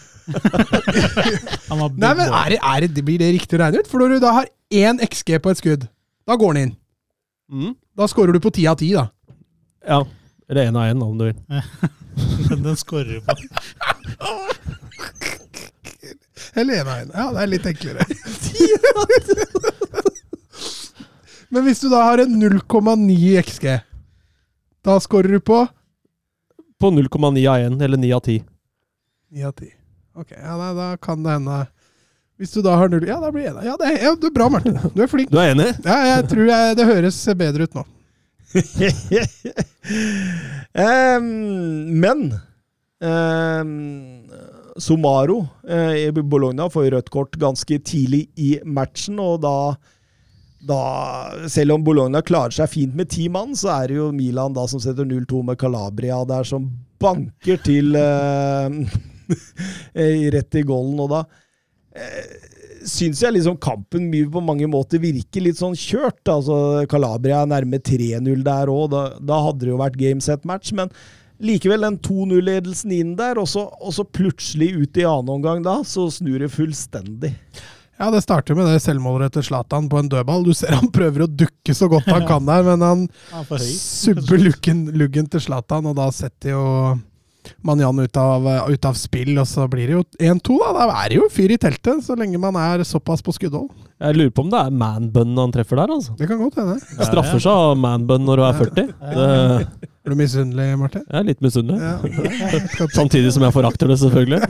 Nei, 1.68 2.12
men 2.16 2.28
er 2.28 2.48
det, 2.52 2.58
er 2.60 2.86
det, 2.86 3.04
Blir 3.04 3.20
det 3.20 3.32
riktig 3.36 3.56
å 3.58 3.62
regne 3.62 3.80
ut? 3.82 3.88
For 3.90 4.00
når 4.00 4.16
du 4.16 4.24
da 4.24 4.34
har 4.40 4.48
én 4.72 5.00
XG 5.04 5.36
på 5.44 5.52
et 5.52 5.60
skudd, 5.60 5.86
da 6.28 6.36
går 6.36 6.56
den 6.56 6.62
inn. 6.68 6.74
Mm. 7.48 7.74
Da 7.96 8.08
scorer 8.08 8.36
du 8.36 8.40
på 8.44 8.52
ti 8.52 8.66
av 8.68 8.76
ti, 8.80 8.90
da. 8.96 9.06
Ja. 9.88 10.02
Eller 10.48 10.62
1 10.70 10.76
av 10.76 10.84
1, 10.84 11.02
om 11.02 11.18
du 11.18 11.24
vil. 11.24 11.34
Den, 12.48 12.62
den 12.62 12.76
scorer 12.76 13.20
på. 13.20 13.34
Eller 16.54 16.74
én 16.74 16.88
av 16.88 16.96
én. 16.98 17.10
Ja, 17.14 17.26
det 17.34 17.42
er 17.42 17.50
litt 17.52 17.66
enklere. 17.68 18.04
Men 21.52 21.64
hvis 21.64 21.80
du 21.80 21.88
da 21.92 22.00
har 22.04 22.18
en 22.22 22.34
0,9 22.42 23.42
XG, 23.42 23.66
da 24.84 24.96
scorer 25.00 25.36
du 25.36 25.40
på 25.40 25.66
På 26.80 26.90
0,9 26.94 27.48
av 27.50 27.58
1, 27.72 27.82
eller 27.82 27.98
9 28.00 28.12
av 28.16 28.20
10. 28.20 28.42
9 29.32 29.46
av 29.46 29.52
10. 29.52 29.70
Ok, 30.18 30.30
ja, 30.34 30.56
da, 30.58 30.72
da 30.74 30.88
kan 30.96 31.22
det 31.22 31.30
hende 31.36 31.60
Hvis 32.38 32.52
du 32.56 32.62
da 32.64 32.74
har 32.80 32.88
null 32.90 33.06
Ja, 33.06 33.20
da 33.22 33.30
blir 33.34 33.52
det 33.54 33.66
Ja, 33.66 33.76
det 33.78 33.86
er, 33.92 33.96
ja, 34.08 34.14
du 34.18 34.26
er 34.26 34.34
bra, 34.34 34.48
Martin. 34.50 34.78
Du 34.94 35.02
er 35.04 35.10
flink. 35.10 35.30
Du 35.30 35.38
er 35.38 35.52
enig? 35.54 35.68
Ja, 35.84 35.98
jeg 36.16 36.28
tror 36.32 36.46
jeg, 36.50 36.76
det 36.78 36.86
høres 36.88 37.20
bedre 37.38 37.68
ut 37.68 37.74
nå. 37.78 37.84
Em, 40.78 41.28
men 42.00 42.24
um, 43.00 43.70
Somaro 44.76 45.38
uh, 45.68 45.94
i 45.96 46.12
Bologna 46.12 46.68
får 46.70 46.90
rødt 46.92 47.10
kort 47.10 47.38
ganske 47.40 47.78
tidlig 47.78 48.28
i 48.36 48.58
matchen, 48.64 49.18
og 49.20 49.40
da 49.44 49.54
da, 50.58 50.78
selv 51.48 51.76
om 51.76 51.84
Bologna 51.86 52.22
klarer 52.22 52.54
seg 52.54 52.70
fint 52.72 52.96
med 52.98 53.10
ti 53.12 53.28
mann, 53.30 53.54
så 53.56 53.70
er 53.76 53.90
det 53.90 53.98
jo 53.98 54.08
Milan 54.14 54.56
da 54.56 54.66
som 54.70 54.82
setter 54.82 55.06
0-2 55.06 55.44
med 55.46 55.58
Calabria 55.60 56.18
der, 56.26 56.46
som 56.46 56.66
banker 56.98 57.60
til 57.62 57.94
eh, 57.94 58.98
rett 60.34 60.58
i 60.58 60.64
goalen. 60.66 60.98
Og 61.04 61.12
da 61.14 61.22
eh, 61.94 62.56
syns 62.90 63.22
jeg 63.22 63.36
liksom 63.36 63.58
kampen 63.62 64.08
mye 64.12 64.28
på 64.32 64.42
mange 64.44 64.68
måter 64.70 65.02
virker 65.02 65.44
litt 65.44 65.60
sånn 65.60 65.76
kjørt. 65.78 66.22
Altså, 66.28 66.58
Calabria 66.90 67.42
er 67.44 67.52
nærme 67.52 67.80
3-0 67.84 68.44
der 68.46 68.72
òg. 68.72 68.90
Da, 68.94 69.04
da 69.20 69.40
hadde 69.46 69.66
det 69.66 69.72
jo 69.72 69.80
vært 69.80 69.98
game 70.00 70.24
set 70.24 70.46
match, 70.48 70.74
men 70.76 70.92
likevel 71.38 71.86
den 71.86 71.98
2-0-ledelsen 72.02 72.94
inn 72.96 73.16
der, 73.18 73.38
og 73.38 73.48
så, 73.50 73.68
og 73.78 73.94
så 73.94 74.04
plutselig 74.04 74.72
ut 74.74 74.98
i 74.98 75.06
annen 75.06 75.36
omgang 75.38 75.62
da, 75.66 75.80
så 75.86 76.08
snur 76.12 76.42
det 76.42 76.50
fullstendig. 76.54 77.34
Ja, 77.98 78.12
det 78.14 78.22
starter 78.22 78.54
med 78.54 78.68
det 78.70 78.78
selvmålet 78.84 79.32
til 79.34 79.42
Zlatan 79.48 79.88
på 79.90 79.98
en 79.98 80.10
dødball. 80.10 80.44
Du 80.46 80.52
ser 80.54 80.76
han 80.76 80.90
prøver 80.94 81.24
å 81.24 81.30
dukke 81.30 81.74
så 81.74 81.88
godt 81.90 82.06
han 82.10 82.26
kan 82.30 82.46
der, 82.46 82.66
men 82.66 82.84
han 82.84 83.06
er 83.34 83.64
subber 83.64 84.38
luggen, 84.38 84.84
luggen 84.98 85.30
til 85.30 85.42
Zlatan, 85.48 85.88
og 85.90 85.98
da 85.98 86.06
setter 86.14 86.54
jo 86.54 86.64
Manjan 87.66 87.98
ut 88.02 88.16
av, 88.20 88.46
ut 88.70 88.84
av 88.88 88.94
spill, 88.98 89.34
og 89.40 89.46
så 89.48 89.66
blir 89.70 89.86
det 89.90 89.94
jo 89.98 90.02
1-2, 90.18 90.58
da. 90.62 90.68
Da 90.78 90.84
er 91.04 91.08
det 91.12 91.16
jo 91.20 91.26
fyr 91.32 91.50
i 91.54 91.58
teltet, 91.60 91.96
så 92.06 92.12
lenge 92.18 92.38
man 92.42 92.56
er 92.60 92.76
såpass 92.88 93.20
på 93.24 93.30
skuddhold. 93.36 93.70
Jeg 93.98 94.14
lurer 94.14 94.30
på 94.30 94.42
om 94.44 94.50
det 94.52 94.58
er 94.62 94.70
manbun 94.78 95.38
han 95.40 95.52
treffer 95.54 95.76
der, 95.80 95.88
altså. 95.96 96.10
Det 96.18 96.26
kan 96.30 96.38
godt 96.38 96.58
hende. 96.60 96.76
Straffer 97.02 97.40
seg 97.42 97.50
av 97.50 97.74
manbun 97.82 98.22
når 98.28 98.34
du 98.38 98.42
er 98.46 98.54
40. 98.62 98.74
Det, 99.18 99.28
Er 100.08 100.12
du 100.12 100.16
misunnelig, 100.16 100.66
Martin? 100.80 101.02
jeg 101.08 101.18
er 101.18 101.24
litt 101.28 101.42
misunnelig. 101.44 101.80
Ja. 101.82 101.94
Samtidig 102.98 103.30
som 103.34 103.42
jeg 103.44 103.52
forakter 103.56 103.86
det, 103.90 103.98
selvfølgelig. 104.00 104.38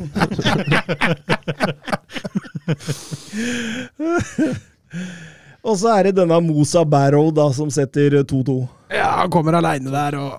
Og 5.69 5.75
så 5.77 5.91
er 5.99 6.03
det 6.09 6.17
denne 6.21 6.39
Mosa 6.45 6.85
Barrow 6.89 7.31
da, 7.35 7.49
som 7.53 7.71
setter 7.73 8.21
2-2. 8.23 8.59
Ja, 8.95 9.09
han 9.23 9.31
kommer 9.33 9.53
aleine 9.59 9.91
der 9.93 10.17
og 10.21 10.31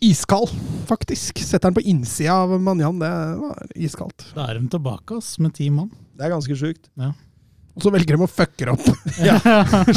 Iskald, 0.00 0.52
faktisk. 0.88 1.38
Setter 1.44 1.68
han 1.68 1.74
på 1.76 1.82
innsida 1.84 2.34
av 2.46 2.54
Manjan. 2.60 2.98
Det 3.02 3.10
var 3.40 3.66
iskaldt. 3.76 4.30
Da 4.36 4.46
er 4.48 4.60
de 4.60 4.70
tilbake 4.72 5.18
ass, 5.20 5.34
med 5.42 5.52
ti 5.58 5.68
mann. 5.74 5.90
Det 6.16 6.24
er 6.26 6.32
ganske 6.34 6.56
sjukt. 6.56 6.88
Og 7.00 7.84
så 7.84 7.92
velger 7.94 8.16
de 8.16 8.24
å 8.24 8.30
fucke 8.30 8.72
opp 8.72 8.88
ja. 9.28 9.36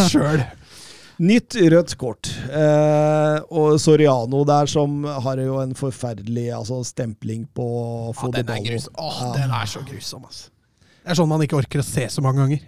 sjøl. 0.09 0.43
Nytt 1.23 1.55
rødt 1.71 1.93
kort. 2.01 2.30
Eh, 2.49 3.38
og 3.53 3.77
Soriano 3.81 4.41
der 4.49 4.67
som 4.71 5.03
har 5.05 5.39
jo 5.39 5.59
en 5.61 5.75
forferdelig 5.77 6.47
altså, 6.57 6.81
stempling 6.88 7.45
på 7.55 7.67
Ja, 8.09 8.15
Fode 8.17 8.41
den 8.41 8.49
er 8.49 8.63
Ballo. 8.65 8.81
Åh, 9.07 9.19
Ja. 9.23 9.31
den 9.38 9.53
er 9.61 9.69
så 9.69 9.84
grusom, 9.88 10.25
altså. 10.27 10.49
Det 11.03 11.11
er 11.11 11.19
sånn 11.19 11.27
man 11.31 11.43
ikke 11.43 11.59
orker 11.59 11.81
å 11.84 11.85
se 11.85 12.05
så 12.11 12.23
mange 12.23 12.39
ganger. 12.43 12.67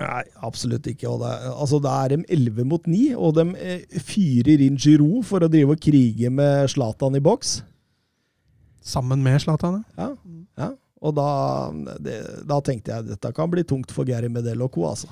Nei, 0.00 0.22
absolutt 0.42 0.86
ikke. 0.90 1.06
Og 1.10 1.20
det, 1.22 1.32
altså, 1.52 1.78
da 1.82 1.94
er 2.02 2.14
de 2.14 2.24
11 2.34 2.66
mot 2.66 2.86
9, 2.90 3.02
og 3.14 3.36
de 3.36 3.44
eh, 3.62 4.00
fyrer 4.02 4.64
inn 4.66 4.78
Giroud 4.80 5.22
for 5.28 5.44
å 5.44 5.50
drive 5.50 5.76
og 5.76 5.82
krige 5.82 6.32
med 6.34 6.70
Zlatan 6.72 7.18
i 7.18 7.22
boks. 7.22 7.60
Sammen 8.84 9.22
med 9.24 9.38
Zlatan, 9.44 9.84
ja. 9.96 10.10
Ja. 10.58 10.72
Og 11.04 11.12
da, 11.16 11.28
det, 12.00 12.16
da 12.48 12.58
tenkte 12.64 12.94
jeg 12.94 13.10
dette 13.12 13.30
kan 13.36 13.50
bli 13.52 13.62
tungt 13.68 13.92
for 13.92 14.08
Gary 14.08 14.30
Medel 14.32 14.64
og 14.64 14.72
co. 14.74 14.86
Altså. 14.88 15.10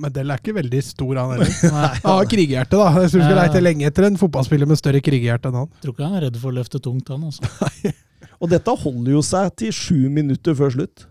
Medel 0.00 0.32
er 0.32 0.42
ikke 0.42 0.54
veldig 0.56 0.80
stor, 0.84 1.18
han 1.20 1.34
heller. 1.34 1.52
Han 2.04 2.18
har 2.18 2.28
krigerhjerte, 2.30 2.78
da. 2.78 2.88
Jeg 3.04 3.12
tror 3.12 3.22
ikke 3.22 3.28
skal 3.30 3.40
leite 3.40 3.62
lenge 3.62 3.88
etter 3.88 4.08
en 4.08 4.18
fotballspiller 4.20 4.70
med 4.70 4.80
større 4.80 5.02
krigerhjerte 5.04 5.50
enn 5.50 5.60
han. 5.62 5.70
Tror 5.82 5.94
ikke 5.94 6.08
han 6.08 6.18
er 6.18 6.26
redd 6.28 6.38
for 6.42 6.50
å 6.50 6.58
løfte 6.58 6.80
tungt, 6.82 7.10
han. 7.14 7.26
Altså. 7.30 7.94
Og 8.42 8.50
dette 8.50 8.74
holder 8.84 9.14
jo 9.14 9.22
seg 9.24 9.52
til 9.60 9.74
sju 9.74 10.00
minutter 10.12 10.56
før 10.58 10.74
slutt. 10.74 11.06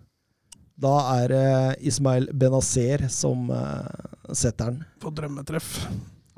Da 0.80 0.94
er 1.22 1.28
det 1.30 1.86
Ismail 1.86 2.30
Benazer 2.34 3.06
som 3.14 3.50
eh, 3.54 4.34
setter 4.34 4.72
den. 4.72 4.82
På 5.04 5.12
drømmetreff. 5.14 5.86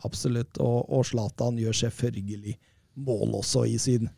Absolutt. 0.05 0.59
Og, 0.59 1.01
Zlatan 1.07 1.57
gjør 1.61 1.77
selvfølgelig 1.85 2.57
mål 3.05 3.39
også 3.39 3.65
i 3.69 3.77
sin 3.81 4.09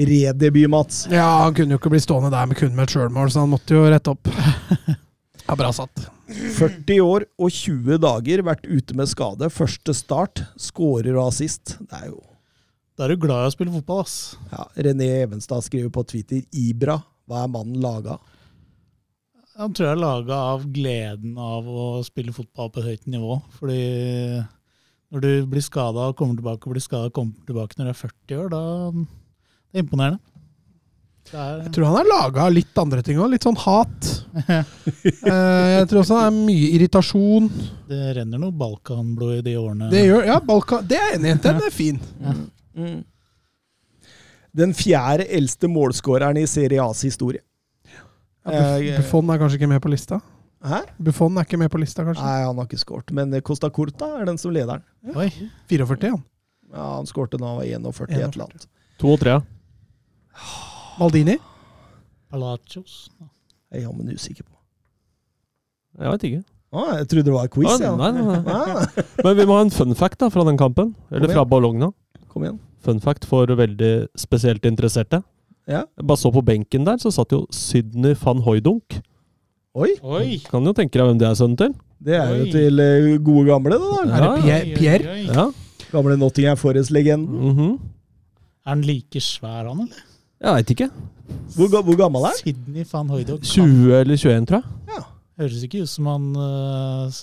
redebut, 0.00 0.70
Mats. 0.70 1.04
Ja, 1.12 1.26
han 1.44 1.54
kunne 1.54 1.76
jo 1.76 1.80
ikke 1.80 1.92
bli 1.92 2.00
stående 2.02 2.32
der 2.32 2.48
med 2.48 2.58
kun 2.58 2.72
med 2.76 2.88
et 2.88 2.94
sjølmål, 2.96 3.30
så 3.32 3.44
han 3.44 3.52
måtte 3.52 3.76
jo 3.76 3.86
rette 3.90 4.16
opp. 4.16 4.32
Ja, 5.50 5.56
bra 5.58 5.72
satt. 5.74 6.04
40 6.30 7.00
år 7.02 7.24
og 7.40 7.48
20 7.50 7.96
dager, 8.04 8.42
vært 8.46 8.68
ute 8.70 8.94
med 8.94 9.08
skade. 9.10 9.48
Første 9.50 9.90
start, 9.98 10.44
skårer 10.62 11.16
og 11.16 11.32
assist. 11.32 11.72
Det 11.80 11.96
er 11.96 12.12
jo 12.12 12.20
Da 12.94 13.08
er 13.08 13.16
du 13.16 13.22
glad 13.24 13.42
i 13.42 13.48
å 13.48 13.54
spille 13.56 13.72
fotball, 13.74 14.04
ass. 14.04 14.36
ja, 14.52 14.68
René 14.86 15.08
Evenstad 15.24 15.64
skriver 15.66 15.90
på 15.90 16.04
Twitter 16.06 16.44
Ibra. 16.54 17.00
Hva 17.26 17.42
er 17.42 17.50
mannen 17.50 17.80
laga? 17.82 18.20
Han 19.60 19.74
tror 19.76 19.90
jeg 19.90 19.96
er 19.96 20.00
laga 20.00 20.36
av 20.54 20.62
gleden 20.72 21.36
av 21.40 21.66
å 21.68 21.86
spille 22.06 22.32
fotball 22.32 22.70
på 22.72 22.80
et 22.80 22.86
høyt 22.94 23.06
nivå. 23.12 23.34
Fordi 23.58 23.80
når 25.12 25.24
du 25.24 25.30
blir 25.52 25.64
skada 25.64 26.06
og 26.08 26.16
kommer 26.16 26.38
tilbake 26.38 26.64
og 26.68 26.72
blir 26.76 26.84
skada 26.84 27.10
og 27.10 27.16
kommer 27.18 27.34
tilbake 27.48 27.76
når 27.76 27.90
du 27.90 27.92
er 27.92 27.98
40 28.00 28.40
år, 28.40 28.48
da 28.54 28.60
det 29.70 29.78
er 29.78 29.84
imponerende. 29.84 30.20
Det 30.24 31.34
imponerende. 31.36 31.66
Jeg 31.66 31.72
tror 31.76 31.86
han 31.90 31.98
er 32.00 32.08
laga 32.08 32.46
av 32.48 32.54
litt 32.56 32.78
andre 32.80 33.02
ting 33.06 33.20
òg. 33.20 33.28
Litt 33.34 33.44
sånn 33.46 33.58
hat. 33.66 34.08
Eh, 35.00 35.68
Jeg 35.80 35.86
tror 35.90 36.00
også 36.02 36.16
det 36.16 36.24
er 36.24 36.34
mye 36.36 36.70
irritasjon. 36.76 37.46
det 37.88 38.00
renner 38.16 38.40
noe 38.40 38.52
Balkanblod 38.56 39.38
i 39.38 39.44
de 39.46 39.54
årene. 39.60 39.88
Det 39.92 40.02
gjør, 40.06 40.24
ja, 40.28 40.38
Balkan, 40.44 40.84
det 40.88 40.96
er 40.98 41.06
jeg 41.10 41.18
enig 41.20 41.30
i. 41.34 41.38
Den 41.44 41.60
er 41.66 41.74
fin. 41.74 42.00
Mm. 42.78 42.98
Den 44.62 44.74
fjerde 44.74 45.26
eldste 45.36 45.68
målskåreren 45.70 46.40
i 46.40 46.46
Serie 46.50 46.82
A's 46.82 47.02
historie. 47.06 47.42
Ja, 48.46 48.78
Eh, 48.78 48.96
Buffon 48.96 49.28
er 49.30 49.38
kanskje 49.38 49.58
ikke 49.60 49.68
med 49.68 49.82
på 49.84 49.90
lista? 49.92 50.20
Hæ? 50.64 50.80
Buffon 50.98 51.36
er 51.38 51.44
ikke 51.44 51.58
med 51.60 51.70
på 51.72 51.78
lista, 51.80 52.04
kanskje? 52.04 52.24
Nei, 52.24 52.44
han 52.46 52.56
har 52.56 52.66
ikke 52.68 52.80
skåret. 52.80 53.12
Men 53.12 53.32
Costa 53.42 53.68
Corta 53.70 54.08
er 54.20 54.24
den 54.28 54.38
som 54.38 54.52
leder 54.52 54.80
den. 54.80 55.16
Oi, 55.16 55.28
44, 55.68 56.10
han. 56.10 56.22
Ja, 56.72 56.96
Han 56.96 57.06
skårte 57.06 57.38
da 57.40 57.46
han 57.46 57.56
var 57.58 57.64
41 57.64 58.10
et 58.10 58.34
eller 58.34 58.44
annet. 58.46 58.66
To 59.00 59.12
og 59.14 59.20
tre. 59.20 59.30
ja. 59.30 59.40
Maldini? 61.00 61.36
Palacios. 62.30 63.08
Jeg 63.70 63.80
er 63.80 63.86
jammen 63.88 64.08
usikker 64.14 64.44
på. 64.44 64.56
Jeg 66.00 66.12
veit 66.12 66.24
ikke. 66.28 66.42
Ah, 66.70 66.92
jeg 67.00 67.08
trodde 67.10 67.26
det 67.26 67.34
var 67.34 67.48
quiz. 67.50 67.66
Ah, 67.72 67.80
ja. 67.82 67.94
nei, 67.98 68.10
nei, 68.14 68.22
nei. 68.22 68.52
Ah, 68.54 68.86
Men 69.24 69.36
vi 69.40 69.46
må 69.48 69.56
ha 69.58 69.64
en 69.66 69.72
fun 69.74 69.94
fact 69.98 70.20
da, 70.22 70.28
fra 70.30 70.44
den 70.46 70.58
kampen. 70.60 70.92
Eller 71.10 71.26
Kom 71.26 71.34
fra 71.34 71.62
igjen. 71.64 71.92
Kom 72.30 72.44
igjen. 72.46 72.60
Fun 72.84 73.00
fact 73.02 73.26
for 73.28 73.50
veldig 73.58 74.08
spesielt 74.18 74.64
interesserte. 74.68 75.22
Ja. 75.70 75.84
Jeg 75.86 76.06
bare 76.10 76.18
så 76.18 76.32
på 76.34 76.42
benken 76.44 76.84
der, 76.88 76.98
så 76.98 77.12
satt 77.14 77.30
jo 77.34 77.44
Sydney 77.54 78.16
van 78.18 78.40
Hooydonk. 78.42 78.98
Oi! 79.78 79.92
Oi! 80.02 80.40
Kan 80.50 80.66
jo 80.66 80.72
tenke 80.74 80.98
deg 80.98 81.06
hvem 81.06 81.20
det 81.20 81.28
er 81.28 81.36
sønnen 81.38 81.56
til. 81.60 81.74
Det 82.02 82.16
er 82.18 82.30
jo 82.34 82.44
Oi. 82.48 82.50
til 82.50 82.80
eh, 82.82 83.08
gode 83.22 83.44
gamle, 83.52 83.76
det 83.78 83.90
da. 83.92 84.02
Er 84.02 84.24
det 84.24 84.30
Pierre? 84.42 84.74
Pierre? 84.80 85.12
Oi, 85.12 85.20
oi, 85.20 85.28
oi. 85.30 85.36
Ja. 85.36 85.86
Gamle 85.92 86.16
Nottingham 86.18 86.58
Forest-legenden. 86.58 87.54
mhm. 87.54 87.70
Er 88.66 88.74
han 88.74 88.82
like 88.84 89.20
svær, 89.24 89.68
han, 89.70 89.84
eller? 89.86 90.02
Jeg 90.40 90.54
veit 90.56 90.70
ikke. 90.74 90.86
Hvor, 91.56 91.68
ga- 91.72 91.82
hvor 91.86 91.96
gammel 92.00 92.24
er 92.26 92.32
han? 92.34 92.40
Sydney 92.42 92.84
van 92.92 93.08
Hooydonk. 93.14 93.42
20 93.46 93.94
eller 94.00 94.16
21, 94.16 94.46
tror 94.50 94.60
jeg. 94.60 94.96
Ja. 94.96 95.02
Høres 95.40 95.62
ikke 95.64 95.80
ut 95.86 95.88
som 95.92 96.06
han 96.10 96.26
eh, 96.36 97.06
s- 97.08 97.22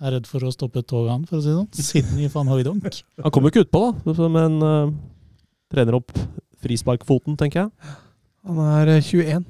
er 0.00 0.14
redd 0.16 0.26
for 0.30 0.46
å 0.48 0.52
stoppe 0.54 0.82
toget, 0.86 1.10
han, 1.12 1.26
for 1.28 1.38
å 1.38 1.42
si 1.44 1.50
det 1.50 1.58
sånn. 1.58 1.88
Sydney 1.90 2.30
van 2.32 2.48
Hooydonk. 2.52 2.86
Han 3.26 3.30
kommer 3.34 3.50
jo 3.50 3.54
ikke 3.56 3.66
utpå, 3.66 3.82
da, 4.06 4.28
men 4.38 4.56
uh, 4.62 4.92
trener 5.72 5.98
opp 5.98 6.12
frisparkfoten, 6.62 7.36
tenker 7.40 7.64
jeg. 7.66 7.96
Han 8.48 8.62
er 8.78 8.96
eh, 8.96 9.10
21. 9.12 9.44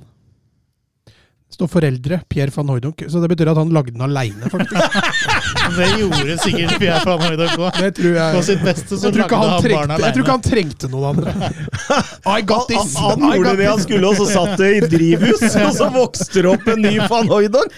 Det 1.52 1.59
står 1.59 1.68
foreldre, 1.68 2.16
Pierre 2.32 2.52
van 2.55 2.70
Hooydonk. 2.72 3.02
Så 3.12 3.20
det 3.20 3.28
betyr 3.28 3.51
at 3.52 3.59
han 3.60 3.72
lagde 3.76 3.93
den 3.93 4.01
aleine, 4.01 4.48
faktisk. 4.48 4.94
Det 5.76 5.89
gjorde 6.01 6.36
sikkert 6.40 6.78
Pierre 6.80 7.02
van 7.05 7.20
Hooydonk 7.26 7.60
òg. 7.60 7.80
Jeg. 7.93 8.16
På 8.32 8.40
sitt 8.47 8.64
beste 8.64 8.97
så 8.97 9.10
Jeg 9.12 9.26
han 9.28 9.52
han 9.52 9.93
jeg 10.01 10.14
tror 10.14 10.22
ikke 10.24 10.32
han 10.32 10.47
trengte 10.47 10.89
noen 10.89 11.10
andre. 11.10 11.52
I 12.39 12.40
got 12.40 12.72
this! 12.72 12.97
Han 12.97 13.20
I 13.28 13.34
gjorde 13.36 13.51
got 13.51 13.60
det 13.60 13.68
han 13.68 13.84
skulle, 13.84 14.09
og 14.09 14.16
så 14.16 14.30
satt 14.32 14.56
det 14.62 14.70
i 14.78 14.80
drivhus, 14.97 15.44
og 15.66 15.76
så 15.76 15.90
vokste 15.93 16.40
det 16.40 16.55
opp 16.55 16.72
en 16.72 16.86
ny 16.89 16.94
van 17.12 17.28
Hooydonk. 17.28 17.76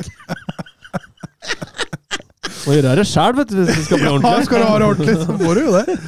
Må 2.65 2.79
gjøre 2.79 2.95
det 3.01 3.09
sjæl, 3.11 3.35
vet 3.41 3.51
du, 3.51 3.59
hvis 3.59 3.75
det 3.75 3.89
skal 3.89 4.05
bli 4.05 4.13
Ja, 4.15 4.37
skal 4.47 4.63
du 4.63 4.69
ha 4.71 4.79
det 4.79 4.93
ordentlig, 4.93 5.17
så 5.27 5.35
må 5.43 5.59
du 5.59 5.65
jo 5.67 5.75
det. 5.81 5.99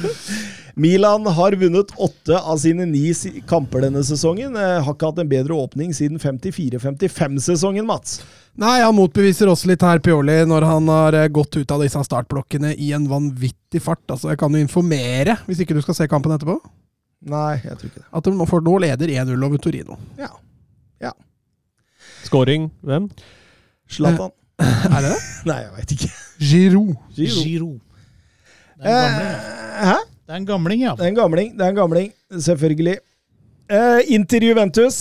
Milan 0.77 1.25
har 1.33 1.55
vunnet 1.57 1.89
åtte 1.97 2.37
av 2.37 2.59
sine 2.61 2.85
ni 2.85 3.09
kamper 3.49 3.81
denne 3.87 4.03
sesongen. 4.05 4.53
Eh, 4.55 4.75
Har 4.85 4.93
ikke 4.93 5.07
hatt 5.09 5.21
en 5.23 5.29
bedre 5.31 5.55
åpning 5.57 5.89
siden 5.97 6.19
54-55-sesongen, 6.21 7.85
Mats. 7.89 8.19
Nei, 8.57 8.75
han 8.83 8.93
motbeviser 8.97 9.49
også 9.49 9.71
litt 9.71 9.81
her, 9.85 9.97
Pioli, 10.05 10.35
når 10.49 10.65
han 10.69 10.87
har 10.93 11.17
eh, 11.17 11.27
gått 11.33 11.57
ut 11.57 11.71
av 11.73 11.81
disse 11.81 12.01
startblokkene 12.05 12.75
i 12.77 12.91
en 12.93 13.07
vanvittig 13.09 13.81
fart. 13.81 14.03
Altså, 14.13 14.29
Jeg 14.33 14.37
kan 14.41 14.53
jo 14.53 14.61
informere, 14.61 15.39
hvis 15.47 15.63
ikke 15.65 15.77
du 15.77 15.81
skal 15.85 15.97
se 15.97 16.07
kampen 16.11 16.35
etterpå, 16.37 16.59
Nei, 17.27 17.55
jeg 17.63 17.73
tror 17.79 17.89
ikke 17.89 18.03
det. 18.03 18.09
at 18.19 18.27
de 18.29 18.45
for 18.45 18.61
nå 18.61 18.75
leder 18.83 19.09
1-0 19.09 19.45
over 19.47 19.57
Torino. 19.57 19.95
Ja. 20.21 20.27
ja. 21.01 21.11
Scoring, 22.27 22.67
hvem? 22.85 23.07
Zlatan. 23.89 24.29
Er 24.61 25.01
det 25.01 25.09
det? 25.15 25.17
Nei, 25.49 25.57
jeg 25.63 25.73
veit 25.79 25.95
ikke. 25.97 26.11
Giroud. 26.51 26.93
Giro. 27.17 27.41
Giro. 27.41 27.71
Er. 28.77 29.17
Eh, 29.17 29.89
Hæ? 29.89 29.97
Det 30.27 30.35
er 30.35 30.41
en 30.41 30.47
gamling, 30.47 30.81
ja. 30.83 30.91
Det 30.99 31.05
er 31.05 31.13
en 31.13 31.15
gamling, 31.21 31.53
det 31.55 31.63
er 31.63 31.71
en 31.71 31.77
gamling, 31.77 32.07
selvfølgelig. 32.35 32.97
Eh, 33.71 33.99
Inter 34.11 34.43
Juventus. 34.43 34.97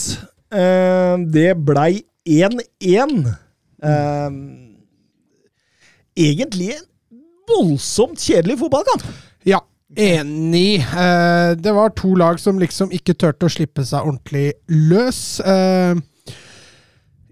Eh, 0.54 1.14
det 1.34 1.48
blei 1.66 2.04
1-1. 2.30 3.32
Eh, 3.82 4.36
egentlig 6.28 6.76
en 6.76 6.84
voldsomt 7.50 8.22
kjedelig 8.22 8.60
fotballkamp. 8.62 9.02
Ja, 9.50 9.58
enig. 9.98 10.78
Eh, 10.78 11.50
det 11.58 11.74
var 11.74 11.90
to 11.98 12.14
lag 12.14 12.38
som 12.42 12.62
liksom 12.62 12.94
ikke 12.94 13.18
turte 13.18 13.50
å 13.50 13.52
slippe 13.52 13.82
seg 13.86 14.06
ordentlig 14.06 14.52
løs. 14.70 15.40
Eh, 15.42 15.98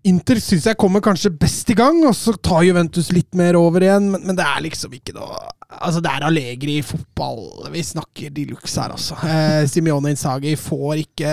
Inter 0.05 0.37
syns 0.43 0.67
jeg 0.69 0.77
kommer 0.77 1.01
kanskje 1.05 1.33
best 1.33 1.71
i 1.73 1.77
gang, 1.79 2.03
og 2.05 2.13
så 2.17 2.35
tar 2.37 2.65
Juventus 2.67 3.09
litt 3.15 3.33
mer 3.39 3.57
over 3.57 3.85
igjen. 3.87 4.11
Men, 4.13 4.27
men 4.29 4.37
det 4.37 4.45
er 4.45 4.65
liksom 4.67 4.97
ikke 4.97 5.17
noe 5.17 5.39
Altså, 5.75 5.99
det 6.05 6.11
er 6.13 6.23
Allegri 6.23 6.77
i 6.79 6.85
fotball. 6.87 7.41
Vi 7.75 7.81
snakker 7.83 8.31
de 8.31 8.45
luxe 8.53 8.79
her, 8.79 8.93
altså. 8.95 9.17
Eh, 9.27 9.65
Simione 9.67 10.13
Insagi 10.13 10.53
får 10.61 11.01
ikke 11.01 11.33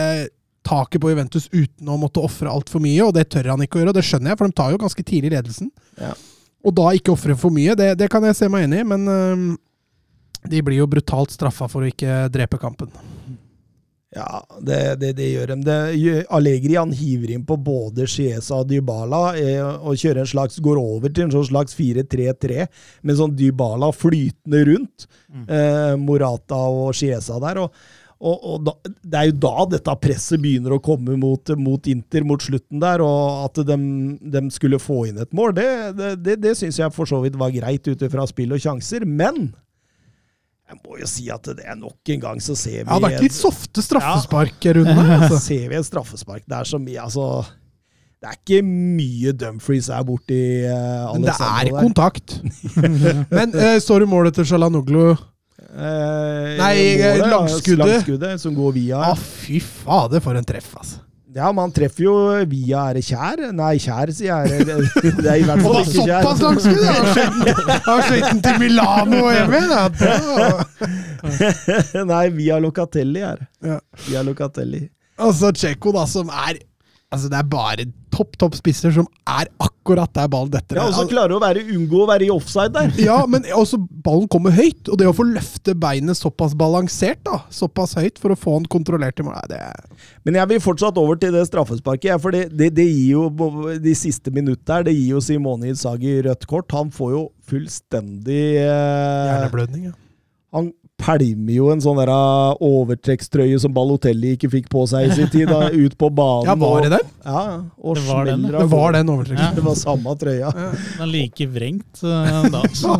taket 0.65 1.01
på 1.03 1.11
Juventus 1.11 1.45
uten 1.51 1.91
å 1.91 1.97
måtte 2.01 2.23
ofre 2.25 2.49
altfor 2.49 2.81
mye, 2.81 3.03
og 3.05 3.13
det 3.13 3.27
tør 3.29 3.51
han 3.53 3.61
ikke 3.61 3.77
å 3.77 3.83
gjøre. 3.83 3.93
Og 3.93 3.99
det 3.99 4.05
skjønner 4.07 4.33
jeg, 4.33 4.39
for 4.39 4.49
de 4.49 4.57
tar 4.57 4.73
jo 4.73 4.81
ganske 4.81 5.05
tidlig 5.05 5.33
ledelsen. 5.35 5.69
Ja. 6.01 6.15
Og 6.65 6.73
da 6.77 6.89
ikke 6.97 7.13
ofre 7.13 7.37
for 7.37 7.53
mye, 7.53 7.77
det, 7.77 7.91
det 8.01 8.09
kan 8.13 8.25
jeg 8.25 8.39
se 8.39 8.49
meg 8.49 8.65
enig 8.65 8.81
i, 8.81 8.87
men 8.95 9.05
eh, 9.13 9.45
de 10.55 10.63
blir 10.65 10.81
jo 10.81 10.89
brutalt 10.89 11.33
straffa 11.33 11.69
for 11.69 11.85
å 11.85 11.91
ikke 11.91 12.23
drepe 12.33 12.57
kampen. 12.61 12.89
Ja, 14.11 14.41
det, 14.59 14.79
det, 14.99 15.13
det 15.15 15.29
gjør 15.29 15.53
de. 15.53 15.55
Det, 15.63 15.77
Allegri 16.35 16.75
han 16.75 16.91
hiver 16.91 17.31
inn 17.31 17.45
på 17.47 17.55
både 17.63 18.03
Chiesa 18.11 18.57
og 18.59 18.67
Dybala 18.67 19.21
eh, 19.39 19.63
og 19.63 19.95
kjører 19.95 20.25
en 20.25 20.31
slags, 20.33 20.59
går 20.59 20.81
over 20.81 21.13
til 21.13 21.29
en 21.29 21.33
sånn 21.37 21.47
slags 21.47 21.77
4-3-3 21.77 22.65
med 23.07 23.19
sånn 23.19 23.37
Dybala 23.39 23.93
flytende 23.95 24.65
rundt. 24.67 25.07
Eh, 25.47 25.95
Morata 26.01 26.59
og 26.67 26.91
Chiesa 26.99 27.39
der. 27.39 27.63
og 27.63 27.99
og, 28.21 28.43
og 28.45 28.65
da, 28.67 28.73
Det 28.85 29.17
er 29.17 29.29
jo 29.31 29.37
da 29.41 29.65
dette 29.71 29.95
presset 29.97 30.41
begynner 30.41 30.75
å 30.75 30.83
komme 30.83 31.15
mot, 31.17 31.53
mot 31.57 31.87
Inter 31.89 32.25
mot 32.27 32.43
slutten 32.43 32.81
der, 32.83 33.01
og 33.01 33.47
at 33.47 33.63
de, 33.65 33.77
de 34.35 34.43
skulle 34.53 34.77
få 34.81 35.07
inn 35.09 35.21
et 35.23 35.33
mål, 35.33 35.55
det, 35.57 35.67
det, 35.97 36.11
det, 36.21 36.37
det 36.43 36.53
syns 36.59 36.77
jeg 36.83 36.93
for 36.93 37.09
så 37.09 37.21
vidt 37.23 37.39
var 37.41 37.53
greit 37.55 37.87
ut 37.89 38.05
ifra 38.05 38.27
spill 38.29 38.53
og 38.53 38.61
sjanser. 38.61 39.07
Men 39.09 39.49
jeg 40.71 40.79
må 40.85 40.99
jo 41.01 41.07
si 41.09 41.25
at 41.33 41.49
det 41.51 41.65
er 41.67 41.75
nok 41.75 42.11
en 42.15 42.21
gang 42.23 42.43
så 42.43 42.55
ser 42.55 42.85
vi 42.85 42.87
Ja, 42.87 42.99
Det 42.99 43.09
er 43.09 43.15
ikke 43.17 43.25
litt 43.27 43.35
en- 43.35 43.41
rundt 44.77 44.93
her. 44.95 45.09
Altså. 45.17 45.39
ser 45.43 45.65
vi 45.67 45.75
en 45.75 45.83
straffespark. 45.87 46.45
der 46.47 46.63
som 46.69 46.85
så 46.87 46.95
altså 47.03 47.25
Det 48.21 48.29
er 48.29 48.37
ikke 48.39 48.61
mye 48.63 49.33
Dumfries 49.33 49.89
er 49.89 50.03
borti 50.07 50.39
uh, 50.69 51.11
Men 51.13 51.27
det 51.27 51.35
er 51.35 51.71
kontakt. 51.75 52.39
Men 53.31 53.55
uh, 53.55 53.77
står 53.81 54.05
du 54.05 54.09
målet 54.11 54.35
til 54.37 54.45
Shalanoglu? 54.45 55.15
Nei, 55.71 56.97
målet, 56.99 57.29
langskuddet. 57.31 57.79
langskuddet 57.79 58.41
som 58.41 58.55
går 58.55 58.73
via. 58.75 58.99
Å, 59.11 59.15
fy 59.15 59.59
fader, 59.63 60.19
for 60.23 60.35
en 60.35 60.43
treff, 60.47 60.73
altså. 60.75 60.99
Ja, 61.31 61.47
man 61.55 61.71
treffer 61.71 62.03
jo 62.03 62.13
via 62.51 62.81
Er 62.89 62.97
det 62.99 63.03
Kjær? 63.07 63.41
Nei, 63.55 63.75
Kjær, 63.79 64.11
sier 64.15 64.47
jeg. 64.49 64.65
Det, 64.67 64.75
det, 64.75 65.11
det 65.23 65.29
er 65.31 65.37
i 65.39 65.45
hvert 65.47 65.61
fall 65.63 65.77
ikke 65.79 66.03
Kjær. 66.07 66.23
såpass 66.25 66.41
langskudd! 66.43 66.83
Han 67.69 67.85
har 67.85 68.01
skjøt 68.07 68.25
den 68.27 68.41
til 68.47 68.57
Milano 68.65 69.21
og 69.27 69.31
hjem 69.37 69.53
igjen! 69.61 69.91
Nei, 72.11 72.25
via 72.35 72.57
Locatelli 72.63 73.23
her. 73.23 73.39
Ja. 73.63 73.77
Via 74.09 74.25
Locatelli. 74.27 74.81
Altså, 75.21 75.51
Tsjekko, 75.55 75.93
da, 75.95 76.03
som 76.09 76.31
er 76.33 76.59
Altså, 77.11 77.27
det 77.31 77.39
er 77.41 77.47
bare 77.51 77.85
topp, 78.11 78.37
topp 78.39 78.55
spisser 78.55 78.93
som 78.95 79.07
er 79.27 79.49
akkurat 79.59 80.11
der 80.15 80.29
ballen 80.31 80.51
detter. 80.53 80.77
Ja, 80.79 80.85
og 80.87 80.95
så 80.95 81.03
klarer 81.09 81.31
klarer 81.31 81.37
å 81.37 81.41
være, 81.43 81.63
unngå 81.75 82.03
å 82.03 82.07
være 82.09 82.27
i 82.27 82.31
offside 82.33 82.71
der. 82.75 82.91
Ja, 83.01 83.21
men 83.29 83.45
også 83.55 83.79
ballen 84.03 84.29
kommer 84.31 84.53
høyt, 84.55 84.89
og 84.89 84.99
det 84.99 85.09
å 85.09 85.15
få 85.15 85.25
løfte 85.27 85.75
beinet 85.77 86.19
såpass 86.19 86.55
balansert, 86.57 87.21
da, 87.27 87.41
såpass 87.53 87.95
høyt 87.99 88.19
for 88.21 88.33
å 88.33 88.39
få 88.39 88.57
den 88.59 88.69
kontrollert 88.71 89.19
i 89.21 89.25
mål, 89.27 89.37
nei, 89.37 89.51
det 89.51 89.59
er 89.59 90.07
Men 90.27 90.39
jeg 90.39 90.51
vil 90.53 90.63
fortsatt 90.63 90.99
over 91.01 91.19
til 91.21 91.33
det 91.35 91.45
straffesparket. 91.49 92.11
ja, 92.11 92.19
For 92.21 92.35
det, 92.35 92.49
det, 92.55 92.71
det 92.77 92.87
gir 92.87 93.17
jo 93.17 93.75
de 93.81 93.95
siste 93.97 94.33
minuttene 94.33 94.79
her, 94.79 94.87
det 94.87 94.95
gir 94.97 95.15
jo 95.15 95.23
Simone 95.23 95.71
Inzaghi 95.71 96.19
rødt 96.25 96.47
kort. 96.49 96.71
Han 96.75 96.91
får 96.95 97.11
jo 97.15 97.25
fullstendig 97.51 98.43
eh, 98.61 99.27
hjerneblødning. 99.31 99.91
Ja. 99.91 99.97
Han 100.55 100.71
pælmer 101.01 101.53
jo 101.55 101.69
en 101.73 101.81
sånn 101.83 101.99
der 101.99 102.11
eh, 102.13 102.63
overtrekkstrøye 102.67 103.59
som 103.61 103.73
Balotelli 103.75 104.35
ikke 104.37 104.51
fikk 104.53 104.69
på 104.71 104.85
seg 104.89 105.09
i 105.09 105.17
sin 105.17 105.31
tid, 105.33 105.49
da, 105.49 105.67
ut 105.83 105.97
på 105.97 106.11
banen. 106.13 106.47
ja, 106.49 106.55
var 106.61 106.85
det 106.85 106.91
den? 106.95 107.11
Ja, 107.25 107.43
og 107.81 107.97
Det 107.97 108.05
var 108.07 108.29
den, 108.29 108.47
Det 108.47 108.67
var 108.71 108.95
den 108.97 109.11
den 109.11 109.37
Ja. 109.37 109.51
Det 109.55 109.65
var 109.65 109.75
samme 109.79 110.15
trøya. 110.19 110.51
Den 110.53 111.05
er 111.07 111.11
like 111.11 111.47
vrengt 111.51 112.03
uh, 112.05 112.45
da. 112.53 112.63
Så 112.73 112.95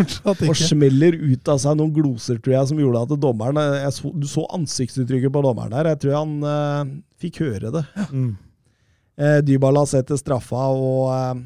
Fortsatt 0.00 0.42
Og 0.48 0.56
smeller 0.56 1.16
ut 1.16 1.48
av 1.50 1.60
seg 1.62 1.76
noen 1.78 1.92
gloser, 1.94 2.40
tror 2.40 2.56
jeg, 2.56 2.68
som 2.70 2.80
gjorde 2.80 3.04
at 3.04 3.14
dommeren 3.20 3.60
eh, 3.60 3.80
jeg 3.84 3.96
så, 3.96 4.12
Du 4.16 4.26
så 4.30 4.44
ansiktsuttrykket 4.56 5.32
på 5.34 5.42
dommeren 5.44 5.74
der. 5.74 5.92
Jeg 5.92 6.02
tror 6.04 6.18
han 6.18 6.36
uh, 6.44 6.92
fikk 7.20 7.42
høre 7.46 7.72
det. 7.74 7.84
mm. 8.10 8.30
Uh, 9.20 9.38
Dybala 9.44 9.82
setter 9.84 10.16
straffa, 10.16 10.70
og 10.72 11.42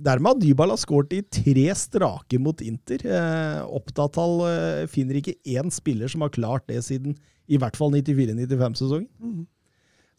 dermed 0.00 0.32
har 0.32 0.40
Dybala 0.42 0.76
skåret 0.80 1.14
i 1.16 1.22
tre 1.22 1.66
strake 1.78 2.40
mot 2.42 2.60
Inter. 2.64 3.04
Eh, 3.04 3.60
Oppdatall 3.78 4.36
eh, 4.48 4.82
finner 4.90 5.20
ikke 5.20 5.36
én 5.52 5.72
spiller 5.74 6.10
som 6.10 6.24
har 6.24 6.32
klart 6.34 6.66
det 6.70 6.82
siden 6.86 7.16
i 7.50 7.58
hvert 7.58 7.78
fall 7.78 7.92
94-95-sesongen. 7.96 9.08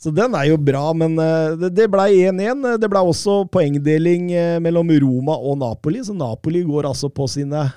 Så 0.02 0.10
den 0.10 0.34
er 0.34 0.48
jo 0.50 0.58
bra, 0.58 0.88
men 0.98 1.14
eh, 1.22 1.54
det, 1.62 1.72
det 1.78 1.88
ble 1.94 2.08
1-1. 2.32 2.66
Det 2.82 2.90
ble 2.90 3.04
også 3.06 3.44
poengdeling 3.54 4.32
eh, 4.34 4.56
mellom 4.64 4.90
Roma 5.04 5.36
og 5.38 5.60
Napoli, 5.62 6.02
så 6.06 6.16
Napoli 6.18 6.64
går 6.66 6.90
altså 6.90 7.12
på 7.14 7.28
sine 7.30 7.68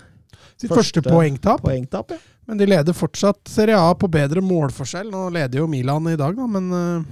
Sitt 0.54 0.70
første, 0.72 1.02
poengtap. 1.04 1.60
poengtap. 1.64 2.14
Ja. 2.14 2.20
Men 2.48 2.60
de 2.60 2.68
leder 2.68 2.96
fortsatt 2.96 3.48
Serie 3.48 3.76
A 3.76 3.92
på 3.96 4.08
bedre 4.12 4.42
målforskjell. 4.44 5.08
Nå 5.12 5.28
leder 5.34 5.62
jo 5.62 5.68
Milan 5.70 6.08
i 6.12 6.18
dag, 6.20 6.36
da, 6.36 6.48
men 6.48 6.72
eh, 6.78 7.06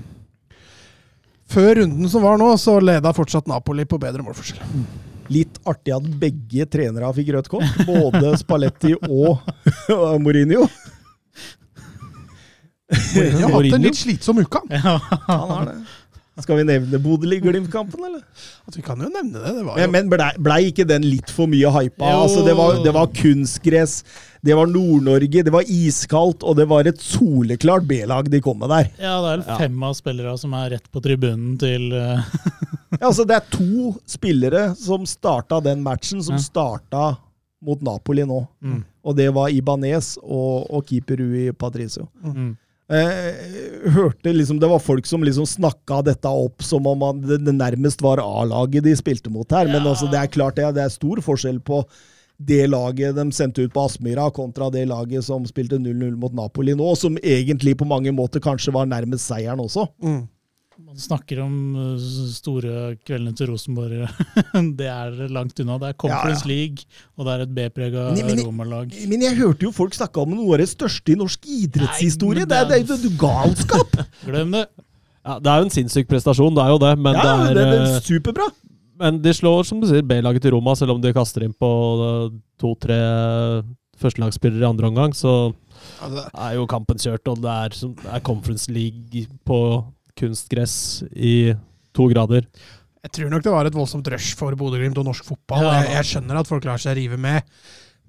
før 1.53 1.83
runden 1.83 2.11
som 2.11 2.25
var 2.25 2.41
nå, 2.41 2.51
så 2.61 2.79
leda 2.83 3.13
fortsatt 3.17 3.49
Napoli 3.51 3.87
på 3.89 4.01
bedre 4.03 4.25
målforskjell. 4.25 4.63
Litt 5.33 5.61
artig 5.69 5.95
at 5.95 6.09
begge 6.21 6.67
trenere 6.71 7.13
fikk 7.17 7.33
rødt 7.37 7.51
kort. 7.53 7.83
Både 7.89 8.35
Spalletti 8.43 8.95
og 9.07 9.41
Mourinho. 10.23 10.67
Mourinho 12.93 13.49
har 13.49 13.57
hatt 13.57 13.77
en 13.79 13.87
litt 13.89 14.01
slitsom 14.01 14.43
uke. 14.43 14.61
han. 14.61 14.81
ja. 14.83 15.21
Han 15.29 15.53
har 15.57 15.69
det. 15.71 15.81
Skal 16.41 16.57
vi 16.57 16.65
nevne 16.65 16.97
Bodø-Glimt-kampen, 16.97 18.05
eller? 18.09 18.23
Altså, 18.65 18.79
vi 18.79 18.85
kan 18.87 19.01
jo 19.05 19.11
nevne 19.13 19.37
det. 19.37 19.51
det 19.53 19.65
var 19.67 19.77
jo, 19.77 19.89
Men, 19.93 19.93
men 19.93 20.09
blei 20.11 20.31
ble 20.41 20.57
ikke 20.71 20.87
den 20.89 21.05
litt 21.05 21.29
for 21.31 21.51
mye 21.51 21.69
hypa? 21.75 22.09
Altså, 22.09 22.41
det, 22.47 22.55
var, 22.57 22.79
det 22.81 22.95
var 22.97 23.11
kunstgress, 23.13 23.99
det 24.43 24.55
var 24.59 24.67
Nord-Norge, 24.67 25.43
det 25.47 25.53
var 25.55 25.69
iskaldt, 25.71 26.43
og 26.43 26.57
det 26.59 26.65
var 26.71 26.89
et 26.91 26.99
soleklart 27.03 27.85
B-lag 27.87 28.27
de 28.33 28.41
kom 28.43 28.59
med 28.59 28.73
der. 28.73 28.89
ja, 28.99 29.13
det 29.23 29.29
er 29.33 29.43
vel 29.43 29.59
fem 29.61 29.83
av 29.87 29.95
spillere 29.95 30.33
som 30.41 30.55
er 30.59 30.73
rett 30.75 30.89
på 30.91 31.03
tribunen 31.05 31.55
til 31.63 31.93
eh, 31.95 32.25
Ja, 32.99 33.07
altså, 33.09 33.25
det 33.29 33.37
er 33.39 33.47
to 33.55 33.93
spillere 34.11 34.65
som 34.77 35.07
starta 35.09 35.61
den 35.65 35.83
matchen, 35.87 36.23
som 36.27 36.35
Ja. 36.37 36.43
starta 36.43 37.05
mot 37.63 37.81
Napoli 37.87 38.25
nå. 38.27 38.41
Mm. 38.61 38.81
Og 39.07 39.15
det 39.17 39.29
var 39.35 39.49
Ibanez 39.55 40.17
og, 40.23 40.67
og 40.75 40.85
keeper 40.91 41.23
Rui 41.23 41.53
Patricio. 41.55 42.09
mm. 42.23 42.51
Eh, 42.93 43.89
hørte 43.95 44.33
liksom, 44.35 44.59
Det 44.61 44.69
var 44.69 44.83
folk 44.83 45.07
som 45.09 45.23
liksom 45.25 45.47
snakka 45.49 46.03
dette 46.05 46.29
opp 46.29 46.61
som 46.67 46.85
om 46.91 46.99
man, 47.01 47.23
det, 47.25 47.39
det 47.47 47.55
nærmest 47.57 48.03
var 48.05 48.21
A-laget 48.21 48.85
de 48.85 48.93
spilte 48.99 49.31
mot 49.33 49.49
her. 49.55 49.71
Men 49.71 49.87
altså, 49.87 50.11
det 50.13 50.19
er 50.21 50.27
klart 50.35 50.59
det, 50.59 50.67
det 50.77 50.83
er 50.85 50.93
stor 50.93 51.23
forskjell 51.25 51.61
på 51.65 51.79
det 52.49 52.67
laget 52.71 53.17
de 53.17 53.25
sendte 53.35 53.65
ut 53.65 53.73
på 53.75 53.87
Aspmyra, 53.87 54.29
kontra 54.35 54.71
det 54.73 54.85
laget 54.91 55.25
som 55.27 55.47
spilte 55.49 55.79
0-0 55.81 56.15
mot 56.21 56.35
Napoli 56.37 56.77
nå, 56.79 56.93
som 56.99 57.19
egentlig 57.23 57.77
på 57.79 57.89
mange 57.89 58.13
måter 58.15 58.43
kanskje 58.43 58.75
var 58.75 58.89
nærmest 58.91 59.29
seieren 59.31 59.63
også. 59.63 59.87
Mm. 60.03 60.23
Man 60.83 60.99
snakker 60.99 61.39
om 61.45 61.53
uh, 61.77 62.05
store 62.33 62.95
kveldene 63.07 63.37
til 63.37 63.51
Rosenborg. 63.53 64.07
det 64.81 64.89
er 64.89 65.15
langt 65.33 65.61
unna. 65.63 65.77
Det 65.81 65.93
er 65.93 65.99
Conference 66.01 66.43
Ja, 66.43 66.49
ja. 66.49 66.53
League, 66.53 66.87
og 67.17 67.29
det 67.29 67.35
er 67.35 67.45
et 67.45 67.53
B-prega 67.57 68.07
Roma-lag. 68.43 68.97
Men 69.09 69.25
jeg 69.25 69.39
hørte 69.39 69.69
jo 69.69 69.73
folk 69.73 69.97
snakke 69.97 70.25
om 70.25 70.33
noe 70.35 70.57
av 70.57 70.65
det 70.65 70.71
største 70.73 71.15
i 71.15 71.19
norsk 71.21 71.49
idrettshistorie. 71.49 72.45
Nei, 72.45 72.51
Det 72.51 72.59
er, 72.59 72.71
det 72.73 72.81
det 72.89 72.99
er 72.99 73.07
jo 73.09 73.15
galskap! 73.21 74.01
Glem 74.29 74.57
det! 74.57 74.67
Ja, 75.23 75.39
det 75.39 75.53
er 75.53 75.63
jo 75.63 75.69
en 75.69 75.77
sinnssyk 75.77 76.09
prestasjon, 76.11 76.57
det 76.57 76.65
er 76.65 76.75
jo 76.75 76.83
det. 76.83 76.93
Men, 76.99 77.15
ja, 77.21 77.35
det 77.47 77.55
det 77.57 77.65
er, 77.65 77.75
er 77.79 77.89
eh, 77.95 78.01
superbra. 78.03 78.49
Men 79.03 79.19
de 79.23 79.33
slår, 79.35 79.67
som 79.69 79.81
du 79.83 79.89
sier, 79.91 80.05
B-laget 80.07 80.45
til 80.45 80.55
Roma, 80.55 80.77
selv 80.79 80.95
om 80.95 81.01
de 81.03 81.13
kaster 81.15 81.45
inn 81.47 81.55
på 81.55 81.71
to-tre 82.63 82.99
førstelagsspillere 84.03 84.65
i 84.65 84.71
andre 84.71 84.91
omgang. 84.91 85.17
Så 85.17 85.53
er 86.03 86.55
jo 86.57 86.69
kampen 86.71 87.01
kjørt, 87.03 87.27
og 87.31 87.43
det 87.43 87.51
er, 87.51 87.75
det 87.75 88.15
er 88.15 88.25
Conference 88.27 88.71
League 88.73 89.27
på 89.49 89.59
kunstgress 90.19 91.03
i 91.13 91.53
to 91.97 92.09
grader. 92.13 92.47
Jeg 93.03 93.15
tror 93.17 93.31
nok 93.33 93.43
det 93.45 93.53
var 93.53 93.67
et 93.67 93.77
voldsomt 93.77 94.09
rush 94.15 94.37
for 94.39 94.55
Bodø-Glimt 94.59 94.99
og 95.01 95.09
norsk 95.09 95.27
fotball. 95.27 95.65
Ja. 95.67 95.79
Jeg, 95.81 95.97
jeg 95.99 96.11
skjønner 96.13 96.39
at 96.39 96.51
folk 96.51 96.69
lar 96.69 96.83
seg 96.83 97.01
rive 97.01 97.19
med. 97.21 97.43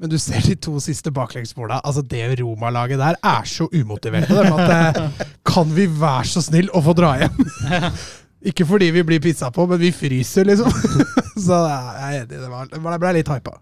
Men 0.01 0.09
du 0.09 0.17
ser 0.21 0.41
de 0.45 0.55
to 0.57 0.75
siste 0.81 1.11
baklengsmåla. 1.13 1.79
Altså 1.85 2.01
det 2.05 2.25
Roma-laget 2.41 2.99
der 3.01 3.17
er 3.17 3.45
så 3.49 3.69
umotiverte. 3.71 4.35
Dem, 4.35 4.53
at 4.57 4.97
eh, 4.99 5.25
kan 5.53 5.69
vi 5.73 5.87
være 5.87 6.27
så 6.29 6.43
snill 6.45 6.69
å 6.73 6.81
få 6.83 6.95
dra 6.97 7.13
hjem? 7.21 7.41
Ikke 8.43 8.65
fordi 8.67 8.89
vi 8.91 9.05
blir 9.07 9.21
pissa 9.23 9.51
på, 9.51 9.65
men 9.67 9.79
vi 9.79 9.91
fryser, 9.95 10.45
liksom. 10.49 10.71
så 11.45 11.59
jeg 11.63 11.93
er 11.93 12.17
enig. 12.23 12.33
Det, 12.33 12.49
var, 12.51 12.67
det 12.71 12.99
ble 12.99 13.13
litt 13.19 13.31
hypa. 13.31 13.55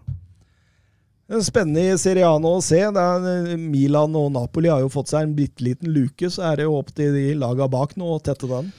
Spennende 1.40 1.84
i 1.94 2.24
nå 2.42 2.50
å 2.58 2.64
se. 2.64 2.80
Er, 2.82 3.52
Milan 3.56 4.16
og 4.18 4.32
Napoli 4.34 4.68
har 4.68 4.82
jo 4.82 4.90
fått 4.92 5.12
seg 5.12 5.28
en 5.28 5.36
bitte 5.36 5.64
liten 5.64 5.92
luke, 5.94 6.28
så 6.28 6.50
er 6.50 6.58
det 6.58 6.66
jo 6.66 6.74
opp 6.80 6.90
til 6.96 7.14
de 7.14 7.30
laga 7.38 7.70
bak 7.70 7.94
nå 7.96 8.10
å 8.16 8.20
tette 8.20 8.50
den. 8.50 8.72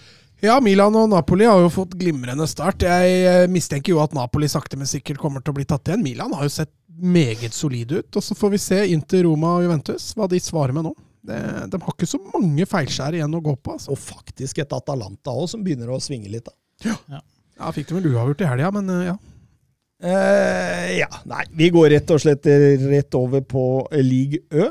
Ja, 0.43 0.57
Milan 0.59 0.95
og 0.99 1.07
Napoli 1.09 1.47
har 1.47 1.61
jo 1.63 1.71
fått 1.71 1.95
glimrende 1.95 2.45
start. 2.51 2.83
Jeg 2.83 3.19
eh, 3.23 3.45
mistenker 3.47 3.95
jo 3.95 4.01
at 4.03 4.13
Napoli 4.13 4.49
sakte, 4.51 4.75
men 4.75 4.89
sikkert 4.91 5.21
kommer 5.21 5.39
til 5.39 5.53
å 5.53 5.57
bli 5.61 5.65
tatt 5.65 5.87
igjen. 5.87 6.03
Milan 6.03 6.35
har 6.35 6.43
jo 6.43 6.51
sett 6.51 6.73
meget 6.99 7.55
solide 7.55 8.01
ut. 8.03 8.19
Og 8.19 8.25
så 8.27 8.35
får 8.35 8.51
vi 8.51 8.59
se 8.59 8.81
Inter, 8.91 9.23
Roma 9.23 9.55
og 9.57 9.63
Juventus 9.63 10.11
hva 10.17 10.27
de 10.27 10.41
svarer 10.43 10.75
med 10.75 10.89
nå. 10.89 10.93
Det, 11.23 11.37
de 11.71 11.79
har 11.79 11.93
ikke 11.95 12.07
så 12.09 12.19
mange 12.19 12.65
feilskjær 12.67 13.15
igjen 13.15 13.35
å 13.37 13.41
gå 13.45 13.53
på. 13.63 13.77
Altså. 13.77 13.93
Og 13.95 13.99
faktisk 14.01 14.59
et 14.59 14.73
Atalanta 14.75 15.31
òg, 15.31 15.45
som 15.51 15.63
begynner 15.63 15.89
å 15.95 15.99
svinge 16.03 16.27
litt. 16.31 16.49
da. 16.49 16.91
Ja, 17.59 17.69
Fikk 17.71 17.87
de 17.91 17.95
vel 17.99 18.09
uavgjort 18.11 18.41
i 18.43 18.49
helga, 18.49 18.71
men 18.75 18.89
eh, 18.91 19.05
ja. 19.07 19.15
Eh, 20.03 20.97
ja, 20.99 21.07
nei, 21.31 21.45
vi 21.55 21.69
går 21.71 21.93
rett 21.93 22.09
og 22.11 22.19
slett 22.19 22.43
rett 22.91 23.15
over 23.15 23.39
på 23.47 23.61
League 24.03 24.41
Ø. 24.51 24.67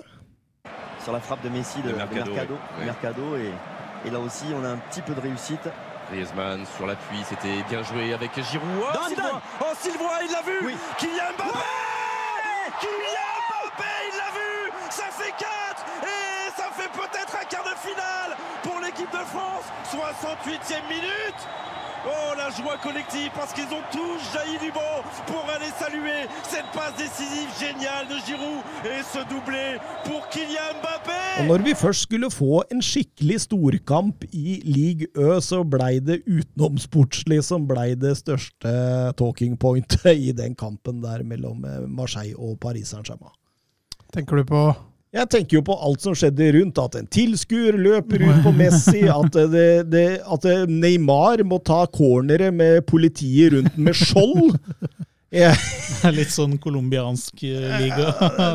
sur 1.02 1.12
la 1.12 1.20
frappe 1.20 1.42
de 1.42 1.50
Messi 1.50 1.80
de, 1.82 1.88
De 1.88 1.92
de 1.94 1.98
Mercado, 1.98 2.30
Mercado. 2.30 2.58
Mercado, 2.84 3.36
et, 3.36 4.06
et 4.06 4.10
là 4.10 4.20
aussi 4.20 4.44
on 4.54 4.62
a 4.64 4.68
un 4.74 4.78
petit 4.90 5.00
peu 5.02 5.14
de 5.14 5.20
réussite. 5.20 5.66
Griezmann 6.10 6.66
sur 6.76 6.86
l'appui, 6.86 7.16
c'était 7.24 7.62
bien 7.70 7.82
joué 7.82 8.12
avec 8.12 8.30
Giroud. 8.36 8.68
Oh, 8.82 9.08
Sylvain 9.08 9.40
Oh, 9.62 9.72
Sylvain, 9.80 10.18
il 10.26 10.30
l'a 10.30 10.42
vu 10.44 10.66
Oui. 10.66 10.74
Kylian 10.98 11.32
Mbappé 11.34 11.58
Kylian 12.82 13.32
Mbappé, 13.48 13.92
il 14.10 14.16
l'a 14.20 14.30
vu 14.36 14.50
Ça 14.90 15.08
fait 15.10 15.32
4 15.32 15.40
Et 15.40 15.46
ça 15.46 15.48
fait 15.48 15.71
peut-être 17.00 17.34
un 17.42 17.46
quart 17.52 17.64
de 17.72 17.76
finale 17.88 18.30
pour 18.62 18.76
l'équipe 18.84 19.10
de 19.12 19.24
France. 19.32 19.66
68e 19.92 20.84
minute. 20.88 21.40
Oh, 22.04 22.34
la 22.36 22.50
joie 22.50 22.76
collective 22.82 23.30
parce 23.32 23.52
qu'ils 23.52 23.70
ont 23.78 23.84
tous 23.92 24.18
jailli 24.34 24.58
du 24.58 24.72
banc 24.72 24.96
pour 25.28 25.44
aller 25.54 25.70
saluer 25.78 26.26
cette 26.42 26.66
passe 26.74 26.96
décisive 26.98 27.48
géniale 27.60 28.08
de 28.08 28.16
Giroud 28.26 28.58
et 28.84 29.04
ce 29.12 29.20
doublé 29.30 29.78
pour 30.04 30.28
Kylian 30.28 30.74
Mbappé. 30.82 31.20
Og 31.40 31.46
når 31.46 31.62
vi 31.62 31.74
først 31.78 32.02
skulle 32.08 32.26
få 32.34 32.64
en 32.74 32.82
skikkelig 32.82 33.38
storkamp 33.46 34.24
i 34.34 34.58
League 34.66 35.06
Ø, 35.14 35.38
så 35.40 35.62
blei 35.62 36.00
det 36.02 36.24
utenomsportslig 36.26 37.38
som 37.46 37.68
blei 37.70 37.94
det 37.94 38.16
største 38.18 38.72
talking 39.22 39.54
pointet 39.56 40.10
i 40.26 40.32
den 40.34 40.58
kampen 40.58 40.98
der 41.06 41.22
mellom 41.22 41.62
eh, 41.64 41.86
Marseille 41.86 42.34
og 42.34 42.58
Paris 42.60 42.90
Saint-Germain. 42.90 43.30
Tenker 44.12 44.42
du 44.42 44.44
på 44.50 44.64
Jeg 45.12 45.28
tenker 45.28 45.58
jo 45.58 45.64
på 45.66 45.74
alt 45.76 46.00
som 46.00 46.14
skjedde 46.16 46.46
rundt, 46.56 46.78
at 46.80 46.94
en 46.96 47.08
tilskuer 47.12 47.76
løper 47.76 48.22
ut 48.24 48.38
på 48.46 48.52
Messi, 48.56 49.02
at, 49.12 49.34
det, 49.52 49.66
det, 49.92 50.06
at 50.24 50.46
Neymar 50.70 51.42
må 51.44 51.58
ta 51.60 51.82
cornere 51.92 52.48
med 52.54 52.80
politiet 52.88 53.52
rundt 53.52 53.76
med 53.76 53.98
skjold. 53.98 54.56
Jeg, 55.32 55.56
litt 56.16 56.32
sånn 56.32 56.58
colombiansk 56.60 57.44
eh, 57.48 57.68
liga. 57.82 58.10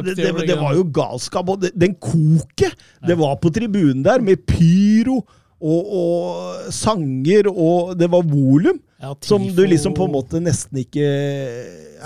det, 0.06 0.18
det, 0.18 0.34
det 0.50 0.58
var 0.58 0.74
jo 0.78 0.84
galskap. 0.94 1.54
Og 1.54 1.70
den 1.74 1.94
koket 2.02 2.74
det 3.06 3.18
var 3.18 3.38
på 3.42 3.54
tribunen 3.54 4.02
der, 4.06 4.22
med 4.26 4.42
pyro 4.50 5.20
og, 5.58 5.94
og 6.02 6.74
sanger, 6.74 7.50
og 7.54 7.94
det 7.98 8.10
var 8.14 8.26
volum, 8.26 8.82
ja, 9.02 9.14
som 9.26 9.46
du 9.46 9.62
liksom 9.66 9.94
på 9.98 10.06
en 10.06 10.14
måte 10.14 10.42
nesten 10.42 10.82
ikke 10.82 11.06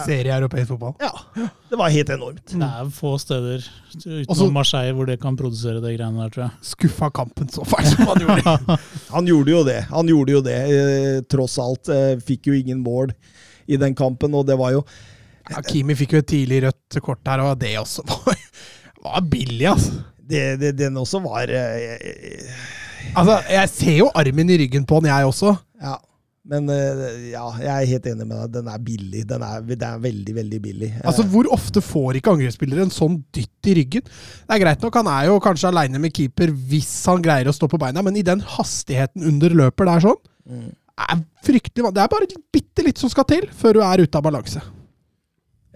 serie 0.05 0.33
europeisk 0.35 0.67
fotball? 0.73 0.93
ja, 1.01 1.11
det 1.69 1.77
var 1.79 1.89
helt 1.93 2.09
enormt. 2.15 2.43
Det 2.53 2.67
er 2.67 2.89
få 2.95 3.13
steder 3.21 3.63
utenom 3.95 4.31
Også- 4.35 4.49
Marseille 4.55 4.93
hvor 4.97 5.05
det 5.09 5.19
kan 5.21 5.37
produsere 5.39 5.81
det 5.83 5.93
greiene 5.97 6.21
der, 6.23 6.29
tror 6.33 6.43
jeg. 6.47 6.51
Skuffa 6.71 7.09
kampen 7.11 7.49
så 7.51 7.65
fælt 7.67 7.91
som 7.93 8.05
han 8.11 8.23
gjorde. 8.25 8.77
Han 9.15 9.25
gjorde 9.27 9.51
jo 9.55 9.63
det. 9.67 9.79
Han 9.91 10.07
gjorde 10.11 10.31
jo 10.37 10.41
det, 10.45 10.59
eh, 10.75 11.21
tross 11.31 11.57
alt. 11.59 11.89
Eh, 11.91 12.15
fikk 12.23 12.47
jo 12.51 12.53
ingen 12.57 12.83
mål 12.85 13.11
i 13.67 13.77
den 13.77 13.95
kampen, 13.95 14.33
og 14.35 14.45
det 14.47 14.57
var 14.59 14.71
jo 14.77 14.83
Ja, 15.51 15.61
Kimi 15.65 15.95
fikk 15.97 16.13
jo 16.15 16.19
et 16.21 16.27
tidlig 16.29 16.61
rødt 16.63 17.01
kort 17.03 17.25
her, 17.27 17.41
og 17.43 17.57
det 17.59 17.73
også 17.79 18.03
var, 18.07 18.37
var 19.03 19.21
billig, 19.27 19.65
altså. 19.71 19.91
det, 20.29 20.43
det, 20.61 20.75
Den 20.79 20.97
også 21.01 21.19
var 21.23 21.49
eh, 21.49 22.53
Altså, 23.15 23.39
Jeg 23.49 23.69
ser 23.73 23.97
jo 23.97 24.09
armen 24.15 24.49
i 24.53 24.57
ryggen 24.61 24.85
på 24.87 24.99
han, 25.01 25.09
jeg 25.09 25.25
også. 25.27 25.55
Ja. 25.81 25.95
Men 26.49 26.65
eh, 26.73 27.01
ja, 27.35 27.43
jeg 27.61 27.69
er 27.69 27.89
helt 27.91 28.07
enig 28.09 28.25
med 28.25 28.37
deg. 28.39 28.53
Den 28.55 28.69
er 28.73 28.81
billig. 28.81 29.21
Den 29.29 29.43
er, 29.45 29.61
den 29.61 29.83
er 29.85 29.99
veldig, 30.01 30.33
veldig 30.39 30.59
billig. 30.63 30.89
Altså, 31.05 31.25
Hvor 31.29 31.49
ofte 31.53 31.83
får 31.85 32.17
ikke 32.17 32.33
angrepsspillere 32.33 32.87
en 32.87 32.93
sånn 32.93 33.19
dytt 33.35 33.69
i 33.69 33.75
ryggen? 33.77 34.07
Det 34.09 34.55
er 34.55 34.63
greit 34.63 34.81
nok, 34.81 34.97
han 34.97 35.09
er 35.13 35.27
jo 35.29 35.35
kanskje 35.43 35.69
aleine 35.69 36.01
med 36.01 36.15
keeper 36.17 36.49
hvis 36.71 36.89
han 37.11 37.21
greier 37.21 37.51
å 37.51 37.53
stå 37.53 37.69
på 37.69 37.79
beina, 37.81 38.01
men 38.01 38.17
i 38.17 38.25
den 38.25 38.41
hastigheten 38.55 39.27
under 39.29 39.53
løper 39.63 39.89
der 39.91 40.05
sånn, 40.07 40.21
Mm. 40.41 40.71
er 40.97 41.19
fryktelig 41.45 41.91
Det 41.93 42.01
er 42.01 42.07
bare 42.09 42.25
bitte 42.51 42.81
litt 42.83 42.97
som 42.97 43.11
skal 43.13 43.27
til 43.29 43.45
før 43.53 43.77
du 43.77 43.81
er 43.85 44.01
ute 44.01 44.17
av 44.17 44.23
balanse. 44.25 44.57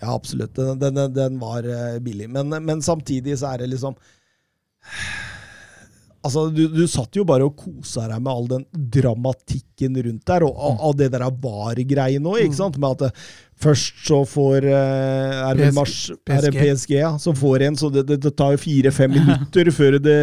Ja, 0.01 0.09
absolutt. 0.15 0.57
Den, 0.57 0.79
den, 0.81 0.97
den 1.13 1.37
var 1.39 1.61
eh, 1.63 1.99
billig. 2.03 2.25
Men, 2.33 2.49
men 2.65 2.81
samtidig 2.81 3.37
så 3.39 3.53
er 3.53 3.61
det 3.61 3.69
liksom 3.75 3.93
Altså, 6.25 6.47
du, 6.49 6.65
du 6.73 6.85
satt 6.89 7.13
jo 7.13 7.25
bare 7.27 7.45
og 7.45 7.57
kosa 7.59 8.07
deg 8.09 8.21
med 8.23 8.31
all 8.31 8.47
den 8.49 8.63
dramatikken 8.97 9.97
rundt 10.07 10.23
der, 10.25 10.45
og, 10.47 10.55
og, 10.57 10.79
og 10.89 10.95
det 10.97 11.11
der 11.13 11.25
VAR-greiene 11.29 12.31
òg, 12.31 12.47
ikke 12.47 12.57
sant? 12.57 12.79
Med 12.81 12.95
at 12.95 13.11
eh, 13.11 13.27
først 13.61 14.01
så 14.07 14.17
får 14.27 14.65
uh, 14.65 15.43
Er 15.51 15.59
det. 15.59 15.69
Mars, 15.75 16.09
er 16.25 16.41
det 16.47 16.51
PSG. 16.55 16.95
Ja, 16.97 17.13
så 17.21 17.33
får 17.37 17.67
en, 17.67 17.77
så 17.77 17.91
det, 17.93 18.05
det, 18.09 18.17
det 18.25 18.33
tar 18.37 18.55
jo 18.55 18.61
fire-fem 18.63 19.13
minutter 19.13 19.69
før 19.75 19.99
det, 20.01 20.17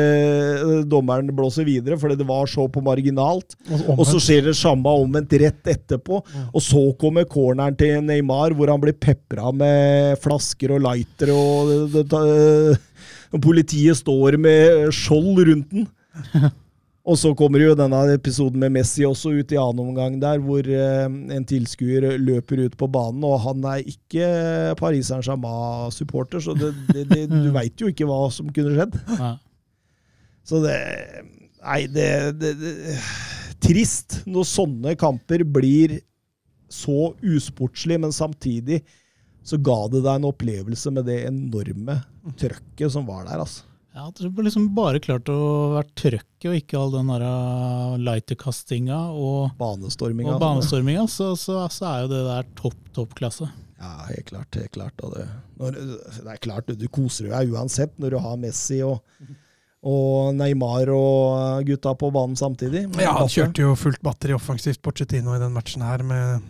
dommeren 0.91 1.31
blåser 1.37 1.67
videre, 1.69 1.99
fordi 2.01 2.19
det 2.19 2.29
var 2.29 2.51
så 2.51 2.67
på 2.73 2.83
marginalt. 2.85 3.57
Og 3.95 4.05
så 4.09 4.19
skjer 4.23 4.51
det 4.51 4.59
samme 4.59 4.97
omvendt 5.05 5.39
rett 5.43 5.73
etterpå. 5.77 6.19
Og 6.51 6.63
så 6.65 6.83
kommer 7.01 7.29
corneren 7.31 7.79
til 7.79 8.03
Neymar, 8.05 8.57
hvor 8.59 8.75
han 8.75 8.83
blir 8.83 8.99
pepra 8.99 9.55
med 9.55 10.19
flasker 10.23 10.75
og 10.75 10.83
lightere, 10.89 11.37
og, 11.37 11.93
det, 11.95 12.09
det, 12.11 12.81
og 13.33 13.41
politiet 13.45 13.99
står 13.99 14.37
med 14.41 14.91
skjold 14.95 15.41
rundt 15.49 15.73
den. 15.73 15.89
Og 17.03 17.17
så 17.19 17.33
kommer 17.35 17.59
jo 17.59 17.75
denne 17.75 17.99
episoden 18.15 18.63
med 18.63 18.77
Messi 18.77 19.03
også 19.03 19.33
ut 19.35 19.51
i 19.51 19.59
annen 19.59 19.89
omgang 19.89 20.21
der, 20.23 20.39
hvor 20.39 20.63
eh, 20.63 21.09
en 21.35 21.47
tilskuer 21.51 22.13
løper 22.23 22.63
ut 22.63 22.77
på 22.79 22.87
banen, 22.95 23.25
og 23.27 23.41
han 23.43 23.65
er 23.73 23.83
ikke 23.91 24.29
Paris 24.79 25.11
Saint-Germain-supporter, 25.11 26.45
så 26.45 26.55
det, 26.55 26.71
det, 26.93 27.09
det, 27.11 27.25
du 27.33 27.51
veit 27.59 27.83
jo 27.83 27.91
ikke 27.91 28.07
hva 28.07 28.21
som 28.31 28.53
kunne 28.55 28.77
skjedd. 28.77 28.95
Ja. 29.19 29.35
Så 30.47 30.63
det 30.63 30.79
Nei, 31.63 31.85
det 31.87 32.07
Trist 33.63 34.25
når 34.27 34.47
sånne 34.51 34.95
kamper 34.99 35.45
blir 35.47 36.01
så 36.73 37.13
usportslig, 37.23 38.01
men 38.03 38.15
samtidig 38.15 38.81
så 39.43 39.59
ga 39.59 39.79
det 39.93 40.05
deg 40.05 40.21
en 40.21 40.31
opplevelse 40.31 40.93
med 40.95 41.07
det 41.11 41.21
enorme 41.27 42.01
trøkket 42.39 42.95
som 42.95 43.07
var 43.09 43.27
der, 43.27 43.43
altså. 43.43 43.67
Ja, 43.93 44.07
at 44.09 44.23
var 44.25 44.47
liksom 44.47 44.71
bare 44.73 45.03
klart 45.05 45.29
å 45.29 45.39
være 45.75 45.91
trøkket 46.01 46.47
og 46.49 46.55
ikke 46.57 46.79
all 46.81 46.95
den 46.95 47.11
der 47.13 47.25
uh, 47.27 47.99
lighterkastinga 48.01 49.01
og, 49.13 49.51
Banestorminga. 49.59 50.33
og 50.33 50.41
banestorminga, 50.41 51.05
så, 51.13 51.35
så, 51.37 51.59
så 51.69 51.91
er 51.91 52.07
jo 52.07 52.13
det 52.15 52.23
der 52.31 52.49
topp, 52.57 52.79
topp 52.97 53.13
klasse. 53.19 53.51
Ja, 53.83 53.93
helt 54.09 54.31
klart. 54.31 54.57
helt 54.57 54.73
klart. 54.73 55.05
Det, 55.13 55.27
når, 55.61 55.77
det 56.23 56.25
er 56.25 56.41
klart, 56.41 56.71
du, 56.71 56.79
du 56.79 56.89
koser 56.89 57.29
deg 57.35 57.53
uansett 57.53 57.93
når 58.01 58.15
du 58.15 58.19
har 58.25 58.41
Messi 58.41 58.81
og 58.87 59.03
og 59.83 60.35
Neymar 60.39 60.91
og 60.95 61.67
gutta 61.67 61.93
på 61.99 62.11
banen 62.15 62.37
samtidig. 62.39 62.85
Ja, 63.03 63.17
han 63.19 63.31
kjørte 63.31 63.65
jo 63.65 63.73
fullt 63.79 64.03
batteri 64.05 64.37
offensivt, 64.37 64.79
Porcetino 64.85 65.35
i 65.35 65.41
den 65.43 65.55
matchen 65.55 65.83
her, 65.83 66.05
med 66.07 66.45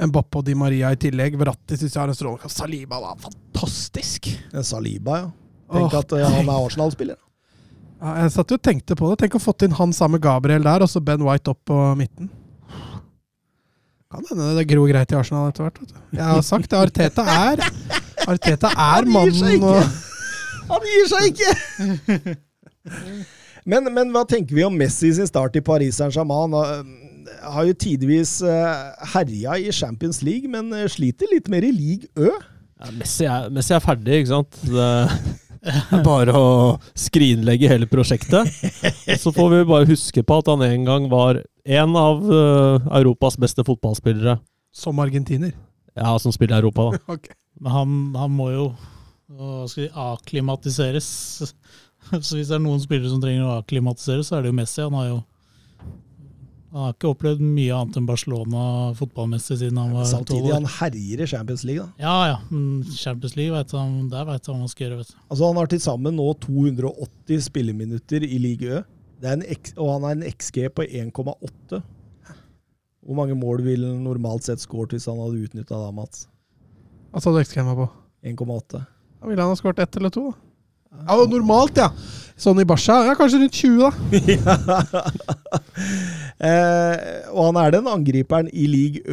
Mbappé 0.00 0.40
og 0.40 0.46
Di 0.46 0.54
Maria 0.56 0.92
i 0.94 1.00
tillegg. 1.00 1.36
Verratti 1.40 1.76
syns 1.76 1.92
jeg 1.92 2.00
har 2.00 2.12
en 2.12 2.16
strålende 2.16 2.46
kamp. 2.46 2.54
Saliba 2.54 3.00
var 3.02 3.18
fantastisk! 3.20 4.30
Saliba, 4.64 5.18
ja. 5.20 5.30
Tenk 5.72 5.96
at 5.96 6.14
ja, 6.20 6.28
han 6.28 6.48
er 6.48 6.66
Arsenal-spiller. 6.66 7.18
Ja, 8.02 8.14
jeg 8.24 8.32
satt 8.34 8.52
jo 8.52 8.58
og 8.58 8.64
tenkte 8.64 8.96
på 8.98 9.08
det. 9.10 9.18
Tenk 9.22 9.36
å 9.36 9.40
fått 9.40 9.64
inn 9.66 9.76
han 9.76 9.92
sammen 9.96 10.18
med 10.18 10.24
Gabriel 10.24 10.64
der, 10.64 10.84
og 10.84 10.90
så 10.90 11.00
Ben 11.04 11.22
White 11.24 11.52
opp 11.52 11.60
på 11.68 11.80
midten. 11.96 12.30
Kan 14.12 14.24
hende 14.28 14.52
det 14.58 14.66
gror 14.68 14.88
greit 14.90 15.12
i 15.12 15.16
Arsenal 15.16 15.48
etter 15.48 15.68
hvert. 15.68 15.78
vet 15.80 15.92
du. 15.92 16.00
Jeg 16.18 16.24
har 16.28 16.40
sagt 16.44 16.68
det. 16.72 16.80
Arteta 16.80 17.24
er 17.32 17.62
Arteta 18.28 18.72
er 18.76 19.08
mannen 19.08 19.64
og! 19.64 20.00
Han 20.68 20.88
gir 20.88 21.08
seg 21.12 21.30
ikke! 21.32 22.36
Men, 23.68 23.86
men 23.94 24.08
hva 24.10 24.24
tenker 24.26 24.56
vi 24.56 24.64
om 24.66 24.74
Messi 24.74 25.12
sin 25.14 25.28
start 25.28 25.54
i 25.54 25.60
Paris 25.62 25.94
Saint-Germain? 26.00 26.50
Han 26.50 26.96
har 27.54 27.68
jo 27.68 27.76
tidvis 27.78 28.40
øh, 28.42 28.72
herja 29.12 29.54
i 29.54 29.70
Champions 29.70 30.18
League, 30.26 30.50
men 30.50 30.72
øh, 30.74 30.88
sliter 30.90 31.30
litt 31.30 31.46
mer 31.52 31.62
i 31.62 31.70
league 31.70 32.10
Ø. 32.18 32.32
Ja, 32.82 32.90
Messi, 32.96 33.28
er, 33.30 33.46
Messi 33.54 33.76
er 33.76 33.84
ferdig, 33.84 34.16
ikke 34.18 34.32
sant? 34.32 34.58
Det 34.66 34.88
er 35.94 36.02
bare 36.02 36.34
å 36.34 36.46
skrinlegge 36.98 37.70
hele 37.70 37.86
prosjektet. 37.86 38.50
Og 38.50 39.20
så 39.22 39.34
får 39.36 39.52
vi 39.52 39.60
bare 39.70 39.90
huske 39.92 40.24
på 40.26 40.40
at 40.42 40.50
han 40.50 40.64
en 40.66 40.88
gang 40.88 41.06
var 41.12 41.44
en 41.62 41.98
av 41.98 42.24
eh, 42.26 42.88
Europas 42.98 43.38
beste 43.38 43.62
fotballspillere. 43.66 44.40
Som 44.74 44.98
argentiner. 45.04 45.54
Ja, 45.94 46.16
som 46.18 46.34
spiller 46.34 46.58
i 46.58 46.64
Europa, 46.64 46.90
da. 46.90 47.02
okay. 47.14 47.36
Men 47.62 47.76
han, 47.76 47.94
han 48.18 48.34
må 48.34 48.50
jo 48.50 48.66
å, 48.72 49.68
skal 49.70 49.84
vi, 49.84 49.90
akklimatiseres. 50.02 51.08
Så 52.26 52.36
hvis 52.38 52.48
det 52.52 52.56
er 52.58 52.64
noen 52.64 52.80
spillere 52.82 53.10
som 53.12 53.20
trenger 53.22 53.46
å 53.48 53.58
akklimatisere, 53.62 54.24
så 54.26 54.36
er 54.38 54.42
det 54.46 54.52
jo 54.52 54.56
Messi. 54.58 54.82
Han 54.84 54.96
har 55.00 55.06
jo 55.10 55.20
han 56.72 56.86
har 56.86 56.92
ikke 56.94 57.10
opplevd 57.12 57.40
mye 57.44 57.72
annet 57.76 57.96
enn 58.00 58.06
Barcelona 58.08 58.60
fotballmessig 58.96 59.58
siden 59.60 59.76
han 59.76 59.90
var 59.92 60.06
Samtidig, 60.08 60.46
år. 60.48 60.54
han 60.56 60.68
herjer 60.78 61.20
i 61.20 61.26
Champions 61.28 61.64
League. 61.68 61.82
da. 61.84 62.00
Ja 62.00 62.14
ja, 62.30 62.38
men 62.48 62.86
Champions 62.96 63.34
League, 63.36 63.52
vet 63.52 63.74
han, 63.76 64.06
der 64.08 64.24
veit 64.24 64.46
han 64.48 64.56
hva 64.56 64.62
han 64.64 64.70
skal 64.72 64.86
gjøre. 64.86 65.02
vet 65.02 65.10
du. 65.12 65.18
Altså 65.28 65.50
Han 65.50 65.60
har 65.60 65.68
til 65.68 65.82
sammen 65.84 66.16
nå 66.16 66.30
280 66.40 67.42
spilleminutter 67.44 68.24
i 68.24 68.38
league 68.40 68.64
Ø. 68.72 68.80
Det 69.20 69.28
er 69.28 69.36
en 69.36 69.44
X, 69.52 69.74
og 69.76 69.90
han 69.92 70.06
har 70.08 70.16
en 70.16 70.24
XG 70.32 70.62
på 70.72 70.86
1,8. 70.88 71.82
Hvor 73.04 73.18
mange 73.20 73.36
mål 73.36 73.60
ville 73.68 73.92
han 73.92 74.00
normalt 74.08 74.48
sett 74.48 74.64
skåret 74.64 74.96
hvis 74.96 75.10
han 75.12 75.20
hadde 75.20 75.44
utnytta 75.44 75.76
da, 75.76 75.92
Mats? 75.92 76.24
Hva 77.12 77.20
sa 77.20 77.34
du 77.36 77.42
XG-en 77.44 77.68
var 77.68 77.82
på? 77.82 77.88
1,8. 78.32 78.80
Da 79.20 79.28
ville 79.28 79.44
han 79.44 79.52
ha 79.52 79.60
skåret 79.60 79.84
ett 79.84 80.00
eller 80.00 80.08
to. 80.14 80.30
da. 80.32 80.38
Ja, 80.92 81.16
og 81.16 81.30
Normalt, 81.32 81.76
ja. 81.80 81.88
Sånn 82.42 82.58
i 82.62 82.66
Barca. 82.66 83.04
Ja, 83.06 83.14
kanskje 83.16 83.38
rundt 83.42 83.54
20, 83.54 83.78
da. 83.80 83.90
eh, 86.48 86.96
og 87.32 87.42
han 87.50 87.58
er 87.62 87.70
den 87.76 87.86
angriperen 87.90 88.48
i 88.52 88.64
league 88.70 89.00
Ø 89.06 89.10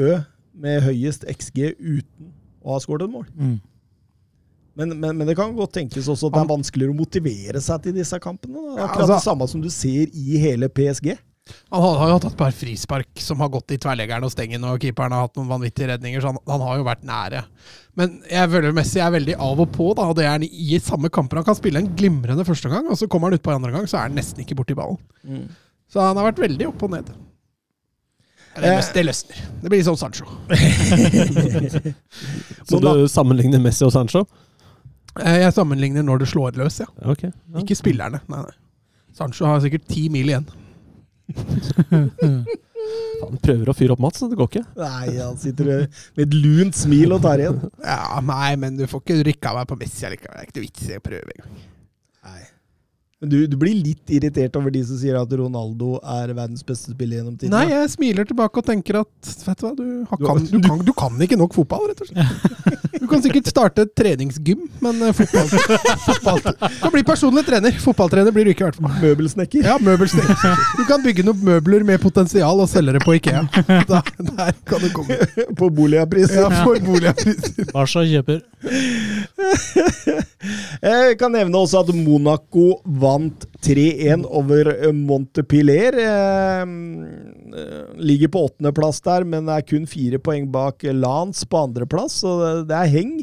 med 0.60 0.82
høyest 0.84 1.24
XG 1.30 1.58
uten 1.78 2.32
å 2.66 2.68
ha 2.76 2.80
skåret 2.84 3.04
et 3.08 3.14
mål. 3.14 3.28
Men, 4.80 4.88
men, 4.96 5.12
men 5.20 5.28
det 5.28 5.36
kan 5.40 5.56
godt 5.56 5.74
tenkes 5.76 6.08
også 6.12 6.26
at 6.30 6.36
det 6.38 6.42
er 6.44 6.52
vanskeligere 6.52 6.94
å 6.96 7.00
motivere 7.00 7.60
seg 7.64 7.78
til 7.86 7.94
disse 8.00 8.18
kampene. 8.24 8.58
Da. 8.60 8.64
Akkurat 8.88 9.06
altså- 9.06 9.18
det 9.18 9.28
samme 9.28 9.46
som 9.52 9.60
du 9.64 9.70
ser 9.74 10.06
i 10.12 10.26
hele 10.42 10.68
PSG. 10.72 11.08
Han 11.72 11.84
har, 11.86 12.08
jo 12.10 12.16
hatt 12.18 12.26
et 12.32 12.38
par 12.40 12.56
frispark 12.56 13.22
som 13.22 13.42
har 13.44 13.52
gått 13.54 13.72
i 13.76 13.78
tverrleggeren 13.82 14.26
og 14.26 14.32
stengen, 14.34 14.64
og 14.66 14.80
keeperen 14.82 15.14
har 15.16 15.28
hatt 15.28 15.38
noen 15.38 15.52
vanvittige 15.52 15.92
redninger, 15.92 16.22
så 16.24 16.32
han, 16.34 16.40
han 16.50 16.64
har 16.66 16.80
jo 16.80 16.88
vært 16.88 17.06
nære. 17.08 17.44
Men 18.00 18.20
jeg 18.32 18.52
føler 18.54 18.76
Messi 18.78 19.02
er 19.04 19.12
veldig 19.14 19.36
av 19.44 19.62
og 19.66 19.72
på, 19.76 19.90
da, 19.98 20.08
og 20.10 20.16
det 20.18 20.26
er 20.26 20.34
han 20.38 20.46
i 20.48 20.80
samme 20.84 21.12
kamper. 21.14 21.42
Han 21.42 21.48
kan 21.50 21.58
spille 21.58 21.82
en 21.84 21.92
glimrende 22.00 22.46
første 22.48 22.72
gang, 22.72 22.88
og 22.90 22.98
så 23.00 23.10
kommer 23.12 23.30
han 23.30 23.38
utpå 23.40 23.54
andre 23.54 23.74
gang, 23.76 23.90
så 23.92 24.00
er 24.00 24.08
han 24.08 24.16
nesten 24.18 24.46
ikke 24.46 24.58
borti 24.62 24.78
ballen. 24.78 25.02
Så 25.90 26.02
han 26.04 26.18
har 26.18 26.30
vært 26.32 26.42
veldig 26.46 26.70
opp 26.70 26.86
og 26.88 26.94
ned. 26.96 27.12
Det, 28.60 28.66
løs, 28.66 28.88
det 28.96 29.04
løsner. 29.06 29.38
Det 29.62 29.70
blir 29.72 29.84
sånn 29.86 30.00
Sancho. 30.00 30.26
Så 32.70 32.80
du 32.82 33.06
sammenligner 33.08 33.62
Messi 33.62 33.86
og 33.88 33.94
Sancho? 33.94 34.26
Eh, 35.22 35.38
Jeg 35.46 35.54
sammenligner 35.56 36.04
når 36.06 36.24
det 36.24 36.30
slår 36.34 36.58
løs, 36.60 36.80
ja. 36.84 36.90
Okay, 37.06 37.32
Ja. 37.54 37.62
Ikke 37.64 37.78
spillerne. 37.78 38.22
Nei, 38.32 38.42
nei. 38.48 38.56
Sancho 39.16 39.48
har 39.50 39.62
sikkert 39.64 39.88
ti 39.90 40.08
mil 40.12 40.30
igjen. 40.32 40.48
Han 43.20 43.36
prøver 43.44 43.70
å 43.70 43.76
fyre 43.76 43.94
opp 43.94 44.02
Mats, 44.02 44.22
det 44.24 44.38
går 44.40 44.50
ikke. 44.50 44.64
Nei, 44.80 45.18
han 45.20 45.38
sitter 45.40 45.68
med 45.70 46.24
et 46.24 46.38
lunt 46.38 46.78
smil 46.78 47.14
og 47.18 47.22
tar 47.26 47.44
igjen. 47.44 47.60
Ja, 47.84 48.22
nei, 48.26 48.54
men 48.62 48.80
du 48.80 48.86
får 48.90 49.04
ikke 49.04 49.20
rykka 49.28 49.54
meg 49.58 49.68
på 49.70 49.78
Messi 49.82 50.10
likevel. 50.10 50.40
Det 50.40 50.40
er 50.40 50.48
ikke 50.48 50.58
noe 50.60 50.68
vits 50.70 50.88
i 50.88 50.98
å 50.98 51.04
prøve 51.06 51.36
engang. 51.36 51.60
Men 53.20 53.30
du, 53.34 53.40
du 53.52 53.58
blir 53.60 53.76
litt 53.76 54.12
irritert 54.16 54.56
over 54.56 54.72
de 54.72 54.80
som 54.88 54.96
sier 54.96 55.18
at 55.20 55.34
Ronaldo 55.36 55.98
er 56.00 56.30
verdens 56.32 56.64
beste 56.64 56.94
spiller 56.94 57.20
gjennom 57.20 57.34
tiden? 57.36 57.52
Nei, 57.52 57.66
jeg 57.68 57.90
smiler 57.92 58.28
tilbake 58.30 58.62
og 58.62 58.68
tenker 58.70 59.02
at 59.02 59.32
vet 59.44 59.60
du 59.60 59.66
hva, 59.66 59.74
du, 59.76 59.84
har, 60.08 60.22
kan, 60.24 60.46
du, 60.48 60.60
kan, 60.64 60.84
du 60.88 60.94
kan 60.96 61.26
ikke 61.26 61.36
nok 61.42 61.58
fotball, 61.58 61.90
rett 61.92 62.00
og 62.06 62.08
slett. 62.14 62.88
Du 63.00 63.08
kan 63.12 63.20
sikkert 63.24 63.50
starte 63.52 63.84
et 63.84 63.92
treningsgym, 63.98 64.62
men 64.84 65.04
eh, 65.04 65.12
fotball, 65.16 65.52
fotball 66.06 66.40
Du 66.46 66.80
kan 66.84 66.94
bli 66.94 67.04
personlig 67.08 67.44
trener. 67.48 67.76
Fotballtrener 67.84 68.32
blir 68.36 68.48
du 68.48 68.54
ikke, 68.54 68.64
i 68.64 68.70
hvert 68.70 68.80
fall. 68.80 68.96
Møbelsnekker? 69.04 69.68
Ja, 69.68 69.76
møbelsnekker. 69.84 70.64
Du 70.80 70.84
kan 70.88 71.04
bygge 71.04 71.26
noen 71.28 71.44
møbler 71.48 71.84
med 71.88 72.00
potensial 72.04 72.60
og 72.64 72.72
selge 72.72 72.96
det 72.96 73.04
på 73.04 73.18
Ikea. 73.20 73.44
Da, 73.90 74.02
der 74.32 74.54
kan 74.68 74.84
du 74.84 74.90
komme. 74.96 75.20
På 75.60 75.72
boligpris. 75.74 76.32
Ja, 76.36 76.48
for 76.62 76.80
boligpriser. 76.84 77.72
Barca 77.76 78.04
kjøper. 78.08 78.44
Jeg 80.90 81.18
kan 81.20 81.34
nevne 81.34 81.60
også 81.60 81.82
at 81.84 81.92
Monaco 81.96 82.80
vant 83.10 83.46
3-1 83.66 84.24
over 84.30 84.70
eh, 84.78 84.92
Montepiller. 84.96 85.98
Eh, 86.06 86.64
eh, 86.64 87.94
ligger 88.00 88.32
på 88.38 88.46
åttendeplass 88.48 89.02
der, 89.10 89.26
men 89.28 89.50
er 89.50 89.66
kun 89.68 89.88
fire 89.90 90.22
poeng 90.24 90.48
bak 90.54 90.86
Lance 90.94 91.46
på 91.50 91.64
andreplass, 91.66 92.22
så 92.24 92.38
det- 92.44 92.68
det 92.72 92.78
er 92.84 92.94
heng. 92.98 93.16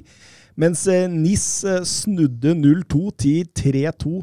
Mens 0.56 0.86
NIS 0.88 1.64
snudde 1.84 2.54
0-2 2.56 3.10
til 3.20 3.44
3-2 3.52 4.22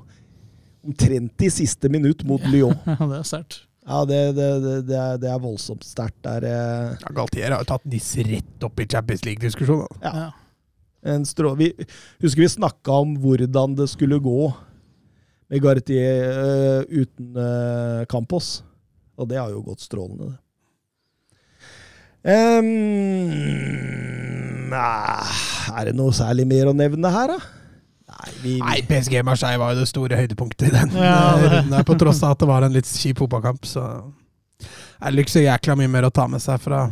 omtrent 0.84 1.44
i 1.46 1.50
siste 1.54 1.88
minutt 1.94 2.24
mot 2.28 2.42
Lyon. 2.50 2.74
Ja, 2.88 2.96
det 3.12 3.20
er 3.22 3.28
sterkt. 3.30 3.60
Ja, 3.84 4.00
det, 4.08 4.20
det, 4.38 4.48
det, 4.64 4.74
det, 4.88 4.96
er, 4.98 5.18
det 5.20 5.30
er 5.30 5.42
voldsomt 5.44 5.84
sterkt 5.86 6.18
der. 6.24 6.46
Ja, 6.48 7.12
Galtier 7.14 7.52
har 7.52 7.62
jo 7.62 7.68
tatt 7.74 7.86
NIS 7.86 8.10
rett 8.26 8.64
opp 8.66 8.80
i 8.80 8.88
Champions 8.90 9.26
League-diskusjonen. 9.28 9.88
Ja. 10.02 10.14
Ja. 10.24 10.30
En 11.14 11.26
strå, 11.28 11.50
vi, 11.60 11.68
husker 12.24 12.46
vi 12.46 12.48
snakka 12.54 12.96
om 13.04 13.18
hvordan 13.20 13.74
det 13.76 13.90
skulle 13.92 14.22
gå 14.24 14.54
Gartier 15.62 16.30
eh, 16.30 17.02
uten 17.04 17.38
eh, 17.38 18.06
Campos. 18.10 18.64
Og 19.20 19.30
det 19.30 19.38
har 19.38 19.52
jo 19.54 19.62
gått 19.66 19.84
strålende, 19.86 20.32
det. 20.34 20.40
Um, 22.24 23.28
er 24.72 25.90
det 25.90 25.94
noe 25.98 26.16
særlig 26.16 26.46
mer 26.48 26.70
å 26.72 26.74
nevne 26.78 27.12
her, 27.12 27.34
da? 27.36 27.40
Nei, 28.14 28.30
vi, 28.40 28.54
Nei, 28.62 28.78
PSG 28.88 29.20
Marseille 29.28 29.60
var 29.60 29.74
jo 29.74 29.82
det 29.82 29.90
store 29.90 30.16
høydepunktet 30.20 30.70
i 30.70 30.72
den 30.72 30.94
Ja, 30.96 31.34
eh, 31.36 31.48
runden 31.58 31.88
på 31.88 31.98
tross 32.00 32.22
av 32.24 32.38
at 32.38 32.44
det 32.44 32.48
var 32.48 32.64
en 32.64 32.76
litt 32.76 32.88
kjip 32.88 33.20
fotballkamp. 33.20 33.68
Så 33.68 33.84
er 34.64 35.12
det 35.12 35.26
ikke 35.26 35.36
så 35.36 35.44
jækla 35.44 35.76
mye 35.82 35.92
mer 35.92 36.08
å 36.08 36.14
ta 36.16 36.30
med 36.32 36.42
seg 36.44 36.62
fra 36.64 36.86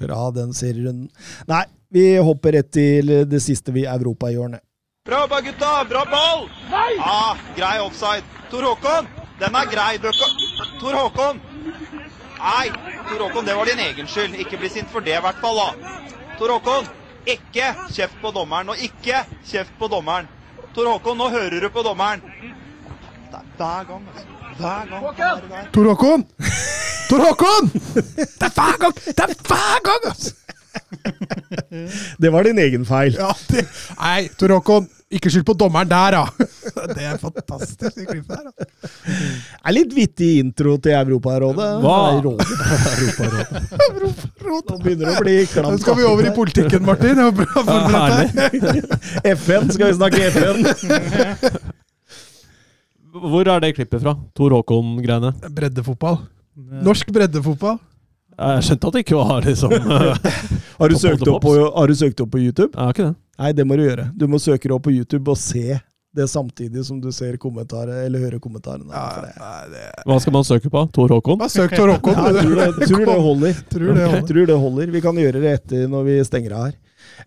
fra 0.00 0.30
den 0.32 0.54
serierunden. 0.56 1.10
Nei, 1.50 1.64
vi 1.92 2.04
hopper 2.24 2.56
rett 2.56 2.70
til 2.72 3.12
det 3.28 3.40
siste 3.44 3.74
vi 3.74 3.84
Europa 3.84 4.30
gjør 4.32 4.54
ned. 4.54 4.64
Bra 5.10 5.20
jobba, 5.20 5.40
gutta! 5.40 5.84
Bra 5.88 6.04
ball! 6.04 6.48
Nei! 6.70 6.96
Ah, 6.98 7.36
grei 7.56 7.80
offside. 7.80 8.22
Tor 8.50 8.62
Håkon, 8.62 9.08
den 9.40 9.56
er 9.58 9.66
grei. 9.66 9.98
Tor 10.78 10.94
Håkon! 10.94 11.40
Nei, 12.38 12.68
Tor 13.08 13.24
Håkon, 13.24 13.44
det 13.44 13.56
var 13.58 13.66
din 13.66 13.82
egen 13.88 14.06
skyld. 14.06 14.36
Ikke 14.38 14.60
bli 14.60 14.70
sint 14.70 14.86
for 14.92 15.02
det, 15.02 15.16
i 15.18 15.24
hvert 15.24 15.40
fall. 15.42 15.58
da. 15.58 15.96
Tor 16.38 16.52
Håkon, 16.54 16.86
ikke 17.26 17.72
kjeft 17.90 18.20
på 18.22 18.30
dommeren. 18.36 18.70
Og 18.70 18.84
ikke 18.86 19.24
kjeft 19.50 19.74
på 19.80 19.88
dommeren. 19.90 20.30
Tor 20.76 20.92
Håkon, 20.92 21.18
nå 21.18 21.26
hører 21.34 21.58
du 21.58 21.68
på 21.74 21.82
dommeren. 21.82 22.22
Det 23.32 23.40
er 23.40 23.50
hver 23.58 23.90
gang, 23.90 24.06
altså. 24.14 24.38
Hver 24.60 24.94
gang. 24.94 25.72
Tor 25.74 25.90
Håkon! 25.90 26.24
Tor 27.10 27.26
Håkon! 27.26 27.72
Det 27.98 28.46
er 28.46 28.54
hver 28.54 28.78
gang! 28.86 29.02
Det 29.10 29.26
er 29.26 29.34
hver 29.42 29.82
gang, 29.90 30.08
altså! 30.12 30.36
Det 32.22 32.30
var 32.30 32.46
din 32.46 32.62
egen 32.62 32.86
feil. 32.86 33.18
Ja, 33.18 33.34
det, 33.50 33.66
nei, 33.98 34.28
Tor 34.38 34.54
Håkon, 34.54 34.86
ikke 35.10 35.30
skyld 35.32 35.44
på 35.48 35.54
dommeren 35.58 35.88
der, 35.90 36.14
da! 36.14 36.24
Det 36.94 37.02
er 37.02 37.16
fantastisk, 37.18 37.96
det 37.96 38.06
klippet 38.06 38.36
her. 38.36 38.44
da. 38.46 38.52
Det 38.54 39.58
er 39.66 39.74
litt 39.74 39.94
vittig 39.94 40.28
intro 40.38 40.76
til 40.82 40.94
Europarådet. 40.94 41.66
Hva? 41.82 41.96
Europarådet. 42.20 43.50
rådet. 44.46 44.70
Nå 44.70 44.78
begynner 44.84 45.04
det 45.10 45.16
å 45.16 45.24
bli 45.24 45.36
klamt. 45.50 45.74
Nå 45.74 45.82
skal 45.82 45.98
vi 45.98 46.06
over 46.06 46.30
i 46.30 46.32
politikken, 46.36 46.86
Martin. 46.86 47.18
Deg. 47.18 48.30
FN, 49.34 49.70
skal 49.74 49.90
vi 49.90 49.94
snakke 49.98 50.18
FN? 50.30 50.56
Hvor 53.10 53.50
er 53.50 53.62
det 53.66 53.74
klippet 53.80 54.02
fra? 54.04 54.14
Tor 54.38 54.54
Håkon-greiene? 54.60 55.34
Breddefotball. 55.50 56.22
Norsk 56.86 57.10
breddefotball. 57.14 57.80
Jeg 58.40 58.64
skjønte 58.64 58.88
at 58.88 58.94
det 58.94 59.00
ikke 59.04 59.18
var 59.18 59.44
liksom 59.44 59.72
eh, 59.74 60.28
Har 60.78 60.88
du, 60.88 60.94
søkt 60.96 61.26
opp 61.28 61.42
på, 61.44 61.50
har 61.74 61.90
du 61.90 61.96
søkt 61.98 62.22
opp 62.24 62.30
på 62.32 62.40
YouTube? 62.40 62.70
Jeg 62.72 62.80
har 62.80 62.94
ikke 62.94 63.08
det. 63.10 63.16
Nei, 63.40 63.54
det 63.56 63.64
må 63.64 63.78
du 63.78 63.86
gjøre. 63.86 64.10
Du 64.16 64.26
må 64.28 64.40
søke 64.42 64.68
opp 64.74 64.84
på 64.84 64.92
YouTube 64.92 65.32
og 65.32 65.38
se 65.40 65.78
det 66.12 66.26
samtidig 66.26 66.82
som 66.84 66.98
du 67.00 67.08
ser 67.14 67.36
kommentarer, 67.40 68.02
eller 68.06 68.24
hører 68.24 68.40
kommentarene. 68.42 68.90
Ja, 68.90 69.60
det. 69.70 69.84
Hva 70.08 70.16
skal 70.20 70.34
man 70.34 70.46
søke 70.46 70.70
på? 70.72 70.82
Tor 70.92 71.12
Håkon? 71.14 71.38
Bare 71.38 71.52
søk 71.52 71.74
Tor 71.76 71.92
Håkon. 71.94 72.18
Ja, 72.18 72.32
tror 72.42 72.56
det, 72.58 72.88
tror 72.90 73.04
det 73.06 73.18
holder. 73.26 73.60
Tror 73.70 73.92
det 73.94 74.08
holder. 74.08 74.24
Tror 74.32 74.48
det 74.50 74.56
holder. 74.64 74.90
Vi 74.96 75.02
kan 75.04 75.20
gjøre 75.22 75.42
det 75.44 75.52
etter 75.60 75.86
når 75.90 76.08
vi 76.08 76.16
stenger 76.26 76.56
av 76.58 76.66
her. 76.68 76.74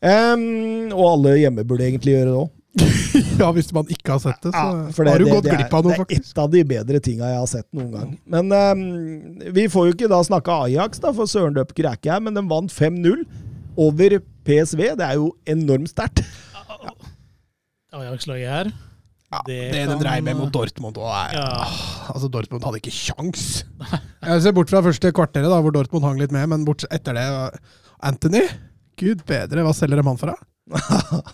Um, 0.04 0.92
og 0.92 1.06
alle 1.14 1.38
hjemme 1.40 1.64
burde 1.68 1.88
egentlig 1.88 2.18
gjøre 2.18 2.30
det 2.34 2.42
òg. 2.44 2.52
Ja, 3.38 3.48
hvis 3.54 3.70
man 3.74 3.86
ikke 3.90 4.16
har 4.16 4.20
sett 4.22 4.42
det, 4.46 4.52
så 4.54 4.94
for 4.94 5.06
det, 5.06 5.12
har 5.14 5.22
du 5.22 5.26
det, 5.26 5.34
gått 5.34 5.46
det 5.46 5.52
er- 5.54 5.60
glipp 5.62 5.74
av 5.78 5.86
noe, 5.86 5.96
faktisk. 5.98 6.26
Det 6.26 6.30
er 6.30 6.34
et 6.34 6.44
av 6.44 6.52
de 6.54 6.62
bedre 6.70 7.00
tinga 7.06 7.30
jeg 7.30 7.40
har 7.40 7.50
sett 7.50 7.68
noen 7.78 7.92
gang. 7.94 8.12
Men 8.30 8.54
um, 8.54 8.84
vi 9.54 9.66
får 9.70 9.88
jo 9.88 9.96
ikke 9.96 10.10
da 10.12 10.20
snakke 10.26 10.58
Ajax, 10.68 11.02
da, 11.02 11.12
for 11.18 11.30
Søren 11.30 11.56
døp 11.58 11.74
jeg, 11.78 12.20
men 12.26 12.34
de 12.38 12.44
vant 12.50 12.74
5-0 12.74 13.24
over 13.78 14.20
PSV. 14.46 14.82
Det 15.00 15.06
er 15.08 15.20
jo 15.20 15.32
enormt 15.50 15.90
sterkt. 15.94 16.24
Ajax-laget 17.94 18.50
her. 18.50 18.72
Ja, 19.34 19.40
det, 19.48 19.56
Det 19.72 19.82
de 19.82 19.88
kan- 19.90 20.02
dreiv 20.02 20.24
med 20.24 20.36
mot 20.38 20.52
Dortmund 20.54 20.98
er 20.98 21.34
Ja. 21.34 21.66
Altså, 22.14 22.28
Dortmund 22.30 22.64
hadde 22.64 22.78
ikke 22.82 22.92
kjangs. 22.94 23.64
Jeg 24.24 24.42
ser 24.42 24.52
bort 24.54 24.70
fra 24.70 24.82
første 24.82 25.12
kvarteret, 25.12 25.50
da, 25.50 25.62
hvor 25.62 25.72
Dortmund 25.74 26.06
hang 26.06 26.20
litt 26.20 26.32
med, 26.32 26.48
men 26.50 26.66
bort 26.66 26.86
etter 26.92 27.14
det 27.18 27.60
Anthony, 28.04 28.44
gud 28.98 29.24
bedre, 29.26 29.64
hva 29.64 29.74
selger 29.74 29.98
de 30.02 30.04
han 30.08 30.18
for? 30.18 30.34
da? 30.34 31.22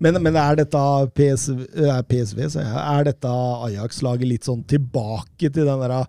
Men, 0.00 0.14
men 0.22 0.36
er 0.36 0.54
dette 0.60 0.78
PSV, 1.16 1.64
er 1.88 2.02
PSV 2.06 2.38
er 2.54 3.04
dette 3.08 3.26
Ajax-laget 3.66 4.28
litt 4.30 4.44
sånn 4.46 4.60
tilbake 4.68 5.48
til 5.50 5.64
den 5.66 5.80
der 5.80 6.04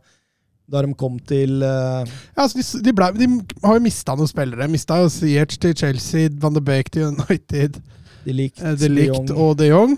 da 0.69 0.83
de 0.85 0.93
kom 0.97 1.17
til 1.29 1.63
uh... 1.63 2.05
Ja, 2.05 2.45
altså, 2.45 2.59
de, 2.59 2.83
de, 2.85 2.93
ble, 2.95 3.09
de 3.17 3.29
har 3.65 3.79
jo 3.79 3.83
mista 3.83 4.15
noen 4.17 4.29
spillere. 4.29 4.69
Mista 4.71 4.99
Sierch 5.13 5.57
til 5.61 5.75
Chelsea, 5.77 6.29
Van 6.41 6.55
de 6.55 6.63
Beek 6.63 6.91
til 6.93 7.09
United, 7.09 7.79
De 8.25 8.35
Ligt, 8.35 8.61
eh, 8.61 8.77
De 8.79 8.91
Ligt 8.91 9.33
og 9.33 9.57
de 9.59 9.71
Jong. 9.71 9.97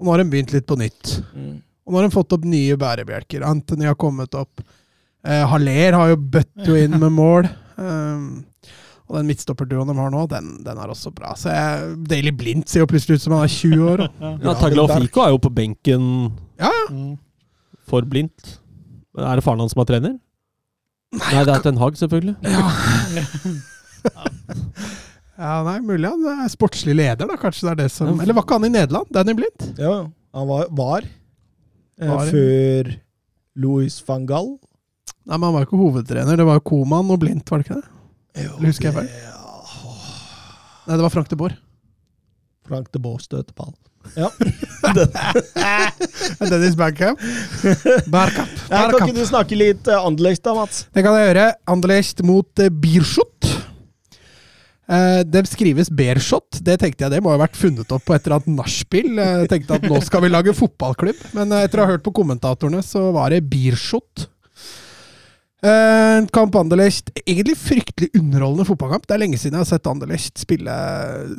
Og 0.00 0.06
nå 0.06 0.14
har 0.14 0.22
de 0.22 0.30
begynt 0.32 0.52
litt 0.54 0.68
på 0.68 0.78
nytt. 0.80 1.16
Mm. 1.32 1.56
Og 1.86 1.92
nå 1.92 2.00
har 2.00 2.06
de 2.08 2.14
fått 2.14 2.36
opp 2.36 2.44
nye 2.48 2.76
bærebjelker. 2.80 3.44
Anthony 3.46 3.88
har 3.88 3.98
kommet 4.00 4.36
opp. 4.38 4.62
Eh, 5.26 5.42
Haller 5.48 5.96
har 5.98 6.12
jo 6.12 6.20
bøtt 6.36 6.68
jo 6.68 6.76
inn 6.78 6.96
med 7.00 7.12
mål. 7.12 7.48
Um, 7.80 8.44
og 9.10 9.18
den 9.18 9.30
midtstopperduoen 9.32 9.90
de 9.90 9.96
har 9.98 10.12
nå, 10.14 10.22
den, 10.30 10.52
den 10.62 10.78
er 10.78 10.92
også 10.92 11.10
bra. 11.14 11.32
Så 11.38 11.50
jeg, 11.50 11.94
Daily 12.12 12.30
Blindt 12.36 12.70
ser 12.70 12.84
jo 12.84 12.90
plutselig 12.92 13.18
ut 13.18 13.24
som 13.24 13.34
han 13.34 13.48
er 13.48 13.54
20 13.56 13.88
år. 13.90 14.04
Ja, 14.20 14.54
Tagliafico 14.60 15.24
er 15.24 15.34
jo 15.34 15.40
på 15.42 15.50
benken 15.54 16.04
Ja, 16.60 16.70
ja. 16.70 16.84
Mm. 16.94 17.16
for 17.90 18.06
blindt. 18.06 18.59
Er 19.20 19.40
det 19.40 19.44
faren 19.44 19.60
hans 19.62 19.74
som 19.76 19.82
er 19.84 19.88
trener? 19.90 20.16
Nei, 21.10 21.42
det 21.46 21.54
er 21.56 21.62
Ten 21.64 21.78
Hag, 21.80 21.96
selvfølgelig. 21.98 22.36
ja, 25.36 25.54
nei, 25.66 25.76
mulig 25.82 26.06
han 26.06 26.44
er 26.44 26.50
sportslig 26.52 26.94
leder, 26.94 27.26
da. 27.26 27.38
Kanskje 27.40 27.66
det 27.66 27.72
er 27.72 27.80
det 27.82 27.88
som 27.94 28.20
Eller 28.22 28.36
var 28.36 28.46
ikke 28.46 28.58
han 28.60 28.68
i 28.68 28.72
Nederland? 28.76 29.10
Danny 29.14 29.34
Blind? 29.38 29.70
Ja, 29.80 29.96
han 30.36 30.50
var, 30.50 30.68
var, 30.70 31.08
eh, 31.98 32.12
Var 32.12 32.30
før 32.30 32.92
Louis 33.60 33.96
van 34.06 34.28
Gall. 34.28 34.52
Nei, 35.26 35.34
men 35.36 35.48
han 35.48 35.56
var 35.56 35.64
jo 35.64 35.68
ikke 35.70 35.80
hovedtrener. 35.82 36.38
Det 36.38 36.46
var 36.46 36.60
jo 36.60 36.66
Koman 36.70 37.10
og 37.10 37.18
Blindt, 37.24 37.50
var 37.50 37.60
det 37.60 37.66
ikke 37.66 37.80
det? 37.80 38.44
Jo, 38.46 38.54
husker 38.62 38.90
jeg 38.90 38.96
feil? 39.00 39.10
Nei, 40.86 40.94
det 40.96 41.04
var 41.04 41.12
Frank 41.12 41.28
de 41.30 41.38
Boer. 41.38 41.58
Frank 42.70 42.90
de 42.94 43.02
Boer 43.02 43.20
han. 43.60 43.74
Ja. 44.16 44.30
Dennis 46.50 46.76
Bergkamp. 46.78 47.20
Bergkamp. 48.08 48.54
Kan 48.70 48.94
ikke 49.02 49.18
du 49.18 49.26
snakke 49.28 49.58
litt 49.58 49.90
uh, 49.90 50.00
Anderlecht 50.06 50.46
da, 50.46 50.54
Mats? 50.56 50.86
Det 50.94 51.04
kan 51.04 51.18
jeg 51.18 51.32
gjøre. 51.32 51.50
Anderlecht 51.74 52.24
mot 52.26 52.64
uh, 52.64 52.70
Bierschot. 52.70 53.50
Uh, 54.90 55.20
det 55.22 55.44
skrives 55.46 55.86
Beerschot. 55.94 56.58
Det 56.66 56.80
tenkte 56.82 57.04
jeg 57.04 57.14
det 57.14 57.20
må 57.22 57.30
ha 57.30 57.38
vært 57.38 57.58
funnet 57.58 57.92
opp 57.94 58.02
på 58.08 58.16
et 58.16 58.24
eller 58.26 58.40
annet 58.40 58.56
nachspiel. 58.58 59.12
Eh, 59.22 59.36
Jeg 59.44 59.50
tenkte 59.52 59.78
at 59.78 59.86
nå 59.86 60.00
skal 60.02 60.24
vi 60.24 60.32
lage 60.32 60.54
fotballklubb, 60.56 61.20
men 61.36 61.54
eh, 61.54 61.62
etter 61.68 61.78
å 61.78 61.86
ha 61.86 61.92
hørt 61.92 62.02
på 62.02 62.14
kommentatorene, 62.16 62.82
så 62.82 63.04
var 63.14 63.30
det 63.30 63.44
Bierschot. 63.52 64.26
Uh, 65.60 66.24
kamp 66.32 66.54
Anderlecht. 66.56 67.10
Egentlig 67.20 67.56
fryktelig 67.60 68.08
underholdende 68.16 68.64
fotballkamp. 68.64 69.04
Det 69.04 69.16
er 69.16 69.20
lenge 69.20 69.40
siden 69.40 69.58
jeg 69.58 69.66
har 69.66 69.68
sett 69.68 69.90
Anderlecht 69.90 70.40
spille 70.40 70.76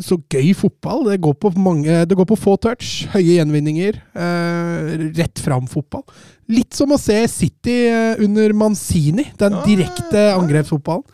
så 0.05 0.19
gøy 0.29 0.51
fotball. 0.57 1.07
Det 1.09 1.21
går 1.25 1.37
på, 1.41 1.53
mange, 1.57 2.03
det 2.05 2.17
går 2.17 2.29
på 2.29 2.37
få 2.37 2.53
touch, 2.61 3.07
høye 3.15 3.39
gjenvinninger, 3.39 3.97
eh, 4.13 4.91
rett 5.17 5.41
fram-fotball. 5.41 6.05
Litt 6.53 6.77
som 6.77 6.93
å 6.93 6.99
se 7.01 7.17
City 7.31 7.79
eh, 7.89 8.21
under 8.21 8.53
Manzini, 8.57 9.25
den 9.41 9.57
direkte 9.65 10.29
angrepsfotballen. 10.35 11.07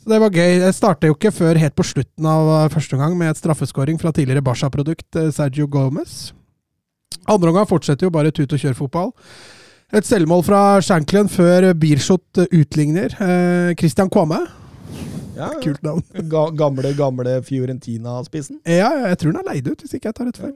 Så 0.00 0.08
det 0.08 0.20
var 0.22 0.32
gøy. 0.32 0.60
Det 0.62 0.72
starta 0.72 1.10
jo 1.10 1.16
ikke 1.16 1.32
før 1.34 1.58
helt 1.60 1.76
på 1.76 1.84
slutten 1.84 2.28
av 2.30 2.54
eh, 2.54 2.68
første 2.72 2.96
omgang 2.96 3.18
med 3.18 3.34
et 3.34 3.40
straffeskåring 3.40 3.98
fra 4.00 4.14
tidligere 4.16 4.44
Barca-produkt 4.44 5.18
eh, 5.18 5.32
Sergio 5.34 5.66
Gomez. 5.68 6.30
Andre 7.28 7.50
omgang 7.50 7.68
fortsetter 7.68 8.06
jo 8.06 8.14
bare 8.14 8.32
tut 8.32 8.54
og 8.54 8.62
kjør-fotball. 8.62 9.10
Et 9.90 10.06
selvmål 10.06 10.44
fra 10.46 10.60
Shanklen 10.86 11.26
før 11.30 11.72
Bierschot 11.74 12.38
eh, 12.38 12.52
utligner. 12.60 13.10
Eh, 13.18 13.72
Christian 13.78 14.10
Kwame. 14.12 14.38
Ja, 15.34 15.48
Kult 15.62 15.82
navn. 15.82 16.04
Ga, 16.30 16.44
gamle, 16.54 16.92
gamle 16.94 17.40
Fiorentina-spissen. 17.46 18.60
Ja, 18.68 18.90
jeg 19.08 19.18
tror 19.18 19.34
han 19.34 19.40
er 19.42 19.48
leid 19.54 19.70
ut, 19.70 19.82
hvis 19.82 19.96
ikke 19.96 20.10
jeg 20.12 20.18
tar 20.18 20.28
rett 20.28 20.38
feil. 20.38 20.54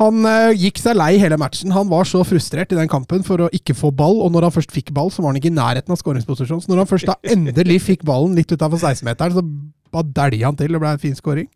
Han 0.00 0.26
eh, 0.26 0.56
gikk 0.58 0.80
seg 0.82 0.98
lei 0.98 1.12
hele 1.20 1.38
matchen. 1.38 1.70
Han 1.76 1.90
var 1.92 2.08
så 2.08 2.24
frustrert 2.26 2.74
i 2.74 2.78
den 2.78 2.90
kampen 2.90 3.22
for 3.26 3.46
å 3.46 3.50
ikke 3.54 3.76
få 3.76 3.92
ball, 3.94 4.18
og 4.24 4.32
når 4.34 4.48
han 4.48 4.56
først 4.56 4.74
fikk 4.74 4.90
ball, 4.96 5.12
så 5.14 5.22
var 5.22 5.30
han 5.30 5.38
ikke 5.38 5.52
i 5.52 5.58
nærheten 5.60 5.94
av 5.94 6.00
skåringsposisjon. 6.00 6.64
Så 6.64 6.72
når 6.72 6.82
han 6.82 6.90
først 6.90 7.10
da 7.10 7.18
endelig 7.36 7.82
fikk 7.86 8.02
ballen 8.08 8.34
litt 8.38 8.50
utafor 8.50 8.80
16-meteren, 8.80 9.38
så 9.38 9.46
bare 9.94 10.10
dælja 10.16 10.50
han 10.50 10.58
til. 10.58 10.74
Det 10.74 10.82
ble 10.82 10.96
en 10.96 11.02
fin 11.06 11.18
skåring. 11.18 11.50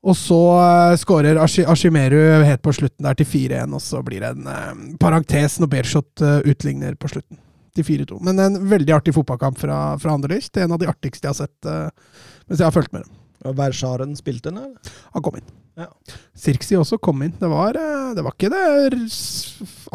Og 0.00 0.16
så 0.16 0.38
uh, 0.56 0.96
skårer 0.96 1.36
Ashi- 1.42 1.66
Ashimeru 1.68 2.18
helt 2.46 2.62
på 2.64 2.72
slutten 2.72 3.04
der 3.04 3.18
til 3.18 3.28
4-1, 3.28 3.74
og 3.76 3.82
så 3.84 4.00
blir 4.06 4.22
det 4.24 4.30
en 4.32 4.46
uh, 4.48 4.96
parentes 5.02 5.58
når 5.60 5.68
Bershot 5.74 6.24
uh, 6.24 6.38
utligner 6.48 6.96
på 6.96 7.10
slutten. 7.12 7.36
Til 7.76 7.84
4-2. 7.86 8.16
Men 8.26 8.40
en 8.42 8.56
veldig 8.66 8.94
artig 8.96 9.12
fotballkamp 9.14 9.58
fra, 9.60 9.76
fra 10.02 10.14
Anderlecht. 10.16 10.56
En 10.58 10.72
av 10.74 10.80
de 10.82 10.88
artigste 10.90 11.28
jeg 11.28 11.30
har 11.30 11.38
sett 11.38 11.68
eh, 11.70 12.16
mens 12.48 12.58
jeg 12.58 12.66
har 12.66 12.74
fulgt 12.74 12.90
med 12.96 13.04
dem. 13.04 13.52
Versharen 13.56 14.16
spilte 14.18 14.50
den, 14.50 14.58
eller? 14.58 14.96
Han 15.14 15.22
kom 15.22 15.36
inn. 15.38 15.52
Ja. 15.78 15.86
Sirksi 16.34 16.74
også 16.80 16.98
kom 16.98 17.22
inn. 17.22 17.36
Det 17.38 17.46
var, 17.52 17.78
eh, 17.78 18.08
det 18.18 18.24
var 18.26 18.34
ikke 18.34 18.50
det 18.50 18.64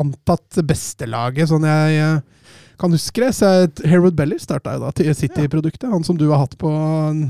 antatt 0.01 0.61
beste 0.71 1.09
laget, 1.11 1.49
sånn 1.51 1.67
jeg 1.67 1.99
eh, 1.99 2.55
kan 2.79 2.95
huske 2.95 3.25
det. 3.25 3.33
Så 3.35 3.51
Harewood 3.83 4.15
Belly 4.15 4.39
starta 4.39 4.77
jo 4.77 4.85
da 4.85 4.93
til 4.95 5.11
City-produktet. 5.11 5.91
Han 5.91 6.07
som 6.07 6.15
du 6.15 6.29
har 6.31 6.45
hatt 6.45 6.55
på 6.61 6.71
mm, 6.71 7.25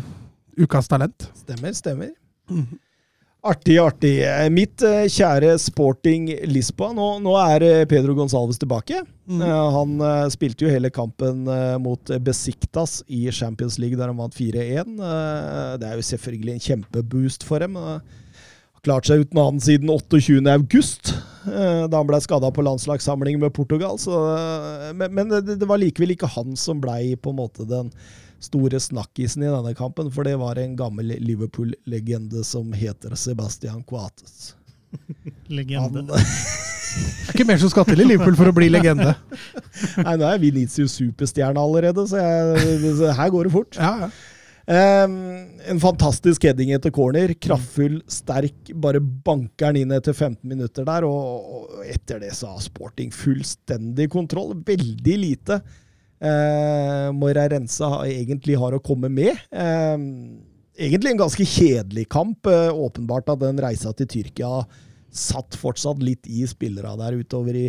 Ukas 0.62 0.94
talent. 0.94 1.32
Stemmer, 1.42 1.74
stemmer. 1.74 2.14
Artig, 3.45 3.75
artig. 3.77 4.15
Eh, 4.25 4.48
Mitt 4.49 4.82
eh, 4.82 5.03
kjære 5.11 5.51
Sporting 5.61 6.32
Lisboa. 6.49 6.95
Nå, 6.98 7.09
nå 7.22 7.35
er 7.38 7.65
eh, 7.67 7.83
Pedro 7.85 8.15
Gonsalves 8.17 8.57
tilbake. 8.57 9.03
Mm. 9.30 9.41
Han 9.74 9.93
spilte 10.33 10.65
jo 10.65 10.69
hele 10.74 10.90
kampen 10.93 11.48
mot 11.82 12.11
Besiktas 12.22 12.99
i 13.09 13.24
Champions 13.33 13.80
League, 13.82 13.98
der 13.98 14.09
han 14.09 14.17
vant 14.17 14.38
4-1. 14.38 14.95
Eh, 14.98 15.77
Det 15.82 15.91
er 15.91 15.98
jo 16.01 16.07
selvfølgelig 16.09 16.56
en 16.56 16.65
kjempeboost 16.67 17.45
for 17.45 17.61
dem. 17.61 17.77
Klart 18.85 19.09
seg 19.09 19.25
uten 19.25 19.41
annen 19.41 19.61
siden 19.65 19.90
28. 19.93 20.41
august, 20.53 21.14
da 21.45 21.90
han 21.90 22.09
ble 22.09 22.19
skada 22.22 22.49
på 22.53 22.65
landslagssamling 22.65 23.40
med 23.41 23.53
Portugal. 23.53 23.98
Så, 24.01 24.14
men 24.98 25.14
men 25.14 25.30
det, 25.33 25.57
det 25.61 25.69
var 25.69 25.82
likevel 25.82 26.14
ikke 26.14 26.30
han 26.33 26.53
som 26.57 26.82
blei 26.82 27.14
på 27.17 27.33
en 27.33 27.40
måte 27.41 27.65
den 27.69 27.90
store 28.45 28.80
snakkisen 28.82 29.45
i 29.45 29.51
denne 29.51 29.74
kampen, 29.77 30.11
for 30.14 30.27
det 30.27 30.35
var 30.41 30.59
en 30.61 30.75
gammel 30.80 31.15
Liverpool-legende 31.22 32.43
som 32.48 32.74
heter 32.75 33.15
Sebastian 33.19 33.83
Coates. 33.88 34.53
Legende. 35.48 36.06
Han, 36.06 36.14
Det 36.95 37.27
er 37.27 37.33
ikke 37.35 37.48
mer 37.49 37.59
som 37.59 37.72
skal 37.74 37.88
til 37.90 38.06
i 38.06 38.07
Liverpool 38.07 38.38
for 38.40 38.48
å 38.48 38.56
bli 38.56 38.69
legende. 38.72 39.17
nei, 40.06 40.14
nå 40.15 40.30
er 40.30 40.40
Vinicius 40.40 40.95
superstjerne 40.95 41.59
allerede, 41.59 42.06
så, 42.07 42.22
jeg, 42.22 42.93
så 43.01 43.11
her 43.17 43.33
går 43.33 43.49
det 43.49 43.53
fort. 43.57 43.82
Ja, 43.82 44.06
ja. 44.06 44.14
Um, 44.65 45.17
en 45.69 45.80
fantastisk 45.82 46.48
heading 46.48 46.72
etter 46.74 46.90
corner. 46.93 47.35
Kraftfull, 47.38 47.99
sterk. 48.09 48.72
Bare 48.82 49.01
banker 49.01 49.75
den 49.75 49.83
inn 49.83 49.93
etter 49.93 50.15
15 50.15 50.40
minutter 50.49 50.88
der. 50.88 51.06
Og, 51.06 51.51
og 51.59 51.83
etter 51.85 52.24
det 52.24 52.32
så 52.38 52.56
har 52.56 52.64
Sporting 52.65 53.14
fullstendig 53.14 54.09
kontroll. 54.14 54.56
Veldig 54.65 55.17
lite 55.22 55.59
eh, 56.19 57.48
Rense 57.50 57.92
egentlig 58.06 58.58
har 58.60 58.74
å 58.76 58.84
komme 58.84 59.10
med. 59.10 59.35
Eh, 59.52 59.98
egentlig 60.77 61.11
en 61.11 61.24
ganske 61.26 61.45
kjedelig 61.45 62.10
kamp. 62.10 62.45
Eh, 62.48 62.72
åpenbart 62.72 63.30
at 63.30 63.40
den 63.40 63.61
reisa 63.61 63.94
til 63.94 64.08
Tyrkia 64.08 64.66
satt 65.16 65.56
fortsatt 65.56 66.02
litt 66.03 66.27
i 66.27 66.44
spillera 66.48 66.95
der 67.00 67.16
utover 67.22 67.56
i, 67.56 67.66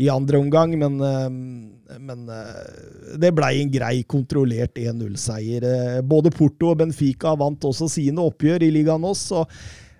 i 0.00 0.08
andre 0.12 0.40
omgang, 0.40 0.72
men, 0.80 0.96
eh, 1.04 1.98
men 2.00 2.28
eh, 2.32 3.16
det 3.20 3.34
blei 3.36 3.58
en 3.60 3.72
grei, 3.72 3.96
kontrollert 4.08 4.78
1-0-seier. 4.80 5.66
Eh, 5.66 5.98
Både 6.06 6.32
Porto 6.34 6.72
og 6.72 6.80
Benfica 6.80 7.34
vant 7.38 7.68
også 7.68 7.90
sine 7.92 8.24
oppgjør 8.24 8.64
i 8.66 8.72
ligaen 8.78 9.04
oss, 9.08 9.28
og 9.36 9.52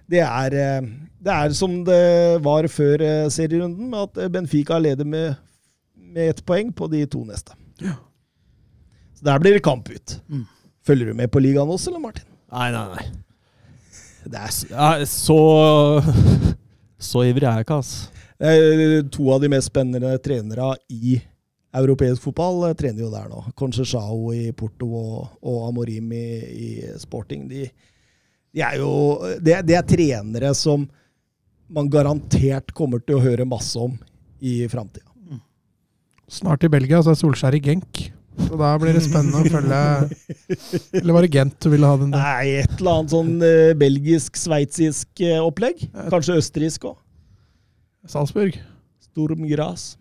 det 0.08 0.23
er, 0.25 0.57
eh, 0.57 0.89
det 1.20 1.36
er 1.36 1.58
som 1.58 1.83
det 1.84 2.41
var 2.44 2.68
før 2.73 3.05
serierunden, 3.33 3.92
at 4.00 4.26
Benfica 4.33 4.81
leder 4.81 5.08
med, 5.08 5.36
med 5.97 6.33
ett 6.33 6.44
poeng 6.49 6.73
på 6.73 6.89
de 6.92 7.05
to 7.10 7.25
neste. 7.28 7.65
Så 7.82 9.24
der 9.26 9.40
blir 9.42 9.56
det 9.56 9.64
kamp 9.64 9.88
ut. 9.90 10.18
Mm. 10.28 10.44
Følger 10.86 11.10
du 11.10 11.14
med 11.18 11.30
på 11.32 11.40
ligaen 11.42 11.70
også, 11.72 11.90
eller 11.90 12.02
Martin? 12.02 12.26
Nei, 12.52 12.68
nei, 12.74 12.84
nei. 12.94 13.06
Det 14.32 14.42
er 14.42 14.52
så 14.55 14.66
Ja, 14.72 14.90
så 15.06 15.38
Så 17.06 17.22
ivrig 17.28 17.44
er 17.44 17.60
jeg 17.60 17.66
ikke, 17.66 17.76
ass. 17.82 17.94
Eh, 18.40 19.02
To 19.12 19.30
av 19.34 19.42
de 19.42 19.50
mest 19.52 19.68
spennende 19.68 20.14
trenere 20.24 20.72
i 20.92 21.18
europeisk 21.76 22.24
fotball 22.24 22.70
eh, 22.70 22.76
trener 22.78 23.05
jo 23.05 23.10
der 23.12 23.28
nå. 23.28 23.42
Conchechao 23.58 24.30
i 24.32 24.46
Porto 24.56 24.88
og, 24.96 25.18
og 25.44 25.66
Amorim 25.68 26.12
i, 26.16 26.26
i 26.46 26.68
Sporting. 27.00 27.44
De, 27.50 27.66
de 28.56 28.64
er 28.64 28.78
jo 28.80 28.90
det, 29.44 29.58
de 29.68 29.76
er 29.76 29.84
trenere 29.88 30.55
som 30.56 30.86
man 31.68 31.90
garantert 31.92 32.72
kommer 32.76 33.02
til 33.05 33.18
å 33.18 33.24
høre 33.24 33.44
masse 33.48 33.76
om 33.80 33.96
i 34.40 34.62
framtida. 34.70 35.05
Snart 36.26 36.64
i 36.66 36.70
Belgia 36.70 37.02
så 37.05 37.12
er 37.12 37.18
Solskjær 37.20 37.55
i 37.55 37.62
Genk. 37.62 38.06
Så 38.36 38.58
da 38.60 38.74
blir 38.80 38.92
det 38.92 39.00
spennende 39.06 39.40
å 39.40 39.48
følge 39.48 39.76
Eller 41.00 41.14
var 41.16 41.24
det 41.24 41.30
Gent 41.32 41.55
du 41.62 41.70
ville 41.72 41.88
ha 41.88 41.96
den 41.96 42.10
der? 42.12 42.20
Nei, 42.20 42.48
et 42.60 42.74
eller 42.76 42.98
annet 42.98 43.14
sånn 43.14 43.30
uh, 43.40 43.76
belgisk-sveitsisk 43.80 45.22
uh, 45.24 45.38
opplegg. 45.46 45.86
Kanskje 46.12 46.36
østerriksk 46.42 46.90
òg. 46.90 46.98
Salzburg. 48.10 48.58
Stormgras. 49.06 49.94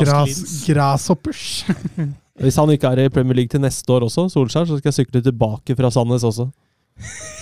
Gras, 0.00 0.42
grasshoppers. 0.66 1.44
Hvis 2.40 2.58
han 2.58 2.72
ikke 2.74 2.90
er 2.90 3.04
i 3.04 3.12
Premier 3.12 3.38
League 3.38 3.52
til 3.52 3.62
neste 3.62 3.94
år 3.94 4.08
også, 4.08 4.26
Solskjær, 4.32 4.66
så 4.68 4.80
skal 4.80 4.90
jeg 4.90 4.98
sykle 5.02 5.22
tilbake 5.24 5.76
fra 5.78 5.90
Sandnes 5.94 6.26
også. 6.26 6.48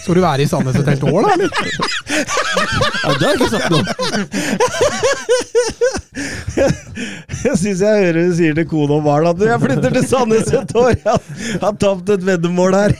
Skal 0.02 0.14
du 0.16 0.22
være 0.24 0.44
i 0.44 0.48
Sandnes 0.48 0.76
et 0.80 0.88
helt 0.88 1.04
år, 1.10 1.26
da? 1.26 1.28
eller? 1.34 1.50
Ja, 3.04 3.12
det 3.12 3.24
har 3.24 3.32
jeg 3.32 3.38
ikke 3.38 3.52
sagt 3.52 3.70
noe. 3.72 3.84
Jeg 7.44 7.54
syns 7.60 7.82
jeg 7.84 8.02
hører 8.02 8.18
du 8.18 8.32
sier 8.38 8.56
til 8.56 8.66
kone 8.70 8.96
og 8.96 9.04
barn 9.06 9.28
at 9.30 9.44
jeg 9.44 9.62
flytter 9.62 9.94
til 9.98 10.06
Sandnes 10.08 10.48
et 10.54 10.74
år. 10.78 10.94
Jeg 10.96 11.60
har 11.62 11.78
tapt 11.78 12.10
et 12.14 12.24
veddemål 12.26 12.76
her. 12.78 12.96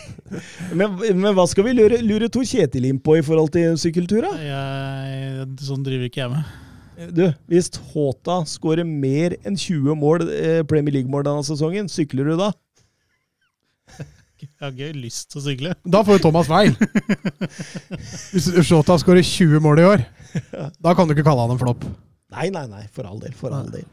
Men, 0.77 0.99
men 1.01 1.33
hva 1.37 1.47
skal 1.49 1.65
vi 1.65 1.73
lure, 1.79 1.99
lure 2.05 2.29
Tor 2.33 2.45
Kjetil 2.47 2.85
inn 2.91 3.01
på 3.01 3.17
i 3.19 3.25
forhold 3.25 3.51
til 3.55 3.79
sykkeltura? 3.81 4.35
Jeg, 4.45 5.47
sånn 5.65 5.85
driver 5.87 6.11
ikke 6.11 6.21
jeg 6.27 6.35
med. 6.35 6.57
Du, 7.15 7.25
hvis 7.49 7.71
Håta 7.93 8.41
skårer 8.51 8.87
mer 8.87 9.37
enn 9.47 9.57
20 9.57 9.95
mål, 9.99 10.27
eh, 10.35 10.63
Premier 10.69 10.99
League-mål 10.99 11.25
denne 11.29 11.47
sesongen, 11.47 11.89
sykler 11.91 12.33
du 12.33 12.35
da? 12.41 12.51
Jeg 14.59 14.67
har 14.67 14.73
ikke 14.75 14.99
lyst 15.05 15.29
til 15.31 15.39
å 15.39 15.45
sykle. 15.45 15.73
Da 15.87 16.01
får 16.03 16.17
jo 16.17 16.23
Thomas 16.25 16.49
feil. 16.51 16.73
Hvis 18.33 18.49
Shota 18.67 18.97
skårer 18.99 19.23
20 19.23 19.63
mål 19.63 19.79
i 19.79 19.85
år, 19.87 20.03
da 20.83 20.95
kan 20.99 21.07
du 21.07 21.15
ikke 21.15 21.29
kalle 21.29 21.45
han 21.45 21.55
en 21.55 21.61
flopp. 21.61 21.85
Nei, 22.35 22.49
nei, 22.51 22.65
nei. 22.67 22.83
For 22.91 23.07
all 23.07 23.21
del. 23.23 23.37
For 23.39 23.55
all 23.55 23.69
del. 23.71 23.87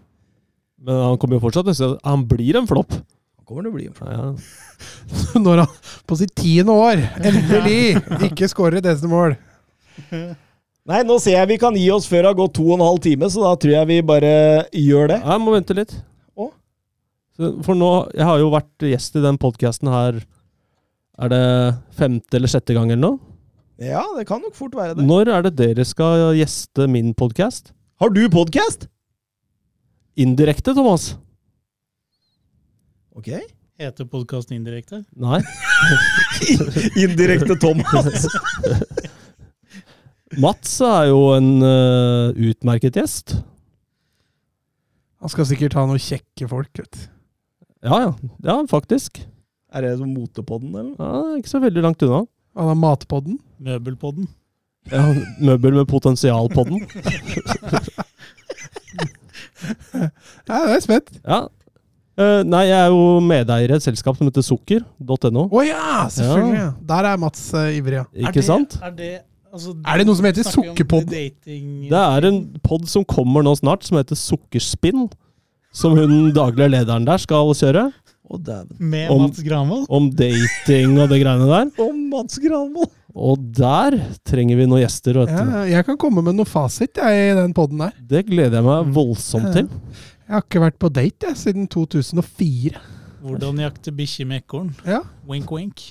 Men 0.81 1.03
han 1.03 1.19
kommer 1.21 1.37
jo 1.37 1.43
fortsatt 1.43 1.69
til 1.69 1.85
å 1.85 1.99
han 2.01 2.25
blir 2.29 2.57
en 2.57 2.65
flopp. 2.69 2.97
Han 2.97 3.45
kommer 3.45 3.67
til 3.67 3.71
å 3.71 3.75
bli 3.77 3.85
en 3.91 3.99
flopp. 3.99 4.09
Ja. 4.09 5.37
Når 5.45 5.61
han 5.63 5.77
på 6.09 6.17
sitt 6.17 6.33
tiende 6.33 6.73
år 6.81 7.05
endelig 7.21 8.01
ikke 8.31 8.49
skårer 8.49 8.81
et 8.81 8.89
eneste 8.89 9.11
mål. 9.11 9.37
Nei, 10.09 11.01
nå 11.05 11.19
ser 11.21 11.37
jeg 11.37 11.53
vi 11.53 11.61
kan 11.61 11.77
gi 11.77 11.87
oss 11.93 12.09
før 12.09 12.25
det 12.25 12.31
har 12.33 12.41
gått 12.41 12.57
to 12.57 12.65
og 12.71 12.79
en 12.79 12.87
halv 12.89 13.05
time, 13.05 13.29
så 13.29 13.45
da 13.45 13.53
tror 13.61 13.77
jeg 13.77 13.89
vi 13.93 14.01
bare 14.05 14.33
gjør 14.73 15.13
det. 15.13 15.21
Jeg 15.21 15.45
må 15.45 15.53
vente 15.53 15.77
litt. 15.77 15.93
Å? 16.33 16.49
For 17.65 17.77
nå, 17.77 17.91
jeg 18.17 18.27
har 18.33 18.41
jo 18.41 18.49
vært 18.53 18.89
gjest 18.89 19.21
i 19.21 19.23
den 19.23 19.37
podkasten 19.41 19.93
her 19.93 20.25
Er 21.15 21.31
det 21.31 21.43
femte 21.95 22.35
eller 22.37 22.51
sjette 22.51 22.75
gang 22.75 22.89
eller 22.91 23.03
noe? 23.03 23.19
Ja, 23.79 24.03
det 24.15 24.25
kan 24.27 24.41
nok 24.43 24.55
fort 24.55 24.75
være 24.75 24.95
det. 24.95 25.03
Når 25.07 25.31
er 25.31 25.45
det 25.47 25.53
dere 25.59 25.85
skal 25.87 26.29
gjeste 26.35 26.87
min 26.91 27.13
podkast? 27.15 27.73
Har 27.99 28.11
du 28.11 28.23
podkast? 28.31 28.87
Indirekte, 30.19 30.73
Thomas? 30.75 31.13
Ok. 33.15 33.31
Heter 33.79 34.07
podkasten 34.07 34.55
indirekte? 34.55 35.01
Nei. 35.19 35.41
Indirekte 37.03 37.57
Thomas. 37.59 38.27
Mats 40.43 40.77
er 40.83 41.09
jo 41.11 41.19
en 41.35 41.51
uh, 41.63 42.31
utmerket 42.35 42.99
gjest. 42.99 43.37
Han 45.23 45.31
skal 45.31 45.47
sikkert 45.47 45.75
ha 45.79 45.83
noen 45.87 45.99
kjekke 45.99 46.47
folk. 46.47 46.71
vet 46.79 46.95
du. 46.95 47.07
Ja, 47.87 47.99
ja. 48.07 48.11
Ja, 48.43 48.57
faktisk. 48.71 49.23
Er 49.75 49.83
det 49.83 49.93
som 49.99 50.07
motepodden, 50.15 50.71
eller? 50.71 50.95
Ja, 50.99 51.35
ikke 51.39 51.51
så 51.51 51.59
veldig 51.63 51.81
langt 51.83 52.03
unna. 52.07 52.21
Han 52.55 52.69
har 52.71 52.77
Matpodden. 52.79 53.39
Møbelpodden. 53.59 54.29
Ja, 54.91 55.01
møbel 55.41 55.73
med 55.81 55.87
potensial 55.89 56.47
på. 56.53 56.63
Ja, 60.47 60.57
det 60.67 60.75
er 60.77 60.83
spent. 60.83 61.11
Ja. 61.25 61.41
Uh, 62.15 62.45
nei, 62.47 62.61
jeg 62.69 62.77
er 62.79 62.91
jo 62.93 63.19
medeier 63.19 63.73
i 63.73 63.75
et 63.75 63.83
selskap 63.83 64.15
som 64.15 64.29
heter 64.29 64.45
sukker.no. 64.45 65.47
Å 65.51 65.63
ja, 65.67 66.05
selvfølgelig. 66.15 66.59
Ja. 66.61 66.69
Der 66.93 67.09
er 67.11 67.19
Mats 67.19 67.41
uh, 67.57 67.65
ivrig, 67.75 67.97
ja. 67.99 68.05
Ikke 68.29 68.43
sant? 68.45 68.77
Er 68.85 68.93
det, 68.95 69.09
altså, 69.51 69.73
Er 69.83 69.99
det 69.99 70.05
noe 70.07 70.15
som 70.21 70.27
heter 70.29 70.47
Sukkerpodden? 70.47 71.11
dating- 71.11 71.89
Det 71.91 71.99
er 72.05 72.29
en 72.29 72.39
pod 72.63 72.87
som 72.91 73.03
kommer 73.03 73.43
nå 73.43 73.51
snart, 73.59 73.83
som 73.83 73.99
heter 73.99 74.15
Sukkerspinn. 74.19 75.09
Som 75.75 75.97
hun 75.99 76.29
daglige 76.31 76.71
lederen 76.71 77.03
der 77.09 77.19
skal 77.19 77.51
kjøre. 77.51 77.89
Å. 78.25 78.39
Med 78.79 79.11
Om- 79.13 79.21
Mats 79.27 79.41
Granvold? 79.45 79.85
Om 79.89 80.09
dating 80.17 80.95
og 80.99 81.09
det 81.11 81.19
greiene 81.21 81.45
der. 81.49 81.71
om 81.87 81.99
Mats 82.09 82.39
Granvold. 82.41 82.89
Og 83.15 83.39
der 83.55 83.95
trenger 84.27 84.57
vi 84.59 84.65
noen 84.67 84.81
gjester. 84.81 85.21
Vet 85.21 85.31
ja. 85.31 85.61
Jeg 85.71 85.85
kan 85.87 85.95
komme 86.01 86.23
med 86.25 86.35
noe 86.35 86.47
fasit 86.49 86.97
jeg, 86.99 87.29
i 87.31 87.35
den 87.37 87.53
podden 87.55 87.85
der. 87.85 87.93
Det 88.01 88.25
gleder 88.27 88.59
jeg 88.59 88.65
meg 88.67 88.89
voldsomt 88.97 89.53
til. 89.55 89.69
Jeg 90.25 90.33
har 90.33 90.43
ikke 90.43 90.63
vært 90.65 90.79
på 90.81 90.89
date 90.91 91.29
jeg, 91.29 91.37
siden 91.39 91.69
2004. 91.71 92.81
Hvordan 93.25 93.61
jakte 93.63 93.93
bikkje 93.95 94.25
med 94.27 94.43
ekorn? 94.43 94.73
Ja, 94.85 94.99
Wink, 95.29 95.49
wink. 95.53 95.85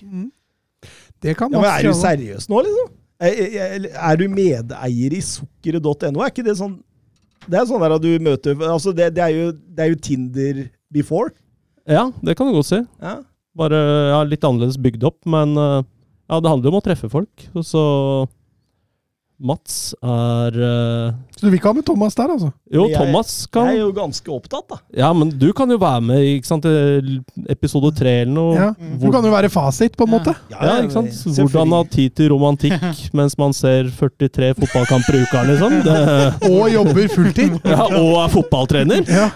det 1.23 1.37
kan 1.39 1.51
Ja, 1.55 1.61
men 1.63 1.71
er 1.71 1.87
du 1.89 1.97
seriøs 1.97 2.49
nå, 2.51 2.61
liksom? 2.67 2.93
Er, 3.25 3.39
er, 3.63 3.87
er 3.95 4.19
du 4.21 4.27
medeier 4.29 5.15
i 5.17 5.23
sukkeret.no? 5.25 6.21
Er 6.21 6.33
ikke 6.33 6.45
det 6.45 6.57
sånn 6.59 6.75
Det 7.47 7.61
er 7.61 7.67
sånn 7.71 7.81
der 7.81 7.95
at 7.95 8.03
du 8.03 8.11
møter 8.23 8.59
Altså, 8.69 8.93
det, 8.93 9.13
det, 9.17 9.23
er, 9.23 9.33
jo, 9.39 9.53
det 9.55 9.85
er 9.87 9.93
jo 9.95 9.99
Tinder 10.03 10.61
before. 10.93 11.31
Ja, 11.91 12.09
det 12.25 12.37
kan 12.39 12.49
du 12.49 12.55
godt 12.57 12.71
si. 12.71 12.81
Ja. 13.03 13.19
Bare 13.59 13.81
ja, 14.11 14.23
litt 14.27 14.45
annerledes 14.47 14.79
bygd 14.83 15.05
opp, 15.07 15.21
men 15.31 15.53
eh, 15.61 15.83
ja, 16.31 16.41
det 16.41 16.51
handler 16.51 16.71
jo 16.71 16.73
om 16.75 16.81
å 16.81 16.85
treffe 16.85 17.11
folk. 17.13 17.49
Og 17.55 17.67
Så 17.67 17.83
Mats 19.43 19.95
er 19.99 20.55
uh... 20.63 21.15
Så 21.35 21.43
du 21.43 21.49
vil 21.51 21.59
ikke 21.59 21.67
ha 21.73 21.75
med 21.75 21.85
Thomas 21.85 22.15
der, 22.15 22.31
altså? 22.31 22.49
Jo, 22.71 22.85
Jeg- 22.89 22.95
Thomas 23.01 23.33
kan 23.53 23.67
Jeg 23.67 23.81
er 23.81 23.81
jo 23.83 23.91
ganske 23.97 24.31
opptatt, 24.31 24.69
da. 24.71 24.77
Ja, 24.97 25.09
men 25.13 25.33
du 25.35 25.49
kan 25.53 25.69
jo 25.69 25.77
være 25.83 26.01
med 26.07 26.23
i 26.23 26.37
ikke 26.39 26.47
sant, 26.47 26.65
i 26.71 27.17
episode 27.51 27.91
tre 27.99 28.13
eller 28.23 28.33
noe. 28.33 28.55
Ja. 28.55 28.69
Du 29.03 29.11
kan 29.11 29.27
jo 29.27 29.33
være 29.35 29.51
fasit, 29.51 29.97
på 29.99 30.07
en 30.07 30.13
måte. 30.15 30.35
Ja, 30.55 30.77
ikke 30.85 30.95
sant? 30.95 31.19
Hvordan 31.35 31.75
ha 31.75 31.81
tid 31.91 32.15
til 32.15 32.31
romantikk 32.33 32.79
mens 33.19 33.35
man 33.41 33.53
ser 33.53 33.91
43 33.99 34.53
fotballkamper 34.61 35.19
i 35.19 35.25
uka, 35.27 35.43
liksom. 35.51 35.77
Det, 35.85 35.99
Og 36.55 36.71
jobber 36.73 37.11
fulltid. 37.17 37.59
ja, 37.75 37.89
og 37.91 38.15
er 38.23 38.33
fotballtrener. 38.37 39.03
Ja. 39.11 39.27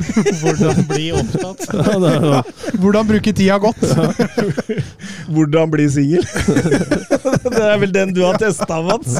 Hvordan 0.44 0.85
bli 0.94 1.10
opptatt? 1.18 1.67
Ja, 1.75 1.99
det, 2.07 2.78
Hvordan 2.78 3.10
bruke 3.10 3.35
tida 3.35 3.59
godt. 3.59 3.83
Hvordan 5.27 5.75
bli 5.75 5.91
singel. 5.91 6.25
det 7.51 7.67
er 7.67 7.77
vel 7.83 7.93
den 7.93 8.15
du 8.15 8.23
har 8.25 8.39
testa, 8.41 8.78
Mats? 8.86 9.18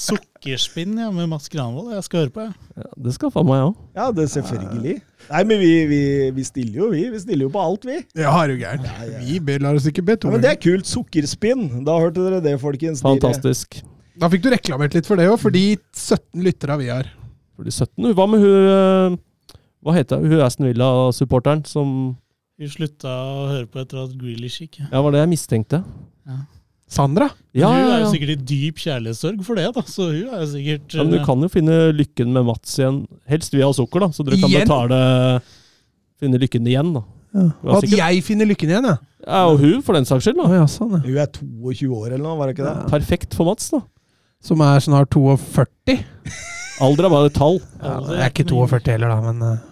Sukkerspinn 0.00 0.96
ja, 0.96 1.10
med 1.12 1.28
Mats 1.28 1.50
Granvold. 1.52 1.90
Jeg 1.92 2.04
skal 2.06 2.22
høre 2.22 2.32
på, 2.32 2.44
jeg. 2.46 2.68
ja, 2.80 2.88
det 3.04 3.12
skal 3.16 3.32
faen 3.34 3.48
meg 3.48 3.58
jeg 3.58 3.66
òg. 3.68 3.78
Ja, 3.98 4.06
det 4.16 4.22
er 4.24 4.30
selvfølgelig. 4.32 4.94
Nei, 5.28 5.42
men 5.50 5.60
vi, 5.60 5.70
vi, 5.90 6.00
vi 6.38 6.44
stiller 6.46 6.78
jo, 6.80 6.88
vi. 6.94 7.02
Vi 7.12 7.20
stiller 7.20 7.44
jo 7.44 7.50
på 7.52 7.60
alt, 7.62 7.84
vi. 7.88 7.98
Ja, 8.16 8.32
er 8.32 8.52
du 8.52 8.56
gæren. 8.62 8.86
Vi 9.26 9.36
ber, 9.44 9.60
lar 9.66 9.76
oss 9.76 9.88
ikke 9.90 10.04
be 10.06 10.16
to 10.16 10.30
Ja, 10.30 10.36
men 10.36 10.44
det 10.46 10.54
er 10.54 10.60
kult. 10.62 10.88
Sukkerspinn. 10.88 11.66
Da 11.84 11.98
hørte 12.00 12.24
dere 12.24 12.40
det, 12.44 12.54
folkens. 12.62 13.02
Fantastisk. 13.04 13.82
Da 14.20 14.28
fikk 14.32 14.44
du 14.44 14.50
reklamert 14.52 14.96
litt 14.96 15.08
for 15.08 15.20
det 15.20 15.28
òg, 15.30 15.36
for 15.40 15.52
de 15.54 15.64
17 15.96 16.44
lyttere 16.44 16.78
vi 16.80 16.88
har. 16.92 17.10
For 17.56 17.68
de 17.68 17.74
17 17.74 18.14
Hva 18.16 18.26
med 18.30 18.40
hun 18.40 18.70
eh, 18.72 19.18
Hva 19.84 19.94
heter 19.96 20.20
hun? 20.20 20.32
Hun 20.32 20.44
Aston 20.44 20.68
Villa-supporteren 20.68 21.62
som 21.68 21.92
Vi 22.60 22.68
slutta 22.72 23.12
å 23.12 23.44
høre 23.50 23.68
på 23.68 23.80
etter 23.84 24.00
at 24.02 24.16
Grealish 24.16 24.64
gikk. 24.64 24.80
Ja. 24.80 24.88
Ja, 24.94 25.04
var 25.04 25.12
det 25.12 25.22
jeg 25.22 25.32
mistenkte. 25.34 25.82
Sandra. 26.90 27.28
Ja, 27.54 27.68
hun 27.70 27.92
er 27.92 28.00
jo 28.02 28.10
sikkert 28.10 28.32
i 28.34 28.38
dyp 28.50 28.80
kjærlighetssorg 28.82 29.44
for 29.46 29.58
det, 29.58 29.68
da. 29.76 29.84
Så 29.86 30.08
hun 30.08 30.32
er 30.34 30.42
jo 30.42 30.48
sikkert 30.50 30.96
ja 30.96 31.04
men 31.04 31.14
du 31.14 31.20
eh, 31.20 31.26
kan 31.28 31.44
jo 31.46 31.50
finne 31.52 31.76
lykken 31.94 32.32
med 32.34 32.48
Mats 32.48 32.74
igjen. 32.80 33.04
Helst 33.30 33.54
via 33.54 33.68
sukker, 33.76 34.02
da, 34.02 34.08
så 34.14 34.26
dere 34.26 34.40
kan 34.42 34.54
betale 34.54 34.98
Finne 36.20 36.36
lykken 36.42 36.66
igjen, 36.68 36.90
da. 36.98 37.00
Ja, 37.30 37.46
at 37.78 37.86
jeg 37.94 38.24
finner 38.26 38.48
lykken 38.50 38.72
igjen, 38.72 38.88
ja. 38.90 38.98
Ja, 39.22 39.44
og 39.46 39.60
hun, 39.62 39.78
for 39.86 39.96
den 39.96 40.08
saks 40.08 40.26
skyld. 40.26 40.40
Da. 40.40 40.48
ja, 40.58 40.66
sånn, 40.68 40.98
ja. 40.98 41.00
Hun 41.04 41.20
er 41.22 41.30
22 41.38 41.88
år 41.94 42.10
eller 42.10 42.24
noe, 42.26 42.36
var 42.40 42.50
det 42.50 42.56
ikke 42.58 42.66
det? 42.66 42.90
Perfekt 42.90 43.38
for 43.38 43.48
Mats, 43.48 43.70
da. 43.72 43.80
Som 44.44 44.64
er 44.66 44.82
snart 44.84 45.12
42. 45.14 45.96
Alder 46.84 47.06
er 47.06 47.14
bare 47.14 47.30
et 47.30 47.38
tall. 47.38 47.60
Ja, 47.78 47.94
jeg 48.10 48.24
er 48.26 48.34
ikke 48.34 48.48
42 48.50 48.94
heller, 48.96 49.14
da, 49.14 49.30
men 49.30 49.46
uh, 49.46 49.64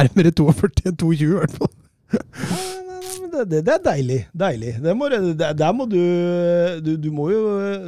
nærmere 0.00 0.34
42 0.34 0.90
enn 0.90 1.00
22 1.00 1.30
i 1.30 1.38
hvert 1.38 1.56
fall. 1.60 1.72
Det, 3.30 3.44
det, 3.50 3.60
det 3.66 3.74
er 3.76 3.82
deilig. 3.84 4.18
Deilig. 4.36 4.72
Det 4.82 4.94
må, 4.96 5.10
det, 5.12 5.50
der 5.58 5.76
må 5.76 5.86
du, 5.90 6.00
du 6.84 6.90
Du 7.00 7.10
må 7.14 7.28
jo 7.32 7.42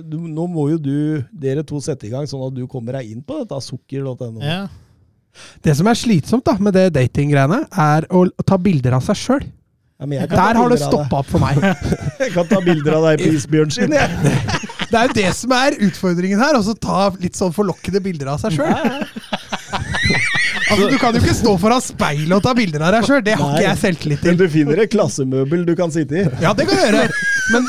du, 0.07 0.19
Nå 0.31 0.47
må 0.51 0.69
jo 0.73 0.79
du, 0.81 0.95
dere 1.33 1.65
to, 1.67 1.81
sette 1.83 2.07
i 2.09 2.13
gang 2.13 2.29
sånn 2.31 2.47
at 2.49 2.55
du 2.57 2.65
kommer 2.71 3.01
deg 3.01 3.11
inn 3.15 3.25
på 3.27 3.43
dette 3.43 3.59
sukker.no. 3.67 4.39
Ja. 4.43 4.67
Det 5.65 5.75
som 5.79 5.89
er 5.89 5.97
slitsomt 5.97 6.45
da 6.45 6.59
med 6.61 6.77
det 6.77 6.91
datinggreiene, 6.95 7.65
er 7.73 8.07
å 8.13 8.27
ta 8.45 8.59
bilder 8.61 8.99
av 8.99 9.05
seg 9.07 9.19
sjøl. 9.19 9.47
Ja, 10.03 10.27
Der 10.27 10.59
har 10.59 10.69
det 10.73 10.81
stoppa 10.83 11.23
opp 11.23 11.29
for 11.31 11.43
meg. 11.43 11.61
Jeg 12.23 12.33
kan 12.35 12.49
ta 12.51 12.59
bilder 12.65 12.99
av 12.99 13.07
deg 13.11 13.23
på 13.23 13.35
isbjørnskinn, 13.39 13.95
jeg. 14.01 14.81
Det 14.93 15.01
er 15.01 15.09
jo 15.09 15.17
det 15.17 15.31
som 15.39 15.55
er 15.57 15.79
utfordringen 15.89 16.43
her. 16.43 16.59
Å 16.59 16.75
ta 16.77 17.07
litt 17.23 17.39
sånn 17.39 17.55
forlokkende 17.57 18.03
bilder 18.05 18.35
av 18.35 18.43
seg 18.45 18.59
sjøl. 18.59 18.71
Altså, 20.73 20.87
du 20.89 20.95
kan 21.01 21.13
jo 21.13 21.21
ikke 21.21 21.35
stå 21.37 21.53
foran 21.61 21.83
speilet 21.85 22.33
og 22.33 22.43
ta 22.45 22.53
bilder 22.57 22.85
av 22.87 22.95
deg 22.95 23.05
sjøl. 23.05 23.21
Det 23.25 23.35
har 23.37 23.51
Nei. 23.51 23.57
ikke 23.59 23.67
jeg 23.67 23.79
selvtillit 23.81 24.23
til. 24.23 24.31
Men 24.33 24.39
du 24.41 24.53
finner 24.53 24.81
et 24.85 24.93
klassemøbel 24.93 25.65
du 25.69 25.73
kan 25.77 25.93
sitte 25.93 26.17
i. 26.17 26.23
Ja, 26.41 26.53
det 26.57 26.65
kan 26.69 26.79
du 26.79 26.83
gjøre. 26.87 27.03
Men 27.53 27.67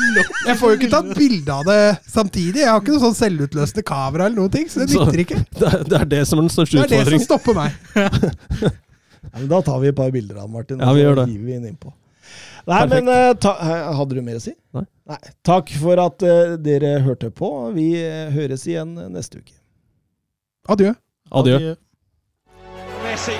jeg 0.48 0.56
får 0.60 0.72
jo 0.72 0.78
ikke 0.78 0.90
tatt 0.94 1.10
bilde 1.18 1.56
av 1.56 1.68
det 1.68 1.78
samtidig. 2.12 2.62
Jeg 2.62 2.70
har 2.70 2.80
ikke 2.80 2.94
noe 2.94 3.02
sånn 3.02 3.18
selvutløsende 3.18 3.84
kamera 3.88 4.28
eller 4.28 4.40
noen 4.40 4.54
ting, 4.54 4.70
så 4.72 4.84
det 4.84 4.88
nytter 4.94 5.20
ikke. 5.24 5.42
Det 5.60 5.68
er, 5.68 5.84
det 5.88 5.98
er 6.00 6.08
det 6.14 6.22
som 6.28 6.40
er 6.40 6.48
den 6.48 6.72
Det 6.72 6.84
er 6.84 6.92
det 6.94 7.18
som 7.18 7.26
stopper 7.26 7.60
meg. 7.60 7.76
Ja, 9.24 9.40
men 9.40 9.48
da 9.50 9.58
tar 9.66 9.78
vi 9.82 9.88
et 9.88 9.96
par 9.98 10.10
bilder 10.14 10.36
av 10.44 10.50
Martin. 10.52 10.78
Ja, 10.78 10.92
vi 10.94 11.00
gjør 11.00 11.16
det. 11.24 11.24
Nei, 11.32 11.72
Perfekt. 12.68 12.92
men 12.94 13.08
eh, 13.10 13.32
ta, 13.40 13.54
eh, 13.64 13.86
Hadde 13.98 14.14
du 14.14 14.20
mer 14.22 14.36
å 14.38 14.42
si? 14.44 14.52
Nei. 14.74 15.18
Takk 15.46 15.70
for 15.80 16.00
at 16.02 16.24
uh, 16.26 16.54
dere 16.60 16.98
hørte 17.04 17.30
på. 17.30 17.50
Vi 17.76 17.88
uh, 18.00 18.32
høres 18.34 18.66
igjen 18.66 18.94
neste 19.14 19.42
uke. 19.42 19.56
Adjø. 20.68 20.94
Adjø. 21.30 21.74
Messi. 23.04 23.36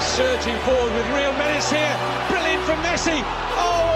Surging 0.00 0.58
forward 0.66 0.92
with 0.96 1.08
real 1.14 1.32
menace 1.38 1.70
here. 1.70 1.94
Brilliant 2.30 2.64
from 2.66 2.80
Messi. 2.82 3.18
Oh, 3.60 3.87